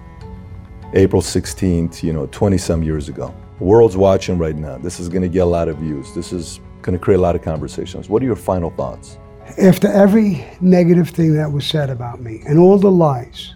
April 0.96 1.22
16th, 1.22 2.04
you 2.04 2.14
know, 2.14 2.28
20 2.28 2.58
some 2.58 2.84
years 2.84 3.10
ago. 3.10 3.34
World's 3.60 3.98
watching 3.98 4.38
right 4.38 4.56
now. 4.56 4.78
This 4.78 5.00
is 5.00 5.10
going 5.10 5.24
to 5.24 5.28
get 5.28 5.40
a 5.40 5.46
lot 5.46 5.68
of 5.68 5.78
views. 5.78 6.14
This 6.14 6.32
is 6.32 6.60
going 6.84 6.98
to 6.98 7.04
create 7.04 7.18
a 7.18 7.22
lot 7.22 7.36
of 7.36 7.42
conversations. 7.42 8.10
What 8.10 8.22
are 8.22 8.26
your 8.26 8.36
final 8.36 8.70
thoughts? 8.72 9.18
After 9.62 9.88
every 9.88 10.46
negative 10.62 11.10
thing 11.10 11.34
that 11.36 11.52
was 11.52 11.66
said 11.66 11.90
about 11.90 12.22
me 12.22 12.44
and 12.48 12.60
all 12.60 12.78
the 12.78 12.92
lies, 12.92 13.56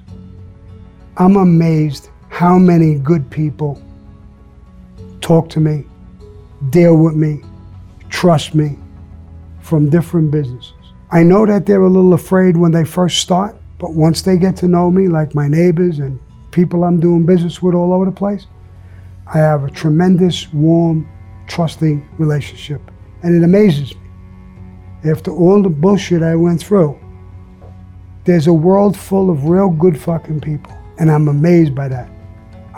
I'm 1.17 1.35
amazed 1.35 2.09
how 2.29 2.57
many 2.57 2.95
good 2.95 3.29
people 3.29 3.81
talk 5.21 5.49
to 5.49 5.59
me, 5.59 5.85
deal 6.69 6.95
with 6.97 7.15
me, 7.15 7.41
trust 8.09 8.55
me 8.55 8.77
from 9.61 9.89
different 9.89 10.31
businesses. 10.31 10.73
I 11.11 11.23
know 11.23 11.45
that 11.45 11.65
they're 11.65 11.81
a 11.81 11.89
little 11.89 12.13
afraid 12.13 12.57
when 12.57 12.71
they 12.71 12.83
first 12.83 13.19
start, 13.19 13.55
but 13.77 13.93
once 13.93 14.23
they 14.23 14.37
get 14.37 14.55
to 14.57 14.67
know 14.67 14.89
me, 14.89 15.07
like 15.07 15.35
my 15.35 15.47
neighbors 15.47 15.99
and 15.99 16.19
people 16.57 16.83
I'm 16.83 16.99
doing 16.99 17.25
business 17.25 17.61
with 17.61 17.75
all 17.75 17.93
over 17.93 18.05
the 18.05 18.17
place, 18.23 18.47
I 19.33 19.37
have 19.37 19.63
a 19.63 19.71
tremendous, 19.71 20.51
warm, 20.51 21.07
trusting 21.47 21.97
relationship. 22.17 22.81
And 23.23 23.35
it 23.35 23.43
amazes 23.43 23.95
me 23.95 24.07
after 25.05 25.31
all 25.31 25.61
the 25.61 25.69
bullshit 25.69 26.23
I 26.23 26.35
went 26.35 26.61
through, 26.61 26.99
there's 28.25 28.47
a 28.47 28.53
world 28.53 28.97
full 28.97 29.29
of 29.29 29.45
real 29.45 29.69
good 29.69 29.99
fucking 29.99 30.41
people. 30.41 30.75
And 30.99 31.11
I'm 31.11 31.27
amazed 31.27 31.75
by 31.75 31.87
that. 31.87 32.09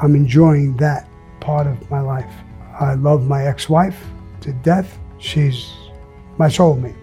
I'm 0.02 0.16
enjoying 0.16 0.76
that 0.78 1.08
part 1.40 1.66
of 1.66 1.90
my 1.90 2.02
life. 2.02 2.32
I 2.80 2.94
love 2.96 3.28
my 3.28 3.46
ex 3.46 3.70
wife 3.70 4.00
to 4.42 4.54
death. 4.54 4.98
She's 5.18 5.74
my 6.38 6.48
soulmate. 6.48 6.96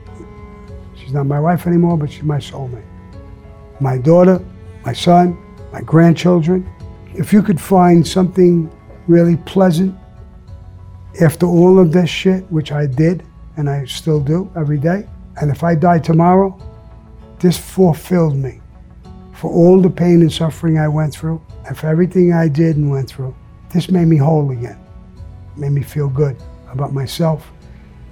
She's 0.94 1.12
not 1.12 1.26
my 1.26 1.40
wife 1.40 1.66
anymore, 1.66 1.96
but 1.96 2.10
she's 2.10 2.22
my 2.22 2.38
soulmate. 2.38 2.84
My 3.80 3.98
daughter, 3.98 4.44
my 4.84 4.92
son, 4.92 5.36
my 5.76 5.82
grandchildren. 5.82 6.66
If 7.14 7.34
you 7.34 7.42
could 7.42 7.60
find 7.60 8.06
something 8.06 8.70
really 9.08 9.36
pleasant 9.36 9.94
after 11.20 11.44
all 11.44 11.78
of 11.78 11.92
this 11.92 12.08
shit, 12.08 12.50
which 12.50 12.72
I 12.72 12.86
did, 12.86 13.22
and 13.58 13.68
I 13.68 13.84
still 13.84 14.20
do 14.20 14.50
every 14.56 14.78
day. 14.78 15.06
And 15.38 15.50
if 15.50 15.62
I 15.62 15.74
die 15.74 15.98
tomorrow, 15.98 16.58
this 17.40 17.58
fulfilled 17.58 18.36
me 18.36 18.62
for 19.34 19.50
all 19.50 19.82
the 19.82 19.90
pain 19.90 20.22
and 20.22 20.32
suffering 20.32 20.78
I 20.78 20.88
went 20.88 21.12
through, 21.12 21.42
and 21.66 21.76
for 21.76 21.88
everything 21.88 22.32
I 22.32 22.48
did 22.48 22.76
and 22.78 22.90
went 22.90 23.10
through. 23.10 23.36
This 23.70 23.90
made 23.90 24.08
me 24.08 24.16
whole 24.16 24.50
again. 24.52 24.80
it 25.55 25.60
Made 25.60 25.72
me 25.72 25.82
feel 25.82 26.08
good 26.08 26.38
about 26.72 26.94
myself 26.94 27.52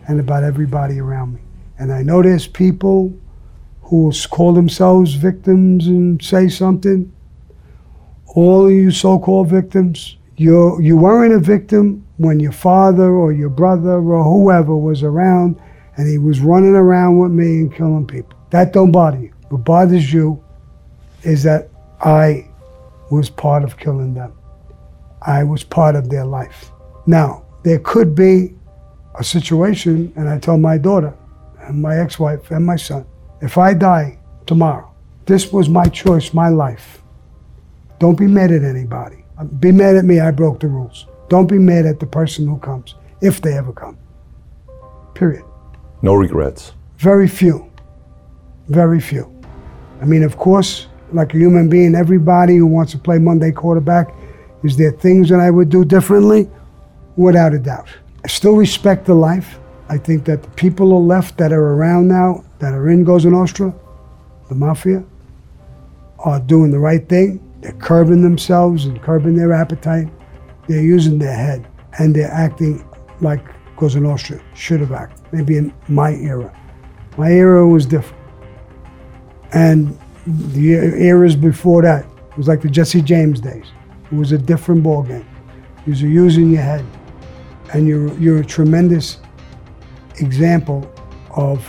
and 0.07 0.21
about 0.21 0.45
everybody 0.45 1.01
around 1.01 1.33
me. 1.33 1.41
And 1.79 1.91
I 1.95 2.03
know 2.03 2.21
there's 2.21 2.47
people 2.47 3.19
who 3.85 4.05
will 4.05 4.15
call 4.31 4.53
themselves 4.53 5.15
victims 5.15 5.87
and 5.87 6.23
say 6.23 6.49
something. 6.49 7.11
All 8.35 8.71
you 8.71 8.91
so-called 8.91 9.49
victims, 9.49 10.17
you 10.37 10.81
you 10.81 10.97
weren't 10.97 11.35
a 11.35 11.39
victim 11.39 12.05
when 12.17 12.41
your 12.41 12.53
father 12.53 13.13
or 13.13 13.33
your 13.33 13.49
brother 13.49 13.93
or 13.93 14.25
whoever 14.25 14.77
was 14.77 15.03
around 15.03 15.61
and 15.97 16.09
he 16.09 16.19
was 16.19 16.41
running 16.41 16.75
around 16.75 17.19
with 17.19 17.31
me 17.31 17.59
and 17.61 17.75
killing 17.75 18.07
people. 18.07 18.37
That 18.51 18.73
don't 18.73 18.91
bother 18.91 19.21
you. 19.21 19.33
What 19.51 19.65
bothers 19.65 20.13
you 20.13 20.43
is 21.23 21.45
that 21.45 21.71
I 22.01 22.49
was 23.11 23.31
part 23.31 23.63
of 23.63 23.77
killing 23.77 24.15
them. 24.15 24.33
I 25.23 25.45
was 25.45 25.63
part 25.63 25.95
of 25.95 26.11
their 26.11 26.25
life. 26.25 26.71
Now, 27.07 27.45
there 27.63 27.79
could 27.79 28.15
be 28.15 28.55
a 29.19 29.23
situation, 29.25 30.13
and 30.17 30.29
I 30.29 30.39
tell 30.39 30.59
my 30.59 30.77
daughter 30.77 31.15
and 31.61 31.81
my 31.81 31.99
ex-wife 31.99 32.51
and 32.51 32.67
my 32.67 32.77
son, 32.77 33.07
if 33.41 33.57
I 33.57 33.75
die 33.75 34.19
tomorrow, 34.47 34.93
this 35.25 35.53
was 35.53 35.69
my 35.69 35.87
choice, 35.87 36.35
my 36.35 36.49
life. 36.49 37.01
Don't 37.99 38.19
be 38.19 38.27
mad 38.27 38.51
at 38.51 38.63
anybody. 38.63 39.25
Be 39.61 39.73
mad 39.73 39.97
at 39.97 40.05
me, 40.05 40.21
I 40.21 40.31
broke 40.31 40.61
the 40.61 40.69
rules. 40.69 41.07
Don't 41.29 41.47
be 41.47 41.59
mad 41.59 41.87
at 41.87 42.01
the 42.01 42.07
person 42.07 42.47
who 42.47 42.59
comes, 42.59 42.95
if 43.21 43.41
they 43.41 43.57
ever 43.57 43.73
come. 43.73 43.99
Period. 45.15 45.45
No 46.03 46.15
regrets. 46.15 46.73
Very 46.99 47.29
few. 47.29 47.71
Very 48.69 49.01
few. 49.01 49.31
I 50.01 50.05
mean, 50.05 50.23
of 50.23 50.37
course, 50.37 50.87
like 51.13 51.35
a 51.35 51.39
human 51.39 51.69
being, 51.69 51.95
everybody 51.95 52.57
who 52.57 52.67
wants 52.67 52.93
to 52.93 52.99
play 52.99 53.19
Monday 53.19 53.53
quarterback, 53.53 54.15
is 54.63 54.77
there 54.77 54.93
things 54.93 55.29
that 55.29 55.41
I 55.41 55.51
would 55.51 55.69
do 55.69 55.85
differently? 55.85 56.49
Without 57.17 57.55
a 57.55 57.59
doubt. 57.59 57.89
I 58.25 58.29
still 58.29 58.57
respect 58.57 59.05
the 59.05 59.15
life. 59.15 59.59
I 59.89 59.99
think 59.99 60.25
that 60.25 60.43
the 60.43 60.49
people 60.51 60.93
are 60.95 61.01
left 61.01 61.37
that 61.39 61.53
are 61.53 61.75
around 61.75 62.09
now, 62.09 62.43
that 62.59 62.73
are 62.73 62.89
in 62.89 63.05
Cosa 63.05 63.29
Nostra, 63.31 63.75
the 64.49 64.55
mafia, 64.55 65.05
are 66.19 66.41
doing 66.41 66.71
the 66.71 66.79
right 66.79 67.07
thing. 67.09 67.41
They're 67.65 67.73
curbing 67.73 68.21
themselves 68.21 68.85
and 68.85 69.01
curbing 69.01 69.37
their 69.37 69.55
appetite. 69.55 70.09
They're 70.69 70.83
using 70.83 71.19
their 71.19 71.35
head 71.35 71.67
and 71.99 72.15
they're 72.15 72.31
acting 72.31 72.87
like 73.23 73.41
Cosa 73.77 74.01
Nostra 74.01 74.39
should 74.55 74.81
have 74.81 74.93
acted. 74.93 75.25
Maybe 75.33 75.57
in 75.57 75.73
my 75.89 76.13
era. 76.13 76.55
My 77.17 77.33
era 77.33 77.67
was 77.67 77.87
different. 77.87 78.23
And 79.55 79.99
the 80.27 80.73
eras 80.73 81.37
before 81.37 81.81
that 81.83 82.05
it 82.05 82.37
was 82.37 82.49
like 82.49 82.61
the 82.61 82.69
Jesse 82.69 83.01
James 83.01 83.41
days. 83.41 83.65
It 84.13 84.15
was 84.15 84.33
a 84.33 84.39
different 84.39 84.85
ballgame. 84.85 85.25
You're 85.87 86.11
using 86.11 86.51
your 86.51 86.61
head. 86.61 86.85
And 87.73 87.89
you're, 87.89 88.13
you're 88.19 88.41
a 88.41 88.45
tremendous 88.45 89.21
example 90.21 90.93
of 91.35 91.67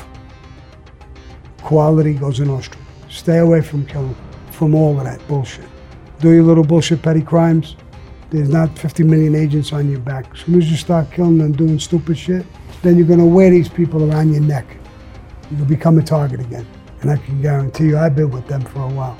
quality 1.61 2.17
Cosa 2.17 2.43
Nostra. 2.43 2.81
Stay 3.09 3.37
away 3.37 3.61
from 3.61 3.85
killing, 3.85 4.13
from 4.51 4.75
all 4.75 4.97
of 4.97 5.05
that 5.05 5.25
bullshit. 5.29 5.63
Do 6.19 6.31
your 6.31 6.43
little 6.43 6.63
bullshit 6.63 7.01
petty 7.01 7.21
crimes. 7.21 7.75
There's 8.29 8.49
not 8.49 8.77
50 8.77 9.03
million 9.03 9.35
agents 9.35 9.71
on 9.73 9.89
your 9.89 9.99
back. 9.99 10.33
As 10.33 10.41
soon 10.41 10.57
as 10.57 10.69
you 10.69 10.77
start 10.77 11.11
killing 11.11 11.41
and 11.41 11.55
doing 11.55 11.79
stupid 11.79 12.17
shit, 12.17 12.45
then 12.81 12.97
you're 12.97 13.07
gonna 13.07 13.25
wear 13.25 13.49
these 13.49 13.69
people 13.69 14.11
around 14.11 14.31
your 14.31 14.41
neck. 14.41 14.65
You'll 15.51 15.65
become 15.65 15.97
a 15.97 16.03
target 16.03 16.39
again. 16.39 16.65
And 17.01 17.11
I 17.11 17.17
can 17.17 17.41
guarantee 17.41 17.85
you, 17.85 17.97
I've 17.97 18.15
been 18.15 18.31
with 18.31 18.47
them 18.47 18.61
for 18.61 18.79
a 18.79 18.87
while. 18.87 19.17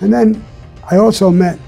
And 0.00 0.12
then 0.12 0.44
I 0.90 0.98
also 0.98 1.30
met, 1.30 1.58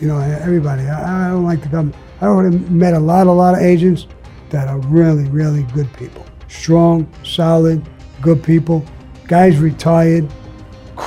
you 0.00 0.08
know, 0.08 0.18
everybody. 0.18 0.82
I, 0.82 1.28
I 1.28 1.30
don't 1.30 1.44
like 1.44 1.62
to 1.62 1.68
come. 1.68 1.92
I 2.20 2.26
already 2.26 2.58
met 2.58 2.94
a 2.94 2.98
lot, 2.98 3.26
a 3.26 3.32
lot 3.32 3.54
of 3.54 3.60
agents 3.60 4.06
that 4.50 4.68
are 4.68 4.78
really, 4.78 5.24
really 5.28 5.62
good 5.74 5.92
people. 5.94 6.26
Strong, 6.48 7.10
solid, 7.24 7.86
good 8.20 8.42
people. 8.42 8.84
Guys 9.28 9.58
retired, 9.58 10.28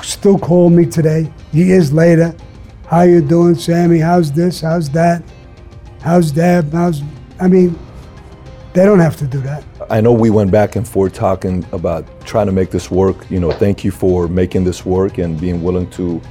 still 0.02 0.40
call 0.40 0.70
me 0.70 0.86
today, 0.86 1.32
years 1.52 1.92
later. 1.92 2.34
How 2.94 3.02
you 3.02 3.22
doing, 3.22 3.56
Sammy? 3.56 3.98
How's 3.98 4.32
this? 4.32 4.62
How's 4.62 4.88
that? 4.92 5.24
how's 6.00 6.30
Deb? 6.30 6.72
How's 6.72 7.02
I 7.40 7.48
mean, 7.48 7.76
they 8.74 8.86
don't 8.86 9.00
have 9.00 9.18
to 9.18 9.26
do 9.26 9.42
that. 9.42 9.64
I 9.90 10.00
know 10.00 10.14
we 10.14 10.30
went 10.30 10.52
back 10.52 10.76
and 10.76 10.88
forth 10.88 11.12
talking 11.12 11.66
about 11.72 12.06
trying 12.24 12.46
to 12.46 12.52
make 12.52 12.70
this 12.70 12.92
work. 12.92 13.26
You 13.32 13.40
know, 13.40 13.52
thank 13.52 13.84
you 13.84 13.90
for 13.90 14.28
making 14.28 14.64
this 14.64 14.86
work 14.86 15.18
and 15.18 15.42
being 15.42 15.64
willing 15.64 15.90
to. 15.90 16.22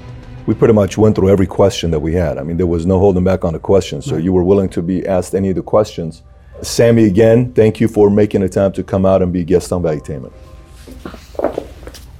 We 0.46 0.54
pretty 0.54 0.74
much 0.74 0.96
went 0.96 1.16
through 1.16 1.30
every 1.30 1.48
question 1.48 1.90
that 1.90 1.98
we 1.98 2.12
had. 2.12 2.38
I 2.38 2.44
mean, 2.44 2.58
there 2.58 2.68
was 2.68 2.86
no 2.86 2.96
holding 3.00 3.24
back 3.24 3.44
on 3.44 3.54
the 3.54 3.58
questions. 3.58 4.04
So 4.04 4.16
you 4.16 4.32
were 4.32 4.44
willing 4.44 4.68
to 4.68 4.82
be 4.82 5.04
asked 5.04 5.34
any 5.34 5.48
of 5.48 5.56
the 5.56 5.62
questions. 5.64 6.22
Sammy, 6.62 7.06
again, 7.06 7.52
thank 7.54 7.80
you 7.80 7.88
for 7.88 8.08
making 8.08 8.40
the 8.40 8.48
time 8.48 8.70
to 8.74 8.84
come 8.84 9.04
out 9.04 9.20
and 9.20 9.32
be 9.32 9.40
a 9.40 9.44
guest 9.44 9.72
on 9.72 9.82
Valuetainment. 9.82 10.32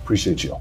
Appreciate 0.02 0.42
you. 0.42 0.60